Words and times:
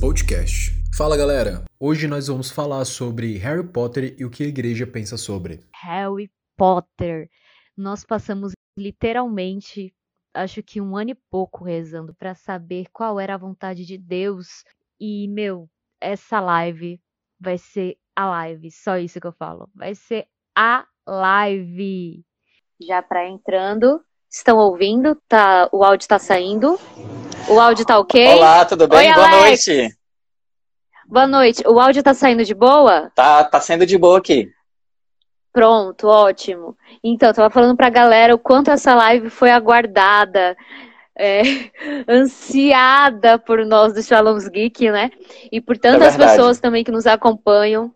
Podcast. 0.00 0.72
Fala 0.96 1.14
galera, 1.14 1.62
hoje 1.78 2.08
nós 2.08 2.28
vamos 2.28 2.50
falar 2.50 2.86
sobre 2.86 3.36
Harry 3.36 3.62
Potter 3.62 4.16
e 4.18 4.24
o 4.24 4.30
que 4.30 4.42
a 4.42 4.46
igreja 4.46 4.86
pensa 4.86 5.18
sobre. 5.18 5.60
Harry 5.74 6.30
Potter. 6.56 7.28
Nós 7.76 8.02
passamos 8.02 8.52
literalmente, 8.78 9.92
acho 10.32 10.62
que 10.62 10.80
um 10.80 10.96
ano 10.96 11.10
e 11.10 11.18
pouco 11.30 11.64
rezando 11.64 12.14
para 12.14 12.34
saber 12.34 12.86
qual 12.94 13.20
era 13.20 13.34
a 13.34 13.38
vontade 13.38 13.84
de 13.84 13.98
Deus. 13.98 14.64
E, 14.98 15.28
meu, 15.28 15.68
essa 16.00 16.40
live 16.40 16.98
vai 17.38 17.58
ser 17.58 17.98
a 18.16 18.24
live, 18.24 18.70
só 18.70 18.96
isso 18.96 19.20
que 19.20 19.26
eu 19.26 19.32
falo. 19.32 19.68
Vai 19.74 19.94
ser 19.94 20.26
a 20.56 20.86
live. 21.06 22.24
Já 22.80 23.02
para 23.02 23.28
entrando, 23.28 24.00
estão 24.30 24.56
ouvindo? 24.56 25.14
Tá, 25.28 25.68
o 25.70 25.84
áudio 25.84 26.08
tá 26.08 26.18
saindo. 26.18 26.78
O 27.48 27.58
áudio 27.58 27.84
tá 27.84 27.98
ok? 27.98 28.34
Olá, 28.34 28.64
tudo 28.64 28.86
bem? 28.86 29.08
Oi, 29.08 29.14
boa 29.14 29.26
Alex. 29.28 29.66
noite. 29.66 29.99
Boa 31.10 31.26
noite. 31.26 31.64
O 31.66 31.80
áudio 31.80 32.04
tá 32.04 32.14
saindo 32.14 32.44
de 32.44 32.54
boa? 32.54 33.10
Tá, 33.16 33.42
tá 33.42 33.60
sendo 33.60 33.84
de 33.84 33.98
boa 33.98 34.18
aqui. 34.18 34.48
Pronto, 35.52 36.06
ótimo. 36.06 36.76
Então, 37.02 37.30
eu 37.30 37.34
tava 37.34 37.50
falando 37.50 37.76
pra 37.76 37.90
galera 37.90 38.32
o 38.32 38.38
quanto 38.38 38.70
essa 38.70 38.94
live 38.94 39.28
foi 39.28 39.50
aguardada, 39.50 40.56
é, 41.18 41.42
ansiada 42.08 43.40
por 43.40 43.66
nós 43.66 43.92
do 43.92 44.00
Shalom's 44.00 44.46
Geek, 44.46 44.88
né? 44.88 45.10
E 45.50 45.60
por 45.60 45.76
tantas 45.76 46.14
verdade. 46.14 46.30
pessoas 46.30 46.60
também 46.60 46.84
que 46.84 46.92
nos 46.92 47.08
acompanham. 47.08 47.92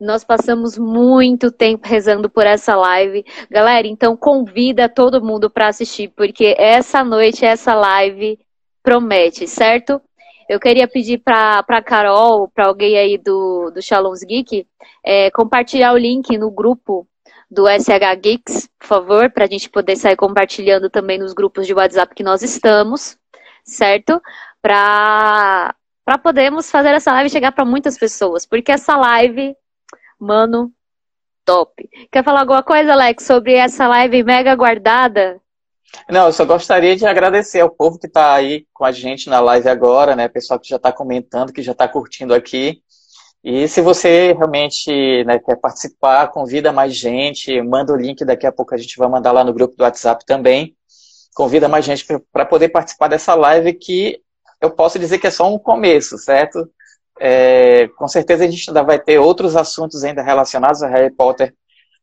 Nós 0.00 0.22
passamos 0.22 0.78
muito 0.78 1.50
tempo 1.50 1.88
rezando 1.88 2.30
por 2.30 2.46
essa 2.46 2.76
live. 2.76 3.24
Galera, 3.50 3.88
então 3.88 4.16
convida 4.16 4.88
todo 4.88 5.20
mundo 5.20 5.50
para 5.50 5.66
assistir, 5.66 6.12
porque 6.16 6.54
essa 6.56 7.02
noite, 7.02 7.44
essa 7.44 7.74
live 7.74 8.38
promete, 8.84 9.48
certo? 9.48 10.00
Eu 10.52 10.60
queria 10.60 10.86
pedir 10.86 11.16
para 11.16 11.64
a 11.66 11.82
Carol, 11.82 12.46
para 12.46 12.66
alguém 12.66 12.98
aí 12.98 13.16
do, 13.16 13.70
do 13.70 13.80
Shalom's 13.80 14.22
Geek, 14.22 14.68
é, 15.02 15.30
compartilhar 15.30 15.94
o 15.94 15.96
link 15.96 16.36
no 16.36 16.50
grupo 16.50 17.08
do 17.50 17.66
SH 17.66 18.20
Geeks, 18.22 18.68
por 18.78 18.86
favor, 18.86 19.30
para 19.30 19.44
a 19.44 19.48
gente 19.48 19.70
poder 19.70 19.96
sair 19.96 20.14
compartilhando 20.14 20.90
também 20.90 21.18
nos 21.18 21.32
grupos 21.32 21.66
de 21.66 21.72
WhatsApp 21.72 22.14
que 22.14 22.22
nós 22.22 22.42
estamos, 22.42 23.16
certo? 23.64 24.20
Para 24.60 25.74
podermos 26.22 26.70
fazer 26.70 26.90
essa 26.90 27.12
live 27.12 27.30
chegar 27.30 27.52
para 27.52 27.64
muitas 27.64 27.96
pessoas, 27.96 28.44
porque 28.44 28.72
essa 28.72 28.94
live, 28.94 29.56
mano, 30.20 30.70
top. 31.46 31.88
Quer 32.10 32.22
falar 32.22 32.40
alguma 32.40 32.62
coisa, 32.62 32.92
Alex, 32.92 33.24
sobre 33.24 33.54
essa 33.54 33.88
live 33.88 34.22
mega 34.22 34.52
aguardada? 34.52 35.40
Não, 36.08 36.26
eu 36.26 36.32
só 36.32 36.44
gostaria 36.44 36.96
de 36.96 37.06
agradecer 37.06 37.60
ao 37.60 37.70
povo 37.70 37.98
que 37.98 38.06
está 38.06 38.34
aí 38.34 38.66
com 38.72 38.84
a 38.84 38.92
gente 38.92 39.28
na 39.28 39.40
live 39.40 39.68
agora, 39.68 40.16
né? 40.16 40.28
Pessoal 40.28 40.58
que 40.58 40.68
já 40.68 40.76
está 40.76 40.92
comentando, 40.92 41.52
que 41.52 41.62
já 41.62 41.72
está 41.72 41.86
curtindo 41.86 42.34
aqui. 42.34 42.82
E 43.44 43.66
se 43.66 43.80
você 43.80 44.32
realmente 44.32 45.24
né, 45.24 45.38
quer 45.38 45.56
participar, 45.56 46.28
convida 46.28 46.72
mais 46.72 46.94
gente, 46.94 47.60
manda 47.62 47.92
o 47.92 47.96
link, 47.96 48.24
daqui 48.24 48.46
a 48.46 48.52
pouco 48.52 48.74
a 48.74 48.78
gente 48.78 48.96
vai 48.96 49.08
mandar 49.08 49.32
lá 49.32 49.42
no 49.42 49.52
grupo 49.52 49.76
do 49.76 49.82
WhatsApp 49.82 50.24
também. 50.24 50.76
Convida 51.34 51.68
mais 51.68 51.84
gente 51.84 52.06
para 52.32 52.44
poder 52.44 52.68
participar 52.68 53.08
dessa 53.08 53.34
live 53.34 53.72
que 53.74 54.20
eu 54.60 54.70
posso 54.70 54.98
dizer 54.98 55.18
que 55.18 55.26
é 55.26 55.30
só 55.30 55.52
um 55.52 55.58
começo, 55.58 56.16
certo? 56.18 56.70
É, 57.18 57.88
com 57.96 58.06
certeza 58.06 58.44
a 58.44 58.48
gente 58.48 58.70
ainda 58.70 58.82
vai 58.82 58.98
ter 58.98 59.18
outros 59.18 59.56
assuntos 59.56 60.04
ainda 60.04 60.22
relacionados 60.22 60.82
a 60.82 60.88
Harry 60.88 61.10
Potter 61.10 61.52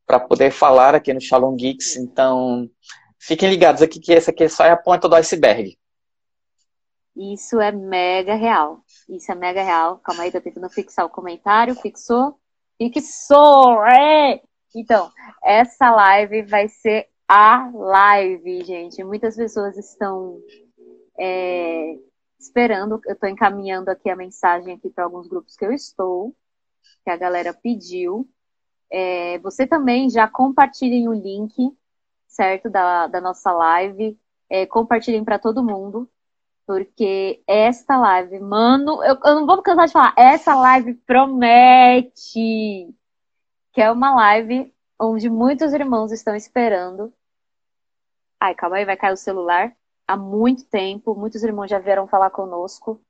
para 0.05 0.19
poder 0.19 0.51
falar 0.51 0.93
aqui 0.93 1.13
no 1.13 1.21
Shalom 1.21 1.55
Geeks, 1.55 1.95
então 1.95 2.69
fiquem 3.19 3.49
ligados 3.49 3.81
aqui 3.81 3.99
que 3.99 4.13
essa 4.13 4.31
aqui 4.31 4.47
só 4.49 4.63
é 4.65 4.71
a 4.71 4.77
ponta 4.77 5.07
do 5.07 5.15
iceberg. 5.15 5.77
Isso 7.15 7.59
é 7.59 7.71
mega 7.71 8.35
real. 8.35 8.81
Isso 9.09 9.31
é 9.31 9.35
mega 9.35 9.61
real. 9.61 9.99
Calma 9.99 10.23
aí, 10.23 10.31
tô 10.31 10.39
tentando 10.39 10.69
fixar 10.69 11.05
o 11.05 11.09
comentário. 11.09 11.75
Fixou? 11.75 12.39
Fixou! 12.77 13.83
É! 13.85 14.41
Então, 14.73 15.11
essa 15.43 15.91
live 15.91 16.43
vai 16.43 16.69
ser 16.69 17.07
a 17.27 17.69
live, 17.73 18.63
gente. 18.63 19.03
Muitas 19.03 19.35
pessoas 19.35 19.77
estão 19.77 20.39
é, 21.19 21.97
esperando. 22.39 23.01
Eu 23.05 23.15
tô 23.17 23.27
encaminhando 23.27 23.89
aqui 23.89 24.09
a 24.09 24.15
mensagem 24.15 24.73
aqui 24.73 24.89
para 24.89 25.03
alguns 25.03 25.27
grupos 25.27 25.55
que 25.55 25.65
eu 25.65 25.73
estou, 25.73 26.33
que 27.03 27.09
a 27.09 27.17
galera 27.17 27.53
pediu. 27.53 28.29
É, 28.91 29.37
você 29.39 29.67
também 29.67 30.09
já 30.09 30.27
compartilhem 30.27 31.07
o 31.07 31.13
link, 31.13 31.53
certo, 32.29 32.69
da, 32.69 33.07
da 33.07 33.19
nossa 33.19 33.51
live. 33.51 34.17
É, 34.49 34.65
compartilhem 34.65 35.23
para 35.23 35.37
todo 35.37 35.63
mundo 35.63 36.09
porque 36.65 37.41
esta 37.47 37.97
live, 37.97 38.39
mano, 38.39 39.03
eu, 39.03 39.17
eu 39.25 39.35
não 39.35 39.47
vou 39.47 39.59
cansar 39.63 39.87
de 39.87 39.91
falar, 39.91 40.13
essa 40.15 40.53
live 40.53 40.93
promete 40.93 42.93
que 43.73 43.81
é 43.81 43.91
uma 43.91 44.13
live 44.13 44.71
onde 44.99 45.29
muitos 45.29 45.73
irmãos 45.73 46.11
estão 46.11 46.35
esperando. 46.35 47.13
Ai, 48.39 48.53
calma 48.53 48.77
aí, 48.77 48.85
vai 48.85 48.97
cair 48.97 49.13
o 49.13 49.17
celular. 49.17 49.73
Há 50.07 50.17
muito 50.17 50.65
tempo, 50.65 51.15
muitos 51.15 51.43
irmãos 51.43 51.69
já 51.69 51.79
vieram 51.79 52.07
falar 52.07 52.29
conosco, 52.29 53.01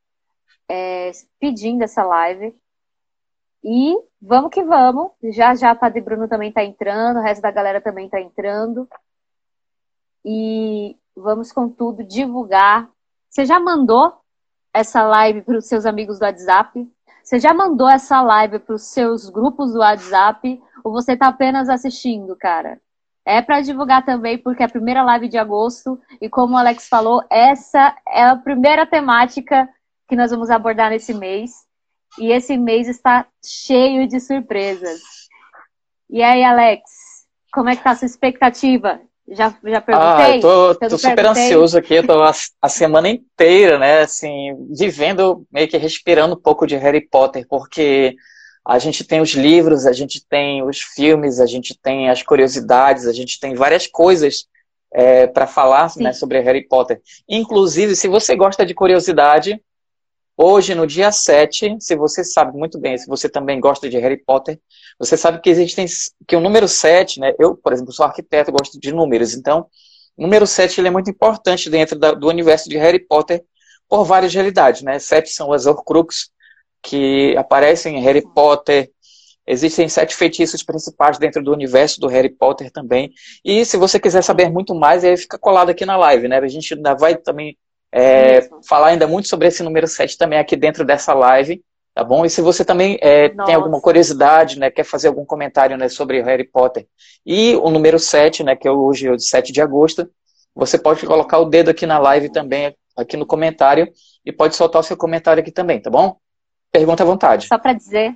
é, 0.70 1.12
pedindo 1.40 1.84
essa 1.84 2.04
live. 2.04 2.56
E 3.64 3.96
vamos 4.22 4.52
que 4.52 4.64
vamos. 4.64 5.12
Já 5.34 5.56
já 5.56 5.76
Padre 5.76 6.02
Bruno 6.02 6.28
também 6.28 6.52
tá 6.52 6.64
entrando, 6.64 7.18
o 7.18 7.24
resto 7.24 7.42
da 7.42 7.52
galera 7.52 7.82
também 7.82 8.10
tá 8.10 8.22
entrando. 8.22 8.88
E 10.24 10.98
vamos 11.16 11.52
com 11.52 11.70
tudo 11.70 12.04
divulgar 12.04 12.90
você 13.30 13.46
já 13.46 13.60
mandou 13.60 14.14
essa 14.74 15.04
live 15.04 15.44
para 15.44 15.58
os 15.58 15.68
seus 15.68 15.86
amigos 15.86 16.18
do 16.18 16.26
WhatsApp? 16.26 16.92
Você 17.24 17.40
já 17.40 17.54
mandou 17.54 17.88
essa 17.88 18.22
live 18.22 18.58
para 18.60 18.74
os 18.74 18.84
seus 18.84 19.30
grupos 19.30 19.72
do 19.72 19.80
WhatsApp? 19.80 20.62
Ou 20.84 20.92
você 20.92 21.14
está 21.14 21.28
apenas 21.28 21.70
assistindo, 21.70 22.36
cara? 22.36 22.82
É 23.24 23.40
para 23.42 23.62
divulgar 23.62 24.04
também, 24.04 24.38
porque 24.38 24.64
é 24.64 24.66
a 24.66 24.70
primeira 24.70 25.04
live 25.04 25.28
de 25.28 25.38
agosto. 25.38 26.00
E 26.20 26.28
como 26.28 26.56
o 26.56 26.58
Alex 26.58 26.88
falou, 26.88 27.24
essa 27.30 27.96
é 28.08 28.24
a 28.24 28.36
primeira 28.36 28.88
temática 28.88 29.70
que 30.08 30.16
nós 30.16 30.32
vamos 30.32 30.50
abordar 30.50 30.90
nesse 30.90 31.14
mês. 31.14 31.52
E 32.18 32.32
esse 32.32 32.58
mês 32.58 32.88
está 32.88 33.28
cheio 33.46 34.08
de 34.08 34.20
surpresas. 34.20 35.00
E 36.10 36.24
aí, 36.24 36.44
Alex, 36.44 36.82
como 37.54 37.70
é 37.70 37.76
que 37.76 37.84
tá 37.84 37.92
a 37.92 37.96
sua 37.96 38.08
expectativa? 38.08 39.00
Já, 39.32 39.56
já 39.64 39.82
perguntei? 39.82 40.26
Ah, 40.26 40.36
eu 40.36 40.42
tô, 40.42 40.76
tô 40.76 40.98
super 40.98 41.16
perguntei. 41.16 41.44
ansioso 41.46 41.78
aqui, 41.78 41.96
eu 41.96 42.08
tô 42.08 42.22
a, 42.22 42.32
a 42.62 42.70
semana 42.70 43.10
inteira, 43.10 43.78
né, 43.78 44.02
assim, 44.02 44.56
vivendo, 44.72 45.46
meio 45.52 45.68
que 45.68 45.78
respirando 45.78 46.36
um 46.36 46.40
pouco 46.40 46.66
de 46.66 46.76
Harry 46.76 47.02
Potter, 47.02 47.46
porque 47.48 48.16
a 48.66 48.80
gente 48.80 49.04
tem 49.04 49.22
os 49.22 49.32
livros, 49.32 49.86
a 49.86 49.94
gente 49.94 50.26
tem 50.28 50.64
os 50.64 50.80
filmes, 50.82 51.40
a 51.40 51.46
gente 51.46 51.78
tem 51.80 52.10
as 52.10 52.24
curiosidades, 52.24 53.06
a 53.08 53.14
gente 53.14 53.40
tem 53.40 53.56
várias 53.56 53.88
coisas 53.88 54.48
é, 54.94 55.28
para 55.28 55.48
falar 55.48 55.92
né, 55.98 56.14
sobre 56.14 56.40
Harry 56.40 56.68
Potter. 56.68 57.02
Inclusive, 57.28 57.96
se 57.96 58.08
você 58.08 58.36
gosta 58.36 58.66
de 58.66 58.74
curiosidade, 58.74 59.62
hoje, 60.42 60.74
no 60.74 60.88
dia 60.88 61.12
7, 61.12 61.76
se 61.82 61.96
você 61.98 62.24
sabe 62.24 62.58
muito 62.58 62.80
bem, 62.80 62.98
se 62.98 63.06
você 63.08 63.28
também 63.28 63.60
gosta 63.60 63.90
de 63.90 63.98
Harry 64.00 64.16
Potter, 64.16 64.58
você 64.98 65.18
sabe 65.18 65.42
que 65.42 65.50
existem, 65.50 65.86
que 66.26 66.36
o 66.36 66.40
número 66.40 66.66
7, 66.66 67.20
né, 67.20 67.34
eu, 67.38 67.58
por 67.58 67.74
exemplo, 67.74 67.92
sou 67.92 68.06
arquiteto, 68.06 68.50
gosto 68.50 68.80
de 68.80 68.94
números, 68.94 69.36
então, 69.36 69.68
o 70.16 70.22
número 70.22 70.48
7 70.48 70.80
ele 70.80 70.88
é 70.88 70.92
muito 70.92 71.10
importante 71.10 71.70
dentro 71.70 72.00
da- 72.00 72.14
do 72.14 72.28
universo 72.30 72.70
de 72.70 72.78
Harry 72.78 73.00
Potter 73.00 73.44
por 73.90 74.06
várias 74.06 74.34
realidades, 74.34 74.82
né, 74.82 74.98
sete 74.98 75.30
são 75.30 75.52
as 75.52 75.66
Horcruxes, 75.66 76.30
que 76.82 77.36
aparecem 77.36 77.98
em 77.98 78.02
Harry 78.02 78.24
Potter, 78.34 78.90
existem 79.46 79.90
sete 79.90 80.16
feitiços 80.16 80.64
principais 80.64 81.18
dentro 81.18 81.44
do 81.44 81.52
universo 81.52 82.00
do 82.00 82.08
Harry 82.08 82.30
Potter 82.30 82.72
também, 82.72 83.12
e 83.44 83.66
se 83.66 83.76
você 83.76 84.00
quiser 84.00 84.24
saber 84.24 84.50
muito 84.50 84.74
mais, 84.74 85.04
aí 85.04 85.18
fica 85.18 85.38
colado 85.38 85.70
aqui 85.70 85.86
na 85.86 85.98
live, 85.98 86.30
né, 86.30 86.38
a 86.38 86.48
gente 86.48 86.76
ainda 86.76 86.94
vai 86.94 87.18
também 87.18 87.58
é, 87.92 88.42
Mesmo. 88.42 88.60
falar 88.68 88.88
ainda 88.88 89.08
muito 89.08 89.28
sobre 89.28 89.48
esse 89.48 89.64
número 89.64 89.88
7 89.88 90.18
também 90.18 90.40
aqui 90.40 90.56
dentro 90.56 90.86
dessa 90.86 91.14
live, 91.14 91.64
tá 91.94 92.04
bom? 92.04 92.26
E 92.26 92.30
se 92.30 92.42
você 92.42 92.64
também 92.64 92.98
é, 93.02 93.30
tem 93.30 93.56
alguma 93.56 93.82
curiosidade, 93.82 94.60
né, 94.60 94.70
quer 94.70 94.84
fazer 94.84 95.08
algum 95.08 95.26
comentário 95.26 95.78
né, 95.78 95.90
sobre 95.90 96.22
Harry 96.22 96.44
Potter 96.48 96.88
e 97.26 97.56
o 97.56 97.70
número 97.70 97.98
7, 97.98 98.44
né, 98.44 98.56
que 98.56 98.68
é 98.68 98.72
hoje 98.72 99.08
é 99.08 99.12
o 99.12 99.16
de 99.16 99.26
7 99.26 99.52
de 99.52 99.62
agosto, 99.62 100.10
você 100.56 100.78
pode 100.78 101.06
colocar 101.06 101.40
o 101.40 101.46
dedo 101.46 101.70
aqui 101.70 101.86
na 101.86 102.00
live 102.00 102.30
também, 102.30 102.76
aqui 102.98 103.16
no 103.16 103.26
comentário, 103.26 103.92
e 104.26 104.32
pode 104.32 104.56
soltar 104.56 104.82
o 104.82 104.84
seu 104.84 104.98
comentário 104.98 105.42
aqui 105.42 105.52
também, 105.52 105.82
tá 105.82 105.90
bom? 105.90 106.18
Pergunta 106.72 107.04
à 107.04 107.06
vontade. 107.06 107.48
Só 107.48 107.58
para 107.58 107.74
dizer, 107.74 108.16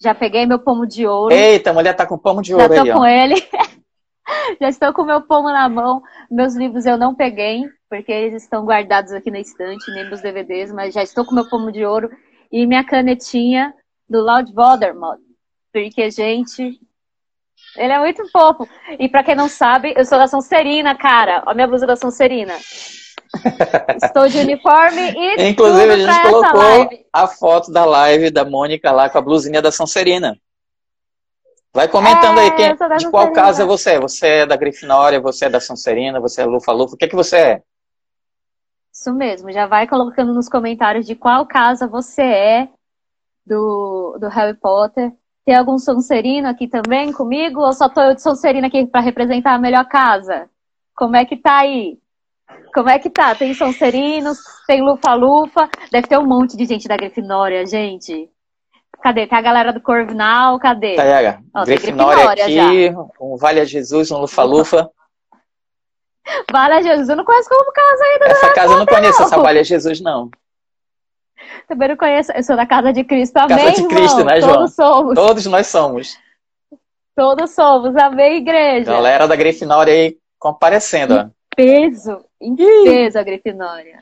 já 0.00 0.14
peguei 0.14 0.46
meu 0.46 0.58
pomo 0.58 0.86
de 0.86 1.06
ouro. 1.06 1.34
Eita, 1.34 1.70
a 1.70 1.72
mulher 1.72 1.94
tá 1.94 2.06
com 2.06 2.18
pomo 2.18 2.42
de 2.42 2.50
Já 2.50 2.56
ouro 2.56 2.74
tô 2.74 2.80
aí, 2.82 2.92
com 2.92 3.00
ó. 3.00 3.06
ele. 3.06 3.34
Já 4.60 4.68
estou 4.68 4.92
com 4.92 5.04
meu 5.04 5.22
pomo 5.22 5.48
na 5.48 5.68
mão. 5.68 6.02
Meus 6.30 6.54
livros 6.54 6.84
eu 6.84 6.96
não 6.96 7.14
peguei, 7.14 7.64
porque 7.88 8.12
eles 8.12 8.42
estão 8.42 8.64
guardados 8.64 9.12
aqui 9.12 9.30
na 9.30 9.40
estante, 9.40 9.90
nem 9.92 10.08
meus 10.08 10.20
DVDs, 10.20 10.72
mas 10.72 10.94
já 10.94 11.02
estou 11.02 11.24
com 11.24 11.34
meu 11.34 11.48
pomo 11.48 11.70
de 11.70 11.84
ouro 11.84 12.10
e 12.50 12.66
minha 12.66 12.84
canetinha 12.84 13.74
do 14.08 14.20
Lord 14.20 14.52
Voldemort. 14.52 15.20
Porque, 15.72 16.10
gente, 16.10 16.80
ele 17.76 17.92
é 17.92 17.98
muito 17.98 18.28
fofo. 18.30 18.68
E 18.98 19.08
pra 19.08 19.22
quem 19.22 19.34
não 19.34 19.48
sabe, 19.48 19.94
eu 19.96 20.04
sou 20.04 20.18
da 20.18 20.26
Sonserina, 20.26 20.94
cara. 20.96 21.42
Ó 21.46 21.50
a 21.50 21.54
minha 21.54 21.66
blusa 21.66 21.86
da 21.86 21.96
Sonserina. 21.96 22.54
Estou 24.02 24.28
de 24.28 24.38
uniforme 24.38 25.12
e 25.12 25.48
Inclusive, 25.48 25.92
a 25.92 25.98
gente 25.98 26.22
colocou 26.22 26.88
a 27.12 27.26
foto 27.26 27.70
da 27.70 27.84
live 27.84 28.30
da 28.30 28.44
Mônica 28.44 28.90
lá 28.90 29.10
com 29.10 29.18
a 29.18 29.22
blusinha 29.22 29.60
da 29.60 29.70
Sonserina. 29.70 30.38
Vai 31.74 31.88
comentando 31.88 32.38
É, 32.38 32.44
aí 32.44 32.50
quem, 32.52 32.74
de 32.96 33.10
qual 33.10 33.32
casa 33.32 33.66
você 33.66 33.92
é. 33.92 34.00
Você 34.00 34.26
é 34.26 34.46
da 34.46 34.56
Grifinória, 34.56 35.20
você 35.20 35.44
é 35.44 35.50
da 35.50 35.60
Sonserina, 35.60 36.18
você 36.18 36.40
é 36.40 36.46
Lufa-Lufa. 36.46 36.94
O 36.94 36.96
que, 36.96 37.04
é 37.04 37.08
que 37.08 37.14
você 37.14 37.36
é? 37.36 37.62
Isso 38.96 39.12
mesmo, 39.12 39.52
já 39.52 39.66
vai 39.66 39.86
colocando 39.86 40.32
nos 40.32 40.48
comentários 40.48 41.06
de 41.06 41.14
qual 41.14 41.44
casa 41.44 41.86
você 41.86 42.22
é 42.22 42.68
do, 43.44 44.16
do 44.18 44.26
Harry 44.28 44.56
Potter. 44.56 45.12
Tem 45.44 45.54
algum 45.54 45.78
Sonserino 45.78 46.48
aqui 46.48 46.66
também 46.66 47.12
comigo? 47.12 47.60
Ou 47.60 47.74
só 47.74 47.90
tô 47.90 48.00
eu 48.00 48.14
de 48.14 48.22
Sonserina 48.22 48.68
aqui 48.68 48.86
para 48.86 49.02
representar 49.02 49.52
a 49.52 49.58
melhor 49.58 49.84
casa? 49.84 50.48
Como 50.96 51.14
é 51.14 51.26
que 51.26 51.36
tá 51.36 51.58
aí? 51.58 51.98
Como 52.74 52.88
é 52.88 52.98
que 52.98 53.10
tá? 53.10 53.34
Tem 53.34 53.52
Sonserinos, 53.52 54.38
tem 54.66 54.82
Lufa-Lufa, 54.82 55.68
deve 55.92 56.06
ter 56.06 56.18
um 56.18 56.26
monte 56.26 56.56
de 56.56 56.64
gente 56.64 56.88
da 56.88 56.96
Grifinória, 56.96 57.66
gente. 57.66 58.30
Cadê? 59.02 59.26
Tem 59.26 59.38
a 59.38 59.42
galera 59.42 59.74
do 59.74 59.80
Corvinal, 59.82 60.58
cadê? 60.58 60.96
Tayaga, 60.96 61.42
Ó, 61.54 61.64
tem 61.64 61.76
Grifinória 61.76 62.34
Grifinória 62.34 62.94
aqui, 62.94 63.14
um 63.20 63.36
Vale 63.36 63.60
a 63.60 63.64
Jesus, 63.66 64.10
um 64.10 64.20
Lufa-Lufa. 64.20 64.90
Vale 66.50 66.82
Jesus, 66.82 67.08
eu 67.08 67.16
não 67.16 67.24
conheço 67.24 67.48
como 67.48 67.72
casa 67.72 68.04
ainda, 68.04 68.24
Essa 68.26 68.52
casa 68.52 68.72
eu 68.74 68.78
não 68.78 68.86
conheço, 68.86 69.18
não. 69.20 69.26
essa 69.26 69.38
Vale 69.38 69.58
a 69.60 69.62
Jesus, 69.62 70.00
não. 70.00 70.30
também 71.68 71.88
não 71.88 71.96
conheço. 71.96 72.32
Eu 72.32 72.42
sou 72.42 72.56
da 72.56 72.66
casa 72.66 72.92
de 72.92 73.04
Cristo, 73.04 73.36
amém, 73.36 73.56
Casa 73.56 73.70
de 73.72 73.80
irmão? 73.82 73.96
Cristo, 73.96 74.24
né, 74.24 74.40
João? 74.40 74.54
Todos 74.54 74.74
somos. 74.74 75.14
Todos 75.14 75.46
nós 75.46 75.66
somos. 75.68 76.18
Todos 77.14 77.50
somos, 77.52 77.96
amém, 77.96 78.38
igreja. 78.38 78.92
Galera 78.92 79.26
da 79.26 79.36
Grifinória 79.36 79.92
aí 79.92 80.18
comparecendo, 80.38 81.14
ó. 81.14 81.26
Peso, 81.54 82.24
em 82.40 82.54
peso 82.54 83.18
a 83.18 83.22
Grifinória. 83.22 83.98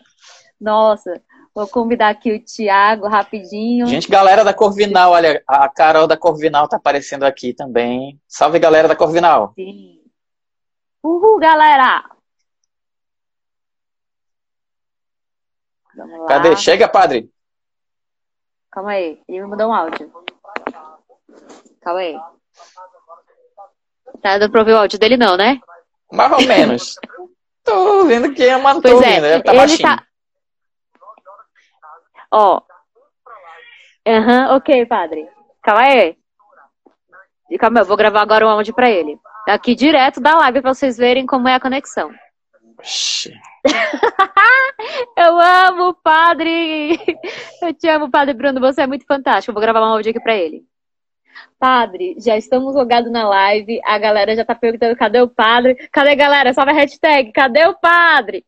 Nossa, 0.61 1.21
vou 1.55 1.69
convidar 1.69 2.09
aqui 2.09 2.33
o 2.33 2.43
Thiago 2.45 3.07
rapidinho. 3.07 3.87
Gente, 3.87 4.09
galera 4.09 4.43
da 4.43 4.53
Corvinal, 4.53 5.13
olha, 5.13 5.43
a 5.47 5.69
Carol 5.69 6.07
da 6.09 6.17
Corvinal 6.17 6.67
tá 6.67 6.77
aparecendo 6.77 7.23
aqui 7.25 7.53
também. 7.55 8.19
Salve, 8.27 8.59
galera 8.59 8.89
da 8.89 8.97
Corvinal. 8.97 9.53
Sim. 9.55 10.01
Uhul, 11.05 11.39
galera! 11.39 12.14
Vamos 15.97 16.21
lá. 16.21 16.27
Cadê? 16.27 16.57
Chega, 16.57 16.89
padre. 16.89 17.31
Calma 18.71 18.91
aí, 18.93 19.21
ele 19.29 19.41
me 19.43 19.47
mandou 19.49 19.71
um 19.71 19.75
áudio. 19.75 20.13
Calma 21.83 22.01
aí. 22.01 22.17
Tá 24.21 24.39
dando 24.39 24.51
pra 24.51 24.61
ouvir 24.61 24.73
o 24.73 24.79
áudio 24.79 24.99
dele 24.99 25.17
não, 25.17 25.37
né? 25.37 25.61
Mais 26.13 26.33
ou 26.33 26.43
menos. 26.47 26.97
tô 27.63 27.99
ouvindo 27.99 28.33
que 28.33 28.43
é, 28.43 28.57
tô 28.59 28.81
Pois 28.83 28.93
é, 28.93 28.97
ouvindo. 28.97 29.23
Deve 29.23 29.43
tá 29.43 29.53
ele 29.53 29.61
baixinho. 29.61 29.89
tá. 29.89 30.07
Ó. 32.31 32.61
Aham, 34.07 34.57
ok, 34.57 34.87
padre. 34.87 35.29
Calma 35.63 35.83
aí. 35.83 36.19
E 37.51 37.59
Calma, 37.59 37.81
eu 37.81 37.85
vou 37.85 37.97
gravar 37.97 38.23
agora 38.23 38.47
um 38.47 38.51
áudio 38.51 38.75
pra 38.75 38.91
ele. 38.91 39.19
Aqui 39.47 39.75
direto 39.75 40.21
da 40.21 40.35
live 40.37 40.63
pra 40.63 40.75
vocês 40.75 40.97
verem 40.97 41.27
como 41.27 41.49
é 41.49 41.55
a 41.55 41.61
conexão. 41.61 42.13
Eu 45.17 45.39
amo 45.39 45.89
o 45.89 45.95
padre! 45.95 46.99
Eu 47.63 47.73
te 47.75 47.89
amo, 47.89 48.11
padre 48.11 48.35
Bruno, 48.35 48.61
você 48.61 48.83
é 48.83 48.87
muito 48.87 49.07
fantástico. 49.07 49.51
Eu 49.51 49.55
vou 49.55 49.63
gravar 49.63 49.81
um 49.81 49.93
áudio 49.93 50.11
aqui 50.11 50.21
pra 50.21 50.37
ele. 50.37 50.63
Padre, 51.59 52.15
já 52.19 52.37
estamos 52.37 52.75
logados 52.75 53.11
na 53.11 53.27
live. 53.29 53.81
A 53.85 53.99
galera 53.99 54.37
já 54.37 54.45
tá 54.45 54.55
perguntando 54.55 54.97
cadê 54.97 55.21
o 55.21 55.29
padre? 55.29 55.75
Cadê, 55.91 56.15
galera? 56.15 56.53
Salve 56.53 56.73
a 56.73 56.75
hashtag, 56.75 57.33
cadê 57.33 57.67
o 57.67 57.75
padre? 57.75 58.45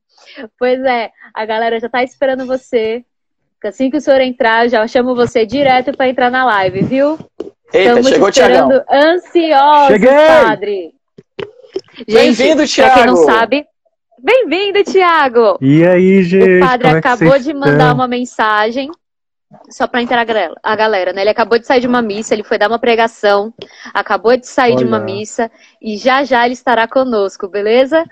Pois 0.59 0.83
é, 0.85 1.11
a 1.33 1.45
galera 1.47 1.81
já 1.81 1.89
tá 1.89 2.03
esperando 2.03 2.47
você. 2.47 3.05
Assim 3.65 3.91
que 3.91 3.97
o 3.97 4.01
senhor 4.01 4.21
entrar, 4.21 4.69
já 4.69 4.87
chamo 4.87 5.15
você 5.17 5.45
direto 5.45 5.97
pra 5.97 6.09
entrar 6.09 6.31
na 6.31 6.45
live, 6.45 6.83
viu? 6.83 7.19
Eita, 7.73 7.99
Estamos 7.99 8.09
chegou 8.09 8.27
o 8.27 8.31
esperando 8.31 8.85
Tiagão. 8.85 9.13
ansiosos, 9.15 9.87
Cheguei! 9.89 10.11
padre. 10.45 10.95
Bem-vindo, 12.07 12.63
pra 12.63 12.95
quem 12.95 13.07
não 13.07 13.15
Thiago. 13.15 13.25
sabe, 13.25 13.67
bem-vindo, 14.23 14.83
Thiago! 14.85 15.59
E 15.61 15.85
aí, 15.87 16.23
gente? 16.23 16.57
O 16.57 16.61
padre 16.61 16.85
como 16.85 16.97
é 16.97 16.99
acabou 16.99 17.29
vocês 17.31 17.45
de 17.45 17.55
mandar 17.55 17.73
estão? 17.73 17.95
uma 17.95 18.09
mensagem 18.09 18.91
só 19.71 19.87
para 19.87 20.03
entrar 20.03 20.21
a 20.21 20.25
galera, 20.25 20.55
a 20.63 20.77
galera, 20.77 21.13
né? 21.13 21.21
Ele 21.23 21.31
acabou 21.31 21.59
de 21.59 21.67
sair 21.67 21.81
de 21.81 21.87
uma 21.87 22.03
missa, 22.03 22.35
ele 22.35 22.43
foi 22.43 22.59
dar 22.59 22.69
uma 22.69 22.79
pregação, 22.79 23.55
acabou 23.95 24.37
de 24.37 24.47
sair 24.47 24.75
de 24.77 24.85
uma 24.85 24.97
Olha. 24.97 25.05
missa 25.05 25.51
e 25.81 25.97
já 25.97 26.25
já 26.25 26.45
ele 26.45 26.55
estará 26.55 26.87
conosco, 26.89 27.49
beleza? 27.49 28.05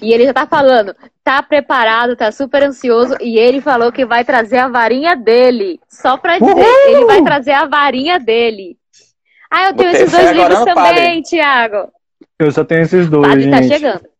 E 0.00 0.12
ele 0.12 0.24
já 0.24 0.32
tá 0.34 0.46
falando, 0.46 0.94
tá 1.22 1.42
preparado, 1.42 2.16
tá 2.16 2.32
super 2.32 2.62
ansioso 2.64 3.14
e 3.20 3.38
ele 3.38 3.60
falou 3.60 3.92
que 3.92 4.04
vai 4.04 4.24
trazer 4.24 4.58
a 4.58 4.68
varinha 4.68 5.14
dele. 5.14 5.78
Só 5.88 6.16
pra 6.16 6.38
dizer, 6.38 6.50
Uhul! 6.52 6.64
ele 6.88 7.04
vai 7.04 7.22
trazer 7.22 7.52
a 7.52 7.66
varinha 7.66 8.18
dele. 8.18 8.76
Ah, 9.50 9.66
eu 9.66 9.74
tenho 9.76 9.90
Botei 9.90 10.04
esses 10.06 10.10
dois 10.18 10.32
livros 10.32 10.64
também. 10.64 11.22
Thiago. 11.22 11.92
Eu 12.38 12.50
só 12.50 12.64
tenho 12.64 12.82
esses 12.82 13.06
O 13.06 13.10
dois, 13.10 13.28
padre 13.28 13.50
tá 13.50 13.62
gente. 13.62 13.72
chegando. 13.74 14.11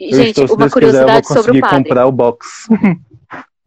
Gente, 0.00 0.40
estou, 0.42 0.56
uma 0.56 0.66
quiser, 0.66 0.70
curiosidade 0.70 1.26
sobre 1.28 1.58
o 1.58 1.60
padre. 1.60 1.76
comprar 1.78 2.06
o 2.06 2.12
box. 2.12 2.68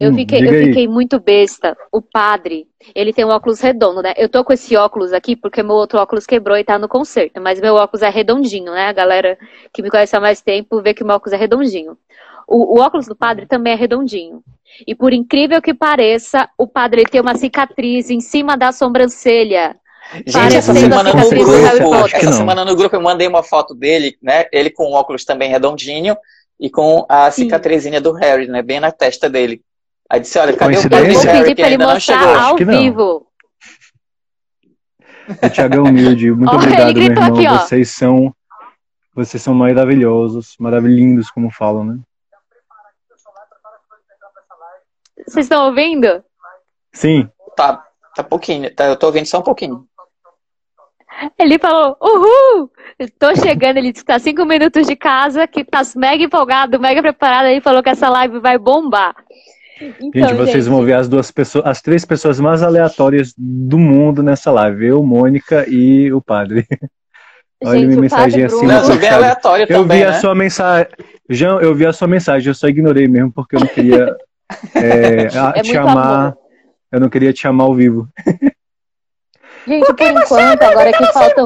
Eu 0.00 0.10
Hum, 0.10 0.14
fiquei, 0.16 0.40
eu 0.48 0.54
fiquei 0.54 0.88
muito 0.88 1.20
besta. 1.20 1.76
O 1.92 2.02
padre, 2.02 2.66
ele 2.92 3.12
tem 3.12 3.24
um 3.24 3.28
óculos 3.28 3.60
redondo, 3.60 4.02
né? 4.02 4.12
Eu 4.16 4.28
tô 4.28 4.42
com 4.44 4.52
esse 4.52 4.76
óculos 4.76 5.12
aqui 5.12 5.36
porque 5.36 5.62
meu 5.62 5.76
outro 5.76 6.00
óculos 6.00 6.26
quebrou 6.26 6.58
e 6.58 6.64
tá 6.64 6.76
no 6.76 6.88
conserto. 6.88 7.40
Mas 7.40 7.60
meu 7.60 7.76
óculos 7.76 8.02
é 8.02 8.08
redondinho, 8.08 8.72
né? 8.72 8.88
A 8.88 8.92
galera 8.92 9.38
que 9.72 9.80
me 9.80 9.88
conhece 9.88 10.16
há 10.16 10.20
mais 10.20 10.42
tempo 10.42 10.82
vê 10.82 10.92
que 10.92 11.04
meu 11.04 11.14
óculos 11.14 11.32
é 11.32 11.36
redondinho. 11.36 11.96
O, 12.48 12.76
o 12.76 12.80
óculos 12.80 13.06
do 13.06 13.14
padre 13.14 13.46
também 13.46 13.74
é 13.74 13.76
redondinho. 13.76 14.42
E 14.84 14.92
por 14.94 15.12
incrível 15.12 15.62
que 15.62 15.72
pareça, 15.72 16.48
o 16.58 16.66
padre 16.66 17.04
tem 17.04 17.20
uma 17.20 17.36
cicatriz 17.36 18.10
em 18.10 18.20
cima 18.20 18.56
da 18.56 18.72
sobrancelha. 18.72 19.76
Gente, 20.26 20.56
essa 20.56 20.74
semana 20.74 21.12
no 21.14 21.28
grupo, 21.30 21.82
Potter. 21.82 22.16
essa 22.20 22.32
semana 22.32 22.64
no 22.64 22.76
grupo 22.76 22.94
eu 22.96 23.00
mandei 23.00 23.26
uma 23.26 23.42
foto 23.42 23.74
dele, 23.74 24.16
né? 24.22 24.44
Ele 24.52 24.70
com 24.70 24.84
o 24.84 24.92
óculos 24.92 25.24
também 25.24 25.50
redondinho 25.50 26.16
e 26.60 26.68
com 26.70 27.06
a 27.08 27.30
Sim. 27.30 27.44
cicatrizinha 27.44 28.00
do 28.00 28.12
Harry, 28.12 28.46
né? 28.46 28.62
Bem 28.62 28.78
na 28.80 28.92
testa 28.92 29.28
dele. 29.30 29.62
Aí 30.10 30.20
disse, 30.20 30.38
olha, 30.38 30.54
cadê 30.56 30.76
o 30.76 30.80
Eu 30.80 30.88
vou? 30.90 30.98
Harry 30.98 31.40
pedir 31.42 31.54
que 31.54 31.62
pra 31.62 31.66
ele 31.66 31.78
mostrar 31.78 32.18
chegou? 32.18 32.34
ao 32.34 32.56
que 32.56 32.64
não. 32.64 32.78
vivo. 32.78 33.26
O 35.42 35.48
Thiagão 35.50 35.84
humilde, 35.84 36.30
muito 36.32 36.52
ele 36.54 36.56
obrigado, 36.56 36.94
meu 36.94 37.02
irmão. 37.04 37.54
aqui. 37.54 37.64
Vocês 37.66 37.90
são. 37.90 38.34
Vocês 39.14 39.42
são 39.42 39.54
maravilhosos, 39.54 40.54
maravilhindos, 40.58 41.30
como 41.30 41.50
falam, 41.50 41.84
né? 41.84 41.98
Vocês 45.26 45.46
estão 45.46 45.66
ouvindo? 45.66 46.24
Sim. 46.92 47.28
Tá, 47.56 47.84
tá 48.14 48.22
pouquinho, 48.24 48.74
tá, 48.74 48.86
eu 48.86 48.96
tô 48.96 49.06
ouvindo 49.06 49.26
só 49.26 49.38
um 49.38 49.42
pouquinho. 49.42 49.86
Ele 51.38 51.58
falou, 51.58 51.96
uhul! 52.00 52.70
Tô 53.18 53.34
chegando, 53.36 53.76
ele 53.76 53.92
disse 53.92 54.04
que 54.04 54.12
tá 54.12 54.18
cinco 54.18 54.44
minutos 54.44 54.86
de 54.86 54.96
casa, 54.96 55.46
que 55.46 55.64
tá 55.64 55.82
mega 55.96 56.22
empolgado, 56.24 56.78
mega 56.80 57.00
preparado. 57.02 57.46
Ele 57.46 57.60
falou 57.60 57.82
que 57.82 57.88
essa 57.90 58.08
live 58.08 58.38
vai 58.38 58.58
bombar. 58.58 59.14
Então, 60.00 60.28
Gente, 60.28 60.34
vocês 60.36 60.66
vão 60.66 60.84
ver 60.84 60.92
as 60.94 61.08
duas 61.08 61.30
pessoas, 61.30 61.66
as 61.66 61.82
três 61.82 62.04
pessoas 62.04 62.38
mais 62.38 62.62
aleatórias 62.62 63.34
do 63.36 63.78
mundo 63.78 64.22
nessa 64.22 64.50
live. 64.52 64.86
Eu, 64.86 65.02
Mônica 65.02 65.64
e 65.68 66.12
o 66.12 66.20
padre. 66.20 66.66
Olha 67.64 67.78
Gente, 67.78 67.88
minha 67.88 68.00
mensagem 68.00 68.44
assim, 68.44 68.56
Bruno- 68.66 68.72
Não, 68.72 68.94
eu 68.94 69.14
aleatório 69.14 69.66
também, 69.68 69.98
vi 69.98 70.04
a 70.04 70.10
né? 70.10 70.20
sua 70.20 70.34
mensagem. 70.34 70.88
João, 71.28 71.60
eu 71.60 71.74
vi 71.74 71.86
a 71.86 71.92
sua 71.92 72.08
mensagem, 72.08 72.48
eu 72.48 72.54
só 72.54 72.68
ignorei 72.68 73.06
mesmo, 73.06 73.32
porque 73.32 73.54
eu 73.56 73.60
não 73.60 73.66
queria 73.68 74.16
é, 74.74 75.26
a- 75.38 75.52
É 75.56 75.62
te 75.62 75.68
muito 75.68 75.72
chamar. 75.72 76.20
amor. 76.26 76.36
Eu 76.90 77.00
não 77.00 77.08
queria 77.08 77.32
te 77.32 77.40
chamar 77.40 77.64
ao 77.64 77.74
vivo. 77.74 78.08
Gente, 79.66 79.94
por 79.94 80.06
enquanto, 80.06 80.62
agora 80.62 80.92
que 80.92 81.04
faltam. 81.12 81.44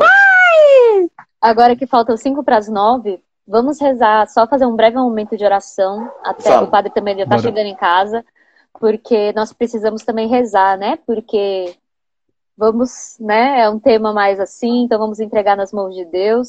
Agora 1.40 1.76
que 1.76 1.87
faltam 1.87 2.16
cinco 2.16 2.42
para 2.42 2.56
as 2.56 2.68
nove, 2.68 3.23
vamos 3.46 3.80
rezar, 3.80 4.28
só 4.28 4.46
fazer 4.46 4.66
um 4.66 4.75
breve 4.75 4.96
momento 4.96 5.37
de 5.37 5.44
oração. 5.44 6.11
Até 6.25 6.50
Vamos. 6.50 6.68
o 6.68 6.70
padre 6.70 6.90
também 6.92 7.16
já 7.16 7.25
está 7.25 7.38
chegando 7.38 7.66
em 7.66 7.76
casa, 7.76 8.25
porque 8.80 9.32
nós 9.35 9.52
precisamos 9.52 10.02
também 10.02 10.28
rezar, 10.28 10.76
né? 10.76 10.99
Porque 11.06 11.76
vamos, 12.56 13.16
né? 13.20 13.61
É 13.61 13.70
um 13.70 13.78
tema 13.78 14.12
mais 14.12 14.40
assim, 14.40 14.85
então 14.85 14.99
vamos 14.99 15.20
entregar 15.20 15.56
nas 15.56 15.73
mãos 15.73 15.94
de 15.94 16.04
Deus, 16.06 16.49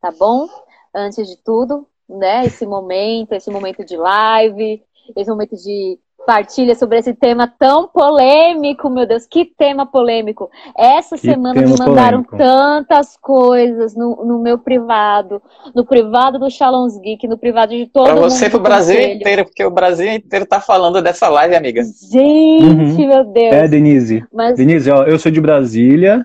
tá 0.00 0.10
bom? 0.10 0.48
Antes 0.94 1.26
de 1.28 1.36
tudo, 1.36 1.86
né? 2.08 2.46
Esse 2.46 2.64
momento, 2.64 3.32
esse 3.32 3.50
momento 3.50 3.84
de 3.84 3.96
live, 3.96 4.82
esse 5.16 5.28
momento 5.28 5.56
de 5.56 5.98
partilha 6.26 6.74
sobre 6.74 6.98
esse 6.98 7.12
tema 7.14 7.46
tão 7.58 7.88
polêmico, 7.88 8.88
meu 8.88 9.06
Deus, 9.06 9.26
que 9.26 9.44
tema 9.44 9.84
polêmico. 9.84 10.48
Essa 10.78 11.16
Que 11.16 11.22
semana 11.22 11.60
me 11.60 11.68
mandaram 11.76 12.22
polêmico. 12.22 12.36
tantas 12.36 13.16
coisas 13.20 13.94
no, 13.96 14.24
no 14.24 14.38
meu 14.40 14.56
privado, 14.58 15.42
no 15.74 15.84
privado 15.84 16.38
do 16.38 16.48
Shalom's 16.50 16.98
Geek, 16.98 17.26
no 17.26 17.36
privado 17.36 17.72
de 17.72 17.86
todo 17.86 18.04
Pra 18.04 18.14
mundo. 18.14 18.30
você 18.30 18.46
e 18.46 18.48
do 18.48 18.52
pro 18.52 18.60
Brasil 18.60 18.94
conselho. 18.96 19.14
inteiro, 19.16 19.44
porque 19.44 19.64
o 19.64 19.70
Brasil 19.70 20.12
inteiro 20.12 20.46
tá 20.46 20.60
falando 20.60 21.02
dessa 21.02 21.28
live, 21.28 21.56
amiga. 21.56 21.82
Gente, 22.10 22.64
Uhum. 23.02 23.06
meu 23.08 23.24
Deus. 23.24 23.52
É, 23.54 23.66
Denise. 23.68 24.24
Mas 24.32 24.56
Denise, 24.56 24.90
ó, 24.90 25.04
eu 25.04 25.18
sou 25.18 25.30
de 25.32 25.40
Brasília, 25.40 26.24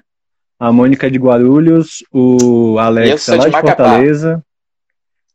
a 0.59 0.71
Mônica 0.71 1.07
é 1.07 1.09
de 1.09 1.17
Guarulhos, 1.17 2.03
o 2.13 2.77
Alex 2.79 3.27
é 3.29 3.35
lá 3.35 3.45
de 3.45 3.51
de. 3.51 3.61
Fortaleza. 3.61 4.43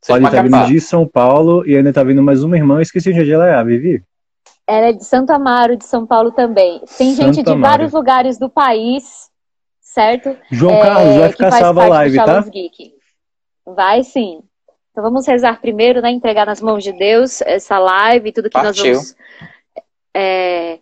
Olha, 0.09 0.29
tá 0.29 0.41
vindo 0.41 0.65
de 0.65 0.81
São 0.81 1.07
Paulo 1.07 1.65
e 1.65 1.77
ainda 1.77 1.93
tá 1.93 2.03
vindo 2.03 2.21
mais 2.21 2.43
uma 2.43 2.57
irmã. 2.57 2.75
Eu 2.75 2.81
esqueci 2.81 3.09
onde 3.09 3.31
ela 3.31 3.47
é, 3.47 3.55
a 3.55 3.63
Vivi. 3.63 4.01
Ela 4.67 4.87
é 4.87 4.93
de 4.93 5.03
Santo 5.03 5.31
Amaro, 5.31 5.75
de 5.75 5.85
São 5.85 6.05
Paulo 6.05 6.31
também. 6.31 6.81
Tem 6.97 7.13
gente 7.13 7.43
de 7.43 7.51
Amaro. 7.51 7.61
vários 7.61 7.91
lugares 7.91 8.37
do 8.37 8.49
país, 8.49 9.29
certo? 9.81 10.37
João 10.51 10.79
Carlos, 10.81 11.15
é, 11.15 11.19
vai 11.19 11.29
ficar 11.29 11.51
salva 11.51 11.83
a 11.83 11.89
live, 11.89 12.17
tá? 12.17 12.41
Geek. 12.41 12.93
Vai 13.65 14.03
sim. 14.03 14.41
Então 14.91 15.03
vamos 15.03 15.27
rezar 15.27 15.59
primeiro, 15.59 16.01
né? 16.01 16.11
Entregar 16.11 16.45
nas 16.45 16.61
mãos 16.61 16.83
de 16.83 16.93
Deus 16.93 17.41
essa 17.41 17.77
live, 17.79 18.31
tudo 18.31 18.49
que 18.49 18.53
Partiu. 18.53 18.93
nós 18.93 18.97
vamos 18.97 19.15
é, 20.15 20.79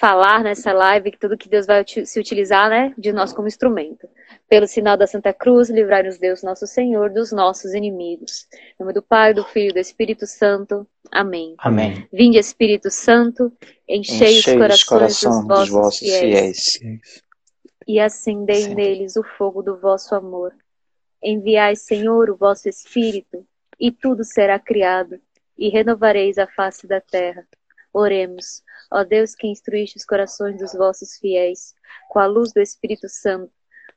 falar 0.00 0.42
nessa 0.42 0.72
live, 0.72 1.12
tudo 1.12 1.36
que 1.36 1.48
Deus 1.48 1.66
vai 1.66 1.84
se 1.86 2.18
utilizar, 2.18 2.68
né? 2.68 2.94
De 2.96 3.12
nós 3.12 3.32
como 3.32 3.46
instrumento. 3.46 4.08
Pelo 4.52 4.68
sinal 4.68 4.98
da 4.98 5.06
Santa 5.06 5.32
Cruz, 5.32 5.70
livrai-nos 5.70 6.18
Deus, 6.18 6.42
nosso 6.42 6.66
Senhor, 6.66 7.08
dos 7.08 7.32
nossos 7.32 7.72
inimigos. 7.72 8.46
Em 8.52 8.82
nome 8.82 8.92
do 8.92 9.00
Pai, 9.00 9.32
do 9.32 9.42
Filho 9.42 9.70
e 9.70 9.72
do 9.72 9.78
Espírito 9.78 10.26
Santo. 10.26 10.86
Amém. 11.10 11.54
Amém. 11.56 12.06
Vinde, 12.12 12.36
Espírito 12.36 12.90
Santo, 12.90 13.50
enchei, 13.88 14.40
os 14.40 14.44
corações 14.44 14.84
coração 14.84 15.38
dos, 15.38 15.48
vossos, 15.48 15.70
vossos 15.70 15.98
fiéis, 16.00 16.72
fiéis, 16.74 17.22
e 17.88 17.98
acendei 17.98 18.64
Sim. 18.64 18.74
neles 18.74 19.16
o 19.16 19.22
fogo 19.22 19.62
do 19.62 19.78
vosso 19.78 20.14
amor. 20.14 20.54
Enviai, 21.22 21.74
Senhor, 21.74 22.28
o 22.28 22.36
vosso 22.36 22.68
Espírito, 22.68 23.46
e 23.80 23.90
tudo 23.90 24.22
será 24.22 24.58
criado, 24.58 25.18
e 25.56 25.70
renovareis 25.70 26.36
a 26.36 26.46
face 26.46 26.86
da 26.86 27.00
terra. 27.00 27.42
Oremos, 27.90 28.62
ó 28.90 29.02
Deus 29.02 29.34
que 29.34 29.46
instruíste 29.46 29.96
os 29.96 30.04
corações 30.04 30.58
dos 30.58 30.74
vossos 30.74 31.16
fiéis, 31.16 31.74
com 32.10 32.18
a 32.18 32.26
luz 32.26 32.52
do 32.52 32.60
Espírito 32.60 33.08
Santo 33.08 33.50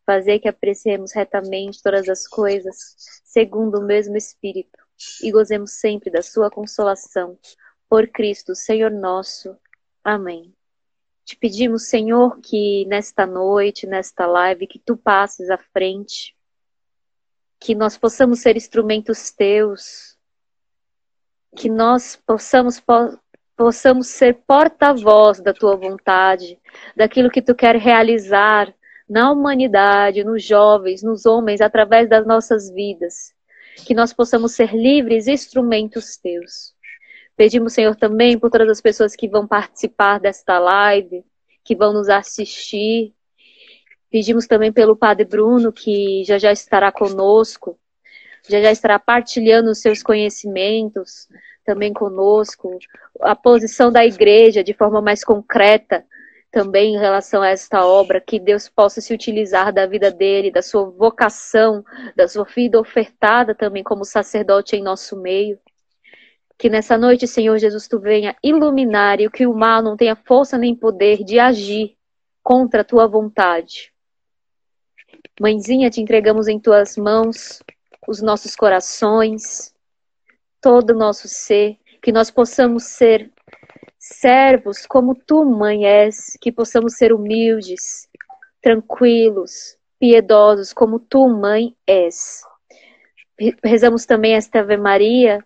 fazer 0.05 0.39
que 0.39 0.47
apreciemos 0.47 1.12
retamente 1.12 1.81
todas 1.81 2.07
as 2.07 2.27
coisas, 2.27 2.95
segundo 3.24 3.79
o 3.79 3.85
mesmo 3.85 4.15
Espírito, 4.15 4.77
e 5.21 5.31
gozemos 5.31 5.71
sempre 5.71 6.09
da 6.09 6.21
sua 6.21 6.50
consolação. 6.50 7.38
Por 7.89 8.07
Cristo, 8.07 8.55
Senhor 8.55 8.91
nosso. 8.91 9.57
Amém. 10.03 10.53
Te 11.25 11.35
pedimos, 11.35 11.88
Senhor, 11.88 12.39
que 12.39 12.85
nesta 12.85 13.25
noite, 13.25 13.88
nesta 13.88 14.27
live, 14.27 14.67
que 14.67 14.77
tu 14.77 14.95
passes 14.95 15.50
à 15.50 15.57
frente, 15.57 16.35
que 17.59 17.74
nós 17.74 17.97
possamos 17.97 18.39
ser 18.39 18.55
instrumentos 18.55 19.31
teus, 19.31 20.15
que 21.55 21.69
nós 21.69 22.15
possamos 22.15 22.81
possamos 23.57 24.07
ser 24.07 24.43
porta-voz 24.45 25.39
da 25.39 25.53
tua 25.53 25.77
vontade, 25.77 26.59
daquilo 26.95 27.31
que 27.31 27.41
tu 27.41 27.55
quer 27.55 27.77
realizar 27.77 28.75
na 29.07 29.31
humanidade, 29.31 30.24
nos 30.24 30.43
jovens, 30.43 31.03
nos 31.03 31.25
homens, 31.25 31.62
através 31.62 32.09
das 32.09 32.25
nossas 32.25 32.69
vidas. 32.71 33.33
Que 33.85 33.93
nós 33.93 34.13
possamos 34.13 34.53
ser 34.53 34.74
livres 34.74 35.27
instrumentos 35.27 36.17
teus. 36.17 36.74
Pedimos, 37.35 37.74
Senhor, 37.74 37.95
também 37.95 38.39
por 38.39 38.50
todas 38.50 38.69
as 38.69 38.81
pessoas 38.81 39.15
que 39.15 39.27
vão 39.27 39.45
participar 39.45 40.19
desta 40.19 40.57
live, 40.57 41.24
que 41.63 41.75
vão 41.75 41.91
nos 41.91 42.07
assistir. 42.07 43.13
Pedimos 44.09 44.47
também 44.47 44.71
pelo 44.71 44.95
Padre 44.95 45.25
Bruno, 45.25 45.74
que 45.74 46.24
já 46.24 46.38
já 46.38 46.51
estará 46.51 46.91
conosco, 46.91 47.77
já 48.47 48.62
já 48.62 48.71
estará 48.71 48.97
partilhando 48.97 49.71
os 49.71 49.79
seus 49.79 50.01
conhecimentos 50.01 51.27
também 51.65 51.91
conosco, 51.91 52.77
a 53.21 53.35
posição 53.35 53.91
da 53.91 54.05
igreja 54.05 54.63
de 54.63 54.74
forma 54.74 55.01
mais 55.01 55.24
concreta 55.24 56.05
também 56.55 56.95
em 56.95 56.97
relação 56.97 57.41
a 57.41 57.50
esta 57.50 57.85
obra, 57.85 58.21
que 58.21 58.39
Deus 58.39 58.69
possa 58.69 59.01
se 59.01 59.13
utilizar 59.13 59.74
da 59.74 59.85
vida 59.85 60.09
dele, 60.09 60.50
da 60.50 60.62
sua 60.62 60.89
vocação, 60.89 61.83
da 62.15 62.29
sua 62.29 62.45
vida 62.45 62.79
ofertada 62.79 63.53
também 63.53 63.83
como 63.83 64.05
sacerdote 64.05 64.74
em 64.74 64.81
nosso 64.81 65.17
meio. 65.17 65.59
Que 66.57 66.69
nessa 66.69 66.97
noite, 66.97 67.27
Senhor 67.27 67.57
Jesus, 67.57 67.89
tu 67.89 68.00
venha 68.00 68.38
iluminar 68.41 69.19
e 69.19 69.29
que 69.29 69.45
o 69.45 69.53
mal 69.53 69.83
não 69.83 69.97
tenha 69.97 70.15
força 70.15 70.57
nem 70.57 70.74
poder 70.74 71.25
de 71.25 71.38
agir 71.39 71.97
contra 72.41 72.83
a 72.83 72.85
tua 72.85 73.05
vontade. 73.05 73.91
Mãezinha, 75.38 75.89
te 75.89 76.00
entregamos 76.00 76.47
em 76.47 76.57
tuas 76.57 76.95
mãos 76.95 77.62
os 78.07 78.21
nossos 78.21 78.55
corações, 78.55 79.74
todo 80.62 80.91
o 80.91 80.97
nosso 80.97 81.27
ser, 81.27 81.77
que 82.01 82.13
nós 82.13 82.31
possamos 82.31 82.85
ser 82.85 83.29
servos 84.05 84.85
como 84.85 85.15
tu, 85.15 85.43
mãe, 85.45 85.85
és, 85.85 86.38
que 86.39 86.51
possamos 86.51 86.93
ser 86.93 87.12
humildes, 87.12 88.07
tranquilos, 88.62 89.77
piedosos 90.00 90.71
como 90.74 91.00
tu, 91.00 91.27
mãe, 91.27 91.75
és. 91.88 92.43
Rezamos 93.63 94.05
também 94.05 94.35
esta 94.35 94.59
Ave 94.59 94.77
Maria 94.77 95.43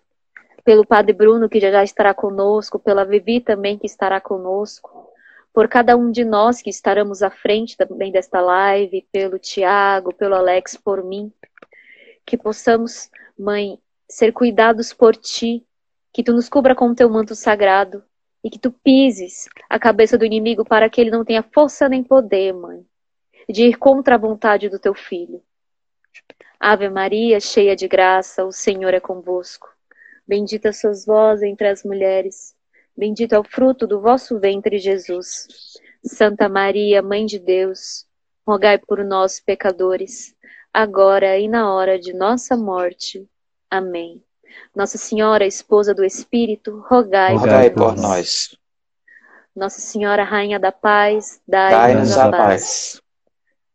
pelo 0.62 0.86
Padre 0.86 1.14
Bruno, 1.14 1.48
que 1.48 1.58
já 1.58 1.82
estará 1.82 2.12
conosco, 2.12 2.78
pela 2.78 3.04
Vivi 3.04 3.40
também, 3.40 3.78
que 3.78 3.86
estará 3.86 4.20
conosco, 4.20 5.10
por 5.54 5.66
cada 5.66 5.96
um 5.96 6.10
de 6.10 6.22
nós 6.22 6.60
que 6.60 6.68
estaremos 6.68 7.22
à 7.22 7.30
frente 7.30 7.78
também 7.78 8.12
desta 8.12 8.42
live, 8.42 9.08
pelo 9.10 9.38
Tiago, 9.38 10.14
pelo 10.14 10.34
Alex, 10.34 10.76
por 10.76 11.02
mim, 11.02 11.32
que 12.26 12.36
possamos, 12.36 13.10
mãe, 13.38 13.78
ser 14.06 14.32
cuidados 14.32 14.92
por 14.92 15.16
ti, 15.16 15.66
que 16.12 16.22
tu 16.22 16.34
nos 16.34 16.48
cubra 16.48 16.74
com 16.74 16.90
o 16.90 16.94
teu 16.94 17.08
manto 17.08 17.34
sagrado, 17.34 18.04
e 18.42 18.50
que 18.50 18.58
tu 18.58 18.72
pises 18.72 19.48
a 19.68 19.78
cabeça 19.78 20.16
do 20.16 20.24
inimigo 20.24 20.64
para 20.64 20.88
que 20.88 21.00
ele 21.00 21.10
não 21.10 21.24
tenha 21.24 21.42
força 21.42 21.88
nem 21.88 22.02
poder, 22.02 22.52
mãe, 22.52 22.84
de 23.48 23.66
ir 23.66 23.76
contra 23.76 24.14
a 24.14 24.18
vontade 24.18 24.68
do 24.68 24.78
teu 24.78 24.94
filho. 24.94 25.42
Ave 26.58 26.88
Maria, 26.88 27.40
cheia 27.40 27.74
de 27.74 27.88
graça, 27.88 28.44
o 28.44 28.52
Senhor 28.52 28.92
é 28.92 29.00
convosco. 29.00 29.68
Bendita 30.26 30.72
sois 30.72 31.04
vós 31.04 31.42
entre 31.42 31.68
as 31.68 31.82
mulheres, 31.82 32.54
bendito 32.96 33.34
é 33.34 33.38
o 33.38 33.44
fruto 33.44 33.86
do 33.86 34.00
vosso 34.00 34.38
ventre, 34.38 34.78
Jesus. 34.78 35.48
Santa 36.04 36.48
Maria, 36.48 37.02
Mãe 37.02 37.26
de 37.26 37.38
Deus, 37.38 38.06
rogai 38.46 38.78
por 38.78 39.04
nós, 39.04 39.40
pecadores, 39.40 40.34
agora 40.72 41.38
e 41.38 41.48
na 41.48 41.72
hora 41.74 41.98
de 41.98 42.12
nossa 42.12 42.56
morte. 42.56 43.28
Amém. 43.70 44.22
Nossa 44.74 44.98
Senhora, 44.98 45.46
esposa 45.46 45.94
do 45.94 46.04
Espírito, 46.04 46.84
rogai, 46.88 47.34
rogai 47.34 47.70
por, 47.70 47.96
nós. 47.96 48.00
nós. 48.02 48.56
Nossa 49.54 49.80
Senhora, 49.80 50.22
Rainha 50.22 50.58
da 50.58 50.72
Paz, 50.72 51.40
dai-nos 51.46 52.14
dai 52.14 52.26
a 52.26 52.30
paz. 52.30 52.40
paz. 52.40 53.02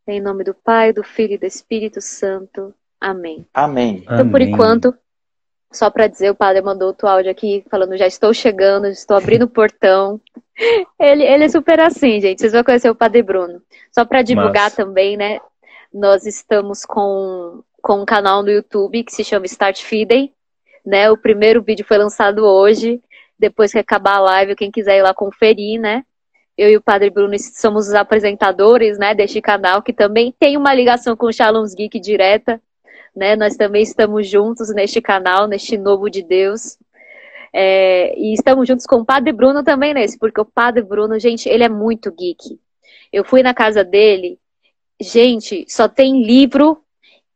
Em 0.07 0.21
nome 0.21 0.43
do 0.43 0.53
Pai, 0.53 0.93
do 0.93 1.03
Filho 1.03 1.33
e 1.33 1.37
do 1.37 1.45
Espírito 1.45 1.99
Santo. 2.01 2.73
Amém. 2.99 3.45
Amém. 3.53 4.03
Então, 4.03 4.29
por 4.29 4.41
enquanto, 4.41 4.95
só 5.71 5.89
para 5.89 6.07
dizer, 6.07 6.29
o 6.29 6.35
padre 6.35 6.61
mandou 6.61 6.87
outro 6.87 7.07
áudio 7.07 7.29
aqui 7.29 7.65
falando: 7.69 7.97
já 7.97 8.07
estou 8.07 8.33
chegando, 8.33 8.87
estou 8.87 9.17
abrindo 9.17 9.43
o 9.43 9.49
portão. 9.49 10.19
Ele, 10.97 11.23
ele 11.23 11.43
é 11.43 11.49
super 11.49 11.81
assim, 11.81 12.21
gente. 12.21 12.39
Vocês 12.39 12.53
vão 12.53 12.63
conhecer 12.63 12.89
o 12.89 12.95
Padre 12.95 13.21
Bruno. 13.21 13.61
Só 13.91 14.05
para 14.05 14.21
divulgar 14.21 14.65
Mas... 14.65 14.75
também, 14.75 15.17
né? 15.17 15.41
Nós 15.93 16.25
estamos 16.25 16.85
com, 16.85 17.61
com 17.81 18.01
um 18.01 18.05
canal 18.05 18.41
no 18.41 18.49
YouTube 18.49 19.03
que 19.03 19.11
se 19.11 19.21
chama 19.21 19.45
Start 19.45 19.83
Feeding 19.83 20.31
né? 20.85 21.09
O 21.09 21.17
primeiro 21.17 21.61
vídeo 21.61 21.85
foi 21.85 21.97
lançado 21.97 22.45
hoje, 22.45 23.01
depois 23.37 23.71
que 23.71 23.79
acabar 23.79 24.15
a 24.15 24.19
live, 24.19 24.55
quem 24.55 24.71
quiser 24.71 24.97
ir 24.97 25.01
lá 25.01 25.13
conferir, 25.13 25.79
né? 25.79 26.03
Eu 26.57 26.69
e 26.69 26.77
o 26.77 26.81
Padre 26.81 27.09
Bruno 27.09 27.35
somos 27.37 27.87
os 27.87 27.93
apresentadores, 27.93 28.97
né, 28.97 29.13
deste 29.13 29.41
canal, 29.41 29.81
que 29.81 29.91
também 29.91 30.33
tem 30.39 30.55
uma 30.55 30.73
ligação 30.73 31.15
com 31.15 31.25
o 31.25 31.33
Shalom's 31.33 31.73
Geek 31.73 31.99
direta, 31.99 32.61
né? 33.13 33.35
Nós 33.35 33.57
também 33.57 33.83
estamos 33.83 34.27
juntos 34.27 34.73
neste 34.73 35.01
canal, 35.01 35.47
neste 35.47 35.77
novo 35.77 36.09
de 36.09 36.21
Deus. 36.21 36.77
É, 37.53 38.17
e 38.17 38.33
estamos 38.33 38.67
juntos 38.67 38.85
com 38.85 38.97
o 38.97 39.05
Padre 39.05 39.31
Bruno 39.31 39.63
também 39.63 39.93
nesse, 39.93 40.17
porque 40.17 40.39
o 40.39 40.45
Padre 40.45 40.83
Bruno, 40.83 41.17
gente, 41.19 41.47
ele 41.49 41.63
é 41.63 41.69
muito 41.69 42.11
geek. 42.11 42.59
Eu 43.11 43.23
fui 43.23 43.41
na 43.41 43.53
casa 43.53 43.83
dele, 43.83 44.37
gente, 44.99 45.65
só 45.67 45.87
tem 45.87 46.23
livro 46.23 46.81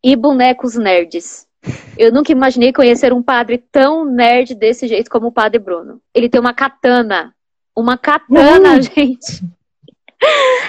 e 0.04 0.16
bonecos 0.16 0.76
nerds. 0.76 1.49
Eu 1.98 2.12
nunca 2.12 2.32
imaginei 2.32 2.72
conhecer 2.72 3.12
um 3.12 3.22
padre 3.22 3.58
tão 3.72 4.06
nerd 4.06 4.56
desse 4.56 4.88
jeito 4.88 5.10
como 5.10 5.28
o 5.28 5.32
padre 5.32 5.60
Bruno. 5.60 6.02
Ele 6.14 6.30
tem 6.30 6.40
uma 6.40 6.54
katana. 6.54 7.34
Uma 7.76 7.98
katana, 7.98 8.76
uhum. 8.76 8.82
gente. 8.82 9.44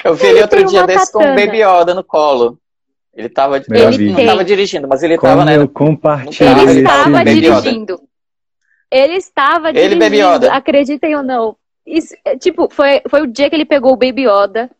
Eu 0.05 0.15
vi 0.15 0.27
ele 0.27 0.43
outro 0.43 0.65
dia 0.65 0.87
desse 0.87 1.13
katana. 1.13 1.25
com 1.27 1.33
o 1.33 1.47
Baby 1.47 1.63
Yoda 1.63 1.95
no 1.95 2.05
colo. 2.05 2.59
Ele 3.15 3.29
tava, 3.29 3.59
ele 3.59 4.13
não 4.13 4.21
estava 4.21 4.45
dirigindo, 4.45 4.89
mas 4.89 5.03
ele 5.03 5.15
estava, 5.15 5.45
né? 5.45 5.57
Eu 5.57 5.69
compartilho 5.69 6.61
ele 6.61 6.81
estava 6.81 7.25
dirigindo. 7.25 8.01
Ele 8.91 9.15
estava 9.15 9.73
dirigindo. 9.73 9.95
Ele, 9.95 10.11
Baby 10.11 10.23
Yoda. 10.23 10.53
Acreditem 10.53 11.17
ou 11.17 11.23
não. 11.23 11.57
Isso, 11.85 12.15
é, 12.25 12.37
tipo, 12.37 12.69
foi, 12.71 13.03
foi 13.09 13.23
o 13.23 13.27
dia 13.27 13.49
que 13.49 13.57
ele 13.57 13.65
pegou 13.65 13.93
o 13.93 13.97
Baby 13.97 14.27
Yoda. 14.29 14.71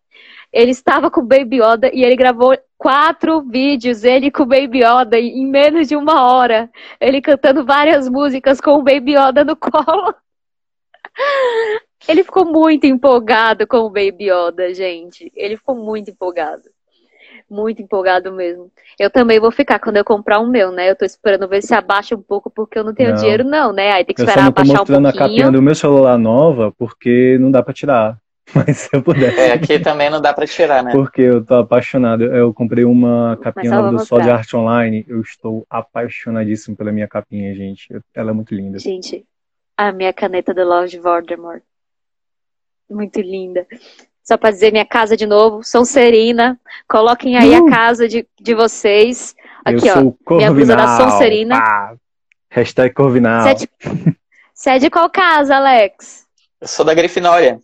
Ele 0.53 0.71
estava 0.71 1.11
com 1.11 1.21
o 1.21 1.25
Baby 1.25 1.61
Yoda 1.61 1.91
e 1.93 2.05
ele 2.05 2.17
gravou 2.17 2.57
quatro 2.81 3.43
vídeos, 3.43 4.05
ele 4.05 4.31
com 4.31 4.45
o 4.45 4.47
Baby 4.47 4.81
Yoda 4.83 5.21
em 5.21 5.47
menos 5.47 5.87
de 5.87 5.95
uma 5.95 6.25
hora. 6.25 6.71
Ele 6.99 7.21
cantando 7.21 7.63
várias 7.63 8.09
músicas 8.09 8.59
com 8.59 8.71
o 8.71 8.83
Baby 8.83 9.17
Yoda 9.19 9.45
no 9.45 9.55
colo. 9.61 10.15
Ele 12.09 12.25
ficou 12.25 12.47
muito 12.47 12.87
empolgado 12.87 13.67
com 13.67 13.81
o 13.81 13.91
Baby 13.91 14.31
Yoda, 14.31 14.73
gente. 14.73 15.31
Ele 15.37 15.59
ficou 15.59 15.77
muito 15.77 16.11
empolgado. 16.11 16.63
Muito 17.51 17.83
empolgado 17.83 18.33
mesmo. 18.33 18.71
Eu 18.99 19.11
também 19.11 19.39
vou 19.39 19.51
ficar 19.51 19.79
quando 19.79 19.99
eu 19.99 20.05
comprar 20.05 20.39
o 20.39 20.47
meu, 20.47 20.73
né? 20.73 20.89
Eu 20.89 20.97
tô 20.97 21.05
esperando 21.05 21.47
ver 21.49 21.61
se 21.61 21.75
abaixa 21.75 22.15
um 22.15 22.23
pouco 22.23 22.49
porque 22.49 22.79
eu 22.79 22.85
não 22.85 22.95
tenho 22.95 23.11
não. 23.11 23.17
dinheiro 23.17 23.45
não, 23.45 23.75
né? 23.75 23.93
Aí 23.93 24.07
tem 24.07 24.15
que 24.15 24.23
esperar 24.23 24.47
abaixar 24.47 24.77
um 24.77 24.79
pouquinho. 24.79 24.81
Eu 24.81 24.87
só 24.87 24.93
não 24.93 25.03
tô 25.03 25.09
mostrando 25.09 25.09
a 25.09 25.29
capinha 25.29 25.53
do 25.53 25.61
meu 25.61 25.75
celular 25.75 26.17
nova 26.17 26.73
porque 26.79 27.37
não 27.39 27.51
dá 27.51 27.63
para 27.63 27.75
tirar. 27.75 28.19
Mas 28.55 28.79
se 28.79 28.89
eu 28.93 29.03
puder. 29.03 29.37
É, 29.39 29.53
aqui 29.53 29.79
também 29.79 30.11
não 30.11 30.21
dá 30.21 30.33
para 30.33 30.47
tirar, 30.47 30.83
né? 30.83 30.93
Porque 30.93 31.23
eu 31.23 31.45
tô 31.45 31.55
apaixonado. 31.57 32.25
Eu 32.25 32.53
comprei 32.53 32.85
uma 32.85 33.39
capinha 33.43 33.71
nova 33.71 33.91
do 33.91 34.05
Sol 34.05 34.21
de 34.21 34.31
Arte 34.31 34.57
Online. 34.57 35.05
Eu 35.09 35.21
estou 35.21 35.67
apaixonadíssimo 35.71 36.77
pela 36.77 36.93
minha 36.93 37.09
capinha, 37.09 37.55
gente. 37.55 37.89
Ela 38.15 38.31
é 38.31 38.35
muito 38.35 38.55
linda. 38.55 38.79
Gente, 38.79 39.25
a 39.77 39.93
minha 39.93 40.13
caneta 40.13 40.53
do 40.53 40.65
Lord 40.65 40.99
Voldemort. 40.99 41.63
Muito 42.89 43.21
linda. 43.21 43.67
Só 44.23 44.37
para 44.37 44.51
dizer 44.51 44.73
minha 44.73 44.85
casa 44.85 45.17
de 45.17 45.27
novo, 45.27 45.63
São 45.63 45.85
Serina. 45.85 46.59
Coloquem 46.89 47.37
aí 47.37 47.59
uh! 47.59 47.67
a 47.67 47.71
casa 47.71 48.09
de, 48.09 48.27
de 48.41 48.55
vocês. 48.55 49.35
Aqui, 49.65 49.89
eu 49.89 50.17
ó. 50.27 50.37
Minha 50.37 50.53
blusa 50.53 50.77
da 50.77 50.97
Sonserina. 50.97 51.57
Ah, 51.57 51.95
hashtag 52.51 52.95
Corvinal. 52.95 53.43
Você 53.43 53.49
é, 53.49 53.55
de... 53.55 53.69
Você 54.55 54.71
é 54.71 54.79
de 54.79 54.91
qual 54.91 55.09
casa, 55.09 55.57
Alex? 55.57 56.27
Eu 56.61 56.69
sou 56.69 56.85
da 56.85 56.93
Grifinória 56.93 57.61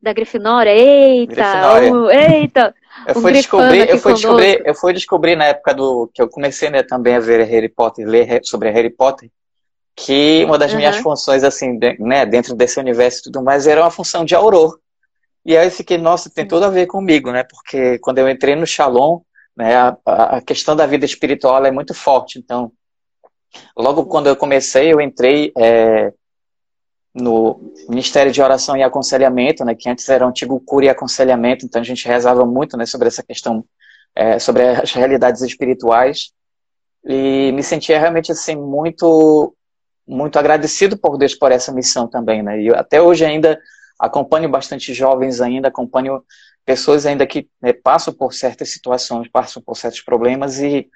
da 0.00 0.12
Grifinória. 0.12 0.70
Eita! 0.70 1.34
Grifinória. 1.34 1.92
Um, 1.92 2.10
eita! 2.10 2.74
Eu 3.06 3.14
fui, 3.20 3.32
descobrir, 3.32 3.88
eu, 3.88 3.98
fui 3.98 4.14
descobrir, 4.14 4.62
eu 4.64 4.74
fui 4.74 4.92
descobrir 4.92 5.36
na 5.36 5.44
época 5.46 5.74
do 5.74 6.10
que 6.14 6.22
eu 6.22 6.28
comecei 6.28 6.70
né, 6.70 6.82
também 6.82 7.14
a 7.14 7.20
ver 7.20 7.44
Harry 7.44 7.68
Potter, 7.68 8.06
ler 8.06 8.40
sobre 8.42 8.70
Harry 8.70 8.90
Potter, 8.90 9.30
que 9.94 10.44
uma 10.44 10.58
das 10.58 10.72
uhum. 10.72 10.78
minhas 10.78 10.96
funções, 10.96 11.44
assim, 11.44 11.78
de, 11.78 11.98
né, 11.98 12.24
dentro 12.24 12.54
desse 12.54 12.80
universo 12.80 13.20
e 13.20 13.22
tudo 13.24 13.42
mais, 13.42 13.66
era 13.66 13.82
uma 13.82 13.90
função 13.90 14.24
de 14.24 14.34
auror. 14.34 14.78
E 15.44 15.56
aí 15.56 15.66
eu 15.66 15.70
fiquei, 15.70 15.96
nossa, 15.98 16.28
tem 16.28 16.46
tudo 16.46 16.64
a 16.64 16.70
ver 16.70 16.86
comigo, 16.86 17.30
né? 17.30 17.44
Porque 17.44 17.98
quando 18.00 18.18
eu 18.18 18.28
entrei 18.28 18.56
no 18.56 18.66
Shalom, 18.66 19.20
né, 19.56 19.76
a, 19.76 19.96
a 20.36 20.42
questão 20.42 20.74
da 20.74 20.86
vida 20.86 21.04
espiritual 21.04 21.64
é 21.64 21.70
muito 21.70 21.94
forte. 21.94 22.38
Então, 22.38 22.72
logo 23.76 24.06
quando 24.06 24.26
eu 24.26 24.36
comecei, 24.36 24.92
eu 24.92 25.00
entrei 25.00 25.52
é, 25.56 26.12
no 27.16 27.72
Ministério 27.88 28.30
de 28.30 28.42
Oração 28.42 28.76
e 28.76 28.82
Aconselhamento, 28.82 29.64
né, 29.64 29.74
que 29.74 29.88
antes 29.88 30.06
era 30.08 30.24
o 30.24 30.28
antigo 30.28 30.60
cura 30.60 30.84
e 30.84 30.88
aconselhamento, 30.90 31.64
então 31.64 31.80
a 31.80 31.84
gente 31.84 32.06
rezava 32.06 32.44
muito 32.44 32.76
né, 32.76 32.84
sobre 32.84 33.08
essa 33.08 33.22
questão, 33.22 33.64
é, 34.14 34.38
sobre 34.38 34.62
as 34.62 34.92
realidades 34.92 35.40
espirituais, 35.40 36.30
e 37.02 37.52
me 37.52 37.62
sentia 37.62 37.98
realmente 37.98 38.30
assim 38.30 38.54
muito 38.56 39.54
muito 40.08 40.38
agradecido 40.38 40.96
por 40.96 41.16
Deus 41.16 41.34
por 41.34 41.50
essa 41.50 41.72
missão 41.72 42.06
também, 42.06 42.42
né, 42.42 42.60
e 42.60 42.68
até 42.68 43.00
hoje 43.00 43.24
ainda 43.24 43.58
acompanho 43.98 44.48
bastante 44.48 44.92
jovens 44.92 45.40
ainda, 45.40 45.68
acompanho 45.68 46.22
pessoas 46.66 47.06
ainda 47.06 47.26
que 47.26 47.48
né, 47.62 47.72
passam 47.72 48.12
por 48.12 48.34
certas 48.34 48.68
situações, 48.68 49.28
passam 49.28 49.62
por 49.62 49.74
certos 49.74 50.02
problemas, 50.02 50.60
e 50.60 50.86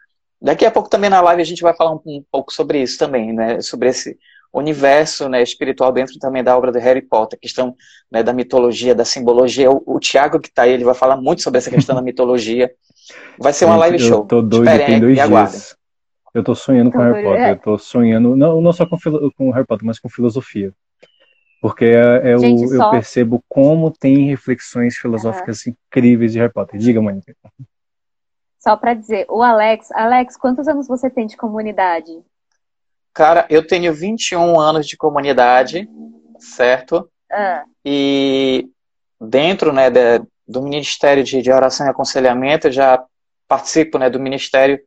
daqui 0.41 0.67
a 0.67 0.71
pouco 0.71 0.91
também 0.91 1.09
na 1.09 1.23
live 1.23 1.41
a 1.41 1.47
gente 1.47 1.63
vai 1.63 1.75
falar 1.75 1.93
um, 1.93 2.01
um 2.05 2.25
pouco 2.31 2.53
sobre 2.53 2.83
isso 2.83 2.99
também, 2.99 3.33
né, 3.33 3.63
sobre 3.63 3.89
esse 3.89 4.19
universo 4.53 5.29
né, 5.29 5.43
espiritual 5.43 5.93
dentro 5.93 6.19
também 6.19 6.43
da 6.43 6.57
obra 6.57 6.73
do 6.73 6.79
Harry 6.79 7.03
Potter, 7.03 7.39
questão 7.39 7.75
né, 8.11 8.23
da 8.23 8.33
mitologia, 8.33 8.95
da 8.95 9.05
simbologia. 9.05 9.71
O, 9.71 9.83
o 9.87 10.01
Tiago 10.01 10.41
que 10.41 10.49
está 10.49 10.63
aí, 10.63 10.73
ele 10.73 10.85
vai 10.85 10.95
falar 10.95 11.17
muito 11.17 11.43
sobre 11.43 11.59
essa 11.59 11.71
questão 11.71 11.95
da 11.95 12.03
mitologia. 12.03 12.71
Vai 13.39 13.53
ser 13.53 13.65
uma 13.65 13.77
live 13.77 13.99
show. 13.99 14.21
Eu 14.21 14.25
tô 14.25 14.43
doido, 14.43 14.69
Esperem, 14.69 14.87
tem 14.87 15.01
dois 15.01 15.17
dias. 15.17 15.77
Eu 16.33 16.45
tô 16.45 16.55
sonhando 16.55 16.93
com 16.93 16.99
Harry 16.99 17.25
Potter, 17.25 17.41
é. 17.41 17.51
eu 17.53 17.59
tô 17.59 17.77
sonhando, 17.77 18.37
não, 18.37 18.61
não 18.61 18.73
só 18.73 18.87
com, 18.87 18.97
com 19.37 19.51
Harry 19.51 19.67
Potter, 19.67 19.85
mas 19.85 19.99
com 19.99 20.09
filosofia. 20.09 20.73
Porque 21.61 21.85
é, 21.85 22.33
é 22.33 22.39
Gente, 22.39 22.63
eu, 22.63 22.69
só... 22.69 22.87
eu, 22.87 22.91
percebo 22.91 23.45
como 23.49 23.91
tem 23.91 24.27
reflexões 24.27 24.97
filosóficas 24.97 25.67
uhum. 25.67 25.75
incríveis 25.89 26.33
de 26.33 26.39
Harry 26.39 26.53
Potter. 26.53 26.79
Diga, 26.79 27.03
Mônica. 27.03 27.35
Só 28.61 28.77
para 28.77 28.95
dizer, 28.95 29.27
o 29.29 29.43
Alex, 29.43 29.91
Alex, 29.93 30.37
quantos 30.37 30.69
anos 30.69 30.87
você 30.87 31.11
tem 31.11 31.27
de 31.27 31.37
comunidade? 31.37 32.13
Cara, 33.13 33.47
eu 33.51 33.67
tenho 33.67 33.93
21 33.93 34.59
anos 34.59 34.87
de 34.87 34.97
comunidade, 34.97 35.89
certo? 36.39 37.11
Ah. 37.31 37.65
E 37.85 38.69
dentro 39.21 39.73
né, 39.73 39.91
de, 39.91 40.23
do 40.47 40.63
Ministério 40.63 41.23
de, 41.23 41.43
de 41.43 41.53
Oração 41.53 41.87
e 41.87 41.91
Aconselhamento, 41.91 42.69
eu 42.69 42.73
já 42.73 43.05
participo 43.49 43.99
né, 43.99 44.09
do 44.09 44.21
Ministério 44.21 44.81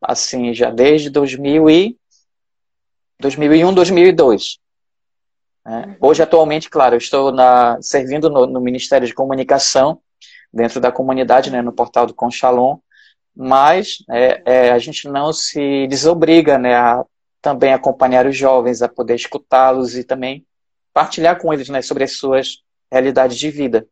assim 0.00 0.52
já 0.52 0.70
desde 0.70 1.08
2000 1.08 1.70
e 1.70 1.96
2001, 3.20 3.72
2002. 3.72 4.58
Né? 5.64 5.84
Uhum. 5.86 6.08
Hoje, 6.08 6.22
atualmente, 6.22 6.68
claro, 6.68 6.94
eu 6.94 6.98
estou 6.98 7.32
na, 7.32 7.80
servindo 7.80 8.28
no, 8.28 8.46
no, 8.46 8.60
Ministério 8.60 9.06
de 9.06 9.14
Comunicação, 9.14 10.00
dentro 10.52 10.80
da 10.80 10.92
comunidade, 10.92 11.50
né, 11.50 11.62
no 11.62 11.72
portal 11.72 12.06
do 12.06 12.14
Conchalon, 12.14 12.78
mas 13.34 13.98
é, 14.10 14.42
é, 14.44 14.72
a 14.72 14.78
gente 14.78 15.08
não 15.08 15.32
se 15.32 15.86
desobriga 15.86 16.58
né, 16.58 16.74
a 16.74 17.04
também 17.42 17.74
acompanhar 17.74 18.24
os 18.24 18.36
jovens, 18.36 18.80
a 18.80 18.88
poder 18.88 19.16
escutá-los 19.16 19.96
e 19.96 20.04
também 20.04 20.46
partilhar 20.94 21.38
com 21.40 21.52
eles 21.52 21.68
né, 21.68 21.82
sobre 21.82 22.04
as 22.04 22.16
suas 22.16 22.62
realidades 22.90 23.36
de 23.36 23.50
vida. 23.50 23.86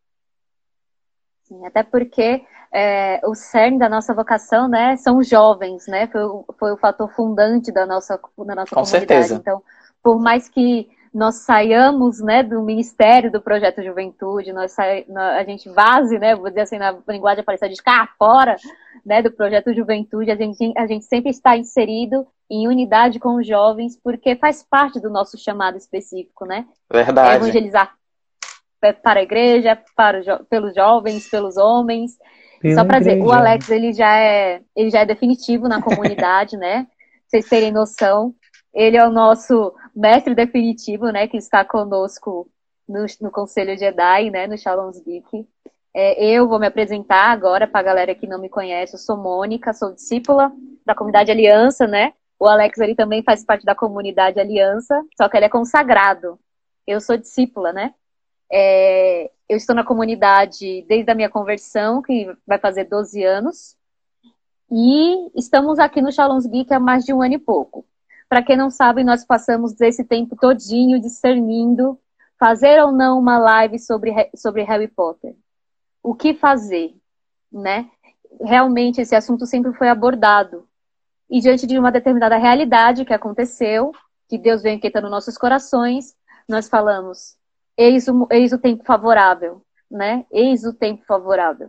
Sim, 1.43 1.67
até 1.67 1.83
porque 1.83 2.45
é, 2.73 3.21
o 3.27 3.35
cerne 3.35 3.79
da 3.79 3.89
nossa 3.89 4.15
vocação 4.15 4.69
né, 4.69 4.97
são 4.97 5.19
os 5.19 5.29
jovens, 5.29 5.87
né? 5.89 6.07
Foi, 6.07 6.21
foi 6.59 6.73
o 6.73 6.77
fator 6.77 7.13
fundante 7.13 7.73
da 7.73 7.85
nossa, 7.85 8.21
da 8.39 8.55
nossa 8.55 8.75
com 8.75 8.83
comunidade. 8.83 8.89
Certeza. 8.89 9.35
Então, 9.35 9.61
por 10.01 10.21
mais 10.21 10.49
que 10.49 10.89
nós 11.13 11.37
saiamos 11.37 12.21
né, 12.21 12.43
do 12.43 12.63
Ministério 12.63 13.33
do 13.33 13.41
Projeto 13.41 13.83
Juventude, 13.83 14.53
nós 14.53 14.73
sai, 14.73 15.05
a 15.37 15.43
gente 15.45 15.69
vaze, 15.69 16.19
né, 16.19 16.37
vou 16.37 16.49
dizer 16.49 16.63
assim, 16.63 16.79
na 16.79 16.97
linguagem 17.09 17.43
aparecida, 17.43 17.69
de 17.69 17.83
cá 17.83 18.09
fora 18.19 18.57
né, 19.05 19.23
do 19.23 19.31
Projeto 19.31 19.75
Juventude, 19.75 20.31
a 20.31 20.37
gente, 20.37 20.73
a 20.77 20.87
gente 20.87 21.05
sempre 21.05 21.31
está 21.31 21.57
inserido 21.57 22.27
em 22.51 22.67
unidade 22.67 23.19
com 23.19 23.37
os 23.37 23.47
jovens, 23.47 23.99
porque 24.03 24.37
faz 24.37 24.63
parte 24.63 25.01
do 25.01 25.11
nosso 25.11 25.39
chamado 25.39 25.77
específico, 25.77 26.45
né? 26.45 26.67
Verdade. 26.93 27.31
É 27.31 27.37
evangelizar 27.37 27.95
para 29.03 29.21
a 29.21 29.23
igreja, 29.23 29.79
para 29.95 30.23
jo 30.23 30.45
pelos 30.49 30.75
jovens, 30.75 31.29
pelos 31.29 31.57
homens. 31.57 32.13
Pela 32.61 32.75
Só 32.75 32.85
para 32.85 32.99
dizer, 32.99 33.23
o 33.23 33.31
Alex 33.31 33.71
ele 33.71 33.93
já 33.93 34.17
é 34.17 34.61
ele 34.75 34.91
já 34.91 35.01
é 35.01 35.07
definitivo 35.07 35.69
na 35.69 35.81
comunidade, 35.81 36.57
né? 36.59 36.87
Vocês 37.29 37.49
terem 37.49 37.71
noção. 37.71 38.35
Ele 38.75 38.97
é 38.97 39.07
o 39.07 39.11
nosso 39.11 39.73
mestre 39.95 40.35
definitivo, 40.35 41.11
né, 41.11 41.27
que 41.27 41.37
está 41.37 41.65
conosco 41.65 42.49
no, 42.89 43.05
no 43.21 43.31
Conselho 43.31 43.79
Jedi, 43.79 44.31
né, 44.31 44.47
no 44.47 44.59
Shalom's 44.59 45.01
Geek. 45.01 45.47
É, 45.93 46.25
eu 46.25 46.49
vou 46.49 46.59
me 46.59 46.67
apresentar 46.67 47.31
agora 47.31 47.67
para 47.67 47.81
a 47.81 47.83
galera 47.83 48.15
que 48.15 48.27
não 48.27 48.41
me 48.41 48.49
conhece. 48.49 48.95
Eu 48.95 48.99
sou 48.99 49.17
Mônica, 49.17 49.73
sou 49.73 49.93
discípula 49.93 50.53
da 50.87 50.95
comunidade 50.95 51.31
Aliança, 51.31 51.87
né? 51.87 52.13
O 52.39 52.47
Alex 52.47 52.79
ele 52.79 52.95
também 52.95 53.23
faz 53.23 53.45
parte 53.45 53.65
da 53.65 53.75
comunidade 53.75 54.41
Aliança, 54.41 55.05
só 55.17 55.29
que 55.29 55.37
ele 55.37 55.47
é 55.47 55.49
consagrado. 55.49 56.39
Eu 56.87 57.01
sou 57.01 57.17
discípula, 57.17 57.73
né? 57.73 57.95
É, 58.51 59.31
eu 59.49 59.57
estou 59.57 59.75
na 59.75 59.85
comunidade 59.85 60.85
desde 60.89 61.11
a 61.11 61.15
minha 61.15 61.29
conversão, 61.29 62.01
que 62.01 62.33
vai 62.47 62.59
fazer 62.59 62.85
12 62.85 63.23
anos. 63.25 63.77
E 64.71 65.31
estamos 65.39 65.79
aqui 65.79 66.01
no 66.01 66.13
Shalom's 66.13 66.47
Geek 66.47 66.73
há 66.73 66.79
mais 66.79 67.05
de 67.05 67.13
um 67.13 67.21
ano 67.21 67.35
e 67.35 67.39
pouco. 67.39 67.85
Para 68.31 68.45
quem 68.45 68.57
não 68.57 68.71
sabe, 68.71 69.03
nós 69.03 69.25
passamos 69.25 69.79
esse 69.81 70.05
tempo 70.05 70.37
todinho 70.37 71.01
discernindo 71.01 71.99
fazer 72.39 72.81
ou 72.81 72.93
não 72.93 73.19
uma 73.19 73.37
live 73.41 73.77
sobre, 73.81 74.13
sobre 74.37 74.63
Harry 74.63 74.87
Potter. 74.87 75.35
O 76.01 76.15
que 76.15 76.33
fazer, 76.33 76.95
né? 77.53 77.91
Realmente 78.41 79.01
esse 79.01 79.17
assunto 79.17 79.47
sempre 79.47 79.73
foi 79.73 79.89
abordado. 79.89 80.65
E 81.29 81.41
diante 81.41 81.67
de 81.67 81.77
uma 81.77 81.91
determinada 81.91 82.37
realidade 82.37 83.05
que 83.05 83.13
aconteceu, 83.13 83.91
que 84.29 84.39
Deus 84.39 84.63
veio 84.63 84.77
inquietando 84.77 85.11
nossos 85.11 85.37
corações, 85.37 86.15
nós 86.49 86.69
falamos, 86.69 87.37
eis 87.77 88.07
o, 88.07 88.29
eis 88.31 88.53
o 88.53 88.59
tempo 88.59 88.85
favorável, 88.85 89.61
né? 89.91 90.25
Eis 90.31 90.63
o 90.65 90.73
tempo 90.73 91.05
favorável. 91.05 91.69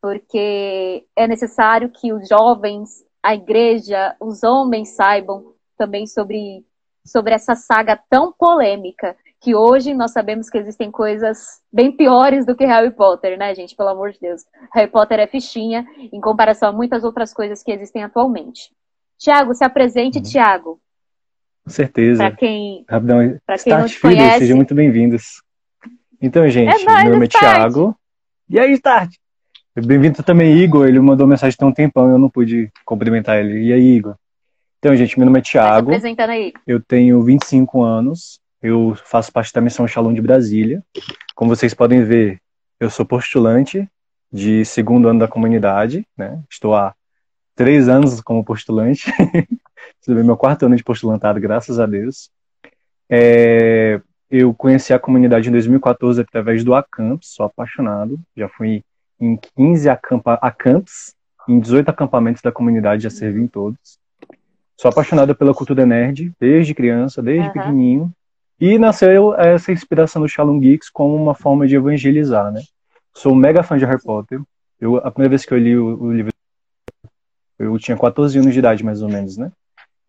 Porque 0.00 1.06
é 1.14 1.28
necessário 1.28 1.90
que 1.90 2.14
os 2.14 2.26
jovens, 2.26 3.04
a 3.22 3.34
igreja, 3.34 4.16
os 4.18 4.42
homens 4.42 4.88
saibam 4.96 5.51
também 5.76 6.06
sobre, 6.06 6.64
sobre 7.04 7.34
essa 7.34 7.54
saga 7.54 7.98
tão 8.08 8.32
polêmica, 8.32 9.16
que 9.40 9.54
hoje 9.54 9.92
nós 9.92 10.12
sabemos 10.12 10.48
que 10.48 10.56
existem 10.56 10.90
coisas 10.90 11.60
bem 11.72 11.90
piores 11.90 12.46
do 12.46 12.54
que 12.54 12.64
Harry 12.64 12.92
Potter, 12.92 13.36
né, 13.36 13.52
gente? 13.54 13.74
Pelo 13.74 13.88
amor 13.88 14.12
de 14.12 14.20
Deus. 14.20 14.44
Harry 14.72 14.88
Potter 14.88 15.18
é 15.18 15.26
fichinha 15.26 15.84
em 16.12 16.20
comparação 16.20 16.68
a 16.68 16.72
muitas 16.72 17.02
outras 17.02 17.34
coisas 17.34 17.62
que 17.62 17.72
existem 17.72 18.04
atualmente. 18.04 18.70
Tiago, 19.18 19.54
se 19.54 19.64
apresente, 19.64 20.18
uhum. 20.18 20.24
Tiago. 20.24 20.80
Com 21.64 21.70
certeza. 21.70 22.18
Para 22.18 22.36
quem, 22.36 22.84
Rapidão, 22.88 23.38
pra 23.44 23.58
quem 23.58 23.72
não 23.72 23.86
te 23.86 23.98
filhos, 23.98 24.16
conhece... 24.16 24.38
sejam 24.38 24.56
muito 24.56 24.74
bem-vindos. 24.74 25.42
Então, 26.20 26.48
gente, 26.48 26.68
é 26.68 26.84
nóis, 26.84 27.04
meu 27.04 27.12
nome 27.14 27.26
é 27.26 27.28
Tiago. 27.28 27.96
E 28.48 28.60
aí, 28.60 28.72
Start? 28.74 29.14
Bem-vindo 29.74 30.22
também, 30.22 30.56
Igor. 30.58 30.86
Ele 30.86 31.00
mandou 31.00 31.26
mensagem 31.26 31.56
tem 31.56 31.66
um 31.66 31.72
tempão, 31.72 32.10
eu 32.10 32.18
não 32.18 32.28
pude 32.28 32.70
cumprimentar 32.84 33.38
ele. 33.38 33.64
E 33.64 33.72
aí, 33.72 33.96
Igor? 33.96 34.14
Então, 34.82 34.96
gente, 34.96 35.16
meu 35.16 35.26
nome 35.26 35.38
é 35.38 35.42
Thiago. 35.42 35.92
aí. 36.32 36.52
Eu 36.66 36.82
tenho 36.82 37.22
25 37.22 37.84
anos. 37.84 38.40
Eu 38.60 38.96
faço 39.04 39.32
parte 39.32 39.52
da 39.52 39.60
Missão 39.60 39.86
Shalom 39.86 40.12
de 40.12 40.20
Brasília. 40.20 40.82
Como 41.36 41.54
vocês 41.54 41.72
podem 41.72 42.02
ver, 42.02 42.40
eu 42.80 42.90
sou 42.90 43.06
postulante 43.06 43.88
de 44.32 44.64
segundo 44.64 45.06
ano 45.06 45.20
da 45.20 45.28
comunidade, 45.28 46.04
né? 46.18 46.42
Estou 46.50 46.74
há 46.74 46.96
três 47.54 47.88
anos 47.88 48.20
como 48.22 48.44
postulante. 48.44 49.04
Estou 50.00 50.16
meu 50.16 50.36
quarto 50.36 50.66
ano 50.66 50.74
de 50.74 50.82
postulantado, 50.82 51.38
graças 51.38 51.78
a 51.78 51.86
Deus. 51.86 52.28
É, 53.08 54.00
eu 54.28 54.52
conheci 54.52 54.92
a 54.92 54.98
comunidade 54.98 55.48
em 55.48 55.52
2014 55.52 56.22
através 56.22 56.64
do 56.64 56.74
Acamps, 56.74 57.28
sou 57.28 57.46
apaixonado. 57.46 58.18
Já 58.36 58.48
fui 58.48 58.82
em 59.20 59.38
15 59.56 59.88
acampa, 59.88 60.40
acamps, 60.42 61.14
em 61.48 61.60
18 61.60 61.88
acampamentos 61.88 62.42
da 62.42 62.50
comunidade, 62.50 63.04
já 63.04 63.10
servi 63.10 63.42
em 63.42 63.46
todos. 63.46 64.01
Sou 64.82 64.88
apaixonado 64.88 65.32
pela 65.32 65.54
cultura 65.54 65.86
nerd, 65.86 66.32
desde 66.40 66.74
criança, 66.74 67.22
desde 67.22 67.46
uhum. 67.46 67.52
pequenininho. 67.52 68.12
E 68.60 68.80
nasceu 68.80 69.32
essa 69.32 69.70
inspiração 69.70 70.20
do 70.20 70.26
Shalom 70.26 70.58
Geeks 70.58 70.90
como 70.90 71.14
uma 71.14 71.36
forma 71.36 71.68
de 71.68 71.76
evangelizar, 71.76 72.50
né? 72.50 72.60
Sou 73.14 73.32
mega 73.32 73.62
fã 73.62 73.78
de 73.78 73.84
Harry 73.84 74.02
Potter. 74.02 74.42
Eu, 74.80 74.96
a 74.96 75.08
primeira 75.08 75.30
vez 75.30 75.44
que 75.44 75.54
eu 75.54 75.58
li 75.58 75.78
o, 75.78 76.02
o 76.02 76.12
livro, 76.12 76.32
eu 77.60 77.78
tinha 77.78 77.96
14 77.96 78.36
anos 78.36 78.52
de 78.52 78.58
idade, 78.58 78.84
mais 78.84 79.02
ou 79.02 79.08
menos, 79.08 79.36
né? 79.36 79.52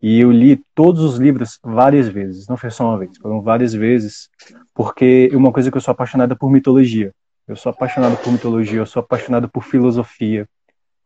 E 0.02 0.18
eu 0.18 0.32
li 0.32 0.60
todos 0.74 1.04
os 1.04 1.18
livros 1.18 1.60
várias 1.62 2.08
vezes, 2.08 2.48
não 2.48 2.56
foi 2.56 2.72
só 2.72 2.84
uma 2.84 2.98
vez, 2.98 3.16
foram 3.18 3.40
várias 3.40 3.72
vezes, 3.72 4.28
porque 4.74 5.30
é 5.32 5.36
uma 5.36 5.52
coisa 5.52 5.70
que 5.70 5.76
eu 5.76 5.80
sou 5.80 5.92
apaixonada 5.92 6.34
por 6.34 6.50
mitologia. 6.50 7.12
Eu 7.46 7.54
sou 7.54 7.70
apaixonado 7.70 8.16
por 8.16 8.32
mitologia, 8.32 8.80
eu 8.80 8.86
sou 8.86 8.98
apaixonado 8.98 9.48
por 9.48 9.62
filosofia. 9.62 10.48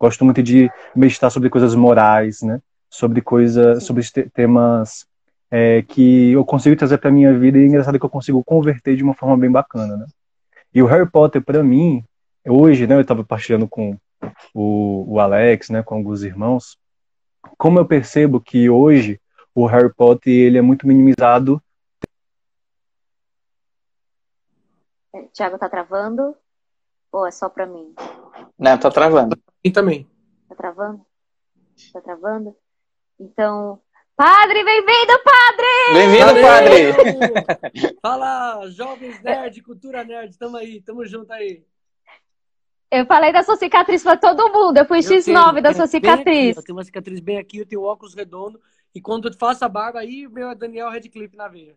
Gosto 0.01 0.25
muito 0.25 0.43
de 0.43 0.71
meditar 0.97 1.31
sobre 1.31 1.51
coisas 1.51 1.75
morais, 1.75 2.41
né? 2.41 2.63
Sobre 2.91 3.21
coisas, 3.21 3.85
sobre 3.85 4.03
temas 4.33 5.07
é, 5.51 5.83
que 5.83 6.33
eu 6.33 6.45
consigo 6.45 6.77
trazer 6.77 6.99
para 6.99 7.11
minha 7.11 7.37
vida 7.39 7.59
e 7.59 7.63
é 7.63 7.67
engraçado 7.67 7.99
que 7.99 8.05
eu 8.05 8.11
consigo 8.11 8.43
converter 8.45 8.97
de 8.97 9.03
uma 9.03 9.15
forma 9.15 9.37
bem 9.37 9.51
bacana, 9.51 9.97
né? 9.97 10.07
E 10.75 10.83
o 10.83 10.87
Harry 10.87 11.09
Potter 11.11 11.43
para 11.43 11.63
mim, 11.63 12.05
hoje, 12.47 12.87
né? 12.87 12.95
Eu 12.95 13.01
estava 13.01 13.25
partilhando 13.25 13.69
com 13.69 13.97
o, 14.55 15.15
o 15.15 15.21
Alex, 15.21 15.69
né? 15.71 15.83
Com 15.83 15.97
alguns 15.97 16.23
irmãos, 16.23 16.79
como 17.57 17.79
eu 17.79 17.87
percebo 17.87 18.41
que 18.41 18.69
hoje 18.71 19.21
o 19.55 19.67
Harry 19.67 19.93
Potter 19.93 20.33
ele 20.33 20.59
é 20.59 20.63
muito 20.63 20.87
minimizado 20.87 21.63
Tiago, 25.39 25.59
tá 25.59 25.69
travando? 25.69 26.37
Ou 27.13 27.27
é 27.27 27.31
só 27.31 27.49
pra 27.49 27.67
mim? 27.67 27.95
Não, 28.59 28.79
tá 28.79 28.91
travando. 28.91 29.41
E 29.63 29.71
também. 29.71 30.09
Tá 30.49 30.55
travando? 30.55 31.07
Tá 31.93 32.01
travando? 32.01 32.57
Então, 33.21 33.81
Padre, 34.17 34.65
bem-vindo, 34.65 35.13
Padre! 35.25 35.67
Bem-vindo, 35.93 36.41
Padre! 36.41 37.97
Fala, 38.01 38.69
jovens 38.71 39.21
nerd, 39.23 39.61
cultura 39.63 40.05
nerd, 40.05 40.39
tamo 40.39 40.57
aí, 40.57 40.81
tamo 40.81 41.05
junto 41.05 41.33
aí. 41.33 41.65
Eu 42.91 43.05
falei 43.07 43.33
da 43.33 43.43
sua 43.43 43.57
cicatriz 43.57 44.05
pra 44.05 44.17
todo 44.17 44.53
mundo, 44.53 44.79
eu 44.79 44.85
fui 44.85 44.99
eu 44.99 45.03
X9 45.03 45.25
tenho, 45.25 45.63
da 45.63 45.75
sua 45.75 45.89
cicatriz. 45.89 46.51
Aqui, 46.51 46.59
eu 46.61 46.65
tenho 46.65 46.79
uma 46.79 46.85
cicatriz 46.85 47.19
bem 47.19 47.39
aqui, 47.39 47.59
eu 47.59 47.67
tenho 47.67 47.83
óculos 47.83 48.15
redondo, 48.15 48.61
e 48.95 49.01
quando 49.01 49.29
eu 49.29 49.35
faço 49.35 49.65
a 49.65 49.69
barba, 49.69 49.99
aí 49.99 50.29
meu 50.29 50.55
Daniel 50.55 50.89
Redcliffe 50.89 51.37
na 51.37 51.49
veia. 51.49 51.75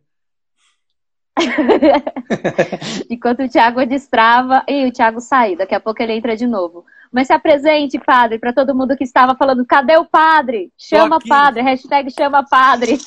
Enquanto 3.10 3.43
o 3.43 3.49
Thiago 3.49 3.86
destrava. 3.86 4.63
E 4.67 4.86
o 4.86 4.91
Thiago 4.91 5.19
sai, 5.19 5.56
daqui 5.56 5.73
a 5.73 5.80
pouco 5.80 6.01
ele 6.04 6.13
entra 6.13 6.36
de 6.36 6.45
novo. 6.45 6.86
Mas 7.12 7.28
se 7.28 7.34
apresente, 7.34 8.00
padre, 8.00 8.39
para 8.39 8.54
todo 8.54 8.76
mundo 8.76 8.95
que 8.95 9.04
estava 9.04 9.36
falando: 9.36 9.65
cadê 9.65 9.97
o 9.97 10.06
padre? 10.06 10.71
Chama 10.78 11.19
padre, 11.19 11.62
hashtag 11.62 12.10
chama 12.12 12.45
padre. 12.47 12.97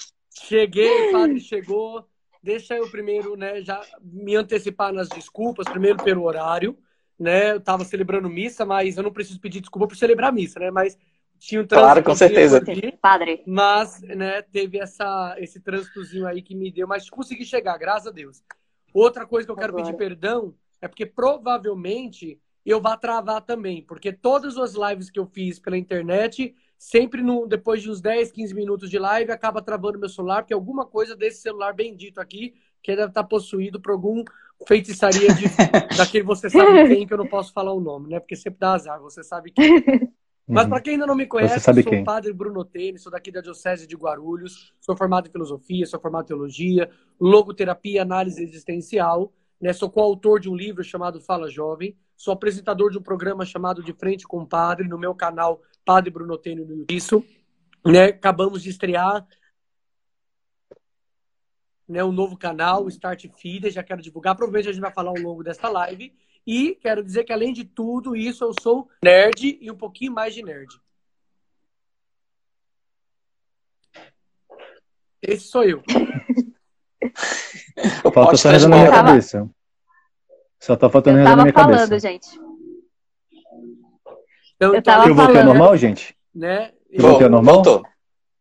Cheguei, 0.46 1.10
padre 1.10 1.40
chegou. 1.40 2.06
Deixa 2.42 2.74
eu 2.74 2.90
primeiro, 2.90 3.36
né, 3.36 3.62
já 3.62 3.80
me 4.02 4.36
antecipar 4.36 4.92
nas 4.92 5.08
desculpas, 5.08 5.64
primeiro 5.66 5.96
pelo 6.04 6.24
horário, 6.24 6.76
né? 7.18 7.52
Eu 7.52 7.56
estava 7.56 7.84
celebrando 7.84 8.28
missa, 8.28 8.66
mas 8.66 8.98
eu 8.98 9.02
não 9.02 9.10
preciso 9.10 9.40
pedir 9.40 9.60
desculpa 9.60 9.88
por 9.88 9.96
celebrar 9.96 10.30
missa, 10.30 10.60
né? 10.60 10.70
Mas 10.70 10.98
tinha 11.38 11.62
um 11.62 11.66
trânsito. 11.66 11.86
Claro, 11.86 12.04
com 12.04 12.14
certeza. 12.14 12.58
Aqui, 12.58 12.92
Padre. 13.00 13.42
Mas, 13.46 14.02
né, 14.02 14.42
teve 14.42 14.78
essa, 14.78 15.34
esse 15.38 15.58
trânsitozinho 15.58 16.26
aí 16.26 16.42
que 16.42 16.54
me 16.54 16.70
deu, 16.70 16.86
mas 16.86 17.08
consegui 17.08 17.46
chegar, 17.46 17.78
graças 17.78 18.08
a 18.08 18.10
Deus. 18.10 18.42
Outra 18.92 19.26
coisa 19.26 19.46
que 19.46 19.52
eu 19.52 19.56
quero 19.56 19.72
Agora. 19.72 19.84
pedir 19.84 19.96
perdão 19.96 20.54
é 20.82 20.86
porque 20.86 21.06
provavelmente 21.06 22.38
eu 22.70 22.80
vá 22.80 22.96
travar 22.96 23.42
também, 23.42 23.82
porque 23.82 24.12
todas 24.12 24.56
as 24.56 24.74
lives 24.74 25.10
que 25.10 25.18
eu 25.18 25.26
fiz 25.26 25.58
pela 25.58 25.76
internet, 25.76 26.54
sempre 26.78 27.22
no, 27.22 27.46
depois 27.46 27.82
de 27.82 27.90
uns 27.90 28.00
10, 28.00 28.32
15 28.32 28.54
minutos 28.54 28.90
de 28.90 28.98
live, 28.98 29.30
acaba 29.30 29.62
travando 29.62 29.98
meu 29.98 30.08
celular, 30.08 30.42
porque 30.42 30.54
alguma 30.54 30.86
coisa 30.86 31.14
desse 31.14 31.42
celular 31.42 31.74
bendito 31.74 32.20
aqui, 32.20 32.54
que 32.82 32.94
deve 32.94 33.08
estar 33.08 33.24
possuído 33.24 33.80
por 33.80 33.92
algum 33.92 34.24
feitiçaria 34.66 35.32
de, 35.34 35.44
daquele 35.96 36.24
você 36.24 36.48
sabe 36.48 36.88
quem, 36.88 37.06
que 37.06 37.12
eu 37.12 37.18
não 37.18 37.26
posso 37.26 37.52
falar 37.52 37.72
o 37.72 37.80
nome, 37.80 38.10
né? 38.10 38.20
Porque 38.20 38.36
sempre 38.36 38.60
dá 38.60 38.74
azar, 38.74 39.00
você 39.00 39.22
sabe 39.22 39.50
quem. 39.50 39.82
Mas 40.46 40.68
para 40.68 40.80
quem 40.80 40.94
ainda 40.94 41.06
não 41.06 41.16
me 41.16 41.26
conhece, 41.26 41.60
sou 41.60 42.00
o 42.00 42.04
padre 42.04 42.30
Bruno 42.30 42.64
Tênis, 42.66 43.02
sou 43.02 43.10
daqui 43.10 43.32
da 43.32 43.40
Diocese 43.40 43.86
de 43.86 43.96
Guarulhos, 43.96 44.74
sou 44.78 44.94
formado 44.94 45.26
em 45.26 45.32
filosofia, 45.32 45.86
sou 45.86 45.98
formado 45.98 46.24
em 46.24 46.28
teologia, 46.28 46.90
logoterapia, 47.18 48.02
análise 48.02 48.42
existencial, 48.42 49.32
né? 49.58 49.72
Sou 49.72 49.90
coautor 49.90 50.38
de 50.38 50.50
um 50.50 50.54
livro 50.54 50.84
chamado 50.84 51.18
Fala 51.18 51.50
Jovem, 51.50 51.96
sou 52.16 52.32
apresentador 52.32 52.90
de 52.90 52.98
um 52.98 53.02
programa 53.02 53.44
chamado 53.44 53.82
De 53.82 53.92
Frente 53.92 54.26
com 54.26 54.38
o 54.38 54.46
Padre 54.46 54.88
no 54.88 54.98
meu 54.98 55.14
canal 55.14 55.60
Padre 55.84 56.10
Bruno 56.10 56.38
Tênis 56.38 56.66
no 56.66 56.74
YouTube. 56.74 56.94
Isso, 56.94 57.24
né? 57.84 58.06
Acabamos 58.06 58.62
de 58.62 58.70
estrear 58.70 59.26
né, 61.86 62.02
um 62.02 62.12
novo 62.12 62.36
canal, 62.36 62.84
o 62.84 62.88
Start 62.88 63.26
Feeder, 63.36 63.70
já 63.70 63.82
quero 63.82 64.02
divulgar, 64.02 64.34
provavelmente 64.34 64.68
a 64.68 64.72
gente 64.72 64.80
vai 64.80 64.92
falar 64.92 65.10
ao 65.10 65.18
longo 65.18 65.44
dessa 65.44 65.68
live. 65.68 66.14
E 66.46 66.74
quero 66.76 67.02
dizer 67.02 67.24
que, 67.24 67.32
além 67.32 67.52
de 67.52 67.64
tudo 67.64 68.14
isso, 68.14 68.44
eu 68.44 68.52
sou 68.60 68.88
nerd 69.02 69.58
e 69.60 69.70
um 69.70 69.76
pouquinho 69.76 70.12
mais 70.12 70.34
de 70.34 70.42
nerd. 70.42 70.68
Esse 75.22 75.46
sou 75.46 75.64
eu. 75.64 75.82
Falta 78.12 78.36
só 78.36 78.52
na 78.52 78.68
minha 78.68 78.90
cabeça. 78.90 79.48
Só 80.64 80.74
tá 80.76 80.88
faltando 80.88 81.18
na 81.18 81.36
minha 81.36 81.52
falando, 81.52 81.78
cabeça. 81.78 81.98
gente. 81.98 82.40
Então, 84.56 84.74
eu, 84.74 84.82
tava 84.82 85.06
eu 85.06 85.14
voltei 85.14 85.36
ao 85.36 85.44
normal, 85.44 85.76
gente? 85.76 86.16
Né? 86.34 86.72
Eu 86.90 87.02
voltei 87.02 87.26
ao 87.26 87.30
normal? 87.30 87.56
Voltou. 87.56 87.82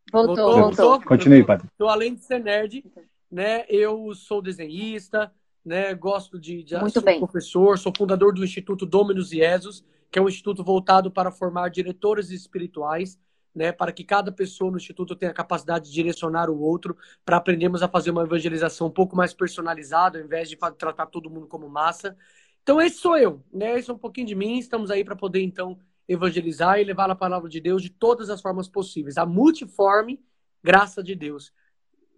Voltou, 0.09 0.36
voltou. 0.36 0.62
voltou. 0.62 1.01
Continue, 1.01 1.43
padre. 1.43 1.67
Então, 1.75 1.89
além 1.89 2.15
de 2.15 2.23
ser 2.23 2.39
nerd, 2.39 2.81
né, 3.29 3.65
eu 3.67 4.15
sou 4.15 4.41
desenhista, 4.41 5.33
né? 5.65 5.93
Gosto 5.93 6.39
de, 6.39 6.63
de 6.63 6.77
Muito 6.77 6.93
sou 6.93 7.03
bem. 7.03 7.19
professor, 7.19 7.77
sou 7.77 7.91
fundador 7.97 8.33
do 8.33 8.41
Instituto 8.41 8.86
Dominus 8.86 9.27
Jesus, 9.27 9.83
que 10.09 10.17
é 10.17 10.21
um 10.21 10.29
instituto 10.29 10.63
voltado 10.63 11.12
para 11.12 11.29
formar 11.29 11.67
diretores 11.67 12.29
espirituais, 12.29 13.19
né? 13.56 13.72
Para 13.72 13.92
que 13.92 14.04
cada 14.04 14.32
pessoa 14.32 14.72
no 14.72 14.78
instituto 14.78 15.16
tenha 15.16 15.32
a 15.32 15.36
capacidade 15.36 15.86
de 15.86 15.92
direcionar 15.92 16.50
o 16.50 16.60
outro, 16.60 16.98
para 17.26 17.38
aprendermos 17.38 17.84
a 17.84 17.88
fazer 17.88 18.12
uma 18.12 18.24
evangelização 18.24 18.88
um 18.88 18.92
pouco 18.92 19.16
mais 19.16 19.34
personalizada, 19.34 20.20
ao 20.20 20.26
invés 20.26 20.50
de 20.50 20.58
tratar 20.78 21.06
todo 21.08 21.30
mundo 21.30 21.48
como 21.48 21.70
massa. 21.70 22.18
Então 22.62 22.82
esse 22.82 22.98
sou 22.98 23.18
eu, 23.18 23.44
né? 23.52 23.78
Esse 23.78 23.89
é 23.89 23.94
um 23.94 23.98
pouquinho 23.98 24.28
de 24.28 24.36
mim. 24.36 24.58
Estamos 24.58 24.89
aí 24.89 25.04
para 25.04 25.16
poder 25.16 25.42
então 25.42 25.78
evangelizar 26.08 26.80
e 26.80 26.84
levar 26.84 27.10
a 27.10 27.16
palavra 27.16 27.50
de 27.50 27.60
Deus 27.60 27.82
de 27.82 27.89
todas 27.89 28.30
as 28.30 28.42
formas 28.42 28.68
possíveis, 28.68 29.18
a 29.18 29.26
multiforme 29.26 30.20
graça 30.63 31.04
de 31.04 31.16
Deus. 31.16 31.54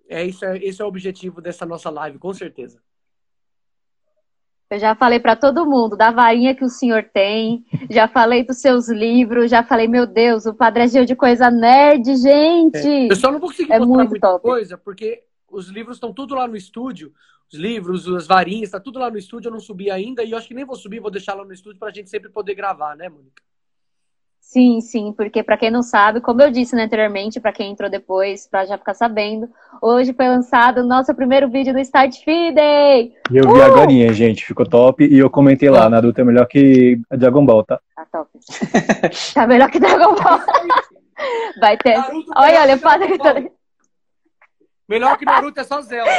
É 0.07 0.23
isso, 0.23 0.45
é, 0.45 0.57
esse 0.57 0.81
é 0.81 0.85
o 0.85 0.87
objetivo 0.87 1.41
dessa 1.41 1.65
nossa 1.65 1.89
live, 1.89 2.19
com 2.19 2.33
certeza. 2.33 2.81
Eu 4.69 4.79
já 4.79 4.95
falei 4.95 5.19
para 5.19 5.35
todo 5.35 5.65
mundo 5.65 5.95
da 5.95 6.09
varinha 6.09 6.55
que 6.55 6.63
o 6.63 6.69
senhor 6.69 7.03
tem, 7.13 7.63
já 7.89 8.07
falei 8.07 8.43
dos 8.43 8.57
seus 8.57 8.89
livros, 8.89 9.51
já 9.51 9.63
falei, 9.63 9.87
meu 9.87 10.07
Deus, 10.07 10.45
o 10.45 10.55
padre 10.55 10.83
é 10.83 11.05
de 11.05 11.15
coisa 11.15 11.51
nerd, 11.51 12.15
gente. 12.15 12.87
É. 12.87 13.11
Eu 13.11 13.15
só 13.15 13.31
não 13.31 13.39
vou 13.39 13.49
conseguir 13.49 13.71
é 13.71 13.79
mostrar 13.79 14.03
muita 14.05 14.19
top. 14.19 14.41
coisa, 14.41 14.77
porque 14.77 15.23
os 15.47 15.69
livros 15.69 15.97
estão 15.97 16.11
tudo 16.11 16.33
lá 16.33 16.47
no 16.47 16.55
estúdio. 16.55 17.13
Os 17.47 17.59
livros, 17.59 18.07
as 18.07 18.25
varinhas, 18.25 18.63
está 18.63 18.79
tudo 18.79 18.97
lá 18.97 19.11
no 19.11 19.19
estúdio, 19.19 19.49
eu 19.49 19.53
não 19.53 19.59
subi 19.59 19.91
ainda, 19.91 20.23
e 20.23 20.31
eu 20.31 20.37
acho 20.37 20.47
que 20.47 20.55
nem 20.55 20.65
vou 20.65 20.75
subir, 20.75 20.99
vou 20.99 21.11
deixar 21.11 21.35
lá 21.35 21.45
no 21.45 21.53
estúdio 21.53 21.77
para 21.77 21.89
a 21.89 21.93
gente 21.93 22.09
sempre 22.09 22.29
poder 22.29 22.55
gravar, 22.55 22.95
né, 22.95 23.07
Mônica? 23.07 23.43
Sim, 24.45 24.79
sim, 24.79 25.11
porque 25.11 25.41
para 25.41 25.57
quem 25.57 25.71
não 25.71 25.81
sabe, 25.81 26.21
como 26.21 26.39
eu 26.39 26.51
disse 26.51 26.75
né, 26.75 26.83
anteriormente, 26.83 27.39
para 27.39 27.51
quem 27.51 27.71
entrou 27.71 27.89
depois, 27.89 28.47
para 28.47 28.63
já 28.63 28.77
ficar 28.77 28.93
sabendo, 28.93 29.49
hoje 29.81 30.13
foi 30.13 30.29
lançado 30.29 30.77
o 30.77 30.85
nosso 30.85 31.13
primeiro 31.15 31.49
vídeo 31.49 31.73
do 31.73 31.79
Start 31.79 32.23
Feed. 32.23 32.55
E 32.57 33.11
eu 33.31 33.51
vi 33.51 33.59
uh! 33.59 33.63
agora, 33.63 34.13
gente, 34.13 34.45
ficou 34.45 34.65
top. 34.65 35.03
E 35.03 35.17
eu 35.17 35.31
comentei 35.31 35.67
lá, 35.69 35.89
Naruto 35.89 36.21
é 36.21 36.23
melhor 36.23 36.45
que 36.45 37.01
Dragon 37.09 37.43
Ball, 37.43 37.63
tá? 37.63 37.79
Tá 37.95 38.05
top. 38.05 38.29
tá 39.33 39.47
melhor 39.47 39.69
que 39.69 39.79
Dragon 39.79 40.13
Ball. 40.13 40.39
Vai 41.59 41.75
ter. 41.77 41.97
Naruto 41.97 42.31
olha, 42.37 42.61
olha, 42.61 42.77
fala 42.77 43.07
que 43.07 43.51
Melhor 44.87 45.17
que 45.17 45.25
Naruto 45.25 45.59
é 45.59 45.63
só 45.63 45.81
Zelda. 45.81 46.11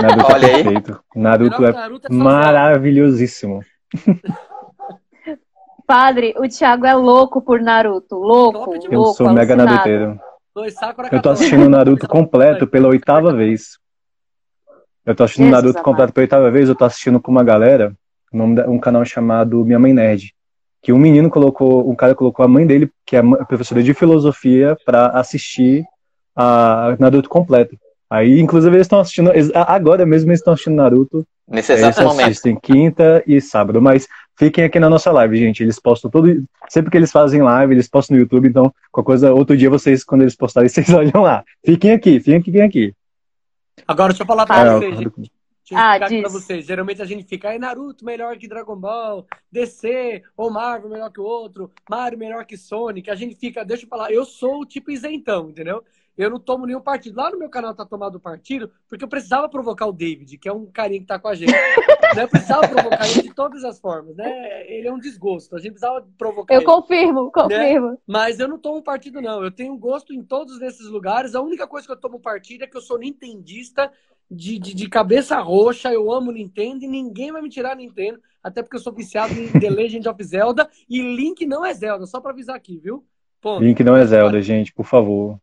Naruto 0.00 0.30
é 0.30 0.34
olha 0.34 0.46
é 0.46 0.62
perfeito. 0.62 1.00
Naruto, 1.14 1.62
Naruto 1.62 2.06
é, 2.08 2.10
é 2.10 2.14
maravilhosíssimo. 2.14 3.62
Padre, 5.90 6.32
o 6.38 6.46
Thiago 6.46 6.86
é 6.86 6.94
louco 6.94 7.42
por 7.42 7.60
Naruto. 7.60 8.14
Louco, 8.14 8.70
louco. 8.70 8.94
Eu 8.94 9.06
sou 9.06 9.32
mega 9.32 9.56
naruteiro. 9.56 10.20
Eu 11.10 11.20
tô 11.20 11.30
assistindo 11.30 11.66
o 11.66 11.68
Naruto 11.68 12.06
completo 12.06 12.64
pela 12.64 12.86
oitava 12.86 13.32
vez. 13.32 13.76
Eu 15.04 15.16
tô 15.16 15.24
assistindo 15.24 15.46
Jesus 15.46 15.64
Naruto 15.64 15.82
completo 15.82 16.12
pela 16.12 16.22
oitava 16.22 16.48
vez, 16.48 16.68
eu 16.68 16.76
tô 16.76 16.84
assistindo 16.84 17.18
com 17.18 17.32
uma 17.32 17.42
galera. 17.42 17.92
um 18.32 18.78
canal 18.78 19.04
chamado 19.04 19.64
Minha 19.64 19.80
Mãe 19.80 19.92
Nerd, 19.92 20.32
que 20.80 20.92
um 20.92 20.98
menino 20.98 21.28
colocou, 21.28 21.90
um 21.90 21.96
cara 21.96 22.14
colocou 22.14 22.44
a 22.44 22.48
mãe 22.48 22.64
dele, 22.64 22.88
que 23.04 23.16
é 23.16 23.22
professora 23.48 23.82
de 23.82 23.92
filosofia, 23.92 24.76
para 24.86 25.08
assistir 25.08 25.84
a 26.36 26.94
Naruto 27.00 27.28
completo. 27.28 27.76
Aí, 28.08 28.38
inclusive, 28.38 28.76
eles 28.76 28.84
estão 28.84 29.00
assistindo, 29.00 29.32
agora 29.54 30.06
mesmo 30.06 30.30
eles 30.30 30.38
estão 30.38 30.52
assistindo 30.52 30.76
Naruto. 30.76 31.26
Nesse 31.48 31.72
exato 31.72 32.00
eles 32.00 32.12
momento. 32.12 32.26
assistem 32.26 32.56
quinta 32.62 33.24
e 33.26 33.40
sábado, 33.40 33.82
mas 33.82 34.06
fiquem 34.40 34.64
aqui 34.64 34.80
na 34.80 34.88
nossa 34.88 35.12
live, 35.12 35.36
gente. 35.36 35.62
Eles 35.62 35.78
postam 35.78 36.10
todo, 36.10 36.42
sempre 36.66 36.90
que 36.90 36.96
eles 36.96 37.12
fazem 37.12 37.42
live, 37.42 37.74
eles 37.74 37.88
postam 37.88 38.16
no 38.16 38.22
YouTube, 38.22 38.48
então, 38.48 38.74
qualquer 38.90 39.06
coisa, 39.06 39.34
outro 39.34 39.54
dia 39.54 39.68
vocês, 39.68 40.02
quando 40.02 40.22
eles 40.22 40.34
postarem, 40.34 40.66
vocês 40.70 40.88
olham 40.88 41.22
lá. 41.22 41.44
Fiquem 41.62 41.92
aqui, 41.92 42.18
fiquem 42.18 42.36
aqui, 42.36 42.50
fiquem 42.50 42.62
aqui. 42.62 42.94
Agora, 43.86 44.08
deixa 44.08 44.22
eu 44.22 44.26
falar 44.26 44.46
pra 44.46 44.60
é, 44.60 44.78
vocês, 44.78 44.96
gente. 44.96 45.10
Deixa 45.10 45.30
eu 45.72 45.78
ah, 45.78 45.98
explicar 45.98 46.20
pra 46.22 46.30
vocês. 46.30 46.66
Geralmente 46.66 47.02
a 47.02 47.04
gente 47.04 47.24
fica, 47.24 47.50
aí 47.50 47.58
Naruto 47.58 48.04
melhor 48.04 48.36
que 48.38 48.48
Dragon 48.48 48.76
Ball, 48.76 49.26
DC, 49.52 50.22
ou 50.36 50.50
Marvel 50.50 50.88
melhor 50.90 51.12
que 51.12 51.20
o 51.20 51.24
outro, 51.24 51.70
Mario 51.88 52.18
melhor 52.18 52.46
que 52.46 52.56
Sonic. 52.56 53.10
A 53.10 53.14
gente 53.14 53.36
fica, 53.36 53.62
deixa 53.62 53.84
eu 53.84 53.88
falar, 53.88 54.10
eu 54.10 54.24
sou 54.24 54.62
o 54.62 54.66
tipo 54.66 54.90
isentão, 54.90 55.50
entendeu? 55.50 55.84
Eu 56.20 56.30
não 56.30 56.38
tomo 56.38 56.66
nenhum 56.66 56.80
partido. 56.80 57.16
Lá 57.16 57.30
no 57.30 57.38
meu 57.38 57.48
canal 57.48 57.74
tá 57.74 57.84
tomado 57.84 58.20
partido, 58.20 58.70
porque 58.88 59.04
eu 59.04 59.08
precisava 59.08 59.48
provocar 59.48 59.86
o 59.86 59.92
David, 59.92 60.36
que 60.36 60.48
é 60.48 60.52
um 60.52 60.66
carinha 60.66 61.00
que 61.00 61.06
tá 61.06 61.18
com 61.18 61.28
a 61.28 61.34
gente. 61.34 61.50
né? 62.14 62.24
Eu 62.24 62.28
precisava 62.28 62.68
provocar 62.68 63.08
ele 63.08 63.22
de 63.22 63.34
todas 63.34 63.64
as 63.64 63.80
formas, 63.80 64.16
né? 64.16 64.70
Ele 64.70 64.86
é 64.86 64.92
um 64.92 64.98
desgosto. 64.98 65.56
A 65.56 65.58
gente 65.58 65.72
precisava 65.72 66.06
provocar 66.18 66.54
Eu 66.54 66.60
ele, 66.60 66.66
confirmo, 66.66 67.24
né? 67.24 67.30
confirmo. 67.32 67.90
Né? 67.92 67.98
Mas 68.06 68.38
eu 68.38 68.48
não 68.48 68.58
tomo 68.58 68.82
partido, 68.82 69.20
não. 69.22 69.42
Eu 69.42 69.50
tenho 69.50 69.76
gosto 69.76 70.12
em 70.12 70.22
todos 70.22 70.60
esses 70.60 70.86
lugares. 70.86 71.34
A 71.34 71.40
única 71.40 71.66
coisa 71.66 71.86
que 71.86 71.92
eu 71.92 72.00
tomo 72.00 72.20
partido 72.20 72.64
é 72.64 72.66
que 72.66 72.76
eu 72.76 72.82
sou 72.82 72.98
nintendista 72.98 73.90
de, 74.30 74.58
de, 74.58 74.74
de, 74.74 74.88
cabeça 74.88 75.40
roxa, 75.40 75.92
eu 75.92 76.12
amo 76.12 76.30
Nintendo 76.30 76.84
e 76.84 76.88
ninguém 76.88 77.32
vai 77.32 77.42
me 77.42 77.48
tirar 77.48 77.74
Nintendo, 77.74 78.20
até 78.40 78.62
porque 78.62 78.76
eu 78.76 78.80
sou 78.80 78.92
viciado 78.92 79.34
em 79.34 79.50
The 79.50 79.68
Legend 79.68 80.08
of 80.08 80.22
Zelda 80.22 80.70
e 80.88 81.02
Link 81.02 81.44
não 81.44 81.66
é 81.66 81.74
Zelda, 81.74 82.06
só 82.06 82.20
para 82.20 82.30
avisar 82.30 82.54
aqui, 82.54 82.78
viu? 82.78 83.04
Ponto. 83.40 83.64
Link 83.64 83.82
não 83.82 83.96
é 83.96 84.04
Zelda, 84.04 84.40
gente, 84.40 84.72
por 84.72 84.84
favor. 84.84 85.40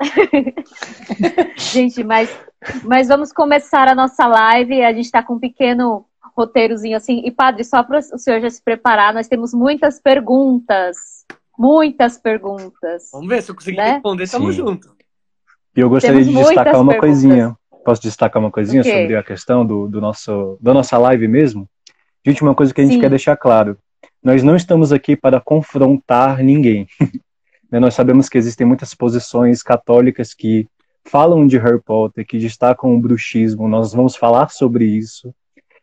gente, 1.56 2.04
mas, 2.04 2.36
mas 2.84 3.08
vamos 3.08 3.32
começar 3.32 3.88
a 3.88 3.94
nossa 3.94 4.26
live. 4.26 4.82
A 4.82 4.92
gente 4.92 5.06
está 5.06 5.22
com 5.22 5.34
um 5.34 5.38
pequeno 5.38 6.04
roteirozinho 6.36 6.96
assim. 6.96 7.22
E, 7.24 7.30
padre, 7.30 7.64
só 7.64 7.82
para 7.82 7.98
o 7.98 8.18
senhor 8.18 8.40
já 8.40 8.50
se 8.50 8.62
preparar, 8.62 9.14
nós 9.14 9.28
temos 9.28 9.54
muitas 9.54 10.00
perguntas. 10.00 11.24
Muitas 11.58 12.18
perguntas. 12.18 13.08
Vamos 13.12 13.28
ver 13.28 13.42
se 13.42 13.50
eu 13.50 13.54
conseguir 13.54 13.78
né? 13.78 13.92
responder, 13.94 14.28
tamo 14.28 14.52
Sim. 14.52 14.58
junto. 14.58 14.94
E 15.74 15.80
eu 15.80 15.88
gostaria 15.88 16.20
temos 16.20 16.34
de 16.34 16.44
destacar 16.44 16.80
uma 16.80 16.92
perguntas. 16.92 17.00
coisinha. 17.00 17.56
Posso 17.84 18.02
destacar 18.02 18.42
uma 18.42 18.50
coisinha 18.50 18.82
okay. 18.82 19.00
sobre 19.00 19.16
a 19.16 19.22
questão 19.22 19.64
do, 19.64 19.88
do 19.88 20.00
nosso, 20.00 20.58
da 20.60 20.74
nossa 20.74 20.98
live 20.98 21.28
mesmo? 21.28 21.68
Gente, 22.24 22.42
uma 22.42 22.54
coisa 22.54 22.74
que 22.74 22.80
a 22.80 22.84
gente 22.84 22.94
Sim. 22.94 23.00
quer 23.00 23.10
deixar 23.10 23.36
claro. 23.36 23.78
Nós 24.22 24.42
não 24.42 24.56
estamos 24.56 24.92
aqui 24.92 25.16
para 25.16 25.40
confrontar 25.40 26.42
ninguém. 26.42 26.86
Né, 27.76 27.80
nós 27.80 27.94
sabemos 27.94 28.26
que 28.26 28.38
existem 28.38 28.66
muitas 28.66 28.94
posições 28.94 29.62
católicas 29.62 30.32
que 30.32 30.66
falam 31.04 31.46
de 31.46 31.58
Harry 31.58 31.78
Potter, 31.78 32.26
que 32.26 32.38
destacam 32.38 32.94
o 32.94 32.98
bruxismo. 32.98 33.68
Nós 33.68 33.92
vamos 33.92 34.16
falar 34.16 34.48
sobre 34.48 34.86
isso, 34.86 35.34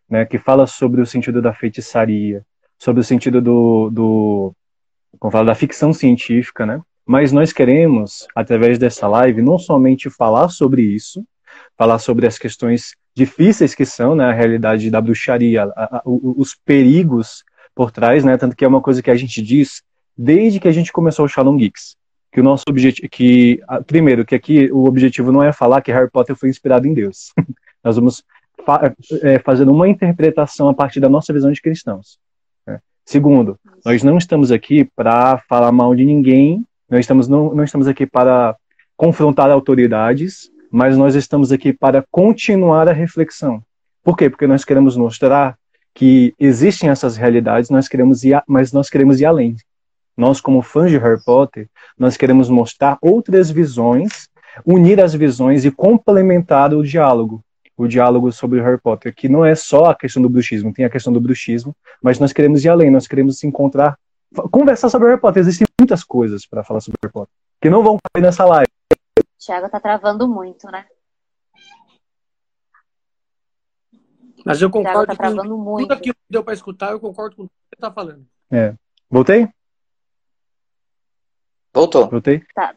né, 0.10 0.26
que 0.26 0.40
fala 0.40 0.66
sobre 0.66 1.02
o 1.02 1.06
sentido 1.06 1.40
da 1.40 1.54
feitiçaria, 1.54 2.44
sobre 2.80 3.02
o 3.02 3.04
sentido 3.04 3.40
do, 3.40 3.92
do 3.92 4.56
como 5.20 5.32
fala, 5.32 5.46
da 5.46 5.54
ficção 5.54 5.94
científica, 5.94 6.66
né? 6.66 6.82
Mas 7.06 7.32
nós 7.32 7.54
queremos, 7.54 8.28
através 8.36 8.80
dessa 8.80 9.08
live, 9.08 9.44
não 9.44 9.60
somente 9.60 10.10
falar 10.10 10.50
sobre 10.50 10.82
isso, 10.82 11.24
falar 11.78 12.00
sobre 12.00 12.26
as 12.26 12.40
questões 12.40 12.96
difíceis 13.16 13.76
que 13.76 13.86
são, 13.86 14.16
né, 14.16 14.26
a 14.26 14.34
realidade 14.34 14.90
da 14.90 15.00
bruxaria, 15.00 15.66
a, 15.66 15.98
a, 15.98 16.02
os 16.06 16.56
perigos 16.56 17.44
por 17.76 17.92
trás, 17.92 18.24
né, 18.24 18.36
tanto 18.36 18.56
que 18.56 18.66
é 18.66 18.68
uma 18.68 18.82
coisa 18.82 19.00
que 19.04 19.12
a 19.12 19.16
gente 19.16 19.44
diz 19.44 19.84
desde 20.18 20.60
que 20.60 20.68
a 20.68 20.72
gente 20.72 20.92
começou 20.92 21.26
o 21.26 21.28
Shalom 21.28 21.58
Geeks, 21.58 21.96
que 22.32 22.40
o 22.40 22.44
nosso 22.44 22.64
objetivo, 22.68 23.08
que 23.10 23.62
primeiro 23.86 24.26
que 24.26 24.36
aqui 24.36 24.72
o 24.72 24.86
objetivo 24.86 25.32
não 25.32 25.44
é 25.44 25.52
falar 25.54 25.82
que 25.82 25.92
Harry 25.92 26.10
Potter 26.10 26.36
foi 26.36 26.50
inspirado 26.50 26.88
em 26.88 26.94
Deus. 26.94 27.32
Nós 27.84 27.96
vamos 27.96 28.24
fa 28.66 28.94
é, 29.22 29.40
fazendo 29.40 29.72
uma 29.72 29.88
interpretação 29.88 30.70
a 30.70 30.74
partir 30.74 31.00
da 31.00 31.10
nossa 31.10 31.34
visão 31.34 31.52
de 31.52 31.62
cristãos. 31.62 32.18
Né? 32.66 32.80
Segundo, 33.06 33.60
nós 33.86 34.04
não 34.04 34.18
estamos 34.18 34.52
aqui 34.52 34.86
para 34.96 35.38
falar 35.50 35.72
mal 35.72 35.94
de 35.94 36.06
ninguém, 36.06 36.66
nós 36.90 37.02
estamos 37.02 37.28
não, 37.28 37.54
não 37.54 37.64
estamos 37.64 37.88
aqui 37.88 38.06
para 38.06 38.56
confrontar 38.96 39.52
autoridades, 39.52 40.50
mas 40.72 40.98
nós 40.98 41.14
estamos 41.14 41.52
aqui 41.52 41.74
para 41.74 42.06
continuar 42.10 42.88
a 42.88 42.94
reflexão. 42.94 43.62
Por 44.04 44.18
quê? 44.18 44.30
Porque 44.30 44.48
nós 44.48 44.64
queremos 44.64 44.96
mostrar 44.96 45.58
que 45.94 46.34
existem 46.40 46.90
essas 46.90 47.16
realidades, 47.16 47.70
nós 47.70 47.88
queremos 47.88 48.24
ir, 48.24 48.42
mas 48.48 48.72
nós 48.72 48.90
queremos 48.90 49.20
ir 49.20 49.26
além. 49.26 49.56
Nós, 50.16 50.40
como 50.40 50.62
fãs 50.62 50.92
de 50.92 50.98
Harry 50.98 51.22
Potter, 51.24 51.68
nós 51.98 52.16
queremos 52.16 52.50
mostrar 52.50 52.98
outras 53.02 53.50
visões, 53.50 54.28
unir 54.66 55.02
as 55.02 55.14
visões 55.14 55.66
e 55.66 55.72
complementar 55.72 56.74
o 56.74 56.84
diálogo. 56.84 57.44
O 57.76 57.88
diálogo 57.88 58.32
sobre 58.32 58.62
Harry 58.62 58.80
Potter, 58.80 59.14
que 59.16 59.28
não 59.28 59.44
é 59.44 59.56
só 59.56 59.86
a 59.86 59.96
questão 59.96 60.22
do 60.22 60.30
bruxismo, 60.30 60.72
tem 60.72 60.86
a 60.86 60.90
questão 60.90 61.12
do 61.12 61.20
bruxismo, 61.20 61.76
mas 62.02 62.20
nós 62.20 62.32
queremos 62.32 62.64
ir 62.64 62.70
além, 62.70 62.92
nós 62.92 63.08
queremos 63.08 63.40
se 63.40 63.48
encontrar, 63.48 63.98
conversar 64.52 64.90
sobre 64.90 65.08
Harry 65.10 65.20
Potter. 65.20 65.42
Existem 65.42 65.66
muitas 65.82 66.04
coisas 66.04 66.46
para 66.46 66.64
falar 66.64 66.82
sobre 66.82 67.00
Harry 67.02 67.12
Potter, 67.12 67.34
que 67.60 67.72
não 67.72 67.84
vão 67.84 67.98
cair 68.14 68.22
nessa 68.22 68.46
live. 68.46 68.70
Thiago 69.44 69.70
tá 69.70 69.80
travando 69.80 70.28
muito, 70.28 70.70
né? 70.72 70.86
Mas 74.46 74.62
eu 74.62 74.70
concordo 74.70 75.16
tá 75.16 75.32
com 75.32 75.58
muito. 75.58 75.88
tudo 75.88 75.94
aquilo 75.94 76.16
que 76.16 76.22
deu 76.30 76.44
para 76.44 76.54
escutar, 76.54 76.92
eu 76.92 77.00
concordo 77.00 77.36
com 77.36 77.44
o 77.44 77.48
que 77.48 77.54
você 77.70 77.82
tá 77.82 77.92
falando. 77.92 78.26
É. 78.52 78.76
Voltei? 79.10 79.48
Voltou. 81.74 82.08
Voltei? 82.10 82.44
Tá. 82.54 82.74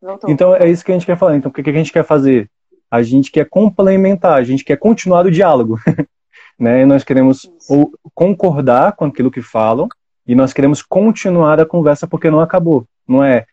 Voltou. 0.00 0.30
Então 0.30 0.54
é 0.54 0.68
isso 0.68 0.84
que 0.84 0.92
a 0.92 0.94
gente 0.94 1.06
quer 1.06 1.16
falar. 1.16 1.36
Então 1.36 1.50
o 1.50 1.54
que 1.54 1.68
a 1.68 1.72
gente 1.72 1.92
quer 1.92 2.04
fazer? 2.04 2.50
A 2.90 3.02
gente 3.02 3.32
quer 3.32 3.48
complementar, 3.48 4.34
a 4.34 4.44
gente 4.44 4.64
quer 4.64 4.76
continuar 4.76 5.26
o 5.26 5.30
diálogo. 5.30 5.78
né? 6.58 6.82
E 6.82 6.86
nós 6.86 7.02
queremos 7.02 7.50
ou 7.68 7.92
concordar 8.14 8.92
com 8.92 9.04
aquilo 9.06 9.30
que 9.30 9.42
falam 9.42 9.88
e 10.26 10.34
nós 10.34 10.52
queremos 10.52 10.82
continuar 10.82 11.60
a 11.60 11.66
conversa 11.66 12.06
porque 12.06 12.30
não 12.30 12.40
acabou. 12.40 12.86
Não 13.06 13.22
é 13.22 13.46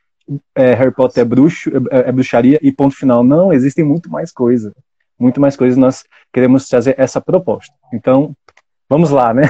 é, 0.55 0.73
Harry 0.73 0.91
Potter 0.91 1.21
é, 1.21 1.25
bruxo, 1.25 1.69
é, 1.91 2.09
é, 2.09 2.11
bruxaria 2.11 2.59
e 2.61 2.71
ponto 2.71 2.95
final. 2.95 3.23
Não, 3.23 3.51
existem 3.51 3.83
muito 3.83 4.09
mais 4.09 4.31
coisas. 4.31 4.73
Muito 5.19 5.39
mais 5.39 5.55
coisas. 5.55 5.77
Nós 5.77 6.03
queremos 6.33 6.67
trazer 6.67 6.95
essa 6.97 7.19
proposta. 7.21 7.73
Então, 7.93 8.35
vamos 8.89 9.09
lá, 9.09 9.33
né? 9.33 9.43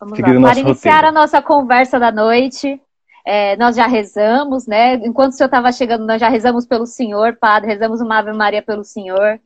Vamos 0.00 0.18
lá. 0.18 0.50
Para 0.50 0.60
iniciar 0.60 0.96
roteiro. 0.96 1.06
a 1.06 1.12
nossa 1.12 1.42
conversa 1.42 1.98
da 1.98 2.10
noite, 2.10 2.80
é, 3.30 3.56
nós 3.58 3.76
já 3.76 3.86
rezamos, 3.86 4.66
né? 4.66 4.94
Enquanto 4.94 5.32
o 5.32 5.34
senhor 5.34 5.48
estava 5.48 5.70
chegando, 5.70 6.06
nós 6.06 6.18
já 6.18 6.30
rezamos 6.30 6.64
pelo 6.64 6.86
Senhor, 6.86 7.36
Padre, 7.36 7.68
rezamos 7.68 8.00
uma 8.00 8.20
Ave 8.20 8.32
Maria 8.32 8.62
pelo 8.62 8.82
Senhor. 8.82 9.38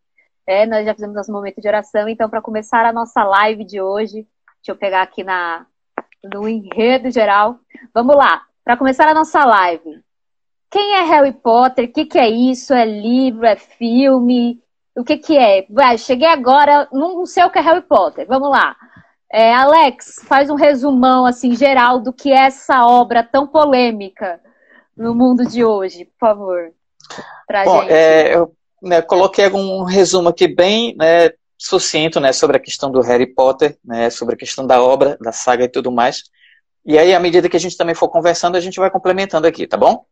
É, 0.46 0.64
nós 0.66 0.86
já 0.86 0.94
fizemos 0.94 1.16
nosso 1.16 1.32
momento 1.32 1.60
de 1.60 1.66
oração. 1.66 2.08
Então, 2.08 2.30
para 2.30 2.40
começar 2.40 2.84
a 2.84 2.92
nossa 2.92 3.24
live 3.24 3.64
de 3.64 3.80
hoje, 3.80 4.24
deixa 4.58 4.70
eu 4.70 4.76
pegar 4.76 5.02
aqui 5.02 5.24
na, 5.24 5.66
no 6.32 6.48
enredo 6.48 7.10
geral. 7.10 7.58
Vamos 7.92 8.14
lá 8.14 8.42
para 8.64 8.76
começar 8.76 9.08
a 9.08 9.14
nossa 9.14 9.44
live. 9.44 10.00
Quem 10.70 10.94
é 10.94 11.02
Harry 11.02 11.32
Potter? 11.32 11.86
O 11.86 11.92
que, 11.92 12.04
que 12.04 12.20
é 12.20 12.28
isso? 12.28 12.72
É 12.72 12.84
livro? 12.84 13.44
É 13.44 13.56
filme? 13.56 14.62
O 14.94 15.02
que, 15.02 15.18
que 15.18 15.36
é? 15.36 15.66
Cheguei 15.98 16.28
agora, 16.28 16.86
não 16.92 17.26
sei 17.26 17.42
o 17.42 17.50
que 17.50 17.58
é 17.58 17.62
Harry 17.62 17.82
Potter. 17.82 18.28
Vamos 18.28 18.48
lá. 18.48 18.76
É, 19.32 19.54
Alex, 19.54 20.20
faz 20.26 20.50
um 20.50 20.54
resumão 20.54 21.24
assim 21.24 21.56
geral 21.56 21.98
do 21.98 22.12
que 22.12 22.30
é 22.30 22.44
essa 22.46 22.84
obra 22.84 23.22
tão 23.24 23.46
polêmica 23.46 24.38
no 24.94 25.14
mundo 25.14 25.46
de 25.46 25.64
hoje, 25.64 26.04
por 26.04 26.28
favor. 26.28 26.72
Bom. 27.64 27.82
É, 27.84 28.36
eu 28.36 28.54
né, 28.82 29.00
coloquei 29.00 29.48
um 29.48 29.84
resumo 29.84 30.28
aqui 30.28 30.46
bem 30.46 30.94
né, 30.98 31.30
sucinto 31.56 32.20
né, 32.20 32.30
sobre 32.30 32.58
a 32.58 32.60
questão 32.60 32.90
do 32.90 33.00
Harry 33.00 33.26
Potter, 33.26 33.78
né, 33.82 34.10
sobre 34.10 34.34
a 34.34 34.38
questão 34.38 34.66
da 34.66 34.82
obra, 34.82 35.16
da 35.18 35.32
saga 35.32 35.64
e 35.64 35.68
tudo 35.68 35.90
mais. 35.90 36.24
E 36.84 36.98
aí, 36.98 37.14
à 37.14 37.20
medida 37.20 37.48
que 37.48 37.56
a 37.56 37.60
gente 37.60 37.76
também 37.76 37.94
for 37.94 38.08
conversando, 38.08 38.56
a 38.56 38.60
gente 38.60 38.78
vai 38.78 38.90
complementando 38.90 39.46
aqui, 39.46 39.66
tá 39.66 39.78
bom? 39.78 40.04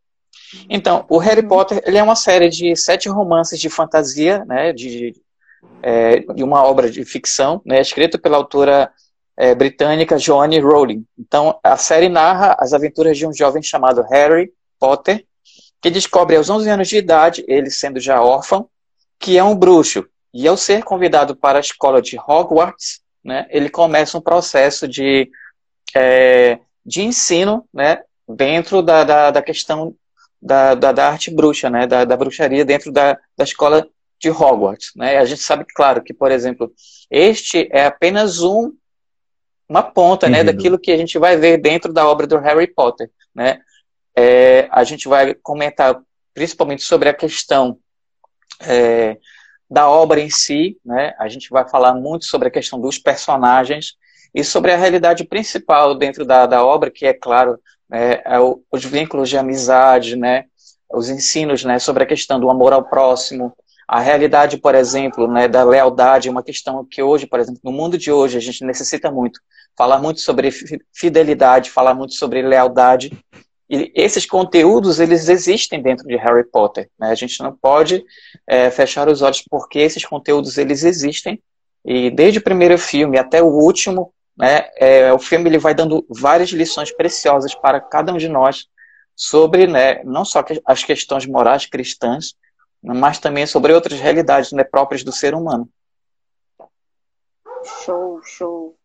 Então, 0.69 1.05
o 1.11 1.19
Harry 1.19 1.47
Potter 1.47 1.83
ele 1.85 1.99
é 1.99 2.03
uma 2.03 2.17
série 2.17 2.49
de 2.49 2.75
sete 2.75 3.07
romances 3.09 3.61
de 3.61 3.69
fantasia, 3.69 4.45
né, 4.47 4.73
de, 4.73 5.13
é, 5.83 6.21
de 6.21 6.43
uma 6.43 6.65
obra 6.65 6.91
de 6.91 7.05
ficção, 7.05 7.61
né, 7.67 7.83
escrita 7.83 8.19
pela 8.19 8.39
autora 8.39 8.91
é, 9.40 9.55
britânica 9.55 10.18
Joanne 10.18 10.61
Rowling. 10.61 11.03
Então, 11.18 11.59
a 11.64 11.74
série 11.79 12.11
narra 12.11 12.55
as 12.59 12.74
aventuras 12.74 13.16
de 13.16 13.26
um 13.26 13.33
jovem 13.33 13.62
chamado 13.62 14.03
Harry 14.03 14.53
Potter, 14.79 15.24
que 15.81 15.90
descobre 15.90 16.37
aos 16.37 16.50
11 16.50 16.68
anos 16.68 16.88
de 16.88 16.98
idade, 16.98 17.42
ele 17.48 17.70
sendo 17.70 17.98
já 17.98 18.22
órfão, 18.22 18.68
que 19.18 19.38
é 19.38 19.42
um 19.42 19.57
bruxo. 19.57 20.05
E 20.35 20.46
ao 20.46 20.59
ser 20.59 20.85
convidado 20.85 21.35
para 21.35 21.59
a 21.59 21.61
escola 21.61 22.03
de 22.03 22.18
Hogwarts, 22.18 23.00
né, 23.24 23.46
ele 23.48 23.70
começa 23.70 24.18
um 24.18 24.20
processo 24.20 24.87
de 24.87 25.31
é, 25.96 26.59
de 26.85 27.03
ensino, 27.03 27.66
né, 27.72 28.03
dentro 28.29 28.83
da, 28.83 29.05
da, 29.05 29.31
da 29.31 29.42
questão 29.42 29.94
da, 30.40 30.74
da, 30.74 30.92
da, 30.92 31.09
arte 31.09 31.31
bruxa, 31.31 31.70
né, 31.70 31.87
da, 31.87 32.05
da 32.05 32.16
bruxaria 32.16 32.64
dentro 32.64 32.92
da, 32.92 33.18
da 33.37 33.44
escola 33.44 33.88
de 34.18 34.31
Hogwarts. 34.31 34.92
Né? 34.94 35.16
A 35.16 35.24
gente 35.24 35.40
sabe, 35.40 35.64
claro, 35.74 36.03
que, 36.03 36.12
por 36.12 36.31
exemplo, 36.31 36.70
este 37.11 37.68
é 37.72 37.87
apenas 37.87 38.42
um, 38.42 38.72
uma 39.71 39.85
ponta 39.85 40.29
né, 40.29 40.43
daquilo 40.43 40.81
que 40.81 40.91
a 40.91 40.97
gente 40.97 41.17
vai 41.17 41.37
ver 41.37 41.57
dentro 41.57 41.93
da 41.93 42.07
obra 42.09 42.27
do 42.27 42.37
Harry 42.39 42.67
Potter. 42.67 43.09
Né? 43.33 43.61
É, 44.17 44.69
a 44.73 44.83
gente 44.83 45.07
vai 45.07 45.33
comentar 45.33 45.97
principalmente 46.35 46.83
sobre 46.83 47.09
a 47.09 47.15
questão 47.15 47.79
é, 48.63 49.17
da 49.71 49.89
obra 49.89 50.19
em 50.21 50.29
si, 50.29 50.77
né? 50.85 51.15
a 51.21 51.29
gente 51.29 51.49
vai 51.51 51.69
falar 51.69 51.95
muito 51.95 52.25
sobre 52.25 52.49
a 52.49 52.51
questão 52.51 52.81
dos 52.81 52.99
personagens 52.99 53.95
e 54.35 54.43
sobre 54.43 54.73
a 54.73 54.77
realidade 54.77 55.23
principal 55.23 55.95
dentro 55.95 56.25
da, 56.25 56.47
da 56.47 56.65
obra, 56.65 56.91
que 56.91 57.07
é, 57.07 57.15
claro, 57.15 57.57
né, 57.89 58.23
é 58.25 58.39
os 58.73 58.85
vínculos 58.85 59.29
de 59.29 59.39
amizade, 59.39 60.17
né, 60.17 60.47
os 60.93 61.09
ensinos 61.09 61.65
né, 61.65 61.79
sobre 61.79 62.03
a 62.03 62.07
questão 62.07 62.41
do 62.41 62.51
amor 62.51 62.73
ao 62.73 62.85
próximo, 62.85 63.53
a 63.92 63.98
realidade, 63.98 64.57
por 64.57 64.76
exemplo, 64.76 65.26
né, 65.26 65.48
da 65.48 65.64
lealdade, 65.64 66.29
é 66.29 66.31
uma 66.31 66.44
questão 66.44 66.87
que 66.88 67.03
hoje, 67.03 67.26
por 67.26 67.40
exemplo, 67.40 67.61
no 67.64 67.72
mundo 67.72 67.98
de 67.98 68.12
hoje, 68.12 68.38
a 68.38 68.40
gente 68.40 68.64
necessita 68.64 69.11
muito. 69.11 69.40
Falar 69.76 69.98
muito 69.98 70.20
sobre 70.20 70.53
fidelidade, 70.94 71.72
falar 71.72 71.92
muito 71.92 72.14
sobre 72.14 72.40
lealdade. 72.40 73.11
E 73.68 73.90
esses 73.96 74.24
conteúdos, 74.24 75.00
eles 75.00 75.29
existem 75.29 75.83
dentro 75.83 76.07
de 76.07 76.14
Harry 76.14 76.44
Potter. 76.44 76.88
Né? 76.96 77.11
A 77.11 77.16
gente 77.16 77.42
não 77.42 77.53
pode 77.57 78.05
é, 78.46 78.70
fechar 78.70 79.09
os 79.09 79.22
olhos 79.22 79.42
porque 79.50 79.81
esses 79.81 80.05
conteúdos, 80.05 80.57
eles 80.57 80.85
existem. 80.85 81.42
E 81.85 82.12
desde 82.12 82.38
o 82.38 82.44
primeiro 82.44 82.79
filme 82.79 83.18
até 83.18 83.42
o 83.42 83.48
último, 83.48 84.14
né, 84.38 84.68
é, 84.76 85.12
o 85.12 85.18
filme 85.18 85.50
ele 85.50 85.59
vai 85.59 85.74
dando 85.74 86.07
várias 86.09 86.50
lições 86.50 86.92
preciosas 86.92 87.57
para 87.57 87.81
cada 87.81 88.12
um 88.12 88.18
de 88.18 88.29
nós 88.29 88.66
sobre 89.16 89.66
né, 89.66 90.00
não 90.05 90.24
só 90.24 90.44
as 90.64 90.85
questões 90.85 91.26
morais 91.26 91.66
cristãs, 91.66 92.37
mas 92.83 93.19
também 93.19 93.47
sobre 93.47 93.73
outras 93.73 94.01
realidades 94.01 94.53
né, 94.53 94.64
próprias 94.64 95.05
do 95.05 95.12
ser 95.12 95.35
humano. 95.35 95.69
Show, 97.85 98.21
show. 98.25 98.77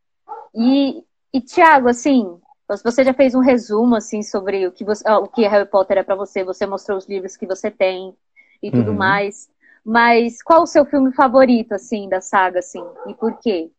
E, 0.53 1.03
e 1.34 1.41
Tiago, 1.41 1.88
assim, 1.88 2.39
você 2.84 3.03
já 3.03 3.13
fez 3.13 3.34
um 3.36 3.39
resumo 3.39 3.95
assim 3.95 4.21
sobre 4.21 4.67
o 4.67 4.71
que, 4.71 4.84
você, 4.84 5.10
o 5.10 5.27
que 5.27 5.47
Harry 5.47 5.69
Potter 5.69 5.97
é 5.97 6.03
para 6.03 6.15
você, 6.15 6.43
você 6.43 6.65
mostrou 6.65 6.97
os 6.97 7.08
livros 7.08 7.38
que 7.38 7.45
você 7.45 7.71
tem 7.71 8.13
e 8.62 8.69
tudo 8.69 8.91
uhum. 8.91 8.97
mais. 8.97 9.49
Mas 9.84 10.41
qual 10.41 10.63
o 10.63 10.67
seu 10.67 10.86
filme 10.86 11.13
favorito 11.13 11.73
assim 11.73 12.10
da 12.10 12.19
saga 12.19 12.60
assim 12.60 12.84
e 13.08 13.13
por 13.13 13.38
quê? 13.39 13.69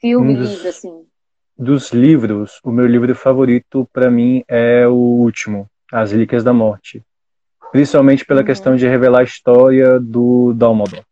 Filme, 0.00 0.34
um 0.34 0.38
dos, 0.38 0.50
livro 0.50 0.68
assim. 0.68 1.06
Dos 1.56 1.92
livros, 1.92 2.60
o 2.64 2.70
meu 2.70 2.86
livro 2.86 3.14
favorito 3.14 3.88
para 3.92 4.10
mim 4.10 4.42
é 4.48 4.88
o 4.88 4.94
último, 4.94 5.68
As 5.92 6.12
Relíquias 6.12 6.42
da 6.42 6.52
Morte 6.52 7.04
principalmente 7.74 8.24
pela 8.24 8.38
uhum. 8.38 8.46
questão 8.46 8.76
de 8.76 8.86
revelar 8.86 9.18
a 9.18 9.24
história 9.24 9.98
do 9.98 10.52
Dumbledore. 10.52 11.02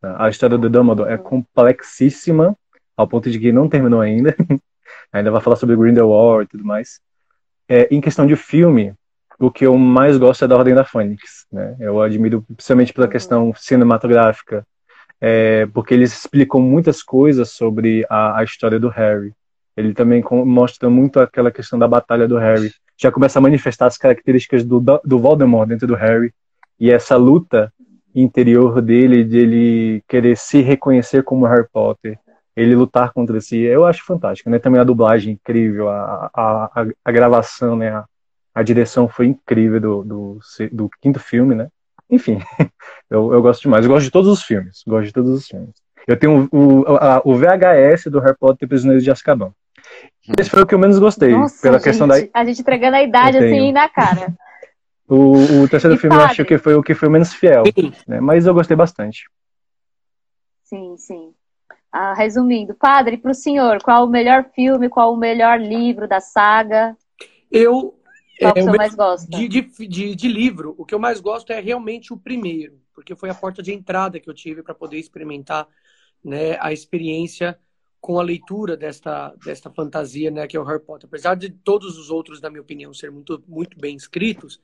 A 0.00 0.28
história 0.28 0.56
do 0.56 0.70
Dumbledore 0.70 1.10
é 1.10 1.18
complexíssima, 1.18 2.56
ao 2.96 3.08
ponto 3.08 3.28
de 3.28 3.40
que 3.40 3.50
não 3.50 3.68
terminou 3.68 4.00
ainda. 4.00 4.32
ainda 5.12 5.32
vai 5.32 5.40
falar 5.40 5.56
sobre 5.56 5.74
Grindelwald 5.74 6.44
e 6.44 6.46
tudo 6.46 6.64
mais. 6.64 7.00
É, 7.68 7.88
em 7.90 8.00
questão 8.00 8.24
de 8.24 8.36
filme, 8.36 8.94
o 9.36 9.50
que 9.50 9.66
eu 9.66 9.76
mais 9.76 10.16
gosto 10.16 10.44
é 10.44 10.46
da 10.48 10.56
Ordem 10.56 10.76
da 10.76 10.84
Fênix. 10.84 11.44
Né? 11.50 11.76
Eu 11.80 12.00
admiro 12.00 12.40
principalmente 12.42 12.92
pela 12.92 13.08
uhum. 13.08 13.12
questão 13.12 13.52
cinematográfica, 13.56 14.64
é, 15.20 15.66
porque 15.74 15.92
eles 15.92 16.12
explicam 16.12 16.60
muitas 16.60 17.02
coisas 17.02 17.50
sobre 17.50 18.06
a, 18.08 18.38
a 18.38 18.44
história 18.44 18.78
do 18.78 18.88
Harry. 18.90 19.32
Ele 19.76 19.92
também 19.92 20.22
mostra 20.30 20.88
muito 20.88 21.18
aquela 21.18 21.50
questão 21.50 21.76
da 21.76 21.88
batalha 21.88 22.28
do 22.28 22.38
Harry 22.38 22.72
já 22.96 23.12
começa 23.12 23.38
a 23.38 23.42
manifestar 23.42 23.86
as 23.86 23.98
características 23.98 24.64
do, 24.64 24.80
do 24.80 25.18
Voldemort 25.18 25.68
dentro 25.68 25.86
do 25.86 25.94
Harry 25.94 26.32
e 26.78 26.90
essa 26.90 27.16
luta 27.16 27.72
interior 28.14 28.80
dele 28.80 29.24
de 29.24 29.38
ele 29.38 30.04
querer 30.08 30.36
se 30.36 30.62
reconhecer 30.62 31.22
como 31.22 31.46
Harry 31.46 31.66
Potter, 31.70 32.18
ele 32.56 32.74
lutar 32.74 33.12
contra 33.12 33.38
si, 33.40 33.58
eu 33.58 33.84
acho 33.84 34.04
fantástico, 34.04 34.48
né? 34.48 34.58
Também 34.58 34.80
a 34.80 34.84
dublagem 34.84 35.34
incrível, 35.34 35.90
a, 35.90 36.30
a, 36.34 36.86
a, 37.04 37.12
gravação, 37.12 37.76
né? 37.76 37.90
A, 37.90 38.04
a, 38.54 38.62
direção 38.62 39.06
foi 39.06 39.26
incrível 39.26 39.78
do, 39.78 40.04
do, 40.04 40.38
do 40.72 40.90
quinto 41.02 41.20
filme, 41.20 41.54
né? 41.54 41.68
Enfim, 42.08 42.38
eu, 43.10 43.32
eu 43.34 43.42
gosto 43.42 43.62
demais. 43.62 43.84
Eu 43.84 43.90
gosto 43.90 44.04
de 44.04 44.10
todos 44.10 44.30
os 44.30 44.42
filmes. 44.42 44.82
Gosto 44.86 45.06
de 45.06 45.12
todos 45.12 45.30
os 45.30 45.46
filmes. 45.46 45.74
Eu 46.06 46.16
tenho 46.16 46.48
o, 46.50 46.84
a, 46.96 47.20
o 47.24 47.34
VHS 47.34 48.06
do 48.10 48.20
Harry 48.20 48.36
Potter 48.38 48.66
Prisioneiros 48.66 49.04
de 49.04 49.10
Azkaban. 49.10 49.52
Esse 50.38 50.50
foi 50.50 50.62
o 50.62 50.66
que 50.66 50.74
eu 50.74 50.78
menos 50.78 50.98
gostei. 50.98 51.30
Nossa, 51.30 51.62
pela 51.62 51.78
gente, 51.78 51.84
questão 51.84 52.08
da. 52.08 52.14
A 52.34 52.44
gente 52.44 52.60
entregando 52.60 52.96
a 52.96 53.02
idade 53.02 53.38
assim 53.38 53.72
na 53.72 53.88
cara. 53.88 54.34
O, 55.08 55.62
o 55.62 55.68
terceiro 55.68 55.94
e 55.94 55.98
filme 55.98 56.16
sabe? 56.16 56.26
eu 56.26 56.30
acho 56.30 56.44
que 56.44 56.58
foi 56.58 56.74
o 56.74 56.82
que 56.82 56.94
foi 56.94 57.08
menos 57.08 57.32
fiel. 57.32 57.62
Né? 58.08 58.20
Mas 58.20 58.44
eu 58.44 58.52
gostei 58.52 58.76
bastante. 58.76 59.24
Sim, 60.64 60.96
sim. 60.96 61.32
Ah, 61.92 62.12
resumindo, 62.12 62.74
padre, 62.74 63.16
para 63.16 63.30
o 63.30 63.34
senhor, 63.34 63.80
qual 63.82 64.04
o 64.04 64.10
melhor 64.10 64.50
filme, 64.54 64.88
qual 64.88 65.14
o 65.14 65.16
melhor 65.16 65.60
livro 65.60 66.08
da 66.08 66.20
saga? 66.20 66.96
Eu. 67.50 67.94
Qual 68.38 68.52
é, 68.54 68.60
o 68.60 68.64
você 68.64 68.76
mais 68.76 68.94
gosta? 68.94 69.30
De, 69.30 69.48
de, 69.48 69.62
de, 69.62 70.14
de, 70.14 70.28
livro, 70.28 70.74
o 70.76 70.84
que 70.84 70.94
eu 70.94 70.98
mais 70.98 71.20
gosto 71.20 71.52
é 71.52 71.60
realmente 71.60 72.12
o 72.12 72.18
primeiro, 72.18 72.78
porque 72.92 73.14
foi 73.14 73.30
a 73.30 73.34
porta 73.34 73.62
de 73.62 73.72
entrada 73.72 74.20
que 74.20 74.28
eu 74.28 74.34
tive 74.34 74.62
para 74.62 74.74
poder 74.74 74.98
experimentar 74.98 75.66
né, 76.22 76.58
a 76.60 76.70
experiência 76.70 77.58
com 78.06 78.20
a 78.20 78.22
leitura 78.22 78.76
desta, 78.76 79.34
desta 79.44 79.68
fantasia, 79.68 80.30
né, 80.30 80.46
que 80.46 80.56
é 80.56 80.60
o 80.60 80.62
Harry 80.62 80.78
Potter. 80.78 81.08
Apesar 81.08 81.34
de 81.34 81.50
todos 81.50 81.98
os 81.98 82.08
outros, 82.08 82.40
na 82.40 82.48
minha 82.48 82.62
opinião, 82.62 82.94
ser 82.94 83.10
muito, 83.10 83.42
muito 83.48 83.76
bem 83.76 83.96
escritos, 83.96 84.60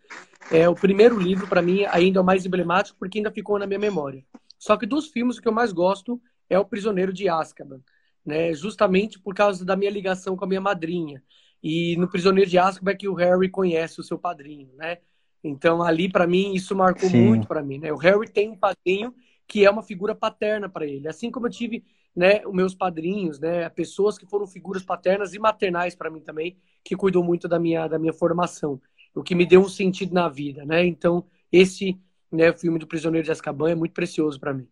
é 0.48 0.68
o 0.68 0.76
primeiro 0.76 1.18
livro, 1.18 1.48
para 1.48 1.60
mim, 1.60 1.84
ainda 1.86 2.20
é 2.20 2.22
o 2.22 2.24
mais 2.24 2.46
emblemático, 2.46 2.96
porque 3.00 3.18
ainda 3.18 3.32
ficou 3.32 3.58
na 3.58 3.66
minha 3.66 3.80
memória. 3.80 4.24
Só 4.56 4.76
que 4.76 4.86
dos 4.86 5.08
filmes, 5.08 5.38
o 5.38 5.42
que 5.42 5.48
eu 5.48 5.52
mais 5.52 5.72
gosto 5.72 6.22
é 6.48 6.56
O 6.56 6.64
Prisioneiro 6.64 7.12
de 7.12 7.28
Azkaban, 7.28 7.80
né, 8.24 8.54
justamente 8.54 9.18
por 9.18 9.34
causa 9.34 9.64
da 9.64 9.74
minha 9.74 9.90
ligação 9.90 10.36
com 10.36 10.44
a 10.44 10.48
minha 10.48 10.60
madrinha. 10.60 11.20
E 11.60 11.96
no 11.96 12.08
Prisioneiro 12.08 12.48
de 12.48 12.58
Azkaban 12.58 12.92
é 12.92 12.94
que 12.94 13.08
o 13.08 13.14
Harry 13.14 13.48
conhece 13.48 13.98
o 13.98 14.04
seu 14.04 14.20
padrinho, 14.20 14.70
né? 14.76 14.98
Então, 15.42 15.82
ali, 15.82 16.08
para 16.08 16.28
mim, 16.28 16.54
isso 16.54 16.76
marcou 16.76 17.10
Sim. 17.10 17.26
muito 17.26 17.48
para 17.48 17.60
mim, 17.60 17.78
né? 17.78 17.92
O 17.92 17.96
Harry 17.96 18.30
tem 18.30 18.50
um 18.50 18.56
padrinho 18.56 19.12
que 19.48 19.66
é 19.66 19.70
uma 19.70 19.82
figura 19.82 20.14
paterna 20.14 20.68
para 20.68 20.86
ele. 20.86 21.08
Assim 21.08 21.28
como 21.28 21.48
eu 21.48 21.50
tive 21.50 21.84
né, 22.14 22.42
os 22.46 22.52
meus 22.52 22.74
padrinhos, 22.74 23.40
né, 23.40 23.68
pessoas 23.68 24.18
que 24.18 24.26
foram 24.26 24.46
figuras 24.46 24.82
paternas 24.82 25.34
e 25.34 25.38
maternais 25.38 25.94
para 25.94 26.10
mim 26.10 26.20
também, 26.20 26.56
que 26.84 26.96
cuidou 26.96 27.24
muito 27.24 27.48
da 27.48 27.58
minha, 27.58 27.86
da 27.88 27.98
minha 27.98 28.12
formação, 28.12 28.80
o 29.14 29.22
que 29.22 29.34
me 29.34 29.46
deu 29.46 29.60
um 29.60 29.68
sentido 29.68 30.14
na 30.14 30.28
vida, 30.28 30.64
né? 30.64 30.84
Então, 30.84 31.24
esse 31.50 31.98
né, 32.30 32.52
filme 32.52 32.78
do 32.78 32.86
Prisioneiro 32.86 33.24
de 33.24 33.30
Azkaban 33.30 33.70
é 33.70 33.74
muito 33.74 33.92
precioso 33.92 34.40
para 34.40 34.54
mim. 34.54 34.66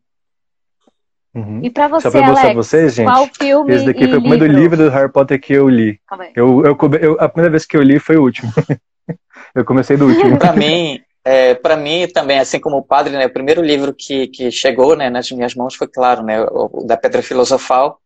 Uhum. 1.34 1.60
E 1.62 1.70
para 1.70 1.86
você, 1.86 2.10
Só 2.10 2.18
pra 2.18 2.26
mostrar 2.26 2.54
vocês, 2.54 2.94
gente, 2.94 3.06
qual 3.06 3.26
filme 3.26 3.72
esse 3.72 3.84
daqui 3.84 4.08
foi 4.08 4.18
o 4.18 4.20
primeiro 4.20 4.46
livro 4.46 4.76
do 4.76 4.88
Harry 4.88 5.12
Potter 5.12 5.40
que 5.40 5.52
eu 5.52 5.68
li. 5.68 6.00
Eu, 6.34 6.64
eu, 6.64 6.76
eu, 7.00 7.16
a 7.20 7.28
primeira 7.28 7.50
vez 7.50 7.64
que 7.64 7.76
eu 7.76 7.82
li 7.82 8.00
foi 8.00 8.16
o 8.16 8.22
último. 8.22 8.50
eu 9.54 9.64
comecei 9.64 9.96
do 9.96 10.06
último. 10.06 10.38
Para 10.38 10.54
mim, 10.54 11.00
é, 11.24 11.54
para 11.54 11.76
mim 11.76 12.08
também, 12.08 12.38
assim 12.38 12.58
como 12.58 12.78
o 12.78 12.82
padre, 12.82 13.16
né, 13.16 13.26
o 13.26 13.32
primeiro 13.32 13.62
livro 13.62 13.94
que, 13.94 14.28
que 14.28 14.50
chegou 14.50 14.96
né, 14.96 15.10
nas 15.10 15.30
minhas 15.30 15.54
mãos 15.54 15.74
foi, 15.74 15.86
claro, 15.86 16.22
né, 16.22 16.42
o, 16.42 16.70
o 16.72 16.86
da 16.86 16.96
Pedra 16.96 17.22
Filosofal, 17.22 18.00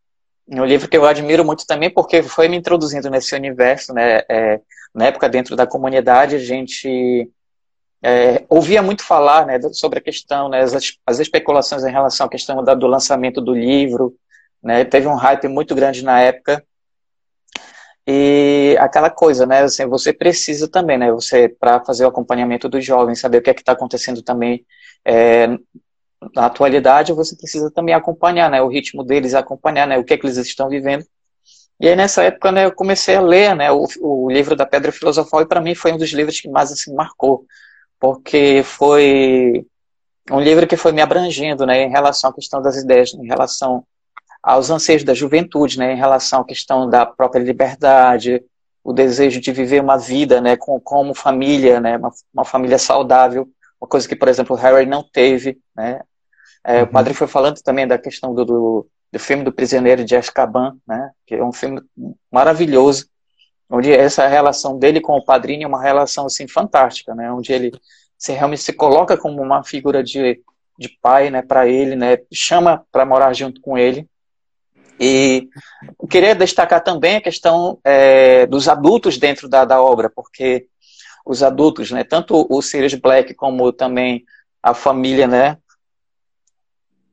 um 0.48 0.64
livro 0.64 0.88
que 0.88 0.96
eu 0.96 1.06
admiro 1.06 1.44
muito 1.44 1.66
também 1.66 1.90
porque 1.90 2.22
foi 2.22 2.48
me 2.48 2.56
introduzindo 2.56 3.08
nesse 3.08 3.34
universo, 3.34 3.94
né, 3.94 4.22
é, 4.28 4.60
na 4.94 5.06
época 5.06 5.28
dentro 5.28 5.56
da 5.56 5.66
comunidade 5.66 6.36
a 6.36 6.40
gente 6.40 7.30
é, 8.02 8.44
ouvia 8.48 8.82
muito 8.82 9.04
falar, 9.04 9.46
né, 9.46 9.60
sobre 9.72 9.98
a 9.98 10.02
questão, 10.02 10.48
né, 10.48 10.60
as, 10.60 10.74
as 11.06 11.18
especulações 11.20 11.84
em 11.84 11.92
relação 11.92 12.26
à 12.26 12.30
questão 12.30 12.62
da, 12.62 12.74
do 12.74 12.86
lançamento 12.86 13.40
do 13.40 13.54
livro, 13.54 14.14
né, 14.62 14.84
teve 14.84 15.06
um 15.06 15.14
hype 15.14 15.46
muito 15.48 15.74
grande 15.74 16.04
na 16.04 16.20
época, 16.20 16.64
e 18.06 18.76
aquela 18.78 19.10
coisa, 19.10 19.46
né? 19.46 19.62
Assim, 19.62 19.86
você 19.86 20.12
precisa 20.12 20.68
também, 20.68 20.98
né? 20.98 21.10
Você, 21.12 21.48
para 21.48 21.82
fazer 21.84 22.04
o 22.04 22.08
acompanhamento 22.08 22.68
dos 22.68 22.84
jovens, 22.84 23.20
saber 23.20 23.38
o 23.38 23.42
que 23.42 23.50
é 23.50 23.54
que 23.54 23.62
está 23.62 23.72
acontecendo 23.72 24.22
também 24.22 24.64
é, 25.04 25.48
na 26.34 26.46
atualidade, 26.46 27.12
você 27.12 27.34
precisa 27.36 27.70
também 27.70 27.94
acompanhar, 27.94 28.50
né? 28.50 28.60
O 28.60 28.68
ritmo 28.68 29.02
deles, 29.02 29.34
acompanhar, 29.34 29.86
né? 29.86 29.98
O 29.98 30.04
que 30.04 30.14
é 30.14 30.18
que 30.18 30.26
eles 30.26 30.36
estão 30.36 30.68
vivendo. 30.68 31.04
E 31.80 31.88
aí, 31.88 31.96
nessa 31.96 32.22
época, 32.22 32.52
né, 32.52 32.66
eu 32.66 32.72
comecei 32.72 33.16
a 33.16 33.20
ler, 33.20 33.54
né? 33.56 33.70
O, 33.72 33.86
o 34.00 34.30
livro 34.30 34.54
da 34.54 34.66
Pedra 34.66 34.92
Filosofal, 34.92 35.42
e 35.42 35.46
para 35.46 35.60
mim 35.60 35.74
foi 35.74 35.92
um 35.92 35.98
dos 35.98 36.10
livros 36.10 36.40
que 36.40 36.48
mais, 36.48 36.70
assim, 36.72 36.94
marcou. 36.94 37.46
Porque 37.98 38.62
foi 38.64 39.66
um 40.30 40.40
livro 40.40 40.66
que 40.66 40.76
foi 40.76 40.92
me 40.92 41.02
abrangendo, 41.02 41.66
né? 41.66 41.82
Em 41.82 41.90
relação 41.90 42.30
à 42.30 42.34
questão 42.34 42.62
das 42.62 42.76
ideias, 42.76 43.14
em 43.14 43.26
relação 43.26 43.84
aos 44.44 44.68
anseios 44.68 45.02
da 45.02 45.14
juventude, 45.14 45.78
né, 45.78 45.94
em 45.94 45.96
relação 45.96 46.42
à 46.42 46.44
questão 46.44 46.88
da 46.88 47.06
própria 47.06 47.42
liberdade, 47.42 48.44
o 48.84 48.92
desejo 48.92 49.40
de 49.40 49.50
viver 49.50 49.80
uma 49.80 49.96
vida, 49.96 50.38
né, 50.40 50.54
com, 50.54 50.78
como 50.78 51.14
família, 51.14 51.80
né, 51.80 51.96
uma, 51.96 52.12
uma 52.32 52.44
família 52.44 52.78
saudável, 52.78 53.48
uma 53.80 53.88
coisa 53.88 54.06
que, 54.06 54.14
por 54.14 54.28
exemplo, 54.28 54.54
Harry 54.54 54.84
não 54.84 55.02
teve, 55.02 55.58
né. 55.74 56.02
É, 56.62 56.78
uhum. 56.78 56.84
O 56.84 56.86
padre 56.88 57.14
foi 57.14 57.26
falando 57.26 57.60
também 57.62 57.86
da 57.86 57.96
questão 57.96 58.34
do, 58.34 58.44
do, 58.44 58.86
do, 59.10 59.18
filme 59.18 59.44
do 59.44 59.52
Prisioneiro 59.52 60.04
de 60.04 60.14
Azkaban, 60.14 60.76
né, 60.86 61.10
que 61.26 61.34
é 61.34 61.42
um 61.42 61.52
filme 61.52 61.80
maravilhoso, 62.30 63.06
onde 63.70 63.90
essa 63.90 64.26
relação 64.26 64.78
dele 64.78 65.00
com 65.00 65.14
o 65.14 65.24
padrinho 65.24 65.64
é 65.64 65.66
uma 65.66 65.82
relação 65.82 66.26
assim 66.26 66.46
fantástica, 66.46 67.14
né, 67.14 67.32
onde 67.32 67.50
ele 67.50 67.72
se 68.18 68.32
realmente 68.32 68.62
se 68.62 68.74
coloca 68.74 69.16
como 69.16 69.40
uma 69.40 69.64
figura 69.64 70.04
de 70.04 70.42
de 70.76 70.88
pai, 70.88 71.30
né, 71.30 71.40
para 71.40 71.68
ele, 71.68 71.94
né, 71.94 72.18
chama 72.32 72.84
para 72.90 73.06
morar 73.06 73.32
junto 73.32 73.60
com 73.60 73.78
ele. 73.78 74.08
E 74.98 75.48
queria 76.08 76.34
destacar 76.34 76.82
também 76.82 77.16
a 77.16 77.20
questão 77.20 77.78
é, 77.84 78.46
dos 78.46 78.68
adultos 78.68 79.18
dentro 79.18 79.48
da, 79.48 79.64
da 79.64 79.82
obra, 79.82 80.08
porque 80.08 80.66
os 81.26 81.42
adultos, 81.42 81.90
né, 81.90 82.04
tanto 82.04 82.46
o 82.48 82.62
Sirius 82.62 82.94
Black 82.94 83.34
como 83.34 83.72
também 83.72 84.24
a 84.62 84.74
família, 84.74 85.26
né, 85.26 85.58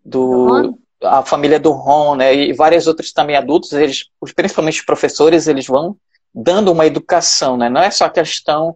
do 0.03 0.77
a 1.03 1.23
família 1.23 1.59
do 1.59 1.71
Ron, 1.71 2.15
né, 2.15 2.34
e 2.36 2.53
vários 2.53 2.86
outros 2.86 3.11
também 3.11 3.36
adultos, 3.36 3.71
eles, 3.73 4.05
principalmente 4.36 4.79
os 4.79 4.86
professores, 4.86 5.47
eles 5.47 5.65
vão 5.65 5.97
dando 6.34 6.71
uma 6.71 6.86
educação, 6.86 7.57
né, 7.57 7.69
não 7.69 7.82
é 7.82 7.89
só 7.89 8.05
a 8.05 8.09
questão 8.09 8.75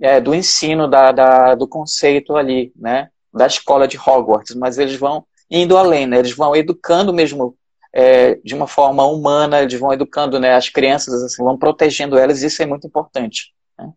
é, 0.00 0.20
do 0.20 0.34
ensino 0.34 0.88
da, 0.88 1.12
da, 1.12 1.54
do 1.54 1.68
conceito 1.68 2.36
ali, 2.36 2.72
né, 2.74 3.10
da 3.32 3.46
escola 3.46 3.86
de 3.86 3.98
Hogwarts, 3.98 4.54
mas 4.54 4.78
eles 4.78 4.96
vão 4.96 5.26
indo 5.50 5.76
além, 5.76 6.06
né, 6.06 6.18
eles 6.18 6.32
vão 6.32 6.56
educando 6.56 7.12
mesmo 7.12 7.54
é, 7.98 8.34
de 8.44 8.54
uma 8.54 8.66
forma 8.66 9.06
humana, 9.06 9.62
eles 9.62 9.80
vão 9.80 9.90
educando 9.90 10.38
né, 10.38 10.52
as 10.52 10.68
crianças, 10.68 11.22
assim, 11.22 11.42
vão 11.42 11.56
protegendo 11.56 12.18
elas, 12.18 12.42
e 12.42 12.46
isso 12.46 12.62
é 12.62 12.66
muito 12.66 12.86
importante. 12.86 13.54
Né? 13.78 13.90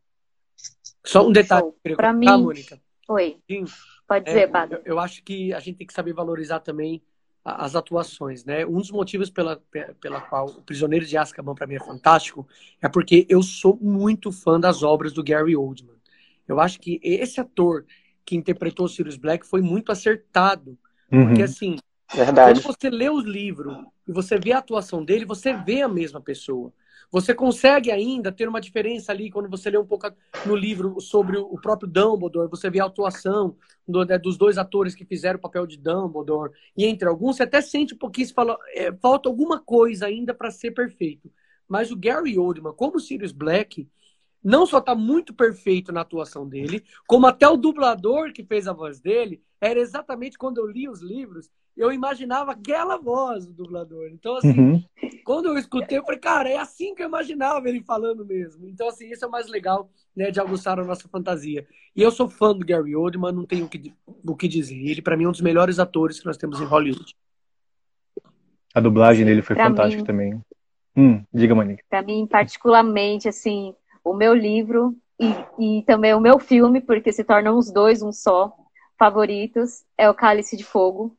Só 1.05 1.27
um 1.27 1.33
detalhe, 1.33 1.67
para 1.97 2.13
mim. 2.13 2.25
Tá, 2.25 2.37
Mônica? 2.37 2.79
Oi. 3.09 3.39
Sim, 3.45 3.65
Pode 4.07 4.23
dizer, 4.23 4.39
é, 4.39 4.47
Padre. 4.47 4.77
Eu, 4.77 4.93
eu, 4.93 4.99
acho 4.99 5.21
que 5.21 5.53
a 5.53 5.59
gente 5.59 5.79
tem 5.79 5.85
que 5.85 5.93
saber 5.93 6.13
valorizar 6.13 6.61
também 6.61 7.01
as 7.43 7.75
atuações, 7.75 8.45
né? 8.45 8.65
Um 8.65 8.77
dos 8.77 8.89
motivos 8.89 9.29
pela, 9.29 9.61
pela 9.99 10.21
qual 10.21 10.45
o 10.45 10.61
Prisioneiro 10.61 11.05
de 11.05 11.17
Azkaban 11.17 11.53
para 11.53 11.67
mim 11.67 11.75
é 11.75 11.79
fantástico 11.79 12.47
é 12.81 12.87
porque 12.87 13.25
eu 13.27 13.43
sou 13.43 13.77
muito 13.81 14.31
fã 14.31 14.57
das 14.57 14.81
obras 14.81 15.11
do 15.11 15.23
Gary 15.23 15.57
Oldman. 15.57 15.97
Eu 16.47 16.61
acho 16.61 16.79
que 16.79 17.01
esse 17.03 17.41
ator 17.41 17.85
que 18.25 18.35
interpretou 18.35 18.85
o 18.85 18.89
Sirius 18.89 19.17
Black 19.17 19.45
foi 19.45 19.61
muito 19.61 19.91
acertado, 19.91 20.77
uhum. 21.11 21.27
porque 21.27 21.43
assim 21.43 21.77
Verdade. 22.13 22.61
Quando 22.61 22.75
você 22.75 22.89
lê 22.89 23.09
o 23.09 23.19
livro 23.19 23.85
e 24.07 24.11
você 24.11 24.37
vê 24.37 24.51
a 24.51 24.57
atuação 24.57 25.03
dele, 25.03 25.25
você 25.25 25.53
vê 25.53 25.81
a 25.81 25.87
mesma 25.87 26.19
pessoa. 26.19 26.73
Você 27.11 27.33
consegue 27.33 27.91
ainda 27.91 28.31
ter 28.31 28.47
uma 28.47 28.61
diferença 28.61 29.11
ali 29.11 29.31
quando 29.31 29.49
você 29.49 29.69
lê 29.69 29.77
um 29.77 29.85
pouco 29.85 30.07
no 30.45 30.55
livro 30.55 30.99
sobre 31.01 31.37
o 31.37 31.59
próprio 31.59 31.89
Dumbledore, 31.89 32.49
você 32.49 32.69
vê 32.69 32.79
a 32.79 32.85
atuação 32.85 33.55
do, 33.87 34.05
né, 34.05 34.17
dos 34.17 34.37
dois 34.37 34.59
atores 34.59 34.93
que 34.93 35.05
fizeram 35.05 35.39
o 35.39 35.41
papel 35.41 35.65
de 35.65 35.77
Dumbledore, 35.77 36.51
e 36.77 36.85
entre 36.85 37.07
alguns 37.07 37.37
você 37.37 37.43
até 37.43 37.61
sente 37.61 37.95
um 37.95 37.97
pouquinho, 37.97 38.31
fala, 38.31 38.57
é, 38.75 38.91
falta 38.93 39.27
alguma 39.27 39.59
coisa 39.59 40.05
ainda 40.05 40.35
para 40.35 40.51
ser 40.51 40.71
perfeito. 40.71 41.31
Mas 41.67 41.91
o 41.91 41.97
Gary 41.97 42.37
Oldman, 42.37 42.73
como 42.73 42.99
Sirius 42.99 43.31
Black, 43.31 43.87
não 44.43 44.65
só 44.65 44.77
está 44.77 44.93
muito 44.93 45.33
perfeito 45.33 45.91
na 45.91 46.01
atuação 46.01 46.47
dele, 46.47 46.83
como 47.07 47.27
até 47.27 47.47
o 47.47 47.57
dublador 47.57 48.31
que 48.33 48.43
fez 48.43 48.67
a 48.67 48.73
voz 48.73 48.99
dele, 48.99 49.41
era 49.59 49.79
exatamente 49.79 50.37
quando 50.37 50.59
eu 50.59 50.67
li 50.67 50.87
os 50.87 51.01
livros, 51.01 51.49
eu 51.79 51.93
imaginava 51.93 52.51
aquela 52.51 52.97
voz 52.97 53.45
do 53.45 53.53
dublador. 53.53 54.09
Então, 54.11 54.35
assim, 54.35 54.59
uhum. 54.59 54.83
quando 55.23 55.45
eu 55.45 55.57
escutei, 55.57 55.97
eu 55.97 56.03
falei, 56.03 56.19
cara, 56.19 56.49
é 56.49 56.57
assim 56.57 56.93
que 56.93 57.01
eu 57.01 57.07
imaginava 57.07 57.69
ele 57.69 57.81
falando 57.81 58.25
mesmo. 58.25 58.67
Então, 58.67 58.89
assim, 58.89 59.09
isso 59.09 59.23
é 59.23 59.27
o 59.27 59.31
mais 59.31 59.47
legal, 59.47 59.89
né, 60.13 60.29
de 60.29 60.41
aguçar 60.41 60.77
a 60.77 60.83
nossa 60.83 61.07
fantasia. 61.07 61.65
E 61.95 62.01
eu 62.01 62.11
sou 62.11 62.29
fã 62.29 62.53
do 62.53 62.65
Gary 62.65 62.97
Oldman, 62.97 63.31
não 63.31 63.45
tenho 63.45 63.65
o 63.65 63.69
que, 63.69 63.93
o 64.05 64.35
que 64.35 64.49
dizer. 64.49 64.75
Ele, 64.75 65.01
para 65.01 65.15
mim, 65.15 65.23
é 65.23 65.29
um 65.29 65.31
dos 65.31 65.39
melhores 65.39 65.79
atores 65.79 66.19
que 66.19 66.25
nós 66.25 66.35
temos 66.35 66.59
em 66.59 66.65
Hollywood. 66.65 67.15
A 68.75 68.81
dublagem 68.81 69.25
dele 69.25 69.41
foi 69.41 69.55
pra 69.55 69.67
fantástica 69.67 70.01
mim, 70.01 70.05
também. 70.05 70.41
Hum, 70.97 71.23
diga, 71.33 71.55
Monique. 71.55 71.83
Para 71.89 72.01
mim, 72.01 72.27
particularmente, 72.27 73.29
assim, 73.29 73.73
o 74.03 74.13
meu 74.13 74.33
livro 74.33 74.97
e, 75.17 75.77
e 75.79 75.83
também 75.83 76.13
o 76.13 76.19
meu 76.19 76.39
filme, 76.39 76.81
porque 76.81 77.13
se 77.13 77.23
tornam 77.23 77.57
os 77.57 77.71
dois 77.71 78.01
um 78.01 78.11
só, 78.11 78.53
favoritos, 78.97 79.85
é 79.97 80.09
o 80.09 80.13
Cálice 80.13 80.57
de 80.57 80.65
Fogo. 80.65 81.17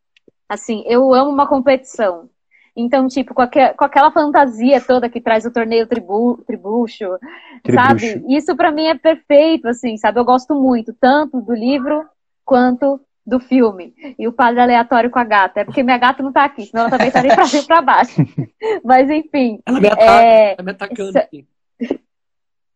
Assim, 0.50 0.82
eu 0.84 1.14
amo 1.14 1.30
uma 1.30 1.46
competição. 1.46 2.28
Então, 2.76 3.06
tipo, 3.06 3.32
com, 3.32 3.44
com 3.46 3.84
aquela 3.84 4.10
fantasia 4.10 4.80
toda 4.80 5.08
que 5.08 5.20
traz 5.20 5.44
o 5.44 5.52
torneio 5.52 5.86
tribu, 5.86 6.42
tribucho, 6.44 7.06
tribucho, 7.62 7.86
sabe? 7.86 8.24
Isso 8.28 8.56
para 8.56 8.72
mim 8.72 8.86
é 8.86 8.98
perfeito, 8.98 9.68
assim, 9.68 9.96
sabe? 9.96 10.18
Eu 10.18 10.24
gosto 10.24 10.52
muito, 10.60 10.92
tanto 11.00 11.40
do 11.40 11.54
livro 11.54 12.04
quanto 12.44 13.00
do 13.24 13.38
filme. 13.38 13.94
E 14.18 14.26
o 14.26 14.32
padre 14.32 14.60
aleatório 14.60 15.08
com 15.08 15.20
a 15.20 15.24
gata. 15.24 15.60
É 15.60 15.64
porque 15.64 15.84
minha 15.84 15.98
gata 15.98 16.20
não 16.20 16.32
tá 16.32 16.44
aqui, 16.44 16.66
senão 16.66 16.82
ela 16.82 16.90
também 16.90 17.06
estaria 17.06 17.32
pra 17.32 17.46
cima 17.46 17.62
e 17.62 17.66
pra 17.66 17.80
baixo. 17.80 18.20
Mas, 18.82 19.08
enfim. 19.08 19.60
Ela 19.64 19.80
me, 19.80 19.86
ataca, 19.86 20.22
é... 20.22 20.52
ela 20.54 20.62
me 20.64 20.70
atacando 20.72 21.16
aqui. 21.16 21.46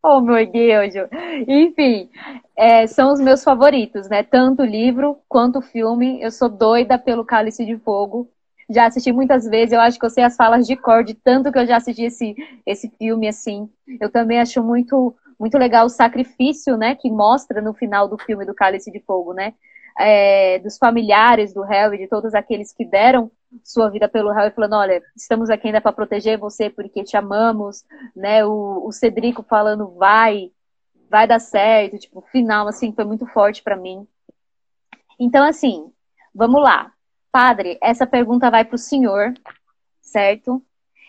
Oh, 0.06 0.20
meu 0.20 0.46
Deus! 0.50 0.92
Enfim, 1.48 2.10
é, 2.54 2.86
são 2.86 3.10
os 3.12 3.20
meus 3.20 3.42
favoritos, 3.42 4.06
né? 4.08 4.22
Tanto 4.22 4.62
o 4.62 4.66
livro 4.66 5.18
quanto 5.28 5.60
o 5.60 5.62
filme. 5.62 6.20
Eu 6.20 6.30
sou 6.30 6.48
doida 6.48 6.98
pelo 6.98 7.24
Cálice 7.24 7.64
de 7.64 7.78
Fogo. 7.78 8.28
Já 8.68 8.86
assisti 8.86 9.12
muitas 9.12 9.46
vezes, 9.46 9.72
eu 9.72 9.80
acho 9.80 9.98
que 9.98 10.04
eu 10.04 10.10
sei 10.10 10.24
as 10.24 10.36
falas 10.36 10.66
de 10.66 10.76
cor, 10.76 11.04
de 11.04 11.14
tanto 11.14 11.50
que 11.52 11.58
eu 11.58 11.66
já 11.66 11.76
assisti 11.76 12.02
esse, 12.04 12.34
esse 12.66 12.90
filme, 12.98 13.28
assim. 13.28 13.68
Eu 14.00 14.10
também 14.10 14.38
acho 14.40 14.62
muito, 14.62 15.14
muito 15.40 15.56
legal 15.58 15.86
o 15.86 15.90
sacrifício, 15.90 16.76
né? 16.76 16.94
Que 16.94 17.10
mostra 17.10 17.62
no 17.62 17.72
final 17.72 18.06
do 18.08 18.18
filme 18.18 18.44
do 18.44 18.54
Cálice 18.54 18.90
de 18.90 19.00
Fogo, 19.00 19.32
né? 19.32 19.54
É, 19.98 20.58
dos 20.58 20.76
familiares 20.76 21.54
do 21.54 21.62
Harry, 21.62 21.98
de 21.98 22.08
todos 22.08 22.34
aqueles 22.34 22.72
que 22.72 22.84
deram 22.84 23.30
sua 23.62 23.90
vida 23.90 24.08
pelo 24.08 24.32
Harry, 24.32 24.54
falando, 24.54 24.74
olha, 24.74 25.02
estamos 25.16 25.50
aqui 25.50 25.68
ainda 25.68 25.80
para 25.80 25.92
proteger 25.92 26.38
você 26.38 26.68
porque 26.70 27.04
te 27.04 27.16
amamos, 27.16 27.84
né? 28.14 28.44
O, 28.44 28.86
o 28.86 28.92
Cedrico 28.92 29.42
falando, 29.42 29.94
vai, 29.94 30.50
vai 31.08 31.26
dar 31.26 31.38
certo, 31.38 31.98
tipo, 31.98 32.20
final, 32.32 32.66
assim, 32.66 32.92
foi 32.92 33.04
muito 33.04 33.26
forte 33.26 33.62
para 33.62 33.76
mim. 33.76 34.06
Então, 35.18 35.46
assim, 35.46 35.92
vamos 36.34 36.62
lá. 36.62 36.92
Padre, 37.30 37.78
essa 37.82 38.06
pergunta 38.06 38.50
vai 38.50 38.64
para 38.64 38.76
o 38.76 38.78
senhor, 38.78 39.34
certo? 40.00 40.62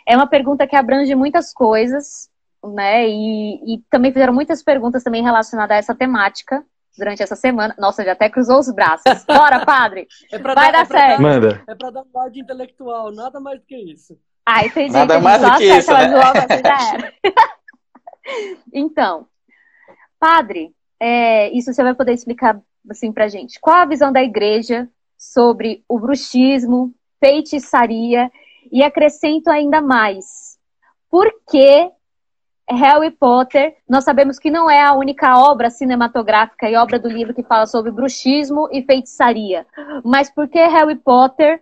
É 0.07 0.15
uma 0.15 0.27
pergunta 0.27 0.67
que 0.67 0.75
abrange 0.75 1.13
muitas 1.15 1.53
coisas, 1.53 2.29
né? 2.63 3.07
E, 3.07 3.75
e 3.75 3.83
também 3.89 4.11
fizeram 4.11 4.33
muitas 4.33 4.63
perguntas 4.63 5.03
também 5.03 5.23
relacionadas 5.23 5.75
a 5.75 5.79
essa 5.79 5.95
temática 5.95 6.65
durante 6.97 7.21
essa 7.21 7.35
semana. 7.35 7.75
Nossa, 7.77 8.03
já 8.03 8.13
até 8.13 8.29
cruzou 8.29 8.59
os 8.59 8.71
braços. 8.71 9.23
Bora, 9.25 9.65
padre! 9.65 10.07
É 10.31 10.37
Vai 10.39 10.55
dar, 10.55 10.71
dar 10.71 10.81
é 10.81 10.85
certo. 10.85 11.17
Dar, 11.17 11.21
Manda. 11.21 11.63
É 11.67 11.75
pra 11.75 11.89
dar 11.89 12.03
um 12.03 12.19
ar 12.19 12.29
de 12.29 12.41
intelectual, 12.41 13.11
nada 13.11 13.39
mais 13.39 13.59
do 13.59 13.65
que 13.65 13.75
isso. 13.75 14.17
Ah, 14.45 14.65
entendi. 14.65 14.93
Nada 14.93 15.19
mais 15.19 15.41
do 15.41 15.57
que 15.57 15.63
isso, 15.63 15.91
né? 15.91 17.13
então, 18.71 19.27
padre, 20.19 20.73
é, 20.99 21.49
isso 21.49 21.73
você 21.73 21.83
vai 21.83 21.95
poder 21.95 22.13
explicar 22.13 22.59
assim 22.89 23.11
pra 23.11 23.27
gente. 23.27 23.59
Qual 23.59 23.75
a 23.75 23.85
visão 23.85 24.11
da 24.11 24.21
igreja 24.21 24.87
sobre 25.17 25.83
o 25.87 25.99
bruxismo, 25.99 26.93
feitiçaria 27.19 28.31
e 28.71 28.83
acrescento 28.83 29.49
ainda 29.49 29.81
mais. 29.81 30.57
Por 31.09 31.31
que 31.49 31.89
Harry 32.69 33.11
Potter, 33.11 33.75
nós 33.87 34.03
sabemos 34.03 34.39
que 34.39 34.49
não 34.49 34.69
é 34.69 34.81
a 34.81 34.93
única 34.93 35.37
obra 35.37 35.69
cinematográfica 35.69 36.69
e 36.69 36.75
obra 36.75 36.97
do 36.97 37.07
livro 37.07 37.33
que 37.33 37.43
fala 37.43 37.67
sobre 37.67 37.91
bruxismo 37.91 38.67
e 38.71 38.81
feitiçaria. 38.81 39.67
Mas 40.03 40.31
por 40.31 40.47
que 40.47 40.59
Harry 40.59 40.95
Potter 40.95 41.61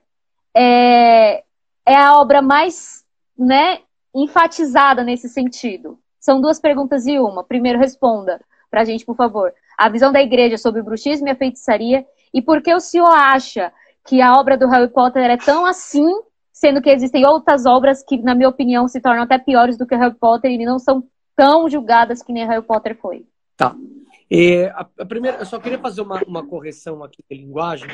é, 0.56 1.44
é 1.86 1.96
a 1.96 2.18
obra 2.18 2.42
mais 2.42 3.04
né, 3.38 3.80
enfatizada 4.16 5.04
nesse 5.04 5.28
sentido? 5.28 6.00
São 6.20 6.40
duas 6.40 6.58
perguntas 6.58 7.06
e 7.06 7.20
uma. 7.20 7.44
Primeiro, 7.44 7.80
responda 7.80 8.40
para 8.72 8.82
a 8.82 8.86
gente, 8.86 9.06
por 9.06 9.16
favor. 9.16 9.54
A 9.78 9.90
visão 9.90 10.10
da 10.10 10.22
igreja 10.22 10.58
sobre 10.58 10.82
bruxismo 10.82 11.28
e 11.28 11.32
a 11.32 11.36
feitiçaria. 11.36 12.06
E 12.34 12.42
por 12.42 12.62
que 12.62 12.74
o 12.74 12.80
senhor 12.80 13.12
acha 13.12 13.74
que 14.06 14.22
a 14.22 14.38
obra 14.38 14.58
do 14.58 14.70
Harry 14.70 14.88
Potter 14.88 15.30
é 15.30 15.38
tão 15.38 15.66
assim 15.66 16.10
sendo 16.64 16.82
que 16.82 16.90
existem 16.90 17.26
outras 17.28 17.66
obras 17.66 18.02
que, 18.02 18.22
na 18.22 18.34
minha 18.34 18.48
opinião, 18.48 18.88
se 18.88 19.02
tornam 19.02 19.24
até 19.24 19.38
piores 19.38 19.78
do 19.78 19.86
que 19.86 19.98
Harry 19.98 20.16
Potter 20.16 20.50
e 20.50 20.66
não 20.66 20.80
são 20.80 21.04
tão 21.36 21.70
julgadas 21.70 22.24
que 22.24 22.32
nem 22.32 22.48
Harry 22.48 22.66
Potter 22.66 22.98
foi. 23.02 23.26
Tá. 23.58 23.76
É, 24.32 24.68
a, 24.70 24.88
a, 25.00 25.06
primeira, 25.06 25.40
eu 25.40 25.46
só 25.46 25.60
queria 25.60 25.78
fazer 25.78 26.00
uma, 26.00 26.24
uma 26.26 26.48
correção 26.48 27.04
aqui 27.04 27.22
de 27.30 27.38
linguagem 27.38 27.90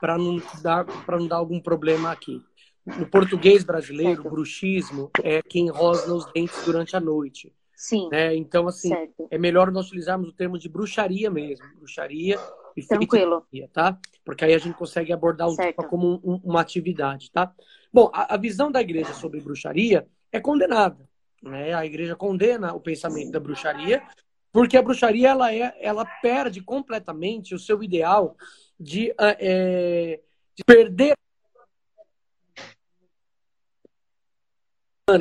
para 0.00 0.16
não 0.16 0.40
dar 0.62 0.86
para 0.86 1.18
não 1.18 1.28
dar 1.28 1.36
algum 1.36 1.60
problema 1.60 2.10
aqui. 2.10 2.40
No 2.86 3.06
português 3.06 3.62
brasileiro, 3.62 4.22
certo. 4.22 4.30
bruxismo 4.30 5.10
é 5.22 5.42
quem 5.42 5.68
rosna 5.68 6.14
os 6.14 6.24
dentes 6.32 6.64
durante 6.64 6.96
a 6.96 7.00
noite. 7.00 7.52
Sim. 7.76 8.08
Né? 8.10 8.34
Então, 8.36 8.66
assim, 8.66 8.88
certo. 8.88 9.28
é 9.30 9.36
melhor 9.36 9.70
nós 9.70 9.88
utilizarmos 9.88 10.30
o 10.30 10.32
termo 10.32 10.58
de 10.58 10.70
bruxaria 10.70 11.30
mesmo. 11.30 11.66
Bruxaria 11.76 12.38
e 12.74 12.82
Tranquilo. 12.82 13.46
tá? 13.70 13.98
Porque 14.24 14.46
aí 14.46 14.54
a 14.54 14.58
gente 14.58 14.76
consegue 14.78 15.12
abordar 15.12 15.48
o 15.48 15.56
tema 15.56 15.86
como 15.88 16.20
um, 16.24 16.40
uma 16.42 16.62
atividade, 16.62 17.30
tá? 17.30 17.52
Bom, 17.94 18.10
a, 18.12 18.34
a, 18.34 18.36
visão 18.36 18.72
da 18.72 18.80
igreja 18.80 19.14
sobre 19.14 19.40
bruxaria 19.40 20.04
é 20.32 20.40
condenada. 20.40 21.08
Né? 21.40 21.72
A 21.72 21.86
igreja 21.86 22.16
condena 22.16 22.74
o 22.74 22.80
pensamento 22.80 23.30
da 23.30 23.38
bruxaria, 23.38 24.02
porque 24.50 24.76
a 24.76 24.82
bruxaria 24.82 25.28
ela, 25.28 25.54
é, 25.54 25.72
ela 25.80 26.04
perde 26.20 26.60
completamente 26.60 27.54
o 27.54 27.58
seu 27.58 27.84
ideal 27.84 28.36
de, 28.80 29.14
é, 29.16 30.20
de 30.56 30.64
perder 30.64 31.14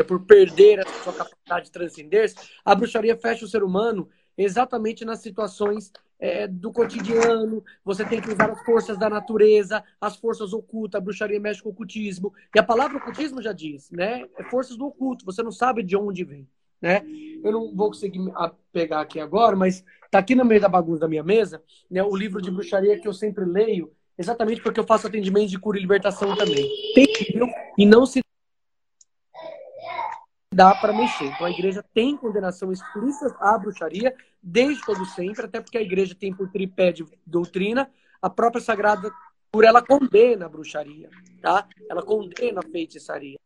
por 0.07 0.25
perder 0.25 0.79
a 0.79 1.03
sua 1.03 1.13
capacidade 1.13 1.65
de 1.65 1.71
transcender, 1.71 2.33
a 2.65 2.73
bruxaria 2.73 3.15
fecha 3.15 3.45
o 3.45 3.47
ser 3.47 3.61
humano 3.61 4.09
exatamente 4.35 5.05
nas 5.05 5.19
situações 5.19 5.91
é, 6.23 6.47
do 6.47 6.71
cotidiano, 6.71 7.61
você 7.83 8.05
tem 8.05 8.21
que 8.21 8.29
usar 8.29 8.49
as 8.49 8.63
forças 8.63 8.97
da 8.97 9.09
natureza, 9.09 9.83
as 9.99 10.15
forças 10.15 10.53
ocultas, 10.53 10.97
a 10.97 11.03
bruxaria 11.03 11.37
mexe 11.37 11.61
com 11.61 11.67
o 11.67 11.73
ocultismo. 11.73 12.33
E 12.55 12.59
a 12.59 12.63
palavra 12.63 12.97
ocultismo 12.97 13.41
já 13.41 13.51
diz, 13.51 13.91
né? 13.91 14.23
É 14.37 14.43
forças 14.45 14.77
do 14.77 14.85
oculto, 14.85 15.25
você 15.25 15.43
não 15.43 15.51
sabe 15.51 15.83
de 15.83 15.97
onde 15.97 16.23
vem, 16.23 16.47
né? 16.81 17.03
Eu 17.43 17.51
não 17.51 17.75
vou 17.75 17.87
conseguir 17.87 18.21
pegar 18.71 19.01
aqui 19.01 19.19
agora, 19.19 19.53
mas 19.53 19.83
tá 20.09 20.19
aqui 20.19 20.33
no 20.33 20.45
meio 20.45 20.61
da 20.61 20.69
bagunça 20.69 21.01
da 21.01 21.09
minha 21.09 21.23
mesa, 21.23 21.61
né, 21.91 22.01
o 22.01 22.15
livro 22.15 22.41
de 22.41 22.49
bruxaria 22.49 22.97
que 22.97 23.07
eu 23.07 23.13
sempre 23.13 23.43
leio, 23.43 23.91
exatamente 24.17 24.61
porque 24.61 24.79
eu 24.79 24.85
faço 24.85 25.07
atendimento 25.07 25.49
de 25.49 25.59
cura 25.59 25.77
e 25.77 25.81
libertação 25.81 26.37
também. 26.37 26.69
Tem 26.95 27.05
e 27.77 27.85
não 27.85 28.05
se 28.05 28.23
dá 30.53 30.73
para 30.75 30.93
mexer. 30.93 31.25
Então 31.25 31.45
a 31.45 31.51
igreja 31.51 31.83
tem 31.93 32.15
condenação 32.15 32.71
explícita 32.71 33.35
à 33.39 33.57
bruxaria 33.57 34.15
desde 34.41 34.85
todo 34.85 35.05
sempre, 35.05 35.45
até 35.45 35.59
porque 35.59 35.77
a 35.77 35.81
igreja 35.81 36.15
tem 36.15 36.33
por 36.33 36.49
tripé 36.49 36.91
de 36.91 37.05
doutrina 37.25 37.89
a 38.21 38.29
própria 38.29 38.61
sagrada 38.61 39.11
por 39.51 39.63
ela 39.63 39.81
condena 39.81 40.45
a 40.45 40.49
bruxaria, 40.49 41.09
tá? 41.41 41.67
Ela 41.89 42.01
condena 42.01 42.59
a 42.59 42.69
feitiçaria. 42.71 43.37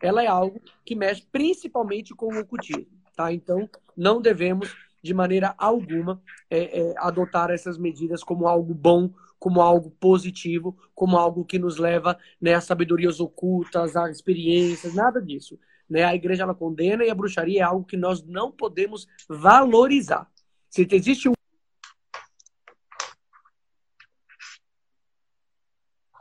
Ela 0.00 0.22
é 0.22 0.26
algo 0.26 0.60
que 0.84 0.94
mexe 0.94 1.26
principalmente 1.32 2.14
com 2.14 2.34
o 2.34 2.40
ocultismo, 2.40 3.00
tá? 3.16 3.32
Então 3.32 3.68
não 3.96 4.20
devemos 4.20 4.76
de 5.02 5.14
maneira 5.14 5.54
alguma 5.56 6.20
é, 6.50 6.80
é, 6.80 6.94
adotar 6.98 7.50
essas 7.50 7.78
medidas 7.78 8.22
como 8.22 8.46
algo 8.46 8.74
bom 8.74 9.10
como 9.38 9.60
algo 9.60 9.90
positivo, 9.90 10.76
como 10.94 11.16
algo 11.16 11.44
que 11.44 11.58
nos 11.58 11.76
leva 11.76 12.18
né, 12.40 12.54
a 12.54 12.60
sabedorias 12.60 13.20
ocultas, 13.20 13.96
a 13.96 14.10
experiências, 14.10 14.94
nada 14.94 15.20
disso. 15.20 15.58
Né? 15.88 16.04
A 16.04 16.14
igreja 16.14 16.42
ela 16.42 16.54
condena 16.54 17.04
e 17.04 17.10
a 17.10 17.14
bruxaria 17.14 17.60
é 17.60 17.64
algo 17.64 17.84
que 17.84 17.96
nós 17.96 18.24
não 18.24 18.50
podemos 18.50 19.06
valorizar. 19.28 20.30
Se 20.68 20.86
existe 20.90 21.28
um. 21.28 21.32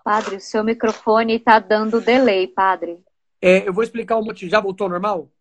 Padre, 0.04 0.36
o 0.36 0.42
seu 0.42 0.64
microfone 0.64 1.38
está 1.38 1.58
dando 1.58 2.00
delay, 2.00 2.48
padre. 2.48 3.00
É, 3.42 3.68
eu 3.68 3.74
vou 3.74 3.84
explicar 3.84 4.18
o 4.18 4.24
motivo. 4.24 4.52
Já 4.52 4.60
voltou 4.60 4.88
normal? 4.88 5.32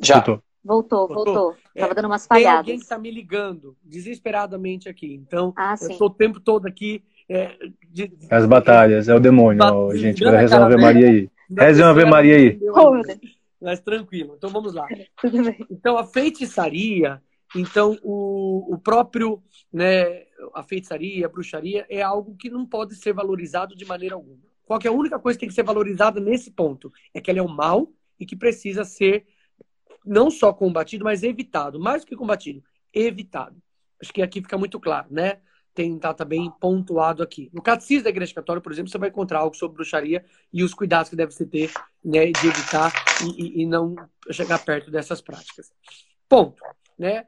Já. 0.00 0.16
Voltou. 0.16 0.42
Voltou, 0.64 1.08
voltou. 1.08 1.56
Estava 1.74 1.92
é, 1.92 1.94
dando 1.94 2.06
umas 2.06 2.26
falhadas. 2.26 2.50
Tem 2.50 2.58
alguém 2.58 2.76
que 2.76 2.82
está 2.82 2.98
me 2.98 3.10
ligando 3.10 3.76
desesperadamente 3.82 4.88
aqui. 4.88 5.14
Então, 5.14 5.52
ah, 5.56 5.74
eu 5.80 5.90
estou 5.90 6.08
o 6.08 6.14
tempo 6.14 6.38
todo 6.38 6.66
aqui. 6.66 7.02
É, 7.28 7.56
de, 7.90 8.12
As 8.30 8.44
batalhas, 8.46 9.08
é 9.08 9.14
o 9.14 9.20
demônio. 9.20 9.62
Ó, 9.62 9.94
gente, 9.94 10.22
vai 10.22 10.36
rezar 10.36 10.58
uma 10.58 10.66
Ave 10.66 10.76
Maria 10.76 11.08
aí. 11.08 11.30
Reze 11.50 11.82
uma 11.82 11.90
Ave 11.90 12.04
Maria 12.04 12.36
aí. 12.36 12.58
Mas 13.60 13.80
tranquilo. 13.80 14.34
Então, 14.36 14.50
vamos 14.50 14.74
lá. 14.74 14.86
Então, 15.70 15.96
a 15.96 16.04
feitiçaria, 16.04 17.22
então, 17.56 17.98
o, 18.02 18.74
o 18.74 18.78
próprio, 18.78 19.42
né, 19.72 20.24
a 20.54 20.62
feitiçaria, 20.62 21.26
a 21.26 21.28
bruxaria, 21.28 21.86
é 21.88 22.02
algo 22.02 22.36
que 22.36 22.50
não 22.50 22.66
pode 22.66 22.94
ser 22.96 23.12
valorizado 23.12 23.74
de 23.74 23.84
maneira 23.84 24.14
alguma. 24.14 24.38
Qual 24.64 24.78
é 24.84 24.88
a 24.88 24.92
única 24.92 25.18
coisa 25.18 25.38
que 25.38 25.40
tem 25.40 25.48
que 25.48 25.54
ser 25.54 25.64
valorizada 25.64 26.20
nesse 26.20 26.50
ponto? 26.50 26.92
É 27.14 27.20
que 27.20 27.30
ela 27.30 27.40
é 27.40 27.42
um 27.42 27.48
mal 27.48 27.88
e 28.18 28.26
que 28.26 28.36
precisa 28.36 28.84
ser 28.84 29.26
não 30.04 30.30
só 30.30 30.52
combatido, 30.52 31.04
mas 31.04 31.22
evitado. 31.22 31.78
Mais 31.78 32.02
do 32.02 32.08
que 32.08 32.16
combatido, 32.16 32.62
evitado. 32.92 33.60
Acho 34.00 34.12
que 34.12 34.22
aqui 34.22 34.40
fica 34.40 34.58
muito 34.58 34.80
claro, 34.80 35.08
né? 35.10 35.40
Tem, 35.74 35.98
tá, 35.98 36.12
tá 36.12 36.24
bem 36.24 36.50
pontuado 36.60 37.22
aqui. 37.22 37.48
No 37.52 37.62
Catecismo 37.62 38.04
da 38.04 38.10
Igreja 38.10 38.34
Católica, 38.34 38.62
por 38.62 38.72
exemplo, 38.72 38.90
você 38.90 38.98
vai 38.98 39.08
encontrar 39.08 39.38
algo 39.38 39.56
sobre 39.56 39.76
bruxaria 39.76 40.24
e 40.52 40.62
os 40.62 40.74
cuidados 40.74 41.08
que 41.08 41.16
deve 41.16 41.32
se 41.32 41.46
ter 41.46 41.72
né, 42.04 42.26
de 42.26 42.46
evitar 42.46 42.92
e, 43.24 43.60
e, 43.60 43.62
e 43.62 43.66
não 43.66 43.94
chegar 44.30 44.58
perto 44.58 44.90
dessas 44.90 45.22
práticas. 45.22 45.72
Ponto. 46.28 46.62
Né? 46.98 47.26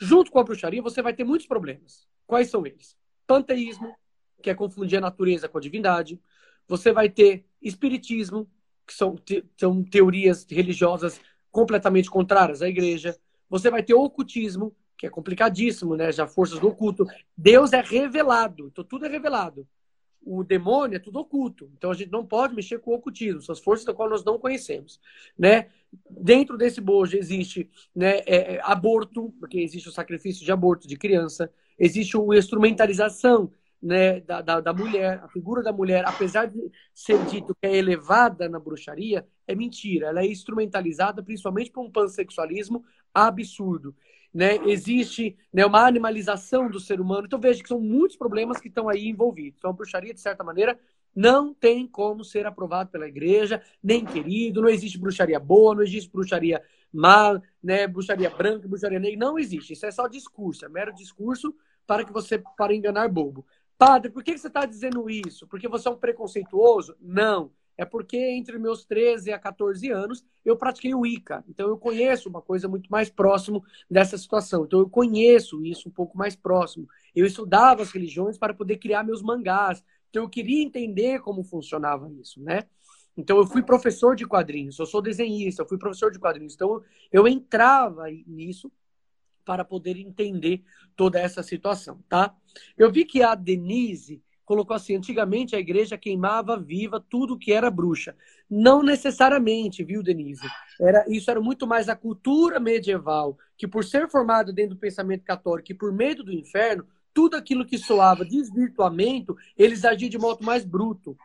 Junto 0.00 0.30
com 0.30 0.38
a 0.38 0.44
bruxaria, 0.44 0.82
você 0.82 1.02
vai 1.02 1.14
ter 1.14 1.24
muitos 1.24 1.48
problemas. 1.48 2.06
Quais 2.26 2.48
são 2.48 2.64
eles? 2.64 2.96
Panteísmo, 3.26 3.92
que 4.40 4.50
é 4.50 4.54
confundir 4.54 4.98
a 4.98 5.00
natureza 5.00 5.48
com 5.48 5.58
a 5.58 5.60
divindade. 5.60 6.20
Você 6.68 6.92
vai 6.92 7.08
ter 7.08 7.44
espiritismo, 7.60 8.48
que 8.86 8.92
são, 8.92 9.16
te, 9.16 9.44
são 9.56 9.82
teorias 9.82 10.46
religiosas 10.48 11.20
completamente 11.54 12.10
contrárias 12.10 12.60
à 12.60 12.68
igreja. 12.68 13.16
Você 13.48 13.70
vai 13.70 13.80
ter 13.80 13.94
ocultismo, 13.94 14.74
que 14.98 15.06
é 15.06 15.10
complicadíssimo, 15.10 15.94
né? 15.96 16.10
Já 16.10 16.26
forças 16.26 16.58
do 16.58 16.66
oculto. 16.66 17.06
Deus 17.38 17.72
é 17.72 17.80
revelado, 17.80 18.66
então 18.66 18.82
tudo 18.82 19.06
é 19.06 19.08
revelado. 19.08 19.66
O 20.26 20.42
demônio 20.42 20.96
é 20.96 20.98
tudo 20.98 21.20
oculto, 21.20 21.70
então 21.76 21.90
a 21.90 21.94
gente 21.94 22.10
não 22.10 22.26
pode 22.26 22.54
mexer 22.54 22.78
com 22.80 22.90
o 22.90 22.94
ocultismo, 22.94 23.42
são 23.42 23.52
as 23.52 23.60
forças 23.60 23.84
da 23.84 23.92
qual 23.92 24.08
nós 24.08 24.24
não 24.24 24.38
conhecemos, 24.38 24.98
né? 25.38 25.68
Dentro 26.10 26.56
desse 26.56 26.80
bojo 26.80 27.14
existe, 27.16 27.70
né, 27.94 28.20
é, 28.20 28.54
é, 28.54 28.60
aborto, 28.62 29.34
porque 29.38 29.60
existe 29.60 29.86
o 29.86 29.92
sacrifício 29.92 30.42
de 30.42 30.50
aborto 30.50 30.88
de 30.88 30.96
criança, 30.96 31.52
existe 31.78 32.16
a 32.16 32.38
instrumentalização 32.38 33.52
né, 33.82 34.20
da, 34.20 34.40
da, 34.40 34.60
da, 34.60 34.72
mulher, 34.72 35.20
a 35.22 35.28
figura 35.28 35.62
da 35.62 35.72
mulher, 35.72 36.04
apesar 36.06 36.46
de 36.46 36.72
ser 36.94 37.22
dito 37.26 37.54
que 37.54 37.66
é 37.66 37.76
elevada 37.76 38.48
na 38.48 38.58
bruxaria, 38.58 39.28
é 39.46 39.54
mentira. 39.54 40.08
Ela 40.08 40.22
é 40.22 40.26
instrumentalizada 40.26 41.22
principalmente 41.22 41.70
por 41.70 41.84
um 41.84 41.90
pansexualismo 41.90 42.84
absurdo. 43.12 43.94
Né? 44.32 44.56
Existe 44.66 45.36
né, 45.52 45.64
uma 45.64 45.86
animalização 45.86 46.68
do 46.68 46.80
ser 46.80 47.00
humano. 47.00 47.26
Então 47.26 47.38
veja 47.38 47.62
que 47.62 47.68
são 47.68 47.80
muitos 47.80 48.16
problemas 48.16 48.60
que 48.60 48.68
estão 48.68 48.88
aí 48.88 49.06
envolvidos. 49.06 49.58
Então 49.58 49.70
a 49.70 49.74
bruxaria, 49.74 50.12
de 50.12 50.20
certa 50.20 50.42
maneira, 50.42 50.78
não 51.14 51.54
tem 51.54 51.86
como 51.86 52.24
ser 52.24 52.44
aprovado 52.44 52.90
pela 52.90 53.06
igreja, 53.06 53.62
nem 53.82 54.04
querido. 54.04 54.60
Não 54.60 54.68
existe 54.68 54.98
bruxaria 54.98 55.38
boa, 55.38 55.76
não 55.76 55.82
existe 55.82 56.10
bruxaria 56.10 56.62
má, 56.92 57.40
né, 57.62 57.86
bruxaria 57.86 58.30
branca, 58.30 58.66
bruxaria 58.66 58.98
negra. 58.98 59.18
Não 59.18 59.38
existe. 59.38 59.72
Isso 59.72 59.86
é 59.86 59.90
só 59.90 60.08
discurso, 60.08 60.64
é 60.64 60.68
mero 60.68 60.92
discurso 60.92 61.54
para 61.86 62.04
que 62.04 62.12
você 62.12 62.42
para 62.56 62.74
enganar 62.74 63.08
bobo. 63.08 63.46
Padre, 63.76 64.10
por 64.10 64.22
que 64.22 64.36
você 64.36 64.46
está 64.46 64.64
dizendo 64.64 65.08
isso? 65.10 65.46
Porque 65.46 65.68
você 65.68 65.88
é 65.88 65.90
um 65.90 65.96
preconceituoso? 65.96 66.96
Não. 67.00 67.50
É 67.76 67.84
porque 67.84 68.16
entre 68.16 68.58
meus 68.58 68.84
13 68.84 69.32
a 69.32 69.38
14 69.38 69.90
anos 69.90 70.24
eu 70.44 70.56
pratiquei 70.56 70.94
o 70.94 71.04
Ica. 71.04 71.44
Então 71.48 71.68
eu 71.68 71.76
conheço 71.76 72.28
uma 72.28 72.40
coisa 72.40 72.68
muito 72.68 72.88
mais 72.88 73.10
próximo 73.10 73.64
dessa 73.90 74.16
situação. 74.16 74.64
Então 74.64 74.78
eu 74.78 74.88
conheço 74.88 75.64
isso 75.64 75.88
um 75.88 75.92
pouco 75.92 76.16
mais 76.16 76.36
próximo. 76.36 76.88
Eu 77.14 77.26
estudava 77.26 77.82
as 77.82 77.90
religiões 77.90 78.38
para 78.38 78.54
poder 78.54 78.76
criar 78.76 79.02
meus 79.02 79.22
mangás. 79.22 79.82
Então 80.10 80.22
eu 80.22 80.28
queria 80.28 80.62
entender 80.62 81.20
como 81.20 81.42
funcionava 81.42 82.10
isso, 82.12 82.40
né? 82.40 82.64
Então 83.16 83.36
eu 83.36 83.46
fui 83.46 83.62
professor 83.62 84.16
de 84.16 84.26
quadrinhos, 84.26 84.78
eu 84.78 84.86
sou 84.86 85.00
desenhista, 85.00 85.62
eu 85.62 85.68
fui 85.68 85.78
professor 85.78 86.10
de 86.10 86.18
quadrinhos. 86.18 86.54
Então 86.54 86.82
eu 87.12 87.26
entrava 87.28 88.04
nisso 88.26 88.70
para 89.44 89.64
poder 89.64 89.96
entender 89.96 90.64
toda 90.96 91.20
essa 91.20 91.42
situação, 91.42 92.02
tá? 92.08 92.34
Eu 92.76 92.90
vi 92.90 93.04
que 93.04 93.22
a 93.22 93.34
Denise 93.34 94.22
colocou 94.44 94.76
assim: 94.76 94.96
antigamente 94.96 95.56
a 95.56 95.58
igreja 95.58 95.98
queimava 95.98 96.58
viva 96.58 97.04
tudo 97.08 97.38
que 97.38 97.52
era 97.52 97.70
bruxa. 97.70 98.14
Não 98.48 98.82
necessariamente, 98.82 99.82
viu, 99.82 100.02
Denise? 100.02 100.46
Era, 100.80 101.04
isso 101.08 101.30
era 101.30 101.40
muito 101.40 101.66
mais 101.66 101.88
a 101.88 101.96
cultura 101.96 102.60
medieval, 102.60 103.38
que 103.56 103.66
por 103.66 103.84
ser 103.84 104.08
formada 104.08 104.52
dentro 104.52 104.74
do 104.74 104.80
pensamento 104.80 105.24
católico 105.24 105.72
e 105.72 105.74
por 105.74 105.92
medo 105.92 106.22
do 106.22 106.32
inferno, 106.32 106.86
tudo 107.12 107.36
aquilo 107.36 107.64
que 107.64 107.78
soava 107.78 108.24
desvirtuamento, 108.24 109.36
eles 109.56 109.84
agiam 109.84 110.10
de 110.10 110.18
modo 110.18 110.44
mais 110.44 110.64
bruto. 110.64 111.16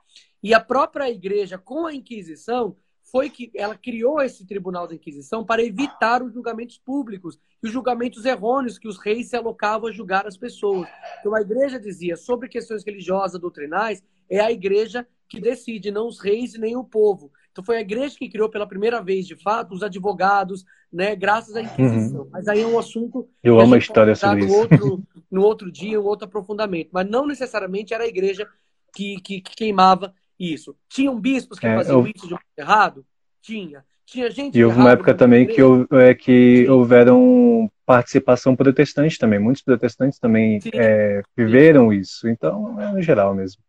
E 0.41 0.53
a 0.53 0.59
própria 0.59 1.09
igreja, 1.09 1.57
com 1.57 1.85
a 1.85 1.93
Inquisição, 1.93 2.77
foi 3.11 3.29
que 3.29 3.51
ela 3.55 3.75
criou 3.75 4.21
esse 4.21 4.45
tribunal 4.45 4.87
da 4.87 4.95
Inquisição 4.95 5.43
para 5.43 5.63
evitar 5.63 6.23
os 6.23 6.33
julgamentos 6.33 6.77
públicos 6.77 7.39
e 7.61 7.67
os 7.67 7.73
julgamentos 7.73 8.25
errôneos 8.25 8.77
que 8.77 8.87
os 8.87 8.97
reis 8.97 9.29
se 9.29 9.35
alocavam 9.35 9.89
a 9.89 9.91
julgar 9.91 10.25
as 10.27 10.37
pessoas. 10.37 10.87
Então 11.19 11.35
a 11.35 11.41
igreja 11.41 11.79
dizia 11.79 12.15
sobre 12.15 12.47
questões 12.47 12.83
religiosas, 12.83 13.39
doutrinais, 13.39 14.03
é 14.29 14.39
a 14.39 14.51
igreja 14.51 15.07
que 15.27 15.39
decide, 15.39 15.91
não 15.91 16.07
os 16.07 16.19
reis 16.19 16.55
e 16.55 16.59
nem 16.59 16.75
o 16.75 16.83
povo. 16.83 17.31
Então 17.51 17.63
foi 17.63 17.77
a 17.77 17.81
igreja 17.81 18.15
que 18.17 18.29
criou 18.29 18.49
pela 18.49 18.67
primeira 18.67 19.01
vez, 19.01 19.27
de 19.27 19.35
fato, 19.35 19.73
os 19.73 19.83
advogados, 19.83 20.63
né, 20.91 21.15
graças 21.15 21.55
à 21.55 21.61
Inquisição. 21.61 22.21
Uhum. 22.21 22.29
Mas 22.31 22.47
aí 22.47 22.61
é 22.61 22.67
um 22.67 22.79
assunto. 22.79 23.27
Eu 23.43 23.59
amo 23.59 23.75
a 23.75 23.77
história 23.77 24.15
sobre 24.15 24.45
no 24.45 24.53
outro, 24.53 25.03
no 25.29 25.41
outro 25.43 25.71
dia, 25.71 25.99
um 25.99 26.05
outro 26.05 26.25
aprofundamento. 26.25 26.89
Mas 26.91 27.09
não 27.09 27.27
necessariamente 27.27 27.93
era 27.93 28.03
a 28.03 28.07
igreja 28.07 28.47
que, 28.95 29.19
que, 29.21 29.41
que 29.41 29.55
queimava 29.55 30.13
isso. 30.39 30.75
Tinham 30.87 31.19
bispos 31.19 31.59
que 31.59 31.67
é, 31.67 31.75
faziam 31.75 31.99
eu... 31.99 32.11
isso 32.15 32.27
de 32.27 32.33
um 32.33 32.37
errado? 32.57 33.05
Tinha. 33.41 33.83
Tinha 34.05 34.31
gente. 34.31 34.57
E 34.57 34.65
houve 34.65 34.77
uma 34.77 34.91
época 34.91 35.13
também 35.13 35.45
que, 35.45 35.61
é, 35.91 36.15
que 36.15 36.67
houveram 36.67 37.69
participação 37.85 38.55
protestante 38.55 39.19
também. 39.19 39.37
Muitos 39.37 39.61
protestantes 39.61 40.17
também 40.17 40.59
é, 40.73 41.21
viveram 41.37 41.93
isso. 41.93 42.27
Então, 42.27 42.79
é 42.81 42.91
no 42.91 43.01
geral 43.01 43.35
mesmo. 43.35 43.61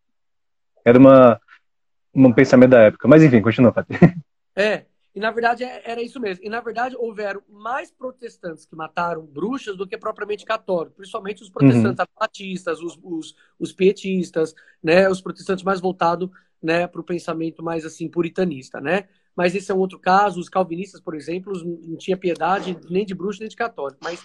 Era 0.84 0.98
uma, 0.98 1.40
um 2.14 2.32
pensamento 2.32 2.70
da 2.70 2.82
época. 2.82 3.06
Mas 3.06 3.22
enfim, 3.22 3.42
continua, 3.42 3.72
Patrícia. 3.72 4.14
É, 4.56 4.84
e 5.14 5.20
na 5.20 5.30
verdade 5.30 5.64
é, 5.64 5.80
era 5.84 6.02
isso 6.02 6.20
mesmo. 6.20 6.44
E 6.44 6.48
na 6.48 6.60
verdade 6.60 6.96
houveram 6.96 7.40
mais 7.48 7.90
protestantes 7.90 8.66
que 8.66 8.76
mataram 8.76 9.24
bruxas 9.24 9.76
do 9.76 9.86
que 9.86 9.96
propriamente 9.96 10.44
católicos, 10.44 10.96
principalmente 10.96 11.42
os 11.42 11.48
protestantes 11.48 12.00
uhum. 12.00 12.06
batistas, 12.18 12.80
os, 12.80 12.98
os, 13.02 13.34
os, 13.58 13.72
pietistas, 13.72 14.52
né, 14.82 15.08
os 15.08 15.20
protestantes 15.22 15.64
mais 15.64 15.80
voltados 15.80 16.28
né, 16.62 16.86
para 16.86 17.00
o 17.00 17.04
pensamento 17.04 17.62
mais 17.62 17.84
assim 17.84 18.08
puritanista, 18.08 18.80
né? 18.80 19.04
Mas 19.36 19.54
esse 19.54 19.70
é 19.70 19.74
um 19.74 19.78
outro 19.78 19.98
caso. 19.98 20.40
Os 20.40 20.48
calvinistas, 20.48 21.00
por 21.00 21.14
exemplo, 21.14 21.52
não 21.64 21.96
tinha 21.96 22.16
piedade 22.16 22.76
nem 22.90 23.06
de 23.06 23.14
bruxo 23.14 23.40
nem 23.40 23.48
de 23.48 23.56
católico. 23.56 24.00
Mas 24.02 24.20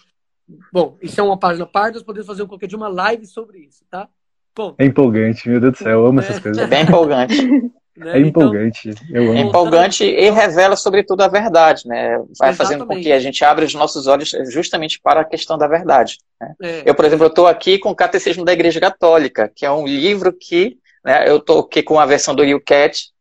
Bom, 0.71 0.97
isso 1.01 1.19
é 1.19 1.23
uma 1.23 1.37
página 1.37 1.65
parte, 1.65 1.95
nós 1.95 2.03
podemos 2.03 2.27
fazer 2.27 2.43
um 2.43 2.47
qualquer 2.47 2.67
de 2.67 2.75
uma 2.75 2.87
live 2.87 3.25
sobre 3.25 3.59
isso, 3.59 3.83
tá? 3.89 4.07
Bom. 4.55 4.75
É 4.77 4.85
empolgante, 4.85 5.49
meu 5.49 5.59
Deus 5.59 5.73
do 5.73 5.77
céu, 5.79 5.99
eu 5.99 6.05
amo 6.05 6.21
é. 6.21 6.23
essas 6.23 6.39
coisas. 6.39 6.61
É 6.61 6.67
bem 6.67 6.83
empolgante. 6.83 7.35
Né? 7.97 8.17
É 8.17 8.19
empolgante, 8.19 8.89
então, 8.89 9.07
eu 9.09 9.29
amo. 9.29 9.37
É 9.37 9.39
empolgante 9.39 10.03
e 10.03 10.29
revela, 10.29 10.75
sobretudo, 10.75 11.21
a 11.21 11.29
verdade, 11.29 11.87
né? 11.87 12.17
Vai 12.17 12.49
Exatamente. 12.49 12.57
fazendo 12.57 12.85
com 12.85 12.99
que 12.99 13.09
a 13.09 13.19
gente 13.19 13.41
abra 13.45 13.63
os 13.63 13.73
nossos 13.73 14.05
olhos 14.05 14.31
justamente 14.49 14.99
para 14.99 15.21
a 15.21 15.23
questão 15.23 15.57
da 15.57 15.65
verdade. 15.65 16.17
Né? 16.41 16.55
É. 16.61 16.83
Eu, 16.85 16.93
por 16.93 17.05
exemplo, 17.05 17.27
estou 17.27 17.47
aqui 17.47 17.79
com 17.79 17.91
o 17.91 17.95
Catecismo 17.95 18.43
da 18.43 18.51
Igreja 18.51 18.81
Católica, 18.81 19.49
que 19.55 19.65
é 19.65 19.71
um 19.71 19.87
livro 19.87 20.33
que 20.33 20.77
né, 21.05 21.29
eu 21.29 21.37
estou 21.37 21.59
aqui 21.59 21.83
com 21.83 21.99
a 21.99 22.05
versão 22.05 22.33
do 22.33 22.43
UCAT, 22.43 23.11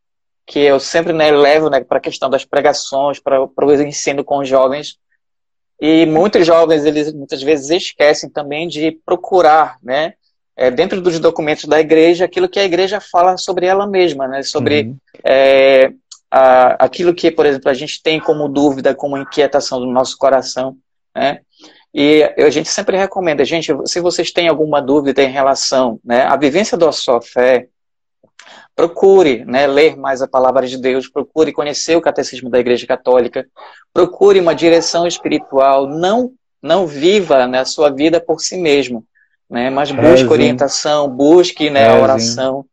que 0.47 0.59
eu 0.59 0.81
sempre 0.81 1.13
né, 1.13 1.31
levo 1.31 1.69
né, 1.69 1.85
para 1.85 1.99
a 1.99 2.01
questão 2.01 2.31
das 2.31 2.45
pregações, 2.45 3.21
para 3.21 3.43
o 3.45 3.83
ensino 3.83 4.25
com 4.25 4.39
os 4.39 4.49
jovens. 4.49 4.99
E 5.81 6.07
muitos 6.07 6.47
jovens, 6.47 6.87
eles 6.87 7.13
muitas 7.13 7.43
vezes 7.43 7.69
esquecem 7.71 8.31
também 8.31 8.67
de 8.67 8.93
procurar, 9.05 9.77
né? 9.83 10.15
É, 10.57 10.71
dentro 10.71 11.01
dos 11.01 11.19
documentos 11.19 11.65
da 11.65 11.81
igreja, 11.81 12.25
aquilo 12.25 12.49
que 12.49 12.61
a 12.61 12.65
igreja 12.65 13.01
fala 13.01 13.37
sobre 13.37 13.67
ela 13.67 13.87
mesma, 13.87 14.29
né? 14.29 14.43
Sobre 14.43 14.83
uhum. 14.83 14.97
é, 15.25 15.91
a, 16.31 16.85
aquilo 16.85 17.13
que, 17.13 17.31
por 17.31 17.45
exemplo, 17.45 17.69
a 17.69 17.75
gente 17.75 18.01
tem 18.01 18.21
como 18.21 18.49
dúvida, 18.49 18.95
como 18.95 19.19
inquietação 19.19 19.81
do 19.81 19.87
nosso 19.87 20.17
coração, 20.17 20.77
né? 21.15 21.41
E 21.93 22.25
a 22.39 22.51
gente 22.51 22.69
sempre 22.69 22.97
recomenda, 22.97 23.45
gente, 23.45 23.73
se 23.87 24.01
vocês 24.01 24.33
têm 24.33 24.49
alguma 24.49 24.81
dúvida 24.81 25.23
em 25.23 25.31
relação 25.31 26.01
né, 26.05 26.23
à 26.23 26.37
vivência 26.37 26.77
da 26.77 26.91
sua 26.91 27.23
fé, 27.23 27.69
procure 28.75 29.45
né, 29.45 29.67
ler 29.67 29.97
mais 29.97 30.21
a 30.21 30.29
palavra 30.29 30.67
de 30.67 30.77
Deus, 30.77 31.09
procure 31.09 31.53
conhecer 31.53 31.97
o 31.97 32.03
catecismo 32.03 32.51
da 32.51 32.59
Igreja 32.59 32.87
Católica, 32.87 33.47
procure 33.93 34.41
uma 34.41 34.55
direção 34.55 35.07
espiritual, 35.07 35.87
não 35.87 36.33
não 36.61 36.87
viva 36.87 37.47
né, 37.47 37.59
a 37.59 37.65
sua 37.67 37.91
vida 37.91 38.19
por 38.19 38.41
si 38.41 38.57
mesmo, 38.57 39.05
né, 39.51 39.69
mas 39.69 39.91
busque 39.91 40.09
rezem. 40.09 40.31
orientação, 40.31 41.11
busque 41.11 41.69
né, 41.69 41.89
a 41.89 42.01
oração, 42.01 42.65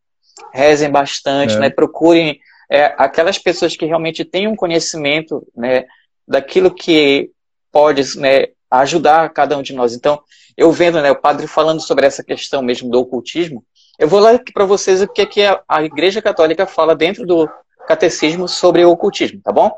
rezem 0.50 0.90
bastante, 0.90 1.54
é. 1.56 1.58
né, 1.58 1.68
procurem 1.68 2.40
é, 2.70 2.94
aquelas 2.96 3.36
pessoas 3.36 3.76
que 3.76 3.84
realmente 3.84 4.24
têm 4.24 4.48
um 4.48 4.56
conhecimento 4.56 5.46
né, 5.54 5.84
daquilo 6.26 6.74
que 6.74 7.30
pode 7.70 8.18
né, 8.18 8.46
ajudar 8.70 9.28
cada 9.28 9.58
um 9.58 9.62
de 9.62 9.74
nós. 9.74 9.92
Então, 9.92 10.18
eu 10.56 10.72
vendo 10.72 11.00
né, 11.02 11.10
o 11.10 11.20
padre 11.20 11.46
falando 11.46 11.82
sobre 11.82 12.06
essa 12.06 12.24
questão 12.24 12.62
mesmo 12.62 12.90
do 12.90 12.98
ocultismo, 12.98 13.62
eu 13.98 14.08
vou 14.08 14.20
ler 14.20 14.36
aqui 14.36 14.52
para 14.52 14.64
vocês 14.64 15.02
o 15.02 15.08
que, 15.08 15.22
é 15.22 15.26
que 15.26 15.40
a 15.68 15.82
Igreja 15.82 16.22
Católica 16.22 16.66
fala 16.66 16.94
dentro 16.94 17.26
do 17.26 17.48
catecismo 17.86 18.48
sobre 18.48 18.84
o 18.84 18.90
ocultismo, 18.90 19.40
tá 19.42 19.52
bom? 19.52 19.70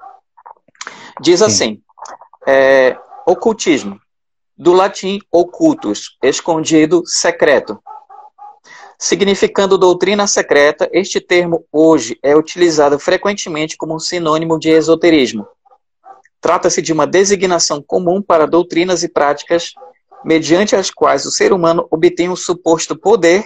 Diz 1.21 1.43
assim: 1.43 1.83
é, 2.47 2.97
ocultismo, 3.27 4.01
do 4.57 4.73
latim 4.73 5.19
ocultus, 5.31 6.17
escondido, 6.23 7.03
secreto. 7.07 7.79
Significando 8.99 9.77
doutrina 9.77 10.27
secreta, 10.27 10.89
este 10.93 11.21
termo 11.21 11.67
hoje 11.73 12.19
é 12.23 12.37
utilizado 12.37 12.99
frequentemente 12.99 13.77
como 13.77 13.95
um 13.95 13.99
sinônimo 13.99 14.59
de 14.59 14.71
esoterismo. 14.71 15.47
Trata-se 16.41 16.81
de 16.81 16.93
uma 16.93 17.07
designação 17.07 17.83
comum 17.83 18.23
para 18.23 18.47
doutrinas 18.47 19.03
e 19.03 19.09
práticas 19.09 19.75
mediante 20.25 20.77
as 20.77 20.91
quais 20.91 21.27
o 21.27 21.31
ser 21.31 21.53
humano 21.53 21.87
obtém 21.91 22.29
um 22.29 22.37
suposto 22.37 22.97
poder 22.97 23.45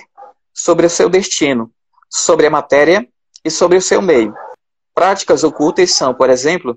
sobre 0.58 0.86
o 0.86 0.90
seu 0.90 1.08
destino, 1.08 1.70
sobre 2.10 2.46
a 2.46 2.50
matéria 2.50 3.06
e 3.44 3.50
sobre 3.50 3.78
o 3.78 3.82
seu 3.82 4.02
meio. 4.02 4.34
Práticas 4.92 5.44
ocultas 5.44 5.92
são, 5.92 6.12
por 6.12 6.28
exemplo, 6.28 6.76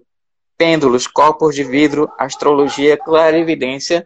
pêndulos, 0.55 1.07
copos 1.07 1.55
de 1.55 1.63
vidro, 1.63 2.07
astrologia, 2.19 2.95
clarividência 2.95 4.03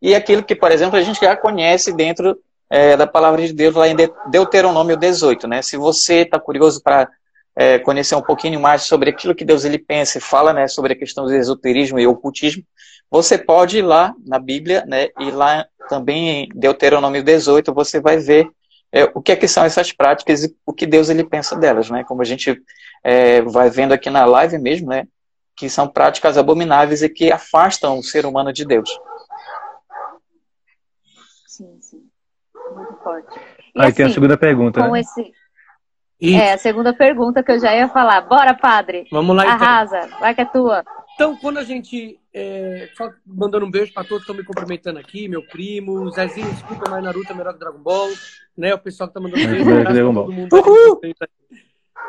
e 0.00 0.14
aquilo 0.14 0.42
que, 0.42 0.56
por 0.56 0.72
exemplo, 0.72 0.98
a 0.98 1.02
gente 1.02 1.20
já 1.20 1.36
conhece 1.36 1.92
dentro 1.92 2.38
é, 2.70 2.96
da 2.96 3.06
palavra 3.06 3.46
de 3.46 3.52
Deus 3.52 3.74
lá 3.74 3.86
em 3.86 3.96
Deuteronômio 4.30 4.96
18. 4.96 5.46
Né? 5.46 5.60
Se 5.60 5.76
você 5.76 6.22
está 6.22 6.40
curioso 6.40 6.82
para 6.82 7.06
é, 7.54 7.78
conhecer 7.78 8.14
um 8.14 8.22
pouquinho 8.22 8.58
mais 8.58 8.84
sobre 8.84 9.10
aquilo 9.10 9.34
que 9.34 9.44
Deus 9.44 9.66
ele 9.66 9.78
pensa 9.78 10.16
e 10.16 10.22
fala 10.22 10.54
né, 10.54 10.66
sobre 10.66 10.94
a 10.94 10.96
questão 10.96 11.26
do 11.26 11.34
esoterismo 11.34 11.98
e 11.98 12.06
ocultismo, 12.06 12.62
você 13.10 13.36
pode 13.36 13.78
ir 13.78 13.82
lá 13.82 14.14
na 14.26 14.38
Bíblia, 14.38 14.82
né, 14.86 15.08
e 15.18 15.30
lá 15.30 15.66
também 15.90 16.44
em 16.44 16.48
Deuteronômio 16.54 17.22
18 17.22 17.74
você 17.74 18.00
vai 18.00 18.16
ver 18.16 18.48
é, 18.92 19.04
o 19.14 19.22
que 19.22 19.32
é 19.32 19.36
que 19.36 19.46
são 19.46 19.64
essas 19.64 19.92
práticas 19.92 20.44
e 20.44 20.56
o 20.66 20.72
que 20.72 20.86
Deus 20.86 21.08
ele 21.08 21.24
pensa 21.24 21.56
delas, 21.56 21.88
né? 21.90 22.04
Como 22.04 22.22
a 22.22 22.24
gente 22.24 22.60
é, 23.04 23.40
vai 23.42 23.70
vendo 23.70 23.92
aqui 23.92 24.10
na 24.10 24.24
live 24.24 24.58
mesmo, 24.58 24.88
né? 24.88 25.06
Que 25.56 25.68
são 25.68 25.86
práticas 25.86 26.36
abomináveis 26.36 27.02
e 27.02 27.08
que 27.08 27.30
afastam 27.30 27.98
o 27.98 28.02
ser 28.02 28.26
humano 28.26 28.52
de 28.52 28.64
Deus. 28.64 28.90
Sim, 31.46 31.78
sim. 31.80 32.02
Muito 32.74 32.96
forte. 33.02 33.38
E 33.74 33.80
Aí 33.80 33.86
assim, 33.86 33.94
tem 33.94 34.04
a 34.04 34.06
assim, 34.06 34.14
segunda 34.14 34.36
pergunta. 34.36 34.82
Com 34.82 34.92
né? 34.92 35.00
esse... 35.00 35.32
É, 36.22 36.52
a 36.52 36.58
segunda 36.58 36.92
pergunta 36.92 37.42
que 37.42 37.50
eu 37.50 37.58
já 37.58 37.74
ia 37.74 37.88
falar. 37.88 38.20
Bora, 38.22 38.52
padre. 38.54 39.06
Vamos 39.10 39.34
lá, 39.34 39.44
então. 39.44 39.54
Arrasa. 39.54 40.08
Vai 40.20 40.34
que 40.34 40.42
é 40.42 40.44
tua. 40.44 40.84
Então, 41.20 41.36
quando 41.36 41.58
a 41.58 41.64
gente. 41.64 42.18
É, 42.32 42.88
só 42.96 43.12
mandando 43.26 43.66
um 43.66 43.70
beijo 43.70 43.92
para 43.92 44.04
todos 44.04 44.24
que 44.24 44.32
estão 44.32 44.34
me 44.34 44.42
cumprimentando 44.42 44.98
aqui, 44.98 45.28
meu 45.28 45.42
primo, 45.42 46.10
Zezinho, 46.12 46.50
desculpa, 46.50 46.88
mas 46.88 47.04
Naruto 47.04 47.30
é 47.30 47.34
melhor 47.34 47.52
que 47.52 47.58
Dragon 47.58 47.78
Ball, 47.78 48.08
né? 48.56 48.72
O 48.72 48.78
pessoal 48.78 49.06
que 49.06 49.12
tá 49.12 49.20
mandando 49.20 49.46
beijo, 49.46 49.64
para 49.66 49.92
todo 49.92 50.32
mundo. 50.32 50.56
Uhul! 50.56 51.00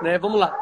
Né? 0.02 0.18
Vamos 0.18 0.40
lá. 0.40 0.56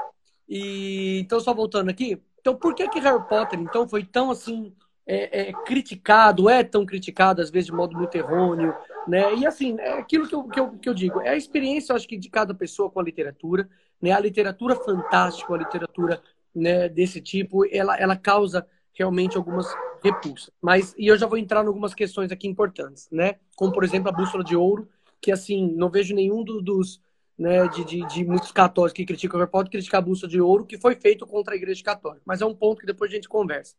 E, 0.47 1.19
então, 1.19 1.39
só 1.39 1.53
voltando 1.53 1.89
aqui. 1.91 2.19
Então, 2.41 2.55
por 2.55 2.73
que 2.73 2.87
que 2.89 2.99
Harry 2.99 3.23
Potter, 3.29 3.59
então, 3.59 3.87
foi 3.87 4.03
tão, 4.03 4.31
assim, 4.31 4.73
é, 5.05 5.41
é, 5.41 5.53
criticado, 5.67 6.49
é 6.49 6.63
tão 6.63 6.87
criticado, 6.87 7.43
às 7.43 7.51
vezes 7.51 7.67
de 7.67 7.71
modo 7.71 7.95
muito 7.95 8.15
errôneo, 8.15 8.73
né? 9.07 9.31
E, 9.35 9.45
assim, 9.45 9.79
é 9.79 9.93
aquilo 9.93 10.27
que 10.27 10.33
eu, 10.33 10.43
que, 10.45 10.59
eu, 10.59 10.71
que 10.71 10.89
eu 10.89 10.93
digo, 10.95 11.21
é 11.21 11.29
a 11.29 11.37
experiência, 11.37 11.91
eu 11.91 11.97
acho 11.97 12.07
que, 12.07 12.17
de 12.17 12.29
cada 12.31 12.55
pessoa 12.55 12.89
com 12.89 12.99
a 12.99 13.03
literatura, 13.03 13.69
né? 14.01 14.11
A 14.11 14.19
literatura 14.19 14.75
fantástica, 14.75 15.53
a 15.53 15.57
literatura 15.57 16.19
né, 16.53 16.89
desse 16.89 17.21
tipo, 17.21 17.65
ela, 17.71 17.95
ela 17.97 18.15
causa 18.15 18.67
realmente 18.93 19.37
algumas 19.37 19.67
repulsas. 20.03 20.51
Mas, 20.61 20.93
e 20.97 21.07
eu 21.07 21.17
já 21.17 21.25
vou 21.25 21.37
entrar 21.37 21.63
em 21.63 21.67
algumas 21.67 21.93
questões 21.93 22.31
aqui 22.31 22.47
importantes, 22.47 23.07
né? 23.11 23.35
Como, 23.55 23.71
por 23.71 23.83
exemplo, 23.83 24.09
a 24.09 24.11
bússola 24.11 24.43
de 24.43 24.55
ouro, 24.55 24.89
que, 25.21 25.31
assim, 25.31 25.71
não 25.75 25.89
vejo 25.89 26.13
nenhum 26.13 26.43
do, 26.43 26.61
dos, 26.61 27.01
né, 27.37 27.67
de, 27.69 27.85
de, 27.85 28.05
de, 28.07 28.25
muitos 28.25 28.51
católicos 28.51 28.95
que 28.95 29.05
criticam 29.05 29.45
Potter 29.47 29.71
criticar 29.71 29.99
a 29.99 30.05
bússola 30.05 30.29
de 30.29 30.41
ouro, 30.41 30.65
que 30.65 30.77
foi 30.77 30.95
feito 30.95 31.25
contra 31.25 31.53
a 31.53 31.57
Igreja 31.57 31.83
Católica. 31.83 32.21
Mas 32.25 32.41
é 32.41 32.45
um 32.45 32.55
ponto 32.55 32.79
que 32.79 32.85
depois 32.85 33.09
a 33.11 33.15
gente 33.15 33.29
conversa. 33.29 33.75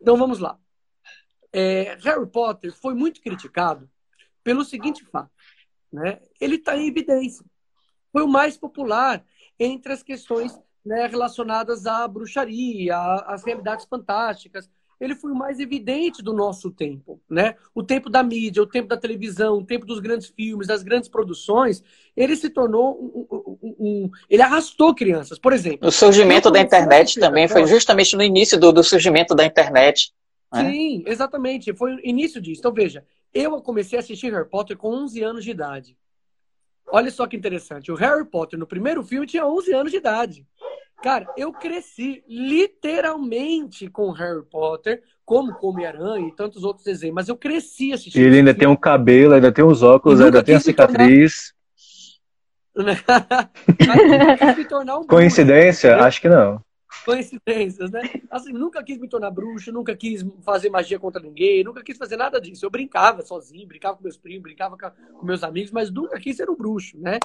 Então, 0.00 0.16
vamos 0.16 0.38
lá. 0.38 0.58
É, 1.52 1.96
Harry 2.02 2.26
Potter 2.26 2.72
foi 2.72 2.94
muito 2.94 3.20
criticado 3.20 3.88
pelo 4.42 4.64
seguinte 4.64 5.04
fato, 5.04 5.30
né? 5.92 6.20
Ele 6.40 6.56
está 6.56 6.76
em 6.76 6.88
evidência. 6.88 7.44
Foi 8.12 8.22
o 8.22 8.28
mais 8.28 8.56
popular 8.56 9.24
entre 9.58 9.92
as 9.92 10.02
questões 10.02 10.58
né, 10.88 11.06
relacionadas 11.06 11.86
à 11.86 12.08
bruxaria, 12.08 12.96
às 13.26 13.44
realidades 13.44 13.84
fantásticas. 13.84 14.68
Ele 14.98 15.14
foi 15.14 15.30
o 15.30 15.34
mais 15.34 15.60
evidente 15.60 16.22
do 16.22 16.32
nosso 16.32 16.72
tempo, 16.72 17.20
né? 17.30 17.54
O 17.72 17.84
tempo 17.84 18.10
da 18.10 18.20
mídia, 18.20 18.60
o 18.60 18.66
tempo 18.66 18.88
da 18.88 18.96
televisão, 18.96 19.58
o 19.58 19.64
tempo 19.64 19.86
dos 19.86 20.00
grandes 20.00 20.26
filmes, 20.28 20.66
das 20.66 20.82
grandes 20.82 21.08
produções, 21.08 21.84
ele 22.16 22.34
se 22.34 22.50
tornou 22.50 22.98
um, 23.00 23.58
um, 23.62 23.76
um 23.78 24.10
ele 24.28 24.42
arrastou 24.42 24.92
crianças, 24.92 25.38
por 25.38 25.52
exemplo. 25.52 25.86
O 25.86 25.92
surgimento 25.92 26.50
da 26.50 26.60
internet 26.60 27.20
também 27.20 27.46
foi 27.46 27.64
justamente 27.66 28.16
no 28.16 28.22
início 28.24 28.58
do, 28.58 28.72
do 28.72 28.82
surgimento 28.82 29.36
da 29.36 29.44
internet. 29.44 30.12
Né? 30.52 30.68
Sim, 30.68 31.04
exatamente, 31.06 31.72
foi 31.74 31.94
o 31.94 32.00
início 32.02 32.40
disso. 32.40 32.58
Então 32.58 32.72
veja, 32.72 33.04
eu 33.32 33.60
comecei 33.62 33.98
a 33.98 34.00
assistir 34.00 34.32
Harry 34.32 34.48
Potter 34.48 34.76
com 34.76 34.88
11 34.88 35.22
anos 35.22 35.44
de 35.44 35.50
idade. 35.52 35.96
Olha 36.90 37.10
só 37.10 37.26
que 37.26 37.36
interessante. 37.36 37.92
O 37.92 37.94
Harry 37.94 38.24
Potter, 38.24 38.58
no 38.58 38.66
primeiro 38.66 39.02
filme, 39.02 39.26
tinha 39.26 39.46
11 39.46 39.72
anos 39.72 39.92
de 39.92 39.98
idade. 39.98 40.46
Cara, 41.02 41.26
eu 41.36 41.52
cresci 41.52 42.24
literalmente 42.28 43.88
com 43.88 44.10
Harry 44.10 44.42
Potter, 44.42 45.02
como 45.24 45.54
Come-Aranha 45.54 46.26
e 46.26 46.34
tantos 46.34 46.64
outros 46.64 46.84
desenhos, 46.84 47.14
mas 47.14 47.28
eu 47.28 47.36
cresci 47.36 47.92
assistindo. 47.92 48.22
Ele 48.22 48.38
ainda 48.38 48.54
tem 48.54 48.66
um 48.66 48.74
cabelo, 48.74 49.34
ainda 49.34 49.52
tem 49.52 49.64
os 49.64 49.82
óculos, 49.82 50.20
ainda 50.20 50.42
tem 50.42 50.56
a 50.56 50.60
cicatriz. 50.60 51.54
Tornar... 54.68 54.98
um 54.98 55.06
Coincidência? 55.06 55.90
Bruxo, 55.90 56.06
Acho 56.06 56.20
que 56.20 56.28
não. 56.28 56.62
Coincidências, 57.04 57.90
né? 57.90 58.02
Assim, 58.30 58.52
nunca 58.52 58.82
quis 58.82 58.98
me 58.98 59.08
tornar 59.08 59.30
bruxo, 59.30 59.72
nunca 59.72 59.96
quis 59.96 60.24
fazer 60.44 60.70
magia 60.70 60.98
contra 60.98 61.20
ninguém, 61.20 61.64
nunca 61.64 61.82
quis 61.82 61.98
fazer 61.98 62.16
nada 62.16 62.40
disso. 62.40 62.64
Eu 62.64 62.70
brincava 62.70 63.22
sozinho, 63.22 63.66
brincava 63.66 63.96
com 63.96 64.02
meus 64.02 64.16
primos, 64.16 64.42
brincava 64.42 64.76
com 64.76 65.26
meus 65.26 65.42
amigos, 65.42 65.70
mas 65.70 65.90
nunca 65.90 66.18
quis 66.20 66.36
ser 66.36 66.48
um 66.48 66.56
bruxo, 66.56 66.98
né? 66.98 67.18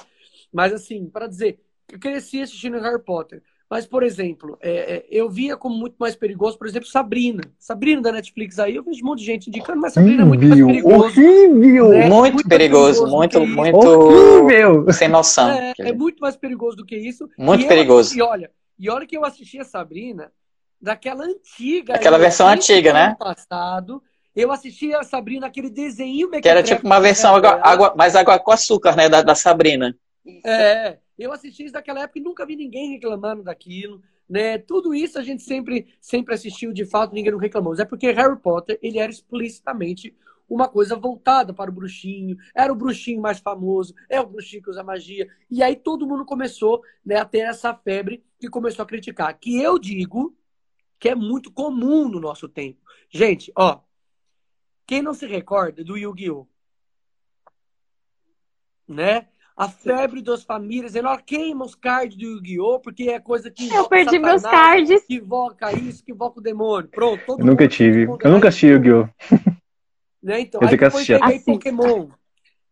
Mas 0.51 0.73
assim, 0.73 1.07
para 1.07 1.27
dizer, 1.27 1.59
eu 1.91 1.99
cresci 1.99 2.41
assistindo 2.41 2.79
Harry 2.79 3.01
Potter. 3.01 3.41
Mas, 3.73 3.87
por 3.87 4.03
exemplo, 4.03 4.55
é, 4.61 4.97
é, 4.97 5.05
eu 5.09 5.27
via 5.27 5.57
como 5.57 5.75
muito 5.75 5.95
mais 5.97 6.15
perigoso, 6.15 6.59
por 6.59 6.67
exemplo, 6.67 6.87
Sabrina. 6.87 7.41
Sabrina 7.57 8.03
da 8.03 8.11
Netflix 8.11 8.59
aí, 8.59 8.75
eu 8.75 8.83
vejo 8.83 9.03
um 9.03 9.07
monte 9.07 9.21
de 9.21 9.25
gente 9.25 9.47
indicando, 9.47 9.81
mas 9.81 9.93
Sabrina 9.93 10.21
é 10.21 10.25
muito 10.25 10.45
mais 10.45 10.63
perigoso. 10.63 10.95
Horrível! 10.95 11.89
Né? 11.89 12.07
Muito, 12.07 12.33
muito, 12.35 12.47
perigoso, 12.47 13.07
muito, 13.07 13.47
muito 13.47 13.77
horrível. 13.77 14.93
sem 14.93 15.07
noção. 15.07 15.49
É, 15.49 15.73
é, 15.79 15.91
muito 15.91 16.19
mais 16.19 16.35
perigoso 16.35 16.77
do 16.77 16.85
que 16.85 16.95
isso. 16.95 17.27
Muito 17.35 17.63
e 17.63 17.67
perigoso. 17.67 18.13
Eu, 18.13 18.17
e 18.17 18.21
olha, 18.21 18.51
e 18.77 18.89
olha 18.91 19.07
que 19.07 19.17
eu 19.17 19.25
assisti 19.25 19.57
a 19.57 19.65
Sabrina 19.65 20.31
daquela 20.79 21.25
antiga. 21.25 21.95
Aquela 21.95 22.19
versão 22.19 22.47
antiga, 22.47 22.93
né? 22.93 23.15
Passado, 23.17 24.03
Eu 24.35 24.51
assisti 24.51 24.93
a 24.93 25.01
Sabrina, 25.01 25.47
aquele 25.47 25.71
desenho... 25.71 26.29
Que 26.29 26.47
era 26.47 26.61
tipo 26.61 26.85
uma 26.85 26.99
versão 26.99 27.35
água, 27.35 27.59
água, 27.63 27.93
mais 27.97 28.15
água 28.15 28.37
com 28.37 28.51
açúcar, 28.51 28.95
né? 28.95 29.09
Da, 29.09 29.23
da 29.23 29.33
Sabrina. 29.33 29.95
É, 30.45 30.97
eu 31.17 31.31
assisti 31.31 31.63
isso 31.63 31.73
daquela 31.73 32.01
época 32.01 32.19
e 32.19 32.23
nunca 32.23 32.45
vi 32.45 32.55
ninguém 32.55 32.91
reclamando 32.91 33.43
daquilo. 33.43 34.01
Né? 34.29 34.57
Tudo 34.57 34.93
isso 34.95 35.19
a 35.19 35.23
gente 35.23 35.43
sempre, 35.43 35.93
sempre 35.99 36.33
assistiu 36.33 36.73
de 36.73 36.85
fato, 36.85 37.13
ninguém 37.13 37.31
não 37.31 37.39
reclamou. 37.39 37.75
É 37.75 37.85
porque 37.85 38.11
Harry 38.11 38.39
Potter 38.39 38.79
ele 38.81 38.99
era 38.99 39.11
explicitamente 39.11 40.15
uma 40.49 40.67
coisa 40.67 40.95
voltada 40.95 41.53
para 41.53 41.71
o 41.71 41.73
bruxinho, 41.73 42.37
era 42.53 42.71
o 42.71 42.75
bruxinho 42.75 43.21
mais 43.21 43.39
famoso, 43.39 43.95
é 44.09 44.19
o 44.19 44.27
bruxinho 44.27 44.61
que 44.61 44.69
usa 44.69 44.83
magia. 44.83 45.27
E 45.49 45.63
aí 45.63 45.75
todo 45.75 46.07
mundo 46.07 46.25
começou 46.25 46.81
né, 47.05 47.15
a 47.17 47.25
ter 47.25 47.39
essa 47.39 47.73
febre 47.73 48.23
e 48.41 48.47
começou 48.47 48.83
a 48.83 48.87
criticar. 48.87 49.37
Que 49.37 49.61
eu 49.61 49.79
digo 49.79 50.35
que 50.99 51.09
é 51.09 51.15
muito 51.15 51.51
comum 51.51 52.07
no 52.07 52.19
nosso 52.19 52.47
tempo. 52.47 52.79
Gente, 53.09 53.51
ó, 53.55 53.81
quem 54.85 55.01
não 55.01 55.13
se 55.13 55.25
recorda 55.25 55.83
do 55.83 55.97
Yu-Gi-Oh? 55.97 56.47
Né? 58.87 59.27
A 59.55 59.69
febre 59.69 60.21
das 60.21 60.43
famílias, 60.43 60.95
ela 60.95 61.15
queima 61.17 61.63
os 61.63 61.75
cards 61.75 62.17
do 62.17 62.25
Yu-Gi-Oh! 62.25 62.79
porque 62.79 63.03
é 63.03 63.19
coisa 63.19 63.51
que. 63.51 63.71
Eu 63.71 63.87
perdi 63.87 64.17
meus 64.17 64.41
cards. 64.41 65.03
Que 65.05 65.15
invoca 65.15 65.71
isso, 65.71 66.03
que 66.03 66.11
invoca 66.11 66.39
o 66.39 66.43
demônio. 66.43 66.89
Pronto, 66.89 67.23
todo 67.25 67.39
Eu 67.39 67.45
nunca 67.45 67.67
tive. 67.67 68.03
Eu 68.03 68.31
nunca 68.31 68.47
assisti 68.47 68.67
Yu-Gi-Oh! 68.67 69.07
Né? 70.23 70.39
Então, 70.39 70.61
eu 70.61 70.67
aí 70.69 70.77
depois 70.77 70.93
assistir. 70.93 71.19
tem 71.19 71.41
Pokémon. 71.41 72.07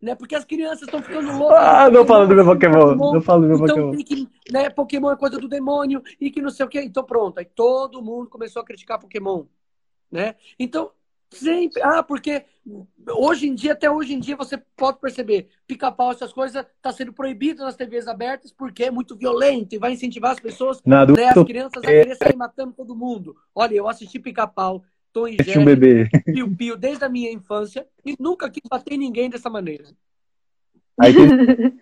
Né? 0.01 0.15
Porque 0.15 0.33
as 0.33 0.45
crianças 0.45 0.83
estão 0.83 1.03
ficando 1.03 1.37
loucas. 1.37 1.57
Ah, 1.59 1.89
não 1.91 2.05
fala 2.05 2.25
do 2.25 2.33
meu 2.33 2.45
Pokémon. 2.45 2.93
Pokémon. 2.93 3.13
Não 3.13 3.21
falo 3.21 3.41
do 3.41 3.47
meu 3.49 3.57
então, 3.57 3.91
Pokémon. 3.91 4.03
Que, 4.03 4.29
né, 4.49 4.69
Pokémon 4.69 5.11
é 5.11 5.17
coisa 5.17 5.37
do 5.37 5.49
demônio 5.49 6.01
e 6.19 6.31
que 6.31 6.41
não 6.41 6.49
sei 6.49 6.65
o 6.65 6.69
quê. 6.69 6.81
Então 6.81 7.03
pronto. 7.03 7.39
Aí 7.39 7.45
todo 7.45 8.01
mundo 8.01 8.29
começou 8.29 8.61
a 8.61 8.65
criticar 8.65 8.99
Pokémon. 8.99 9.43
Né? 10.09 10.35
Então, 10.57 10.91
sempre. 11.31 11.81
Ah, 11.81 12.03
porque 12.03 12.43
hoje 13.09 13.47
em 13.47 13.55
dia, 13.55 13.73
até 13.73 13.89
hoje 13.89 14.13
em 14.13 14.19
dia, 14.19 14.35
você 14.35 14.61
pode 14.75 14.99
perceber, 14.99 15.47
pica-pau, 15.67 16.11
essas 16.11 16.31
coisas, 16.31 16.65
está 16.75 16.91
sendo 16.91 17.13
proibido 17.13 17.63
nas 17.63 17.75
TVs 17.75 18.07
abertas 18.07 18.51
porque 18.51 18.83
é 18.83 18.91
muito 18.91 19.15
violento 19.15 19.73
e 19.73 19.79
vai 19.79 19.93
incentivar 19.93 20.31
as 20.31 20.39
pessoas, 20.39 20.81
né, 20.85 21.29
as 21.29 21.43
crianças 21.43 21.83
a 21.83 21.87
querer 21.87 22.15
sair 22.15 22.35
matando 22.35 22.73
todo 22.73 22.95
mundo. 22.95 23.35
Olha, 23.55 23.75
eu 23.75 23.87
assisti 23.87 24.19
pica-pau, 24.19 24.83
Tom 25.11 25.27
e 25.27 25.37
Jerry, 25.43 25.59
um 25.59 25.65
bebê. 25.65 26.09
Pio 26.25 26.55
Pio, 26.55 26.77
desde 26.77 27.03
a 27.03 27.09
minha 27.09 27.31
infância, 27.31 27.85
e 28.05 28.15
nunca 28.19 28.49
quis 28.49 28.63
bater 28.69 28.97
ninguém 28.97 29.29
dessa 29.29 29.49
maneira. 29.49 29.85
Aí 30.99 31.13
tem... 31.13 31.25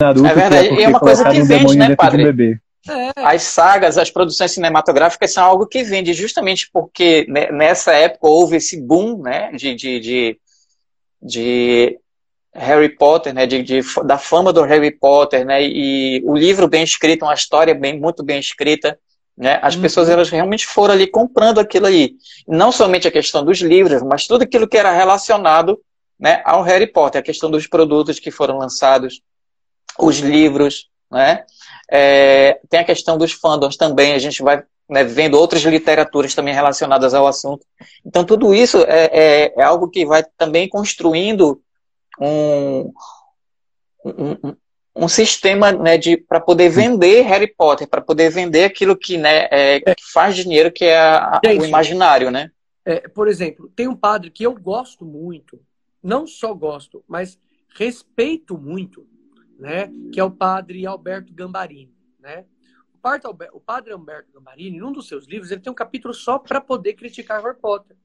é 0.00 0.34
verdade, 0.34 0.68
é, 0.68 0.82
é 0.82 0.88
uma 0.88 1.00
coisa 1.00 1.28
que 1.30 1.42
vende, 1.42 1.76
né, 1.76 1.96
padre? 1.96 2.60
É. 2.88 3.12
As 3.16 3.42
sagas, 3.42 3.98
as 3.98 4.10
produções 4.10 4.52
cinematográficas 4.52 5.32
são 5.32 5.44
algo 5.44 5.66
que 5.66 5.82
vende 5.82 6.14
justamente 6.14 6.68
porque 6.72 7.26
nessa 7.28 7.92
época 7.92 8.26
houve 8.26 8.56
esse 8.56 8.80
boom 8.80 9.20
né, 9.20 9.52
de, 9.52 9.74
de, 9.74 10.00
de, 10.00 10.40
de 11.20 11.98
Harry 12.54 12.88
Potter, 12.88 13.34
né, 13.34 13.46
de, 13.46 13.62
de, 13.62 13.80
da 14.06 14.16
fama 14.16 14.52
do 14.52 14.62
Harry 14.62 14.90
Potter, 14.90 15.44
né, 15.44 15.62
e 15.62 16.22
o 16.24 16.34
livro 16.34 16.66
bem 16.66 16.82
escrito, 16.82 17.24
uma 17.24 17.34
história 17.34 17.74
bem, 17.74 18.00
muito 18.00 18.22
bem 18.22 18.40
escrita, 18.40 18.98
né? 19.36 19.58
As 19.62 19.74
uhum. 19.74 19.80
pessoas 19.80 20.10
elas 20.10 20.28
realmente 20.28 20.66
foram 20.66 20.92
ali 20.92 21.06
comprando 21.06 21.60
aquilo 21.60 21.86
aí. 21.86 22.12
Não 22.46 22.70
somente 22.70 23.08
a 23.08 23.10
questão 23.10 23.42
dos 23.42 23.58
livros, 23.60 24.02
mas 24.02 24.26
tudo 24.26 24.42
aquilo 24.42 24.68
que 24.68 24.76
era 24.76 24.92
relacionado 24.92 25.80
né, 26.18 26.42
ao 26.44 26.62
Harry 26.62 26.86
Potter, 26.86 27.20
a 27.20 27.24
questão 27.24 27.50
dos 27.50 27.66
produtos 27.66 28.18
que 28.18 28.30
foram 28.30 28.58
lançados, 28.58 29.22
os 29.98 30.18
livros, 30.18 30.90
né? 31.10 31.44
É, 31.90 32.60
tem 32.68 32.80
a 32.80 32.84
questão 32.84 33.18
dos 33.18 33.32
fandoms 33.32 33.76
também, 33.76 34.12
a 34.12 34.18
gente 34.18 34.42
vai 34.42 34.62
né, 34.88 35.04
vendo 35.04 35.38
outras 35.38 35.62
literaturas 35.62 36.34
também 36.34 36.52
relacionadas 36.54 37.14
ao 37.14 37.26
assunto. 37.26 37.64
Então, 38.04 38.24
tudo 38.24 38.54
isso 38.54 38.78
é, 38.86 39.10
é, 39.12 39.54
é 39.56 39.62
algo 39.62 39.88
que 39.88 40.04
vai 40.04 40.24
também 40.36 40.68
construindo 40.68 41.60
um, 42.20 42.92
um, 44.04 44.56
um 44.94 45.08
sistema 45.08 45.72
né, 45.72 45.98
para 46.28 46.40
poder 46.40 46.68
vender 46.68 47.22
Harry 47.22 47.46
Potter, 47.46 47.88
para 47.88 48.00
poder 48.00 48.30
vender 48.30 48.64
aquilo 48.64 48.96
que, 48.96 49.16
né, 49.16 49.46
é, 49.50 49.80
que 49.80 50.12
faz 50.12 50.36
dinheiro, 50.36 50.72
que 50.72 50.84
é 50.84 50.98
a, 50.98 51.40
Gente, 51.44 51.62
o 51.62 51.66
imaginário, 51.66 52.30
né? 52.30 52.50
É, 52.84 53.08
por 53.08 53.28
exemplo, 53.28 53.70
tem 53.74 53.86
um 53.86 53.96
padre 53.96 54.30
que 54.30 54.44
eu 54.44 54.54
gosto 54.54 55.04
muito, 55.04 55.60
não 56.02 56.26
só 56.26 56.52
gosto, 56.52 57.04
mas 57.06 57.38
respeito 57.76 58.58
muito, 58.58 59.06
né? 59.60 59.92
Que 60.12 60.18
é 60.18 60.24
o 60.24 60.30
padre 60.30 60.86
Alberto 60.86 61.32
Gambarini, 61.32 61.94
né? 62.18 62.46
O 62.94 62.98
padre, 63.60 63.92
Alberto, 63.92 64.32
Gambarini, 64.32 64.78
num 64.78 64.92
dos 64.92 65.08
seus 65.08 65.26
livros, 65.26 65.50
ele 65.50 65.60
tem 65.60 65.72
um 65.72 65.74
capítulo 65.74 66.12
só 66.12 66.38
para 66.38 66.60
poder 66.60 66.94
criticar 66.94 67.42
Harry 67.42 67.58
Potter. 67.58 67.96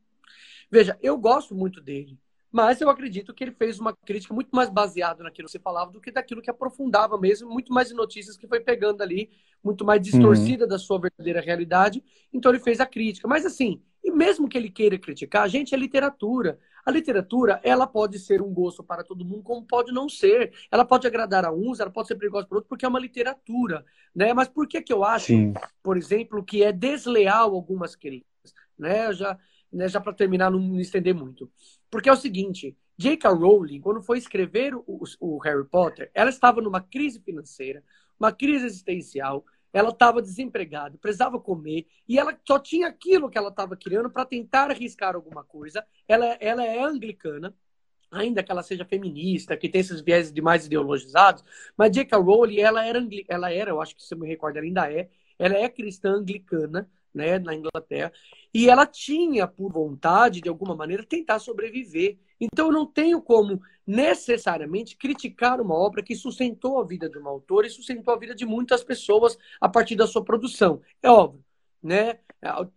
Veja, 0.71 0.97
eu 1.01 1.17
gosto 1.17 1.53
muito 1.53 1.81
dele. 1.81 2.17
Mas 2.55 2.79
eu 2.79 2.89
acredito 2.89 3.33
que 3.33 3.43
ele 3.43 3.51
fez 3.51 3.81
uma 3.81 3.93
crítica 3.93 4.33
muito 4.33 4.47
mais 4.53 4.69
baseada 4.69 5.21
naquilo 5.21 5.45
que 5.45 5.51
você 5.51 5.59
falava 5.59 5.91
do 5.91 5.99
que 5.99 6.09
daquilo 6.09 6.41
que 6.41 6.49
aprofundava 6.49 7.19
mesmo, 7.19 7.49
muito 7.49 7.73
mais 7.73 7.91
em 7.91 7.93
notícias 7.93 8.37
que 8.37 8.47
foi 8.47 8.61
pegando 8.61 9.03
ali, 9.03 9.29
muito 9.61 9.83
mais 9.83 10.01
distorcida 10.01 10.63
uhum. 10.63 10.69
da 10.69 10.79
sua 10.79 10.97
verdadeira 10.97 11.41
realidade. 11.41 12.01
Então 12.31 12.49
ele 12.49 12.61
fez 12.61 12.79
a 12.79 12.85
crítica. 12.85 13.27
Mas 13.27 13.45
assim, 13.45 13.81
e 14.01 14.09
mesmo 14.09 14.47
que 14.47 14.57
ele 14.57 14.69
queira 14.69 14.97
criticar, 14.97 15.43
a 15.43 15.49
gente 15.49 15.75
é 15.75 15.77
literatura. 15.77 16.57
A 16.85 16.91
literatura, 16.91 17.59
ela 17.61 17.85
pode 17.85 18.19
ser 18.19 18.41
um 18.41 18.53
gosto 18.53 18.81
para 18.81 19.03
todo 19.03 19.25
mundo, 19.25 19.43
como 19.43 19.61
pode 19.67 19.91
não 19.91 20.07
ser. 20.07 20.53
Ela 20.71 20.85
pode 20.85 21.05
agradar 21.05 21.43
a 21.43 21.51
uns, 21.51 21.81
ela 21.81 21.91
pode 21.91 22.07
ser 22.07 22.15
perigosa 22.15 22.47
para 22.47 22.55
outros, 22.55 22.69
porque 22.69 22.85
é 22.85 22.87
uma 22.87 23.01
literatura, 23.01 23.83
né? 24.15 24.33
Mas 24.33 24.47
por 24.47 24.65
que 24.65 24.81
que 24.81 24.93
eu 24.93 25.03
acho, 25.03 25.25
Sim. 25.25 25.53
por 25.83 25.97
exemplo, 25.97 26.41
que 26.41 26.63
é 26.63 26.71
desleal 26.71 27.53
algumas 27.53 27.97
críticas, 27.97 28.53
né? 28.79 29.11
Já 29.11 29.37
né, 29.75 29.89
já 29.89 29.99
para 29.99 30.13
terminar, 30.13 30.49
não 30.49 30.59
me 30.59 30.81
estender 30.81 31.13
muito. 31.13 31.51
Porque 31.89 32.09
é 32.09 32.13
o 32.13 32.17
seguinte, 32.17 32.75
J.K. 32.97 33.29
Rowling, 33.29 33.81
quando 33.81 34.01
foi 34.01 34.17
escrever 34.17 34.75
o, 34.75 35.03
o, 35.19 35.37
Harry 35.39 35.65
Potter, 35.65 36.09
ela 36.13 36.29
estava 36.29 36.61
numa 36.61 36.81
crise 36.81 37.19
financeira, 37.19 37.83
uma 38.19 38.31
crise 38.31 38.65
existencial, 38.65 39.45
ela 39.73 39.89
estava 39.89 40.21
desempregada, 40.21 40.97
precisava 40.97 41.39
comer, 41.39 41.85
e 42.07 42.17
ela 42.17 42.37
só 42.47 42.57
tinha 42.57 42.87
aquilo 42.87 43.29
que 43.29 43.37
ela 43.37 43.49
estava 43.49 43.75
criando 43.75 44.09
para 44.09 44.25
tentar 44.25 44.71
arriscar 44.71 45.15
alguma 45.15 45.43
coisa. 45.43 45.85
Ela, 46.07 46.37
ela 46.39 46.63
é 46.63 46.81
anglicana, 46.81 47.53
ainda 48.09 48.41
que 48.41 48.51
ela 48.51 48.63
seja 48.63 48.85
feminista, 48.85 49.57
que 49.57 49.67
tem 49.67 49.81
esses 49.81 49.99
viés 49.99 50.31
demais 50.31 50.65
ideologizados, 50.65 51.43
mas 51.77 51.91
J.K. 51.91 52.17
Rowling, 52.17 52.59
ela 52.59 52.85
era, 52.85 53.05
ela 53.27 53.51
era, 53.51 53.71
eu 53.71 53.81
acho 53.81 53.95
que 53.95 54.03
se 54.03 54.13
eu 54.13 54.17
me 54.17 54.27
recordo, 54.27 54.57
ela 54.57 54.65
ainda 54.65 54.91
é, 54.91 55.09
ela 55.37 55.55
é 55.55 55.67
cristã 55.67 56.11
anglicana, 56.13 56.89
né, 57.15 57.39
na 57.39 57.55
Inglaterra, 57.55 58.11
e 58.53 58.69
ela 58.69 58.85
tinha 58.85 59.47
por 59.47 59.71
vontade, 59.71 60.41
de 60.41 60.49
alguma 60.49 60.75
maneira, 60.75 61.05
tentar 61.05 61.39
sobreviver. 61.39 62.17
Então 62.39 62.67
eu 62.67 62.73
não 62.73 62.85
tenho 62.85 63.21
como 63.21 63.61
necessariamente 63.87 64.97
criticar 64.97 65.61
uma 65.61 65.75
obra 65.75 66.03
que 66.03 66.15
sustentou 66.15 66.79
a 66.79 66.85
vida 66.85 67.09
de 67.09 67.17
uma 67.17 67.29
autora 67.29 67.67
e 67.67 67.69
sustentou 67.69 68.13
a 68.13 68.17
vida 68.17 68.35
de 68.35 68.45
muitas 68.45 68.83
pessoas 68.83 69.37
a 69.61 69.69
partir 69.69 69.95
da 69.95 70.07
sua 70.07 70.23
produção. 70.23 70.81
É 71.01 71.09
óbvio, 71.09 71.44
né? 71.85 72.17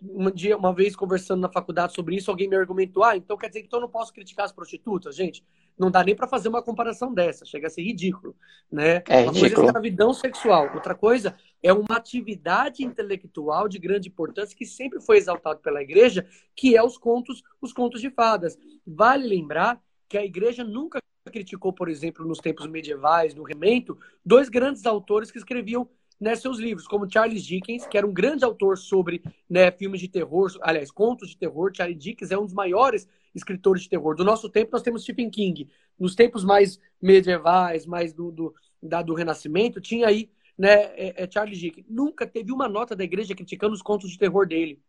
Um 0.02 0.30
dia, 0.30 0.54
uma 0.54 0.72
vez 0.72 0.94
conversando 0.94 1.40
na 1.40 1.50
faculdade 1.50 1.94
sobre 1.94 2.16
isso, 2.16 2.30
alguém 2.30 2.46
me 2.46 2.56
argumentou: 2.56 3.02
ah, 3.02 3.16
então 3.16 3.38
quer 3.38 3.48
dizer 3.48 3.62
que 3.62 3.74
eu 3.74 3.80
não 3.80 3.88
posso 3.88 4.12
criticar 4.12 4.44
as 4.44 4.52
prostitutas? 4.52 5.16
Gente, 5.16 5.42
não 5.78 5.90
dá 5.90 6.04
nem 6.04 6.14
para 6.14 6.28
fazer 6.28 6.50
uma 6.50 6.62
comparação 6.62 7.14
dessa, 7.14 7.46
chega 7.46 7.68
a 7.68 7.70
ser 7.70 7.82
ridículo, 7.82 8.36
né? 8.70 9.02
É 9.09 9.22
uma 9.22 9.32
ridículo. 9.32 9.40
coisa 9.40 9.46
é 9.46 9.64
escravidão 9.64 10.12
sexual, 10.12 10.74
outra 10.74 10.94
coisa 10.94 11.34
é 11.62 11.72
uma 11.72 11.96
atividade 11.96 12.84
intelectual 12.84 13.66
de 13.66 13.78
grande 13.78 14.11
importância 14.11 14.54
que 14.54 14.66
sempre 14.66 15.00
foi 15.00 15.16
exaltado 15.16 15.61
pela 15.61 15.82
igreja, 15.82 16.26
que 16.54 16.76
é 16.76 16.82
os 16.82 16.98
contos, 16.98 17.42
os 17.62 17.72
contos 17.72 18.02
de 18.02 18.11
fadas. 18.11 18.59
Vale 18.86 19.26
lembrar 19.26 19.80
que 20.06 20.18
a 20.18 20.24
igreja 20.24 20.62
nunca 20.62 21.02
criticou, 21.30 21.72
por 21.72 21.88
exemplo, 21.88 22.26
nos 22.26 22.38
tempos 22.38 22.66
medievais, 22.66 23.34
no 23.34 23.42
Remento, 23.42 23.98
dois 24.24 24.48
grandes 24.48 24.84
autores 24.86 25.30
que 25.30 25.38
escreviam 25.38 25.88
né, 26.20 26.34
seus 26.34 26.58
livros, 26.58 26.86
como 26.86 27.10
Charles 27.10 27.44
Dickens, 27.44 27.86
que 27.86 27.96
era 27.96 28.06
um 28.06 28.12
grande 28.12 28.44
autor 28.44 28.76
sobre 28.76 29.22
né, 29.48 29.70
filmes 29.70 30.00
de 30.00 30.08
terror, 30.08 30.50
aliás, 30.62 30.90
contos 30.90 31.30
de 31.30 31.36
terror. 31.36 31.70
Charles 31.74 31.98
Dickens 31.98 32.30
é 32.30 32.38
um 32.38 32.44
dos 32.44 32.54
maiores 32.54 33.08
escritores 33.34 33.82
de 33.82 33.88
terror. 33.88 34.16
Do 34.16 34.24
nosso 34.24 34.48
tempo, 34.48 34.70
nós 34.72 34.82
temos 34.82 35.02
Stephen 35.02 35.30
King. 35.30 35.68
Nos 35.98 36.14
tempos 36.14 36.44
mais 36.44 36.80
medievais, 37.00 37.86
mais 37.86 38.12
do, 38.12 38.32
do, 38.32 38.54
da, 38.82 39.02
do 39.02 39.14
Renascimento, 39.14 39.80
tinha 39.80 40.08
aí 40.08 40.28
né, 40.56 40.90
é, 40.96 41.22
é 41.22 41.30
Charles 41.30 41.58
Dickens. 41.58 41.86
Nunca 41.88 42.26
teve 42.26 42.52
uma 42.52 42.68
nota 42.68 42.96
da 42.96 43.04
igreja 43.04 43.34
criticando 43.34 43.74
os 43.74 43.82
contos 43.82 44.10
de 44.10 44.18
terror 44.18 44.46
dele. 44.46 44.82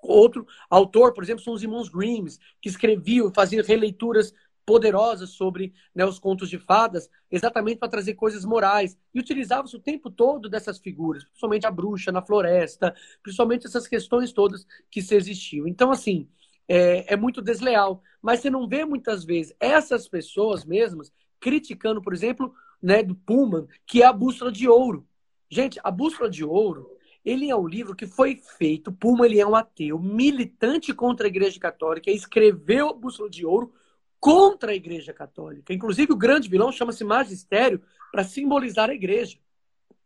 Outro 0.00 0.46
autor, 0.68 1.12
por 1.12 1.22
exemplo, 1.22 1.42
são 1.42 1.54
os 1.54 1.62
irmãos 1.62 1.88
Grimms, 1.88 2.38
que 2.60 2.68
escreviam, 2.68 3.32
faziam 3.32 3.64
releituras 3.64 4.32
poderosas 4.66 5.30
sobre 5.30 5.72
né, 5.94 6.04
os 6.04 6.18
contos 6.18 6.50
de 6.50 6.58
fadas, 6.58 7.08
exatamente 7.30 7.78
para 7.78 7.88
trazer 7.88 8.14
coisas 8.14 8.44
morais. 8.44 8.98
E 9.14 9.20
utilizava-se 9.20 9.76
o 9.76 9.80
tempo 9.80 10.10
todo 10.10 10.48
dessas 10.48 10.78
figuras, 10.78 11.24
principalmente 11.24 11.66
a 11.66 11.70
bruxa 11.70 12.10
na 12.10 12.20
floresta, 12.20 12.94
principalmente 13.22 13.66
essas 13.66 13.86
questões 13.86 14.32
todas 14.32 14.66
que 14.90 15.00
se 15.00 15.14
existiam. 15.14 15.68
Então, 15.68 15.92
assim, 15.92 16.28
é, 16.68 17.14
é 17.14 17.16
muito 17.16 17.40
desleal. 17.40 18.02
Mas 18.20 18.40
você 18.40 18.50
não 18.50 18.68
vê 18.68 18.84
muitas 18.84 19.24
vezes 19.24 19.54
essas 19.60 20.08
pessoas 20.08 20.64
mesmas 20.64 21.12
criticando, 21.38 22.02
por 22.02 22.12
exemplo, 22.12 22.52
né, 22.82 23.02
do 23.04 23.14
Pullman, 23.14 23.68
que 23.86 24.02
é 24.02 24.06
a 24.06 24.12
bússola 24.12 24.50
de 24.50 24.68
ouro. 24.68 25.06
Gente, 25.48 25.78
a 25.84 25.92
bússola 25.92 26.28
de 26.28 26.44
ouro 26.44 26.90
Ele 27.24 27.50
é 27.50 27.56
um 27.56 27.68
livro 27.68 27.94
que 27.94 28.06
foi 28.06 28.36
feito, 28.36 28.92
Puma 28.92 29.26
ele 29.26 29.40
é 29.40 29.46
um 29.46 29.54
ateu, 29.54 29.98
militante 29.98 30.92
contra 30.92 31.26
a 31.26 31.28
Igreja 31.28 31.58
Católica, 31.60 32.10
escreveu 32.10 32.90
a 32.90 32.92
Bússola 32.92 33.28
de 33.28 33.44
Ouro 33.44 33.72
contra 34.20 34.72
a 34.72 34.74
Igreja 34.74 35.12
Católica. 35.12 35.72
Inclusive, 35.72 36.12
o 36.12 36.16
grande 36.16 36.48
vilão 36.48 36.72
chama-se 36.72 37.04
Magistério 37.04 37.82
para 38.10 38.24
simbolizar 38.24 38.90
a 38.90 38.94
Igreja. 38.94 39.38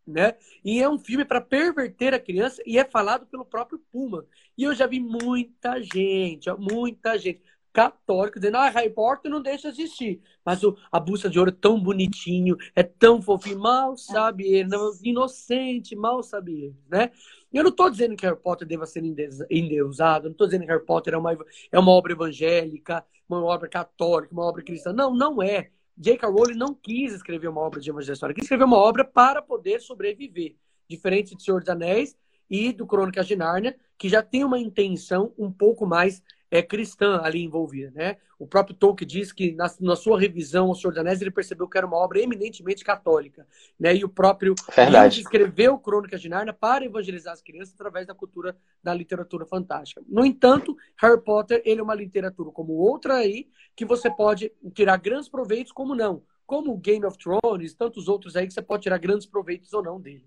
Né? 0.07 0.35
E 0.65 0.83
é 0.83 0.89
um 0.89 0.99
filme 0.99 1.25
para 1.25 1.41
perverter 1.41 2.13
a 2.15 2.19
criança 2.19 2.61
e 2.67 2.79
é 2.79 2.85
falado 2.85 3.27
pelo 3.27 3.45
próprio 3.45 3.79
Puma. 3.93 4.25
E 4.59 4.65
eu 4.65 4.75
já 4.75 4.87
vi 4.87 4.99
muita 4.99 5.81
gente, 5.81 6.51
muita 6.59 7.17
gente 7.17 7.43
católica 7.73 8.41
dizendo, 8.41 8.57
ah, 8.57 8.69
Harry 8.69 8.91
Potter 8.91 9.31
não 9.31 9.41
deixa 9.41 9.69
existir. 9.69 10.21
Mas 10.45 10.63
o, 10.63 10.77
a 10.91 10.99
busta 10.99 11.31
de 11.31 11.39
ouro 11.39 11.51
é 11.51 11.57
tão 11.59 11.81
bonitinho, 11.81 12.57
é 12.75 12.83
tão 12.83 13.23
fofinho, 13.23 13.59
mal 13.59 13.97
sabe 13.97 14.45
ele, 14.45 14.69
não, 14.69 14.93
inocente, 15.03 15.95
mal 15.95 16.23
sabe 16.23 16.65
ele, 16.65 16.77
né? 16.89 17.11
Eu 17.53 17.65
não 17.65 17.71
estou 17.71 17.91
dizendo 17.91 18.17
que 18.17 18.25
Harry 18.25 18.39
Potter 18.39 18.67
deva 18.67 18.87
ser 18.87 19.03
endeusado, 19.51 20.25
não 20.25 20.33
estou 20.33 20.47
dizendo 20.47 20.63
que 20.63 20.73
Harry 20.73 20.85
Potter 20.85 21.15
é 21.15 21.17
uma, 21.17 21.33
é 21.73 21.79
uma 21.79 21.91
obra 21.91 22.13
evangélica, 22.13 23.05
uma 23.29 23.43
obra 23.45 23.69
católica, 23.69 24.33
uma 24.33 24.45
obra 24.45 24.63
cristã. 24.63 24.93
Não, 24.93 25.15
não 25.15 25.43
é. 25.43 25.71
J.K. 25.97 26.29
Rowling 26.29 26.55
não 26.55 26.75
quis 26.75 27.13
escrever 27.13 27.49
uma 27.49 27.61
obra 27.61 27.81
de 27.81 27.91
evangelho 27.91 28.15
história, 28.15 28.35
quis 28.35 28.45
escrever 28.45 28.65
uma 28.65 28.79
obra 28.79 29.05
para 29.05 29.43
poder 29.43 29.81
sobreviver. 29.81 30.57
Diferente 30.89 31.35
de 31.35 31.43
Senhor 31.43 31.61
dos 31.61 31.69
Anéis 31.69 32.17
e 32.49 32.73
do 32.73 32.87
Crônicas 32.87 33.27
de 33.27 33.37
Nárnia, 33.37 33.77
que 33.99 34.09
já 34.09 34.23
tem 34.23 34.45
uma 34.45 34.59
intenção 34.59 35.35
um 35.37 35.53
pouco 35.53 35.87
mais 35.87 36.23
é, 36.51 36.63
cristã 36.63 37.21
ali 37.23 37.43
envolvida, 37.45 37.93
né? 37.93 38.17
O 38.39 38.47
próprio 38.47 38.75
Tolkien 38.75 39.07
diz 39.07 39.33
que 39.33 39.53
na, 39.53 39.71
na 39.81 39.95
sua 39.95 40.19
revisão 40.19 40.69
ao 40.69 40.75
Senhor 40.75 40.91
dos 40.91 40.99
Anéis 40.99 41.21
ele 41.21 41.31
percebeu 41.31 41.69
que 41.69 41.79
era 41.79 41.87
uma 41.87 41.99
obra 41.99 42.21
eminentemente 42.21 42.83
católica, 42.83 43.47
né? 43.79 43.95
E 43.95 44.05
o 44.05 44.09
próprio 44.09 44.55
Verdade. 44.75 45.21
escreveu 45.21 45.79
Crônicas 45.79 46.21
de 46.21 46.29
Narnia 46.29 46.53
para 46.53 46.85
evangelizar 46.85 47.33
as 47.33 47.43
crianças 47.43 47.75
através 47.75 48.07
da 48.07 48.15
cultura 48.15 48.57
da 48.83 48.93
literatura 48.93 49.47
fantástica. 49.47 50.03
No 50.09 50.25
entanto, 50.25 50.77
Harry 50.97 51.23
Potter 51.23 51.63
ele 51.65 51.81
é 51.81 51.85
uma 51.85 51.95
literatura 51.95 52.51
como 52.51 52.73
outra 52.73 53.15
aí 53.17 53.49
que 53.77 53.85
você 53.85 54.11
pode 54.11 54.53
tirar 54.75 54.97
grandes 54.97 55.29
proveitos 55.29 55.71
como 55.71 55.95
não, 55.95 56.23
como 56.47 56.77
Game 56.77 57.05
of 57.05 57.17
Thrones, 57.17 57.75
tantos 57.75 58.09
outros 58.09 58.35
aí 58.35 58.47
que 58.47 58.55
você 58.55 58.63
pode 58.63 58.83
tirar 58.83 58.99
grandes 58.99 59.27
proveitos 59.27 59.73
ou 59.73 59.83
não 59.83 60.01
dele. 60.01 60.27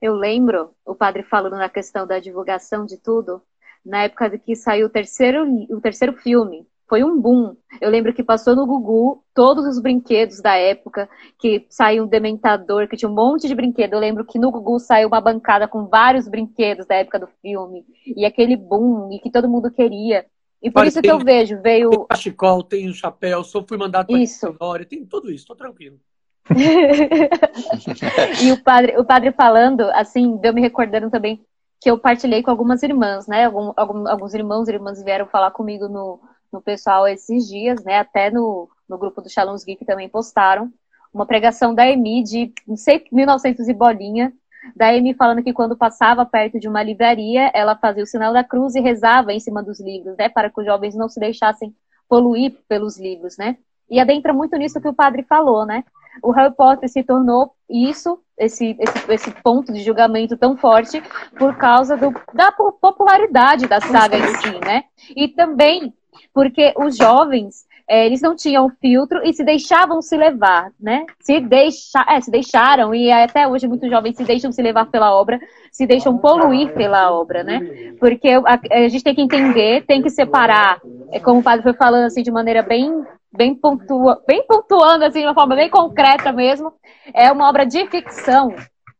Eu 0.00 0.14
lembro 0.14 0.74
o 0.84 0.94
padre 0.94 1.22
falando 1.22 1.56
na 1.56 1.68
questão 1.70 2.06
da 2.06 2.18
divulgação 2.18 2.84
de 2.84 2.98
tudo, 2.98 3.40
na 3.84 4.04
época 4.04 4.30
de 4.30 4.38
que 4.38 4.56
saiu 4.56 4.86
o 4.86 4.90
terceiro, 4.90 5.46
o 5.70 5.80
terceiro 5.80 6.14
filme. 6.14 6.66
Foi 6.88 7.02
um 7.02 7.18
boom. 7.18 7.56
Eu 7.80 7.90
lembro 7.90 8.12
que 8.12 8.22
passou 8.22 8.54
no 8.54 8.66
Gugu 8.66 9.22
todos 9.34 9.66
os 9.66 9.80
brinquedos 9.80 10.40
da 10.40 10.54
época, 10.54 11.08
que 11.38 11.66
saiu 11.68 12.04
um 12.04 12.06
dementador, 12.06 12.88
que 12.88 12.96
tinha 12.96 13.08
um 13.08 13.14
monte 13.14 13.48
de 13.48 13.54
brinquedo. 13.54 13.94
Eu 13.94 13.98
lembro 13.98 14.24
que 14.24 14.38
no 14.38 14.50
Gugu 14.50 14.78
saiu 14.78 15.08
uma 15.08 15.20
bancada 15.20 15.66
com 15.66 15.86
vários 15.86 16.28
brinquedos 16.28 16.86
da 16.86 16.96
época 16.96 17.18
do 17.18 17.26
filme. 17.40 17.84
E 18.06 18.24
aquele 18.24 18.54
boom, 18.54 19.10
e 19.12 19.18
que 19.18 19.30
todo 19.30 19.48
mundo 19.48 19.70
queria. 19.70 20.26
E 20.62 20.70
por 20.70 20.86
isso 20.86 21.00
que 21.00 21.10
eu 21.10 21.18
vejo, 21.18 21.60
veio. 21.60 21.90
Tem 21.90 22.06
cachecol, 22.06 22.62
tem 22.62 22.88
o 22.88 22.94
chapéu, 22.94 23.42
só 23.44 23.64
fui 23.66 23.76
mandado 23.76 24.06
para 24.06 24.18
isso. 24.18 24.48
História, 24.48 24.86
tem 24.86 25.04
tudo 25.04 25.30
isso, 25.30 25.46
tô 25.46 25.54
tranquilo. 25.54 25.98
e 28.44 28.52
o 28.52 28.62
padre, 28.62 28.98
o 28.98 29.04
padre 29.04 29.32
falando, 29.32 29.82
assim, 29.92 30.36
deu 30.36 30.52
me 30.52 30.60
recordando 30.60 31.10
também 31.10 31.42
que 31.84 31.90
eu 31.90 31.98
partilhei 31.98 32.42
com 32.42 32.50
algumas 32.50 32.82
irmãs, 32.82 33.26
né? 33.26 33.44
Algum, 33.44 33.74
algum, 33.76 34.08
alguns 34.08 34.32
irmãos 34.32 34.66
e 34.66 34.72
irmãs 34.72 35.02
vieram 35.02 35.26
falar 35.26 35.50
comigo 35.50 35.86
no, 35.86 36.18
no 36.50 36.62
pessoal 36.62 37.06
esses 37.06 37.46
dias, 37.46 37.84
né? 37.84 37.98
Até 37.98 38.30
no, 38.30 38.70
no 38.88 38.96
grupo 38.96 39.20
do 39.20 39.28
Shalom's 39.28 39.62
Geek 39.62 39.84
também 39.84 40.08
postaram 40.08 40.72
uma 41.12 41.26
pregação 41.26 41.74
da 41.74 41.86
Emi 41.86 42.22
de, 42.22 42.54
não 42.66 42.74
sei, 42.74 43.04
1900 43.12 43.68
e 43.68 43.74
bolinha, 43.74 44.32
da 44.74 44.94
Emi 44.94 45.12
falando 45.12 45.42
que 45.42 45.52
quando 45.52 45.76
passava 45.76 46.24
perto 46.24 46.58
de 46.58 46.66
uma 46.66 46.82
livraria, 46.82 47.50
ela 47.52 47.76
fazia 47.76 48.02
o 48.02 48.06
sinal 48.06 48.32
da 48.32 48.42
cruz 48.42 48.74
e 48.74 48.80
rezava 48.80 49.34
em 49.34 49.38
cima 49.38 49.62
dos 49.62 49.78
livros, 49.78 50.16
né? 50.16 50.30
Para 50.30 50.48
que 50.48 50.58
os 50.58 50.64
jovens 50.64 50.94
não 50.94 51.10
se 51.10 51.20
deixassem 51.20 51.76
poluir 52.08 52.56
pelos 52.66 52.98
livros, 52.98 53.36
né? 53.36 53.58
E 53.90 54.00
adentra 54.00 54.32
muito 54.32 54.56
nisso 54.56 54.80
que 54.80 54.88
o 54.88 54.94
padre 54.94 55.22
falou, 55.22 55.66
né? 55.66 55.84
O 56.22 56.30
Harry 56.30 56.54
Potter 56.54 56.88
se 56.88 57.02
tornou 57.02 57.52
isso, 57.68 58.18
esse, 58.38 58.76
esse, 58.78 59.12
esse 59.12 59.30
ponto 59.42 59.72
de 59.72 59.82
julgamento 59.82 60.36
tão 60.36 60.56
forte, 60.56 61.02
por 61.38 61.56
causa 61.56 61.96
do, 61.96 62.12
da 62.32 62.52
popularidade 62.52 63.66
da 63.66 63.80
saga 63.80 64.16
em 64.16 64.34
si, 64.36 64.60
né? 64.64 64.84
E 65.16 65.28
também 65.28 65.92
porque 66.32 66.72
os 66.76 66.96
jovens 66.96 67.64
é, 67.88 68.06
eles 68.06 68.22
não 68.22 68.34
tinham 68.34 68.70
filtro 68.80 69.20
e 69.24 69.32
se 69.32 69.44
deixavam 69.44 70.00
se 70.00 70.16
levar, 70.16 70.70
né? 70.80 71.04
Se, 71.20 71.38
deixa, 71.38 72.04
é, 72.08 72.20
se 72.20 72.30
deixaram, 72.30 72.94
e 72.94 73.12
até 73.12 73.46
hoje 73.46 73.68
muitos 73.68 73.90
jovens 73.90 74.16
se 74.16 74.24
deixam 74.24 74.50
se 74.50 74.62
levar 74.62 74.86
pela 74.86 75.14
obra, 75.14 75.38
se 75.70 75.86
deixam 75.86 76.16
poluir 76.16 76.72
pela 76.72 77.12
obra, 77.12 77.44
né? 77.44 77.94
Porque 78.00 78.28
a, 78.28 78.60
a 78.72 78.88
gente 78.88 79.04
tem 79.04 79.14
que 79.14 79.20
entender, 79.20 79.84
tem 79.86 80.00
que 80.02 80.08
separar, 80.08 80.80
é, 81.12 81.20
como 81.20 81.40
o 81.40 81.42
padre 81.42 81.62
foi 81.62 81.74
falando 81.74 82.06
assim, 82.06 82.22
de 82.22 82.30
maneira 82.30 82.62
bem 82.62 83.04
bem, 83.36 83.54
pontua, 83.54 84.22
bem 84.26 84.46
pontuando, 84.46 85.04
assim, 85.04 85.20
de 85.20 85.26
uma 85.26 85.34
forma 85.34 85.54
bem 85.54 85.68
concreta 85.68 86.32
mesmo, 86.32 86.72
é 87.12 87.30
uma 87.30 87.48
obra 87.48 87.66
de 87.66 87.86
ficção. 87.88 88.54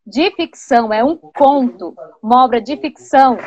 De 0.06 0.30
ficção, 0.32 0.92
é 0.92 1.02
um 1.02 1.16
conto, 1.16 1.94
uma 2.22 2.44
obra 2.44 2.60
de 2.60 2.76
ficção. 2.76 3.38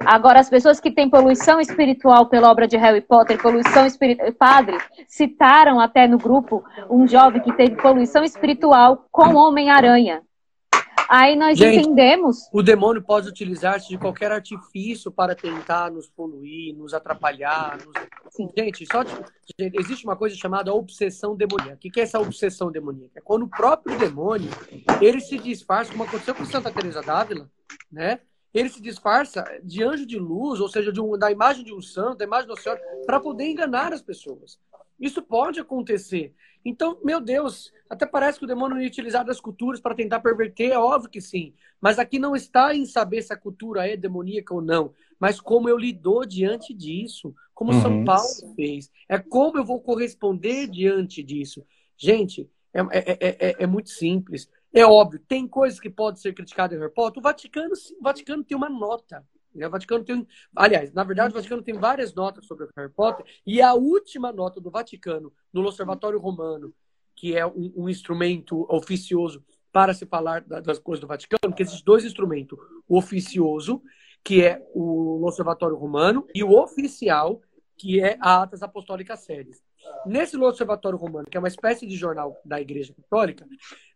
Agora, 0.00 0.40
as 0.40 0.50
pessoas 0.50 0.78
que 0.78 0.90
têm 0.90 1.08
poluição 1.08 1.58
espiritual 1.58 2.26
pela 2.26 2.50
obra 2.50 2.68
de 2.68 2.76
Harry 2.76 3.00
Potter, 3.00 3.40
poluição 3.40 3.86
espiritual. 3.86 4.32
Padre, 4.32 4.76
citaram 5.08 5.80
até 5.80 6.06
no 6.06 6.18
grupo 6.18 6.62
um 6.90 7.06
jovem 7.08 7.42
que 7.42 7.52
teve 7.52 7.76
poluição 7.76 8.22
espiritual 8.22 9.06
com 9.10 9.34
Homem-Aranha. 9.34 10.22
Aí 11.08 11.36
nós 11.36 11.58
Gente, 11.58 11.80
entendemos. 11.80 12.48
O 12.52 12.62
demônio 12.62 13.02
pode 13.02 13.28
utilizar-se 13.28 13.88
de 13.88 13.98
qualquer 13.98 14.32
artifício 14.32 15.10
para 15.10 15.34
tentar 15.34 15.90
nos 15.90 16.08
poluir, 16.08 16.74
nos 16.74 16.92
atrapalhar. 16.94 17.78
Nos... 17.84 18.52
Gente, 18.56 18.86
só 18.90 19.02
existe 19.58 20.04
uma 20.04 20.16
coisa 20.16 20.36
chamada 20.36 20.74
obsessão 20.74 21.36
demoníaca. 21.36 21.76
O 21.76 21.78
que 21.78 22.00
é 22.00 22.02
essa 22.02 22.20
obsessão 22.20 22.70
demoníaca? 22.70 23.18
É 23.18 23.22
quando 23.22 23.44
o 23.44 23.48
próprio 23.48 23.98
demônio 23.98 24.50
ele 25.00 25.20
se 25.20 25.38
disfarça, 25.38 25.92
como 25.92 26.04
aconteceu 26.04 26.34
com 26.34 26.44
Santa 26.44 26.70
Teresa 26.70 27.02
d'Ávila, 27.02 27.50
né? 27.90 28.20
Ele 28.52 28.70
se 28.70 28.80
disfarça 28.80 29.44
de 29.62 29.82
anjo 29.82 30.06
de 30.06 30.18
luz, 30.18 30.60
ou 30.60 30.68
seja, 30.68 30.90
de 30.90 30.98
um, 30.98 31.18
da 31.18 31.30
imagem 31.30 31.62
de 31.62 31.74
um 31.74 31.82
santo, 31.82 32.18
da 32.18 32.24
imagem 32.24 32.48
do 32.48 32.58
Senhor, 32.58 32.78
para 33.04 33.20
poder 33.20 33.44
enganar 33.44 33.92
as 33.92 34.00
pessoas. 34.00 34.58
Isso 34.98 35.22
pode 35.22 35.60
acontecer. 35.60 36.34
Então, 36.64 36.98
meu 37.04 37.20
Deus, 37.20 37.72
até 37.88 38.04
parece 38.04 38.38
que 38.38 38.44
o 38.44 38.48
demônio 38.48 38.80
ia 38.80 38.88
utilizar 38.88 39.24
das 39.24 39.40
culturas 39.40 39.80
para 39.80 39.94
tentar 39.94 40.18
perverter, 40.20 40.72
é 40.72 40.78
óbvio 40.78 41.10
que 41.10 41.20
sim. 41.20 41.54
Mas 41.80 41.98
aqui 41.98 42.18
não 42.18 42.34
está 42.34 42.74
em 42.74 42.84
saber 42.84 43.22
se 43.22 43.32
a 43.32 43.36
cultura 43.36 43.86
é 43.86 43.96
demoníaca 43.96 44.52
ou 44.52 44.60
não, 44.60 44.92
mas 45.18 45.40
como 45.40 45.68
eu 45.68 45.78
lidou 45.78 46.26
diante 46.26 46.74
disso, 46.74 47.34
como 47.54 47.72
uhum. 47.72 47.80
São 47.80 48.04
Paulo 48.04 48.54
fez. 48.56 48.90
É 49.08 49.18
como 49.18 49.58
eu 49.58 49.64
vou 49.64 49.80
corresponder 49.80 50.66
diante 50.66 51.22
disso. 51.22 51.64
Gente, 51.96 52.50
é, 52.74 52.80
é, 52.80 53.48
é, 53.48 53.56
é, 53.60 53.66
muito 53.66 53.90
simples. 53.90 54.50
É 54.72 54.84
óbvio, 54.84 55.20
tem 55.20 55.46
coisas 55.46 55.80
que 55.80 55.88
podem 55.88 56.20
ser 56.20 56.34
criticadas 56.34 56.76
em 56.76 56.80
Harry 56.80 56.92
Potter. 56.92 57.20
O 57.20 57.22
Vaticano, 57.22 57.72
o 57.98 58.02
Vaticano 58.02 58.44
tem 58.44 58.56
uma 58.56 58.68
nota. 58.68 59.24
Né? 59.56 59.66
O 59.66 59.70
Vaticano 59.70 60.04
tem. 60.04 60.26
Aliás, 60.54 60.92
na 60.92 61.04
verdade, 61.04 61.32
o 61.32 61.36
Vaticano 61.36 61.62
tem 61.62 61.74
várias 61.74 62.14
notas 62.14 62.46
sobre 62.46 62.68
Harry 62.76 62.92
Potter, 62.92 63.24
e 63.46 63.60
a 63.60 63.74
última 63.74 64.32
nota 64.32 64.60
do 64.60 64.70
Vaticano 64.70 65.32
no 65.52 65.62
Observatório 65.62 66.18
Romano, 66.18 66.72
que 67.14 67.36
é 67.36 67.46
um, 67.46 67.72
um 67.76 67.88
instrumento 67.88 68.66
oficioso 68.68 69.44
para 69.72 69.92
se 69.92 70.06
falar 70.06 70.42
das 70.42 70.78
coisas 70.78 71.00
do 71.00 71.06
Vaticano, 71.06 71.54
que 71.54 71.62
esses 71.62 71.82
dois 71.82 72.04
instrumentos, 72.04 72.58
o 72.88 72.96
oficioso, 72.96 73.82
que 74.24 74.42
é 74.42 74.62
o 74.74 75.22
Observatório 75.26 75.76
Romano, 75.76 76.26
e 76.34 76.42
o 76.42 76.52
oficial, 76.52 77.42
que 77.76 78.00
é 78.00 78.16
a 78.20 78.42
Atas 78.42 78.62
Apostólicas 78.62 79.20
Séries. 79.20 79.62
Nesse 80.06 80.36
Observatório 80.36 80.98
Romano, 80.98 81.26
que 81.28 81.36
é 81.36 81.40
uma 81.40 81.48
espécie 81.48 81.86
de 81.86 81.96
jornal 81.96 82.40
da 82.44 82.60
Igreja 82.60 82.94
Católica, 82.94 83.46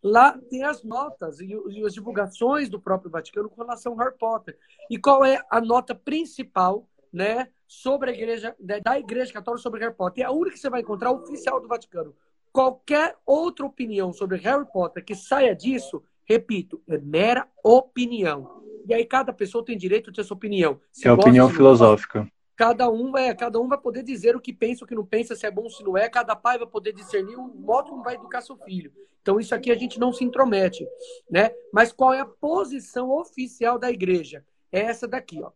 lá 0.02 0.36
tem 0.50 0.64
as 0.64 0.82
notas 0.82 1.40
e, 1.40 1.56
e 1.68 1.84
as 1.84 1.94
divulgações 1.94 2.68
do 2.68 2.80
próprio 2.80 3.10
Vaticano 3.10 3.48
com 3.48 3.62
relação 3.62 3.92
ao 3.92 3.98
Harry 3.98 4.16
Potter. 4.18 4.58
E 4.90 4.98
qual 4.98 5.24
é 5.24 5.40
a 5.50 5.60
nota 5.60 5.94
principal 5.94 6.88
né, 7.12 7.48
sobre 7.66 8.10
a 8.10 8.12
igreja, 8.12 8.56
da 8.82 8.98
Igreja 8.98 9.32
Católica 9.32 9.62
sobre 9.62 9.80
Harry 9.80 9.94
Potter? 9.94 10.24
É 10.24 10.26
a 10.26 10.32
única 10.32 10.56
que 10.56 10.60
você 10.60 10.70
vai 10.70 10.80
encontrar 10.80 11.12
oficial 11.12 11.60
do 11.60 11.68
Vaticano. 11.68 12.14
Qualquer 12.52 13.16
outra 13.24 13.64
opinião 13.64 14.12
sobre 14.12 14.36
Harry 14.38 14.66
Potter 14.72 15.04
que 15.04 15.14
saia 15.14 15.54
disso, 15.54 16.02
repito, 16.24 16.82
é 16.88 16.98
mera 16.98 17.46
opinião. 17.62 18.60
E 18.88 18.94
aí 18.94 19.04
cada 19.04 19.32
pessoa 19.32 19.64
tem 19.64 19.78
direito 19.78 20.10
de 20.10 20.16
ter 20.16 20.24
sua 20.24 20.36
opinião. 20.36 20.80
Se 20.90 21.06
é 21.06 21.12
opinião 21.12 21.48
filosófica 21.48 22.26
cada 22.60 22.90
um 22.90 23.16
é, 23.16 23.34
cada 23.34 23.58
um 23.58 23.66
vai 23.66 23.78
poder 23.78 24.02
dizer 24.02 24.36
o 24.36 24.40
que 24.40 24.52
pensa, 24.52 24.84
o 24.84 24.86
que 24.86 24.94
não 24.94 25.06
pensa, 25.06 25.34
se 25.34 25.46
é 25.46 25.50
bom, 25.50 25.66
se 25.70 25.82
não 25.82 25.96
é. 25.96 26.10
Cada 26.10 26.36
pai 26.36 26.58
vai 26.58 26.66
poder 26.66 26.92
discernir 26.92 27.34
o 27.36 27.48
modo 27.48 27.88
como 27.88 28.02
vai 28.02 28.16
educar 28.16 28.42
seu 28.42 28.54
filho. 28.54 28.92
Então 29.22 29.40
isso 29.40 29.54
aqui 29.54 29.70
a 29.70 29.74
gente 29.74 29.98
não 29.98 30.12
se 30.12 30.24
intromete, 30.24 30.86
né? 31.30 31.52
Mas 31.72 31.90
qual 31.90 32.12
é 32.12 32.20
a 32.20 32.26
posição 32.26 33.08
oficial 33.12 33.78
da 33.78 33.90
igreja? 33.90 34.44
É 34.70 34.80
essa 34.80 35.08
daqui, 35.08 35.40
ó. 35.42 35.52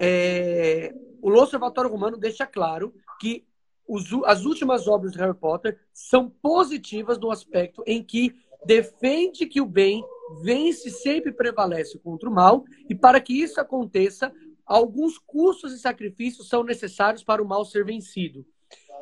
É, 0.00 0.94
o 1.20 1.32
Observatório 1.32 1.90
Romano 1.90 2.16
deixa 2.16 2.46
claro 2.46 2.94
que 3.20 3.44
os, 3.84 4.12
as 4.26 4.44
últimas 4.44 4.86
obras 4.86 5.10
de 5.10 5.18
Harry 5.18 5.34
Potter 5.34 5.76
são 5.92 6.30
positivas 6.30 7.18
no 7.18 7.32
aspecto 7.32 7.82
em 7.84 8.00
que 8.00 8.32
defende 8.64 9.46
que 9.46 9.60
o 9.60 9.66
bem 9.66 10.04
vence 10.40 10.90
sempre 10.90 11.32
prevalece 11.32 11.98
contra 11.98 12.28
o 12.28 12.32
mal, 12.32 12.64
e 12.88 12.94
para 12.94 13.20
que 13.20 13.32
isso 13.32 13.60
aconteça, 13.60 14.32
alguns 14.72 15.18
custos 15.18 15.74
e 15.74 15.78
sacrifícios 15.78 16.48
são 16.48 16.64
necessários 16.64 17.22
para 17.22 17.42
o 17.42 17.46
mal 17.46 17.62
ser 17.62 17.84
vencido. 17.84 18.46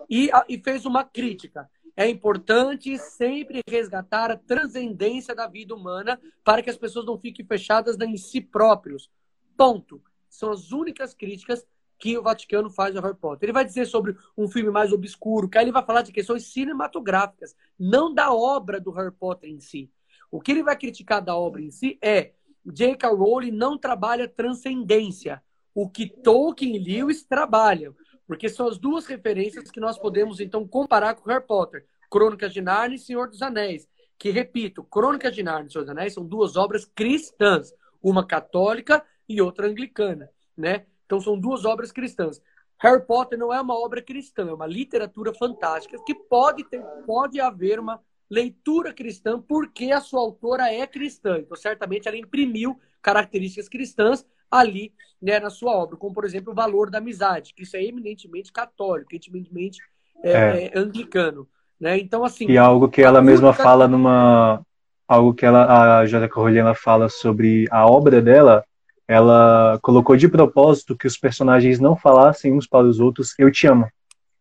E, 0.08 0.28
e 0.48 0.58
fez 0.58 0.84
uma 0.84 1.04
crítica. 1.04 1.70
É 1.96 2.08
importante 2.08 2.98
sempre 2.98 3.60
resgatar 3.68 4.32
a 4.32 4.36
transcendência 4.36 5.32
da 5.32 5.46
vida 5.46 5.72
humana 5.72 6.20
para 6.42 6.60
que 6.60 6.70
as 6.70 6.76
pessoas 6.76 7.06
não 7.06 7.16
fiquem 7.16 7.46
fechadas 7.46 7.96
em 8.00 8.16
si 8.16 8.40
próprios. 8.40 9.08
Ponto. 9.56 10.02
São 10.28 10.50
as 10.50 10.72
únicas 10.72 11.14
críticas 11.14 11.64
que 12.00 12.18
o 12.18 12.22
Vaticano 12.22 12.68
faz 12.68 12.96
ao 12.96 13.02
Harry 13.02 13.16
Potter. 13.16 13.46
Ele 13.46 13.52
vai 13.52 13.64
dizer 13.64 13.86
sobre 13.86 14.16
um 14.36 14.48
filme 14.48 14.70
mais 14.70 14.92
obscuro, 14.92 15.48
que 15.48 15.56
aí 15.56 15.64
ele 15.64 15.72
vai 15.72 15.84
falar 15.84 16.02
de 16.02 16.10
questões 16.10 16.46
cinematográficas, 16.46 17.54
não 17.78 18.12
da 18.12 18.32
obra 18.32 18.80
do 18.80 18.90
Harry 18.90 19.12
Potter 19.12 19.48
em 19.48 19.60
si. 19.60 19.88
O 20.32 20.40
que 20.40 20.50
ele 20.50 20.64
vai 20.64 20.76
criticar 20.76 21.22
da 21.22 21.36
obra 21.36 21.60
em 21.60 21.70
si 21.70 21.96
é 22.02 22.32
J.K. 22.64 23.08
Rowling 23.10 23.52
não 23.52 23.78
trabalha 23.78 24.26
transcendência, 24.26 25.42
o 25.74 25.88
que 25.88 26.06
Tolkien 26.06 26.76
e 26.76 26.78
Lewis 26.78 27.24
trabalham, 27.24 27.94
porque 28.26 28.48
são 28.48 28.68
as 28.68 28.78
duas 28.78 29.06
referências 29.06 29.70
que 29.70 29.80
nós 29.80 29.98
podemos 29.98 30.40
então 30.40 30.66
comparar 30.66 31.14
com 31.14 31.28
Harry 31.28 31.44
Potter, 31.46 31.86
Crônicas 32.10 32.52
de 32.52 32.60
Narnia 32.60 32.96
e 32.96 32.98
Senhor 32.98 33.28
dos 33.28 33.42
Anéis, 33.42 33.88
que 34.18 34.30
repito, 34.30 34.84
Crônicas 34.84 35.34
de 35.34 35.42
Narnia 35.42 35.68
e 35.68 35.72
Senhor 35.72 35.84
dos 35.84 35.90
Anéis 35.90 36.14
são 36.14 36.24
duas 36.24 36.56
obras 36.56 36.84
cristãs, 36.84 37.72
uma 38.02 38.26
católica 38.26 39.04
e 39.28 39.40
outra 39.40 39.66
anglicana, 39.66 40.30
né? 40.56 40.86
Então 41.06 41.20
são 41.20 41.38
duas 41.38 41.64
obras 41.64 41.92
cristãs. 41.92 42.40
Harry 42.78 43.04
Potter 43.04 43.38
não 43.38 43.52
é 43.52 43.60
uma 43.60 43.78
obra 43.78 44.00
cristã, 44.00 44.48
é 44.48 44.52
uma 44.52 44.66
literatura 44.66 45.34
fantástica 45.34 46.02
que 46.04 46.14
pode 46.14 46.64
ter, 46.64 46.82
pode 47.06 47.40
haver 47.40 47.78
uma 47.78 48.00
leitura 48.30 48.94
cristã 48.94 49.40
porque 49.40 49.90
a 49.90 50.00
sua 50.00 50.20
autora 50.20 50.72
é 50.72 50.86
cristã. 50.86 51.38
Então 51.38 51.56
certamente 51.56 52.08
ela 52.08 52.16
imprimiu 52.16 52.78
características 53.02 53.68
cristãs 53.68 54.24
ali 54.50 54.92
né, 55.20 55.38
na 55.38 55.50
sua 55.50 55.72
obra, 55.72 55.96
como 55.96 56.14
por 56.14 56.24
exemplo 56.24 56.52
o 56.52 56.56
valor 56.56 56.90
da 56.90 56.98
amizade, 56.98 57.52
que 57.54 57.62
isso 57.62 57.76
é 57.76 57.84
eminentemente 57.84 58.52
católico, 58.52 59.10
eminentemente 59.14 59.78
é, 60.22 60.32
é. 60.32 60.64
É, 60.66 60.78
anglicano. 60.78 61.46
Né? 61.78 61.98
Então 61.98 62.24
assim. 62.24 62.46
E 62.46 62.58
algo 62.58 62.88
que 62.88 63.02
ela 63.02 63.22
mesma 63.22 63.52
fala 63.52 63.86
numa 63.86 64.62
algo 65.06 65.34
que 65.34 65.44
ela 65.44 66.00
a 66.00 66.06
J. 66.06 66.28
Corroliana 66.28 66.74
fala 66.74 67.08
sobre 67.08 67.66
a 67.70 67.86
obra 67.86 68.22
dela 68.22 68.64
ela 69.10 69.76
colocou 69.82 70.16
de 70.16 70.28
propósito 70.28 70.96
que 70.96 71.06
os 71.06 71.16
personagens 71.16 71.80
não 71.80 71.96
falassem 71.96 72.52
uns 72.52 72.64
para 72.64 72.86
os 72.86 73.00
outros 73.00 73.34
eu 73.38 73.50
te 73.50 73.66
amo. 73.66 73.88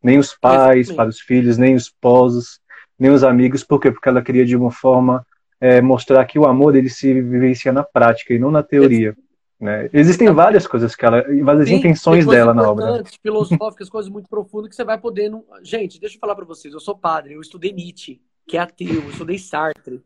Nem 0.01 0.20
os 0.20 0.38
pais 0.38 0.91
para 0.91 1.10
os 1.10 1.20
filhos, 1.20 1.57
nem 1.57 1.74
os 1.74 1.84
esposos, 1.84 2.60
nem 2.97 3.10
os 3.10 3.24
amigos. 3.24 3.64
Por 3.64 3.80
quê? 3.80 3.91
Porque 3.91 4.07
ela 4.07 4.22
queria 4.22 4.45
de 4.45 4.55
uma 4.55 4.70
forma 4.70 5.26
é, 5.60 5.82
mostrar 5.82 6.24
que 6.26 6.38
o 6.38 6.45
amor 6.45 6.76
ele 6.76 6.88
se 6.88 7.12
vivencia 7.20 7.74
na 7.74 7.84
prática 7.84 8.32
e 8.32 8.38
não 8.38 8.51
na 8.51 8.62
teoria. 8.62 9.16
Né? 9.60 9.89
Existem 9.91 10.32
várias 10.32 10.66
coisas 10.66 10.95
que 10.95 11.05
ela, 11.05 11.22
várias 11.43 11.70
intenções 11.70 12.26
dela 12.26 12.53
na 12.53 12.70
obra. 12.70 13.03
filosóficas, 13.22 13.89
coisas 13.89 14.10
muito 14.10 14.30
profundas 14.30 14.70
que 14.70 14.76
você 14.76 14.86
vai 14.86 14.97
poder. 14.97 15.30
Não... 15.30 15.43
Gente, 15.62 15.99
deixa 15.99 16.16
eu 16.16 16.20
falar 16.20 16.36
para 16.36 16.45
vocês. 16.45 16.74
Eu 16.74 16.80
sou 16.80 16.97
padre, 16.97 17.34
eu 17.34 17.41
estudei 17.41 17.74
Nietzsche, 17.74 18.22
que 18.47 18.55
é 18.55 18.62
ateu, 18.62 18.88
eu 18.88 19.10
estudei 19.10 19.38
Sartre. 19.38 20.01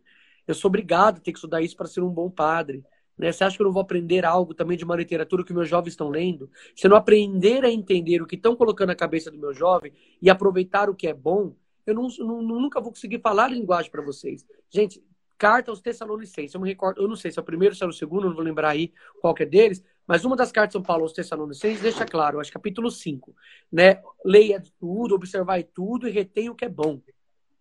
Eu 0.48 0.56
sou 0.56 0.70
obrigado 0.70 1.18
a 1.18 1.20
ter 1.20 1.32
que 1.32 1.38
estudar 1.38 1.62
isso 1.62 1.78
para 1.78 1.88
ser 1.88 2.02
um 2.02 2.10
bom 2.10 2.30
padre. 2.30 2.84
Né? 3.18 3.32
Você 3.32 3.44
acha 3.44 3.56
que 3.56 3.62
eu 3.62 3.66
não 3.66 3.74
vou 3.74 3.82
aprender 3.82 4.26
algo 4.26 4.56
também 4.56 4.76
de 4.76 4.84
uma 4.84 4.96
literatura 4.96 5.44
que 5.44 5.54
meus 5.54 5.70
jovens 5.70 5.94
estão 5.94 6.10
lendo? 6.10 6.50
Se 6.76 6.88
eu 6.88 6.90
não 6.90 6.98
aprender 6.98 7.64
a 7.64 7.72
entender 7.72 8.22
o 8.22 8.26
que 8.26 8.36
estão 8.36 8.56
colocando 8.56 8.90
na 8.90 8.96
cabeça 8.96 9.30
do 9.30 9.38
meu 9.38 9.54
jovem 9.54 9.94
e 10.22 10.30
aproveitar 10.30 10.90
o 10.90 10.96
que 10.96 11.08
é 11.08 11.14
bom, 11.14 11.56
eu 11.86 11.94
não, 11.94 12.08
não, 12.20 12.42
nunca 12.42 12.82
vou 12.82 12.92
conseguir 12.92 13.20
falar 13.20 13.50
linguagem 13.50 13.92
para 13.92 14.02
vocês. 14.02 14.46
Gente, 14.70 15.04
carta 15.44 15.72
aos 15.72 15.82
Tessalonicenses. 15.82 16.54
Eu 16.54 16.62
me 16.62 16.70
recordo, 16.70 17.02
eu 17.02 17.08
não 17.08 17.18
sei 17.18 17.30
se 17.30 17.38
é 17.38 17.42
o 17.42 17.46
primeiro, 17.46 17.76
se 17.76 17.84
é 17.84 17.86
o 17.86 17.92
segundo, 17.92 18.30
não 18.30 18.34
vou 18.34 18.44
lembrar 18.46 18.70
aí 18.70 18.94
qual 19.20 19.34
que 19.34 19.44
é 19.44 19.46
deles, 19.46 19.84
mas 20.08 20.24
uma 20.24 20.38
das 20.38 20.54
cartas 20.54 20.70
de 20.70 20.74
São 20.74 20.82
Paulo 20.82 21.04
aos 21.04 21.12
Tessalonicenses 21.12 21.82
deixa 21.82 22.06
claro, 22.06 22.40
acho 22.40 22.50
capítulo 22.50 22.90
5, 22.90 23.36
né? 23.70 24.02
Leia 24.24 24.64
tudo, 24.80 25.16
observai 25.16 25.64
tudo 25.64 26.08
e 26.08 26.12
retenha 26.12 26.50
o 26.50 26.56
que 26.56 26.64
é 26.64 26.70
bom. 26.70 27.02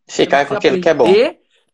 Ficar 0.06 0.46
com 0.46 0.54
aquilo 0.54 0.80
que 0.80 0.88
é 0.88 0.94
bom. 0.94 1.08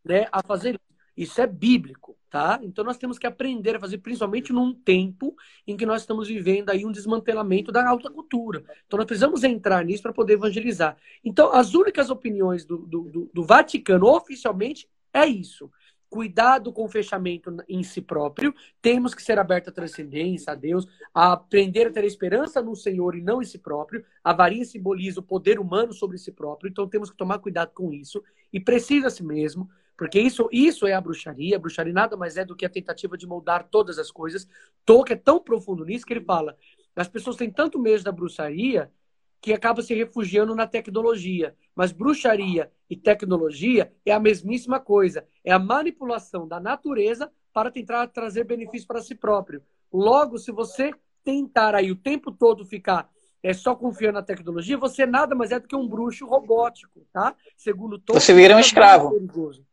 Né, 0.02 0.26
a 0.32 0.42
fazer 0.42 0.80
isso 1.14 1.38
é 1.42 1.46
bíblico 1.46 2.16
tá? 2.30 2.60
Então 2.62 2.84
nós 2.84 2.98
temos 2.98 3.18
que 3.18 3.26
aprender 3.26 3.76
a 3.76 3.80
fazer, 3.80 3.98
principalmente 3.98 4.52
num 4.52 4.72
tempo 4.72 5.34
em 5.66 5.76
que 5.76 5.86
nós 5.86 6.02
estamos 6.02 6.28
vivendo 6.28 6.70
aí 6.70 6.84
um 6.84 6.92
desmantelamento 6.92 7.72
da 7.72 7.86
alta 7.88 8.10
cultura. 8.10 8.62
Então 8.86 8.98
nós 8.98 9.06
precisamos 9.06 9.44
entrar 9.44 9.84
nisso 9.84 10.02
para 10.02 10.12
poder 10.12 10.34
evangelizar. 10.34 10.96
Então 11.24 11.52
as 11.52 11.74
únicas 11.74 12.10
opiniões 12.10 12.64
do, 12.64 12.78
do, 12.78 13.30
do 13.32 13.44
Vaticano 13.44 14.06
oficialmente 14.06 14.88
é 15.12 15.26
isso. 15.26 15.70
Cuidado 16.10 16.72
com 16.72 16.84
o 16.84 16.88
fechamento 16.88 17.54
em 17.68 17.82
si 17.82 18.00
próprio, 18.00 18.54
temos 18.80 19.14
que 19.14 19.22
ser 19.22 19.38
abertos 19.38 19.70
à 19.70 19.74
transcendência, 19.74 20.52
a 20.52 20.56
Deus, 20.56 20.86
a 21.12 21.32
aprender 21.32 21.86
a 21.86 21.92
ter 21.92 22.04
esperança 22.04 22.62
no 22.62 22.74
Senhor 22.74 23.14
e 23.14 23.20
não 23.20 23.42
em 23.42 23.44
si 23.44 23.58
próprio. 23.58 24.04
A 24.24 24.32
varinha 24.32 24.64
simboliza 24.64 25.20
o 25.20 25.22
poder 25.22 25.60
humano 25.60 25.92
sobre 25.92 26.16
si 26.16 26.32
próprio, 26.32 26.70
então 26.70 26.88
temos 26.88 27.10
que 27.10 27.16
tomar 27.16 27.38
cuidado 27.40 27.72
com 27.74 27.92
isso 27.92 28.22
e 28.52 28.58
precisa-se 28.58 29.22
mesmo 29.22 29.68
porque 29.98 30.20
isso, 30.20 30.48
isso 30.52 30.86
é 30.86 30.92
a 30.92 31.00
bruxaria. 31.00 31.56
A 31.56 31.58
bruxaria 31.58 31.92
nada 31.92 32.16
mais 32.16 32.36
é 32.36 32.44
do 32.44 32.54
que 32.54 32.64
a 32.64 32.70
tentativa 32.70 33.18
de 33.18 33.26
moldar 33.26 33.66
todas 33.68 33.98
as 33.98 34.12
coisas. 34.12 34.48
Tolkien 34.86 35.18
é 35.18 35.20
tão 35.20 35.40
profundo 35.40 35.84
nisso 35.84 36.06
que 36.06 36.12
ele 36.12 36.24
fala: 36.24 36.56
as 36.94 37.08
pessoas 37.08 37.34
têm 37.34 37.50
tanto 37.50 37.80
medo 37.80 38.04
da 38.04 38.12
bruxaria 38.12 38.92
que 39.40 39.52
acaba 39.52 39.82
se 39.82 39.94
refugiando 39.94 40.54
na 40.54 40.66
tecnologia. 40.66 41.54
Mas 41.74 41.92
bruxaria 41.92 42.70
e 42.90 42.96
tecnologia 42.96 43.92
é 44.04 44.12
a 44.12 44.20
mesmíssima 44.20 44.80
coisa. 44.80 45.26
É 45.44 45.52
a 45.52 45.58
manipulação 45.58 46.46
da 46.46 46.58
natureza 46.58 47.30
para 47.52 47.70
tentar 47.70 48.06
trazer 48.08 48.44
benefício 48.44 48.86
para 48.86 49.02
si 49.02 49.14
próprio. 49.14 49.62
Logo, 49.92 50.38
se 50.38 50.50
você 50.50 50.92
tentar 51.24 51.74
aí 51.74 51.90
o 51.90 51.96
tempo 51.96 52.32
todo 52.32 52.64
ficar 52.64 53.10
é 53.42 53.52
só 53.52 53.74
confiando 53.74 54.14
na 54.14 54.22
tecnologia, 54.22 54.76
você 54.76 55.06
nada 55.06 55.34
mais 55.34 55.52
é 55.52 55.60
do 55.60 55.68
que 55.68 55.76
um 55.76 55.86
bruxo 55.86 56.26
robótico, 56.26 57.06
tá? 57.12 57.36
Segundo 57.56 57.98
todo. 57.98 58.18
Você 58.18 58.34
vira 58.34 58.56
um 58.56 58.60
escravo. 58.60 59.10
Perigoso 59.10 59.64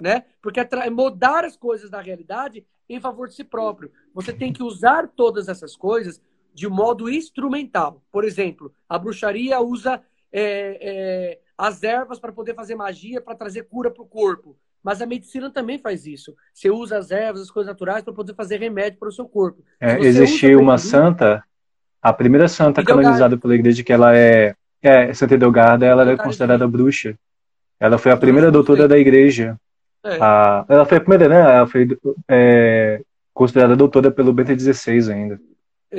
né? 0.00 0.24
Porque 0.40 0.60
é 0.60 0.90
mudar 0.90 1.44
as 1.44 1.56
coisas 1.56 1.90
da 1.90 2.00
realidade 2.00 2.66
em 2.88 3.00
favor 3.00 3.28
de 3.28 3.34
si 3.34 3.44
próprio. 3.44 3.90
Você 4.12 4.32
tem 4.32 4.52
que 4.52 4.62
usar 4.62 5.08
todas 5.08 5.48
essas 5.48 5.76
coisas 5.76 6.20
de 6.54 6.68
modo 6.68 7.10
instrumental. 7.10 8.02
Por 8.12 8.24
exemplo, 8.24 8.72
a 8.88 8.96
bruxaria 8.98 9.60
usa 9.60 10.00
é, 10.32 10.78
é, 10.80 11.38
as 11.58 11.82
ervas 11.82 12.18
para 12.18 12.32
poder 12.32 12.54
fazer 12.54 12.76
magia, 12.76 13.20
para 13.20 13.34
trazer 13.34 13.64
cura 13.64 13.90
para 13.90 14.02
o 14.02 14.06
corpo. 14.06 14.56
Mas 14.82 15.00
a 15.00 15.06
medicina 15.06 15.50
também 15.50 15.78
faz 15.78 16.06
isso. 16.06 16.34
Você 16.52 16.70
usa 16.70 16.98
as 16.98 17.10
ervas, 17.10 17.42
as 17.42 17.50
coisas 17.50 17.72
naturais, 17.72 18.04
para 18.04 18.12
poder 18.12 18.34
fazer 18.34 18.58
remédio 18.58 18.98
para 18.98 19.08
o 19.08 19.12
seu 19.12 19.26
corpo. 19.26 19.64
É, 19.80 19.98
existiu 19.98 20.60
uma 20.60 20.76
santa, 20.78 21.42
a 22.02 22.12
primeira 22.12 22.48
santa 22.48 22.84
canonizada 22.84 23.36
pela 23.36 23.54
igreja, 23.54 23.82
que 23.82 23.92
ela 23.92 24.16
é, 24.16 24.54
é 24.82 25.12
Santa 25.14 25.34
Edelgarda, 25.34 25.86
ela 25.86 26.08
é 26.10 26.16
considerada 26.16 26.68
bruxa. 26.68 27.18
Ela 27.80 27.96
foi 27.96 28.12
a 28.12 28.16
primeira 28.16 28.52
doutora 28.52 28.86
da 28.86 28.98
igreja. 28.98 29.58
É. 30.04 30.18
A, 30.20 30.66
ela 30.68 30.84
foi 30.84 30.98
a 30.98 31.00
primeira, 31.00 31.28
né? 31.28 31.40
Ela 31.40 31.66
foi 31.66 31.88
é, 32.28 33.00
considerada 33.32 33.74
doutora 33.74 34.10
pelo 34.10 34.34
Bento 34.34 34.52
XVI 34.58 35.10
ainda. 35.10 35.40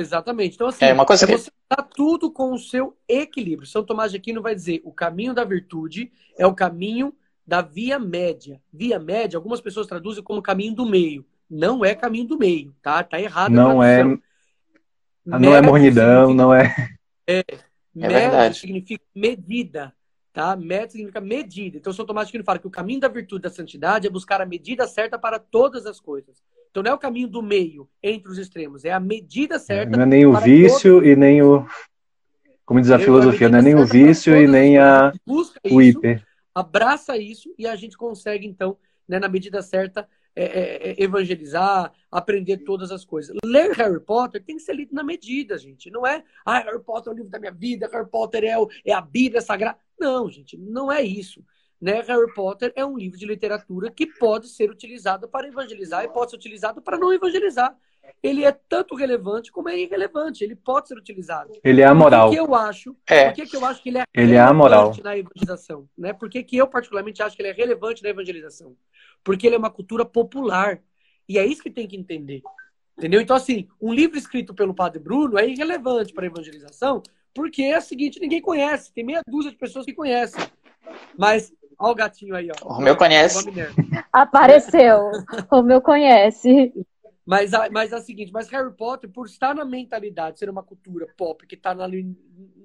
Exatamente. 0.00 0.54
Então, 0.54 0.68
assim, 0.68 0.84
é 0.84 0.92
uma 0.92 1.06
coisa 1.06 1.24
é 1.24 1.28
que... 1.28 1.38
você 1.38 1.50
tá 1.68 1.82
tudo 1.82 2.30
com 2.30 2.52
o 2.52 2.58
seu 2.58 2.96
equilíbrio. 3.08 3.68
São 3.68 3.84
Tomás 3.84 4.12
de 4.12 4.18
Aquino 4.18 4.42
vai 4.42 4.54
dizer: 4.54 4.80
o 4.84 4.92
caminho 4.92 5.34
da 5.34 5.44
virtude 5.44 6.12
é 6.38 6.46
o 6.46 6.54
caminho 6.54 7.14
da 7.46 7.62
via 7.62 7.98
média. 7.98 8.60
Via 8.72 8.98
média, 8.98 9.36
algumas 9.36 9.60
pessoas 9.60 9.86
traduzem 9.86 10.22
como 10.22 10.42
caminho 10.42 10.74
do 10.74 10.86
meio. 10.86 11.24
Não 11.48 11.84
é 11.84 11.94
caminho 11.94 12.26
do 12.26 12.38
meio, 12.38 12.74
tá? 12.82 13.02
Tá 13.04 13.20
errado. 13.20 13.52
Não 13.52 13.82
é. 13.82 14.02
Não 15.24 15.54
é 15.54 15.62
mornidão, 15.62 16.34
não 16.34 16.54
é. 16.54 16.74
É. 17.28 17.40
é 17.40 17.58
média 17.92 18.20
verdade. 18.20 18.58
significa 18.60 19.04
medida. 19.12 19.92
Tá? 20.32 20.54
Método 20.54 20.92
significa 20.92 21.20
medida. 21.20 21.76
Então, 21.76 21.92
São 21.92 22.06
Tomás 22.06 22.28
de 22.28 22.30
Aquino 22.30 22.44
fala 22.44 22.60
que 22.60 22.66
o 22.68 22.70
caminho 22.70 23.00
da 23.00 23.08
virtude 23.08 23.42
da 23.42 23.50
santidade 23.50 24.06
é 24.06 24.10
buscar 24.10 24.40
a 24.40 24.46
medida 24.46 24.86
certa 24.86 25.18
para 25.18 25.40
todas 25.40 25.86
as 25.86 25.98
coisas. 25.98 26.40
Então, 26.76 26.82
não 26.82 26.90
é 26.90 26.94
o 26.94 26.98
caminho 26.98 27.26
do 27.26 27.42
meio, 27.42 27.88
entre 28.02 28.30
os 28.30 28.36
extremos, 28.36 28.84
é 28.84 28.92
a 28.92 29.00
medida 29.00 29.58
certa. 29.58 29.96
Não 29.96 30.02
é 30.02 30.06
nem 30.06 30.26
o 30.26 30.38
vício 30.38 30.96
todas... 30.96 31.08
e 31.08 31.16
nem 31.16 31.40
o. 31.40 31.66
Como 32.66 32.82
diz 32.82 32.90
a 32.90 32.98
filosofia, 32.98 33.48
não 33.48 33.60
é 33.60 33.62
nem 33.62 33.74
o 33.74 33.86
vício 33.86 34.36
e 34.36 34.46
nem 34.46 34.76
a... 34.76 35.10
o 35.70 35.80
hiper. 35.80 36.22
Abraça 36.54 37.16
isso 37.16 37.48
e 37.58 37.66
a 37.66 37.74
gente 37.76 37.96
consegue, 37.96 38.46
então, 38.46 38.76
né, 39.08 39.18
na 39.18 39.26
medida 39.26 39.62
certa, 39.62 40.06
é, 40.34 40.44
é, 40.44 40.90
é, 40.90 41.02
evangelizar, 41.02 41.90
aprender 42.12 42.58
todas 42.58 42.92
as 42.92 43.06
coisas. 43.06 43.34
Ler 43.42 43.72
Harry 43.72 44.00
Potter 44.00 44.44
tem 44.44 44.56
que 44.56 44.62
ser 44.62 44.76
lido 44.76 44.94
na 44.94 45.02
medida, 45.02 45.56
gente. 45.56 45.90
Não 45.90 46.06
é, 46.06 46.22
ah, 46.44 46.58
Harry 46.58 46.82
Potter 46.84 47.10
é 47.10 47.14
o 47.14 47.16
livro 47.16 47.30
da 47.30 47.38
minha 47.38 47.52
vida, 47.52 47.88
Harry 47.90 48.10
Potter 48.10 48.44
é, 48.44 48.58
o, 48.58 48.68
é 48.84 48.92
a 48.92 49.00
Bíblia 49.00 49.40
Sagrada. 49.40 49.78
Não, 49.98 50.30
gente, 50.30 50.58
não 50.58 50.92
é 50.92 51.00
isso. 51.02 51.42
Né? 51.80 52.00
Harry 52.02 52.32
Potter 52.34 52.72
é 52.74 52.84
um 52.84 52.96
livro 52.96 53.18
de 53.18 53.26
literatura 53.26 53.90
que 53.90 54.06
pode 54.06 54.48
ser 54.48 54.70
utilizado 54.70 55.28
para 55.28 55.46
evangelizar 55.46 56.04
e 56.04 56.08
pode 56.08 56.30
ser 56.30 56.36
utilizado 56.36 56.80
para 56.80 56.98
não 56.98 57.12
evangelizar. 57.12 57.76
ele 58.22 58.44
é 58.44 58.52
tanto 58.52 58.94
relevante 58.94 59.50
como 59.50 59.68
é 59.68 59.78
irrelevante. 59.78 60.42
Ele 60.42 60.56
pode 60.56 60.88
ser 60.88 60.96
utilizado. 60.96 61.52
Ele 61.62 61.82
é 61.82 61.86
amoral. 61.86 62.28
Por 62.28 62.30
que, 62.30 62.36
que 62.36 62.48
eu 62.48 62.54
acho? 62.54 62.96
É. 63.06 63.26
Por 63.26 63.34
que, 63.34 63.46
que 63.46 63.56
eu 63.56 63.64
acho 63.64 63.82
que 63.82 63.88
ele 63.90 63.98
é 63.98 64.04
ele 64.14 64.34
é 64.34 64.40
amoral. 64.40 64.94
na 65.02 65.18
evangelização? 65.18 65.88
Né? 65.98 66.12
Por 66.12 66.30
que, 66.30 66.42
que 66.42 66.56
eu 66.56 66.66
particularmente 66.66 67.22
acho 67.22 67.36
que 67.36 67.42
ele 67.42 67.50
é 67.50 67.52
relevante 67.52 68.02
na 68.02 68.08
evangelização? 68.08 68.76
Porque 69.22 69.46
ele 69.46 69.56
é 69.56 69.58
uma 69.58 69.70
cultura 69.70 70.04
popular. 70.04 70.80
E 71.28 71.38
é 71.38 71.44
isso 71.44 71.62
que 71.62 71.70
tem 71.70 71.86
que 71.86 71.96
entender. 71.96 72.42
Entendeu? 72.96 73.20
Então, 73.20 73.36
assim, 73.36 73.68
um 73.80 73.92
livro 73.92 74.16
escrito 74.16 74.54
pelo 74.54 74.74
Padre 74.74 74.98
Bruno 74.98 75.38
é 75.38 75.46
irrelevante 75.46 76.14
para 76.14 76.24
a 76.24 76.28
evangelização, 76.28 77.02
porque 77.34 77.62
é 77.62 77.76
o 77.76 77.82
seguinte, 77.82 78.18
ninguém 78.18 78.40
conhece. 78.40 78.92
Tem 78.92 79.04
meia 79.04 79.20
dúzia 79.26 79.50
de 79.50 79.56
pessoas 79.58 79.84
que 79.84 79.92
conhecem. 79.92 80.42
Mas, 81.18 81.52
olha 81.78 81.92
o 81.92 81.94
gatinho 81.94 82.34
aí, 82.34 82.50
ó. 82.50 82.78
O 82.78 82.80
meu 82.80 82.96
conhece. 82.96 83.46
Apareceu. 84.12 85.10
o 85.50 85.62
meu 85.62 85.80
conhece. 85.80 86.72
Mas, 87.26 87.50
mas 87.72 87.92
é 87.92 87.96
o 87.96 88.00
seguinte, 88.00 88.30
mas 88.32 88.48
Harry 88.50 88.72
Potter, 88.72 89.10
por 89.10 89.26
estar 89.26 89.52
na 89.52 89.64
mentalidade, 89.64 90.38
ser 90.38 90.48
uma 90.48 90.62
cultura 90.62 91.08
pop, 91.16 91.44
que 91.44 91.56
está 91.56 91.74
na, 91.74 91.88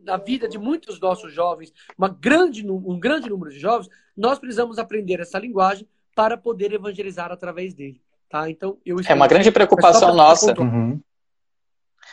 na 0.04 0.18
vida 0.18 0.48
de 0.48 0.60
muitos 0.60 1.00
nossos 1.00 1.34
jovens, 1.34 1.74
uma 1.98 2.08
grande, 2.08 2.70
um 2.70 3.00
grande 3.00 3.28
número 3.28 3.50
de 3.50 3.60
jovens, 3.60 3.90
nós 4.16 4.38
precisamos 4.38 4.78
aprender 4.78 5.20
essa 5.20 5.40
linguagem 5.40 5.88
para 6.16 6.38
poder 6.38 6.72
evangelizar 6.74 7.32
através 7.32 7.74
dele. 7.74 8.00
Tá? 8.30 8.50
Então, 8.52 8.78
eu 8.86 8.98
é 9.06 9.14
uma 9.16 9.28
grande 9.28 9.52
preocupação 9.52 10.14
nossa. 10.16 10.54
Uhum. 10.60 11.02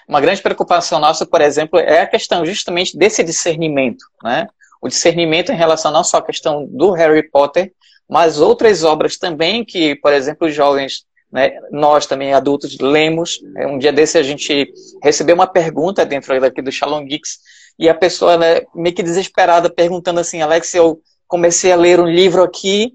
Uma 0.08 0.20
grande 0.20 0.40
preocupação 0.40 0.98
nossa, 0.98 1.26
por 1.26 1.42
exemplo, 1.42 1.78
é 1.78 2.00
a 2.00 2.06
questão 2.06 2.46
justamente 2.46 2.96
desse 2.96 3.22
discernimento, 3.22 4.06
né? 4.22 4.48
O 4.80 4.88
discernimento 4.88 5.52
em 5.52 5.56
relação 5.56 5.90
não 5.90 6.04
só 6.04 6.18
à 6.18 6.22
questão 6.22 6.66
do 6.66 6.92
Harry 6.92 7.28
Potter, 7.28 7.72
mas 8.08 8.40
outras 8.40 8.84
obras 8.84 9.16
também 9.16 9.64
que, 9.64 9.94
por 9.96 10.12
exemplo, 10.12 10.46
os 10.46 10.54
jovens 10.54 11.06
né? 11.30 11.58
Nós 11.70 12.06
também, 12.06 12.32
adultos, 12.32 12.78
lemos. 12.78 13.40
É, 13.56 13.66
um 13.66 13.78
dia 13.78 13.92
desse 13.92 14.16
a 14.16 14.22
gente 14.22 14.72
recebeu 15.02 15.34
uma 15.34 15.46
pergunta 15.46 16.04
dentro 16.04 16.40
daqui 16.40 16.62
do 16.62 16.72
Shalom 16.72 17.04
Geeks 17.04 17.38
e 17.78 17.88
a 17.88 17.94
pessoa, 17.94 18.36
né, 18.36 18.62
meio 18.74 18.94
que 18.94 19.02
desesperada, 19.02 19.70
perguntando 19.70 20.18
assim, 20.18 20.42
Alex, 20.42 20.74
eu 20.74 21.00
comecei 21.28 21.70
a 21.70 21.76
ler 21.76 22.00
um 22.00 22.06
livro 22.06 22.42
aqui 22.42 22.94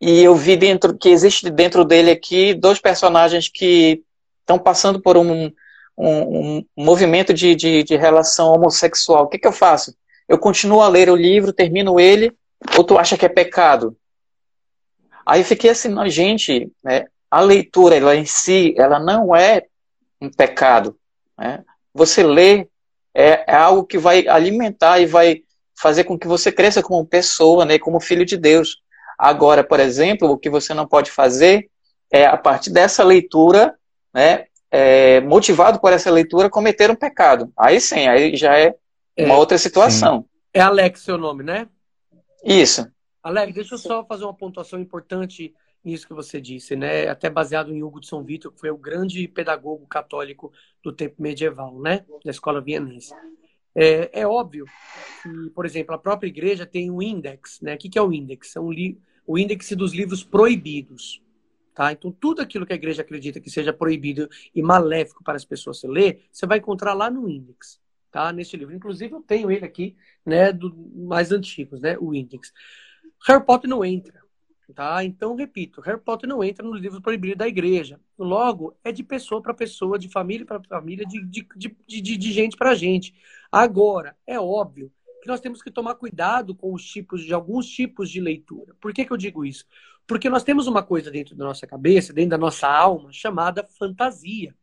e 0.00 0.22
eu 0.22 0.34
vi 0.36 0.56
dentro 0.56 0.96
que 0.96 1.08
existe 1.08 1.50
dentro 1.50 1.84
dele 1.84 2.10
aqui 2.10 2.54
dois 2.54 2.78
personagens 2.78 3.48
que 3.48 4.02
estão 4.40 4.58
passando 4.58 5.00
por 5.00 5.16
um, 5.16 5.50
um, 5.96 6.58
um 6.76 6.84
movimento 6.84 7.32
de, 7.32 7.54
de, 7.54 7.82
de, 7.82 7.96
relação 7.96 8.52
homossexual. 8.52 9.24
O 9.24 9.28
que, 9.28 9.38
que 9.38 9.46
eu 9.46 9.52
faço? 9.52 9.94
Eu 10.28 10.38
continuo 10.38 10.80
a 10.80 10.88
ler 10.88 11.10
o 11.10 11.16
livro, 11.16 11.52
termino 11.52 11.98
ele, 11.98 12.32
ou 12.76 12.84
tu 12.84 12.98
acha 12.98 13.16
que 13.16 13.26
é 13.26 13.28
pecado? 13.28 13.96
Aí 15.24 15.44
fiquei 15.44 15.70
assim, 15.70 15.94
gente, 16.08 16.70
né? 16.82 17.06
a 17.30 17.40
leitura 17.40 17.96
ela 17.96 18.14
em 18.14 18.26
si, 18.26 18.74
ela 18.76 18.98
não 18.98 19.34
é 19.34 19.62
um 20.20 20.30
pecado. 20.30 20.96
Né? 21.38 21.64
Você 21.94 22.22
lê 22.22 22.68
é, 23.14 23.44
é, 23.46 23.54
algo 23.54 23.84
que 23.84 23.96
vai 23.96 24.26
alimentar 24.28 25.00
e 25.00 25.06
vai 25.06 25.42
fazer 25.74 26.04
com 26.04 26.18
que 26.18 26.28
você 26.28 26.52
cresça 26.52 26.82
como 26.82 27.06
pessoa, 27.06 27.64
né, 27.64 27.78
como 27.78 28.00
filho 28.00 28.24
de 28.24 28.36
Deus. 28.36 28.82
Agora, 29.18 29.64
por 29.64 29.80
exemplo, 29.80 30.30
o 30.30 30.38
que 30.38 30.50
você 30.50 30.74
não 30.74 30.86
pode 30.86 31.10
fazer 31.10 31.68
é, 32.10 32.26
a 32.26 32.36
partir 32.36 32.70
dessa 32.70 33.02
leitura, 33.02 33.74
né, 34.14 34.44
é, 34.70 35.20
motivado 35.20 35.80
por 35.80 35.92
essa 35.92 36.10
leitura, 36.10 36.50
cometer 36.50 36.90
um 36.90 36.94
pecado. 36.94 37.50
Aí 37.58 37.80
sim, 37.80 38.06
aí 38.06 38.36
já 38.36 38.58
é 38.58 38.74
uma 39.18 39.34
é, 39.34 39.36
outra 39.36 39.58
situação. 39.58 40.26
É 40.52 40.60
Alex 40.60 41.00
seu 41.00 41.18
nome, 41.18 41.42
né? 41.42 41.68
Isso. 42.44 42.86
Alex, 43.22 43.54
deixa 43.54 43.74
eu 43.74 43.78
só 43.78 44.04
fazer 44.04 44.24
uma 44.24 44.34
pontuação 44.34 44.80
importante 44.80 45.54
nisso 45.84 46.06
que 46.06 46.14
você 46.14 46.40
disse, 46.40 46.76
né? 46.76 47.08
Até 47.08 47.28
baseado 47.28 47.72
em 47.72 47.82
Hugo 47.82 48.00
de 48.00 48.06
São 48.06 48.22
Vitor, 48.22 48.52
que 48.52 48.60
foi 48.60 48.70
o 48.70 48.76
grande 48.76 49.26
pedagogo 49.28 49.86
católico 49.86 50.52
do 50.82 50.92
tempo 50.92 51.20
medieval, 51.22 51.78
né? 51.80 52.04
Da 52.24 52.30
escola 52.30 52.60
vienense. 52.60 53.14
É, 53.74 54.20
é 54.20 54.26
óbvio 54.26 54.66
que, 55.22 55.50
por 55.50 55.64
exemplo, 55.64 55.94
a 55.94 55.98
própria 55.98 56.28
igreja 56.28 56.66
tem 56.66 56.90
um 56.90 57.00
índex, 57.00 57.60
né? 57.60 57.74
O 57.74 57.78
que, 57.78 57.88
que 57.88 57.98
é 57.98 58.02
o 58.02 58.12
índex? 58.12 58.54
É 58.56 58.60
um 58.60 58.70
li... 58.70 59.00
o 59.26 59.38
índex 59.38 59.70
dos 59.72 59.92
livros 59.92 60.22
proibidos. 60.22 61.22
Tá? 61.74 61.90
Então, 61.90 62.12
tudo 62.12 62.42
aquilo 62.42 62.66
que 62.66 62.72
a 62.72 62.76
igreja 62.76 63.00
acredita 63.00 63.40
que 63.40 63.50
seja 63.50 63.72
proibido 63.72 64.28
e 64.54 64.62
maléfico 64.62 65.24
para 65.24 65.36
as 65.36 65.44
pessoas 65.44 65.80
se 65.80 65.88
ler, 65.88 66.26
você 66.30 66.46
vai 66.46 66.58
encontrar 66.58 66.92
lá 66.92 67.10
no 67.10 67.26
índex, 67.28 67.80
tá? 68.12 68.32
Neste 68.32 68.56
livro. 68.56 68.74
Inclusive, 68.74 69.12
eu 69.12 69.22
tenho 69.22 69.50
ele 69.50 69.64
aqui, 69.64 69.96
né, 70.24 70.52
do 70.52 70.72
mais 70.94 71.32
antigos, 71.32 71.80
né, 71.80 71.96
o 71.98 72.14
índex. 72.14 72.52
Harry 73.26 73.44
Potter 73.44 73.68
não 73.68 73.84
entra. 73.84 74.22
Tá? 74.74 75.04
Então, 75.04 75.34
repito, 75.34 75.80
Harry 75.82 76.00
Potter 76.00 76.28
não 76.28 76.42
entra 76.42 76.64
nos 76.64 76.80
livros 76.80 77.00
proibidos 77.00 77.36
da 77.36 77.48
igreja. 77.48 78.00
Logo, 78.18 78.74
é 78.82 78.90
de 78.90 79.02
pessoa 79.02 79.42
para 79.42 79.52
pessoa, 79.52 79.98
de 79.98 80.08
família 80.08 80.46
para 80.46 80.62
família, 80.62 81.04
de, 81.04 81.22
de, 81.26 81.46
de, 81.56 81.76
de, 81.86 82.16
de 82.16 82.32
gente 82.32 82.56
para 82.56 82.74
gente. 82.74 83.14
Agora, 83.50 84.16
é 84.26 84.40
óbvio 84.40 84.90
que 85.20 85.28
nós 85.28 85.40
temos 85.40 85.62
que 85.62 85.70
tomar 85.70 85.94
cuidado 85.96 86.54
com 86.54 86.72
os 86.72 86.84
tipos 86.84 87.22
de 87.22 87.34
alguns 87.34 87.68
tipos 87.68 88.10
de 88.10 88.20
leitura. 88.20 88.74
Por 88.80 88.94
que, 88.94 89.04
que 89.04 89.12
eu 89.12 89.16
digo 89.16 89.44
isso? 89.44 89.66
Porque 90.06 90.30
nós 90.30 90.42
temos 90.42 90.66
uma 90.66 90.82
coisa 90.82 91.10
dentro 91.10 91.36
da 91.36 91.44
nossa 91.44 91.66
cabeça, 91.66 92.12
dentro 92.12 92.30
da 92.30 92.38
nossa 92.38 92.66
alma, 92.66 93.12
chamada 93.12 93.64
fantasia. 93.78 94.54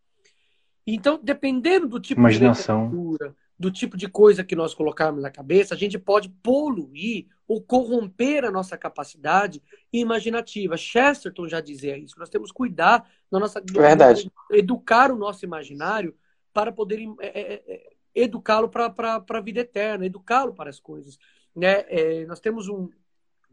Então, 0.86 1.20
dependendo 1.22 1.88
do 1.88 2.00
tipo 2.00 2.22
Imaginação. 2.22 2.90
de 2.90 2.96
leitura, 2.96 3.36
do 3.58 3.70
tipo 3.70 3.98
de 3.98 4.08
coisa 4.08 4.44
que 4.44 4.56
nós 4.56 4.74
colocarmos 4.74 5.22
na 5.22 5.30
cabeça, 5.30 5.76
a 5.76 5.78
gente 5.78 6.00
pode 6.00 6.30
poluir 6.30 7.28
ou 7.48 7.62
corromper 7.62 8.46
a 8.46 8.52
nossa 8.52 8.78
capacidade 8.78 9.62
imaginativa. 9.92 10.78
Chesterton 10.78 11.48
já 11.48 11.60
dizia 11.60 11.98
isso. 11.98 12.18
Nós 12.18 12.30
temos 12.30 12.52
que 12.52 12.58
cuidar 12.58 13.10
da 13.30 13.40
nossa 13.40 13.62
Verdade. 13.62 14.32
educar 14.52 15.12
o 15.12 15.18
nosso 15.18 15.44
imaginário 15.44 16.16
para 16.54 16.72
poder 16.72 17.00
é, 17.20 17.28
é, 17.28 17.64
é 17.68 17.90
educá-lo 18.16 18.70
para 18.70 19.24
a 19.28 19.42
vida 19.42 19.60
eterna, 19.60 20.06
educá-lo 20.06 20.54
para 20.54 20.70
as 20.70 20.80
coisas. 20.80 21.20
Né? 21.56 21.86
É, 21.88 22.26
nós 22.26 22.40
temos 22.40 22.68
um 22.68 22.90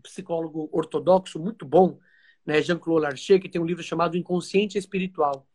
psicólogo 0.02 0.68
ortodoxo 0.72 1.38
muito 1.38 1.64
bom, 1.66 1.98
né, 2.44 2.62
Jean-Claude 2.62 3.02
Larcher, 3.02 3.40
que 3.40 3.48
tem 3.48 3.60
um 3.60 3.66
livro 3.66 3.82
chamado 3.82 4.16
Inconsciente 4.16 4.78
Espiritual. 4.78 5.46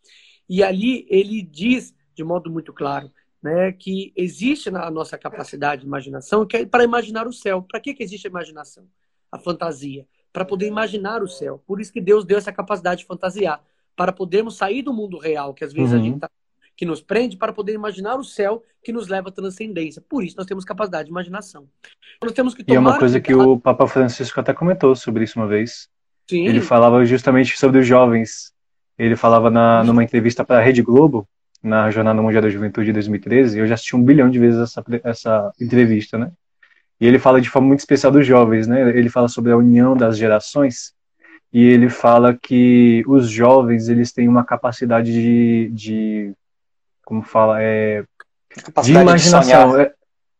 E 0.51 0.61
ali 0.61 1.07
ele 1.09 1.41
diz, 1.41 1.95
de 2.13 2.25
modo 2.25 2.51
muito 2.51 2.73
claro, 2.73 3.09
né, 3.41 3.71
que 3.71 4.11
existe 4.17 4.69
na 4.69 4.91
nossa 4.91 5.17
capacidade 5.17 5.83
de 5.83 5.87
imaginação, 5.87 6.45
que 6.45 6.57
é 6.57 6.65
para 6.65 6.83
imaginar 6.83 7.25
o 7.25 7.31
céu. 7.31 7.61
Para 7.61 7.79
que, 7.79 7.93
que 7.93 8.03
existe 8.03 8.27
a 8.27 8.29
imaginação? 8.29 8.83
A 9.31 9.39
fantasia. 9.39 10.05
Para 10.33 10.43
poder 10.43 10.67
imaginar 10.67 11.23
o 11.23 11.27
céu. 11.27 11.63
Por 11.65 11.79
isso 11.79 11.93
que 11.93 12.01
Deus 12.01 12.25
deu 12.25 12.37
essa 12.37 12.51
capacidade 12.51 12.99
de 12.99 13.07
fantasiar. 13.07 13.63
Para 13.95 14.11
podermos 14.11 14.57
sair 14.57 14.81
do 14.81 14.91
mundo 14.91 15.17
real, 15.17 15.53
que 15.53 15.63
às 15.63 15.71
vezes 15.71 15.93
uhum. 15.93 15.99
a 15.99 16.03
gente 16.03 16.19
tá, 16.19 16.29
que 16.75 16.83
nos 16.83 17.01
prende, 17.01 17.37
para 17.37 17.53
poder 17.53 17.73
imaginar 17.73 18.17
o 18.17 18.23
céu 18.25 18.61
que 18.83 18.91
nos 18.91 19.07
leva 19.07 19.29
à 19.29 19.31
transcendência. 19.31 20.01
Por 20.01 20.21
isso 20.21 20.35
nós 20.35 20.45
temos 20.45 20.65
capacidade 20.65 21.05
de 21.05 21.11
imaginação. 21.11 21.65
Nós 22.21 22.33
temos 22.33 22.53
que 22.53 22.65
e 22.67 22.75
é 22.75 22.79
uma 22.79 22.99
coisa 22.99 23.21
que 23.21 23.33
o 23.33 23.57
Papa 23.57 23.87
Francisco 23.87 24.37
até 24.37 24.53
comentou 24.53 24.97
sobre 24.97 25.23
isso 25.23 25.39
uma 25.39 25.47
vez. 25.47 25.87
Sim. 26.29 26.45
Ele 26.45 26.59
falava 26.59 27.05
justamente 27.05 27.57
sobre 27.57 27.79
os 27.79 27.87
jovens. 27.87 28.50
Ele 29.01 29.15
falava 29.15 29.49
na, 29.49 29.83
numa 29.83 30.03
entrevista 30.03 30.43
para 30.43 30.59
a 30.59 30.61
Rede 30.61 30.83
Globo, 30.83 31.27
na 31.63 31.89
Jornada 31.89 32.21
Mundial 32.21 32.43
da 32.43 32.49
Juventude 32.49 32.85
de 32.85 32.93
2013, 32.93 33.57
eu 33.57 33.65
já 33.65 33.73
assisti 33.73 33.95
um 33.95 34.03
bilhão 34.03 34.29
de 34.29 34.37
vezes 34.37 34.59
essa, 34.59 34.83
essa 35.03 35.51
entrevista, 35.59 36.19
né? 36.19 36.31
E 36.99 37.07
ele 37.07 37.17
fala 37.17 37.41
de 37.41 37.49
forma 37.49 37.67
muito 37.67 37.79
especial 37.79 38.11
dos 38.11 38.27
jovens, 38.27 38.67
né? 38.67 38.95
Ele 38.95 39.09
fala 39.09 39.27
sobre 39.27 39.51
a 39.51 39.57
união 39.57 39.97
das 39.97 40.19
gerações 40.19 40.93
e 41.51 41.63
ele 41.63 41.89
fala 41.89 42.37
que 42.39 43.03
os 43.07 43.27
jovens 43.27 43.89
eles 43.89 44.11
têm 44.11 44.27
uma 44.27 44.43
capacidade 44.43 45.11
de, 45.11 45.71
de 45.73 46.33
como 47.03 47.23
fala, 47.23 47.59
é 47.59 48.03
de 48.83 48.91
imaginação. 48.91 49.77
De 49.77 49.81
é, 49.81 49.93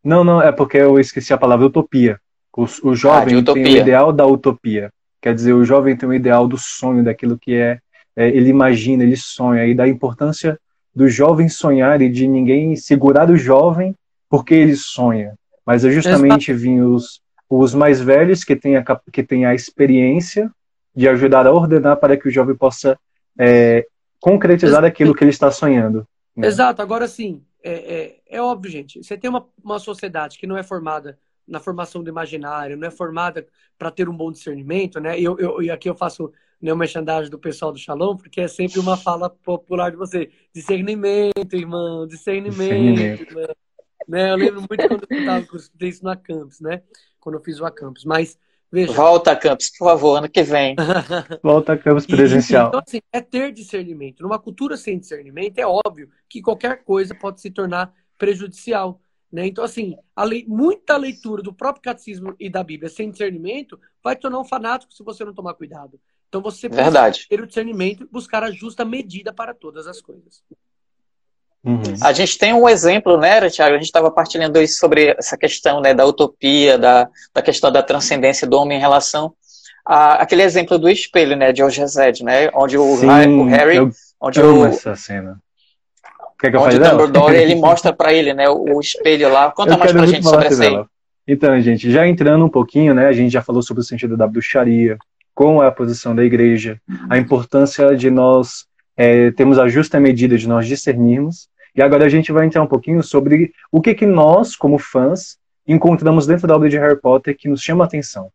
não, 0.04 0.22
não, 0.22 0.40
é 0.40 0.52
porque 0.52 0.76
eu 0.76 1.00
esqueci 1.00 1.32
a 1.32 1.38
palavra 1.38 1.66
utopia. 1.66 2.20
O, 2.56 2.64
o 2.84 2.94
jovem 2.94 3.38
ah, 3.38 3.52
tem 3.52 3.64
o 3.64 3.68
ideal 3.68 4.12
da 4.12 4.24
utopia. 4.24 4.92
Quer 5.20 5.34
dizer, 5.34 5.52
o 5.52 5.64
jovem 5.64 5.96
tem 5.96 6.08
o 6.08 6.14
ideal 6.14 6.46
do 6.46 6.56
sonho, 6.56 7.02
daquilo 7.02 7.36
que 7.36 7.54
é, 7.54 7.78
é 8.16 8.28
ele 8.28 8.50
imagina, 8.50 9.02
ele 9.02 9.16
sonha, 9.16 9.66
e 9.66 9.74
da 9.74 9.88
importância 9.88 10.58
do 10.94 11.08
jovem 11.08 11.48
sonhar 11.48 12.02
e 12.02 12.08
de 12.08 12.26
ninguém 12.26 12.76
segurar 12.76 13.30
o 13.30 13.36
jovem 13.36 13.94
porque 14.28 14.54
ele 14.54 14.76
sonha. 14.76 15.34
Mas 15.64 15.84
é 15.84 15.90
justamente 15.90 16.52
vir 16.52 16.82
os, 16.82 17.20
os 17.48 17.74
mais 17.74 18.00
velhos 18.00 18.44
que 18.44 18.56
têm, 18.56 18.76
a, 18.76 18.84
que 19.12 19.22
têm 19.22 19.44
a 19.44 19.54
experiência 19.54 20.50
de 20.94 21.08
ajudar 21.08 21.46
a 21.46 21.52
ordenar 21.52 21.96
para 21.96 22.16
que 22.16 22.28
o 22.28 22.30
jovem 22.30 22.56
possa 22.56 22.98
é, 23.38 23.86
concretizar 24.20 24.84
aquilo 24.84 25.14
que 25.14 25.24
ele 25.24 25.30
está 25.30 25.50
sonhando. 25.50 26.06
Né? 26.36 26.46
Exato. 26.46 26.82
Agora 26.82 27.08
sim, 27.08 27.42
é, 27.62 27.72
é, 27.72 28.36
é, 28.36 28.42
óbvio, 28.42 28.70
gente. 28.70 29.02
Você 29.02 29.16
tem 29.16 29.30
uma, 29.30 29.46
uma 29.62 29.78
sociedade 29.78 30.38
que 30.38 30.46
não 30.46 30.56
é 30.56 30.62
formada 30.62 31.18
na 31.46 31.60
formação 31.60 32.02
do 32.02 32.10
imaginário, 32.10 32.76
não 32.76 32.86
é 32.86 32.90
formada 32.90 33.46
para 33.78 33.90
ter 33.90 34.08
um 34.08 34.16
bom 34.16 34.30
discernimento, 34.30 35.00
né? 35.00 35.18
E 35.18 35.24
eu, 35.24 35.38
eu, 35.38 35.62
e 35.62 35.70
aqui 35.70 35.88
eu 35.88 35.94
faço 35.94 36.32
né, 36.62 36.72
o 36.72 36.76
merchandising 36.76 37.30
do 37.30 37.38
pessoal 37.38 37.72
do 37.72 37.78
Shalom, 37.78 38.16
porque 38.16 38.40
é 38.40 38.48
sempre 38.48 38.78
uma 38.78 38.96
fala 38.96 39.28
popular 39.28 39.90
de 39.90 39.96
você. 39.96 40.30
Discernimento, 40.54 41.54
irmão, 41.54 42.06
discernimento. 42.06 42.94
discernimento. 42.94 43.56
Né? 44.08 44.30
Eu 44.30 44.36
lembro 44.36 44.60
muito 44.60 44.88
quando 44.88 45.06
eu 45.10 45.18
estava 45.18 45.46
isso 45.80 46.04
na 46.04 46.16
Campus, 46.16 46.60
né? 46.60 46.82
Quando 47.20 47.36
eu 47.36 47.42
fiz 47.42 47.60
o 47.60 47.66
Acampus. 47.66 48.04
Mas 48.04 48.38
Veja. 48.72 48.90
Volta 48.94 49.32
a 49.32 49.36
campus, 49.36 49.68
por 49.68 49.84
favor, 49.84 50.16
ano 50.16 50.30
que 50.30 50.42
vem. 50.42 50.74
Volta 51.44 51.74
a 51.74 51.76
campus 51.76 52.06
presencial. 52.06 52.68
então, 52.68 52.80
assim, 52.82 53.02
é 53.12 53.20
ter 53.20 53.52
discernimento. 53.52 54.22
Numa 54.22 54.38
cultura 54.38 54.78
sem 54.78 54.98
discernimento, 54.98 55.58
é 55.58 55.66
óbvio 55.66 56.08
que 56.26 56.40
qualquer 56.40 56.82
coisa 56.82 57.14
pode 57.14 57.42
se 57.42 57.50
tornar 57.50 57.92
prejudicial. 58.16 58.98
Né? 59.30 59.46
Então, 59.46 59.62
assim, 59.62 59.94
lei, 60.20 60.46
muita 60.48 60.96
leitura 60.96 61.42
do 61.42 61.52
próprio 61.52 61.82
catecismo 61.82 62.34
e 62.40 62.48
da 62.48 62.64
Bíblia 62.64 62.88
sem 62.88 63.10
discernimento 63.10 63.78
vai 64.02 64.16
tornar 64.16 64.40
um 64.40 64.44
fanático 64.44 64.94
se 64.94 65.04
você 65.04 65.22
não 65.22 65.34
tomar 65.34 65.52
cuidado. 65.52 66.00
Então, 66.32 66.40
você 66.40 66.66
precisa 66.66 67.12
ter 67.28 67.42
o 67.42 67.46
discernimento 67.46 68.04
e 68.04 68.06
buscar 68.10 68.42
a 68.42 68.50
justa 68.50 68.86
medida 68.86 69.34
para 69.34 69.52
todas 69.52 69.86
as 69.86 70.00
coisas. 70.00 70.42
Uhum. 71.62 71.82
A 72.02 72.10
gente 72.14 72.38
tem 72.38 72.54
um 72.54 72.66
exemplo, 72.66 73.18
né, 73.18 73.50
Tiago? 73.50 73.74
A 73.74 73.76
gente 73.76 73.84
estava 73.84 74.10
partilhando 74.10 74.58
isso 74.58 74.78
sobre 74.78 75.14
essa 75.18 75.36
questão 75.36 75.82
né, 75.82 75.92
da 75.92 76.06
utopia, 76.06 76.78
da, 76.78 77.06
da 77.34 77.42
questão 77.42 77.70
da 77.70 77.82
transcendência 77.82 78.46
do 78.46 78.56
homem 78.56 78.78
em 78.78 78.80
relação 78.80 79.34
a, 79.84 80.22
aquele 80.22 80.42
exemplo 80.42 80.78
do 80.78 80.88
espelho, 80.88 81.36
né, 81.36 81.52
de 81.52 81.62
Ogezed, 81.62 82.24
né, 82.24 82.48
onde 82.54 82.78
o, 82.78 82.96
Sim, 82.96 83.06
o 83.38 83.44
Harry, 83.44 83.76
eu 83.76 83.90
onde 84.18 84.40
amo 84.40 84.62
o, 84.62 84.64
essa 84.64 84.96
cena. 84.96 85.38
Quer 86.40 86.50
que 86.50 86.56
eu 86.56 86.62
onde 86.62 86.76
o 86.76 86.78
Dumbledore 86.78 87.36
ele 87.36 87.56
mostra 87.60 87.92
para 87.92 88.10
ele, 88.10 88.32
né, 88.32 88.48
o, 88.48 88.76
o, 88.76 88.80
espelho 88.80 89.30
lá. 89.30 89.50
Conta 89.50 89.74
eu 89.74 89.78
mais 89.78 89.92
pra 89.92 90.06
gente 90.06 90.24
sobre 90.24 90.46
essa 90.46 90.64
aí. 90.64 90.82
Então, 91.28 91.60
gente, 91.60 91.90
já 91.90 92.08
entrando 92.08 92.42
um 92.42 92.48
pouquinho, 92.48 92.94
né, 92.94 93.06
a 93.06 93.12
gente 93.12 93.30
já 93.30 93.42
falou 93.42 93.62
sobre 93.62 93.82
o 93.82 93.84
sentido 93.84 94.16
da 94.16 94.26
bruxaria, 94.26 94.96
como 95.34 95.62
é 95.62 95.66
a 95.66 95.72
posição 95.72 96.14
da 96.14 96.24
igreja, 96.24 96.80
a 97.08 97.18
importância 97.18 97.96
de 97.96 98.10
nós 98.10 98.66
é, 98.96 99.30
termos 99.30 99.58
a 99.58 99.68
justa 99.68 99.98
medida 99.98 100.36
de 100.36 100.48
nós 100.48 100.66
discernirmos 100.66 101.48
e 101.74 101.82
agora 101.82 102.04
a 102.04 102.08
gente 102.08 102.30
vai 102.32 102.46
entrar 102.46 102.62
um 102.62 102.66
pouquinho 102.66 103.02
sobre 103.02 103.52
o 103.70 103.80
que, 103.80 103.94
que 103.94 104.06
nós, 104.06 104.54
como 104.54 104.78
fãs, 104.78 105.38
encontramos 105.66 106.26
dentro 106.26 106.46
da 106.46 106.54
obra 106.54 106.68
de 106.68 106.78
Harry 106.78 107.00
Potter 107.00 107.36
que 107.36 107.48
nos 107.48 107.62
chama 107.62 107.84
a 107.84 107.86
atenção. 107.86 108.30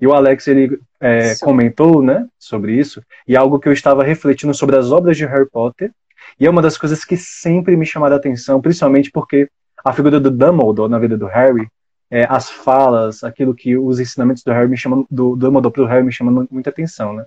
E 0.00 0.06
o 0.06 0.12
Alex 0.12 0.48
ele 0.48 0.80
é, 0.98 1.34
comentou, 1.36 2.02
né, 2.02 2.26
sobre 2.38 2.72
isso, 2.72 3.02
e 3.28 3.36
algo 3.36 3.60
que 3.60 3.68
eu 3.68 3.72
estava 3.72 4.02
refletindo 4.02 4.54
sobre 4.54 4.76
as 4.76 4.90
obras 4.90 5.16
de 5.16 5.26
Harry 5.26 5.48
Potter, 5.48 5.92
e 6.38 6.46
é 6.46 6.50
uma 6.50 6.62
das 6.62 6.76
coisas 6.76 7.04
que 7.04 7.16
sempre 7.16 7.76
me 7.76 7.86
chamaram 7.86 8.16
a 8.16 8.18
atenção, 8.18 8.60
principalmente 8.60 9.10
porque 9.10 9.48
a 9.84 9.92
figura 9.92 10.18
do 10.18 10.30
Dumbledore 10.30 10.90
na 10.90 10.98
vida 10.98 11.16
do 11.16 11.26
Harry, 11.26 11.68
é, 12.10 12.26
as 12.28 12.50
falas, 12.50 13.22
aquilo 13.22 13.54
que 13.54 13.76
os 13.76 14.00
ensinamentos 14.00 14.42
do 14.42 14.52
Harry 14.52 14.68
me 14.68 14.76
chamam, 14.76 15.06
do 15.10 15.36
Dumbledore 15.36 15.72
para 15.72 15.82
o 15.82 15.86
Harry 15.86 16.04
me 16.04 16.12
chamam 16.12 16.46
muita 16.50 16.70
atenção, 16.70 17.12
né? 17.12 17.24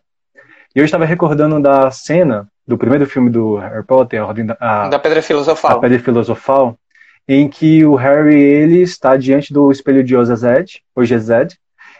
E 0.75 0.79
eu 0.79 0.85
estava 0.85 1.05
recordando 1.05 1.61
da 1.61 1.89
cena 1.91 2.47
do 2.67 2.77
primeiro 2.77 3.05
filme 3.05 3.29
do 3.29 3.57
Harry 3.57 3.85
Potter, 3.85 4.21
a 4.21 4.33
a, 4.59 4.89
da 4.89 4.99
Pedra 4.99 5.21
Filosofal. 5.21 5.77
A 5.77 5.79
Pedra 5.79 5.99
Filosofal, 5.99 6.77
em 7.27 7.47
que 7.47 7.85
o 7.85 7.95
Harry 7.95 8.41
ele 8.41 8.81
está 8.81 9.15
diante 9.15 9.53
do 9.53 9.71
espelho 9.71 10.03
de 10.03 10.15
Ozezed, 10.15 10.81
ou 10.95 11.05
Gezed, 11.05 11.57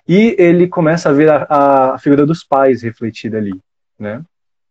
e 0.07 0.35
ele 0.37 0.67
começa 0.67 1.09
a 1.09 1.13
ver 1.13 1.29
a, 1.29 1.93
a, 1.93 1.97
figura 1.99 2.25
dos 2.25 2.43
pais 2.43 2.81
refletida 2.81 3.37
ali, 3.37 3.57
né? 3.97 4.21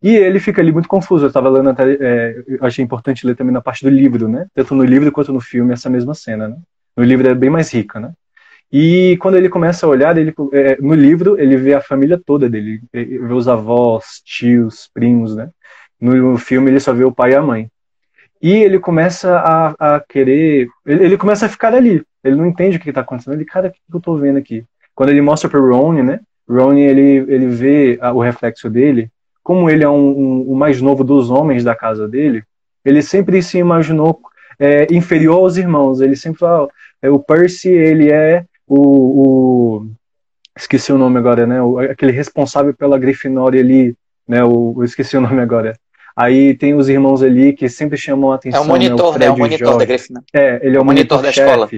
E 0.02 0.16
ele 0.16 0.40
fica 0.40 0.60
ali 0.60 0.72
muito 0.72 0.88
confuso. 0.88 1.24
Eu 1.24 1.28
estava 1.28 1.48
lendo 1.48 1.70
até, 1.70 1.84
é, 2.00 2.44
achei 2.60 2.84
importante 2.84 3.24
ler 3.24 3.36
também 3.36 3.52
na 3.52 3.62
parte 3.62 3.84
do 3.84 3.88
livro, 3.88 4.28
né? 4.28 4.46
Tanto 4.52 4.74
no 4.74 4.84
livro 4.84 5.10
quanto 5.12 5.32
no 5.32 5.40
filme 5.40 5.72
essa 5.72 5.88
mesma 5.88 6.12
cena, 6.12 6.48
né? 6.48 6.56
No 6.96 7.04
livro 7.04 7.28
é 7.28 7.34
bem 7.34 7.50
mais 7.50 7.72
rica, 7.72 7.98
né? 7.98 8.12
E 8.72 9.18
quando 9.18 9.36
ele 9.36 9.50
começa 9.50 9.84
a 9.84 9.88
olhar, 9.88 10.16
ele, 10.16 10.34
é, 10.52 10.76
no 10.80 10.94
livro 10.94 11.38
ele 11.38 11.56
vê 11.56 11.74
a 11.74 11.80
família 11.80 12.18
toda 12.24 12.48
dele, 12.48 12.80
ele 12.92 13.18
vê 13.18 13.34
os 13.34 13.46
avós, 13.46 14.22
tios, 14.24 14.88
primos, 14.94 15.36
né? 15.36 15.50
No 16.00 16.36
filme 16.38 16.70
ele 16.70 16.80
só 16.80 16.92
vê 16.92 17.04
o 17.04 17.12
pai 17.12 17.32
e 17.32 17.34
a 17.34 17.42
mãe. 17.42 17.70
E 18.40 18.50
ele 18.50 18.80
começa 18.80 19.38
a, 19.38 19.96
a 19.96 20.00
querer. 20.00 20.68
Ele, 20.84 21.04
ele, 21.04 21.16
começa 21.16 21.46
a 21.46 21.48
ficar 21.48 21.72
ali. 21.74 22.02
Ele 22.24 22.34
não 22.34 22.46
entende 22.46 22.76
o 22.76 22.80
que 22.80 22.88
está 22.88 23.02
acontecendo. 23.02 23.34
Ele, 23.34 23.44
cara, 23.44 23.68
o 23.68 23.70
que, 23.70 23.78
eu 23.92 23.98
estou 23.98 24.18
vendo 24.18 24.36
aqui? 24.36 24.64
Quando 24.96 25.10
ele 25.10 25.20
mostra 25.20 25.48
para 25.48 25.60
o 25.60 25.70
Ron, 25.70 26.02
né? 26.02 26.20
Ron 26.48 26.74
ele, 26.74 27.24
ele 27.32 27.46
vê 27.46 28.00
o 28.12 28.20
reflexo 28.20 28.68
dele. 28.68 29.10
Como 29.44 29.70
ele 29.70 29.84
é 29.84 29.88
um, 29.88 30.08
um, 30.08 30.42
o 30.50 30.56
mais 30.56 30.80
novo 30.80 31.04
dos 31.04 31.30
homens 31.30 31.62
da 31.62 31.76
casa 31.76 32.08
dele, 32.08 32.42
ele 32.84 33.00
sempre 33.00 33.40
se 33.42 33.58
imaginou 33.58 34.20
é, 34.58 34.86
inferior 34.92 35.38
aos 35.38 35.56
irmãos. 35.56 36.00
Ele 36.00 36.16
sempre 36.16 36.40
fala: 36.40 36.68
é, 37.00 37.10
o 37.10 37.18
Percy, 37.18 37.70
ele 37.70 38.10
é 38.10 38.44
o, 38.66 38.76
o. 38.78 39.86
esqueci 40.56 40.92
o 40.92 40.98
nome 40.98 41.18
agora, 41.18 41.46
né? 41.46 41.62
O, 41.62 41.78
aquele 41.78 42.12
responsável 42.12 42.74
pela 42.74 42.98
Grifinória 42.98 43.60
ali, 43.60 43.94
né? 44.26 44.44
O, 44.44 44.74
eu 44.78 44.84
esqueci 44.84 45.16
o 45.16 45.20
nome 45.20 45.40
agora. 45.40 45.76
Aí 46.14 46.54
tem 46.54 46.74
os 46.74 46.88
irmãos 46.88 47.22
ali 47.22 47.54
que 47.54 47.68
sempre 47.68 47.96
chamam 47.96 48.32
a 48.32 48.34
atenção. 48.34 48.60
É 48.60 48.64
o 48.64 48.68
monitor, 48.68 49.18
né? 49.18 49.30
O, 49.30 49.30
né? 49.30 49.34
o 49.34 49.38
monitor 49.38 49.78
da 49.78 49.84
Grifinória. 49.84 50.26
É, 50.32 50.66
ele 50.66 50.76
é 50.76 50.78
o, 50.78 50.82
o 50.82 50.84
monitor, 50.84 51.18
monitor 51.18 51.22
da 51.22 51.30
escola. 51.30 51.68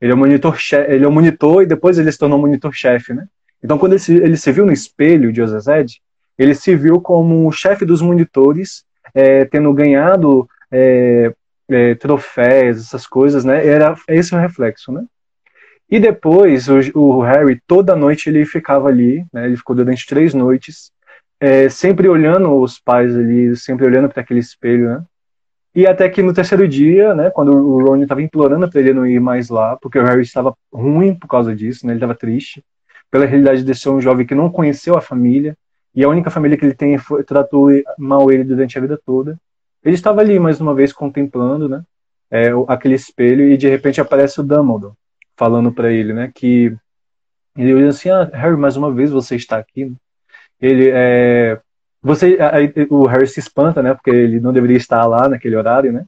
Ele 0.00 0.12
é 0.12 0.14
o 0.14 0.18
monitor 0.18 0.58
chefe, 0.58 0.92
ele 0.92 1.04
é 1.04 1.08
o 1.08 1.12
monitor 1.12 1.62
e 1.62 1.66
depois 1.66 1.98
ele 1.98 2.12
se 2.12 2.18
tornou 2.18 2.38
monitor 2.38 2.72
chefe, 2.74 3.14
né? 3.14 3.26
Então 3.62 3.78
quando 3.78 3.92
ele 3.92 4.00
se, 4.00 4.14
ele 4.14 4.36
se 4.36 4.52
viu 4.52 4.66
no 4.66 4.72
espelho 4.72 5.32
de 5.32 5.40
Ozezed, 5.40 5.98
ele 6.38 6.54
se 6.54 6.76
viu 6.76 7.00
como 7.00 7.46
o 7.48 7.52
chefe 7.52 7.86
dos 7.86 8.02
monitores, 8.02 8.84
é, 9.14 9.44
tendo 9.46 9.72
ganhado 9.72 10.46
é, 10.70 11.32
é, 11.74 11.94
troféus, 11.94 12.78
essas 12.78 13.06
coisas, 13.06 13.44
né? 13.44 13.66
Era 13.66 13.94
esse 14.08 14.34
o 14.34 14.38
reflexo, 14.38 14.92
né? 14.92 15.04
E 15.90 16.00
depois 16.00 16.68
o, 16.68 16.78
o, 16.94 17.20
Harry 17.20 17.60
toda 17.66 17.96
noite 17.96 18.28
ele 18.28 18.44
ficava 18.46 18.88
ali, 18.88 19.24
né? 19.32 19.46
Ele 19.46 19.56
ficou 19.56 19.76
durante 19.76 20.06
três 20.06 20.32
noites 20.34 20.92
é, 21.40 21.68
sempre 21.68 22.08
olhando 22.08 22.54
os 22.54 22.78
pais 22.78 23.14
ali, 23.16 23.56
sempre 23.56 23.84
olhando 23.86 24.08
para 24.08 24.22
aquele 24.22 24.40
espelho, 24.40 24.88
né? 24.88 25.04
E 25.74 25.86
até 25.86 26.08
que 26.08 26.22
no 26.22 26.32
terceiro 26.32 26.68
dia, 26.68 27.14
né, 27.14 27.30
quando 27.30 27.52
o 27.52 27.84
Ron 27.84 28.02
estava 28.02 28.22
implorando 28.22 28.70
para 28.70 28.80
ele 28.80 28.94
não 28.94 29.04
ir 29.04 29.18
mais 29.18 29.48
lá, 29.48 29.76
porque 29.76 29.98
o 29.98 30.04
Harry 30.04 30.22
estava 30.22 30.54
ruim 30.72 31.12
por 31.16 31.26
causa 31.26 31.54
disso, 31.54 31.84
né, 31.84 31.92
ele 31.92 31.98
estava 31.98 32.14
triste, 32.14 32.64
pela 33.10 33.26
realidade 33.26 33.64
de 33.64 33.74
ser 33.74 33.88
um 33.88 34.00
jovem 34.00 34.24
que 34.24 34.36
não 34.36 34.48
conheceu 34.48 34.96
a 34.96 35.00
família, 35.00 35.56
e 35.92 36.04
a 36.04 36.08
única 36.08 36.30
família 36.30 36.56
que 36.56 36.64
ele 36.64 36.74
tem 36.74 36.96
foi, 36.96 37.24
tratou 37.24 37.70
mal 37.98 38.30
ele 38.30 38.44
durante 38.44 38.78
a 38.78 38.80
vida 38.80 38.98
toda. 39.04 39.36
Ele 39.84 39.94
estava 39.94 40.20
ali 40.20 40.38
mais 40.38 40.60
uma 40.60 40.74
vez 40.74 40.92
contemplando, 40.92 41.68
né, 41.68 41.82
é, 42.30 42.50
aquele 42.68 42.94
espelho, 42.94 43.46
e 43.48 43.56
de 43.56 43.68
repente 43.68 44.00
aparece 44.00 44.40
o 44.40 44.42
Dumbledore 44.42 44.94
falando 45.36 45.72
para 45.72 45.92
ele, 45.92 46.12
né, 46.12 46.30
que 46.34 46.74
ele 47.56 47.74
olha 47.74 47.88
assim, 47.88 48.10
ah, 48.10 48.30
Harry, 48.32 48.56
mais 48.56 48.76
uma 48.76 48.92
vez 48.92 49.10
você 49.10 49.36
está 49.36 49.58
aqui, 49.58 49.84
né? 49.86 49.94
ele 50.60 50.90
é, 50.92 51.60
você 52.04 52.36
aí, 52.52 52.70
o 52.90 53.06
Harry 53.06 53.26
se 53.26 53.40
espanta, 53.40 53.82
né? 53.82 53.94
Porque 53.94 54.10
ele 54.10 54.38
não 54.38 54.52
deveria 54.52 54.76
estar 54.76 55.06
lá 55.06 55.26
naquele 55.26 55.56
horário, 55.56 55.90
né? 55.90 56.04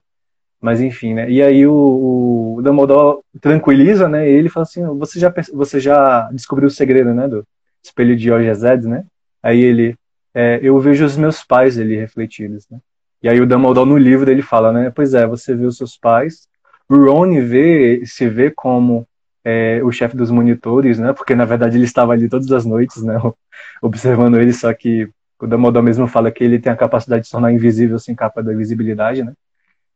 Mas 0.61 0.81
enfim, 0.81 1.15
né? 1.15 1.31
E 1.31 1.43
aí 1.43 1.67
o, 1.67 2.57
o 2.59 2.63
Dumbledore 2.63 3.21
tranquiliza, 3.41 4.07
né? 4.07 4.29
E 4.29 4.33
ele 4.33 4.51
fala 4.51 4.65
assim: 4.65 4.85
você 4.99 5.19
já 5.19 5.33
você 5.55 5.81
já 5.81 6.31
descobriu 6.33 6.69
o 6.69 6.71
segredo, 6.71 7.15
né? 7.15 7.27
Do 7.27 7.47
espelho 7.83 8.15
de 8.15 8.31
Ogezed, 8.31 8.87
né? 8.87 9.05
Aí 9.43 9.61
ele, 9.61 9.97
é, 10.35 10.61
eu 10.63 10.79
vejo 10.81 11.05
os 11.05 11.17
meus 11.17 11.43
pais 11.43 11.79
ali 11.79 11.97
refletidos, 11.97 12.67
né? 12.71 12.79
E 13.23 13.29
aí 13.29 13.41
o 13.41 13.47
Dumbledore 13.47 13.89
no 13.89 13.97
livro 13.99 14.31
ele 14.31 14.43
fala, 14.43 14.73
né? 14.73 14.91
Pois 14.95 15.15
é, 15.15 15.27
você 15.27 15.55
vê 15.55 15.67
os 15.67 15.77
seus 15.77 15.97
pais. 15.97 16.49
O 16.89 16.97
Ron 16.97 17.41
vê, 17.43 18.03
se 18.05 18.29
vê 18.29 18.51
como 18.51 19.07
é, 19.45 19.81
o 19.83 19.91
chefe 19.91 20.17
dos 20.17 20.31
monitores, 20.31 20.99
né? 20.99 21.13
Porque 21.13 21.35
na 21.35 21.45
verdade 21.45 21.77
ele 21.77 21.85
estava 21.85 22.13
ali 22.13 22.29
todas 22.29 22.51
as 22.53 22.65
noites, 22.65 23.03
né? 23.03 23.17
Observando 23.83 24.39
ele, 24.39 24.53
só 24.53 24.73
que 24.73 25.09
o 25.41 25.47
Dumbledore 25.47 25.85
mesmo 25.85 26.07
fala 26.07 26.31
que 26.31 26.43
ele 26.43 26.59
tem 26.59 26.73
a 26.73 26.77
capacidade 26.77 27.23
de 27.23 27.27
se 27.29 27.33
tornar 27.33 27.53
invisível 27.53 27.99
sem 27.99 28.15
capa 28.15 28.43
da 28.43 28.53
invisibilidade, 28.53 29.23
né? 29.23 29.33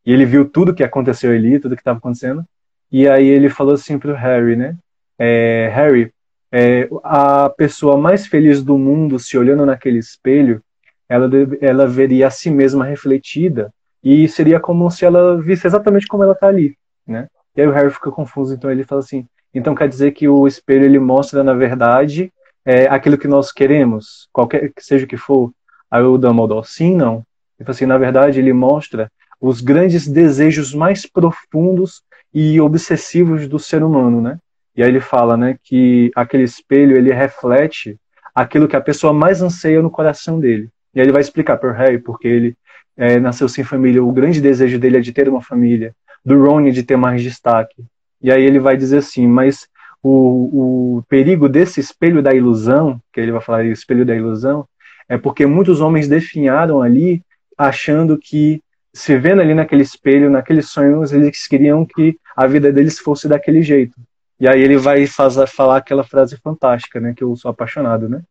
E 0.05 0.13
ele 0.13 0.25
viu 0.25 0.49
tudo 0.49 0.75
que 0.75 0.83
aconteceu 0.83 1.31
ali, 1.31 1.59
tudo 1.59 1.77
que 1.77 1.83
estava 1.83 1.99
acontecendo. 1.99 2.45
E 2.91 3.09
aí 3.09 3.27
ele 3.27 3.49
falou 3.49 3.75
assim 3.75 3.99
pro 3.99 4.15
Harry, 4.15 4.57
né? 4.57 4.77
É, 5.19 5.71
Harry, 5.75 6.13
é, 6.53 6.89
a 7.05 7.49
pessoa 7.51 7.97
mais 7.97 8.27
feliz 8.27 8.63
do 8.63 8.77
mundo, 8.77 9.19
se 9.19 9.39
olhando 9.39 9.65
naquele 9.65 9.99
espelho, 9.99 10.63
ela, 11.11 11.29
ela 11.61 11.87
veria 11.89 12.29
a 12.29 12.31
si 12.31 12.49
mesma 12.49 12.85
refletida 12.85 13.75
e 14.03 14.29
seria 14.29 14.61
como 14.61 14.89
se 14.93 15.05
ela 15.05 15.43
visse 15.43 15.67
exatamente 15.67 16.07
como 16.07 16.23
ela 16.23 16.35
está 16.35 16.47
ali, 16.47 16.77
né? 17.05 17.27
E 17.57 17.61
aí 17.61 17.67
o 17.67 17.73
Harry 17.73 17.91
fica 17.91 18.13
confuso, 18.13 18.55
então 18.55 18.71
ele 18.71 18.85
fala 18.85 19.01
assim: 19.01 19.27
então 19.53 19.75
quer 19.75 19.89
dizer 19.89 20.13
que 20.13 20.29
o 20.29 20.47
espelho 20.47 20.85
ele 20.85 21.01
mostra 21.01 21.43
na 21.43 21.53
verdade 21.53 22.33
é, 22.65 22.87
aquilo 22.87 23.19
que 23.19 23.27
nós 23.27 23.51
queremos, 23.51 24.29
qualquer 24.33 24.73
que 24.73 24.85
seja 24.85 25.05
o 25.05 25.09
que 25.09 25.17
for. 25.17 25.51
Aí 25.91 26.05
o 26.05 26.17
Dumbledore, 26.17 26.65
sim, 26.65 26.95
não. 26.95 27.25
Então 27.59 27.73
assim, 27.73 27.87
na 27.87 27.99
verdade 27.99 28.39
ele 28.39 28.53
mostra 28.53 29.11
os 29.41 29.61
grandes 29.61 30.07
desejos 30.07 30.73
mais 30.73 31.05
profundos 31.07 32.03
e 32.33 32.61
obsessivos 32.61 33.49
do 33.49 33.59
ser 33.59 33.83
humano, 33.83 34.21
né? 34.21 34.39
E 34.77 34.83
aí 34.83 34.89
ele 34.89 35.01
fala, 35.01 35.37
né, 35.37 35.59
que 35.65 36.13
aquele 36.15 36.45
espelho 36.45 36.97
ele 36.97 37.13
reflete 37.13 37.99
aquilo 38.33 38.69
que 38.69 38.77
a 38.77 38.81
pessoa 38.81 39.13
mais 39.13 39.43
anseia 39.43 39.83
no 39.83 39.91
coração 39.91 40.39
dele. 40.39 40.71
E 40.95 41.01
aí 41.01 41.07
ele 41.07 41.13
vai 41.13 41.21
explicar 41.21 41.57
para 41.57 41.71
o 41.71 41.75
Harry 41.75 41.99
porque 41.99 42.29
ele 42.29 42.57
é, 42.97 43.19
nasceu 43.19 43.49
sem 43.49 43.65
família, 43.65 44.03
o 44.03 44.13
grande 44.13 44.41
desejo 44.41 44.79
dele 44.79 44.99
é 44.99 45.01
de 45.01 45.13
ter 45.13 45.29
uma 45.29 45.43
família, 45.43 45.95
do 46.25 46.43
Ron 46.43 46.67
é 46.67 46.71
de 46.71 46.83
ter 46.83 46.97
mais 46.97 47.23
destaque, 47.23 47.85
e 48.23 48.31
aí 48.31 48.43
ele 48.43 48.59
vai 48.59 48.77
dizer 48.77 48.99
assim, 48.99 49.27
mas 49.27 49.67
o, 50.03 50.99
o 50.99 51.03
perigo 51.09 51.49
desse 51.49 51.81
espelho 51.81 52.23
da 52.23 52.35
ilusão, 52.35 53.01
que 53.13 53.21
ele 53.21 53.33
vai 53.33 53.41
falar 53.41 53.65
o 53.65 53.73
espelho 53.73 54.05
da 54.05 54.15
ilusão, 54.15 54.67
é 55.09 55.17
porque 55.17 55.47
muitos 55.47 55.81
homens 55.81 56.09
definharam 56.09 56.83
ali 56.83 57.23
achando 57.57 58.19
que 58.19 58.63
se 58.93 59.17
vendo 59.17 59.41
ali 59.41 59.55
naquele 59.55 59.83
espelho, 59.83 60.31
naqueles 60.31 60.69
sonhos, 60.71 61.13
eles 61.13 61.47
queriam 61.47 61.87
que 61.87 62.19
a 62.37 62.47
vida 62.47 62.73
deles 62.73 62.99
fosse 62.99 63.29
daquele 63.29 63.63
jeito. 63.63 63.95
E 64.39 64.49
aí 64.49 64.61
ele 64.61 64.77
vai 64.77 65.07
fazer, 65.07 65.47
falar 65.47 65.77
aquela 65.77 66.03
frase 66.03 66.37
fantástica, 66.39 66.99
né? 66.99 67.13
Que 67.15 67.23
eu 67.23 67.37
sou 67.37 67.51
apaixonado, 67.51 68.09
né? 68.09 68.23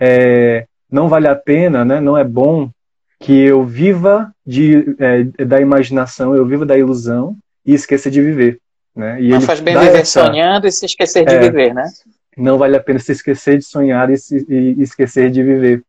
É, 0.00 0.66
não 0.90 1.08
vale 1.08 1.28
a 1.28 1.34
pena, 1.34 1.84
né? 1.84 2.00
Não 2.00 2.16
é 2.16 2.24
bom 2.24 2.70
que 3.20 3.38
eu 3.38 3.64
viva 3.64 4.32
de, 4.46 4.96
é, 4.98 5.44
da 5.44 5.60
imaginação, 5.60 6.34
eu 6.34 6.46
viva 6.46 6.64
da 6.64 6.76
ilusão 6.76 7.36
e 7.64 7.74
esqueça 7.74 8.10
de 8.10 8.20
viver. 8.22 8.58
Né? 8.96 9.22
E 9.22 9.30
Mas 9.30 9.44
faz 9.44 9.60
bem 9.60 9.78
viver 9.78 10.00
essa... 10.00 10.24
sonhando 10.24 10.66
e 10.66 10.72
se 10.72 10.86
esquecer 10.86 11.24
de 11.24 11.34
é, 11.34 11.38
viver, 11.38 11.74
né? 11.74 11.84
Não 12.36 12.58
vale 12.58 12.76
a 12.76 12.80
pena 12.80 12.98
se 12.98 13.12
esquecer 13.12 13.58
de 13.58 13.64
sonhar 13.64 14.10
e, 14.10 14.16
se, 14.16 14.46
e 14.48 14.82
esquecer 14.82 15.30
de 15.30 15.42
viver. 15.42 15.82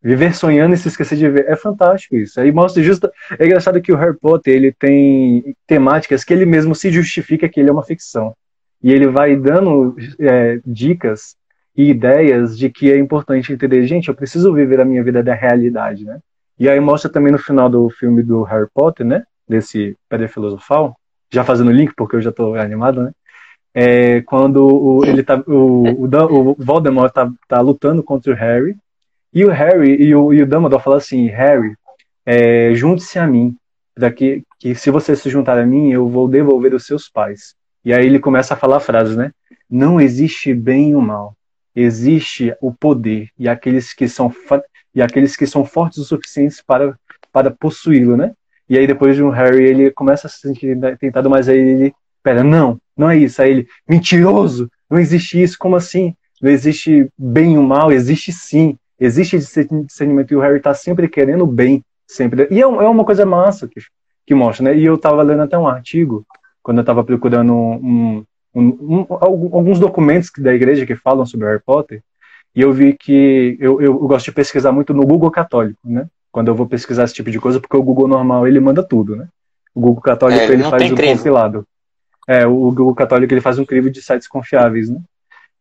Viver 0.00 0.36
sonhando 0.36 0.74
e 0.74 0.78
se 0.78 0.86
esquecer 0.86 1.16
de 1.16 1.26
viver. 1.26 1.46
É 1.48 1.56
fantástico 1.56 2.16
isso. 2.16 2.40
Aí 2.40 2.52
mostra 2.52 2.82
justo. 2.82 3.10
É 3.38 3.44
engraçado 3.44 3.80
que 3.80 3.92
o 3.92 3.96
Harry 3.96 4.16
Potter 4.16 4.54
ele 4.54 4.72
tem 4.72 5.56
temáticas 5.66 6.22
que 6.22 6.32
ele 6.32 6.46
mesmo 6.46 6.74
se 6.74 6.90
justifica 6.92 7.48
que 7.48 7.58
ele 7.58 7.70
é 7.70 7.72
uma 7.72 7.82
ficção. 7.82 8.34
E 8.80 8.92
ele 8.92 9.08
vai 9.08 9.34
dando 9.34 9.96
é, 10.20 10.60
dicas 10.64 11.34
e 11.76 11.90
ideias 11.90 12.56
de 12.56 12.70
que 12.70 12.90
é 12.90 12.98
importante 12.98 13.52
entender, 13.52 13.86
gente, 13.86 14.08
eu 14.08 14.14
preciso 14.14 14.52
viver 14.52 14.80
a 14.80 14.84
minha 14.84 15.04
vida 15.04 15.22
da 15.22 15.34
realidade, 15.34 16.04
né? 16.04 16.18
E 16.58 16.68
aí 16.70 16.80
mostra 16.80 17.10
também 17.10 17.30
no 17.30 17.38
final 17.38 17.68
do 17.68 17.90
filme 17.90 18.22
do 18.22 18.42
Harry 18.44 18.66
Potter, 18.72 19.04
né? 19.04 19.24
Desse 19.46 19.96
Pedra 20.08 20.26
Filosofal, 20.26 20.96
já 21.30 21.44
fazendo 21.44 21.70
link 21.70 21.92
porque 21.94 22.16
eu 22.16 22.22
já 22.22 22.30
estou 22.30 22.54
animado, 22.54 23.02
né? 23.02 23.12
É, 23.74 24.22
quando 24.22 24.66
o, 24.66 25.04
ele 25.04 25.22
tá, 25.22 25.42
o, 25.46 26.06
o, 26.06 26.50
o 26.50 26.56
Voldemort 26.58 27.12
tá, 27.12 27.30
tá 27.46 27.60
lutando 27.60 28.02
contra 28.02 28.32
o 28.32 28.34
Harry 28.34 28.74
e 29.34 29.44
o 29.44 29.50
Harry 29.50 30.02
e 30.02 30.14
o, 30.14 30.32
e 30.32 30.42
o 30.42 30.46
Dumbledore 30.46 30.82
falam 30.82 30.96
assim, 30.96 31.26
Harry, 31.26 31.74
é, 32.24 32.74
junte-se 32.74 33.18
a 33.18 33.26
mim, 33.26 33.54
daqui 33.94 34.42
que 34.58 34.74
se 34.74 34.90
você 34.90 35.14
se 35.14 35.28
juntar 35.28 35.58
a 35.58 35.66
mim, 35.66 35.92
eu 35.92 36.08
vou 36.08 36.26
devolver 36.26 36.72
os 36.72 36.86
seus 36.86 37.06
pais. 37.06 37.54
E 37.84 37.92
aí 37.92 38.06
ele 38.06 38.18
começa 38.18 38.54
a 38.54 38.56
falar 38.56 38.80
frases, 38.80 39.14
né? 39.14 39.30
Não 39.68 40.00
existe 40.00 40.54
bem 40.54 40.90
e 40.90 40.94
o 40.94 41.02
mal, 41.02 41.36
existe 41.76 42.54
o 42.60 42.72
poder 42.72 43.28
e 43.38 43.48
aqueles 43.48 43.92
que 43.92 44.08
são 44.08 44.34
e 44.94 45.02
aqueles 45.02 45.36
que 45.36 45.46
são 45.46 45.64
fortes 45.64 45.98
o 45.98 46.04
suficiente 46.04 46.56
para 46.66 46.98
para 47.32 47.50
possuí-lo, 47.50 48.16
né? 48.16 48.32
E 48.68 48.78
aí 48.78 48.86
depois 48.86 49.14
de 49.14 49.22
um 49.22 49.30
Harry 49.30 49.62
ele 49.62 49.90
começa 49.90 50.26
a 50.26 50.30
se 50.30 50.40
sentir 50.40 50.76
tentado, 50.98 51.28
mas 51.28 51.48
aí 51.48 51.58
ele, 51.58 51.94
pera, 52.22 52.42
não, 52.42 52.80
não 52.96 53.10
é 53.10 53.16
isso. 53.18 53.42
Aí 53.42 53.50
ele, 53.50 53.68
mentiroso, 53.86 54.70
não 54.90 54.98
existe 54.98 55.40
isso, 55.40 55.56
como 55.58 55.76
assim? 55.76 56.14
Não 56.40 56.50
existe 56.50 57.08
bem 57.16 57.54
e 57.54 57.58
o 57.58 57.62
mal, 57.62 57.92
existe 57.92 58.32
sim 58.32 58.76
existe 58.98 59.38
discernimento 59.38 60.32
e 60.32 60.36
o 60.36 60.40
Harry 60.40 60.60
tá 60.60 60.74
sempre 60.74 61.08
querendo 61.08 61.44
o 61.44 61.46
bem, 61.46 61.84
sempre. 62.06 62.48
E 62.50 62.58
é, 62.58 62.62
é 62.62 62.66
uma 62.66 63.04
coisa 63.04 63.24
massa 63.26 63.68
que, 63.68 63.80
que 64.26 64.34
mostra, 64.34 64.64
né? 64.64 64.76
E 64.76 64.84
eu 64.84 64.98
tava 64.98 65.22
lendo 65.22 65.42
até 65.42 65.56
um 65.56 65.68
artigo, 65.68 66.26
quando 66.62 66.78
eu 66.78 66.84
tava 66.84 67.04
procurando 67.04 67.52
um, 67.52 67.74
um, 67.74 68.24
um, 68.60 69.06
alguns 69.08 69.78
documentos 69.78 70.30
da 70.38 70.54
igreja 70.54 70.86
que 70.86 70.96
falam 70.96 71.26
sobre 71.26 71.46
Harry 71.46 71.62
Potter, 71.64 72.02
e 72.54 72.62
eu 72.62 72.72
vi 72.72 72.94
que 72.94 73.56
eu, 73.60 73.80
eu, 73.82 73.92
eu, 73.92 74.08
gosto 74.08 74.26
de 74.26 74.32
pesquisar 74.32 74.72
muito 74.72 74.94
no 74.94 75.04
Google 75.04 75.30
Católico, 75.30 75.78
né? 75.84 76.06
Quando 76.32 76.48
eu 76.48 76.54
vou 76.54 76.66
pesquisar 76.66 77.04
esse 77.04 77.14
tipo 77.14 77.30
de 77.30 77.38
coisa, 77.38 77.60
porque 77.60 77.76
o 77.76 77.82
Google 77.82 78.08
normal 78.08 78.46
ele 78.46 78.58
manda 78.58 78.82
tudo, 78.82 79.14
né? 79.14 79.28
O 79.74 79.80
Google 79.80 80.00
Católico 80.00 80.40
é, 80.40 80.48
ele, 80.48 80.62
faz 80.62 80.90
o 80.90 80.96
compilado. 80.96 81.66
É, 82.26 82.46
o 82.46 82.72
Google 82.72 82.94
Católico 82.94 83.32
ele 83.32 83.42
faz 83.42 83.58
um 83.58 83.64
crivo 83.64 83.90
de 83.90 84.00
sites 84.00 84.26
confiáveis, 84.26 84.88
né? 84.88 85.00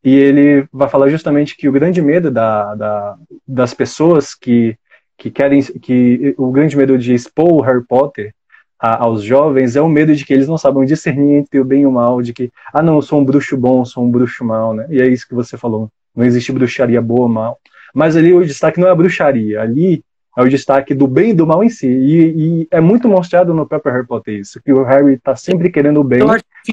E 0.04 0.16
ele 0.16 0.68
vai 0.72 0.88
falar 0.88 1.10
justamente 1.10 1.58
que 1.58 1.68
o 1.68 1.72
grande 1.72 2.02
medo 2.02 2.32
da, 2.32 2.76
da, 2.76 3.18
das 3.46 3.74
pessoas 3.74 4.34
que, 4.34 4.78
que 5.18 5.30
querem, 5.30 5.62
que 5.62 6.34
o 6.38 6.52
grande 6.52 6.78
medo 6.78 6.98
de 6.98 7.14
expor 7.14 7.52
o 7.52 7.62
Harry 7.62 7.84
Potter 7.86 8.34
a, 8.80 9.04
aos 9.04 9.24
jovens 9.24 9.76
é 9.76 9.82
o 9.82 9.90
medo 9.90 10.16
de 10.16 10.26
que 10.26 10.34
eles 10.34 10.48
não 10.48 10.58
sabem 10.58 10.86
discernir 10.86 11.36
entre 11.36 11.60
o 11.60 11.66
bem 11.66 11.82
e 11.82 11.86
o 11.86 11.92
mal, 11.92 12.22
de 12.22 12.34
que, 12.34 12.52
ah, 12.74 12.82
não, 12.82 12.96
eu 12.96 13.02
sou 13.02 13.20
um 13.20 13.26
bruxo 13.26 13.58
bom, 13.58 13.82
eu 13.82 13.86
sou 13.86 14.04
um 14.04 14.12
bruxo 14.12 14.44
mau, 14.44 14.74
né? 14.74 14.86
E 14.90 15.02
é 15.02 15.08
isso 15.08 15.28
que 15.28 15.34
você 15.34 15.58
falou. 15.58 15.90
Não 16.16 16.26
existe 16.26 16.52
bruxaria 16.52 17.02
boa 17.02 17.22
ou 17.22 17.30
mal. 17.30 17.60
Mas 17.94 18.16
ali 18.16 18.34
o 18.34 18.46
destaque 18.46 18.80
não 18.80 18.88
é 18.88 18.92
a 18.92 18.96
bruxaria, 18.96 19.62
ali 19.62 20.04
é 20.38 20.42
o 20.42 20.50
destaque 20.50 20.94
do 20.94 21.08
bem 21.08 21.30
e 21.30 21.34
do 21.34 21.48
mal 21.48 21.64
em 21.64 21.70
si. 21.70 21.88
E, 21.88 22.62
e 22.62 22.68
é 22.70 22.82
muito 22.82 23.08
mostrado 23.08 23.54
no 23.54 23.66
próprio 23.66 23.94
Harry 23.94 24.06
Potter 24.06 24.40
isso, 24.40 24.62
que 24.62 24.74
o 24.74 24.84
Harry 24.84 25.14
está 25.14 25.36
sempre 25.36 25.70
querendo 25.70 26.02
o 26.02 26.04
bem, 26.04 26.22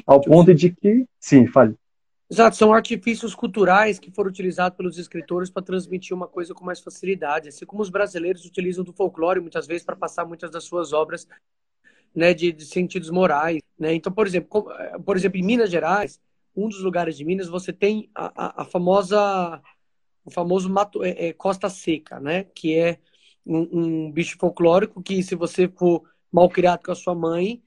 ao 0.05 0.19
ponto 0.19 0.53
de 0.53 0.69
que. 0.69 1.05
Sim, 1.19 1.47
fale. 1.47 1.75
Exato, 2.29 2.55
são 2.55 2.73
artifícios 2.73 3.35
culturais 3.35 3.99
que 3.99 4.09
foram 4.09 4.29
utilizados 4.29 4.75
pelos 4.75 4.97
escritores 4.97 5.49
para 5.49 5.61
transmitir 5.61 6.15
uma 6.15 6.27
coisa 6.27 6.53
com 6.53 6.65
mais 6.65 6.79
facilidade, 6.79 7.49
assim 7.49 7.65
como 7.65 7.81
os 7.81 7.89
brasileiros 7.89 8.43
utilizam 8.43 8.83
do 8.83 8.91
folclore 8.91 9.39
muitas 9.39 9.67
vezes 9.67 9.83
para 9.85 9.95
passar 9.95 10.25
muitas 10.25 10.49
das 10.49 10.63
suas 10.63 10.93
obras 10.93 11.27
né, 12.15 12.33
de, 12.33 12.51
de, 12.51 12.65
sentidos 12.65 13.09
morais. 13.09 13.61
Né? 13.77 13.93
Então, 13.93 14.11
por 14.11 14.27
exemplo, 14.27 14.71
eh, 14.71 14.97
por 15.05 15.15
exemplo, 15.15 15.37
em 15.37 15.43
Minas 15.43 15.69
Gerais, 15.69 16.19
um 16.55 16.67
dos 16.67 16.81
lugares 16.81 17.17
de 17.17 17.25
Minas, 17.25 17.47
você 17.47 17.73
tem 17.73 18.09
a, 18.13 18.31
a, 18.35 18.61
a 18.61 18.65
famosa, 18.65 19.61
o 20.23 20.31
famoso 20.31 20.69
mato, 20.69 21.03
é, 21.03 21.27
é, 21.27 21.33
costa 21.33 21.69
seca, 21.69 22.19
né? 22.19 22.43
que 22.43 22.77
é 22.77 22.99
um, 23.45 24.05
um 24.05 24.11
bicho 24.11 24.37
folclórico 24.39 25.01
que, 25.01 25.23
se 25.23 25.35
você 25.35 25.67
for 25.67 26.03
mal 26.31 26.49
criado 26.49 26.83
com 26.83 26.91
a 26.91 26.95
sua 26.95 27.15
mãe, 27.15 27.61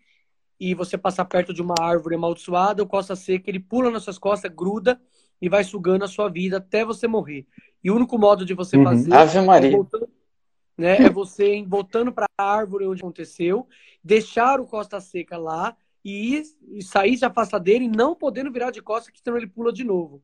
e 0.58 0.74
você 0.74 0.96
passar 0.96 1.24
perto 1.26 1.52
de 1.52 1.62
uma 1.62 1.74
árvore 1.78 2.14
amaldiçoada, 2.14 2.82
o 2.82 2.86
costa 2.86 3.14
seca, 3.14 3.50
ele 3.50 3.60
pula 3.60 3.90
nas 3.90 4.04
suas 4.04 4.18
costas, 4.18 4.50
gruda 4.52 5.00
e 5.40 5.48
vai 5.48 5.62
sugando 5.62 6.04
a 6.04 6.08
sua 6.08 6.28
vida 6.28 6.56
até 6.56 6.84
você 6.84 7.06
morrer. 7.06 7.46
E 7.84 7.90
o 7.90 7.96
único 7.96 8.18
modo 8.18 8.44
de 8.44 8.54
você 8.54 8.76
uhum. 8.76 8.84
fazer 8.84 9.14
Ave 9.14 9.40
Maria. 9.42 9.68
É, 9.68 9.72
voltando, 9.72 10.08
né, 10.76 11.02
é 11.02 11.10
você 11.10 11.64
voltando 11.66 12.12
para 12.12 12.26
a 12.38 12.44
árvore 12.44 12.86
onde 12.86 13.00
aconteceu, 13.00 13.66
deixar 14.02 14.60
o 14.60 14.66
costa 14.66 15.00
seca 15.00 15.36
lá 15.38 15.76
e, 16.04 16.36
ir, 16.36 16.42
e 16.72 16.82
sair, 16.82 17.16
se 17.16 17.24
afastar 17.24 17.58
dele 17.58 17.86
e 17.86 17.88
não 17.88 18.14
podendo 18.14 18.52
virar 18.52 18.70
de 18.70 18.82
costas, 18.82 19.12
que 19.12 19.20
senão 19.20 19.36
ele 19.36 19.46
pula 19.46 19.72
de 19.72 19.84
novo. 19.84 20.22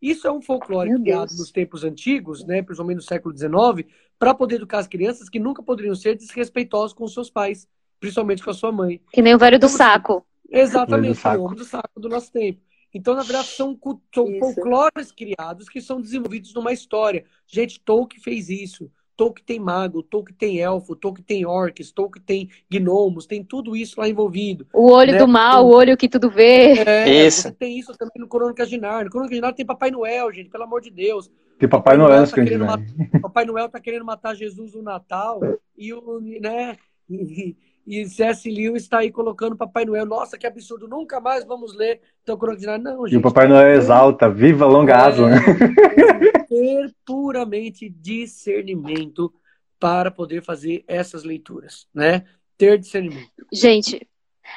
Isso 0.00 0.26
é 0.26 0.32
um 0.32 0.42
folclore 0.42 0.90
Meu 0.90 1.00
criado 1.00 1.28
Deus. 1.28 1.40
nos 1.40 1.50
tempos 1.50 1.84
antigos, 1.84 2.44
né, 2.44 2.62
principalmente 2.62 2.96
no 2.96 3.02
século 3.02 3.36
XIX, 3.36 3.88
para 4.18 4.34
poder 4.34 4.56
educar 4.56 4.78
as 4.78 4.88
crianças 4.88 5.28
que 5.28 5.40
nunca 5.40 5.62
poderiam 5.62 5.94
ser 5.94 6.16
desrespeitosos 6.16 6.92
com 6.92 7.06
seus 7.08 7.30
pais 7.30 7.66
principalmente 8.04 8.42
com 8.42 8.50
a 8.50 8.54
sua 8.54 8.70
mãe. 8.70 9.00
Que 9.12 9.22
nem 9.22 9.34
o 9.34 9.38
velho 9.38 9.58
do 9.58 9.66
então, 9.66 9.76
saco. 9.76 10.26
Exatamente, 10.50 11.26
o 11.26 11.42
homem 11.42 11.56
do 11.56 11.64
saco 11.64 11.98
do 11.98 12.08
nosso 12.08 12.30
tempo. 12.30 12.60
Então, 12.92 13.14
na 13.14 13.22
verdade, 13.22 13.48
são, 13.48 13.78
são 14.14 14.38
folclores 14.38 15.10
criados 15.10 15.68
que 15.68 15.80
são 15.80 16.00
desenvolvidos 16.00 16.54
numa 16.54 16.72
história. 16.72 17.24
Gente, 17.46 17.80
Tolkien 17.80 18.22
fez 18.22 18.50
isso. 18.50 18.90
Tolkien 19.16 19.44
tem 19.44 19.60
mago, 19.60 20.02
Tolkien 20.02 20.36
tem 20.36 20.60
elfo, 20.60 20.96
Tolkien 20.96 21.24
tem 21.24 21.46
orcs, 21.46 21.92
Tolkien 21.92 22.24
tem 22.24 22.50
gnomos, 22.70 23.26
tem 23.26 23.44
tudo 23.44 23.76
isso 23.76 24.00
lá 24.00 24.08
envolvido. 24.08 24.66
O 24.72 24.90
olho 24.90 25.12
né? 25.12 25.18
do 25.18 25.28
mal, 25.28 25.60
então, 25.60 25.66
o 25.66 25.74
olho 25.74 25.96
que 25.96 26.08
tudo 26.08 26.30
vê. 26.30 26.72
É, 26.84 27.08
isso. 27.26 27.52
tem 27.52 27.78
isso 27.78 27.92
também 27.96 28.14
no 28.18 28.28
Crônicas 28.28 28.68
de 28.68 28.78
Narnia. 28.78 29.04
No 29.04 29.10
Crônicas 29.10 29.36
de 29.36 29.40
Narnia 29.40 29.56
tem 29.56 29.66
Papai 29.66 29.90
Noel, 29.90 30.32
gente, 30.32 30.50
pelo 30.50 30.64
amor 30.64 30.80
de 30.80 30.90
Deus. 30.90 31.30
Tem 31.58 31.68
Papai, 31.68 31.96
Papai 31.96 31.96
Noel, 31.96 32.10
Noel 32.10 32.26
tá 32.26 32.34
querendo 32.34 32.64
matar, 32.64 33.20
Papai 33.20 33.44
Noel 33.44 33.68
tá 33.68 33.80
querendo 33.80 34.04
matar 34.04 34.34
Jesus 34.34 34.74
no 34.74 34.82
Natal 34.82 35.40
e 35.76 35.92
o, 35.92 36.20
né, 36.20 36.76
e 37.86 38.06
C.S. 38.06 38.50
Lewis 38.50 38.84
está 38.84 38.98
aí 38.98 39.10
colocando 39.10 39.56
Papai 39.56 39.84
Noel. 39.84 40.06
Nossa, 40.06 40.38
que 40.38 40.46
absurdo, 40.46 40.88
nunca 40.88 41.20
mais 41.20 41.44
vamos 41.44 41.76
ler. 41.76 42.00
Então, 42.22 42.36
Crônica 42.36 42.78
Não, 42.78 43.06
gente. 43.06 43.14
E 43.14 43.16
o 43.18 43.22
Papai 43.22 43.46
Noel 43.46 43.68
é 43.68 43.76
exalta, 43.76 44.28
viva 44.30 44.66
longa 44.66 44.96
asa. 44.96 45.26
Né? 45.26 45.36
ter 46.48 46.94
puramente 47.04 47.88
discernimento 47.88 49.32
para 49.78 50.10
poder 50.10 50.42
fazer 50.42 50.84
essas 50.86 51.24
leituras, 51.24 51.86
né? 51.94 52.24
Ter 52.56 52.78
discernimento. 52.78 53.28
Gente, 53.52 54.06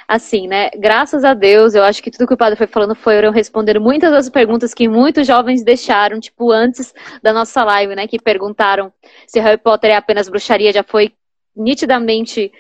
assim, 0.08 0.48
né? 0.48 0.70
Graças 0.78 1.26
a 1.26 1.34
Deus, 1.34 1.74
eu 1.74 1.84
acho 1.84 2.02
que 2.02 2.12
tudo 2.12 2.28
que 2.28 2.34
o 2.34 2.38
padre 2.38 2.56
foi 2.56 2.68
falando 2.68 2.96
foram 2.96 3.32
responder 3.32 3.80
muitas 3.80 4.12
das 4.12 4.30
perguntas 4.30 4.74
que 4.74 4.88
muitos 4.88 5.26
jovens 5.28 5.64
deixaram, 5.64 6.20
tipo, 6.20 6.52
antes 6.52 6.94
da 7.22 7.34
nossa 7.34 7.64
live, 7.64 7.96
né? 7.96 8.08
Que 8.08 8.20
perguntaram 8.20 8.94
se 9.26 9.40
Harry 9.40 9.58
Potter 9.58 9.92
é 9.92 9.96
apenas 9.96 10.30
bruxaria, 10.30 10.72
já 10.72 10.84
foi 10.84 11.14
nitidamente 11.56 12.52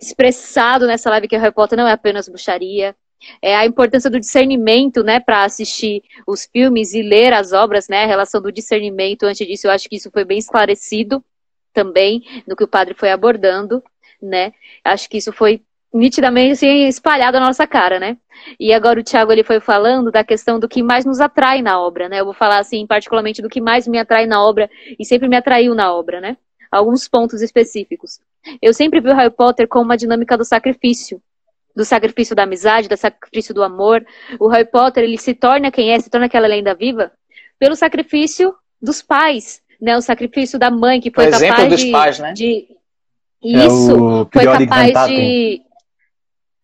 expressado 0.00 0.86
nessa 0.86 1.10
live 1.10 1.28
que 1.28 1.36
Harry 1.36 1.52
Potter 1.52 1.78
não 1.78 1.86
é 1.86 1.92
apenas 1.92 2.28
bruxaria. 2.28 2.94
É 3.40 3.56
a 3.56 3.64
importância 3.64 4.10
do 4.10 4.20
discernimento, 4.20 5.02
né, 5.02 5.18
para 5.20 5.44
assistir 5.44 6.02
os 6.26 6.46
filmes 6.46 6.92
e 6.92 7.02
ler 7.02 7.32
as 7.32 7.52
obras, 7.52 7.88
né, 7.88 8.04
a 8.04 8.06
relação 8.06 8.40
do 8.40 8.52
discernimento. 8.52 9.24
Antes 9.24 9.46
disso, 9.46 9.66
eu 9.66 9.70
acho 9.70 9.88
que 9.88 9.96
isso 9.96 10.10
foi 10.10 10.24
bem 10.24 10.38
esclarecido 10.38 11.24
também 11.72 12.22
no 12.46 12.54
que 12.54 12.64
o 12.64 12.68
padre 12.68 12.94
foi 12.94 13.10
abordando, 13.10 13.82
né. 14.20 14.52
Acho 14.84 15.08
que 15.08 15.16
isso 15.18 15.32
foi 15.32 15.62
nitidamente 15.92 16.52
assim, 16.52 16.86
espalhado 16.86 17.40
na 17.40 17.46
nossa 17.46 17.66
cara, 17.66 17.98
né? 17.98 18.18
E 18.60 18.72
agora 18.72 19.00
o 19.00 19.02
Tiago 19.02 19.32
ele 19.32 19.42
foi 19.42 19.60
falando 19.60 20.10
da 20.10 20.22
questão 20.22 20.60
do 20.60 20.68
que 20.68 20.82
mais 20.82 21.04
nos 21.04 21.20
atrai 21.20 21.62
na 21.62 21.80
obra, 21.80 22.08
né? 22.08 22.20
Eu 22.20 22.24
vou 22.24 22.34
falar 22.34 22.58
assim, 22.58 22.86
particularmente 22.86 23.40
do 23.40 23.48
que 23.48 23.60
mais 23.60 23.88
me 23.88 23.98
atrai 23.98 24.26
na 24.26 24.42
obra 24.42 24.70
e 24.98 25.04
sempre 25.04 25.28
me 25.28 25.36
atraiu 25.36 25.74
na 25.74 25.92
obra, 25.92 26.20
né? 26.20 26.36
Alguns 26.70 27.08
pontos 27.08 27.40
específicos. 27.40 28.20
Eu 28.60 28.72
sempre 28.72 29.00
vi 29.00 29.08
o 29.08 29.14
Harry 29.14 29.30
Potter 29.30 29.68
com 29.68 29.80
uma 29.80 29.96
dinâmica 29.96 30.36
do 30.36 30.44
sacrifício. 30.44 31.20
Do 31.74 31.84
sacrifício 31.84 32.34
da 32.34 32.44
amizade, 32.44 32.88
do 32.88 32.96
sacrifício 32.96 33.54
do 33.54 33.62
amor. 33.62 34.04
O 34.40 34.48
Harry 34.48 34.68
Potter, 34.68 35.04
ele 35.04 35.18
se 35.18 35.34
torna 35.34 35.70
quem 35.70 35.92
é, 35.92 36.00
se 36.00 36.08
torna 36.08 36.26
aquela 36.26 36.46
lenda 36.46 36.74
viva, 36.74 37.12
pelo 37.58 37.76
sacrifício 37.76 38.54
dos 38.80 39.02
pais, 39.02 39.62
né? 39.80 39.96
O 39.96 40.00
sacrifício 40.00 40.58
da 40.58 40.70
mãe, 40.70 41.00
que 41.00 41.10
foi 41.10 41.30
capaz 41.30 41.68
dos 41.68 41.80
de, 41.80 41.92
pais, 41.92 42.18
né? 42.18 42.32
de... 42.32 42.68
Isso, 43.42 44.28
é 44.32 44.38
foi 44.38 44.44
capaz 44.44 45.08
de... 45.08 45.62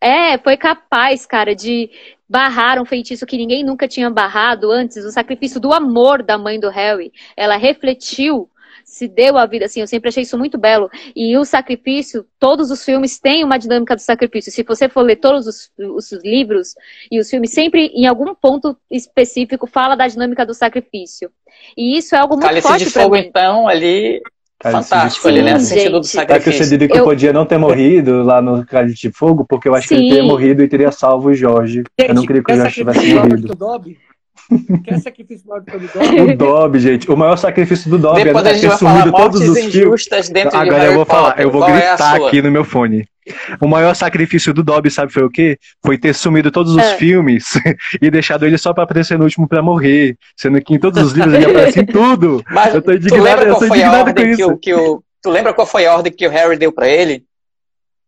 É, 0.01 0.37
foi 0.37 0.57
capaz, 0.57 1.25
cara, 1.25 1.55
de 1.55 1.89
barraram 2.27 2.81
um 2.81 2.85
feitiço 2.85 3.25
que 3.25 3.37
ninguém 3.37 3.63
nunca 3.63 3.87
tinha 3.87 4.09
barrado 4.09 4.71
antes, 4.71 5.05
o 5.05 5.11
sacrifício 5.11 5.59
do 5.59 5.71
amor 5.71 6.23
da 6.23 6.37
mãe 6.37 6.59
do 6.59 6.67
Harry. 6.67 7.13
Ela 7.37 7.55
refletiu 7.55 8.49
se 8.93 9.07
deu 9.07 9.39
a 9.39 9.45
vida 9.47 9.65
assim, 9.65 9.81
eu 9.81 9.87
sempre 9.87 10.09
achei 10.09 10.21
isso 10.21 10.37
muito 10.37 10.55
belo. 10.55 10.87
E 11.15 11.35
o 11.35 11.43
sacrifício, 11.43 12.23
todos 12.37 12.69
os 12.69 12.85
filmes 12.85 13.19
têm 13.19 13.43
uma 13.43 13.57
dinâmica 13.57 13.95
do 13.95 14.01
sacrifício. 14.01 14.51
Se 14.51 14.61
você 14.61 14.87
for 14.87 15.01
ler 15.01 15.15
todos 15.15 15.47
os, 15.47 15.71
os 15.79 16.11
livros 16.23 16.75
e 17.11 17.19
os 17.19 17.27
filmes, 17.27 17.49
sempre 17.49 17.87
em 17.87 18.05
algum 18.05 18.35
ponto 18.35 18.77
específico 18.91 19.65
fala 19.65 19.95
da 19.95 20.07
dinâmica 20.07 20.45
do 20.45 20.53
sacrifício. 20.53 21.31
E 21.75 21.97
isso 21.97 22.13
é 22.13 22.19
algo 22.19 22.35
muito 22.35 22.45
Cálice 22.45 22.67
forte 22.67 22.85
de 22.85 22.91
fogo, 22.91 23.15
mim. 23.15 23.21
então, 23.21 23.67
ali 23.67 24.21
Fantástico, 24.61 25.27
ele, 25.27 25.41
né? 25.41 25.53
No 25.55 25.59
sentido 25.59 25.99
do 25.99 26.05
sacrifício. 26.05 26.49
É 26.49 26.53
que 26.53 26.63
você 26.63 26.69
diria 26.69 26.87
que 26.87 26.99
eu... 26.99 27.03
podia 27.03 27.33
não 27.33 27.45
ter 27.45 27.57
morrido 27.57 28.21
lá 28.21 28.41
no 28.41 28.63
Cálice 28.63 28.95
de 28.95 29.11
Fogo, 29.11 29.43
porque 29.43 29.67
eu 29.67 29.75
acho 29.75 29.87
Sim. 29.87 29.95
que 29.95 30.01
ele 30.01 30.09
teria 30.09 30.23
morrido 30.23 30.63
e 30.63 30.67
teria 30.69 30.91
salvo 30.91 31.29
o 31.29 31.33
Jorge. 31.33 31.83
Gente, 31.99 32.09
eu 32.09 32.15
não 32.15 32.25
queria 32.25 32.43
que 32.43 32.53
o 32.53 32.55
Jorge 32.55 32.75
tivesse 32.75 33.13
morrido. 33.13 33.57
Quer 34.83 34.99
sacrifício 34.99 35.47
maior 35.47 35.61
do 35.61 35.65
que 35.65 35.77
o 35.77 35.79
do 35.79 35.87
Dobby? 35.87 36.21
O 36.21 36.37
Dobby, 36.37 36.79
gente. 36.79 37.11
O 37.11 37.17
maior 37.17 37.37
sacrifício 37.37 37.89
do 37.89 37.97
Dobby 37.97 38.25
Depois 38.25 38.45
é 38.45 38.53
ter 38.53 38.77
sumido 38.77 39.11
todos 39.11 39.41
os 39.41 39.59
fios. 39.65 40.09
Agora 40.53 40.85
eu 40.85 40.93
vou 40.95 41.05
falar, 41.05 41.39
eu 41.39 41.51
vou 41.51 41.61
Qual 41.61 41.71
é 41.71 41.89
gritar 41.89 42.19
é 42.19 42.25
aqui 42.25 42.41
no 42.41 42.51
meu 42.51 42.63
fone. 42.63 43.07
O 43.61 43.67
maior 43.67 43.95
sacrifício 43.95 44.53
do 44.53 44.63
Dobby, 44.63 44.91
sabe 44.91 45.13
foi 45.13 45.23
o 45.23 45.29
quê? 45.29 45.57
Foi 45.85 45.97
ter 45.97 46.13
sumido 46.13 46.51
todos 46.51 46.73
os 46.73 46.83
é. 46.83 46.97
filmes 46.97 47.53
e 48.01 48.11
deixado 48.11 48.45
ele 48.45 48.57
só 48.57 48.73
pra 48.73 48.83
aparecer 48.83 49.17
no 49.17 49.23
último 49.23 49.47
pra 49.47 49.61
morrer. 49.61 50.17
Sendo 50.35 50.61
que 50.61 50.73
em 50.73 50.79
todos 50.79 51.01
os 51.01 51.13
livros 51.13 51.33
ele 51.33 51.45
aparece 51.45 51.79
em 51.79 51.85
tudo. 51.85 52.43
Mas 52.51 52.75
eu 52.75 52.81
tô 52.81 52.91
indignado, 52.91 53.43
eu 53.43 53.55
tô 53.55 53.65
indignado 53.65 54.13
com 54.13 54.21
isso. 54.21 54.57
Que 54.57 54.73
o, 54.73 55.01
tu 55.21 55.29
lembra 55.29 55.53
qual 55.53 55.65
foi 55.65 55.85
a 55.85 55.95
ordem 55.95 56.11
que 56.11 56.27
o 56.27 56.29
Harry 56.29 56.57
deu 56.57 56.71
pra 56.71 56.87
ele? 56.87 57.23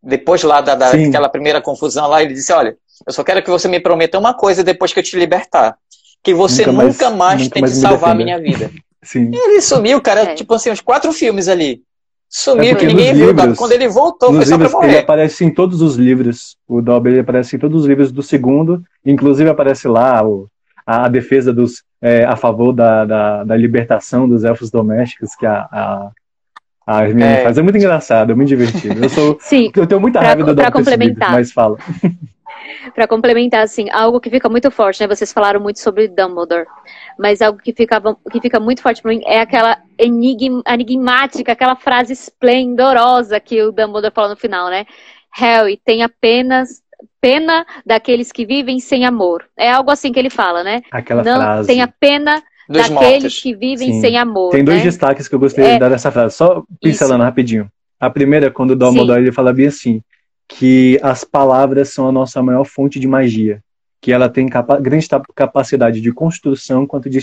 Depois 0.03 0.43
lá 0.43 0.61
da, 0.61 0.75
da 0.75 0.91
daquela 0.91 1.29
primeira 1.29 1.61
confusão 1.61 2.07
lá, 2.07 2.21
ele 2.21 2.33
disse, 2.33 2.53
olha, 2.53 2.77
eu 3.07 3.13
só 3.13 3.23
quero 3.23 3.41
que 3.41 3.49
você 3.49 3.67
me 3.67 3.79
prometa 3.79 4.19
uma 4.19 4.33
coisa 4.33 4.63
depois 4.63 4.93
que 4.93 4.99
eu 4.99 5.03
te 5.03 5.17
libertar 5.17 5.77
que 6.25 6.33
você 6.33 6.65
nunca, 6.65 6.83
nunca 6.87 7.09
mais, 7.11 7.19
mais 7.19 7.41
nunca 7.43 7.53
tem 7.53 7.61
mais 7.61 7.73
que 7.73 7.79
salvar 7.79 8.11
a 8.11 8.15
minha 8.15 8.41
vida. 8.41 8.71
Sim. 9.03 9.29
Ele 9.31 9.61
sumiu, 9.61 10.01
cara, 10.01 10.23
é. 10.23 10.33
tipo 10.33 10.51
assim, 10.55 10.71
uns 10.71 10.81
quatro 10.81 11.13
filmes 11.13 11.47
ali. 11.47 11.83
Sumiu, 12.27 12.75
é 12.75 12.85
ninguém 12.85 13.13
viu. 13.13 13.27
Livros, 13.27 13.55
Quando 13.55 13.71
ele 13.73 13.87
voltou, 13.87 14.33
foi 14.33 14.45
só 14.45 14.57
pra 14.57 14.67
morrer. 14.67 14.87
Ele 14.87 14.97
aparece 14.97 15.45
em 15.45 15.51
todos 15.51 15.81
os 15.83 15.95
livros. 15.95 16.57
O 16.67 16.81
Dobby 16.81 17.11
ele 17.11 17.19
aparece 17.19 17.55
em 17.55 17.59
todos 17.59 17.81
os 17.81 17.87
livros 17.87 18.11
do 18.11 18.23
segundo. 18.23 18.83
Inclusive 19.05 19.47
aparece 19.47 19.87
lá 19.87 20.27
o, 20.27 20.49
a, 20.85 21.05
a 21.05 21.07
defesa 21.07 21.53
dos. 21.53 21.83
É, 22.01 22.25
a 22.25 22.35
favor 22.35 22.73
da, 22.73 23.05
da, 23.05 23.43
da, 23.43 23.55
libertação 23.55 24.27
dos 24.27 24.43
elfos 24.43 24.69
domésticos, 24.69 25.35
que 25.35 25.45
a, 25.45 25.67
a, 25.71 26.11
a 26.85 27.03
Hermione 27.03 27.33
é. 27.33 27.43
faz. 27.43 27.57
É 27.57 27.61
muito 27.61 27.77
engraçado, 27.77 28.31
é 28.31 28.35
muito 28.35 28.49
divertido. 28.49 29.03
Eu, 29.03 29.09
sou, 29.09 29.37
Sim, 29.39 29.71
eu 29.75 29.87
tenho 29.87 30.01
muita 30.01 30.19
pra, 30.19 30.29
raiva 30.29 30.43
do 30.43 30.55
Dobby, 30.55 30.71
complementar. 30.71 31.31
mas 31.31 31.51
fala. 31.51 31.77
para 32.93 33.07
complementar, 33.07 33.63
assim, 33.63 33.89
algo 33.91 34.19
que 34.19 34.29
fica 34.29 34.49
muito 34.49 34.69
forte, 34.71 35.01
né? 35.01 35.07
Vocês 35.07 35.31
falaram 35.31 35.59
muito 35.59 35.79
sobre 35.79 36.07
Dumbledore, 36.07 36.65
mas 37.17 37.41
algo 37.41 37.59
que 37.59 37.73
fica, 37.73 38.01
que 38.31 38.41
fica 38.41 38.59
muito 38.59 38.81
forte 38.81 39.01
para 39.01 39.11
mim 39.11 39.21
é 39.25 39.39
aquela 39.39 39.77
enigma, 39.97 40.61
enigmática, 40.67 41.51
aquela 41.51 41.75
frase 41.75 42.13
esplendorosa 42.13 43.39
que 43.39 43.61
o 43.61 43.71
Dumbledore 43.71 44.13
falou 44.13 44.31
no 44.31 44.37
final, 44.37 44.69
né? 44.69 44.85
Harry 45.33 45.79
tem 45.83 46.01
apenas 46.01 46.81
pena 47.19 47.65
daqueles 47.85 48.31
que 48.31 48.45
vivem 48.45 48.79
sem 48.79 49.05
amor. 49.05 49.43
É 49.57 49.71
algo 49.71 49.91
assim 49.91 50.11
que 50.11 50.19
ele 50.19 50.29
fala, 50.29 50.63
né? 50.63 50.81
Aquela 50.91 51.23
Não 51.23 51.37
frase. 51.37 51.67
tem 51.67 51.81
a 51.81 51.87
pena 51.87 52.41
Dos 52.69 52.89
daqueles 52.89 53.23
mortos. 53.23 53.41
que 53.41 53.55
vivem 53.55 53.93
Sim. 53.93 54.01
sem 54.01 54.17
amor. 54.17 54.51
Tem 54.51 54.63
dois 54.63 54.79
né? 54.79 54.85
destaques 54.85 55.27
que 55.27 55.35
eu 55.35 55.39
gostaria 55.39 55.71
é, 55.71 55.73
de 55.73 55.79
dar 55.79 55.89
dessa 55.89 56.11
frase, 56.11 56.35
só 56.35 56.63
pincelando 56.81 57.23
Isso. 57.23 57.25
rapidinho. 57.25 57.69
A 57.99 58.09
primeira 58.09 58.47
é 58.47 58.49
quando 58.49 58.71
o 58.71 58.75
Dumbledore 58.75 59.21
ele 59.21 59.31
fala 59.31 59.53
bem 59.53 59.67
assim: 59.67 60.01
que 60.47 60.99
as 61.01 61.23
palavras 61.23 61.89
são 61.89 62.07
a 62.07 62.11
nossa 62.11 62.41
maior 62.41 62.65
fonte 62.65 62.99
de 62.99 63.07
magia, 63.07 63.61
que 64.01 64.11
ela 64.11 64.29
tem 64.29 64.47
capa 64.47 64.77
grande 64.79 65.07
capacidade 65.33 65.99
de 65.99 66.11
construção 66.11 66.85
quanto 66.85 67.09
de, 67.09 67.19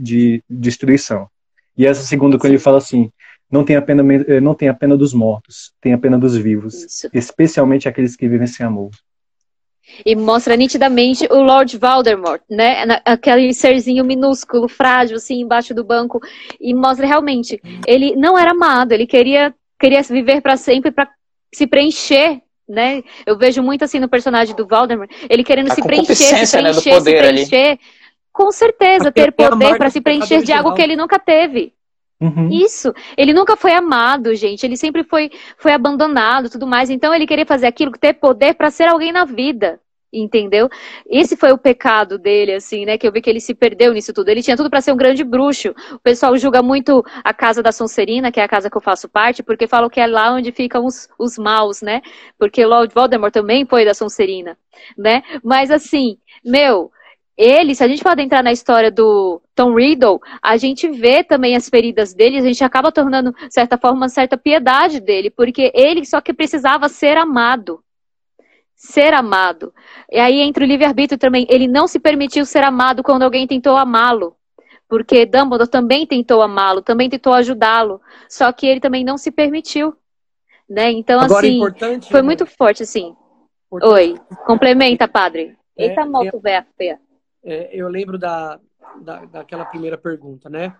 de 0.00 0.42
destruição. 0.48 1.28
E 1.76 1.86
essa 1.86 2.02
segunda, 2.02 2.38
quando 2.38 2.52
ele 2.52 2.58
fala 2.58 2.78
assim, 2.78 3.10
não 3.50 3.64
tem 3.64 3.76
a 3.76 3.82
pena, 3.82 4.02
eh, 4.26 4.40
não 4.40 4.54
tem 4.54 4.68
a 4.68 4.74
pena 4.74 4.96
dos 4.96 5.12
mortos, 5.12 5.72
tem 5.80 5.92
a 5.92 5.98
pena 5.98 6.18
dos 6.18 6.36
vivos, 6.36 6.74
Isso. 6.74 7.08
especialmente 7.12 7.88
aqueles 7.88 8.16
que 8.16 8.28
vivem 8.28 8.46
sem 8.46 8.66
amor. 8.66 8.90
E 10.04 10.16
mostra 10.16 10.56
nitidamente 10.56 11.26
o 11.30 11.42
Lord 11.42 11.76
Voldemort, 11.76 12.40
né? 12.48 13.00
Aquele 13.04 13.52
serzinho 13.52 14.04
minúsculo, 14.04 14.66
frágil, 14.66 15.18
assim, 15.18 15.40
embaixo 15.40 15.74
do 15.74 15.84
banco. 15.84 16.20
E 16.58 16.72
mostra 16.72 17.06
realmente, 17.06 17.60
ele 17.86 18.16
não 18.16 18.38
era 18.38 18.52
amado, 18.52 18.92
ele 18.92 19.06
queria, 19.06 19.54
queria 19.78 20.02
viver 20.02 20.40
para 20.40 20.56
sempre, 20.56 20.90
para 20.90 21.10
se 21.52 21.66
preencher 21.66 22.40
né? 22.68 23.02
Eu 23.26 23.36
vejo 23.36 23.62
muito 23.62 23.84
assim 23.84 23.98
no 23.98 24.08
personagem 24.08 24.54
do 24.54 24.66
Valdemar, 24.66 25.08
ele 25.28 25.44
querendo 25.44 25.70
a 25.70 25.74
se 25.74 25.82
preencher, 25.82 26.14
se 26.14 26.28
preencher, 26.28 26.62
né, 26.62 26.72
se 26.72 26.82
preencher. 27.02 27.70
Ali. 27.70 27.80
Com 28.32 28.50
certeza, 28.50 29.12
ter 29.12 29.30
poder 29.30 29.78
para 29.78 29.90
se 29.90 30.00
preencher 30.00 30.42
de 30.42 30.52
algo 30.52 30.74
que 30.74 30.82
ele 30.82 30.96
nunca 30.96 31.18
teve. 31.18 31.72
Uhum. 32.20 32.48
Isso. 32.50 32.92
Ele 33.16 33.32
nunca 33.32 33.56
foi 33.56 33.72
amado, 33.72 34.34
gente. 34.34 34.64
Ele 34.64 34.76
sempre 34.76 35.04
foi, 35.04 35.30
foi 35.56 35.72
abandonado, 35.72 36.50
tudo 36.50 36.66
mais. 36.66 36.90
Então 36.90 37.14
ele 37.14 37.26
queria 37.26 37.46
fazer 37.46 37.66
aquilo, 37.66 37.92
ter 37.92 38.14
poder 38.14 38.54
para 38.54 38.70
ser 38.70 38.88
alguém 38.88 39.12
na 39.12 39.24
vida 39.24 39.80
entendeu? 40.20 40.68
Esse 41.06 41.36
foi 41.36 41.52
o 41.52 41.58
pecado 41.58 42.18
dele, 42.18 42.54
assim, 42.54 42.84
né? 42.84 42.96
Que 42.96 43.06
eu 43.06 43.12
vi 43.12 43.20
que 43.20 43.28
ele 43.28 43.40
se 43.40 43.54
perdeu 43.54 43.92
nisso 43.92 44.12
tudo. 44.12 44.28
Ele 44.28 44.42
tinha 44.42 44.56
tudo 44.56 44.70
para 44.70 44.80
ser 44.80 44.92
um 44.92 44.96
grande 44.96 45.24
bruxo. 45.24 45.74
O 45.92 45.98
pessoal 45.98 46.36
julga 46.36 46.62
muito 46.62 47.04
a 47.22 47.34
casa 47.34 47.62
da 47.62 47.72
Sonserina, 47.72 48.30
que 48.30 48.40
é 48.40 48.44
a 48.44 48.48
casa 48.48 48.70
que 48.70 48.76
eu 48.76 48.80
faço 48.80 49.08
parte, 49.08 49.42
porque 49.42 49.66
falam 49.66 49.90
que 49.90 50.00
é 50.00 50.06
lá 50.06 50.32
onde 50.32 50.52
ficam 50.52 50.84
os, 50.84 51.08
os 51.18 51.38
maus, 51.38 51.82
né? 51.82 52.02
Porque 52.38 52.64
Lord 52.64 52.94
Voldemort 52.94 53.32
também 53.32 53.66
foi 53.66 53.84
da 53.84 53.94
Sonserina, 53.94 54.56
né? 54.96 55.22
Mas 55.42 55.70
assim, 55.70 56.18
meu, 56.44 56.90
ele, 57.36 57.74
se 57.74 57.82
a 57.82 57.88
gente 57.88 58.02
for 58.02 58.10
adentrar 58.10 58.44
na 58.44 58.52
história 58.52 58.90
do 58.90 59.42
Tom 59.54 59.74
Riddle, 59.74 60.20
a 60.40 60.56
gente 60.56 60.88
vê 60.88 61.24
também 61.24 61.56
as 61.56 61.68
feridas 61.68 62.14
dele, 62.14 62.38
a 62.38 62.42
gente 62.42 62.62
acaba 62.62 62.92
tornando, 62.92 63.32
de 63.32 63.52
certa 63.52 63.76
forma, 63.76 63.96
uma 63.96 64.08
certa 64.08 64.36
piedade 64.36 65.00
dele, 65.00 65.30
porque 65.30 65.72
ele 65.74 66.04
só 66.04 66.20
que 66.20 66.32
precisava 66.32 66.88
ser 66.88 67.16
amado 67.16 67.83
ser 68.84 69.14
amado. 69.14 69.72
E 70.12 70.18
aí 70.18 70.40
entra 70.40 70.62
o 70.62 70.66
livre-arbítrio 70.66 71.18
também. 71.18 71.46
Ele 71.48 71.66
não 71.66 71.88
se 71.88 71.98
permitiu 71.98 72.44
ser 72.44 72.62
amado 72.62 73.02
quando 73.02 73.22
alguém 73.22 73.46
tentou 73.46 73.76
amá-lo. 73.76 74.36
Porque 74.86 75.24
Dumbledore 75.24 75.70
também 75.70 76.06
tentou 76.06 76.42
amá-lo, 76.42 76.82
também 76.82 77.08
tentou 77.08 77.32
ajudá-lo. 77.32 78.00
Só 78.28 78.52
que 78.52 78.66
ele 78.66 78.80
também 78.80 79.02
não 79.02 79.16
se 79.16 79.30
permitiu. 79.30 79.96
Né? 80.68 80.92
Então, 80.92 81.18
Agora, 81.18 81.46
assim, 81.46 81.60
foi 82.02 82.20
né? 82.20 82.26
muito 82.26 82.44
forte, 82.46 82.82
assim. 82.82 83.16
Importante. 83.66 83.92
Oi, 83.92 84.14
complementa, 84.46 85.08
padre. 85.08 85.56
É, 85.76 85.86
Eita, 85.86 86.04
moto 86.04 86.40
é. 86.44 86.98
É, 87.42 87.70
eu 87.72 87.88
lembro 87.88 88.18
da, 88.18 88.60
da, 89.00 89.24
daquela 89.24 89.64
primeira 89.64 89.98
pergunta, 89.98 90.48
né? 90.48 90.76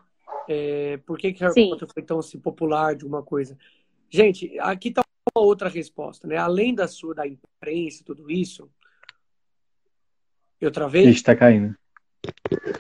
É, 0.49 0.99
por 1.07 1.19
que, 1.19 1.33
que 1.33 1.43
Harry 1.43 1.71
Potter 1.71 1.89
foi 1.93 2.03
tão 2.03 2.19
assim, 2.19 2.39
popular 2.39 2.95
de 2.95 3.05
uma 3.05 3.23
coisa? 3.23 3.57
Gente, 4.11 4.57
aqui 4.61 4.91
tá 4.91 5.03
uma 5.35 5.45
outra 5.45 5.69
resposta, 5.69 6.27
né? 6.27 6.37
Além 6.37 6.75
da 6.75 6.87
sua, 6.87 7.15
da 7.15 7.27
imprensa 7.27 8.03
e 8.03 8.05
tudo 8.05 8.31
isso, 8.31 8.71
eu 10.61 10.71
travei? 10.71 11.09
Está 11.09 11.35
caindo. 11.35 11.75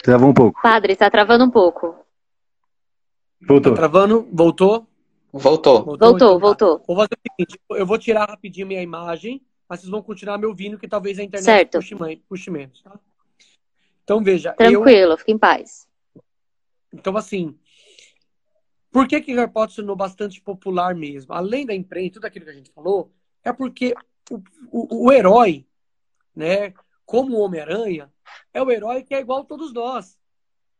Travou 0.02 0.30
um 0.30 0.34
pouco. 0.34 0.60
Padre, 0.62 0.92
está 0.92 1.10
travando 1.10 1.44
um 1.44 1.50
pouco. 1.50 1.96
Voltou. 3.40 3.72
Tá 3.72 3.76
travando? 3.76 4.28
Voltou? 4.32 4.86
Voltou. 5.32 5.84
Voltou, 5.84 5.84
voltou. 5.84 6.16
Então, 6.16 6.34
tá. 6.34 6.38
voltou. 6.38 6.82
Vou 6.86 6.96
fazer 6.96 7.14
o 7.14 7.32
seguinte, 7.32 7.60
eu 7.70 7.86
vou 7.86 7.98
tirar 7.98 8.28
rapidinho 8.28 8.66
minha 8.66 8.82
imagem, 8.82 9.42
mas 9.68 9.80
vocês 9.80 9.90
vão 9.90 10.02
continuar 10.02 10.38
me 10.38 10.46
ouvindo, 10.46 10.78
que 10.78 10.88
talvez 10.88 11.18
a 11.18 11.24
internet 11.24 11.70
puxe, 11.72 11.96
puxe 12.28 12.50
menos, 12.50 12.82
tá? 12.82 12.98
Então, 14.04 14.22
veja. 14.22 14.52
Tranquilo, 14.52 15.12
eu... 15.12 15.18
fique 15.18 15.32
em 15.32 15.38
paz. 15.38 15.88
Então, 16.92 17.16
assim, 17.16 17.58
por 18.94 19.08
que, 19.08 19.20
que 19.20 19.34
Harry 19.34 19.50
Potter 19.50 19.70
se 19.70 19.76
tornou 19.78 19.96
bastante 19.96 20.40
popular 20.40 20.94
mesmo? 20.94 21.34
Além 21.34 21.66
da 21.66 21.74
imprensa, 21.74 22.12
tudo 22.12 22.26
aquilo 22.26 22.44
que 22.44 22.52
a 22.52 22.54
gente 22.54 22.70
falou, 22.70 23.10
é 23.42 23.52
porque 23.52 23.92
o, 24.30 24.36
o, 24.70 25.06
o 25.06 25.12
herói, 25.12 25.66
né, 26.32 26.72
como 27.04 27.36
o 27.36 27.40
Homem-Aranha, 27.40 28.08
é 28.52 28.62
o 28.62 28.70
herói 28.70 29.02
que 29.02 29.12
é 29.12 29.18
igual 29.18 29.40
a 29.40 29.44
todos 29.44 29.72
nós. 29.72 30.16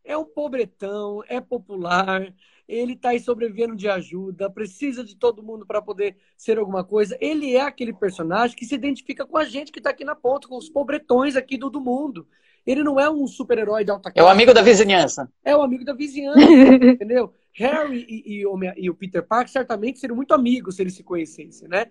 É 0.05 0.17
um 0.17 0.25
pobretão, 0.25 1.25
é 1.27 1.41
popular, 1.41 2.33
ele 2.69 2.93
está 2.93 3.09
aí 3.09 3.19
sobrevivendo 3.19 3.75
de 3.75 3.89
ajuda, 3.89 4.49
precisa 4.49 5.03
de 5.03 5.17
todo 5.17 5.43
mundo 5.43 5.67
para 5.67 5.83
poder 5.83 6.17
ser 6.37 6.57
alguma 6.57 6.85
coisa. 6.85 7.19
Ele 7.21 7.57
é 7.57 7.63
aquele 7.63 7.93
personagem 7.93 8.57
que 8.57 8.65
se 8.65 8.77
identifica 8.77 9.27
com 9.27 9.37
a 9.37 9.45
gente 9.45 9.73
que 9.73 9.81
está 9.81 9.91
aqui 9.91 10.05
na 10.05 10.15
ponta, 10.15 10.47
com 10.47 10.57
os 10.57 10.69
pobretões 10.69 11.35
aqui 11.35 11.59
do, 11.59 11.69
do 11.69 11.81
mundo. 11.81 12.29
Ele 12.65 12.85
não 12.85 13.01
é 13.01 13.11
um 13.11 13.27
super-herói 13.27 13.85
de 13.85 13.91
alta 13.91 14.13
classe. 14.13 14.21
É 14.21 14.23
o 14.23 14.31
amigo 14.31 14.55
da 14.55 14.63
vizinhança. 14.63 15.29
É 15.45 15.57
o 15.57 15.63
amigo 15.63 15.85
da 15.85 15.93
vizinhança, 15.93 16.39
entendeu? 16.95 17.35
Harry 17.55 18.05
e, 18.09 18.41
e, 18.41 18.47
o, 18.47 18.59
e, 18.77 18.91
o, 18.91 18.95
Peter 18.95 19.23
Parker 19.23 19.51
certamente 19.51 19.99
seriam 19.99 20.17
muito 20.17 20.35
amigos 20.35 20.77
se 20.77 20.83
eles 20.83 20.95
se 20.95 21.03
conhecessem, 21.03 21.69
né? 21.69 21.87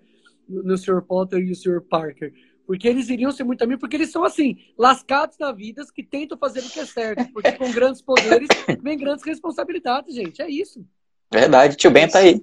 No 0.46 0.76
Sr. 0.76 1.02
Potter 1.02 1.40
e 1.40 1.50
o 1.50 1.56
Sr. 1.56 1.80
Parker. 1.80 2.32
Porque 2.66 2.88
eles 2.88 3.08
iriam 3.08 3.32
ser 3.32 3.44
muito 3.44 3.62
amigos, 3.62 3.80
porque 3.80 3.96
eles 3.96 4.10
são 4.10 4.24
assim, 4.24 4.58
lascados 4.76 5.38
na 5.38 5.52
vida, 5.52 5.84
que 5.94 6.02
tentam 6.02 6.36
fazer 6.36 6.60
o 6.60 6.70
que 6.70 6.80
é 6.80 6.86
certo. 6.86 7.30
Porque 7.32 7.52
com 7.52 7.70
grandes 7.72 8.00
poderes 8.00 8.48
vem 8.82 8.98
grandes 8.98 9.24
responsabilidades, 9.24 10.14
gente. 10.14 10.40
É 10.40 10.48
isso. 10.48 10.84
Verdade, 11.32 11.76
tio 11.76 11.90
Ben 11.90 12.08
tá 12.08 12.18
aí. 12.18 12.42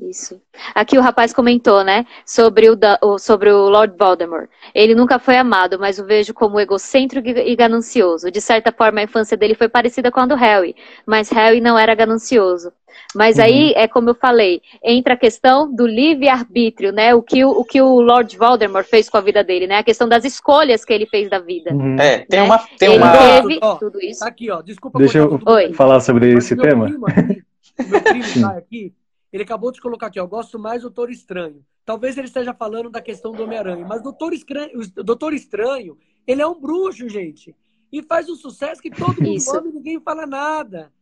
Isso. 0.00 0.40
Aqui 0.74 0.96
o 0.96 1.00
rapaz 1.00 1.32
comentou, 1.32 1.84
né, 1.84 2.06
sobre 2.24 2.68
o, 2.70 3.18
sobre 3.18 3.50
o 3.50 3.68
Lord 3.68 3.94
Voldemort. 3.98 4.48
Ele 4.74 4.94
nunca 4.94 5.18
foi 5.18 5.36
amado, 5.36 5.78
mas 5.78 5.98
o 5.98 6.06
vejo 6.06 6.32
como 6.32 6.58
egocêntrico 6.58 7.28
e 7.28 7.54
ganancioso. 7.54 8.30
De 8.30 8.40
certa 8.40 8.72
forma, 8.72 9.00
a 9.00 9.04
infância 9.04 9.36
dele 9.36 9.54
foi 9.54 9.68
parecida 9.68 10.10
com 10.10 10.20
a 10.20 10.26
do 10.26 10.34
Harry, 10.34 10.74
mas 11.06 11.28
Harry 11.30 11.60
não 11.60 11.78
era 11.78 11.94
ganancioso. 11.94 12.72
Mas 13.14 13.36
uhum. 13.36 13.44
aí, 13.44 13.72
é 13.76 13.86
como 13.86 14.10
eu 14.10 14.14
falei, 14.14 14.62
entra 14.82 15.14
a 15.14 15.16
questão 15.16 15.72
do 15.72 15.86
livre-arbítrio, 15.86 16.92
né? 16.92 17.14
O 17.14 17.22
que 17.22 17.44
o, 17.44 17.50
o 17.50 17.64
que 17.64 17.80
o 17.80 18.00
Lord 18.00 18.36
Voldemort 18.36 18.86
fez 18.86 19.08
com 19.08 19.16
a 19.16 19.20
vida 19.20 19.44
dele, 19.44 19.66
né? 19.66 19.78
A 19.78 19.84
questão 19.84 20.08
das 20.08 20.24
escolhas 20.24 20.84
que 20.84 20.92
ele 20.92 21.06
fez 21.06 21.28
da 21.28 21.38
vida. 21.38 21.72
Uhum. 21.72 21.96
É, 21.98 22.20
tem 22.20 22.40
né? 22.40 22.46
uma... 22.46 22.58
Tem 22.78 22.94
ele 22.94 23.02
uma... 23.02 23.16
teve 23.16 23.58
ó, 23.62 23.74
tudo 23.76 24.00
isso. 24.00 24.24
Aqui, 24.24 24.50
ó, 24.50 24.62
desculpa. 24.62 24.98
Deixa 24.98 25.18
eu 25.18 25.40
falar 25.74 26.00
sobre 26.00 26.32
esse 26.32 26.56
tema. 26.56 26.86
Primo 26.86 27.06
aqui, 27.06 27.42
meu 27.88 28.00
primo 28.00 28.40
tá 28.40 28.50
aqui, 28.58 28.92
ele 29.32 29.42
acabou 29.42 29.70
de 29.70 29.80
colocar 29.80 30.08
aqui, 30.08 30.18
ó, 30.18 30.26
gosto 30.26 30.58
mais 30.58 30.82
do 30.82 30.90
Doutor 30.90 31.10
Estranho. 31.10 31.64
Talvez 31.84 32.16
ele 32.16 32.26
esteja 32.26 32.52
falando 32.54 32.90
da 32.90 33.00
questão 33.00 33.32
do 33.32 33.42
Homem-Aranha, 33.42 33.84
mas 33.86 34.00
o 34.00 34.04
Doutor, 34.04 34.32
Estranho, 34.32 34.70
o 34.78 35.02
Doutor 35.02 35.32
Estranho, 35.32 35.96
ele 36.26 36.42
é 36.42 36.46
um 36.46 36.60
bruxo, 36.60 37.08
gente. 37.08 37.54
E 37.92 38.02
faz 38.02 38.28
um 38.28 38.36
sucesso 38.36 38.80
que 38.80 38.90
todo 38.90 39.20
mundo 39.20 39.36
Isso. 39.36 39.56
ama 39.56 39.68
e 39.68 39.72
ninguém 39.72 40.00
fala 40.00 40.26
nada. 40.26 40.92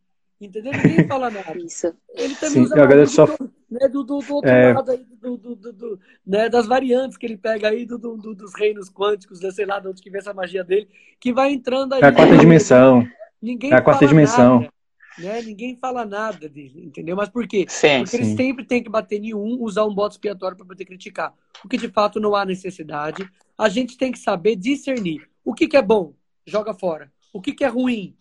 Entendeu? 0.41 0.71
Ninguém 0.71 1.07
fala 1.07 1.29
nada. 1.29 1.57
Isso. 1.57 1.93
Ele 2.15 2.33
também 2.35 2.49
Sim, 2.49 2.61
usa 2.61 3.05
só... 3.07 3.27
né, 3.69 3.87
do, 3.87 4.03
do, 4.03 4.19
do 4.19 4.33
outro 4.33 4.49
é... 4.49 4.73
lado 4.73 4.91
aí, 4.91 5.05
do, 5.21 5.37
do, 5.37 5.55
do, 5.55 5.99
né, 6.25 6.49
das 6.49 6.65
variantes 6.65 7.17
que 7.17 7.25
ele 7.25 7.37
pega 7.37 7.69
aí 7.69 7.85
do, 7.85 7.97
do, 7.97 8.33
dos 8.33 8.55
reinos 8.55 8.89
quânticos, 8.89 9.41
né, 9.41 9.51
sei 9.51 9.65
lá 9.65 9.79
de 9.79 9.89
onde 9.89 10.01
que 10.01 10.09
vem 10.09 10.19
essa 10.19 10.33
magia 10.33 10.63
dele, 10.63 10.87
que 11.19 11.33
vai 11.33 11.51
entrando 11.51 11.93
aí. 11.93 12.01
É 12.01 12.05
a 12.05 12.11
quarta 12.11 12.37
dimensão. 12.37 13.05
Ninguém 13.41 13.71
é 13.71 13.75
a 13.75 13.81
quarta 13.81 14.07
dimensão. 14.07 14.61
Nada 14.61 14.78
né? 15.19 15.41
Ninguém 15.41 15.75
fala 15.75 16.05
nada 16.05 16.47
dele, 16.47 16.85
entendeu? 16.85 17.15
Mas 17.15 17.29
por 17.29 17.47
quê? 17.47 17.65
Sim, 17.67 17.99
Porque 17.99 18.17
sim. 18.17 18.17
eles 18.17 18.35
sempre 18.35 18.65
têm 18.65 18.83
que 18.83 18.89
bater 18.89 19.23
em 19.23 19.33
um, 19.33 19.61
usar 19.61 19.85
um 19.85 19.93
bode 19.93 20.15
expiatório 20.15 20.57
para 20.57 20.65
poder 20.65 20.85
criticar. 20.85 21.33
O 21.63 21.67
que 21.67 21.77
de 21.77 21.89
fato 21.89 22.19
não 22.19 22.35
há 22.35 22.45
necessidade. 22.45 23.29
A 23.57 23.69
gente 23.69 23.97
tem 23.97 24.11
que 24.11 24.19
saber 24.19 24.55
discernir. 24.55 25.29
O 25.43 25.53
que, 25.53 25.67
que 25.67 25.77
é 25.77 25.81
bom? 25.81 26.13
Joga 26.45 26.73
fora. 26.73 27.11
O 27.33 27.41
que, 27.41 27.53
que 27.53 27.63
é 27.63 27.67
ruim? 27.67 28.15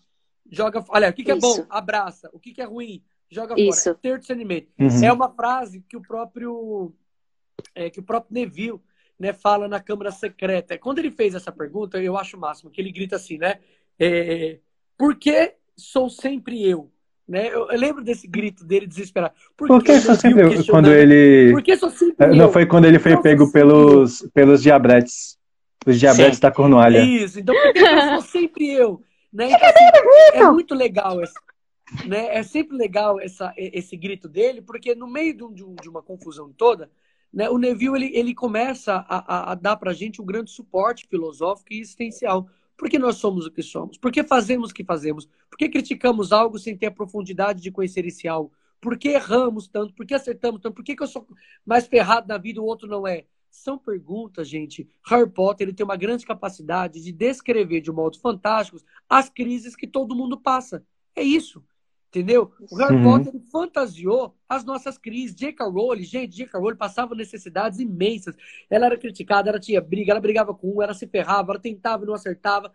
Joga 0.50 0.84
Olha, 0.88 1.10
o 1.10 1.12
que, 1.12 1.24
que 1.24 1.30
é 1.30 1.36
bom? 1.36 1.66
Abraça. 1.68 2.28
O 2.32 2.38
que, 2.38 2.52
que 2.52 2.60
é 2.60 2.64
ruim? 2.64 3.02
Joga 3.30 3.54
Isso. 3.58 3.84
fora. 3.84 3.98
Ter 4.00 4.18
discernimento. 4.18 4.68
Uhum. 4.78 5.04
É 5.04 5.12
uma 5.12 5.30
frase 5.30 5.84
que 5.88 5.96
o 5.96 6.02
próprio 6.02 6.92
é, 7.74 7.90
que 7.90 8.00
o 8.00 8.02
próprio 8.02 8.34
Neville 8.34 8.80
né, 9.18 9.32
fala 9.32 9.68
na 9.68 9.80
Câmara 9.80 10.10
Secreta. 10.10 10.78
Quando 10.78 10.98
ele 11.00 11.10
fez 11.10 11.34
essa 11.34 11.50
pergunta, 11.50 12.00
eu 12.00 12.16
acho 12.16 12.36
o 12.36 12.40
máximo, 12.40 12.70
que 12.70 12.80
ele 12.80 12.92
grita 12.92 13.16
assim, 13.16 13.36
né? 13.36 13.58
É, 13.98 14.58
por 14.96 15.16
que 15.16 15.54
sou 15.78 16.10
sempre 16.10 16.62
eu. 16.62 16.90
Né? 17.26 17.48
Eu, 17.48 17.70
eu 17.70 17.78
lembro 17.78 18.02
desse 18.02 18.26
grito 18.26 18.64
dele 18.64 18.86
desesperado. 18.86 19.34
Por, 19.56 19.68
Por 19.68 19.82
que 19.82 20.00
sou 20.00 20.14
sempre 20.14 20.42
eu? 20.42 20.66
Quando 20.66 20.90
ele. 20.90 21.52
Por 21.52 21.62
que 21.62 21.76
sou 21.76 21.90
sempre 21.90 22.26
Não 22.28 22.46
eu? 22.46 22.52
foi 22.52 22.66
quando 22.66 22.86
ele 22.86 22.98
foi 22.98 23.16
pego 23.20 23.52
pelos, 23.52 24.26
pelos 24.32 24.62
diabretes. 24.62 25.38
Os 25.86 26.00
diabretes 26.00 26.36
Sim. 26.36 26.42
da 26.42 26.50
cornualha. 26.50 26.98
Isso, 26.98 27.38
então 27.38 27.55
por 27.55 27.72
que 27.72 27.78
eu 27.78 28.09
sou 28.10 28.22
sempre 28.22 28.70
eu? 28.72 29.02
Né? 29.32 29.46
Então, 29.46 29.68
assim, 29.68 30.38
é 30.38 30.50
muito 30.50 30.74
legal 30.74 31.22
esse, 31.22 31.34
né? 32.06 32.34
É 32.34 32.42
sempre 32.42 32.76
legal 32.76 33.20
essa, 33.20 33.52
esse 33.56 33.96
grito 33.96 34.28
dele, 34.28 34.62
porque 34.62 34.94
no 34.94 35.06
meio 35.06 35.36
de, 35.36 35.44
um, 35.44 35.74
de 35.74 35.88
uma 35.88 36.02
confusão 36.02 36.50
toda, 36.50 36.90
né, 37.32 37.48
o 37.50 37.59
Neville 37.59 37.96
ele, 37.96 38.16
ele 38.16 38.34
começa 38.34 39.05
a, 39.09 39.50
a, 39.50 39.52
a 39.52 39.55
dar 39.55 39.76
para 39.76 39.90
a 39.90 39.94
gente 39.94 40.20
um 40.20 40.24
grande 40.24 40.50
suporte 40.50 41.06
filosófico 41.06 41.72
e 41.72 41.80
existencial. 41.80 42.48
Por 42.78 42.88
que 42.88 42.96
nós 42.96 43.16
somos 43.16 43.44
o 43.44 43.50
que 43.50 43.60
somos? 43.60 43.98
Por 43.98 44.12
que 44.12 44.22
fazemos 44.22 44.70
o 44.70 44.74
que 44.74 44.84
fazemos? 44.84 45.28
Por 45.50 45.59
que 45.59 45.68
criticamos 45.68 46.30
algo 46.30 46.60
sem 46.60 46.78
ter 46.78 46.86
a 46.86 46.90
profundidade 46.92 47.60
de 47.60 47.72
conhecer 47.72 48.06
esse 48.06 48.28
algo? 48.28 48.52
Por 48.80 48.96
que 48.96 49.09
erramos 49.09 49.66
tanto? 49.66 49.92
Por 49.92 50.06
que 50.06 50.14
acertamos 50.14 50.60
tanto? 50.60 50.74
Por 50.74 50.84
que, 50.84 50.94
que 50.94 51.02
eu 51.02 51.09
sou 51.09 51.26
mais 51.66 51.88
ferrado 51.88 52.28
na 52.28 52.38
vida 52.38 52.60
e 52.60 52.62
o 52.62 52.64
outro 52.64 52.88
não 52.88 53.05
é? 53.05 53.24
São 53.50 53.76
perguntas, 53.76 54.48
gente. 54.48 54.88
Harry 55.05 55.28
Potter 55.28 55.66
ele 55.66 55.74
tem 55.74 55.82
uma 55.82 55.96
grande 55.96 56.24
capacidade 56.24 57.02
de 57.02 57.10
descrever 57.10 57.80
de 57.80 57.90
modo 57.90 58.16
fantástico 58.20 58.78
as 59.09 59.28
crises 59.28 59.74
que 59.74 59.86
todo 59.86 60.14
mundo 60.14 60.38
passa. 60.38 60.86
É 61.16 61.22
isso. 61.22 61.64
Entendeu? 62.09 62.51
O 62.70 62.76
Harry 62.76 62.97
uhum. 62.97 63.22
Potter 63.22 63.40
fantasiou 63.52 64.35
as 64.48 64.64
nossas 64.64 64.97
crises. 64.97 65.36
J.K. 65.36 65.66
Rowling, 65.66 66.05
gente, 66.05 66.36
J.K. 66.36 66.59
Rowling 66.59 66.76
passava 66.76 67.14
necessidades 67.14 67.78
imensas. 67.78 68.35
Ela 68.70 68.86
era 68.86 68.97
criticada, 68.97 69.51
ela 69.51 69.60
tinha 69.60 69.80
briga, 69.80 70.12
ela 70.12 70.20
brigava 70.20 70.55
com 70.55 70.76
um, 70.76 70.82
ela 70.82 70.94
se 70.94 71.06
ferrava, 71.06 71.52
ela 71.52 71.60
tentava 71.60 72.05
e 72.05 72.06
não 72.06 72.14
acertava. 72.14 72.72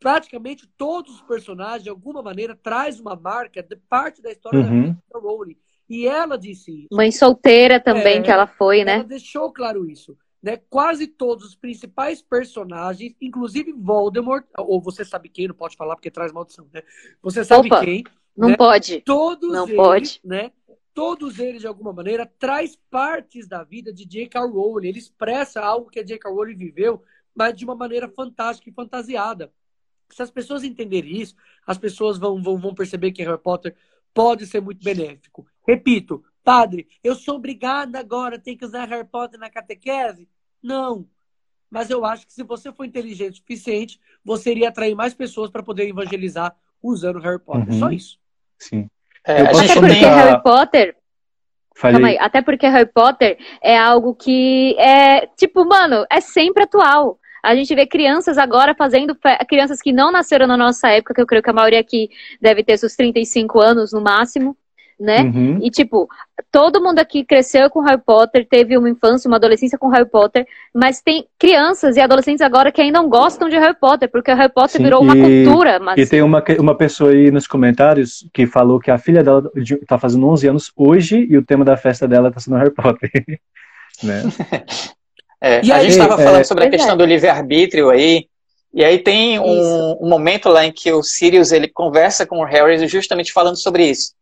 Praticamente 0.00 0.68
todos 0.76 1.14
os 1.14 1.22
personagens, 1.22 1.84
de 1.84 1.90
alguma 1.90 2.20
maneira, 2.20 2.56
traz 2.56 2.98
uma 2.98 3.14
marca 3.14 3.62
de 3.62 3.76
parte 3.76 4.20
da 4.20 4.32
história 4.32 4.58
uhum. 4.58 4.82
da 4.82 4.88
J.K. 4.88 5.20
Rowling. 5.20 5.56
E 5.88 6.06
ela 6.06 6.36
disse 6.36 6.80
isso. 6.80 6.88
Mãe 6.92 7.12
solteira 7.12 7.78
também, 7.78 8.18
é, 8.18 8.22
que 8.22 8.30
ela 8.30 8.46
foi, 8.46 8.84
né? 8.84 8.96
Ela 8.96 9.04
deixou 9.04 9.52
claro 9.52 9.88
isso. 9.88 10.18
Né? 10.42 10.56
Quase 10.68 11.06
todos 11.06 11.46
os 11.46 11.54
principais 11.54 12.20
personagens, 12.20 13.14
inclusive 13.20 13.72
Voldemort, 13.72 14.44
ou 14.56 14.80
você 14.80 15.04
sabe 15.04 15.28
quem, 15.28 15.48
não 15.48 15.54
pode 15.54 15.76
falar 15.76 15.94
porque 15.94 16.10
traz 16.10 16.32
maldição, 16.32 16.68
né? 16.72 16.82
Você 17.22 17.44
sabe 17.44 17.68
Opa. 17.68 17.84
quem 17.84 18.04
não 18.38 18.50
né? 18.50 18.56
pode. 18.56 19.00
Todos 19.00 19.52
não 19.52 19.64
eles, 19.64 19.76
pode. 19.76 20.20
né? 20.24 20.52
Todos 20.94 21.38
eles, 21.40 21.60
de 21.60 21.66
alguma 21.66 21.92
maneira, 21.92 22.24
traz 22.38 22.76
partes 22.88 23.48
da 23.48 23.64
vida 23.64 23.92
de 23.92 24.04
J.K. 24.04 24.40
Rowling. 24.40 24.88
Ele 24.88 24.98
expressa 24.98 25.60
algo 25.60 25.90
que 25.90 25.98
a 25.98 26.04
J.K. 26.04 26.30
Rowling 26.30 26.56
viveu, 26.56 27.02
mas 27.34 27.54
de 27.56 27.64
uma 27.64 27.74
maneira 27.74 28.08
fantástica 28.08 28.70
e 28.70 28.72
fantasiada. 28.72 29.52
Se 30.10 30.22
as 30.22 30.30
pessoas 30.30 30.62
entenderem 30.62 31.20
isso, 31.20 31.34
as 31.66 31.76
pessoas 31.76 32.16
vão, 32.16 32.40
vão, 32.40 32.56
vão 32.58 32.74
perceber 32.74 33.10
que 33.10 33.22
Harry 33.22 33.38
Potter 33.38 33.74
pode 34.14 34.46
ser 34.46 34.60
muito 34.60 34.82
benéfico. 34.82 35.46
Repito, 35.66 36.24
padre, 36.42 36.88
eu 37.02 37.14
sou 37.14 37.36
obrigada 37.36 37.98
agora, 37.98 38.38
tem 38.38 38.56
que 38.56 38.64
usar 38.64 38.86
Harry 38.86 39.06
Potter 39.06 39.38
na 39.38 39.50
catequese? 39.50 40.28
Não. 40.62 41.06
Mas 41.68 41.90
eu 41.90 42.04
acho 42.04 42.26
que 42.26 42.32
se 42.32 42.42
você 42.42 42.72
for 42.72 42.84
inteligente 42.84 43.34
o 43.34 43.36
suficiente, 43.36 44.00
você 44.24 44.52
iria 44.52 44.68
atrair 44.68 44.94
mais 44.94 45.12
pessoas 45.12 45.50
para 45.50 45.62
poder 45.62 45.88
evangelizar 45.88 46.56
usando 46.82 47.18
Harry 47.18 47.38
Potter. 47.38 47.72
Uhum. 47.72 47.78
Só 47.78 47.90
isso. 47.90 48.18
Sim. 48.58 48.88
É, 49.26 49.42
até 49.42 49.74
porque 49.74 50.06
Harry 50.06 50.42
Potter. 50.42 50.96
Calma 51.74 52.08
aí, 52.08 52.18
até 52.18 52.42
porque 52.42 52.66
Harry 52.66 52.90
Potter 52.92 53.38
é 53.62 53.76
algo 53.78 54.14
que 54.14 54.74
é, 54.78 55.26
tipo, 55.36 55.64
mano, 55.64 56.04
é 56.10 56.20
sempre 56.20 56.64
atual. 56.64 57.18
A 57.42 57.54
gente 57.54 57.72
vê 57.74 57.86
crianças 57.86 58.36
agora 58.36 58.74
fazendo, 58.74 59.16
crianças 59.48 59.80
que 59.80 59.92
não 59.92 60.10
nasceram 60.10 60.46
na 60.46 60.56
nossa 60.56 60.88
época, 60.88 61.14
que 61.14 61.20
eu 61.20 61.26
creio 61.26 61.42
que 61.42 61.50
a 61.50 61.52
maioria 61.52 61.78
aqui 61.78 62.10
deve 62.40 62.64
ter 62.64 62.76
seus 62.78 62.96
35 62.96 63.60
anos 63.60 63.92
no 63.92 64.00
máximo, 64.00 64.56
né? 64.98 65.22
Uhum. 65.22 65.58
E, 65.62 65.70
tipo, 65.70 66.08
todo 66.50 66.82
mundo 66.82 66.98
aqui 66.98 67.24
cresceu 67.24 67.70
com 67.70 67.80
Harry 67.80 68.00
Potter, 68.04 68.46
teve 68.48 68.76
uma 68.76 68.90
infância, 68.90 69.28
uma 69.28 69.36
adolescência 69.36 69.78
com 69.78 69.88
Harry 69.88 70.08
Potter, 70.08 70.46
mas 70.74 71.00
tem 71.00 71.26
crianças 71.38 71.96
e 71.96 72.00
adolescentes 72.00 72.40
agora 72.40 72.72
que 72.72 72.80
ainda 72.80 73.00
não 73.00 73.08
gostam 73.08 73.48
de 73.48 73.56
Harry 73.56 73.76
Potter, 73.78 74.10
porque 74.10 74.32
Harry 74.32 74.52
Potter 74.52 74.78
Sim, 74.78 74.82
virou 74.82 75.02
uma 75.02 75.14
cultura. 75.14 75.78
Mas... 75.78 75.98
E 75.98 76.06
tem 76.06 76.22
uma, 76.22 76.42
uma 76.58 76.74
pessoa 76.74 77.12
aí 77.12 77.30
nos 77.30 77.46
comentários 77.46 78.28
que 78.32 78.46
falou 78.46 78.80
que 78.80 78.90
a 78.90 78.98
filha 78.98 79.22
dela 79.22 79.50
tá 79.86 79.98
fazendo 79.98 80.26
11 80.26 80.48
anos 80.48 80.72
hoje 80.76 81.26
e 81.30 81.36
o 81.36 81.44
tema 81.44 81.64
da 81.64 81.76
festa 81.76 82.08
dela 82.08 82.32
tá 82.32 82.40
sendo 82.40 82.56
Harry 82.56 82.74
Potter. 82.74 83.10
né? 84.02 84.22
é, 85.40 85.56
a 85.56 85.76
aí, 85.76 85.82
gente 85.82 85.92
estava 85.92 86.16
falando 86.16 86.40
é, 86.40 86.44
sobre 86.44 86.64
a 86.64 86.70
questão 86.70 86.94
é. 86.94 86.96
do 86.96 87.04
livre-arbítrio 87.04 87.90
aí, 87.90 88.26
e 88.72 88.84
aí 88.84 88.98
tem 88.98 89.38
um, 89.38 89.96
um, 90.00 90.08
momento 90.08 90.48
lá 90.48 90.64
em 90.64 90.72
que 90.72 90.92
o 90.92 91.02
Sirius 91.02 91.52
ele 91.52 91.68
conversa 91.68 92.26
com 92.26 92.38
o 92.38 92.44
Harry 92.44 92.86
justamente 92.86 93.32
falando 93.32 93.56
sobre 93.56 93.88
isso. 93.88 94.12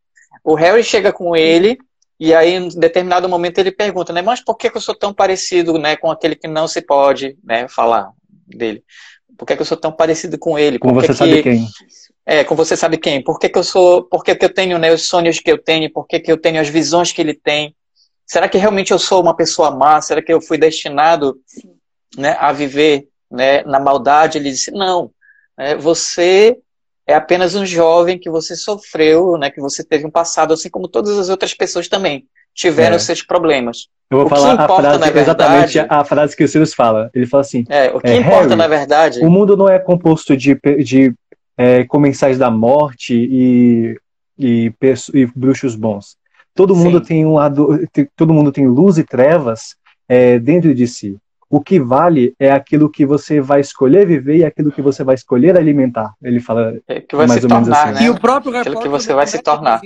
O 0.46 0.54
Harry 0.54 0.84
chega 0.84 1.12
com 1.12 1.34
ele 1.34 1.76
e 2.20 2.32
aí, 2.32 2.54
em 2.54 2.68
determinado 2.68 3.28
momento, 3.28 3.58
ele 3.58 3.72
pergunta, 3.72 4.12
né, 4.12 4.22
mas 4.22 4.40
por 4.40 4.56
que, 4.56 4.70
que 4.70 4.76
eu 4.76 4.80
sou 4.80 4.94
tão 4.94 5.12
parecido, 5.12 5.76
né, 5.76 5.96
com 5.96 6.08
aquele 6.08 6.36
que 6.36 6.46
não 6.46 6.68
se 6.68 6.80
pode, 6.80 7.36
né, 7.42 7.66
falar 7.66 8.12
dele? 8.46 8.84
Por 9.36 9.44
que, 9.44 9.56
que 9.56 9.62
eu 9.62 9.66
sou 9.66 9.76
tão 9.76 9.90
parecido 9.90 10.38
com 10.38 10.56
ele? 10.56 10.78
Com 10.78 10.94
você 10.94 11.08
que... 11.08 11.14
sabe 11.14 11.42
quem? 11.42 11.68
É, 12.24 12.44
com 12.44 12.54
você 12.54 12.76
sabe 12.76 12.96
quem? 12.96 13.24
Por 13.24 13.40
que, 13.40 13.48
que 13.48 13.58
eu 13.58 13.64
sou, 13.64 14.04
por 14.04 14.22
que, 14.22 14.36
que 14.36 14.44
eu 14.44 14.54
tenho, 14.54 14.78
né, 14.78 14.92
os 14.92 15.08
sonhos 15.08 15.40
que 15.40 15.50
eu 15.50 15.58
tenho? 15.58 15.92
Por 15.92 16.06
que, 16.06 16.20
que 16.20 16.30
eu 16.30 16.38
tenho 16.38 16.60
as 16.60 16.68
visões 16.68 17.10
que 17.10 17.20
ele 17.20 17.34
tem? 17.34 17.74
Será 18.24 18.48
que 18.48 18.56
realmente 18.56 18.92
eu 18.92 19.00
sou 19.00 19.20
uma 19.20 19.34
pessoa 19.34 19.72
má? 19.72 20.00
Será 20.00 20.22
que 20.22 20.32
eu 20.32 20.40
fui 20.40 20.56
destinado, 20.56 21.36
né, 22.16 22.36
a 22.38 22.52
viver, 22.52 23.08
né, 23.28 23.64
na 23.64 23.80
maldade? 23.80 24.38
Ele 24.38 24.52
disse, 24.52 24.70
não, 24.70 25.10
né, 25.58 25.74
você 25.74 26.56
é 27.06 27.14
apenas 27.14 27.54
um 27.54 27.64
jovem 27.64 28.18
que 28.18 28.28
você 28.28 28.56
sofreu, 28.56 29.38
né, 29.38 29.50
que 29.50 29.60
você 29.60 29.84
teve 29.84 30.04
um 30.04 30.10
passado, 30.10 30.52
assim 30.52 30.68
como 30.68 30.88
todas 30.88 31.18
as 31.18 31.28
outras 31.28 31.54
pessoas 31.54 31.88
também 31.88 32.26
tiveram 32.52 32.96
é. 32.96 32.98
seus 32.98 33.22
problemas. 33.22 33.88
Eu 34.10 34.18
vou 34.18 34.26
o 34.26 34.28
falar 34.28 34.54
a 34.54 34.66
frase, 34.66 34.98
verdade, 34.98 35.18
exatamente 35.18 35.78
a 35.78 36.04
frase 36.04 36.36
que 36.36 36.44
o 36.44 36.48
Sirius 36.48 36.72
fala. 36.72 37.10
Ele 37.12 37.26
fala 37.26 37.42
assim: 37.42 37.64
é, 37.68 37.90
o 37.90 38.00
que 38.00 38.08
é, 38.08 38.16
importa 38.16 38.44
Harry, 38.44 38.56
na 38.56 38.68
verdade. 38.68 39.20
O 39.20 39.30
mundo 39.30 39.56
não 39.56 39.68
é 39.68 39.78
composto 39.78 40.36
de, 40.36 40.58
de 40.82 41.12
é, 41.56 41.84
comensais 41.84 42.38
da 42.38 42.50
morte 42.50 43.14
e, 43.14 43.98
e, 44.38 44.72
e, 45.12 45.26
bruxos 45.34 45.74
bons. 45.74 46.16
Todo 46.54 46.74
mundo 46.74 47.00
tem 47.00 47.26
um 47.26 47.34
todo 48.16 48.32
mundo 48.32 48.50
tem 48.50 48.66
luz 48.66 48.96
e 48.96 49.04
trevas 49.04 49.74
é, 50.08 50.38
dentro 50.38 50.74
de 50.74 50.86
si. 50.86 51.16
O 51.48 51.60
que 51.60 51.78
vale 51.78 52.34
é 52.38 52.50
aquilo 52.50 52.90
que 52.90 53.06
você 53.06 53.40
vai 53.40 53.60
escolher 53.60 54.06
viver 54.06 54.38
e 54.38 54.44
aquilo 54.44 54.72
que 54.72 54.82
você 54.82 55.04
vai 55.04 55.14
escolher 55.14 55.56
alimentar. 55.56 56.12
Ele 56.22 56.40
fala 56.40 56.80
é 56.88 57.00
que 57.00 57.14
vai 57.14 57.26
mais 57.26 57.44
ou 57.44 57.50
menos 57.50 57.68
assim. 57.68 57.92
Né? 57.92 58.02
E 58.02 58.10
o 58.10 58.20
próprio 58.20 58.56
aquilo 58.56 58.80
que 58.80 58.88
você 58.88 59.14
vai 59.14 59.26
se 59.26 59.40
tornar. 59.40 59.80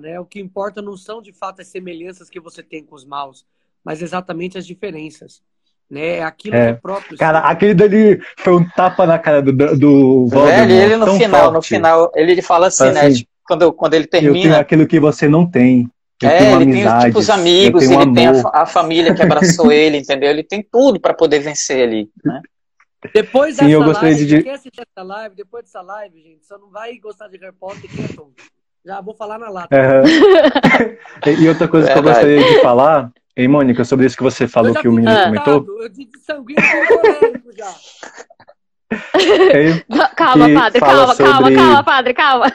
Né? 0.00 0.18
O 0.18 0.24
que 0.24 0.40
importa 0.40 0.80
não 0.80 0.96
são 0.96 1.20
de 1.20 1.32
fato 1.32 1.60
as 1.60 1.68
semelhanças 1.68 2.30
que 2.30 2.40
você 2.40 2.62
tem 2.62 2.84
com 2.84 2.94
os 2.94 3.04
maus, 3.04 3.44
mas 3.84 4.00
exatamente 4.00 4.56
as 4.56 4.66
diferenças. 4.66 5.42
Né? 5.90 6.16
É 6.16 6.24
aquilo 6.24 6.56
é. 6.56 6.64
que 6.64 6.70
é 6.70 6.74
próprio. 6.74 7.18
Cara, 7.18 7.40
aquele 7.40 7.74
dali 7.74 8.18
foi 8.38 8.54
um 8.54 8.66
tapa 8.70 9.06
na 9.06 9.18
cara 9.18 9.42
do, 9.42 9.52
do 9.52 10.26
Voldemort. 10.28 10.70
ele 10.70 10.96
no 10.96 11.14
final, 11.14 11.40
forte. 11.40 11.54
no 11.54 11.62
final, 11.62 12.12
ele 12.14 12.40
fala 12.40 12.68
assim, 12.68 12.84
assim 12.84 12.94
né? 12.94 13.10
Tipo, 13.10 13.30
quando, 13.46 13.72
quando 13.74 13.94
ele 13.94 14.06
termina. 14.06 14.38
Eu 14.38 14.42
tenho 14.42 14.56
aquilo 14.56 14.86
que 14.86 14.98
você 14.98 15.28
não 15.28 15.46
tem. 15.46 15.90
Eu 16.22 16.30
é, 16.30 16.52
ele 16.52 16.64
amizades, 16.64 17.02
tem 17.02 17.10
tipo, 17.10 17.18
os 17.18 17.30
amigos, 17.30 17.82
ele 17.82 17.94
amor. 17.94 18.14
tem 18.14 18.26
a, 18.26 18.50
a, 18.52 18.66
família 18.66 19.14
que 19.14 19.22
abraçou 19.22 19.72
ele, 19.72 19.98
entendeu? 19.98 20.30
Ele 20.30 20.42
tem 20.42 20.62
tudo 20.62 21.00
para 21.00 21.12
poder 21.12 21.40
vencer 21.40 21.82
ali, 21.82 22.10
né? 22.24 22.40
Depois 23.12 23.56
Sim, 23.56 23.64
dessa 23.64 23.70
eu 23.72 23.84
gostaria 23.84 24.10
live, 24.10 24.26
de... 24.26 24.42
quer 24.42 24.54
assistir 24.54 24.80
essa 24.80 25.04
live, 25.04 25.34
depois 25.34 25.64
dessa 25.64 25.80
live, 25.80 26.22
gente, 26.22 26.46
só 26.46 26.56
não 26.56 26.70
vai 26.70 26.96
gostar 26.98 27.26
de 27.28 27.36
Harry 27.38 27.54
Potter 27.58 27.90
que 27.90 28.04
é 28.04 28.08
tonto. 28.08 28.34
Já 28.84 29.00
vou 29.00 29.14
falar 29.14 29.38
na 29.38 29.48
lata. 29.48 29.76
Uhum. 29.76 31.32
e 31.42 31.48
outra 31.48 31.68
coisa 31.68 31.86
Verdade. 31.86 32.20
que 32.20 32.26
eu 32.26 32.36
gostaria 32.36 32.54
de 32.54 32.62
falar, 32.62 33.12
hein, 33.36 33.48
Mônica, 33.48 33.84
sobre 33.84 34.06
isso 34.06 34.16
que 34.16 34.22
você 34.22 34.46
falou 34.46 34.74
que 34.74 34.88
o 34.88 34.92
menino 34.92 35.16
comentou. 35.24 35.66
Eu 35.80 35.88
disse 35.88 36.18
sanguíneo 36.24 36.62
já. 37.56 37.72
calma, 40.16 40.48
padre, 40.52 40.80
calma, 40.80 41.14
sobre... 41.14 41.32
calma, 41.32 41.54
calma, 41.54 41.84
padre, 41.84 42.14
calma. 42.14 42.52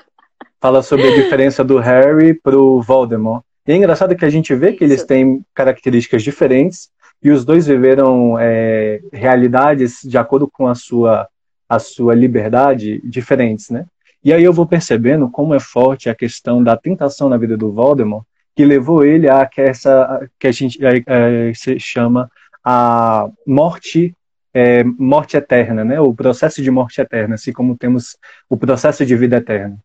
Fala 0.59 0.81
sobre 0.81 1.07
a 1.07 1.15
diferença 1.15 1.63
do 1.63 1.77
Harry 1.77 2.33
pro 2.33 2.81
Voldemort. 2.81 3.43
E 3.67 3.73
é 3.73 3.75
engraçado 3.75 4.15
que 4.15 4.23
a 4.23 4.29
gente 4.29 4.55
vê 4.55 4.71
que 4.71 4.83
eles 4.83 5.03
têm 5.03 5.43
características 5.53 6.23
diferentes 6.23 6.89
e 7.21 7.29
os 7.29 7.43
dois 7.43 7.67
viveram 7.67 8.39
é, 8.39 9.01
realidades 9.11 9.99
de 10.03 10.17
acordo 10.17 10.47
com 10.47 10.67
a 10.67 10.75
sua, 10.75 11.27
a 11.67 11.77
sua 11.77 12.15
liberdade 12.15 13.01
diferentes, 13.03 13.69
né? 13.69 13.85
E 14.23 14.31
aí 14.31 14.43
eu 14.43 14.53
vou 14.53 14.65
percebendo 14.65 15.29
como 15.29 15.53
é 15.53 15.59
forte 15.59 16.09
a 16.09 16.15
questão 16.15 16.63
da 16.63 16.77
tentação 16.77 17.27
na 17.27 17.37
vida 17.37 17.57
do 17.57 17.71
Voldemort, 17.71 18.23
que 18.55 18.63
levou 18.63 19.03
ele 19.03 19.29
a 19.29 19.45
que 19.45 19.61
essa 19.61 20.27
que 20.39 20.47
a 20.47 20.51
gente 20.51 20.79
é, 20.85 21.51
se 21.53 21.77
chama 21.77 22.31
a 22.63 23.29
morte 23.45 24.15
é, 24.53 24.83
morte 24.83 25.35
eterna, 25.35 25.83
né? 25.83 25.99
O 25.99 26.13
processo 26.13 26.63
de 26.63 26.71
morte 26.71 27.01
eterna, 27.01 27.35
assim 27.35 27.51
como 27.51 27.77
temos 27.77 28.17
o 28.49 28.55
processo 28.55 29.05
de 29.05 29.15
vida 29.15 29.37
eterna 29.37 29.77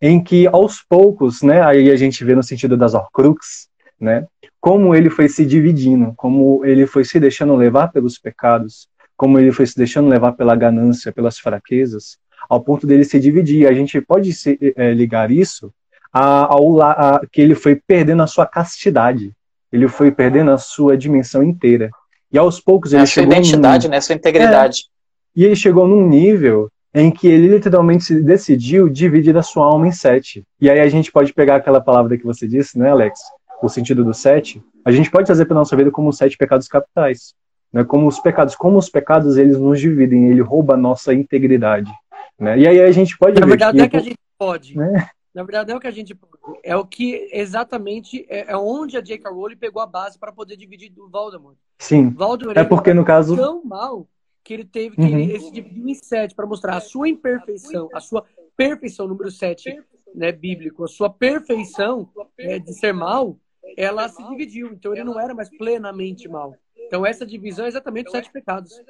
em 0.00 0.22
que 0.22 0.46
aos 0.46 0.82
poucos, 0.88 1.42
né, 1.42 1.62
aí 1.62 1.90
a 1.90 1.96
gente 1.96 2.24
vê 2.24 2.34
no 2.34 2.42
sentido 2.42 2.76
das 2.76 2.94
Horcrux, 2.94 3.68
né, 4.00 4.26
como 4.60 4.94
ele 4.94 5.08
foi 5.08 5.28
se 5.28 5.44
dividindo, 5.44 6.12
como 6.16 6.64
ele 6.64 6.86
foi 6.86 7.04
se 7.04 7.20
deixando 7.20 7.54
levar 7.54 7.88
pelos 7.88 8.18
pecados, 8.18 8.88
como 9.16 9.38
ele 9.38 9.52
foi 9.52 9.66
se 9.66 9.76
deixando 9.76 10.08
levar 10.08 10.32
pela 10.32 10.54
ganância, 10.54 11.12
pelas 11.12 11.38
fraquezas, 11.38 12.18
ao 12.48 12.60
ponto 12.60 12.86
dele 12.86 13.04
se 13.04 13.18
dividir. 13.18 13.66
A 13.66 13.72
gente 13.72 14.00
pode 14.00 14.32
se, 14.32 14.58
é, 14.76 14.92
ligar 14.92 15.30
isso 15.30 15.72
ao 16.12 16.80
a, 16.82 17.20
que 17.30 17.40
ele 17.40 17.54
foi 17.54 17.76
perdendo 17.76 18.22
a 18.22 18.26
sua 18.26 18.46
castidade, 18.46 19.32
ele 19.72 19.88
foi 19.88 20.10
perdendo 20.10 20.50
a 20.50 20.58
sua 20.58 20.96
dimensão 20.96 21.42
inteira. 21.42 21.90
E 22.32 22.38
aos 22.38 22.60
poucos 22.60 22.92
ele 22.92 23.02
a 23.02 23.06
chegou 23.06 23.30
sua 23.30 23.38
identidade, 23.38 23.86
num... 23.86 23.92
né, 23.92 24.00
sua 24.00 24.14
integridade. 24.14 24.80
É, 24.80 25.40
e 25.40 25.44
ele 25.44 25.56
chegou 25.56 25.86
num 25.86 26.06
nível 26.06 26.70
em 26.98 27.10
que 27.10 27.28
ele 27.28 27.48
literalmente 27.48 28.14
decidiu 28.22 28.88
dividir 28.88 29.36
a 29.36 29.42
sua 29.42 29.66
alma 29.66 29.86
em 29.86 29.92
sete. 29.92 30.42
E 30.58 30.70
aí 30.70 30.80
a 30.80 30.88
gente 30.88 31.12
pode 31.12 31.34
pegar 31.34 31.56
aquela 31.56 31.78
palavra 31.78 32.16
que 32.16 32.24
você 32.24 32.48
disse, 32.48 32.78
né, 32.78 32.90
Alex? 32.90 33.20
O 33.62 33.68
sentido 33.68 34.02
do 34.02 34.14
sete. 34.14 34.64
A 34.82 34.90
gente 34.90 35.10
pode 35.10 35.26
trazer 35.26 35.44
para 35.44 35.54
nossa 35.54 35.76
vida 35.76 35.90
como 35.90 36.10
sete 36.10 36.38
pecados 36.38 36.66
capitais. 36.66 37.34
Né? 37.70 37.84
Como 37.84 38.06
os 38.06 38.18
pecados, 38.18 38.56
como 38.56 38.78
os 38.78 38.88
pecados 38.88 39.36
eles 39.36 39.58
nos 39.58 39.78
dividem, 39.78 40.30
ele 40.30 40.40
rouba 40.40 40.72
a 40.72 40.76
nossa 40.76 41.12
integridade. 41.12 41.92
Né? 42.38 42.60
E 42.60 42.66
aí 42.66 42.80
a 42.80 42.92
gente 42.92 43.16
pode. 43.18 43.38
Na 43.38 43.46
verdade 43.46 43.76
que, 43.76 43.84
é 43.84 43.88
que 43.88 43.96
a 43.96 44.00
gente 44.00 44.18
pode. 44.38 44.74
Né? 44.74 45.06
Na 45.34 45.42
verdade, 45.42 45.72
é 45.72 45.76
o 45.76 45.80
que 45.80 45.86
a 45.86 45.90
gente 45.90 46.14
pode. 46.14 46.60
É 46.64 46.74
o 46.74 46.86
que 46.86 47.28
exatamente 47.30 48.24
é, 48.30 48.52
é 48.52 48.56
onde 48.56 48.96
a 48.96 49.02
J.K. 49.02 49.30
Rowling 49.30 49.58
pegou 49.58 49.82
a 49.82 49.86
base 49.86 50.18
para 50.18 50.32
poder 50.32 50.56
dividir 50.56 50.90
do 50.90 51.10
Voldemort. 51.10 51.56
Sim. 51.78 52.08
Voldemort, 52.08 52.56
é 52.56 52.64
porque 52.64 52.94
no 52.94 53.04
caso 53.04 53.36
tão 53.36 53.62
mal 53.62 54.06
que 54.46 54.54
ele 54.54 54.64
teve 54.64 54.94
que 54.94 55.02
uhum. 55.02 55.18
ele, 55.18 55.40
se 55.40 55.50
dividiu 55.50 55.88
em 55.88 55.94
sete 55.94 56.32
para 56.32 56.46
mostrar 56.46 56.76
a 56.76 56.80
sua 56.80 57.08
imperfeição, 57.08 57.88
a 57.92 57.98
sua 57.98 58.24
perfeição, 58.56 59.08
número 59.08 59.28
sete, 59.28 59.76
né, 60.14 60.30
bíblico, 60.30 60.84
a 60.84 60.88
sua 60.88 61.10
perfeição 61.10 62.08
é, 62.38 62.56
de 62.60 62.72
ser 62.72 62.94
mal, 62.94 63.36
ela 63.76 64.08
se 64.08 64.22
dividiu. 64.28 64.68
Então 64.72 64.92
ele 64.92 65.02
não 65.02 65.18
era 65.18 65.34
mais 65.34 65.50
plenamente 65.50 66.28
mal. 66.28 66.54
Então 66.76 67.04
essa 67.04 67.26
divisão 67.26 67.64
é 67.64 67.68
exatamente 67.68 68.06
os 68.06 68.12
sete 68.12 68.30
pecados. 68.30 68.80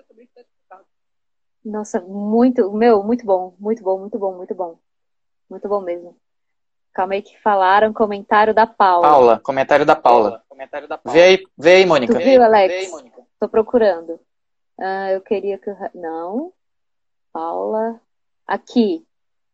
Nossa, 1.65 2.03
muito, 2.03 2.71
meu, 2.73 3.03
muito 3.03 3.25
bom, 3.25 3.57
muito 3.59 3.83
bom, 3.83 3.99
muito 3.99 4.19
bom, 4.19 4.37
muito 4.37 4.55
bom. 4.55 4.79
Muito 5.49 5.67
bom 5.67 5.81
mesmo. 5.81 6.19
Calma 6.93 7.15
aí 7.15 7.23
que 7.23 7.41
falaram, 7.41 7.95
comentário 7.95 8.53
da 8.53 8.67
Paula. 8.67 9.09
Paula, 9.09 9.41
comentário 9.41 9.87
da 9.87 9.97
Paula. 9.97 10.43
Comentário 10.51 10.87
da 10.87 10.99
Paula. 10.99 11.19
Vê 11.19 11.25
aí, 11.25 11.47
vê 11.57 11.71
aí, 11.77 11.87
Mônica. 11.87 12.13
Tu 12.13 12.23
viu, 12.23 12.43
Alex? 12.43 12.75
Vê 12.75 12.81
aí, 12.81 12.91
Mônica. 12.91 13.23
Tô 13.41 13.49
procurando. 13.49 14.21
Ah, 14.79 15.13
eu 15.13 15.21
queria 15.21 15.59
que. 15.59 15.71
Não. 15.95 16.53
Paula. 17.33 18.01
Aqui. 18.47 19.05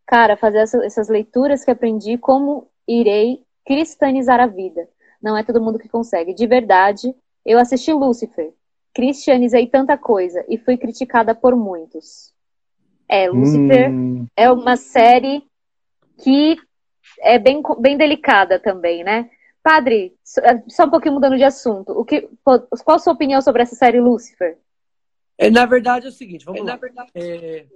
Cara, 0.07 0.37
fazer 0.37 0.59
essas 0.59 1.09
leituras 1.09 1.65
que 1.65 1.71
aprendi, 1.71 2.19
como 2.19 2.69
irei 2.87 3.45
cristianizar 3.65 4.41
a 4.41 4.47
vida. 4.47 4.89
Não 5.23 5.37
é 5.37 5.43
todo 5.43 5.63
mundo 5.63 5.79
que 5.79 5.89
consegue. 5.89 6.35
De 6.35 6.47
verdade, 6.47 7.15
eu 7.45 7.59
assisti 7.59 7.93
Lúcifer. 7.93 8.53
Cristianizei 8.93 9.67
tanta 9.67 9.97
coisa 9.97 10.45
e 10.49 10.59
fui 10.59 10.77
criticada 10.77 11.35
por 11.35 11.57
muitos. 11.57 12.33
É, 13.09 13.29
Lúcifer 13.29 13.91
hum. 13.91 14.27
é 14.37 14.51
uma 14.51 14.77
série 14.77 15.43
que 16.19 16.57
é 17.21 17.39
bem, 17.39 17.63
bem 17.79 17.97
delicada 17.97 18.59
também, 18.59 19.03
né? 19.05 19.31
Padre, 19.63 20.15
só 20.69 20.85
um 20.85 20.91
pouquinho 20.91 21.15
mudando 21.15 21.37
de 21.37 21.45
assunto. 21.45 21.93
O 21.93 22.05
que, 22.05 22.29
qual 22.43 22.97
a 22.97 22.99
sua 22.99 23.13
opinião 23.13 23.41
sobre 23.41 23.63
essa 23.63 23.77
série 23.77 24.01
Lúcifer? 24.01 24.59
É, 25.39 25.51
na 25.51 25.67
verdade 25.67 26.07
é 26.07 26.09
o 26.09 26.13
seguinte, 26.13 26.45
vamos 26.45 26.61
é, 26.61 26.65
lá. 26.65 26.77
Verdade... 26.77 27.11
É, 27.15 27.67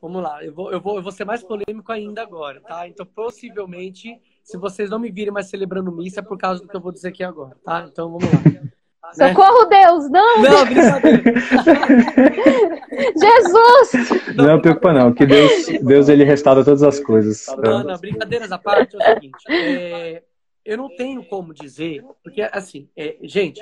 vamos 0.00 0.22
lá, 0.22 0.44
eu 0.44 0.52
vou, 0.52 0.70
eu, 0.70 0.80
vou, 0.80 0.96
eu 0.96 1.02
vou 1.02 1.12
ser 1.12 1.24
mais 1.24 1.42
polêmico 1.42 1.90
ainda 1.90 2.22
agora, 2.22 2.60
tá? 2.60 2.86
Então, 2.86 3.06
possivelmente, 3.06 4.20
se 4.42 4.56
vocês 4.58 4.90
não 4.90 4.98
me 4.98 5.10
virem 5.10 5.32
mais 5.32 5.48
celebrando 5.48 5.90
missa, 5.90 6.20
é 6.20 6.22
por 6.22 6.36
causa 6.36 6.60
do 6.60 6.68
que 6.68 6.76
eu 6.76 6.80
vou 6.80 6.92
dizer 6.92 7.08
aqui 7.08 7.24
agora, 7.24 7.56
tá? 7.64 7.86
Então, 7.90 8.10
vamos 8.10 8.24
lá. 8.24 8.40
Né? 9.18 9.28
Socorro, 9.28 9.66
Deus! 9.66 10.10
Não! 10.10 10.42
Não, 10.42 10.64
brincadeira! 10.64 11.22
Jesus! 13.20 14.34
Não, 14.34 14.46
não 14.46 14.60
preocupa 14.60 14.92
não, 14.92 15.12
que 15.12 15.26
Deus, 15.26 15.66
Deus 15.82 16.08
ele 16.08 16.24
restaura 16.24 16.64
todas 16.64 16.82
as 16.82 16.98
coisas. 16.98 17.46
Não, 17.62 17.84
não, 17.84 17.98
brincadeiras 17.98 18.50
à 18.50 18.58
parte, 18.58 18.96
é 18.96 18.98
o 18.98 19.14
seguinte, 19.14 19.44
é, 19.48 20.22
eu 20.64 20.78
não 20.78 20.88
tenho 20.96 21.22
como 21.24 21.52
dizer, 21.52 22.02
porque 22.24 22.42
assim, 22.42 22.88
é, 22.96 23.16
gente, 23.22 23.60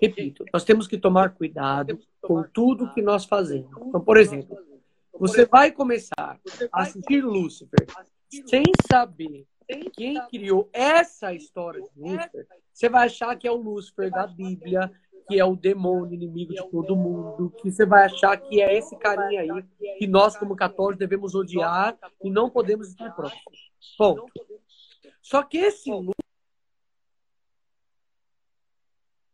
repito, 0.00 0.44
nós 0.52 0.64
temos 0.64 0.86
que 0.86 0.98
tomar 0.98 1.34
cuidado 1.34 1.98
com 2.20 2.42
tudo 2.42 2.92
que 2.92 3.02
nós 3.02 3.24
fazemos. 3.24 3.70
Então, 3.86 4.00
por 4.00 4.16
exemplo, 4.16 4.56
você 5.18 5.46
vai 5.46 5.72
começar 5.72 6.38
a 6.72 6.82
assistir 6.82 7.24
Lúcifer. 7.24 7.86
sem 8.46 8.64
saber 8.90 9.46
quem 9.94 10.20
criou 10.28 10.68
essa 10.72 11.32
história 11.32 11.80
de 11.80 11.88
Lúcifer, 11.96 12.46
você 12.72 12.88
vai 12.88 13.06
achar 13.06 13.34
que 13.36 13.48
é 13.48 13.50
o 13.50 13.56
Lúcifer 13.56 14.10
da 14.10 14.26
Bíblia, 14.26 14.92
que 15.28 15.40
é 15.40 15.44
o 15.44 15.56
demônio 15.56 16.14
inimigo 16.14 16.54
de 16.54 16.70
todo 16.70 16.94
mundo, 16.94 17.52
que 17.60 17.70
você 17.70 17.84
vai 17.84 18.04
achar 18.04 18.36
que 18.36 18.60
é 18.60 18.76
esse 18.76 18.96
carinha 18.96 19.40
aí 19.40 19.64
que 19.98 20.06
nós, 20.06 20.36
como 20.36 20.54
católicos, 20.54 20.98
devemos 20.98 21.34
odiar 21.34 21.98
e 22.22 22.30
não 22.30 22.48
podemos 22.48 22.88
estar 22.88 23.10
próximos. 23.14 23.72
Ponto. 23.98 24.24
Só 25.20 25.42
que 25.42 25.58
esse 25.58 25.90
Lúcifer. 25.90 26.08
Só 26.08 26.14
que 29.02 29.18
esse 29.18 29.25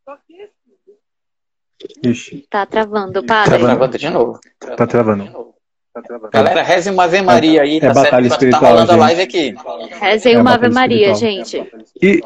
Ixi. 2.04 2.46
Tá 2.48 2.64
travando, 2.66 3.24
padre. 3.24 3.58
Tá 3.58 3.58
travando 3.58 3.98
de 3.98 4.10
novo. 4.10 4.40
Tá 4.58 4.86
travando. 4.86 5.54
Tá 5.92 6.00
travando. 6.00 6.30
Galera, 6.30 6.62
reze 6.62 6.90
uma 6.90 7.04
Ave 7.04 7.22
Maria 7.22 7.62
aí, 7.62 7.76
é, 7.76 7.80
tá 7.80 7.88
batalha 7.88 8.28
certo? 8.28 8.32
Espiritual, 8.32 8.60
tá 8.62 8.68
rolando 8.68 8.92
gente. 8.92 9.00
a 9.00 9.04
live 9.04 9.22
aqui. 9.22 9.54
Rezem 10.00 10.34
é 10.34 10.40
uma 10.40 10.54
Ave 10.54 10.68
Maria, 10.68 11.12
espiritual. 11.12 11.44
gente. 11.44 11.92
E, 12.02 12.22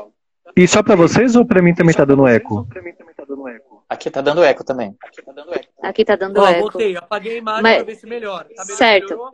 e 0.57 0.69
só 0.69 0.83
pra 0.83 0.95
vocês 0.95 1.35
ou 1.35 1.45
pra 1.45 1.63
mim 1.63 1.75
também 1.75 1.95
tá 1.95 2.05
dando 2.05 2.27
eco? 2.27 2.67
Aqui 3.89 4.11
tá 4.11 4.21
dando 4.21 4.43
eco 4.45 4.65
também. 4.65 4.97
Aqui 5.03 5.23
tá 5.23 5.33
dando 5.33 5.55
eco. 5.55 5.69
Aqui 5.83 6.05
tá 6.05 6.17
dando 6.17 6.41
oh, 6.41 6.47
eco. 6.47 6.61
Voltei, 6.61 6.97
apaguei 6.97 7.35
a 7.35 7.39
imagem 7.39 7.63
Mas... 7.63 7.77
pra 7.77 7.85
ver 7.85 7.95
se 7.97 8.07
melhora. 8.07 8.49
Tá 8.55 8.65
certo. 8.65 9.11
Melhorou? 9.11 9.31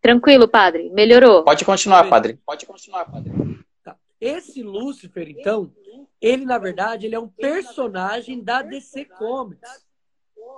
Tranquilo, 0.00 0.48
padre. 0.48 0.90
Melhorou. 0.90 1.44
Pode 1.44 1.64
continuar, 1.64 2.08
padre. 2.08 2.38
Pode 2.46 2.66
continuar, 2.66 3.04
padre. 3.04 3.32
Tá. 3.84 3.96
Esse 4.20 4.62
Lúcifer, 4.62 5.28
então, 5.28 5.70
ele, 6.20 6.44
na 6.44 6.58
verdade, 6.58 7.06
ele 7.06 7.14
é 7.14 7.20
um 7.20 7.28
personagem 7.28 8.42
da 8.42 8.62
DC 8.62 9.04
Comics. 9.04 9.86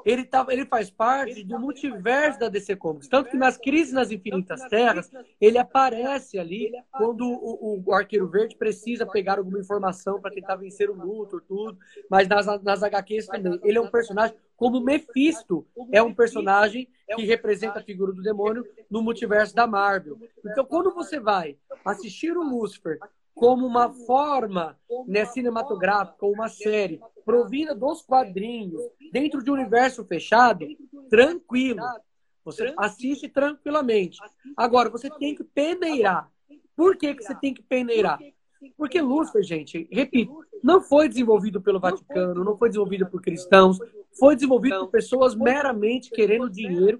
ele, 0.04 0.24
tá, 0.24 0.46
ele 0.50 0.64
faz 0.64 0.90
parte 0.90 1.42
do 1.42 1.58
multiverso 1.58 2.38
da 2.38 2.48
DC 2.48 2.76
Comics. 2.76 3.08
Tanto 3.08 3.30
que 3.30 3.36
nas 3.36 3.56
Crises 3.56 3.92
nas 3.92 4.10
Infinitas 4.10 4.60
Terras, 4.68 5.10
ele 5.40 5.58
aparece 5.58 6.38
ali 6.38 6.70
quando 6.92 7.22
o, 7.26 7.82
o 7.84 7.92
Arqueiro 7.92 8.28
Verde 8.28 8.56
precisa 8.56 9.04
pegar 9.04 9.38
alguma 9.38 9.58
informação 9.58 10.20
para 10.20 10.34
tentar 10.34 10.56
vencer 10.56 10.88
o 10.88 10.94
Luthor, 10.94 11.42
tudo. 11.46 11.76
Mas 12.08 12.28
nas, 12.28 12.46
nas 12.62 12.82
HQs 12.82 13.26
também. 13.26 13.58
Ele 13.64 13.78
é 13.78 13.80
um 13.80 13.90
personagem, 13.90 14.36
como 14.56 14.80
Mephisto 14.80 15.66
é 15.90 16.02
um 16.02 16.14
personagem 16.14 16.88
que 17.16 17.24
representa 17.24 17.80
a 17.80 17.82
figura 17.82 18.12
do 18.12 18.22
demônio 18.22 18.64
no 18.88 19.02
multiverso 19.02 19.54
da 19.54 19.66
Marvel. 19.66 20.18
Então, 20.44 20.64
quando 20.64 20.94
você 20.94 21.18
vai 21.18 21.56
assistir 21.84 22.36
o 22.36 22.42
Lucifer 22.42 22.98
como 23.38 23.64
uma 23.64 23.92
forma 23.92 24.76
né, 25.06 25.24
cinematográfica, 25.24 26.26
uma 26.26 26.48
série 26.48 27.00
provida 27.24 27.74
dos 27.74 28.02
quadrinhos, 28.02 28.82
dentro 29.12 29.42
de 29.42 29.50
um 29.50 29.54
universo 29.54 30.04
fechado, 30.04 30.66
tranquilo. 31.08 31.80
Você 32.44 32.74
assiste 32.76 33.28
tranquilamente. 33.28 34.18
Agora, 34.56 34.90
você 34.90 35.08
tem 35.08 35.34
que 35.34 35.44
peneirar. 35.44 36.28
Por 36.74 36.96
que, 36.96 37.14
que 37.14 37.22
você 37.22 37.34
tem 37.34 37.54
que 37.54 37.62
peneirar? 37.62 38.18
Porque 38.76 39.00
Lúcifer, 39.00 39.42
gente, 39.42 39.88
repito, 39.92 40.44
não 40.62 40.80
foi 40.80 41.08
desenvolvido 41.08 41.60
pelo 41.60 41.78
Vaticano, 41.78 42.44
não 42.44 42.56
foi 42.56 42.68
desenvolvido 42.68 43.06
por 43.06 43.22
cristãos, 43.22 43.78
foi 44.18 44.34
desenvolvido 44.34 44.80
por 44.80 44.88
pessoas 44.88 45.36
meramente 45.36 46.10
querendo 46.10 46.50
dinheiro 46.50 46.98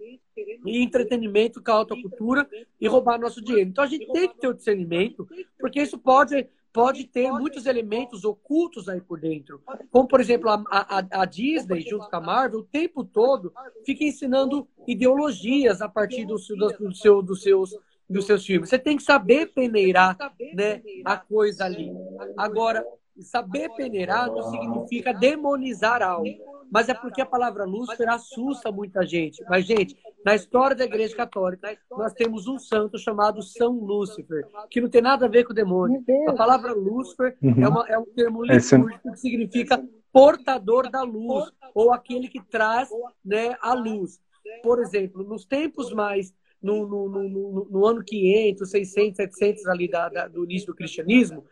e 0.65 0.83
entretenimento 0.83 1.63
com 1.63 1.71
a 1.71 1.75
alta 1.75 1.95
cultura 2.01 2.49
e 2.81 2.89
roubar 2.89 3.19
nosso 3.19 3.43
dinheiro. 3.43 3.71
Então 3.71 3.85
a 3.85 3.87
gente 3.87 4.11
tem 4.13 4.29
que 4.29 4.39
ter 4.39 4.49
o 4.49 4.55
discernimento, 4.55 5.29
porque 5.59 5.81
isso 5.81 5.99
pode, 5.99 6.47
pode 6.73 7.05
ter 7.05 7.31
muitos 7.33 7.67
elementos 7.67 8.25
ocultos 8.25 8.89
aí 8.89 9.01
por 9.01 9.21
dentro. 9.21 9.61
Como, 9.91 10.09
por 10.09 10.21
exemplo, 10.21 10.51
a, 10.51 10.63
a, 10.71 11.23
a 11.23 11.25
Disney, 11.25 11.81
junto 11.81 12.09
com 12.09 12.17
a 12.17 12.21
Marvel, 12.21 12.61
o 12.61 12.65
tempo 12.65 13.05
todo 13.05 13.53
fica 13.85 14.05
ensinando 14.05 14.67
ideologias 14.87 15.81
a 15.81 15.89
partir 15.89 16.25
do, 16.25 16.37
do, 16.37 16.89
do 16.89 16.95
seu, 16.95 17.23
dos 17.23 17.43
seus 17.43 17.75
dos 18.09 18.25
seus 18.25 18.45
filmes. 18.45 18.71
Você 18.71 18.79
tem 18.79 18.97
que 18.97 19.03
saber 19.03 19.53
peneirar 19.53 20.17
né, 20.55 20.83
a 21.05 21.17
coisa 21.17 21.67
ali. 21.67 21.93
Agora, 22.37 22.83
saber 23.21 23.69
peneirar 23.77 24.29
não 24.29 24.43
significa 24.51 25.13
demonizar 25.13 26.03
algo. 26.03 26.27
Mas 26.71 26.89
é 26.89 26.95
porque 26.95 27.21
a 27.21 27.27
palavra 27.27 27.65
Lúcifer 27.65 28.09
assusta 28.09 28.71
muita 28.71 29.07
gente. 29.07 29.43
Mas, 29.49 29.67
gente, 29.67 29.97
na 30.25 30.35
história 30.35 30.77
da 30.77 30.85
Igreja 30.85 31.17
Católica, 31.17 31.77
nós 31.91 32.13
temos 32.13 32.47
um 32.47 32.59
santo 32.59 32.99
chamado 32.99 33.43
São 33.43 33.73
Lúcifer, 33.73 34.47
que 34.71 34.81
não 34.81 34.89
tem 34.89 35.03
nada 35.03 35.27
a 35.27 35.29
ver 35.29 35.45
com 35.45 35.53
o 35.53 35.55
demônio. 35.55 36.05
A 36.29 36.33
palavra 36.33 36.73
Lúcifer 36.73 37.37
uhum. 37.43 37.63
é, 37.63 37.69
uma, 37.69 37.89
é, 37.89 37.99
um 37.99 38.07
termo 38.07 38.43
litúrgico 38.43 39.13
que 39.13 39.17
significa 39.17 39.83
portador 40.13 40.91
da 40.91 41.03
luz, 41.03 41.51
ou 41.75 41.93
aquele 41.93 42.29
que 42.29 42.43
traz 42.43 42.89
né, 43.25 43.57
a 43.61 43.75
luz. 43.75 44.21
Por 44.63 44.81
exemplo, 44.81 45.23
nos 45.23 45.45
tempos 45.45 45.93
mais 45.93 46.33
no, 46.61 46.87
no, 46.87 47.09
no, 47.09 47.69
no, 47.71 47.87
ano 47.87 48.03
500, 48.05 48.71
600, 48.71 49.17
700 49.17 49.67
ali 49.67 49.89
da, 49.89 50.09
da, 50.09 50.27
do 50.27 50.45
início 50.45 50.67
do 50.67 50.75
cristianismo, 50.75 51.45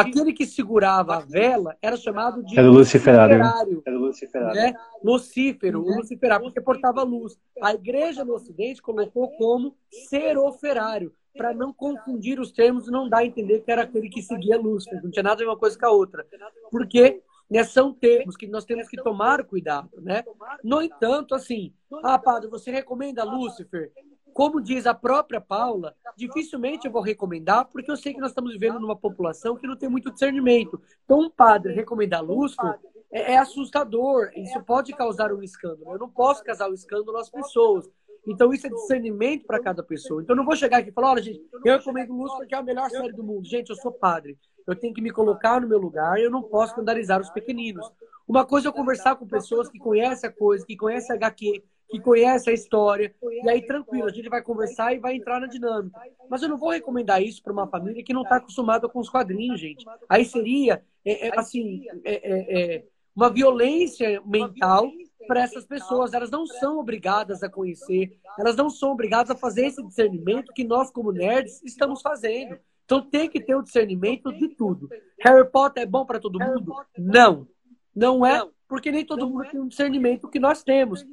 aquele 0.00 0.32
que 0.32 0.46
segurava 0.46 1.16
a 1.16 1.20
vela 1.20 1.76
era 1.80 1.96
chamado 1.96 2.42
de 2.44 2.58
era 2.58 2.68
luciferário. 2.68 3.36
Era 3.84 3.96
luciferário. 3.96 4.54
Né? 4.54 4.74
Lucífero, 5.02 5.80
o 5.80 5.96
luciferário, 5.96 6.44
porque 6.46 6.60
portava 6.60 7.02
luz. 7.02 7.38
A 7.62 7.74
igreja 7.74 8.24
no 8.24 8.34
ocidente 8.34 8.82
colocou 8.82 9.30
como 9.36 9.74
seroferário, 10.08 11.12
para 11.36 11.52
não 11.52 11.72
confundir 11.72 12.40
os 12.40 12.50
termos 12.50 12.88
e 12.88 12.90
não 12.90 13.08
dar 13.08 13.18
a 13.18 13.26
entender 13.26 13.60
que 13.60 13.70
era 13.70 13.82
aquele 13.82 14.08
que 14.08 14.22
seguia 14.22 14.58
Lúcifer. 14.58 15.02
Não 15.02 15.10
tinha 15.10 15.22
nada 15.22 15.34
a 15.34 15.44
ver 15.44 15.50
uma 15.50 15.58
coisa 15.58 15.78
com 15.78 15.86
a 15.86 15.90
outra. 15.90 16.26
Porque 16.70 17.22
né, 17.50 17.62
são 17.62 17.92
termos 17.92 18.36
que 18.36 18.46
nós 18.46 18.64
temos 18.64 18.88
que 18.88 18.96
tomar 18.96 19.44
cuidado, 19.44 19.90
né? 20.00 20.24
No 20.64 20.82
entanto, 20.82 21.34
assim, 21.34 21.72
ah, 22.02 22.18
padre, 22.18 22.48
você 22.48 22.70
recomenda 22.70 23.22
Lúcifer? 23.22 23.92
Como 24.36 24.60
diz 24.60 24.86
a 24.86 24.92
própria 24.92 25.40
Paula, 25.40 25.96
dificilmente 26.14 26.86
eu 26.86 26.92
vou 26.92 27.00
recomendar, 27.00 27.64
porque 27.64 27.90
eu 27.90 27.96
sei 27.96 28.12
que 28.12 28.20
nós 28.20 28.32
estamos 28.32 28.52
vivendo 28.52 28.78
numa 28.78 28.94
população 28.94 29.56
que 29.56 29.66
não 29.66 29.74
tem 29.74 29.88
muito 29.88 30.12
discernimento. 30.12 30.78
Então, 31.06 31.20
um 31.20 31.30
padre 31.30 31.72
recomendar 31.72 32.22
Lúcifer 32.22 32.78
é, 33.10 33.32
é 33.32 33.38
assustador, 33.38 34.30
isso 34.36 34.62
pode 34.62 34.92
causar 34.92 35.32
um 35.32 35.42
escândalo. 35.42 35.90
Eu 35.94 35.98
não 35.98 36.10
posso 36.10 36.44
causar 36.44 36.68
um 36.68 36.74
escândalo 36.74 37.16
às 37.16 37.30
pessoas. 37.30 37.88
Então, 38.28 38.52
isso 38.52 38.66
é 38.66 38.70
discernimento 38.70 39.46
para 39.46 39.58
cada 39.58 39.82
pessoa. 39.82 40.20
Então, 40.20 40.34
eu 40.34 40.38
não 40.38 40.44
vou 40.44 40.54
chegar 40.54 40.80
aqui 40.80 40.90
e 40.90 40.92
falar: 40.92 41.12
olha, 41.12 41.22
gente, 41.22 41.40
eu 41.64 41.78
recomendo 41.78 42.12
Lúcifer 42.12 42.40
porque 42.40 42.54
é 42.54 42.58
a 42.58 42.62
melhor 42.62 42.90
série 42.90 43.14
do 43.14 43.24
mundo. 43.24 43.48
Gente, 43.48 43.70
eu 43.70 43.76
sou 43.76 43.90
padre. 43.90 44.38
Eu 44.66 44.76
tenho 44.76 44.92
que 44.92 45.00
me 45.00 45.12
colocar 45.12 45.62
no 45.62 45.68
meu 45.68 45.78
lugar 45.78 46.20
eu 46.20 46.30
não 46.30 46.42
posso 46.42 46.72
escandalizar 46.72 47.22
os 47.22 47.30
pequeninos. 47.30 47.90
Uma 48.28 48.44
coisa 48.44 48.68
é 48.68 48.72
conversar 48.72 49.16
com 49.16 49.26
pessoas 49.26 49.70
que 49.70 49.78
conhecem 49.78 50.28
a 50.28 50.32
coisa, 50.32 50.66
que 50.66 50.76
conhecem 50.76 51.14
a 51.14 51.16
HQ, 51.16 51.64
que 51.88 52.00
conhece 52.00 52.50
a 52.50 52.52
história, 52.52 53.14
e 53.22 53.48
aí 53.48 53.62
tranquilo, 53.62 54.06
a 54.06 54.12
gente 54.12 54.28
vai 54.28 54.42
conversar 54.42 54.92
e 54.94 54.98
vai 54.98 55.14
entrar 55.14 55.40
na 55.40 55.46
dinâmica. 55.46 55.98
Mas 56.28 56.42
eu 56.42 56.48
não 56.48 56.58
vou 56.58 56.70
recomendar 56.70 57.22
isso 57.22 57.42
para 57.42 57.52
uma 57.52 57.66
família 57.66 58.02
que 58.02 58.12
não 58.12 58.22
está 58.22 58.36
acostumada 58.36 58.88
com 58.88 58.98
os 58.98 59.08
quadrinhos, 59.08 59.60
gente. 59.60 59.84
Aí 60.08 60.24
seria, 60.24 60.82
é, 61.04 61.28
é, 61.28 61.38
assim, 61.38 61.84
é, 62.04 62.14
é, 62.14 62.74
é 62.76 62.84
uma 63.14 63.30
violência 63.30 64.20
mental 64.26 64.90
para 65.26 65.42
essas 65.42 65.64
pessoas. 65.64 66.12
Elas 66.12 66.30
não 66.30 66.46
são 66.46 66.78
obrigadas 66.78 67.42
a 67.42 67.48
conhecer, 67.48 68.18
elas 68.38 68.56
não 68.56 68.68
são 68.68 68.90
obrigadas 68.90 69.30
a 69.30 69.38
fazer 69.38 69.66
esse 69.66 69.82
discernimento 69.82 70.52
que 70.52 70.64
nós, 70.64 70.90
como 70.90 71.12
nerds, 71.12 71.62
estamos 71.62 72.02
fazendo. 72.02 72.58
Então 72.84 73.02
tem 73.02 73.28
que 73.28 73.40
ter 73.40 73.54
o 73.54 73.62
discernimento 73.62 74.32
de 74.32 74.48
tudo. 74.48 74.88
Harry 75.20 75.48
Potter 75.50 75.82
é 75.82 75.86
bom 75.86 76.04
para 76.06 76.20
todo 76.20 76.38
mundo? 76.38 76.74
Não. 76.96 77.48
Não 77.94 78.24
é 78.24 78.46
porque 78.68 78.90
nem 78.90 79.04
todo 79.04 79.28
mundo 79.28 79.48
tem 79.50 79.60
um 79.60 79.68
discernimento 79.68 80.28
que 80.28 80.38
nós 80.38 80.62
temos. 80.62 81.06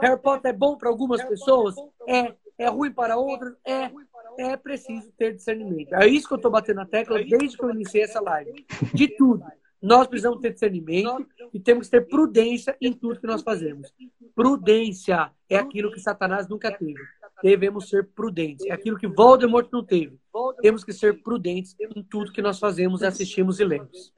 Harry 0.00 0.20
Potter 0.20 0.50
é 0.50 0.54
bom 0.54 0.76
para 0.76 0.88
algumas 0.88 1.22
pessoas? 1.24 1.74
É. 2.06 2.34
É 2.58 2.68
ruim 2.68 2.90
para 2.90 3.16
outras? 3.16 3.54
É. 3.64 3.90
É 4.38 4.56
preciso 4.56 5.10
ter 5.16 5.34
discernimento. 5.34 5.94
É 5.94 6.06
isso 6.06 6.26
que 6.26 6.34
eu 6.34 6.36
estou 6.36 6.50
batendo 6.50 6.76
na 6.76 6.86
tecla 6.86 7.18
desde 7.22 7.56
que 7.56 7.64
eu 7.64 7.70
iniciei 7.70 8.02
essa 8.02 8.20
live. 8.20 8.66
De 8.92 9.08
tudo. 9.08 9.44
Nós 9.80 10.06
precisamos 10.06 10.40
ter 10.40 10.52
discernimento 10.52 11.26
e 11.52 11.60
temos 11.60 11.86
que 11.86 11.92
ter 11.92 12.08
prudência 12.08 12.76
em 12.80 12.92
tudo 12.92 13.20
que 13.20 13.26
nós 13.26 13.42
fazemos. 13.42 13.92
Prudência 14.34 15.30
é 15.48 15.56
aquilo 15.56 15.92
que 15.92 16.00
Satanás 16.00 16.48
nunca 16.48 16.72
teve. 16.76 17.00
Devemos 17.42 17.88
ser 17.88 18.08
prudentes. 18.08 18.66
É 18.66 18.72
aquilo 18.72 18.98
que 18.98 19.06
Voldemort 19.06 19.68
não 19.70 19.84
teve. 19.84 20.18
Temos 20.60 20.82
que 20.82 20.92
ser 20.92 21.22
prudentes 21.22 21.76
em 21.78 22.02
tudo 22.02 22.32
que 22.32 22.42
nós 22.42 22.58
fazemos, 22.58 23.02
assistimos 23.02 23.60
e 23.60 23.64
lemos. 23.64 24.12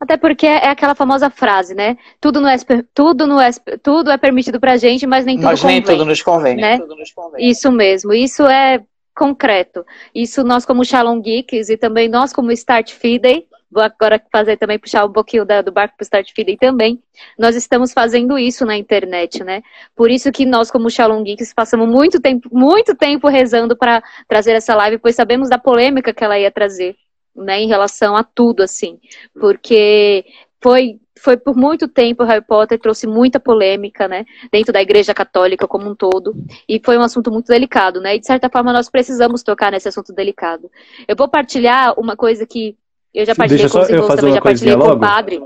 Até 0.00 0.16
porque 0.16 0.46
é 0.46 0.68
aquela 0.68 0.94
famosa 0.94 1.28
frase, 1.28 1.74
né? 1.74 1.98
Tudo, 2.18 2.40
não 2.40 2.48
é, 2.48 2.56
tudo, 2.94 3.26
não 3.26 3.38
é, 3.38 3.50
tudo 3.82 4.10
é 4.10 4.16
permitido 4.16 4.58
pra 4.58 4.78
gente, 4.78 5.06
mas 5.06 5.26
nem 5.26 5.36
tudo 5.36 5.44
mas 5.44 5.60
convém. 5.60 5.76
Mas 5.76 5.88
nem 5.88 5.98
tudo 5.98 6.08
nos 6.08 6.22
convém. 6.22 6.56
Né? 6.56 6.78
Tudo 6.78 6.96
nos 6.96 7.12
convém. 7.12 7.50
Isso 7.50 7.70
mesmo. 7.70 8.14
Isso 8.14 8.46
é 8.46 8.82
concreto. 9.14 9.84
Isso 10.14 10.42
nós 10.42 10.64
como 10.64 10.86
Shalom 10.86 11.20
Geeks 11.20 11.68
e 11.68 11.76
também 11.76 12.08
nós 12.08 12.32
como 12.32 12.50
Start 12.50 12.94
Feeder, 12.94 13.44
vou 13.70 13.82
agora 13.82 14.18
fazer 14.32 14.56
também, 14.56 14.78
puxar 14.78 15.04
um 15.04 15.12
pouquinho 15.12 15.44
da, 15.44 15.60
do 15.60 15.70
barco 15.70 15.94
para 15.98 16.02
o 16.02 16.06
Start 16.06 16.32
Feeder 16.34 16.56
também, 16.56 17.02
nós 17.38 17.54
estamos 17.54 17.92
fazendo 17.92 18.38
isso 18.38 18.64
na 18.64 18.78
internet, 18.78 19.44
né? 19.44 19.60
Por 19.94 20.10
isso 20.10 20.32
que 20.32 20.46
nós 20.46 20.70
como 20.70 20.88
Shalom 20.88 21.22
Geeks 21.22 21.52
passamos 21.52 21.86
muito 21.86 22.18
tempo, 22.18 22.48
muito 22.50 22.94
tempo 22.94 23.28
rezando 23.28 23.76
para 23.76 24.02
trazer 24.26 24.52
essa 24.52 24.74
live, 24.74 24.96
pois 24.96 25.14
sabemos 25.14 25.50
da 25.50 25.58
polêmica 25.58 26.14
que 26.14 26.24
ela 26.24 26.38
ia 26.38 26.50
trazer 26.50 26.96
né, 27.40 27.60
em 27.60 27.68
relação 27.68 28.16
a 28.16 28.22
tudo, 28.22 28.62
assim, 28.62 28.98
porque 29.38 30.24
foi, 30.62 31.00
foi 31.18 31.36
por 31.36 31.56
muito 31.56 31.88
tempo 31.88 32.24
Harry 32.24 32.44
Potter 32.44 32.78
trouxe 32.78 33.06
muita 33.06 33.40
polêmica, 33.40 34.06
né, 34.06 34.24
dentro 34.52 34.72
da 34.72 34.82
Igreja 34.82 35.14
Católica 35.14 35.66
como 35.66 35.88
um 35.88 35.94
todo, 35.94 36.34
e 36.68 36.80
foi 36.84 36.98
um 36.98 37.02
assunto 37.02 37.30
muito 37.30 37.46
delicado, 37.46 38.00
né, 38.00 38.16
e 38.16 38.20
de 38.20 38.26
certa 38.26 38.48
forma 38.48 38.72
nós 38.72 38.90
precisamos 38.90 39.42
tocar 39.42 39.72
nesse 39.72 39.88
assunto 39.88 40.12
delicado. 40.12 40.70
Eu 41.08 41.16
vou 41.16 41.28
partilhar 41.28 41.98
uma 41.98 42.16
coisa 42.16 42.46
que 42.46 42.76
eu 43.14 43.26
já 43.26 43.34
partilhei 43.34 43.62
Deixa 43.62 43.78
com 43.78 43.82
os 43.82 43.90
irmãos, 43.90 44.14
também 44.14 44.34
já 44.34 44.40
partilhei 44.40 44.76
com 44.76 44.84
o 44.84 44.98
padre. 44.98 45.40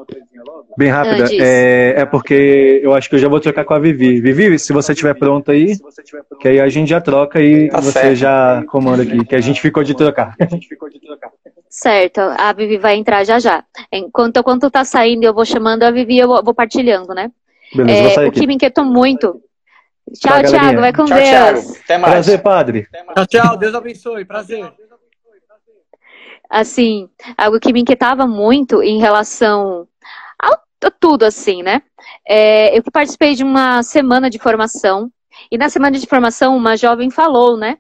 Bem 0.77 0.89
rápida. 0.89 1.25
Ah, 1.25 1.29
é, 1.33 1.95
é, 1.99 2.05
porque 2.05 2.81
eu 2.83 2.95
acho 2.95 3.09
que 3.09 3.15
eu 3.15 3.19
já 3.19 3.29
vou 3.29 3.41
trocar 3.41 3.65
com 3.65 3.75
a 3.75 3.79
Vivi. 3.79 4.21
Vivi, 4.21 4.59
se 4.59 4.73
você 4.73 4.93
estiver 4.93 5.15
pronto 5.15 5.51
aí, 5.51 5.77
que 6.41 6.49
aí 6.49 6.61
a 6.61 6.69
gente 6.69 6.89
já 6.89 7.01
troca 7.01 7.41
e 7.41 7.69
tá 7.69 7.81
você 7.81 7.93
certo. 7.93 8.17
já 8.17 8.65
comanda 8.67 9.03
aqui, 9.03 9.25
que 9.25 9.37
a 9.37 9.41
gente 9.41 9.61
ficou 9.61 9.85
de 9.85 9.95
trocar. 9.95 10.35
Certo, 11.69 12.21
a 12.21 12.53
Vivi 12.53 12.79
vai 12.79 12.97
entrar 12.97 13.25
já 13.25 13.39
já. 13.39 13.65
Enquanto, 13.93 14.39
enquanto 14.39 14.71
tá 14.71 14.85
saindo, 14.85 15.25
eu 15.25 15.35
vou 15.35 15.45
chamando 15.45 15.83
a 15.85 15.91
Vivi, 15.91 16.19
eu 16.19 16.29
vou 16.29 16.55
partilhando, 16.55 17.15
né? 17.15 17.31
Beleza, 17.75 18.23
é, 18.23 18.29
o 18.29 18.33
que 18.33 18.47
me 18.47 18.55
inquietou 18.55 18.85
muito. 18.85 19.41
Tchau, 20.21 20.43
tá, 20.43 20.43
Thiago, 20.45 20.81
vai 20.81 20.93
com 20.93 21.05
tchau, 21.05 21.17
Deus. 21.17 21.29
Thiago. 21.29 21.77
Até 21.85 21.99
mais. 21.99 22.13
Prazer, 22.13 22.43
padre. 22.43 22.87
Tchau, 23.15 23.27
tchau, 23.27 23.57
Deus 23.57 23.75
abençoe, 23.75 24.25
prazer. 24.25 24.71
Assim, 26.57 27.09
algo 27.37 27.59
que 27.59 27.73
me 27.73 27.81
inquietava 27.81 28.27
muito 28.27 28.83
em 28.83 28.99
relação 29.01 29.89
a 30.41 30.91
tudo, 31.01 31.25
assim, 31.25 31.63
né? 31.63 31.83
É, 32.29 32.77
eu 32.77 32.83
participei 32.93 33.35
de 33.35 33.43
uma 33.43 33.83
semana 33.83 34.29
de 34.29 34.39
formação, 34.39 35.11
e 35.51 35.59
na 35.59 35.69
semana 35.69 35.99
de 35.99 36.07
formação, 36.07 36.57
uma 36.57 36.77
jovem 36.77 37.11
falou, 37.11 37.57
né? 37.57 37.79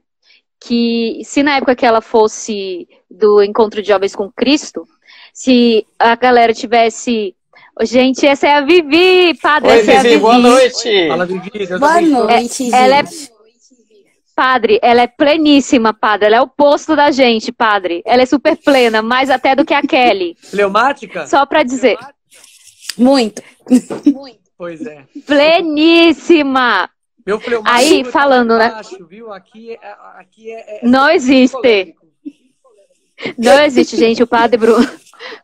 que 0.66 1.20
se 1.24 1.42
na 1.42 1.56
época 1.56 1.76
que 1.76 1.84
ela 1.84 2.00
fosse 2.00 2.88
do 3.10 3.42
encontro 3.42 3.82
de 3.82 3.88
jovens 3.88 4.16
com 4.16 4.32
Cristo, 4.32 4.86
se 5.32 5.86
a 5.98 6.14
galera 6.16 6.52
tivesse 6.54 7.34
Gente, 7.82 8.24
essa 8.24 8.46
é 8.46 8.54
a 8.54 8.60
Vivi, 8.60 9.36
padre. 9.42 9.68
Oi, 9.68 9.78
essa 9.80 9.84
Vivi, 9.84 9.96
é 9.96 9.98
a 9.98 10.02
Vivi. 10.02 10.18
boa 10.18 10.38
noite. 10.38 11.08
Fala, 11.08 11.26
Vivi. 11.26 11.50
boa 11.76 12.00
noite, 12.00 12.72
é, 12.72 12.84
Ela 12.84 12.98
é 12.98 13.02
Padre, 14.34 14.80
ela 14.82 15.02
é 15.02 15.06
pleníssima, 15.06 15.94
padre. 15.94 16.26
Ela 16.26 16.36
é 16.36 16.40
o 16.40 16.48
posto 16.48 16.96
da 16.96 17.10
gente, 17.10 17.52
padre. 17.52 18.02
Ela 18.04 18.22
é 18.22 18.26
super 18.26 18.56
plena, 18.56 19.00
mais 19.00 19.30
até 19.30 19.54
do 19.54 19.64
que 19.64 19.72
a 19.72 19.82
Kelly. 19.82 20.36
Fleumática? 20.40 21.26
Só 21.26 21.46
pra 21.46 21.62
dizer. 21.62 21.96
Muito. 22.98 23.42
Muito. 24.06 24.44
Pois 24.56 24.84
é. 24.86 25.04
Pleníssima. 25.26 26.88
Meu 27.26 27.40
Aí, 27.64 28.04
tá 28.04 28.10
falando, 28.10 28.58
né? 28.58 28.80
viu? 29.08 29.32
Aqui, 29.32 29.72
é, 29.72 29.96
aqui 30.18 30.50
é, 30.50 30.78
é 30.78 30.86
Não 30.86 31.08
existe. 31.08 31.94
Não 33.38 33.60
existe, 33.62 33.96
gente, 33.96 34.22
o 34.22 34.26
padre 34.26 34.58
Bruno. 34.58 34.86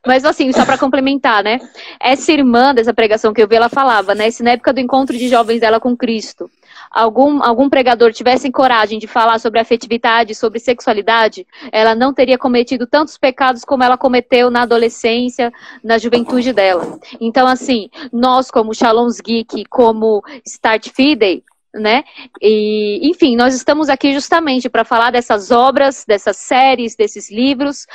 Mas 0.06 0.24
assim, 0.24 0.52
só 0.52 0.66
para 0.66 0.76
complementar, 0.76 1.42
né? 1.42 1.58
Essa 1.98 2.32
irmã 2.32 2.74
dessa 2.74 2.92
pregação 2.92 3.32
que 3.32 3.42
eu 3.42 3.48
vi, 3.48 3.56
ela 3.56 3.68
falava, 3.68 4.14
né? 4.14 4.30
Se 4.30 4.42
na 4.42 4.50
época 4.50 4.72
do 4.72 4.80
encontro 4.80 5.16
de 5.16 5.28
jovens 5.28 5.60
dela 5.60 5.80
com 5.80 5.96
Cristo, 5.96 6.50
algum, 6.90 7.42
algum 7.42 7.68
pregador 7.68 8.12
tivesse 8.12 8.50
coragem 8.50 8.98
de 8.98 9.06
falar 9.06 9.38
sobre 9.38 9.60
afetividade, 9.60 10.34
sobre 10.34 10.58
sexualidade, 10.58 11.46
ela 11.70 11.94
não 11.94 12.12
teria 12.12 12.36
cometido 12.36 12.86
tantos 12.86 13.16
pecados 13.16 13.64
como 13.64 13.84
ela 13.84 13.96
cometeu 13.96 14.50
na 14.50 14.62
adolescência, 14.62 15.52
na 15.84 15.98
juventude 15.98 16.52
dela. 16.52 16.98
Então, 17.20 17.46
assim, 17.46 17.88
nós 18.12 18.50
como 18.50 18.74
Shalom's 18.74 19.20
Geek, 19.20 19.64
como 19.66 20.22
Start 20.44 20.88
Fidei, 20.90 21.44
né? 21.72 22.02
E, 22.42 23.00
enfim, 23.08 23.36
nós 23.36 23.54
estamos 23.54 23.88
aqui 23.88 24.12
justamente 24.12 24.68
para 24.68 24.84
falar 24.84 25.12
dessas 25.12 25.50
obras, 25.52 26.04
dessas 26.06 26.36
séries, 26.36 26.96
desses 26.96 27.30
livros, 27.30 27.86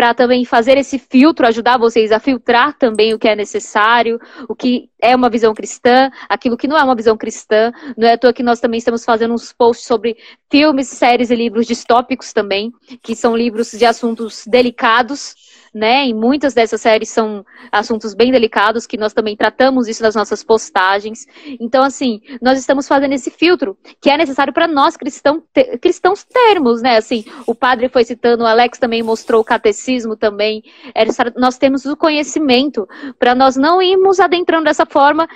para 0.00 0.14
também 0.14 0.46
fazer 0.46 0.78
esse 0.78 0.98
filtro, 0.98 1.46
ajudar 1.46 1.76
vocês 1.76 2.10
a 2.10 2.18
filtrar 2.18 2.72
também 2.72 3.12
o 3.12 3.18
que 3.18 3.28
é 3.28 3.36
necessário, 3.36 4.18
o 4.48 4.54
que 4.54 4.88
é 4.98 5.14
uma 5.14 5.28
visão 5.28 5.52
cristã, 5.52 6.10
aquilo 6.26 6.56
que 6.56 6.66
não 6.66 6.78
é 6.78 6.82
uma 6.82 6.94
visão 6.94 7.18
cristã. 7.18 7.70
Não 7.98 8.08
é 8.08 8.14
à 8.14 8.16
toa 8.16 8.32
que 8.32 8.42
nós 8.42 8.60
também 8.60 8.78
estamos 8.78 9.04
fazendo 9.04 9.34
uns 9.34 9.52
posts 9.52 9.86
sobre 9.86 10.16
filmes, 10.50 10.88
séries 10.88 11.28
e 11.28 11.34
livros 11.36 11.66
distópicos 11.66 12.32
também, 12.32 12.72
que 13.02 13.14
são 13.14 13.36
livros 13.36 13.72
de 13.72 13.84
assuntos 13.84 14.44
delicados, 14.46 15.34
né? 15.74 16.06
E 16.06 16.14
muitas 16.14 16.54
dessas 16.54 16.80
séries 16.80 17.08
são 17.08 17.44
assuntos 17.70 18.14
bem 18.14 18.30
delicados, 18.30 18.86
que 18.86 18.96
nós 18.96 19.12
também 19.12 19.36
tratamos 19.36 19.88
isso 19.88 20.02
nas 20.02 20.14
nossas 20.14 20.42
postagens. 20.42 21.26
Então, 21.60 21.82
assim, 21.82 22.20
nós 22.40 22.58
estamos 22.58 22.88
fazendo 22.88 23.12
esse 23.12 23.30
filtro 23.30 23.76
que 24.00 24.10
é 24.10 24.16
necessário 24.16 24.52
para 24.52 24.66
nós 24.66 24.96
cristão, 24.96 25.42
te, 25.52 25.78
cristãos 25.78 26.24
termos, 26.24 26.82
né? 26.82 26.96
Assim, 26.96 27.24
o 27.46 27.54
padre 27.54 27.88
foi 27.88 28.04
citando, 28.04 28.44
o 28.44 28.46
Alex 28.46 28.78
também 28.78 29.02
mostrou 29.02 29.40
o 29.40 29.44
catecismo 29.44 30.16
também. 30.16 30.62
É 30.94 31.04
nós 31.36 31.58
temos 31.58 31.84
o 31.86 31.96
conhecimento 31.96 32.88
para 33.18 33.34
nós 33.34 33.56
não 33.56 33.82
irmos 33.82 34.20
adentrando 34.20 34.64
dessa 34.64 34.86
forma 34.86 35.28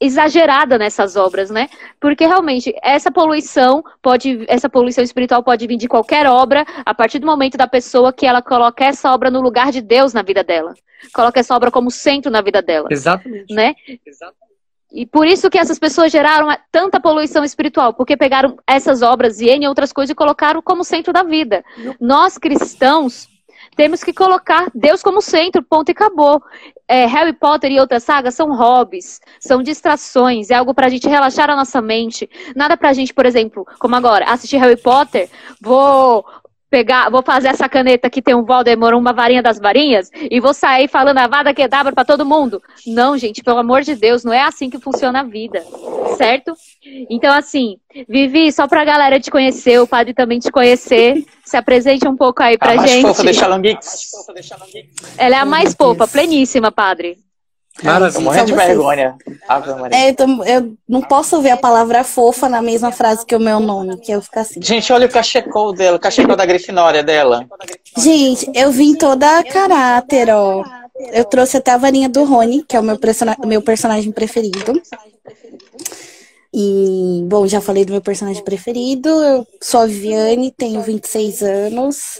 exagerada 0.00 0.78
nessas 0.78 1.14
obras, 1.14 1.50
né? 1.50 1.68
Porque 2.00 2.24
realmente 2.24 2.74
essa 2.82 3.10
poluição 3.10 3.84
pode, 4.00 4.44
essa 4.48 4.68
poluição 4.68 5.04
espiritual 5.04 5.42
pode 5.42 5.66
vir 5.66 5.76
de 5.76 5.86
qualquer 5.86 6.26
obra 6.26 6.64
a 6.84 6.94
partir 6.94 7.18
do 7.18 7.26
momento 7.26 7.58
da 7.58 7.66
pessoa 7.66 8.12
que 8.12 8.26
ela 8.26 8.40
coloca 8.40 8.84
essa 8.84 9.12
obra 9.12 9.30
no 9.30 9.40
lugar 9.40 9.70
de 9.70 9.82
Deus 9.82 10.14
na 10.14 10.22
vida 10.22 10.42
dela, 10.42 10.74
coloca 11.12 11.38
essa 11.38 11.54
obra 11.54 11.70
como 11.70 11.90
centro 11.90 12.30
na 12.30 12.40
vida 12.40 12.62
dela. 12.62 12.88
Exatamente. 12.90 13.52
Né? 13.52 13.74
Exatamente. 14.06 14.40
E 14.92 15.06
por 15.06 15.26
isso 15.26 15.48
que 15.48 15.58
essas 15.58 15.78
pessoas 15.78 16.10
geraram 16.10 16.48
tanta 16.72 16.98
poluição 16.98 17.44
espiritual, 17.44 17.94
porque 17.94 18.16
pegaram 18.16 18.56
essas 18.66 19.02
obras 19.02 19.40
e 19.40 19.48
N 19.48 19.68
outras 19.68 19.92
coisas 19.92 20.10
e 20.10 20.16
colocaram 20.16 20.60
como 20.60 20.82
centro 20.82 21.12
da 21.12 21.22
vida. 21.22 21.64
Nós 22.00 22.36
cristãos 22.36 23.28
temos 23.76 24.02
que 24.02 24.12
colocar 24.12 24.70
Deus 24.74 25.02
como 25.02 25.22
centro, 25.22 25.62
ponto 25.62 25.88
e 25.88 25.92
acabou. 25.92 26.42
É, 26.86 27.06
Harry 27.06 27.32
Potter 27.32 27.70
e 27.70 27.78
outras 27.80 28.02
sagas 28.02 28.34
são 28.34 28.54
hobbies, 28.54 29.20
são 29.38 29.62
distrações, 29.62 30.50
é 30.50 30.54
algo 30.54 30.74
para 30.74 30.86
a 30.86 30.90
gente 30.90 31.08
relaxar 31.08 31.48
a 31.48 31.56
nossa 31.56 31.80
mente. 31.80 32.28
Nada 32.54 32.76
para 32.76 32.90
a 32.90 32.92
gente, 32.92 33.14
por 33.14 33.24
exemplo, 33.24 33.66
como 33.78 33.94
agora, 33.94 34.24
assistir 34.26 34.56
Harry 34.56 34.76
Potter, 34.76 35.30
vou 35.60 36.24
pegar, 36.70 37.10
vou 37.10 37.22
fazer 37.22 37.48
essa 37.48 37.68
caneta 37.68 38.08
que 38.08 38.22
tem 38.22 38.34
um 38.34 38.44
Voldemort, 38.44 38.94
uma 38.96 39.12
varinha 39.12 39.42
das 39.42 39.58
varinhas, 39.58 40.10
e 40.14 40.40
vou 40.40 40.54
sair 40.54 40.88
falando 40.88 41.18
a 41.18 41.26
vada 41.26 41.52
que 41.52 41.66
dá 41.66 41.84
para 41.84 42.04
todo 42.04 42.24
mundo. 42.24 42.62
Não, 42.86 43.18
gente, 43.18 43.42
pelo 43.42 43.58
amor 43.58 43.82
de 43.82 43.96
Deus, 43.96 44.24
não 44.24 44.32
é 44.32 44.42
assim 44.42 44.70
que 44.70 44.78
funciona 44.78 45.20
a 45.20 45.24
vida, 45.24 45.64
certo? 46.16 46.54
Então, 47.10 47.34
assim, 47.34 47.76
Vivi, 48.08 48.52
só 48.52 48.68
pra 48.68 48.84
galera 48.84 49.18
te 49.18 49.30
conhecer, 49.30 49.80
o 49.80 49.86
padre 49.86 50.14
também 50.14 50.38
te 50.38 50.50
conhecer, 50.50 51.24
se 51.44 51.56
apresente 51.56 52.06
um 52.06 52.16
pouco 52.16 52.42
aí 52.42 52.56
pra 52.56 52.72
a 52.72 52.86
gente. 52.86 53.02
Mais 53.02 53.16
fofa 53.16 53.24
deixa 53.24 53.44
Ela 55.18 55.36
é 55.36 55.38
a 55.38 55.44
mais 55.44 55.74
fofa, 55.74 56.06
pleníssima, 56.06 56.70
padre. 56.70 57.18
Maravilha. 57.82 58.20
morrendo 58.20 58.46
de 58.46 58.54
vergonha. 58.54 59.16
É, 59.90 60.10
eu, 60.10 60.14
tô, 60.14 60.44
eu, 60.44 60.74
não 60.88 61.02
posso 61.02 61.40
ver 61.40 61.50
a 61.50 61.56
palavra 61.56 62.04
fofa 62.04 62.48
na 62.48 62.60
mesma 62.60 62.92
frase 62.92 63.24
que 63.24 63.34
o 63.34 63.40
meu 63.40 63.60
nome, 63.60 63.96
que 63.98 64.12
eu 64.12 64.20
fico 64.20 64.38
assim. 64.38 64.60
Gente, 64.62 64.92
olha 64.92 65.06
o 65.06 65.10
cachecol 65.10 65.72
dela, 65.72 65.96
o 65.96 66.00
cachecol 66.00 66.36
da 66.36 66.46
Grifinória 66.46 67.02
dela. 67.02 67.46
Gente, 67.96 68.50
eu 68.54 68.70
vim 68.70 68.94
toda 68.94 69.42
caráter, 69.44 70.30
ó. 70.30 70.64
Eu 71.12 71.24
trouxe 71.24 71.56
até 71.56 71.70
a 71.70 71.78
varinha 71.78 72.08
do 72.08 72.24
Rony, 72.24 72.62
que 72.62 72.76
é 72.76 72.80
o 72.80 72.82
meu, 72.82 72.98
meu 73.46 73.62
personagem 73.62 74.12
preferido. 74.12 74.80
E, 76.52 77.24
bom, 77.26 77.46
já 77.46 77.60
falei 77.60 77.84
do 77.84 77.92
meu 77.92 78.02
personagem 78.02 78.44
preferido. 78.44 79.08
Eu 79.08 79.46
sou 79.62 79.80
a 79.80 79.86
Viviane, 79.86 80.50
tenho 80.50 80.82
26 80.82 81.42
anos. 81.42 82.18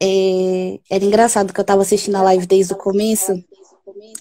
É, 0.00 0.78
era 0.90 1.04
engraçado 1.04 1.52
que 1.52 1.58
eu 1.58 1.64
tava 1.64 1.82
assistindo 1.82 2.16
a 2.16 2.22
live 2.22 2.46
desde 2.46 2.72
o 2.72 2.76
começo 2.76 3.42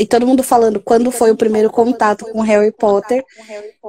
e 0.01 0.05
todo 0.07 0.25
mundo 0.25 0.41
falando 0.41 0.79
quando 0.79 1.11
foi 1.11 1.29
o 1.29 1.37
primeiro 1.37 1.69
contato 1.69 2.25
com 2.25 2.41
Harry 2.41 2.71
Potter. 2.71 3.23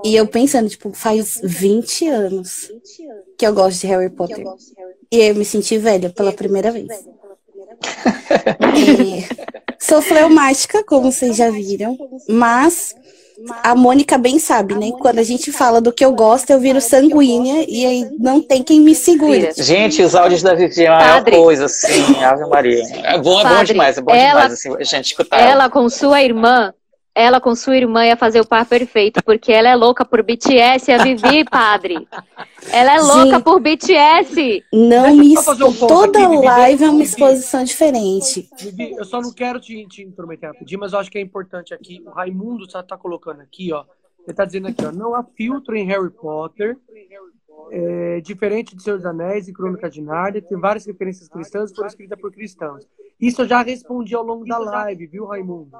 E 0.05 0.15
eu 0.15 0.27
pensando, 0.27 0.69
tipo, 0.69 0.93
faz 0.93 1.41
20 1.43 2.07
anos 2.07 2.71
que 3.39 3.47
eu 3.47 3.55
gosto 3.55 3.81
de 3.81 3.87
Harry 3.87 4.11
Potter. 4.11 4.45
E 5.11 5.23
eu 5.23 5.35
me 5.35 5.43
senti 5.43 5.79
velha 5.79 6.11
pela 6.11 6.31
primeira 6.31 6.71
vez. 6.71 6.87
sou 9.81 10.03
fleumática, 10.03 10.85
como 10.85 11.11
vocês 11.11 11.35
já 11.35 11.51
viram, 11.51 11.97
mas 12.29 12.95
a 13.63 13.75
Mônica 13.75 14.19
bem 14.19 14.39
sabe, 14.39 14.75
né? 14.75 14.91
Quando 15.01 15.19
a 15.19 15.23
gente 15.23 15.51
fala 15.51 15.81
do 15.81 15.93
que 15.93 16.05
eu 16.05 16.13
gosto, 16.13 16.51
eu 16.51 16.61
viro 16.61 16.81
sanguínea 16.81 17.65
e 17.69 17.85
aí 17.87 18.11
não 18.19 18.41
tem 18.41 18.63
quem 18.63 18.81
me 18.81 18.95
segure. 18.95 19.51
Gente, 19.57 20.03
os 20.03 20.15
áudios 20.15 20.43
da 20.43 20.55
Vivi 20.55 20.85
é 20.85 20.91
uma 20.91 21.23
coisa, 21.23 21.67
assim, 21.67 22.23
Ave 22.23 22.47
Maria. 22.47 22.83
É 23.05 23.19
bom, 23.19 23.41
é 23.41 23.45
bom 23.45 23.65
demais, 23.65 23.99
é 23.99 24.01
bom 24.01 24.15
ela, 24.15 24.43
demais, 24.43 24.53
assim, 24.53 24.75
a 24.77 24.85
gente 24.85 25.07
escutar. 25.07 25.41
Ela 25.41 25.69
com 25.71 25.89
sua 25.89 26.23
irmã, 26.23 26.73
ela 27.15 27.41
com 27.41 27.55
sua 27.55 27.77
irmã 27.77 28.07
ia 28.07 28.17
fazer 28.17 28.41
o 28.41 28.47
par 28.47 28.65
perfeito, 28.65 29.23
porque 29.23 29.53
ela 29.53 29.69
é 29.69 29.75
louca 29.75 30.05
por 30.05 30.23
BTS, 30.23 30.91
a 30.93 31.03
Vivi, 31.03 31.45
padre. 31.45 32.09
Ela 32.71 32.97
é 32.97 33.01
louca 33.01 33.33
Gente, 33.33 33.43
por 33.43 33.61
BTS. 33.61 34.65
Não 34.73 35.15
me 35.15 35.37
um 35.37 35.87
Toda 35.87 36.25
aqui, 36.25 36.37
live 36.37 36.85
é 36.85 36.91
uma 36.91 37.03
exposição 37.03 37.65
diferente. 37.65 38.49
Vivi, 38.59 38.93
eu 38.93 39.05
só 39.05 39.21
não 39.21 39.33
quero 39.33 39.61
te, 39.61 39.87
te 39.87 40.03
intrometer 40.03 40.51
rapidinho, 40.51 40.81
mas 40.81 40.93
eu 40.93 40.99
acho 40.99 41.11
que 41.11 41.19
é 41.19 41.21
importante 41.21 41.75
aqui. 41.75 42.03
O 42.07 42.11
Raimundo 42.11 42.67
tá, 42.67 42.83
tá 42.83 42.97
colocando 42.97 43.43
aqui, 43.43 43.73
ó. 43.73 43.85
Ele 44.27 44.35
tá 44.35 44.45
dizendo 44.45 44.69
aqui, 44.69 44.85
ó. 44.85 44.93
Não 44.93 45.15
há 45.15 45.23
filtro 45.23 45.77
em 45.77 45.85
Harry 45.87 46.11
Potter. 46.11 46.79
É, 47.71 48.21
diferente 48.21 48.77
de 48.77 48.83
Seus 48.83 49.05
Anéis 49.05 49.49
e 49.49 49.53
Crônica 49.53 49.89
de 49.89 50.03
Nárnia, 50.03 50.43
tem 50.43 50.59
várias 50.59 50.85
referências 50.85 51.29
cristãs 51.29 51.71
que 51.71 51.77
foram 51.77 51.89
escritas 51.89 52.21
por 52.21 52.33
cristãos. 52.33 52.87
Isso 53.21 53.43
eu 53.43 53.49
já 53.49 53.63
respondi 53.63 54.15
ao 54.15 54.25
longo 54.25 54.45
da 54.45 54.59
live, 54.59 55.07
viu, 55.07 55.27
Raimundo? 55.27 55.71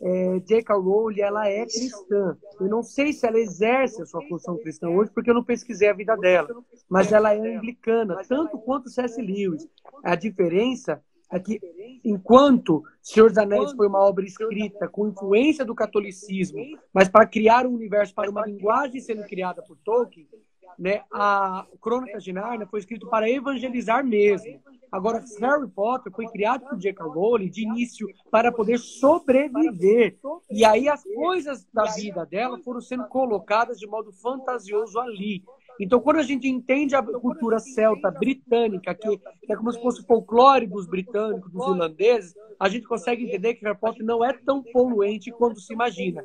é, 0.00 0.40
J.K. 0.40 0.74
Rowling 0.74 1.20
ela 1.20 1.48
é 1.48 1.64
cristã. 1.64 2.36
Eu 2.60 2.68
não 2.68 2.82
sei 2.82 3.12
se 3.12 3.26
ela 3.26 3.38
exerce 3.38 4.02
a 4.02 4.06
sua 4.06 4.22
função 4.28 4.58
cristã 4.58 4.88
hoje, 4.88 5.10
porque 5.10 5.30
eu 5.30 5.34
não 5.34 5.44
pesquisei 5.44 5.88
a 5.88 5.94
vida 5.94 6.16
dela. 6.16 6.48
Mas 6.88 7.12
ela 7.12 7.34
é 7.34 7.56
anglicana, 7.56 8.20
tanto 8.28 8.58
quanto 8.58 8.90
C.S. 8.90 9.20
Lewis. 9.20 9.66
A 10.04 10.14
diferença 10.14 11.02
é 11.30 11.40
que, 11.40 11.58
enquanto 12.04 12.82
Senhor 13.02 13.28
dos 13.28 13.38
Anéis 13.38 13.72
foi 13.72 13.86
uma 13.86 13.98
obra 13.98 14.24
escrita 14.24 14.86
com 14.86 15.08
influência 15.08 15.64
do 15.64 15.74
catolicismo, 15.74 16.60
mas 16.92 17.08
para 17.08 17.26
criar 17.26 17.66
um 17.66 17.74
universo 17.74 18.14
para 18.14 18.30
uma 18.30 18.46
linguagem 18.46 19.00
sendo 19.00 19.24
criada 19.24 19.62
por 19.62 19.76
Tolkien, 19.78 20.28
né, 20.78 21.02
a 21.12 21.66
Crônica 21.80 22.18
de 22.18 22.32
Narnia 22.32 22.66
foi 22.66 22.80
escrito 22.80 23.08
para 23.08 23.30
evangelizar 23.30 24.04
mesmo. 24.04 24.60
Agora, 24.90 25.22
Harry 25.40 25.68
Potter 25.68 26.12
foi 26.12 26.26
criado 26.28 26.64
por 26.68 26.78
J.K. 26.78 27.04
Rowling 27.04 27.50
de 27.50 27.62
início 27.62 28.08
para 28.30 28.52
poder 28.52 28.78
sobreviver. 28.78 30.16
E 30.50 30.64
aí 30.64 30.88
as 30.88 31.02
coisas 31.02 31.66
da 31.72 31.84
vida 31.84 32.24
dela 32.24 32.58
foram 32.62 32.80
sendo 32.80 33.06
colocadas 33.08 33.78
de 33.78 33.86
modo 33.86 34.12
fantasioso 34.12 34.98
ali. 34.98 35.42
Então, 35.78 36.00
quando 36.00 36.18
a 36.18 36.22
gente 36.22 36.48
entende 36.48 36.94
a 36.94 37.02
cultura 37.02 37.58
celta 37.58 38.10
britânica, 38.10 38.94
que 38.94 39.20
é 39.50 39.56
como 39.56 39.70
se 39.72 39.80
fosse 39.82 40.00
o 40.00 40.06
folclore 40.06 40.66
dos 40.66 40.86
britânicos, 40.86 41.52
dos 41.52 41.66
irlandeses, 41.66 42.34
a 42.58 42.68
gente 42.68 42.86
consegue 42.86 43.24
entender 43.24 43.54
que 43.54 43.64
Harry 43.64 43.78
Potter 43.78 44.04
não 44.04 44.24
é 44.24 44.32
tão 44.32 44.62
poluente 44.62 45.30
quanto 45.30 45.60
se 45.60 45.74
imagina. 45.74 46.24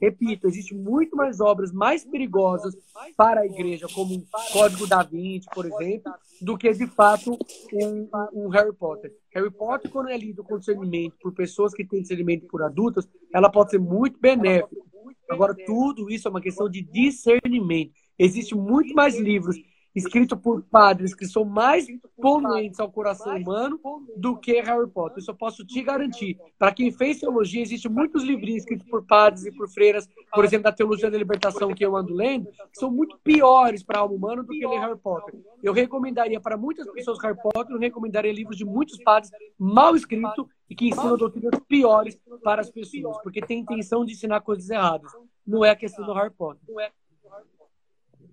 Repito, 0.00 0.46
existe 0.46 0.74
muito 0.74 1.16
mais 1.16 1.40
obras 1.40 1.72
mais 1.72 2.04
perigosas 2.04 2.76
para 3.16 3.40
a 3.40 3.46
igreja, 3.46 3.86
como 3.92 4.14
o 4.14 4.24
Código 4.52 4.86
da 4.86 5.02
Vinci, 5.02 5.46
por 5.54 5.66
exemplo, 5.66 6.12
do 6.40 6.56
que 6.56 6.72
de 6.72 6.86
fato 6.86 7.38
um, 7.72 8.08
um 8.32 8.48
Harry 8.48 8.72
Potter. 8.72 9.12
Harry 9.34 9.50
Potter, 9.50 9.90
quando 9.90 10.08
é 10.08 10.16
lido 10.16 10.42
com 10.42 10.58
discernimento 10.58 11.16
por 11.20 11.32
pessoas 11.32 11.72
que 11.72 11.84
têm 11.84 12.02
discernimento 12.02 12.46
por 12.46 12.62
adultos, 12.62 13.08
ela 13.32 13.50
pode 13.50 13.70
ser 13.70 13.78
muito 13.78 14.18
benéfica. 14.20 14.82
Agora, 15.30 15.54
tudo 15.66 16.10
isso 16.10 16.28
é 16.28 16.30
uma 16.30 16.40
questão 16.40 16.68
de 16.68 16.82
discernimento. 16.82 17.92
Existem 18.18 18.58
muito 18.58 18.94
mais 18.94 19.18
livros 19.18 19.56
escrito 19.94 20.36
por 20.36 20.62
padres 20.62 21.14
que 21.14 21.26
são 21.26 21.44
mais 21.44 21.86
poluentes 22.16 22.80
ao 22.80 22.90
coração 22.90 23.36
humano 23.36 23.78
do 24.16 24.36
que 24.36 24.60
Harry 24.60 24.88
Potter. 24.88 25.18
Isso 25.18 25.30
eu 25.30 25.34
posso 25.34 25.64
te 25.64 25.82
garantir. 25.82 26.38
Para 26.58 26.72
quem 26.72 26.90
fez 26.90 27.20
teologia, 27.20 27.62
existem 27.62 27.90
muitos 27.90 28.22
livrinhos 28.22 28.62
escritos 28.62 28.88
por 28.88 29.04
padres 29.04 29.44
e 29.44 29.52
por 29.52 29.68
freiras, 29.68 30.08
por 30.32 30.44
exemplo, 30.44 30.64
da 30.64 30.72
Teologia 30.72 31.10
da 31.10 31.18
Libertação 31.18 31.74
que 31.74 31.84
eu 31.84 31.96
ando 31.96 32.14
lendo, 32.14 32.46
que 32.46 32.78
são 32.78 32.90
muito 32.90 33.18
piores 33.22 33.82
para 33.82 33.98
a 33.98 34.02
alma 34.02 34.14
humana 34.14 34.42
do 34.42 34.48
que 34.48 34.66
ler 34.66 34.80
Harry 34.80 34.98
Potter. 34.98 35.38
Eu 35.62 35.72
recomendaria 35.72 36.40
para 36.40 36.56
muitas 36.56 36.90
pessoas 36.90 37.18
Harry 37.22 37.36
Potter, 37.40 37.74
eu 37.74 37.78
recomendaria 37.78 38.32
livros 38.32 38.56
de 38.56 38.64
muitos 38.64 38.98
padres 39.02 39.30
mal 39.58 39.94
escritos 39.94 40.46
e 40.68 40.74
que 40.74 40.88
ensinam 40.88 41.18
doutrinas 41.18 41.60
piores 41.68 42.18
para 42.42 42.62
as 42.62 42.70
pessoas, 42.70 43.18
porque 43.22 43.40
tem 43.40 43.60
intenção 43.60 44.04
de 44.04 44.12
ensinar 44.12 44.40
coisas 44.40 44.70
erradas. 44.70 45.12
Não 45.46 45.64
é 45.64 45.70
a 45.70 45.76
questão 45.76 46.06
do 46.06 46.14
Harry 46.14 46.30
Potter. 46.30 46.62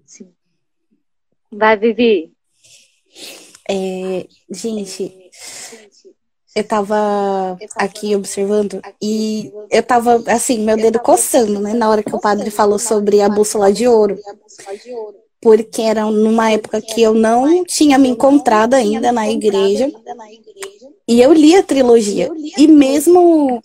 Sim. 0.06 0.34
Vai, 1.52 1.78
Vivi. 1.78 2.32
É, 3.70 4.26
gente, 4.50 5.30
eu 6.56 6.64
tava 6.64 7.58
aqui 7.76 8.16
observando 8.16 8.82
e 9.02 9.52
eu 9.72 9.84
tava, 9.84 10.24
assim, 10.28 10.60
meu 10.60 10.76
dedo 10.76 11.00
coçando, 11.00 11.60
né, 11.60 11.74
na 11.74 11.90
hora 11.90 12.04
que 12.04 12.16
o 12.16 12.20
padre 12.20 12.50
falou 12.50 12.80
sobre 12.80 13.22
a 13.22 13.30
bússola 13.30 13.72
de 13.72 13.88
ouro. 13.88 14.18
Porque 15.42 15.82
era 15.82 16.04
numa 16.06 16.52
época 16.52 16.82
que 16.82 17.02
eu 17.02 17.14
não 17.14 17.64
tinha 17.64 17.98
me 17.98 18.10
encontrado 18.10 18.74
ainda 18.74 19.12
na 19.12 19.30
igreja. 19.30 19.90
E 21.10 21.20
eu 21.20 21.34
li 21.34 21.56
a 21.56 21.64
trilogia. 21.64 22.30
E 22.56 22.68
mesmo 22.68 23.60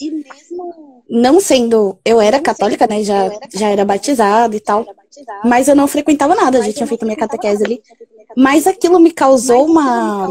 não 1.10 1.38
sendo. 1.38 1.98
Eu 2.02 2.18
era 2.18 2.40
católica, 2.40 2.86
né? 2.86 3.04
Já, 3.04 3.30
já 3.52 3.68
era 3.68 3.84
batizada 3.84 4.56
e 4.56 4.60
tal. 4.60 4.86
Mas 5.44 5.68
eu 5.68 5.76
não 5.76 5.86
frequentava 5.86 6.34
nada, 6.34 6.62
já 6.62 6.72
tinha 6.72 6.86
feito 6.86 7.04
minha 7.04 7.18
catequese 7.18 7.62
ali. 7.62 7.82
Mas 8.34 8.66
aquilo 8.66 8.98
me 8.98 9.10
causou 9.10 9.66
uma. 9.66 10.26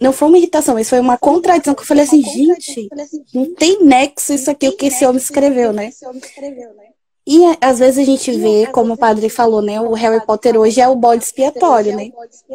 Não 0.00 0.14
foi 0.14 0.28
uma 0.28 0.38
irritação, 0.38 0.76
mas 0.76 0.88
foi 0.88 0.98
uma 0.98 1.18
contradição 1.18 1.74
que 1.74 1.82
eu 1.82 1.86
falei 1.86 2.04
assim, 2.04 2.22
gente, 2.22 2.88
não 3.34 3.54
tem 3.54 3.84
nexo 3.84 4.32
isso 4.32 4.50
aqui, 4.50 4.68
o 4.68 4.76
que 4.76 4.86
esse 4.86 5.04
homem 5.04 5.18
escreveu, 5.18 5.72
né? 5.74 5.90
E 7.26 7.40
às 7.58 7.78
vezes 7.78 7.98
a 7.98 8.04
gente 8.04 8.30
vê, 8.32 8.66
como 8.66 8.94
o 8.94 8.98
padre 8.98 9.30
falou, 9.30 9.62
né? 9.62 9.80
O 9.80 9.94
Harry 9.94 10.24
Potter 10.26 10.58
hoje 10.58 10.80
é 10.80 10.86
o 10.86 10.94
bode 10.94 11.24
expiatório, 11.24 11.96
né? 11.96 12.10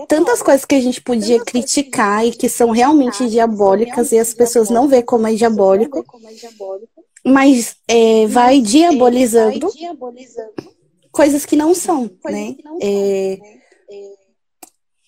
Tantas 0.08 0.44
coisas 0.44 0.64
que 0.64 0.76
a 0.76 0.82
gente 0.82 1.02
podia 1.02 1.44
criticar 1.44 2.26
e 2.26 2.32
que 2.32 2.48
são 2.48 2.70
realmente 2.70 3.28
diabólicas 3.28 4.12
e 4.12 4.20
as 4.20 4.32
pessoas 4.34 4.70
não 4.70 4.88
vê 4.88 5.02
como 5.02 5.28
é 5.28 5.34
diabólico 5.34 6.06
mas 7.26 7.76
é, 7.88 8.28
vai 8.28 8.62
diabolizando 8.62 9.68
coisas 11.12 11.46
que 11.46 11.56
não 11.56 11.74
são, 11.74 12.10
né? 12.26 12.56
É, 12.82 13.38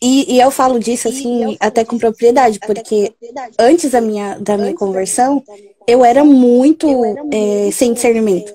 e, 0.04 0.36
e, 0.36 0.40
eu 0.40 0.50
falo 0.50 0.80
disso 0.80 1.08
assim 1.08 1.56
até 1.60 1.86
com 1.86 1.98
propriedade, 1.98 2.60
porque 2.60 3.14
antes 3.60 3.92
da 3.92 4.02
minha, 4.02 4.38
da 4.40 4.58
minha 4.58 4.74
conversão, 4.74 5.44
eu 5.88 6.04
era 6.04 6.24
muito 6.24 6.88
é, 7.32 7.70
sem 7.72 7.94
discernimento. 7.94 8.52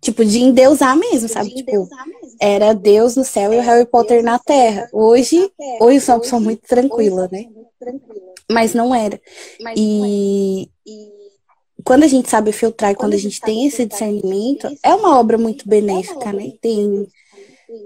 Tipo, 0.00 0.24
de 0.24 0.38
endeusar 0.38 0.96
mesmo, 0.96 1.28
sabe? 1.28 1.50
Tipo, 1.54 1.88
era 2.40 2.72
Deus 2.72 3.16
no 3.16 3.24
céu 3.24 3.52
e 3.52 3.58
o 3.58 3.62
Harry 3.62 3.86
Potter 3.86 4.22
na 4.22 4.38
terra. 4.38 4.88
Hoje, 4.92 5.50
hoje 5.80 5.96
eu 5.96 6.00
sou 6.00 6.14
uma 6.14 6.20
pessoa 6.20 6.40
muito 6.40 6.62
tranquila, 6.62 7.28
né? 7.32 7.46
Mas 8.50 8.74
não 8.74 8.94
era. 8.94 9.20
E, 9.76 10.70
quando 11.84 12.04
a 12.04 12.08
gente 12.08 12.28
sabe 12.28 12.52
filtrar 12.52 12.92
e 12.92 12.94
quando 12.94 13.14
a 13.14 13.18
gente 13.18 13.40
tem 13.40 13.66
esse 13.66 13.86
discernimento, 13.86 14.68
é 14.82 14.94
uma 14.94 15.18
obra 15.18 15.38
muito 15.38 15.68
benéfica, 15.68 16.32
né? 16.32 16.52
Tem. 16.60 17.06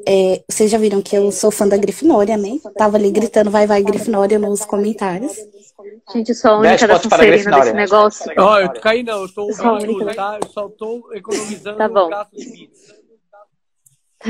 É, 0.07 0.43
vocês 0.48 0.70
já 0.70 0.78
viram 0.78 1.01
que 1.01 1.16
eu 1.16 1.31
sou 1.32 1.51
fã 1.51 1.66
da 1.66 1.77
Grifinória, 1.77 2.36
né? 2.36 2.59
Tava 2.77 2.97
ali 2.97 3.11
gritando 3.11 3.51
vai, 3.51 3.66
vai, 3.66 3.82
Grifinória 3.82 4.39
nos 4.39 4.65
comentários. 4.65 5.32
Gente, 6.12 6.31
eu 6.31 6.35
sou 6.35 6.51
a 6.51 6.59
única 6.59 6.86
da 6.86 6.98
Sonserina 6.98 7.61
desse 7.61 7.73
negócio. 7.73 8.32
Ó, 8.39 8.55
oh, 8.55 8.59
eu 8.59 8.73
caí 8.81 9.02
não, 9.02 9.23
eu 9.23 9.32
tô 9.32 9.43
ouvindo 9.43 10.15
tá? 10.15 10.39
Eu 10.43 10.48
só 10.48 10.69
tô 10.69 11.11
economizando 11.15 11.78
tá 11.78 11.89
bom. 11.89 12.11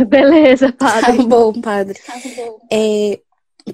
Beleza, 0.07 0.73
padre. 0.73 1.17
Tá 1.17 1.23
bom, 1.25 1.61
padre. 1.61 1.99
É, 2.71 3.19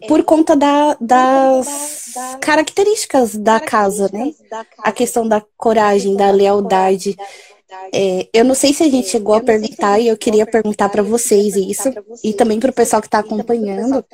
por 0.08 0.24
conta 0.24 0.56
da, 0.56 0.96
das 1.00 2.14
características 2.40 3.36
da 3.36 3.60
casa, 3.60 4.08
né? 4.12 4.32
A 4.78 4.92
questão 4.92 5.28
da 5.28 5.42
coragem, 5.56 6.16
da 6.16 6.30
lealdade. 6.30 7.16
É, 7.92 8.28
eu 8.32 8.44
não 8.44 8.54
sei 8.54 8.72
se 8.72 8.82
a 8.82 8.88
gente 8.88 9.08
chegou 9.08 9.34
a 9.34 9.40
perguntar 9.40 9.98
e 9.98 10.08
eu 10.08 10.16
queria 10.16 10.46
perguntar 10.46 10.88
para 10.88 11.02
vocês 11.02 11.56
isso 11.56 11.92
e 12.22 12.32
também 12.32 12.60
para 12.60 12.70
o 12.70 12.74
pessoal 12.74 13.00
que 13.02 13.08
está 13.08 13.18
acompanhando 13.18 14.04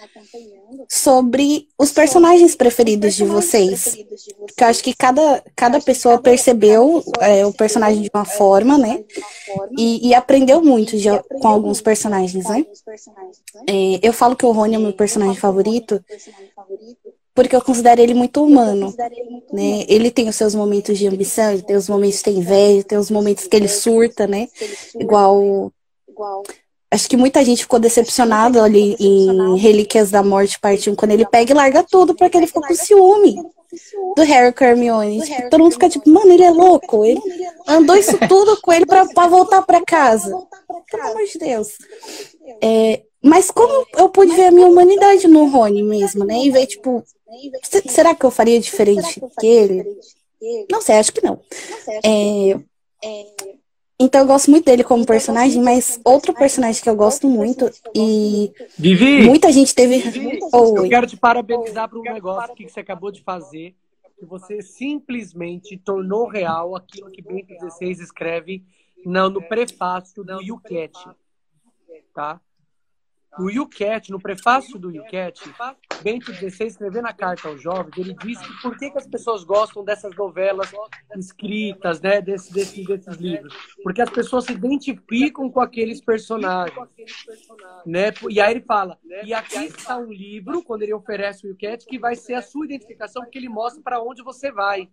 sobre 0.88 1.68
os 1.78 1.92
personagens 1.92 2.54
preferidos 2.54 3.14
de 3.14 3.24
vocês. 3.24 3.96
Porque 4.46 4.64
eu 4.64 4.68
acho 4.68 4.82
que 4.82 4.94
cada, 4.94 5.42
cada 5.54 5.80
pessoa 5.80 6.20
percebeu 6.20 7.02
é, 7.20 7.44
o 7.44 7.52
personagem 7.52 8.02
de 8.02 8.10
uma 8.12 8.24
forma, 8.24 8.78
né? 8.78 9.04
E, 9.78 10.08
e 10.08 10.14
aprendeu 10.14 10.62
muito 10.62 10.96
de, 10.96 11.08
com 11.40 11.48
alguns 11.48 11.80
personagens, 11.80 12.44
né? 12.46 12.64
É, 13.68 14.00
eu 14.02 14.12
falo 14.12 14.36
que 14.36 14.46
o 14.46 14.52
Rony 14.52 14.76
é 14.76 14.78
meu 14.78 14.92
personagem 14.92 15.36
favorito 15.36 16.02
porque 17.34 17.56
eu 17.56 17.62
considero 17.62 18.00
ele 18.00 18.14
muito 18.14 18.44
humano, 18.44 18.94
né? 19.52 19.84
Ele 19.88 20.10
tem 20.10 20.28
os 20.28 20.36
seus 20.36 20.54
momentos 20.54 20.98
de 20.98 21.06
ambição, 21.06 21.52
ele 21.52 21.62
tem 21.62 21.76
os 21.76 21.88
momentos 21.88 22.18
que 22.18 22.24
tem 22.24 22.38
inveja, 22.38 22.84
tem 22.84 22.98
os 22.98 23.10
momentos 23.10 23.46
que 23.46 23.56
ele 23.56 23.68
surta, 23.68 24.26
né? 24.26 24.48
Igual 24.98 25.72
Acho 26.92 27.08
que 27.08 27.16
muita 27.16 27.42
gente 27.42 27.62
ficou 27.62 27.78
decepcionada 27.78 28.62
ali 28.62 28.94
em 29.00 29.56
Relíquias 29.56 30.10
da 30.10 30.22
Morte, 30.22 30.60
parte 30.60 30.90
1, 30.90 30.94
quando 30.94 31.12
ele 31.12 31.24
pega 31.24 31.50
e 31.50 31.54
larga 31.54 31.82
tudo, 31.82 32.14
porque 32.14 32.36
ele 32.36 32.46
ficou 32.46 32.62
com 32.62 32.74
ciúme 32.74 33.34
do 34.14 34.22
Harry 34.22 34.54
Hermione. 34.60 35.22
Tipo, 35.22 35.48
todo 35.48 35.62
mundo 35.62 35.72
fica 35.72 35.88
tipo, 35.88 36.10
mano, 36.10 36.30
ele 36.30 36.44
é 36.44 36.50
louco. 36.50 37.02
Ele 37.02 37.18
andou 37.66 37.96
isso 37.96 38.18
tudo 38.28 38.60
com 38.60 38.70
ele 38.70 38.84
pra, 38.84 39.06
pra 39.06 39.26
voltar 39.26 39.62
pra 39.62 39.82
casa. 39.82 40.36
Pelo 40.90 41.02
amor 41.02 41.24
de 41.24 41.38
Deus. 41.38 41.68
É, 42.62 43.00
mas 43.22 43.50
como 43.50 43.86
eu 43.96 44.10
pude 44.10 44.36
ver 44.36 44.48
a 44.48 44.50
minha 44.50 44.66
humanidade 44.66 45.26
no 45.26 45.46
Rony 45.46 45.82
mesmo, 45.82 46.26
né? 46.26 46.44
E 46.44 46.50
ver, 46.50 46.66
tipo, 46.66 47.02
será 47.86 48.14
que 48.14 48.24
eu 48.24 48.30
faria 48.30 48.60
diferente 48.60 49.20
que 49.38 49.46
ele? 49.46 49.84
Não 50.70 50.80
sei, 50.80 50.96
acho 50.96 51.12
que 51.12 51.24
não. 51.24 51.40
É, 52.04 52.58
então 53.98 54.22
eu 54.22 54.26
gosto 54.26 54.50
muito 54.50 54.64
dele 54.64 54.82
como 54.82 55.06
personagem, 55.06 55.62
mas 55.62 56.00
outro 56.04 56.34
personagem 56.34 56.82
que 56.82 56.90
eu 56.90 56.96
gosto 56.96 57.28
muito 57.28 57.70
e 57.94 58.52
Vivi, 58.76 59.22
muita 59.22 59.52
gente 59.52 59.72
teve. 59.74 59.98
Vivi, 59.98 60.40
oh, 60.52 60.76
eu 60.76 60.88
quero 60.88 61.06
te 61.06 61.16
parabenizar 61.16 61.88
por 61.88 62.00
um 62.00 62.02
negócio 62.02 62.54
que 62.54 62.68
você 62.68 62.80
acabou 62.80 63.12
de 63.12 63.22
fazer, 63.22 63.76
que 64.18 64.26
você 64.26 64.60
simplesmente 64.60 65.76
tornou 65.76 66.26
real 66.26 66.74
aquilo 66.74 67.10
que 67.10 67.22
Bento 67.22 67.54
XVI 67.70 67.92
escreve 67.92 68.64
no, 69.04 69.30
no 69.30 69.42
prefácio 69.42 70.24
do 70.24 70.42
Yucat, 70.42 70.92
tá? 72.12 72.40
No 73.38 73.50
YouCat, 73.50 74.10
no 74.10 74.20
prefácio 74.20 74.78
do 74.78 74.90
YouCat, 74.90 75.42
Bento 76.02 76.32
XVI 76.34 76.66
escrevendo 76.66 77.06
a 77.06 77.12
carta 77.12 77.48
aos 77.48 77.62
jovens, 77.62 77.96
ele 77.96 78.14
disse 78.14 78.42
que 78.42 78.62
por 78.62 78.76
que, 78.76 78.90
que 78.90 78.98
as 78.98 79.06
pessoas 79.06 79.42
gostam 79.42 79.84
dessas 79.84 80.14
novelas 80.14 80.70
escritas, 81.16 82.00
né, 82.00 82.20
desse, 82.20 82.52
desse, 82.52 82.84
desses 82.84 83.16
livros? 83.16 83.54
Porque 83.82 84.02
as 84.02 84.10
pessoas 84.10 84.44
se 84.44 84.52
identificam 84.52 85.50
com 85.50 85.60
aqueles 85.60 86.00
personagens, 86.00 86.76
né? 87.86 88.12
E 88.28 88.40
aí 88.40 88.52
ele 88.52 88.60
fala, 88.62 88.98
e 89.24 89.32
aqui 89.32 89.64
está 89.64 89.96
um 89.96 90.12
livro, 90.12 90.62
quando 90.62 90.82
ele 90.82 90.92
oferece 90.92 91.46
o 91.46 91.50
YouCat, 91.50 91.86
que 91.86 91.98
vai 91.98 92.14
ser 92.14 92.34
a 92.34 92.42
sua 92.42 92.66
identificação, 92.66 93.22
porque 93.22 93.38
ele 93.38 93.48
mostra 93.48 93.82
para 93.82 94.02
onde 94.02 94.22
você 94.22 94.52
vai. 94.52 94.88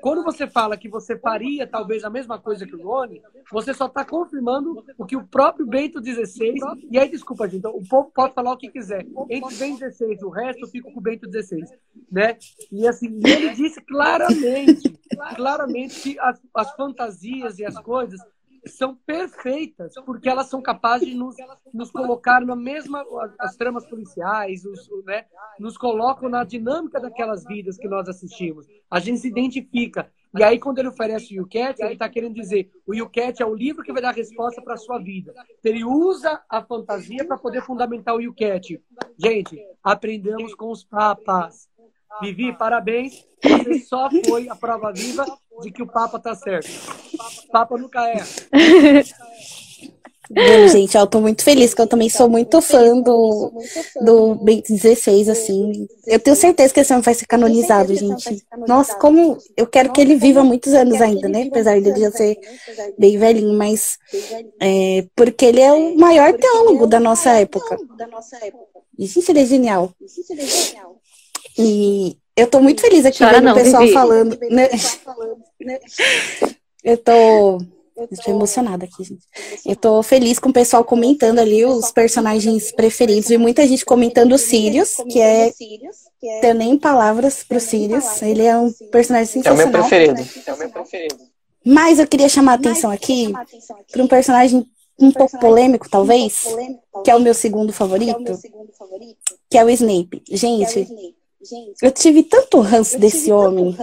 Quando 0.00 0.22
você 0.22 0.46
fala 0.46 0.76
que 0.76 0.88
você 0.88 1.18
faria 1.18 1.66
talvez 1.66 2.04
a 2.04 2.10
mesma 2.10 2.38
coisa 2.38 2.66
que 2.66 2.74
o 2.74 2.82
Rony, 2.82 3.20
você 3.50 3.74
só 3.74 3.86
está 3.86 4.04
confirmando 4.04 4.84
o 4.98 5.04
que 5.04 5.16
o 5.16 5.26
próprio 5.26 5.66
Bento 5.66 6.02
XVI. 6.02 6.54
E 6.90 6.98
aí, 6.98 7.08
desculpa, 7.10 7.48
gente, 7.48 7.66
o 7.66 7.82
povo 7.88 8.10
pode 8.14 8.34
falar 8.34 8.52
o 8.52 8.56
que 8.56 8.70
quiser. 8.70 9.06
Entre 9.28 9.54
Bento 9.56 9.78
XVI 9.78 10.18
o 10.22 10.30
resto, 10.30 10.64
eu 10.64 10.68
fico 10.68 10.92
com 10.92 11.00
o 11.00 11.02
Bento 11.02 11.28
XVI. 11.30 11.64
Né? 12.10 12.36
E 12.72 12.86
assim, 12.86 13.18
ele 13.24 13.50
disse 13.50 13.80
claramente, 13.82 14.98
claramente 15.36 16.00
que 16.00 16.18
as, 16.18 16.40
as 16.54 16.74
fantasias 16.74 17.58
e 17.58 17.64
as 17.64 17.78
coisas 17.80 18.20
são 18.66 18.94
perfeitas, 18.94 19.94
porque 20.04 20.28
elas 20.28 20.48
são 20.48 20.60
capazes 20.60 21.08
de 21.08 21.14
nos, 21.14 21.36
nos 21.72 21.90
colocar 21.90 22.44
na 22.44 22.56
mesma. 22.56 23.04
As 23.38 23.56
tramas 23.56 23.86
policiais, 23.86 24.64
os, 24.64 24.88
né, 25.04 25.24
nos 25.58 25.76
colocam 25.76 26.28
na 26.28 26.44
dinâmica 26.44 27.00
daquelas 27.00 27.44
vidas 27.44 27.76
que 27.76 27.88
nós 27.88 28.08
assistimos. 28.08 28.66
A 28.90 29.00
gente 29.00 29.20
se 29.20 29.28
identifica. 29.28 30.10
E 30.38 30.44
aí, 30.44 30.60
quando 30.60 30.78
ele 30.78 30.88
oferece 30.88 31.34
o 31.34 31.42
YouCat, 31.42 31.82
ele 31.82 31.94
está 31.94 32.08
querendo 32.08 32.34
dizer 32.34 32.70
o 32.86 32.94
YouCat 32.94 33.42
é 33.42 33.46
o 33.46 33.54
livro 33.54 33.82
que 33.82 33.92
vai 33.92 34.00
dar 34.00 34.14
resposta 34.14 34.62
para 34.62 34.74
a 34.74 34.78
sua 34.78 34.98
vida. 34.98 35.34
Ele 35.64 35.84
usa 35.84 36.40
a 36.48 36.62
fantasia 36.62 37.26
para 37.26 37.36
poder 37.36 37.62
fundamentar 37.62 38.14
o 38.14 38.20
YouCat. 38.20 38.80
Gente, 39.18 39.58
aprendemos 39.82 40.54
com 40.54 40.70
os 40.70 40.84
papas. 40.84 41.68
Vivi, 42.22 42.56
parabéns. 42.56 43.24
Você 43.42 43.80
só 43.80 44.08
foi 44.26 44.48
a 44.48 44.54
prova 44.54 44.92
viva 44.92 45.24
de 45.62 45.70
que 45.70 45.82
o 45.82 45.86
Papa 45.86 46.18
tá 46.18 46.34
certo. 46.34 46.68
O 47.48 47.52
Papa 47.52 47.76
nunca 47.78 48.06
é. 48.08 48.22
Bom, 50.32 50.68
gente, 50.68 50.96
eu 50.96 51.06
tô 51.08 51.20
muito 51.20 51.42
feliz, 51.42 51.74
que 51.74 51.80
eu 51.82 51.88
também 51.88 52.08
sou 52.08 52.30
muito 52.30 52.60
fã 52.60 53.00
do, 53.00 53.52
do 54.00 54.36
Bento 54.36 54.72
16, 54.72 55.28
assim. 55.28 55.88
Eu 56.06 56.20
tenho 56.20 56.36
certeza 56.36 56.72
que 56.72 56.78
esse 56.78 56.92
homem 56.92 57.02
vai 57.02 57.14
ser 57.14 57.26
canonizado, 57.26 57.92
gente. 57.96 58.40
Nossa, 58.68 58.94
como 58.96 59.36
eu 59.56 59.66
quero 59.66 59.92
que 59.92 60.00
ele 60.00 60.14
viva 60.14 60.44
muitos 60.44 60.72
anos 60.72 61.00
ainda, 61.00 61.28
né? 61.28 61.48
Apesar 61.50 61.80
de 61.80 61.88
ele 61.88 61.98
já 61.98 62.12
ser 62.12 62.38
bem 62.96 63.18
velhinho, 63.18 63.58
mas 63.58 63.98
é, 64.60 65.04
porque 65.16 65.46
ele 65.46 65.60
é 65.60 65.72
o 65.72 65.96
maior 65.98 66.32
teólogo 66.34 66.86
da 66.86 67.00
nossa 67.00 67.30
época. 67.30 67.76
E, 68.96 69.06
gente, 69.06 69.30
ele 69.30 69.40
é 69.40 69.46
genial. 69.46 69.92
E 71.60 72.16
eu 72.36 72.46
tô 72.46 72.60
muito 72.60 72.80
feliz 72.80 73.04
aqui 73.04 73.24
vendo 73.24 73.50
o 73.50 73.54
pessoal 73.54 73.86
falando. 73.88 74.38
Né? 74.50 74.68
Eu 76.82 76.96
tô 76.96 77.58
Estou 78.10 78.34
emocionada 78.34 78.84
aqui, 78.84 79.04
gente. 79.04 79.26
Eu 79.66 79.76
tô 79.76 80.02
feliz 80.02 80.38
com 80.38 80.48
o 80.48 80.52
pessoal 80.52 80.84
comentando 80.84 81.38
ali 81.38 81.64
os 81.66 81.90
personagens 81.90 82.72
preferidos. 82.72 83.30
E 83.30 83.36
muita 83.36 83.66
gente 83.66 83.84
comentando 83.84 84.32
o 84.32 84.38
Sirius, 84.38 84.96
que 85.10 85.20
é. 85.20 85.52
Tenho 86.40 86.54
nem 86.54 86.78
palavras 86.78 87.44
pro 87.44 87.60
Sirius. 87.60 88.22
Ele 88.22 88.42
é 88.42 88.56
um 88.56 88.72
personagem 88.90 89.26
sensacional. 89.26 89.60
É 89.60 89.68
o 89.68 89.70
meu 89.70 89.80
preferido. 89.80 90.22
É 90.46 90.52
o 90.52 90.58
meu 90.58 90.70
preferido. 90.70 91.16
Mas 91.64 91.98
eu 91.98 92.06
queria 92.06 92.28
chamar 92.28 92.52
a 92.52 92.54
atenção 92.54 92.90
aqui 92.90 93.32
para 93.92 94.02
um 94.02 94.06
personagem 94.06 94.66
um 94.98 95.10
pouco 95.10 95.38
polêmico, 95.38 95.88
talvez, 95.88 96.44
que 97.04 97.10
é 97.10 97.16
o 97.16 97.20
meu 97.20 97.34
segundo 97.34 97.72
favorito, 97.72 98.38
que 99.48 99.58
é 99.58 99.64
o 99.64 99.70
Snape. 99.70 100.22
Gente, 100.30 100.86
eu 101.82 101.90
tive 101.90 102.22
tanto 102.22 102.60
ranço 102.60 102.98
desse 102.98 103.32
homem. 103.32 103.76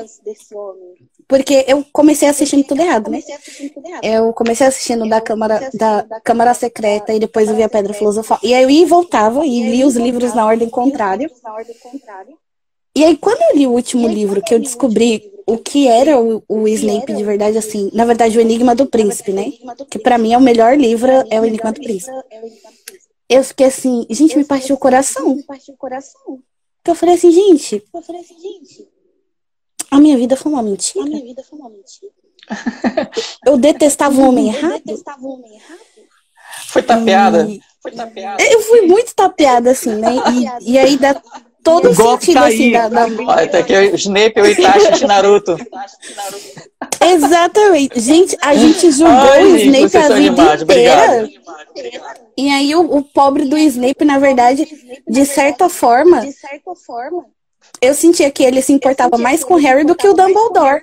Porque 1.27 1.65
eu 1.67 1.83
comecei 1.91 2.27
assistindo 2.27 2.63
tudo 2.63 2.81
errado, 2.81 3.09
né? 3.09 3.21
Eu 4.01 4.31
comecei 4.33 4.65
assistindo 4.65 5.07
da 5.09 5.19
Câmara, 5.19 5.69
da 5.73 6.05
Câmara 6.23 6.53
Secreta 6.53 7.13
e 7.13 7.19
depois 7.19 7.49
eu 7.49 7.55
vi 7.55 7.63
a 7.63 7.69
Pedra 7.69 7.93
Filosofal. 7.93 8.39
E 8.41 8.53
aí 8.53 8.63
eu 8.63 8.69
ia 8.69 8.83
e 8.83 8.85
voltava 8.85 9.45
e 9.45 9.63
li 9.69 9.83
os 9.83 9.95
livros 9.95 10.33
na 10.33 10.45
ordem 10.45 10.69
contrária. 10.69 11.29
E 12.95 13.03
aí, 13.03 13.15
quando 13.15 13.41
eu 13.43 13.57
li 13.57 13.67
o 13.67 13.73
último 13.73 14.07
livro, 14.07 14.41
que 14.41 14.53
eu 14.53 14.59
descobri 14.59 15.31
o 15.45 15.57
que 15.57 15.87
era 15.87 16.19
o, 16.19 16.43
o 16.47 16.67
Snape 16.67 17.13
de 17.13 17.23
verdade, 17.23 17.57
assim, 17.57 17.91
na 17.93 18.05
verdade, 18.05 18.37
o 18.37 18.41
Enigma 18.41 18.73
do 18.73 18.87
Príncipe, 18.87 19.31
né? 19.31 19.51
Que 19.89 19.99
para 19.99 20.17
mim 20.17 20.33
é 20.33 20.37
o 20.37 20.41
melhor 20.41 20.75
livro, 20.75 21.11
é 21.29 21.39
o 21.39 21.45
Enigma 21.45 21.71
do 21.71 21.79
Príncipe. 21.79 22.11
Eu 23.29 23.43
fiquei 23.43 23.67
assim, 23.67 24.05
gente, 24.09 24.37
me 24.37 24.45
partiu 24.45 24.75
o 24.75 24.79
coração. 24.79 25.37
Que 26.87 26.91
eu 26.91 26.95
falei 26.95 27.15
assim, 27.15 27.31
gente. 27.31 27.83
Eu 27.93 28.01
falei 28.01 28.21
assim, 28.21 28.39
gente. 28.39 28.87
A 29.91 29.99
minha 29.99 30.15
vida 30.15 30.37
foi 30.37 30.49
uma 30.49 30.63
mentira. 30.63 31.03
A 31.03 31.05
minha 31.09 31.21
vida 31.21 31.43
foi 31.43 31.59
uma 31.59 31.69
mentira. 31.69 32.13
eu 33.45 33.57
detestava 33.57 34.15
o 34.15 34.29
homem 34.29 34.47
errado. 34.47 34.71
Eu 34.71 34.79
detestava 34.79 35.21
o 35.21 35.33
homem 35.33 35.53
errado. 35.53 35.81
Foi 36.69 36.81
tapeada. 36.81 37.45
E... 37.49 37.59
Foi 37.81 37.91
tapeada. 37.91 38.41
Eu 38.41 38.61
fui 38.61 38.83
muito 38.83 39.13
tapeada, 39.13 39.71
assim, 39.71 39.95
né? 39.95 40.11
E, 40.61 40.71
e 40.71 40.77
aí 40.77 40.95
dá 40.95 41.21
todo 41.67 41.89
o 41.89 41.95
sentido, 41.95 42.33
tá 42.33 42.47
assim, 42.47 42.71
da, 42.71 42.89
da... 42.89 43.05
Olha, 43.05 43.47
tá 43.47 43.57
aqui 43.59 43.73
o 43.73 43.95
Snape, 43.95 44.39
o 44.39 44.47
Itachi 44.47 44.93
de 44.93 45.05
Naruto. 45.05 45.57
Exatamente. 47.01 47.99
Gente, 47.99 48.37
a 48.41 48.55
gente 48.55 48.91
julgou 48.91 49.31
Ai, 49.31 49.43
o 49.43 49.57
Snape 49.57 49.97
a 49.97 50.09
vida 50.15 50.43
inteira. 50.43 50.63
Obrigado. 50.63 51.29
E 52.37 52.49
aí 52.49 52.75
o, 52.75 52.81
o, 52.81 53.03
pobre 53.03 53.45
do 53.45 53.57
Snape, 53.57 54.05
na 54.05 54.17
verdade, 54.19 54.67
de 55.07 55.25
certa 55.25 55.67
forma, 55.69 56.21
eu 57.81 57.93
sentia 57.93 58.31
que 58.31 58.43
ele 58.43 58.61
se 58.61 58.73
importava 58.73 59.17
mais 59.17 59.43
com 59.43 59.53
o 59.53 59.57
Harry 59.57 59.83
do 59.83 59.95
que 59.95 60.07
o 60.07 60.13
Dumbledore. 60.13 60.81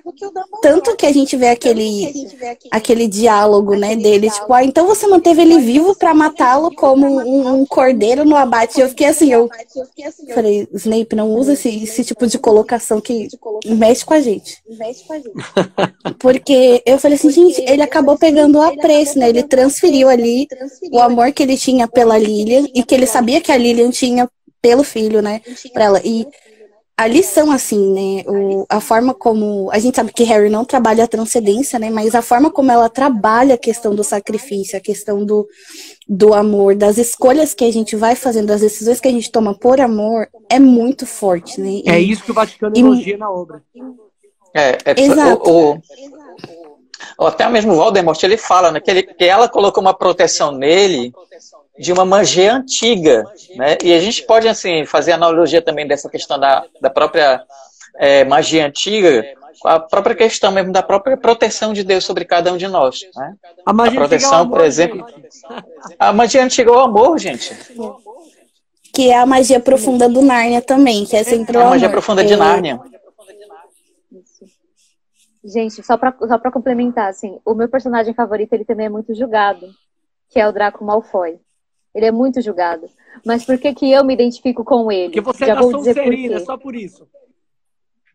Tanto 0.61 0.95
que 0.95 1.05
a 1.05 1.11
gente 1.11 1.35
vê 1.35 1.49
aquele, 1.49 2.27
aquele 2.71 3.07
diálogo, 3.07 3.75
né, 3.75 3.95
dele, 3.95 4.29
tipo, 4.29 4.53
ah, 4.53 4.63
então 4.63 4.87
você 4.87 5.07
manteve 5.07 5.41
ele 5.41 5.59
vivo 5.59 5.95
para 5.95 6.13
matá-lo 6.13 6.73
como 6.73 7.05
um, 7.05 7.61
um, 7.61 7.65
cordeiro 7.65 8.23
no 8.23 8.35
abate. 8.35 8.79
Eu 8.79 8.89
fiquei 8.89 9.07
assim, 9.07 9.31
eu 9.31 9.49
falei, 10.33 10.67
Snape, 10.73 11.15
não 11.15 11.31
usa 11.31 11.53
esse, 11.53 11.83
esse 11.83 12.03
tipo 12.03 12.25
de 12.27 12.39
colocação 12.39 13.01
que 13.01 13.27
mexe 13.65 14.05
com 14.05 14.13
a 14.13 14.21
gente. 14.21 14.63
Porque 16.19 16.81
eu 16.85 16.97
falei 16.97 17.17
assim, 17.17 17.29
gente, 17.29 17.61
ele 17.61 17.81
acabou 17.81 18.17
pegando 18.17 18.57
o 18.57 18.61
apreço, 18.61 19.19
né? 19.19 19.29
Ele 19.29 19.43
transferiu 19.43 20.07
ali 20.07 20.47
o 20.91 20.99
amor 20.99 21.31
que 21.33 21.43
ele 21.43 21.57
tinha 21.57 21.87
pela 21.87 22.17
Lilian 22.17 22.67
e 22.73 22.83
que 22.83 22.95
ele 22.95 23.05
sabia 23.05 23.41
que 23.41 23.51
a 23.51 23.57
Lilian 23.57 23.89
tinha 23.89 24.29
pelo 24.61 24.83
filho, 24.83 25.21
né, 25.21 25.41
pra 25.73 25.83
ela. 25.83 26.01
E 26.03 26.25
a 26.97 27.07
lição, 27.07 27.51
assim, 27.51 27.91
né? 27.91 28.23
O, 28.25 28.65
a 28.69 28.79
forma 28.79 29.13
como. 29.13 29.69
A 29.71 29.79
gente 29.79 29.95
sabe 29.95 30.13
que 30.13 30.23
Harry 30.23 30.49
não 30.49 30.63
trabalha 30.63 31.03
a 31.03 31.07
transcendência, 31.07 31.77
né? 31.77 31.89
Mas 31.89 32.15
a 32.15 32.21
forma 32.21 32.49
como 32.49 32.71
ela 32.71 32.87
trabalha 32.87 33.55
a 33.55 33.57
questão 33.57 33.93
do 33.93 34.03
sacrifício, 34.03 34.77
a 34.77 34.81
questão 34.81 35.25
do, 35.25 35.45
do 36.07 36.33
amor, 36.33 36.73
das 36.73 36.97
escolhas 36.97 37.53
que 37.53 37.65
a 37.65 37.71
gente 37.71 37.97
vai 37.97 38.15
fazendo, 38.15 38.47
das 38.47 38.61
decisões 38.61 39.01
que 39.01 39.09
a 39.09 39.11
gente 39.11 39.29
toma 39.29 39.53
por 39.53 39.81
amor, 39.81 40.29
é 40.49 40.57
muito 40.57 41.05
forte, 41.05 41.59
né? 41.59 41.81
E, 41.85 41.89
é 41.89 41.99
isso 41.99 42.23
que 42.23 42.31
o 42.31 42.33
Vaticano 42.33 42.73
e, 42.77 42.79
elogia 42.79 43.17
na 43.17 43.29
obra. 43.29 43.61
É, 44.53 44.77
é 44.85 45.01
Exato. 45.01 45.51
O, 45.51 45.73
o, 45.73 45.81
o, 47.19 47.25
até 47.25 47.49
mesmo 47.49 47.73
o 47.73 47.75
Voldemort, 47.75 48.23
ele 48.23 48.37
fala 48.37 48.71
né, 48.71 48.79
que, 48.79 48.89
ele, 48.89 49.03
que 49.03 49.25
ela 49.25 49.49
colocou 49.49 49.81
uma 49.81 49.93
proteção 49.93 50.53
nele 50.53 51.11
de 51.77 51.91
uma 51.91 52.05
magia 52.05 52.53
antiga, 52.53 53.23
né? 53.55 53.77
E 53.83 53.93
a 53.93 53.99
gente 53.99 54.23
pode 54.23 54.47
assim 54.47 54.85
fazer 54.85 55.11
analogia 55.11 55.61
também 55.61 55.87
dessa 55.87 56.09
questão 56.09 56.39
da, 56.39 56.63
da 56.81 56.89
própria 56.89 57.43
é, 57.97 58.23
magia 58.23 58.65
antiga 58.65 59.25
com 59.59 59.67
a 59.67 59.79
própria 59.79 60.15
questão 60.15 60.51
mesmo 60.51 60.71
da 60.71 60.83
própria 60.83 61.17
proteção 61.17 61.73
de 61.73 61.83
Deus 61.83 62.03
sobre 62.03 62.25
cada 62.25 62.51
um 62.51 62.57
de 62.57 62.67
nós, 62.67 63.01
né? 63.15 63.35
A, 63.65 63.73
magia 63.73 63.93
a 63.93 64.01
proteção, 64.01 64.33
é 64.33 64.41
amor, 64.41 64.57
por 64.57 64.65
exemplo, 64.65 65.07
gente. 65.07 65.95
a 65.97 66.13
magia 66.13 66.43
antiga 66.43 66.71
é 66.71 66.73
o 66.73 66.79
amor, 66.79 67.17
gente. 67.17 67.55
Que 68.93 69.09
é 69.09 69.17
a 69.17 69.25
magia 69.25 69.59
profunda 69.59 70.07
do 70.07 70.21
Nárnia 70.21 70.61
também, 70.61 71.05
que 71.05 71.15
é 71.15 71.23
sempre 71.23 71.57
é 71.57 71.61
a 71.61 71.69
magia 71.69 71.89
profunda 71.89 72.23
de 72.23 72.35
Nárnia. 72.35 72.79
Gente, 75.43 75.83
só 75.83 75.95
para 75.95 76.15
só 76.27 76.37
pra 76.39 76.51
complementar, 76.51 77.09
assim, 77.09 77.39
o 77.45 77.53
meu 77.53 77.69
personagem 77.69 78.13
favorito, 78.13 78.53
ele 78.53 78.65
também 78.65 78.87
é 78.87 78.89
muito 78.89 79.13
julgado, 79.13 79.67
que 80.29 80.39
é 80.39 80.47
o 80.47 80.51
Draco 80.51 80.83
Malfoy. 80.83 81.39
Ele 81.95 82.05
é 82.05 82.11
muito 82.11 82.41
julgado. 82.41 82.89
Mas 83.25 83.45
por 83.45 83.57
que, 83.57 83.73
que 83.73 83.89
eu 83.89 84.03
me 84.03 84.13
identifico 84.13 84.65
com 84.65 84.91
ele? 84.91 85.05
Porque 85.05 85.21
você 85.21 85.45
Já 85.45 85.53
é 85.53 85.55
da 85.55 85.61
Sonserina, 85.61 86.35
é 86.35 86.39
só 86.41 86.57
por 86.57 86.75
isso. 86.75 87.07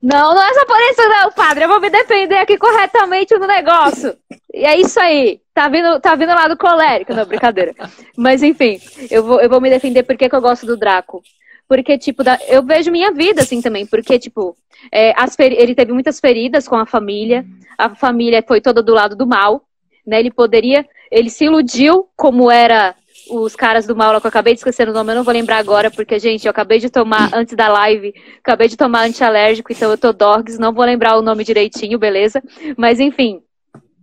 Não, 0.03 0.35
não 0.35 0.43
é 0.43 0.55
só 0.55 0.65
por 0.67 0.81
isso 0.81 1.09
não, 1.09 1.33
padre. 1.33 1.65
Eu 1.65 1.69
vou 1.69 1.81
me 1.81 1.91
defender 1.91 2.37
aqui 2.37 2.59
corretamente 2.59 3.37
no 3.37 3.47
negócio. 3.47 4.17
E 4.53 4.65
é 4.65 4.79
isso 4.79 5.01
aí. 5.01 5.41
Tá 5.55 5.69
vindo, 5.69 5.99
tá 6.01 6.15
vindo 6.15 6.29
lá 6.29 6.47
do 6.47 6.57
colérico. 6.57 7.15
Não, 7.15 7.25
brincadeira. 7.25 7.75
Mas 8.17 8.43
enfim, 8.43 8.79
eu 9.11 9.25
vou, 9.25 9.41
eu 9.41 9.49
vou 9.49 9.61
me 9.61 9.71
defender 9.71 10.03
porque 10.03 10.29
que 10.29 10.35
eu 10.35 10.41
gosto 10.41 10.67
do 10.67 10.77
Draco. 10.77 11.23
Porque, 11.69 11.97
tipo, 11.97 12.25
da, 12.25 12.39
eu 12.49 12.63
vejo 12.63 12.91
minha 12.91 13.13
vida 13.13 13.43
assim 13.43 13.61
também. 13.61 13.87
Porque, 13.87 14.19
tipo, 14.19 14.57
é, 14.91 15.13
as 15.17 15.39
ele 15.39 15.75
teve 15.75 15.93
muitas 15.93 16.19
feridas 16.19 16.67
com 16.67 16.77
a 16.77 16.87
família. 16.87 17.45
A 17.79 17.95
família 17.95 18.43
foi 18.47 18.61
toda 18.61 18.83
do 18.83 18.95
lado 18.95 19.15
do 19.15 19.27
mal. 19.27 19.63
Né? 20.07 20.19
Ele 20.21 20.31
poderia. 20.31 20.87
Ele 21.11 21.29
se 21.29 21.45
iludiu 21.45 22.09
como 22.17 22.51
era 22.51 22.95
os 23.31 23.55
caras 23.55 23.87
do 23.87 23.95
mal, 23.95 24.21
que 24.21 24.27
eu 24.27 24.29
acabei 24.29 24.55
de 24.55 24.61
esquecer 24.61 24.89
o 24.89 24.93
nome, 24.93 25.13
eu 25.13 25.17
não 25.17 25.25
vou 25.25 25.33
lembrar 25.33 25.59
agora, 25.59 25.91
porque, 25.91 26.19
gente, 26.19 26.47
eu 26.47 26.51
acabei 26.51 26.79
de 26.79 26.91
tomar, 26.91 27.31
antes 27.33 27.55
da 27.55 27.69
live, 27.69 28.13
acabei 28.39 28.69
de 28.69 28.77
tomar 28.77 29.03
antialérgico, 29.03 29.73
então 29.73 29.91
eu 29.91 29.99
tô 29.99 30.13
dogs, 30.13 30.59
não 30.59 30.73
vou 30.73 30.85
lembrar 30.85 31.17
o 31.17 31.23
nome 31.23 31.45
direitinho, 31.45 31.99
beleza? 31.99 32.43
Mas, 32.77 32.99
enfim, 32.99 33.41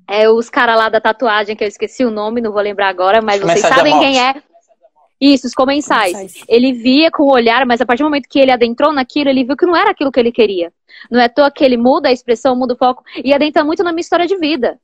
é 0.07 0.29
os 0.29 0.49
caras 0.49 0.77
lá 0.77 0.89
da 0.89 1.01
tatuagem, 1.01 1.55
que 1.55 1.63
eu 1.63 1.67
esqueci 1.67 2.05
o 2.05 2.11
nome, 2.11 2.41
não 2.41 2.51
vou 2.51 2.61
lembrar 2.61 2.87
agora, 2.87 3.21
mas 3.21 3.41
vocês 3.41 3.59
sabem 3.59 3.99
quem 3.99 4.21
é. 4.21 4.35
Isso, 5.19 5.47
os 5.47 5.53
comensais. 5.53 6.43
Ele 6.47 6.73
via 6.73 7.09
com 7.09 7.23
o 7.23 7.33
olhar, 7.33 7.65
mas 7.65 7.81
a 7.81 7.85
partir 7.85 8.03
do 8.03 8.05
momento 8.05 8.29
que 8.29 8.39
ele 8.39 8.51
adentrou 8.51 8.93
naquilo, 8.93 9.29
ele 9.29 9.43
viu 9.43 9.57
que 9.57 9.65
não 9.65 9.75
era 9.75 9.89
aquilo 9.89 10.11
que 10.11 10.19
ele 10.19 10.31
queria. 10.31 10.71
Não 11.09 11.19
é 11.19 11.25
à 11.25 11.29
toa 11.29 11.49
que 11.49 11.65
ele 11.65 11.75
muda 11.75 12.09
a 12.09 12.11
expressão, 12.11 12.55
muda 12.55 12.75
o 12.75 12.77
foco 12.77 13.03
e 13.23 13.33
adentra 13.33 13.63
muito 13.63 13.83
na 13.83 13.91
minha 13.91 14.01
história 14.01 14.27
de 14.27 14.37
vida 14.37 14.79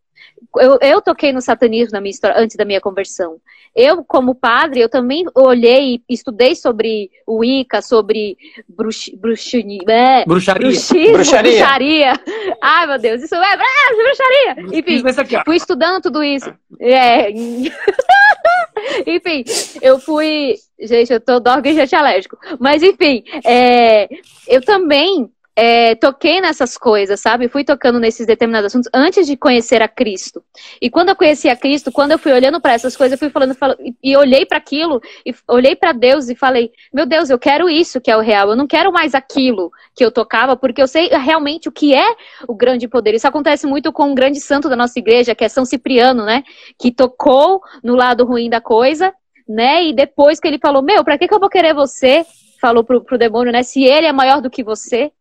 eu, 0.58 0.78
eu 0.82 1.02
toquei 1.02 1.32
no 1.32 1.42
satanismo 1.42 1.94
na 1.94 2.02
minha 2.02 2.12
história, 2.12 2.40
antes 2.40 2.56
da 2.56 2.66
minha 2.66 2.82
conversão. 2.82 3.38
Eu, 3.76 4.04
como 4.04 4.36
padre, 4.36 4.82
eu 4.82 4.90
também 4.90 5.26
olhei 5.34 5.96
e 6.08 6.14
estudei 6.14 6.56
sobre 6.56 7.10
o 7.26 7.40
Wicca, 7.40 7.82
sobre 7.82 8.38
brux, 8.70 9.10
bruxini, 9.16 9.80
é, 9.88 10.24
bruxaria. 10.26 10.68
Bruxismo, 10.68 11.14
bruxaria. 11.14 11.52
bruxaria. 11.52 12.14
Ai, 12.62 12.88
meu 12.88 13.00
Deus, 13.00 13.24
isso 13.24 13.36
é 13.36 13.58
bruxaria. 13.96 14.80
Enfim, 14.80 15.44
fui 15.44 15.56
estudando 15.56 16.04
tudo 16.04 16.24
isso. 16.24 16.54
É. 16.80 17.32
enfim, 19.08 19.44
eu 19.82 20.00
fui. 20.00 20.56
Gente, 20.80 21.14
eu 21.14 21.20
tô 21.20 21.40
dog 21.40 21.68
e 21.68 21.96
alérgico. 21.96 22.38
Mas, 22.60 22.84
enfim, 22.84 23.24
é, 23.44 24.08
eu 24.48 24.62
também 24.62 25.32
é, 25.56 25.94
toquei 25.96 26.42
nessas 26.42 26.78
coisas, 26.78 27.20
sabe? 27.20 27.48
Fui 27.48 27.64
tocando 27.64 28.00
nesses 28.00 28.26
determinados 28.26 28.68
assuntos 28.68 28.90
antes 28.94 29.28
de 29.28 29.38
conhecer 29.38 29.82
a 29.84 29.88
Cristo. 29.88 30.44
E 30.82 30.90
quando 30.90 31.10
eu 31.10 31.16
conheci 31.16 31.48
a 31.48 31.56
Cristo, 31.56 31.92
quando 31.92 32.12
eu 32.12 32.18
fui 32.18 32.32
olhando 32.32 32.60
para 32.60 32.74
essas 32.74 32.98
coisas, 32.98 33.14
eu 33.14 33.20
fui 33.20 33.30
falando, 33.30 33.56
e, 33.80 33.96
e 34.04 34.18
olhei 34.18 34.46
para 34.46 34.58
aquilo, 34.58 35.00
e 35.24 35.34
olhei 35.48 35.76
para 35.76 35.92
Deus 35.92 36.28
e 36.28 36.36
falei: 36.36 36.72
Meu 36.92 37.06
Deus, 37.06 37.30
eu 37.30 37.38
quero 37.38 37.70
isso 37.70 38.02
que 38.02 38.10
é 38.10 38.18
o 38.18 38.22
real. 38.22 38.50
Eu 38.50 38.56
não 38.56 38.66
quero 38.66 38.92
mais 38.92 39.14
aquilo 39.14 39.72
que 39.96 40.04
eu 40.04 40.12
tocava, 40.12 40.58
porque 40.58 40.82
eu 40.82 40.88
sei 40.88 41.10
realmente 41.10 41.70
o 41.70 41.72
que 41.72 41.94
é 41.94 42.16
o 42.48 42.56
grande 42.56 42.88
poder. 42.88 43.14
Isso 43.14 43.28
acontece 43.28 43.68
muito 43.68 43.94
com 43.94 44.06
um 44.06 44.16
grande 44.16 44.40
santo 44.40 44.68
da 44.68 44.76
nossa 44.76 44.98
igreja, 44.98 45.36
que 45.36 45.44
é 45.44 45.50
São 45.50 45.66
Cipriano, 45.66 46.26
né? 46.26 46.44
Que 46.80 46.92
tocou 46.92 47.62
no 47.84 47.96
lado 47.96 48.26
ruim 48.26 48.50
da 48.50 48.60
coisa, 48.60 49.14
né? 49.48 49.84
E 49.84 49.94
depois 49.94 50.40
que 50.40 50.48
ele 50.48 50.58
falou: 50.58 50.82
Meu, 50.82 51.04
para 51.04 51.18
que, 51.18 51.28
que 51.28 51.34
eu 51.34 51.40
vou 51.40 51.50
querer 51.50 51.76
você? 51.76 52.26
Falou 52.60 52.84
pro, 52.84 53.04
pro 53.04 53.18
demônio, 53.18 53.52
né? 53.52 53.62
Se 53.62 53.84
ele 53.84 54.08
é 54.08 54.12
maior 54.12 54.42
do 54.42 54.50
que 54.50 54.64
você 54.64 55.12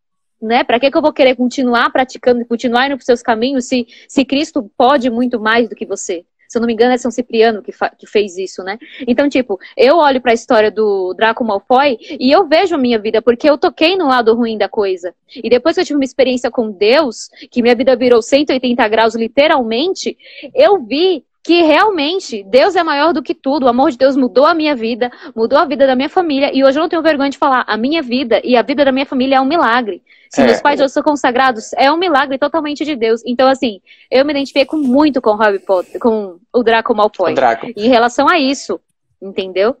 né? 0.45 0.63
Para 0.63 0.79
que, 0.79 0.91
que 0.91 0.97
eu 0.97 1.01
vou 1.01 1.13
querer 1.13 1.35
continuar 1.35 1.89
praticando 1.91 2.41
e 2.41 2.45
continuar 2.45 2.85
indo 2.85 2.95
para 2.95 3.01
os 3.01 3.05
seus 3.05 3.21
caminhos 3.21 3.65
se, 3.65 3.87
se 4.07 4.25
Cristo 4.25 4.69
pode 4.77 5.09
muito 5.09 5.39
mais 5.39 5.69
do 5.69 5.75
que 5.75 5.85
você? 5.85 6.25
Se 6.53 6.59
eu 6.59 6.61
não 6.61 6.67
me 6.67 6.73
engano, 6.73 6.93
é 6.93 6.97
São 6.99 7.09
Cipriano 7.09 7.63
que, 7.63 7.71
que 7.97 8.05
fez 8.05 8.37
isso, 8.37 8.61
né? 8.61 8.77
Então, 9.07 9.27
tipo, 9.27 9.59
eu 9.75 9.97
olho 9.97 10.21
para 10.21 10.29
a 10.29 10.35
história 10.35 10.69
do 10.69 11.11
Draco 11.15 11.43
Malfoy 11.43 11.97
e 11.99 12.31
eu 12.31 12.47
vejo 12.47 12.75
a 12.75 12.77
minha 12.77 12.99
vida, 12.99 13.23
porque 13.23 13.49
eu 13.49 13.57
toquei 13.57 13.97
no 13.97 14.07
lado 14.07 14.35
ruim 14.35 14.55
da 14.55 14.69
coisa. 14.69 15.15
E 15.35 15.49
depois 15.49 15.73
que 15.73 15.81
eu 15.81 15.85
tive 15.85 15.97
uma 15.97 16.03
experiência 16.03 16.51
com 16.51 16.69
Deus, 16.69 17.27
que 17.49 17.63
minha 17.63 17.73
vida 17.73 17.95
virou 17.95 18.21
180 18.21 18.87
graus 18.87 19.15
literalmente, 19.15 20.15
eu 20.53 20.79
vi 20.79 21.25
que 21.43 21.63
realmente 21.63 22.43
Deus 22.43 22.75
é 22.75 22.83
maior 22.83 23.13
do 23.13 23.23
que 23.23 23.33
tudo. 23.33 23.65
O 23.65 23.69
amor 23.69 23.91
de 23.91 23.97
Deus 23.97 24.15
mudou 24.15 24.45
a 24.45 24.53
minha 24.53 24.75
vida, 24.75 25.11
mudou 25.35 25.57
a 25.57 25.65
vida 25.65 25.85
da 25.85 25.95
minha 25.95 26.07
família. 26.07 26.51
E 26.53 26.63
hoje 26.63 26.77
eu 26.77 26.81
não 26.81 26.89
tenho 26.89 27.01
vergonha 27.01 27.31
de 27.31 27.37
falar. 27.37 27.65
A 27.67 27.75
minha 27.75 28.01
vida 28.01 28.39
e 28.43 28.55
a 28.55 28.61
vida 28.61 28.85
da 28.85 28.91
minha 28.91 29.05
família 29.05 29.37
é 29.37 29.41
um 29.41 29.45
milagre. 29.45 30.03
Se 30.33 30.41
é. 30.41 30.45
meus 30.45 30.61
pais 30.61 30.81
hoje 30.81 30.91
são 30.91 31.03
consagrados, 31.03 31.73
é 31.73 31.91
um 31.91 31.97
milagre 31.97 32.39
totalmente 32.39 32.83
de 32.83 32.95
Deus. 32.95 33.21
Então, 33.23 33.47
assim, 33.47 33.79
eu 34.09 34.25
me 34.25 34.31
identifico 34.31 34.75
muito 34.75 35.21
com 35.21 35.35
Harry 35.35 35.59
Potter, 35.59 35.99
com 35.99 36.39
o 36.51 36.63
Draco 36.63 36.95
Malfoy. 36.95 37.33
O 37.33 37.35
Draco. 37.35 37.67
Em 37.67 37.87
relação 37.87 38.27
a 38.27 38.39
isso, 38.39 38.79
entendeu? 39.21 39.77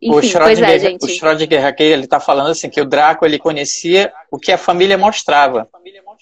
Enfim, 0.00 0.34
o 0.34 0.38
pois 0.40 0.62
é, 0.62 0.78
gente. 0.78 1.04
O 1.04 1.08
Schrödinger 1.08 1.66
aqui, 1.66 1.82
ele 1.82 2.06
tá 2.06 2.18
falando 2.18 2.52
assim, 2.52 2.70
que 2.70 2.80
o 2.80 2.86
Draco, 2.86 3.26
ele 3.26 3.38
conhecia 3.38 4.10
o 4.30 4.38
que 4.38 4.50
a 4.50 4.56
família 4.56 4.96
mostrava. 4.96 5.68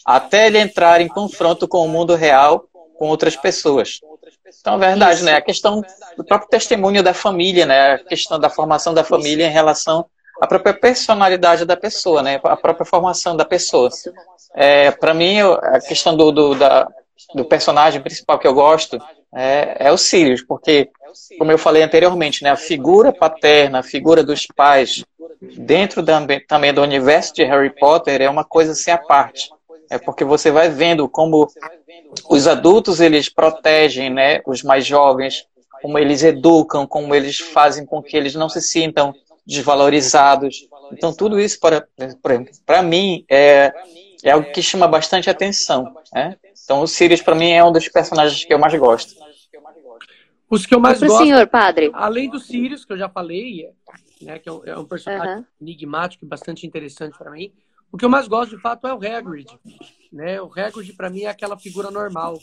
Até 0.04 0.48
ele 0.48 0.58
entrar 0.58 1.00
em 1.00 1.06
confronto 1.06 1.68
com 1.68 1.86
o 1.86 1.88
mundo 1.88 2.16
real, 2.16 2.64
com 2.98 3.06
outras 3.06 3.36
pessoas. 3.36 4.00
Então, 4.60 4.74
é 4.82 4.88
verdade, 4.88 5.14
Isso. 5.14 5.24
né? 5.24 5.36
A 5.36 5.40
questão 5.40 5.80
do 6.16 6.24
próprio 6.24 6.50
testemunho 6.50 7.04
da 7.04 7.14
família, 7.14 7.64
né? 7.64 7.92
A 7.92 7.98
questão 7.98 8.36
da 8.36 8.50
formação 8.50 8.92
da 8.92 9.04
família 9.04 9.46
em 9.46 9.50
relação 9.50 10.06
à 10.40 10.46
própria 10.46 10.72
personalidade 10.72 11.64
da 11.66 11.76
pessoa, 11.76 12.22
né? 12.22 12.40
A 12.42 12.56
própria 12.56 12.86
formação 12.86 13.36
da 13.36 13.44
pessoa. 13.44 13.90
É, 14.54 14.90
Para 14.90 15.12
mim, 15.12 15.40
a 15.40 15.78
questão 15.80 16.16
do, 16.16 16.32
do, 16.32 16.54
da, 16.54 16.88
do 17.34 17.44
personagem 17.44 18.00
principal 18.00 18.38
que 18.38 18.46
eu 18.46 18.54
gosto 18.54 18.98
é, 19.34 19.76
é 19.78 19.92
o 19.92 19.98
Sirius, 19.98 20.42
porque, 20.42 20.90
como 21.38 21.52
eu 21.52 21.58
falei 21.58 21.82
anteriormente, 21.82 22.42
né? 22.42 22.50
A 22.50 22.56
figura 22.56 23.12
paterna, 23.12 23.80
a 23.80 23.82
figura 23.82 24.24
dos 24.24 24.46
pais, 24.46 25.04
dentro 25.58 26.02
da, 26.02 26.20
também 26.48 26.72
do 26.72 26.82
universo 26.82 27.34
de 27.34 27.44
Harry 27.44 27.70
Potter, 27.70 28.22
é 28.22 28.30
uma 28.30 28.44
coisa 28.44 28.74
sem 28.74 28.94
assim, 28.94 29.02
a 29.02 29.06
parte. 29.06 29.50
É 29.90 29.98
porque 29.98 30.24
você 30.24 30.50
vai 30.50 30.70
vendo 30.70 31.08
como 31.08 31.48
os 32.28 32.46
adultos 32.46 33.00
eles 33.00 33.28
protegem, 33.28 34.08
né, 34.08 34.40
os 34.46 34.62
mais 34.62 34.86
jovens, 34.86 35.44
como 35.82 35.98
eles 35.98 36.22
educam, 36.22 36.86
como 36.86 37.14
eles 37.14 37.38
fazem 37.38 37.84
com 37.84 38.02
que 38.02 38.16
eles 38.16 38.34
não 38.34 38.48
se 38.48 38.60
sintam 38.60 39.12
desvalorizados. 39.50 40.68
Então 40.92 41.12
tudo 41.12 41.40
isso 41.40 41.58
para 41.60 41.86
para 42.66 42.82
mim 42.82 43.24
é 43.28 43.72
é 44.22 44.30
algo 44.30 44.50
que 44.52 44.62
chama 44.62 44.86
bastante 44.86 45.28
atenção, 45.30 45.94
né? 46.12 46.36
Então 46.64 46.82
o 46.82 46.86
Sirius 46.86 47.22
para 47.22 47.34
mim 47.34 47.50
é 47.50 47.64
um 47.64 47.72
dos 47.72 47.88
personagens 47.88 48.44
que 48.44 48.52
eu 48.52 48.58
mais 48.58 48.74
gosto. 48.74 49.14
Os 50.48 50.66
que 50.66 50.74
eu 50.74 50.80
mais 50.80 51.00
gosto, 51.00 51.22
senhor, 51.22 51.46
padre. 51.46 51.90
além 51.94 52.28
do 52.28 52.40
Sirius 52.40 52.84
que 52.84 52.92
eu 52.92 52.98
já 52.98 53.08
falei, 53.08 53.68
né, 54.20 54.38
que 54.38 54.48
é 54.48 54.52
um, 54.52 54.64
é 54.64 54.76
um 54.76 54.84
personagem 54.84 55.36
uhum. 55.36 55.44
enigmático 55.60 56.24
e 56.24 56.28
bastante 56.28 56.66
interessante 56.66 57.16
para 57.16 57.30
mim. 57.30 57.52
O 57.92 57.96
que 57.96 58.04
eu 58.04 58.08
mais 58.08 58.28
gosto, 58.28 58.56
de 58.56 58.62
fato, 58.62 58.86
é 58.86 58.94
o 58.94 58.96
Hagrid. 58.96 59.48
Né? 60.12 60.40
O 60.40 60.50
Hagrid, 60.52 60.92
para 60.94 61.10
mim, 61.10 61.22
é 61.22 61.28
aquela 61.28 61.56
figura 61.56 61.90
normal. 61.90 62.38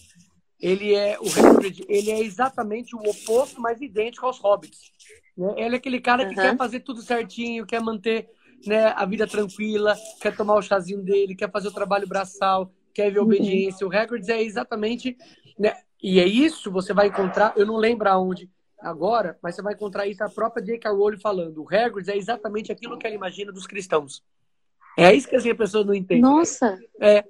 Ele 0.59 0.95
é 0.95 1.17
o 1.19 1.27
Hagrid, 1.27 1.85
ele 1.87 2.09
é 2.09 2.19
exatamente 2.19 2.95
o 2.95 2.99
oposto, 2.99 3.61
mas 3.61 3.79
idêntico 3.79 4.25
aos 4.25 4.39
hobbits. 4.39 4.91
Né? 5.37 5.53
Ele 5.57 5.75
é 5.75 5.77
aquele 5.77 6.01
cara 6.01 6.25
que 6.25 6.35
uhum. 6.35 6.41
quer 6.41 6.57
fazer 6.57 6.79
tudo 6.79 7.01
certinho, 7.01 7.65
quer 7.65 7.81
manter 7.81 8.27
né, 8.65 8.87
a 8.95 9.05
vida 9.05 9.27
tranquila, 9.27 9.95
quer 10.19 10.35
tomar 10.35 10.55
o 10.55 10.61
chazinho 10.61 11.03
dele, 11.03 11.35
quer 11.35 11.51
fazer 11.51 11.67
o 11.67 11.73
trabalho 11.73 12.07
braçal, 12.07 12.71
quer 12.93 13.11
ver 13.11 13.19
uhum. 13.19 13.25
obediência. 13.25 13.85
Uhum. 13.85 13.93
O 13.93 13.95
Hagrid 13.95 14.29
é 14.31 14.41
exatamente... 14.41 15.15
Né? 15.59 15.75
E 16.01 16.19
é 16.19 16.25
isso, 16.25 16.71
você 16.71 16.93
vai 16.93 17.07
encontrar, 17.07 17.53
eu 17.55 17.65
não 17.65 17.75
lembro 17.75 18.07
aonde 18.07 18.49
agora, 18.79 19.37
mas 19.41 19.55
você 19.55 19.61
vai 19.61 19.73
encontrar 19.73 20.05
isso 20.05 20.23
a 20.23 20.29
própria 20.29 20.63
J.K. 20.63 20.91
Rowling 20.91 21.19
falando. 21.19 21.63
O 21.63 21.67
Hagrid 21.67 22.09
é 22.09 22.17
exatamente 22.17 22.71
aquilo 22.71 22.97
que 22.97 23.05
ela 23.05 23.15
imagina 23.15 23.51
dos 23.51 23.65
cristãos. 23.65 24.23
É 24.97 25.13
isso 25.13 25.27
que 25.27 25.35
assim, 25.35 25.51
a 25.51 25.55
pessoa 25.55 25.83
não 25.83 25.93
entende. 25.93 26.21
Nossa! 26.21 26.79
É. 26.99 27.23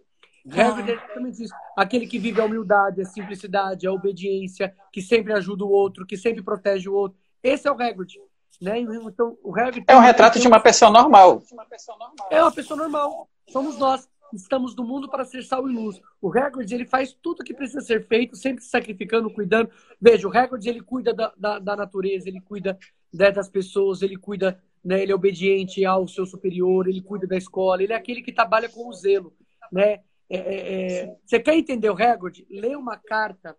Hagrid 0.52 0.90
é 0.90 0.94
exatamente 0.94 1.44
isso. 1.44 1.54
Aquele 1.76 2.08
que 2.08 2.20
vive 2.20 2.42
a 2.42 2.46
humildade, 2.46 3.02
a 3.02 3.06
simplicidade, 3.06 3.88
a 3.88 3.92
obediência, 3.92 4.76
que 4.92 5.02
sempre 5.02 5.34
ajuda 5.34 5.66
o 5.66 5.70
outro, 5.70 6.06
que 6.06 6.18
sempre 6.18 6.42
protege 6.42 6.90
o 6.90 6.94
outro. 6.94 7.18
Esse 7.44 7.68
é 7.68 7.72
o 7.72 7.82
Hagrid. 7.82 8.20
Né? 8.62 8.80
Então, 8.80 9.38
o 9.44 9.56
Hagrid 9.58 9.86
é 9.88 9.96
um 9.96 10.00
retrato 10.00 10.40
de 10.40 10.48
uma 10.48 10.60
pessoa 10.60 11.98
normal. 11.98 12.28
É 12.30 12.42
uma 12.42 12.52
pessoa 12.52 12.78
normal. 12.78 13.30
Somos 13.50 13.78
nós. 13.78 14.08
Estamos 14.34 14.76
no 14.76 14.84
mundo 14.84 15.10
para 15.10 15.24
ser 15.24 15.42
sal 15.44 15.70
e 15.70 15.74
luz. 15.74 16.02
O 16.22 16.30
Hagrid, 16.38 16.74
ele 16.74 16.86
faz 16.86 17.14
tudo 17.14 17.40
o 17.40 17.44
que 17.46 17.54
precisa 17.54 17.80
ser 17.80 18.06
feito, 18.08 18.36
sempre 18.36 18.62
se 18.62 18.70
sacrificando, 18.70 19.30
cuidando. 19.30 19.70
Veja, 20.02 20.28
o 20.28 20.38
Hagrid, 20.38 20.68
ele 20.68 20.82
cuida 20.82 21.14
da, 21.14 21.32
da, 21.38 21.60
da 21.60 21.76
natureza, 21.78 22.28
ele 22.28 22.42
cuida 22.42 22.78
né, 23.14 23.32
das 23.32 23.48
pessoas, 23.48 24.02
ele 24.02 24.18
cuida 24.18 24.62
né? 24.88 25.02
Ele 25.02 25.12
é 25.12 25.16
obediente 25.16 25.84
ao 25.86 26.08
seu 26.08 26.26
superior, 26.26 26.88
ele 26.88 27.02
cuida 27.02 27.28
da 27.28 27.36
escola, 27.36 27.84
ele 27.84 27.92
é 27.92 27.96
aquele 27.96 28.22
que 28.22 28.32
trabalha 28.32 28.70
com 28.70 28.88
o 28.88 28.94
zelo, 28.94 29.34
né? 29.70 30.00
É, 30.30 30.38
é, 30.38 31.04
é 31.04 31.18
você 31.26 31.40
quer 31.40 31.56
entender 31.56 31.90
o 31.90 31.94
Hagrid? 31.94 32.46
Lê 32.50 32.76
uma 32.76 32.98
carta 32.98 33.58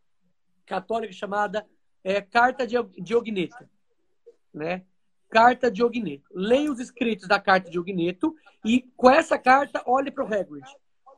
católica 0.67 1.13
chamada 1.13 1.67
é, 2.05 2.21
Carta 2.21 2.67
de 2.67 3.15
Ogneto, 3.15 3.69
né? 4.53 4.85
Carta 5.31 5.71
de 5.71 5.83
Ogneto. 5.83 6.29
Leia 6.33 6.71
os 6.71 6.81
escritos 6.81 7.29
da 7.29 7.39
Carta 7.41 7.71
de 7.71 7.79
Ogneto 7.79 8.35
e 8.65 8.83
com 8.97 9.11
essa 9.11 9.39
carta 9.39 9.83
olhe 9.87 10.11
para 10.11 10.25
o 10.25 10.27
Hagrid. 10.27 10.67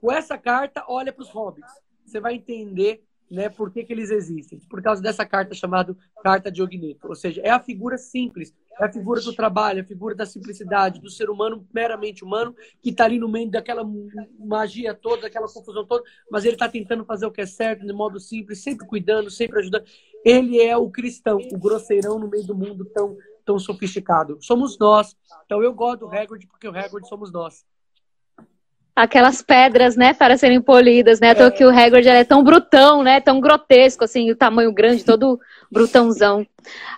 Com 0.01 0.11
essa 0.11 0.37
carta 0.37 0.85
olhe 0.89 1.13
para 1.13 1.23
os 1.23 1.31
hobbits. 1.31 1.73
Você 2.05 2.19
vai 2.19 2.35
entender 2.35 3.05
né, 3.31 3.49
por 3.49 3.71
que, 3.71 3.85
que 3.85 3.93
eles 3.93 4.11
existem? 4.11 4.59
Por 4.69 4.83
causa 4.83 5.01
dessa 5.01 5.25
carta 5.25 5.55
chamada 5.55 5.97
Carta 6.23 6.51
de 6.51 6.61
Ogneto. 6.61 7.07
Ou 7.07 7.15
seja, 7.15 7.41
é 7.43 7.51
a 7.51 7.61
figura 7.61 7.97
simples, 7.97 8.53
é 8.79 8.85
a 8.85 8.93
figura 8.93 9.21
do 9.21 9.33
trabalho, 9.33 9.79
é 9.79 9.83
a 9.83 9.87
figura 9.87 10.15
da 10.17 10.27
simplicidade, 10.27 11.01
do 11.01 11.09
ser 11.09 11.31
humano 11.31 11.67
meramente 11.73 12.25
humano, 12.25 12.55
que 12.83 12.91
está 12.91 13.05
ali 13.05 13.19
no 13.19 13.29
meio 13.29 13.49
daquela 13.49 13.85
magia 14.39 14.93
toda, 14.95 15.23
daquela 15.23 15.47
confusão 15.47 15.87
toda, 15.87 16.03
mas 16.31 16.45
ele 16.45 16.55
está 16.55 16.69
tentando 16.69 17.05
fazer 17.05 17.25
o 17.27 17.31
que 17.31 17.41
é 17.41 17.47
certo, 17.47 17.87
de 17.87 17.93
modo 17.93 18.19
simples, 18.19 18.63
sempre 18.63 18.87
cuidando, 18.87 19.31
sempre 19.31 19.61
ajudando. 19.61 19.85
Ele 20.25 20.61
é 20.61 20.77
o 20.77 20.91
cristão, 20.91 21.39
o 21.53 21.59
grosseirão 21.59 22.19
no 22.19 22.29
meio 22.29 22.45
do 22.45 22.55
mundo 22.55 22.85
tão, 22.87 23.17
tão 23.45 23.59
sofisticado. 23.59 24.39
Somos 24.41 24.77
nós. 24.77 25.17
Então 25.47 25.63
eu 25.63 25.73
gosto 25.73 26.01
do 26.01 26.09
Hagrid 26.09 26.49
porque 26.49 26.67
o 26.67 26.77
Hagrid 26.77 27.07
somos 27.07 27.33
nós 27.33 27.65
aquelas 29.03 29.43
pedras, 29.43 29.97
né, 29.97 30.13
para 30.13 30.37
serem 30.37 30.61
polidas, 30.61 31.21
né? 31.21 31.31
É. 31.31 31.51
que 31.51 31.65
o 31.65 31.71
Hagrid 31.71 32.09
é 32.09 32.25
tão 32.25 32.43
brutão, 32.43 33.03
né? 33.03 33.21
Tão 33.21 33.41
grotesco, 33.41 34.05
assim, 34.05 34.31
o 34.31 34.37
tamanho 34.37 34.73
grande, 34.73 35.05
todo 35.05 35.41
brutãozão. 35.71 36.47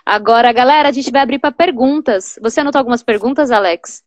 Agora, 0.05 0.51
galera, 0.51 0.89
a 0.89 0.91
gente 0.91 1.11
vai 1.11 1.21
abrir 1.21 1.39
para 1.39 1.51
perguntas. 1.51 2.37
Você 2.41 2.59
anotou 2.59 2.79
algumas 2.79 3.03
perguntas, 3.03 3.51
Alex? 3.51 4.03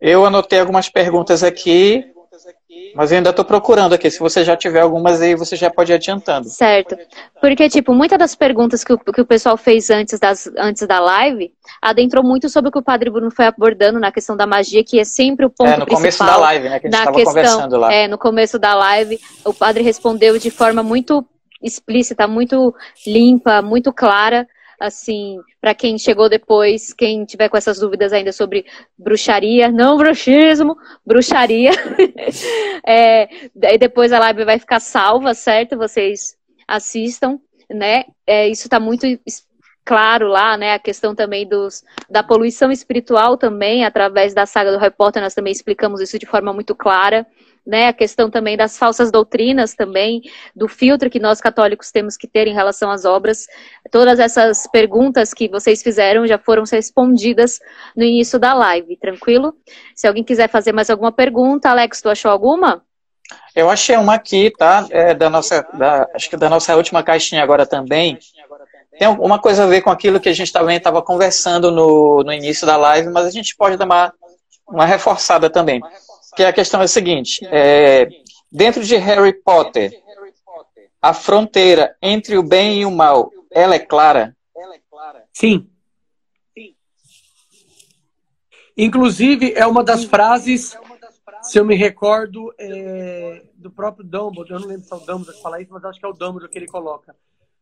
Eu 0.00 0.24
anotei 0.24 0.60
algumas 0.60 0.88
perguntas 0.88 1.42
aqui. 1.42 2.04
Mas 2.94 3.10
eu 3.10 3.18
ainda 3.18 3.30
estou 3.30 3.44
procurando 3.44 3.94
aqui. 3.94 4.10
Se 4.10 4.18
você 4.18 4.44
já 4.44 4.56
tiver 4.56 4.80
algumas 4.80 5.20
aí, 5.20 5.34
você 5.34 5.56
já 5.56 5.70
pode 5.70 5.92
ir 5.92 5.94
adiantando. 5.94 6.48
Certo. 6.48 6.96
Porque, 7.40 7.68
tipo, 7.68 7.92
muitas 7.92 8.18
das 8.18 8.34
perguntas 8.34 8.84
que 8.84 8.92
o, 8.92 8.98
que 8.98 9.20
o 9.20 9.26
pessoal 9.26 9.56
fez 9.56 9.90
antes, 9.90 10.18
das, 10.18 10.50
antes 10.56 10.86
da 10.86 11.00
live 11.00 11.52
adentrou 11.80 12.24
muito 12.24 12.48
sobre 12.48 12.68
o 12.68 12.72
que 12.72 12.78
o 12.78 12.82
Padre 12.82 13.10
Bruno 13.10 13.30
foi 13.30 13.46
abordando 13.46 13.98
na 13.98 14.12
questão 14.12 14.36
da 14.36 14.46
magia, 14.46 14.84
que 14.84 14.98
é 14.98 15.04
sempre 15.04 15.46
o 15.46 15.50
ponto 15.50 15.66
principal. 15.66 15.76
É, 15.76 15.78
no 15.78 15.86
principal 15.86 16.00
começo 16.00 16.24
da 16.24 16.36
live, 16.36 16.68
né? 16.68 16.80
Que 16.80 16.86
a 16.86 16.90
gente 16.90 16.98
estava 16.98 17.24
conversando 17.24 17.76
lá. 17.76 17.92
É, 17.92 18.08
no 18.08 18.18
começo 18.18 18.58
da 18.58 18.74
live, 18.74 19.20
o 19.44 19.54
Padre 19.54 19.82
respondeu 19.82 20.38
de 20.38 20.50
forma 20.50 20.82
muito 20.82 21.24
explícita, 21.62 22.26
muito 22.28 22.74
limpa, 23.06 23.62
muito 23.62 23.92
clara 23.92 24.46
assim, 24.78 25.40
para 25.60 25.74
quem 25.74 25.98
chegou 25.98 26.28
depois, 26.28 26.92
quem 26.92 27.24
tiver 27.24 27.48
com 27.48 27.56
essas 27.56 27.78
dúvidas 27.78 28.12
ainda 28.12 28.32
sobre 28.32 28.64
bruxaria, 28.96 29.70
não 29.70 29.96
bruxismo, 29.96 30.76
bruxaria. 31.04 31.72
é, 32.86 33.28
e 33.54 33.78
depois 33.78 34.12
a 34.12 34.18
live 34.18 34.44
vai 34.44 34.58
ficar 34.58 34.80
salva, 34.80 35.34
certo? 35.34 35.76
Vocês 35.76 36.36
assistam, 36.66 37.40
né? 37.68 38.04
É, 38.26 38.48
isso 38.48 38.66
está 38.66 38.78
muito 38.78 39.06
claro 39.88 40.28
lá, 40.28 40.54
né, 40.54 40.74
a 40.74 40.78
questão 40.78 41.14
também 41.14 41.48
dos, 41.48 41.82
da 42.10 42.22
poluição 42.22 42.70
espiritual 42.70 43.38
também, 43.38 43.86
através 43.86 44.34
da 44.34 44.44
saga 44.44 44.70
do 44.70 44.76
Harry 44.76 44.94
Potter, 44.94 45.22
nós 45.22 45.32
também 45.32 45.50
explicamos 45.50 46.02
isso 46.02 46.18
de 46.18 46.26
forma 46.26 46.52
muito 46.52 46.74
clara, 46.74 47.26
né, 47.68 47.88
a 47.88 47.92
questão 47.92 48.30
também 48.30 48.56
das 48.56 48.78
falsas 48.78 49.12
doutrinas 49.12 49.74
também, 49.74 50.22
do 50.56 50.66
filtro 50.66 51.10
que 51.10 51.20
nós 51.20 51.38
católicos 51.38 51.92
temos 51.92 52.16
que 52.16 52.26
ter 52.26 52.48
em 52.48 52.54
relação 52.54 52.90
às 52.90 53.04
obras. 53.04 53.46
Todas 53.90 54.18
essas 54.18 54.66
perguntas 54.66 55.34
que 55.34 55.48
vocês 55.48 55.82
fizeram 55.82 56.26
já 56.26 56.38
foram 56.38 56.64
respondidas 56.64 57.60
no 57.94 58.02
início 58.02 58.38
da 58.38 58.54
live, 58.54 58.96
tranquilo? 58.96 59.54
Se 59.94 60.08
alguém 60.08 60.24
quiser 60.24 60.48
fazer 60.48 60.72
mais 60.72 60.88
alguma 60.88 61.12
pergunta, 61.12 61.68
Alex, 61.68 62.00
tu 62.00 62.08
achou 62.08 62.30
alguma? 62.30 62.82
Eu 63.54 63.68
achei 63.68 63.96
uma 63.96 64.14
aqui, 64.14 64.50
tá? 64.50 64.86
É 64.88 65.12
da 65.12 65.28
nossa, 65.28 65.66
da, 65.74 66.08
acho 66.14 66.30
que 66.30 66.38
da 66.38 66.48
nossa 66.48 66.74
última 66.74 67.02
caixinha 67.02 67.42
agora 67.42 67.66
também. 67.66 68.18
Tem 68.98 69.06
alguma 69.06 69.38
coisa 69.38 69.64
a 69.64 69.66
ver 69.66 69.82
com 69.82 69.90
aquilo 69.90 70.18
que 70.18 70.30
a 70.30 70.32
gente 70.32 70.50
também 70.50 70.78
estava 70.78 71.02
conversando 71.02 71.70
no, 71.70 72.22
no 72.24 72.32
início 72.32 72.66
da 72.66 72.78
live, 72.78 73.10
mas 73.10 73.26
a 73.26 73.30
gente 73.30 73.54
pode 73.54 73.76
dar 73.76 73.84
uma, 73.84 74.12
uma 74.66 74.86
reforçada 74.86 75.50
também. 75.50 75.82
Que 76.38 76.44
a 76.44 76.52
questão 76.52 76.80
é 76.80 76.84
a 76.84 76.88
seguinte: 76.88 77.44
é, 77.50 78.08
dentro 78.48 78.84
de 78.84 78.94
Harry 78.94 79.32
Potter, 79.32 79.90
a 81.02 81.12
fronteira 81.12 81.96
entre 82.00 82.38
o 82.38 82.44
bem 82.44 82.82
e 82.82 82.86
o 82.86 82.92
mal, 82.92 83.32
ela 83.50 83.74
é 83.74 83.80
clara? 83.80 84.36
Sim. 85.32 85.68
Inclusive, 88.76 89.52
é 89.56 89.66
uma 89.66 89.82
das 89.82 90.04
frases 90.04 90.78
se 91.42 91.58
eu 91.58 91.64
me 91.64 91.74
recordo 91.74 92.54
é, 92.56 93.42
do 93.56 93.72
próprio 93.72 94.04
Dumbledore, 94.04 94.52
eu 94.52 94.60
não 94.60 94.68
lembro 94.68 94.84
se 94.84 94.92
é 94.92 94.96
o 94.96 95.00
Dumbledore 95.00 95.36
que 95.36 95.42
fala 95.42 95.60
isso, 95.60 95.72
mas 95.72 95.84
acho 95.84 95.98
que 95.98 96.06
é 96.06 96.08
o 96.08 96.12
Dumbledore 96.12 96.52
que 96.52 96.58
ele 96.58 96.68
coloca. 96.68 97.16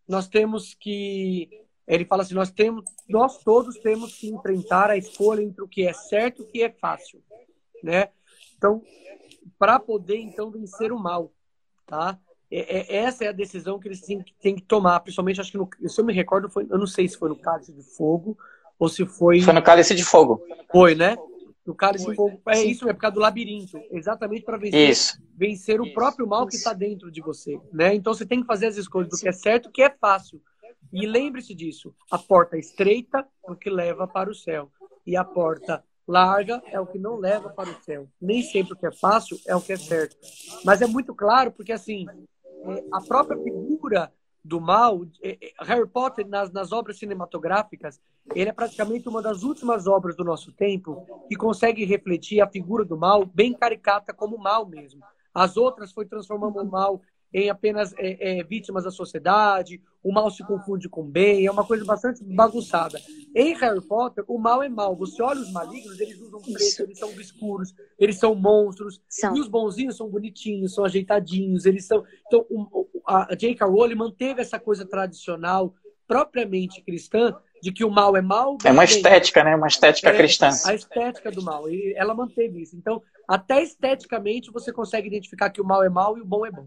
Nós 0.07 0.29
temos 0.29 0.75
que, 0.75 1.49
ele 1.89 2.05
fala 2.05 2.25
assim, 2.25 2.35
nós 2.35 2.51
temos, 2.51 2.85
nós 3.09 3.43
todos 3.43 3.79
temos 3.79 4.15
que 4.17 4.29
enfrentar 4.29 4.91
a 4.91 4.99
escolha 4.99 5.41
entre 5.41 5.63
o 5.63 5.69
que 5.69 5.89
é 5.89 5.95
certo 5.95 6.43
e 6.43 6.45
o 6.45 6.49
que 6.49 6.63
é 6.63 6.69
fácil, 6.69 7.23
né? 7.83 8.11
Então, 8.57 8.83
para 9.59 9.79
poder 9.79 10.19
então 10.19 10.51
vencer 10.51 10.93
o 10.93 10.99
mal, 10.99 11.33
tá? 11.87 12.19
É, 12.51 12.79
é, 12.79 12.97
essa 12.99 13.25
é 13.25 13.29
a 13.29 13.33
decisão 13.33 13.79
que 13.79 13.89
eles 13.89 14.01
têm, 14.01 14.25
têm, 14.41 14.55
que 14.55 14.63
tomar, 14.63 15.01
principalmente 15.01 15.41
acho 15.41 15.51
que 15.51 15.59
no, 15.59 15.69
se 15.89 16.01
eu 16.01 16.05
me 16.05 16.13
recordo 16.13 16.49
foi, 16.49 16.67
eu 16.71 16.79
não 16.79 16.87
sei 16.87 17.09
se 17.09 17.19
foi 17.19 17.29
no 17.29 17.37
Cálice 17.37 17.73
de 17.73 17.83
Fogo 17.83 18.39
ou 18.79 18.89
se 18.89 19.05
foi 19.05 19.41
foi 19.41 19.53
no 19.53 19.63
Cálice 19.63 19.95
de 19.95 20.05
Fogo. 20.05 20.43
Foi, 20.71 20.95
né? 20.95 21.17
O 21.67 21.75
cálice 21.75 22.07
de 22.07 22.15
fogo. 22.15 22.41
É 22.47 22.63
isso, 22.63 22.89
é 22.89 22.93
por 22.93 23.01
causa 23.01 23.15
do 23.15 23.21
labirinto. 23.21 23.81
Exatamente 23.91 24.43
para 24.45 24.57
vencer, 24.57 24.89
isso. 24.89 25.21
vencer 25.37 25.81
o 25.81 25.93
próprio 25.93 26.27
mal 26.27 26.47
que 26.47 26.55
está 26.55 26.73
dentro 26.73 27.11
de 27.11 27.21
você. 27.21 27.59
Né? 27.73 27.95
Então 27.95 28.15
você 28.15 28.25
tem 28.25 28.41
que 28.41 28.47
fazer 28.47 28.67
as 28.67 28.77
escolhas 28.77 29.11
do 29.11 29.19
que 29.19 29.29
é 29.29 29.33
certo, 29.33 29.71
que 29.71 29.83
é 29.83 29.91
fácil. 29.91 30.41
E 30.93 31.07
lembre-se 31.07 31.55
disso: 31.55 31.93
a 32.11 32.19
porta 32.19 32.57
estreita 32.57 33.27
é 33.45 33.51
o 33.51 33.57
que 33.57 33.69
leva 33.69 34.07
para 34.07 34.31
o 34.31 34.35
céu. 34.35 34.71
E 35.05 35.17
a 35.17 35.25
porta 35.25 35.85
larga 36.07 36.63
é 36.67 36.79
o 36.79 36.87
que 36.87 36.99
não 36.99 37.17
leva 37.17 37.51
para 37.51 37.71
o 37.71 37.83
céu. 37.83 38.09
Nem 38.21 38.43
sempre 38.43 38.75
o 38.75 38.77
que 38.77 38.87
é 38.87 38.93
fácil 38.93 39.39
é 39.47 39.55
o 39.55 39.61
que 39.61 39.73
é 39.73 39.77
certo. 39.77 40.17
Mas 40.65 40.81
é 40.81 40.87
muito 40.87 41.15
claro, 41.15 41.51
porque 41.51 41.73
assim, 41.73 42.07
é, 42.65 42.85
a 42.93 43.01
própria 43.01 43.43
figura 43.43 44.13
do 44.47 44.61
mal, 44.61 45.05
é, 45.23 45.37
é, 45.41 45.53
Harry 45.65 45.89
Potter, 45.89 46.27
nas, 46.27 46.53
nas 46.53 46.71
obras 46.71 46.99
cinematográficas, 46.99 48.01
ele 48.35 48.49
é 48.49 48.53
praticamente 48.53 49.09
uma 49.09 49.21
das 49.21 49.43
últimas 49.43 49.87
obras 49.87 50.17
do 50.17 50.25
nosso 50.25 50.53
tempo 50.53 51.05
que 51.29 51.37
consegue 51.37 51.85
refletir 51.85 52.41
a 52.41 52.49
figura 52.49 52.85
do 52.85 52.97
mal 52.97 53.27
bem 53.27 53.53
caricata 53.53 54.15
como 54.15 54.39
mal 54.39 54.65
mesmo. 54.65 55.03
As 55.35 55.57
outras 55.57 55.93
foi 55.93 56.07
transformando 56.07 56.61
o 56.61 56.65
mal 56.65 57.03
em 57.37 57.51
apenas 57.51 57.93
é, 57.99 58.39
é, 58.39 58.43
vítimas 58.43 58.85
da 58.85 58.91
sociedade, 58.91 59.79
o 60.03 60.11
mal 60.11 60.31
se 60.31 60.43
confunde 60.43 60.89
com 60.89 61.03
bem, 61.03 61.45
é 61.45 61.51
uma 61.51 61.67
coisa 61.67 61.85
bastante 61.85 62.25
bagunçada. 62.25 62.99
Em 63.35 63.55
Harry 63.55 63.83
Potter, 63.83 64.25
o 64.27 64.39
mal 64.39 64.63
é 64.63 64.71
mal. 64.71 64.97
Você 64.97 65.23
olha 65.23 65.41
os 65.41 65.53
malignos, 65.53 66.01
eles 66.01 66.19
usam 66.19 66.41
preto, 66.41 66.83
eles 66.85 66.99
são 66.99 67.11
obscuros, 67.11 67.75
eles 67.99 68.19
são 68.19 68.35
monstros. 68.35 69.03
São. 69.07 69.37
E 69.37 69.41
os 69.41 69.49
bonzinhos 69.49 69.99
são 69.99 70.09
bonitinhos, 70.09 70.73
são 70.73 70.87
ajeitadinhos, 70.87 71.67
eles 71.67 71.85
são. 71.85 72.03
Então, 72.27 72.47
a 73.07 73.35
J.K. 73.35 73.67
Rowling 73.67 73.97
manteve 73.97 74.41
essa 74.41 74.59
coisa 74.59 74.87
tradicional, 74.87 75.75
propriamente 76.09 76.81
cristã, 76.81 77.37
de 77.63 77.71
que 77.71 77.85
o 77.85 77.91
mal 77.91 78.17
é 78.17 78.23
mal. 78.23 78.57
É 78.65 78.73
uma 78.73 78.85
estética, 78.85 79.45
né? 79.45 79.55
Uma 79.55 79.69
estética 79.69 80.09
é, 80.09 80.17
cristã. 80.17 80.49
A 80.65 80.75
estética 80.75 81.31
do 81.31 81.43
mal. 81.43 81.69
E 81.69 81.93
ela 81.99 82.15
manteve 82.15 82.63
isso. 82.63 82.75
Então, 82.75 83.03
até 83.29 83.63
esteticamente, 83.63 84.51
você 84.51 84.73
consegue 84.73 85.09
identificar 85.09 85.51
que 85.51 85.61
o 85.61 85.65
mal 85.67 85.83
é 85.83 85.91
mal 85.91 86.17
e 86.17 86.23
o 86.23 86.25
bom 86.25 86.47
é 86.47 86.51
bom. 86.51 86.67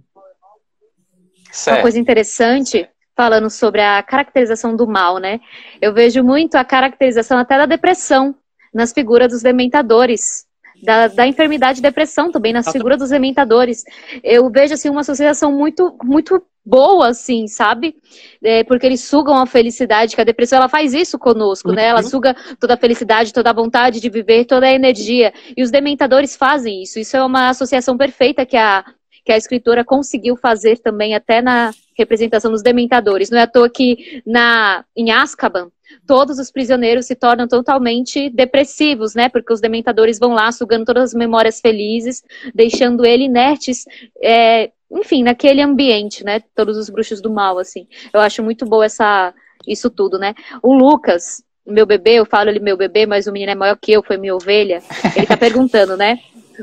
Certo. 1.51 1.77
Uma 1.77 1.81
coisa 1.81 1.99
interessante, 1.99 2.87
falando 3.15 3.49
sobre 3.49 3.81
a 3.81 4.01
caracterização 4.01 4.75
do 4.75 4.87
mal, 4.87 5.17
né? 5.17 5.39
Eu 5.81 5.93
vejo 5.93 6.23
muito 6.23 6.55
a 6.55 6.63
caracterização 6.63 7.37
até 7.37 7.57
da 7.57 7.65
depressão 7.65 8.35
nas 8.73 8.93
figuras 8.93 9.31
dos 9.31 9.41
dementadores. 9.41 10.47
Da, 10.81 11.07
da 11.07 11.27
enfermidade 11.27 11.75
de 11.75 11.81
depressão 11.81 12.31
também 12.31 12.53
nas 12.53 12.71
figuras 12.71 12.97
dos 12.97 13.09
dementadores. 13.09 13.83
Eu 14.23 14.49
vejo 14.49 14.73
assim 14.73 14.89
uma 14.89 15.01
associação 15.01 15.51
muito 15.51 15.93
muito 16.01 16.41
boa, 16.65 17.09
assim, 17.09 17.47
sabe? 17.47 17.95
É, 18.43 18.63
porque 18.63 18.85
eles 18.85 19.01
sugam 19.03 19.35
a 19.35 19.45
felicidade, 19.45 20.15
que 20.15 20.21
a 20.21 20.25
depressão 20.25 20.57
ela 20.57 20.69
faz 20.69 20.93
isso 20.93 21.17
conosco, 21.17 21.71
né? 21.71 21.87
Ela 21.87 22.01
uhum. 22.01 22.07
suga 22.07 22.35
toda 22.59 22.75
a 22.75 22.77
felicidade, 22.77 23.33
toda 23.33 23.49
a 23.49 23.53
vontade 23.53 23.99
de 23.99 24.09
viver, 24.09 24.45
toda 24.45 24.67
a 24.67 24.71
energia. 24.71 25.33
E 25.57 25.63
os 25.63 25.71
dementadores 25.71 26.37
fazem 26.37 26.83
isso. 26.83 26.99
Isso 26.99 27.17
é 27.17 27.23
uma 27.23 27.49
associação 27.49 27.97
perfeita 27.97 28.45
que 28.45 28.55
a 28.55 28.85
que 29.29 29.33
a 29.33 29.37
escritora 29.37 29.85
conseguiu 29.85 30.35
fazer 30.35 30.79
também 30.79 31.13
até 31.13 31.39
na 31.39 31.69
representação 31.95 32.49
dos 32.49 32.63
dementadores. 32.63 33.29
Não 33.29 33.37
é 33.37 33.43
à 33.43 33.47
toa 33.47 33.69
que 33.69 34.23
na, 34.25 34.83
em 34.95 35.11
Azkaban, 35.11 35.69
todos 36.07 36.39
os 36.39 36.49
prisioneiros 36.49 37.05
se 37.05 37.13
tornam 37.13 37.47
totalmente 37.47 38.27
depressivos, 38.31 39.13
né? 39.13 39.29
Porque 39.29 39.53
os 39.53 39.61
dementadores 39.61 40.17
vão 40.17 40.33
lá 40.33 40.51
sugando 40.51 40.83
todas 40.83 41.03
as 41.03 41.13
memórias 41.13 41.61
felizes, 41.61 42.23
deixando 42.55 43.05
ele 43.05 43.25
inertes, 43.25 43.85
é, 44.19 44.71
enfim, 44.91 45.21
naquele 45.21 45.61
ambiente, 45.61 46.23
né? 46.25 46.41
Todos 46.55 46.75
os 46.75 46.89
bruxos 46.89 47.21
do 47.21 47.29
mal, 47.29 47.59
assim. 47.59 47.85
Eu 48.11 48.21
acho 48.21 48.41
muito 48.41 48.65
boa 48.65 48.85
essa, 48.85 49.31
isso 49.67 49.91
tudo, 49.91 50.17
né? 50.17 50.33
O 50.63 50.73
Lucas, 50.73 51.43
meu 51.67 51.85
bebê, 51.85 52.15
eu 52.15 52.25
falo 52.25 52.49
ele 52.49 52.59
meu 52.59 52.75
bebê, 52.75 53.05
mas 53.05 53.27
o 53.27 53.31
menino 53.31 53.51
é 53.51 53.55
maior 53.55 53.77
que 53.79 53.91
eu, 53.91 54.01
foi 54.01 54.17
minha 54.17 54.33
ovelha. 54.33 54.81
Ele 55.15 55.27
tá 55.27 55.37
perguntando, 55.37 55.95
né? 55.95 56.17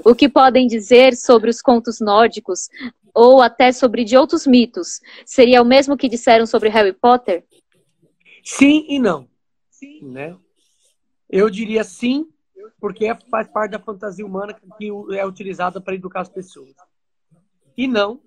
O 0.05 0.15
que 0.15 0.29
podem 0.29 0.67
dizer 0.67 1.15
sobre 1.17 1.51
os 1.51 1.63
contos 1.63 2.01
nórdicos 2.01 2.69
ou 3.15 3.41
até 3.41 3.73
sobre 3.73 4.05
de 4.05 4.17
outros 4.17 4.47
mitos? 4.47 5.01
Seria 5.25 5.63
o 5.63 5.65
mesmo 5.65 5.97
que 5.97 6.09
disseram 6.09 6.47
sobre 6.47 6.69
Harry 6.69 6.93
Potter? 6.93 7.45
Sim 8.45 8.87
e 8.89 8.99
não. 8.99 9.29
Sim. 9.71 10.01
Né? 10.03 10.37
Eu 11.29 11.51
diria 11.51 11.85
sim, 11.85 12.29
porque 12.81 13.07
faz 13.31 13.49
parte 13.49 13.73
da 13.73 13.79
fantasia 13.79 14.25
humana 14.25 14.55
que 14.55 14.89
é 15.17 15.27
utilizada 15.27 15.81
para 15.81 15.95
educar 15.95 16.21
as 16.21 16.29
pessoas. 16.29 16.75
E 17.77 17.87
não, 17.87 18.21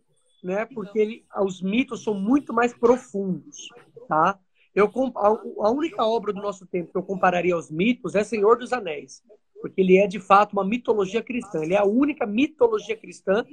né? 0.43 0.65
Porque 0.65 0.99
ele, 0.99 1.25
os 1.41 1.61
mitos 1.61 2.03
são 2.03 2.13
muito 2.13 2.53
mais 2.53 2.73
profundos, 2.73 3.69
tá? 4.07 4.37
Eu, 4.75 4.91
a 5.15 5.71
única 5.71 6.05
obra 6.05 6.31
do 6.31 6.41
nosso 6.41 6.65
tempo 6.67 6.91
que 6.91 6.97
eu 6.97 7.03
compararia 7.03 7.55
aos 7.55 7.71
mitos 7.71 8.15
é 8.15 8.23
Senhor 8.23 8.57
dos 8.57 8.71
Anéis 8.71 9.23
porque 9.61 9.81
ele 9.81 9.97
é 9.97 10.07
de 10.07 10.19
fato 10.19 10.53
uma 10.53 10.63
mitologia 10.63 11.21
cristã. 11.21 11.63
Ele 11.63 11.73
é 11.73 11.77
a 11.77 11.85
única 11.85 12.25
mitologia 12.25 12.95
cristã 12.95 13.45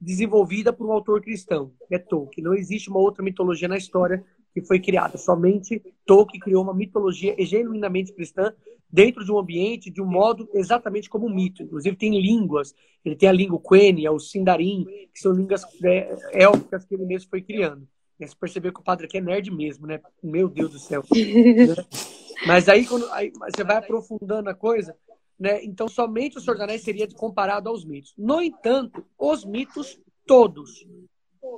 desenvolvida 0.00 0.72
por 0.72 0.86
um 0.86 0.92
autor 0.92 1.20
cristão, 1.20 1.72
é 1.90 1.98
Tolkien. 1.98 2.44
Não 2.44 2.54
existe 2.54 2.88
uma 2.88 2.98
outra 2.98 3.22
mitologia 3.22 3.68
na 3.68 3.76
história 3.76 4.24
que 4.54 4.62
foi 4.62 4.80
criada. 4.80 5.18
Somente 5.18 5.82
Tolkien 6.06 6.40
criou 6.40 6.62
uma 6.62 6.74
mitologia 6.74 7.34
genuinamente 7.38 8.12
cristã 8.12 8.52
dentro 8.92 9.24
de 9.24 9.30
um 9.30 9.38
ambiente, 9.38 9.90
de 9.90 10.02
um 10.02 10.06
modo 10.06 10.48
exatamente 10.54 11.08
como 11.08 11.26
um 11.26 11.34
mito. 11.34 11.62
Inclusive 11.62 11.96
tem 11.96 12.18
línguas. 12.20 12.74
Ele 13.04 13.14
tem 13.14 13.28
a 13.28 13.32
língua 13.32 13.60
Quenya, 13.60 14.08
é 14.08 14.10
o 14.10 14.18
Sindarin, 14.18 14.84
que 15.12 15.20
são 15.20 15.32
línguas 15.32 15.62
é, 15.84 16.16
élficas 16.32 16.84
que 16.84 16.94
ele 16.94 17.04
mesmo 17.04 17.28
foi 17.30 17.42
criando. 17.42 17.86
E 18.18 18.26
você 18.26 18.34
percebeu 18.36 18.72
que 18.72 18.80
o 18.80 18.84
padre 18.84 19.06
aqui 19.06 19.18
é 19.18 19.20
nerd 19.20 19.50
mesmo, 19.50 19.86
né? 19.86 20.00
Meu 20.22 20.48
Deus 20.48 20.72
do 20.72 20.78
céu. 20.78 21.02
Mas 22.46 22.68
aí, 22.68 22.86
quando 22.86 23.10
aí, 23.12 23.32
você 23.52 23.64
vai 23.64 23.76
aprofundando 23.76 24.48
a 24.48 24.54
coisa, 24.54 24.96
né? 25.40 25.64
Então, 25.64 25.88
somente 25.88 26.36
o 26.36 26.40
Senhor 26.40 26.54
dos 26.54 26.62
Anéis 26.62 26.82
seria 26.82 27.08
comparado 27.08 27.70
aos 27.70 27.82
mitos. 27.82 28.12
No 28.18 28.42
entanto, 28.42 29.02
os 29.18 29.42
mitos 29.42 29.98
todos, 30.26 30.86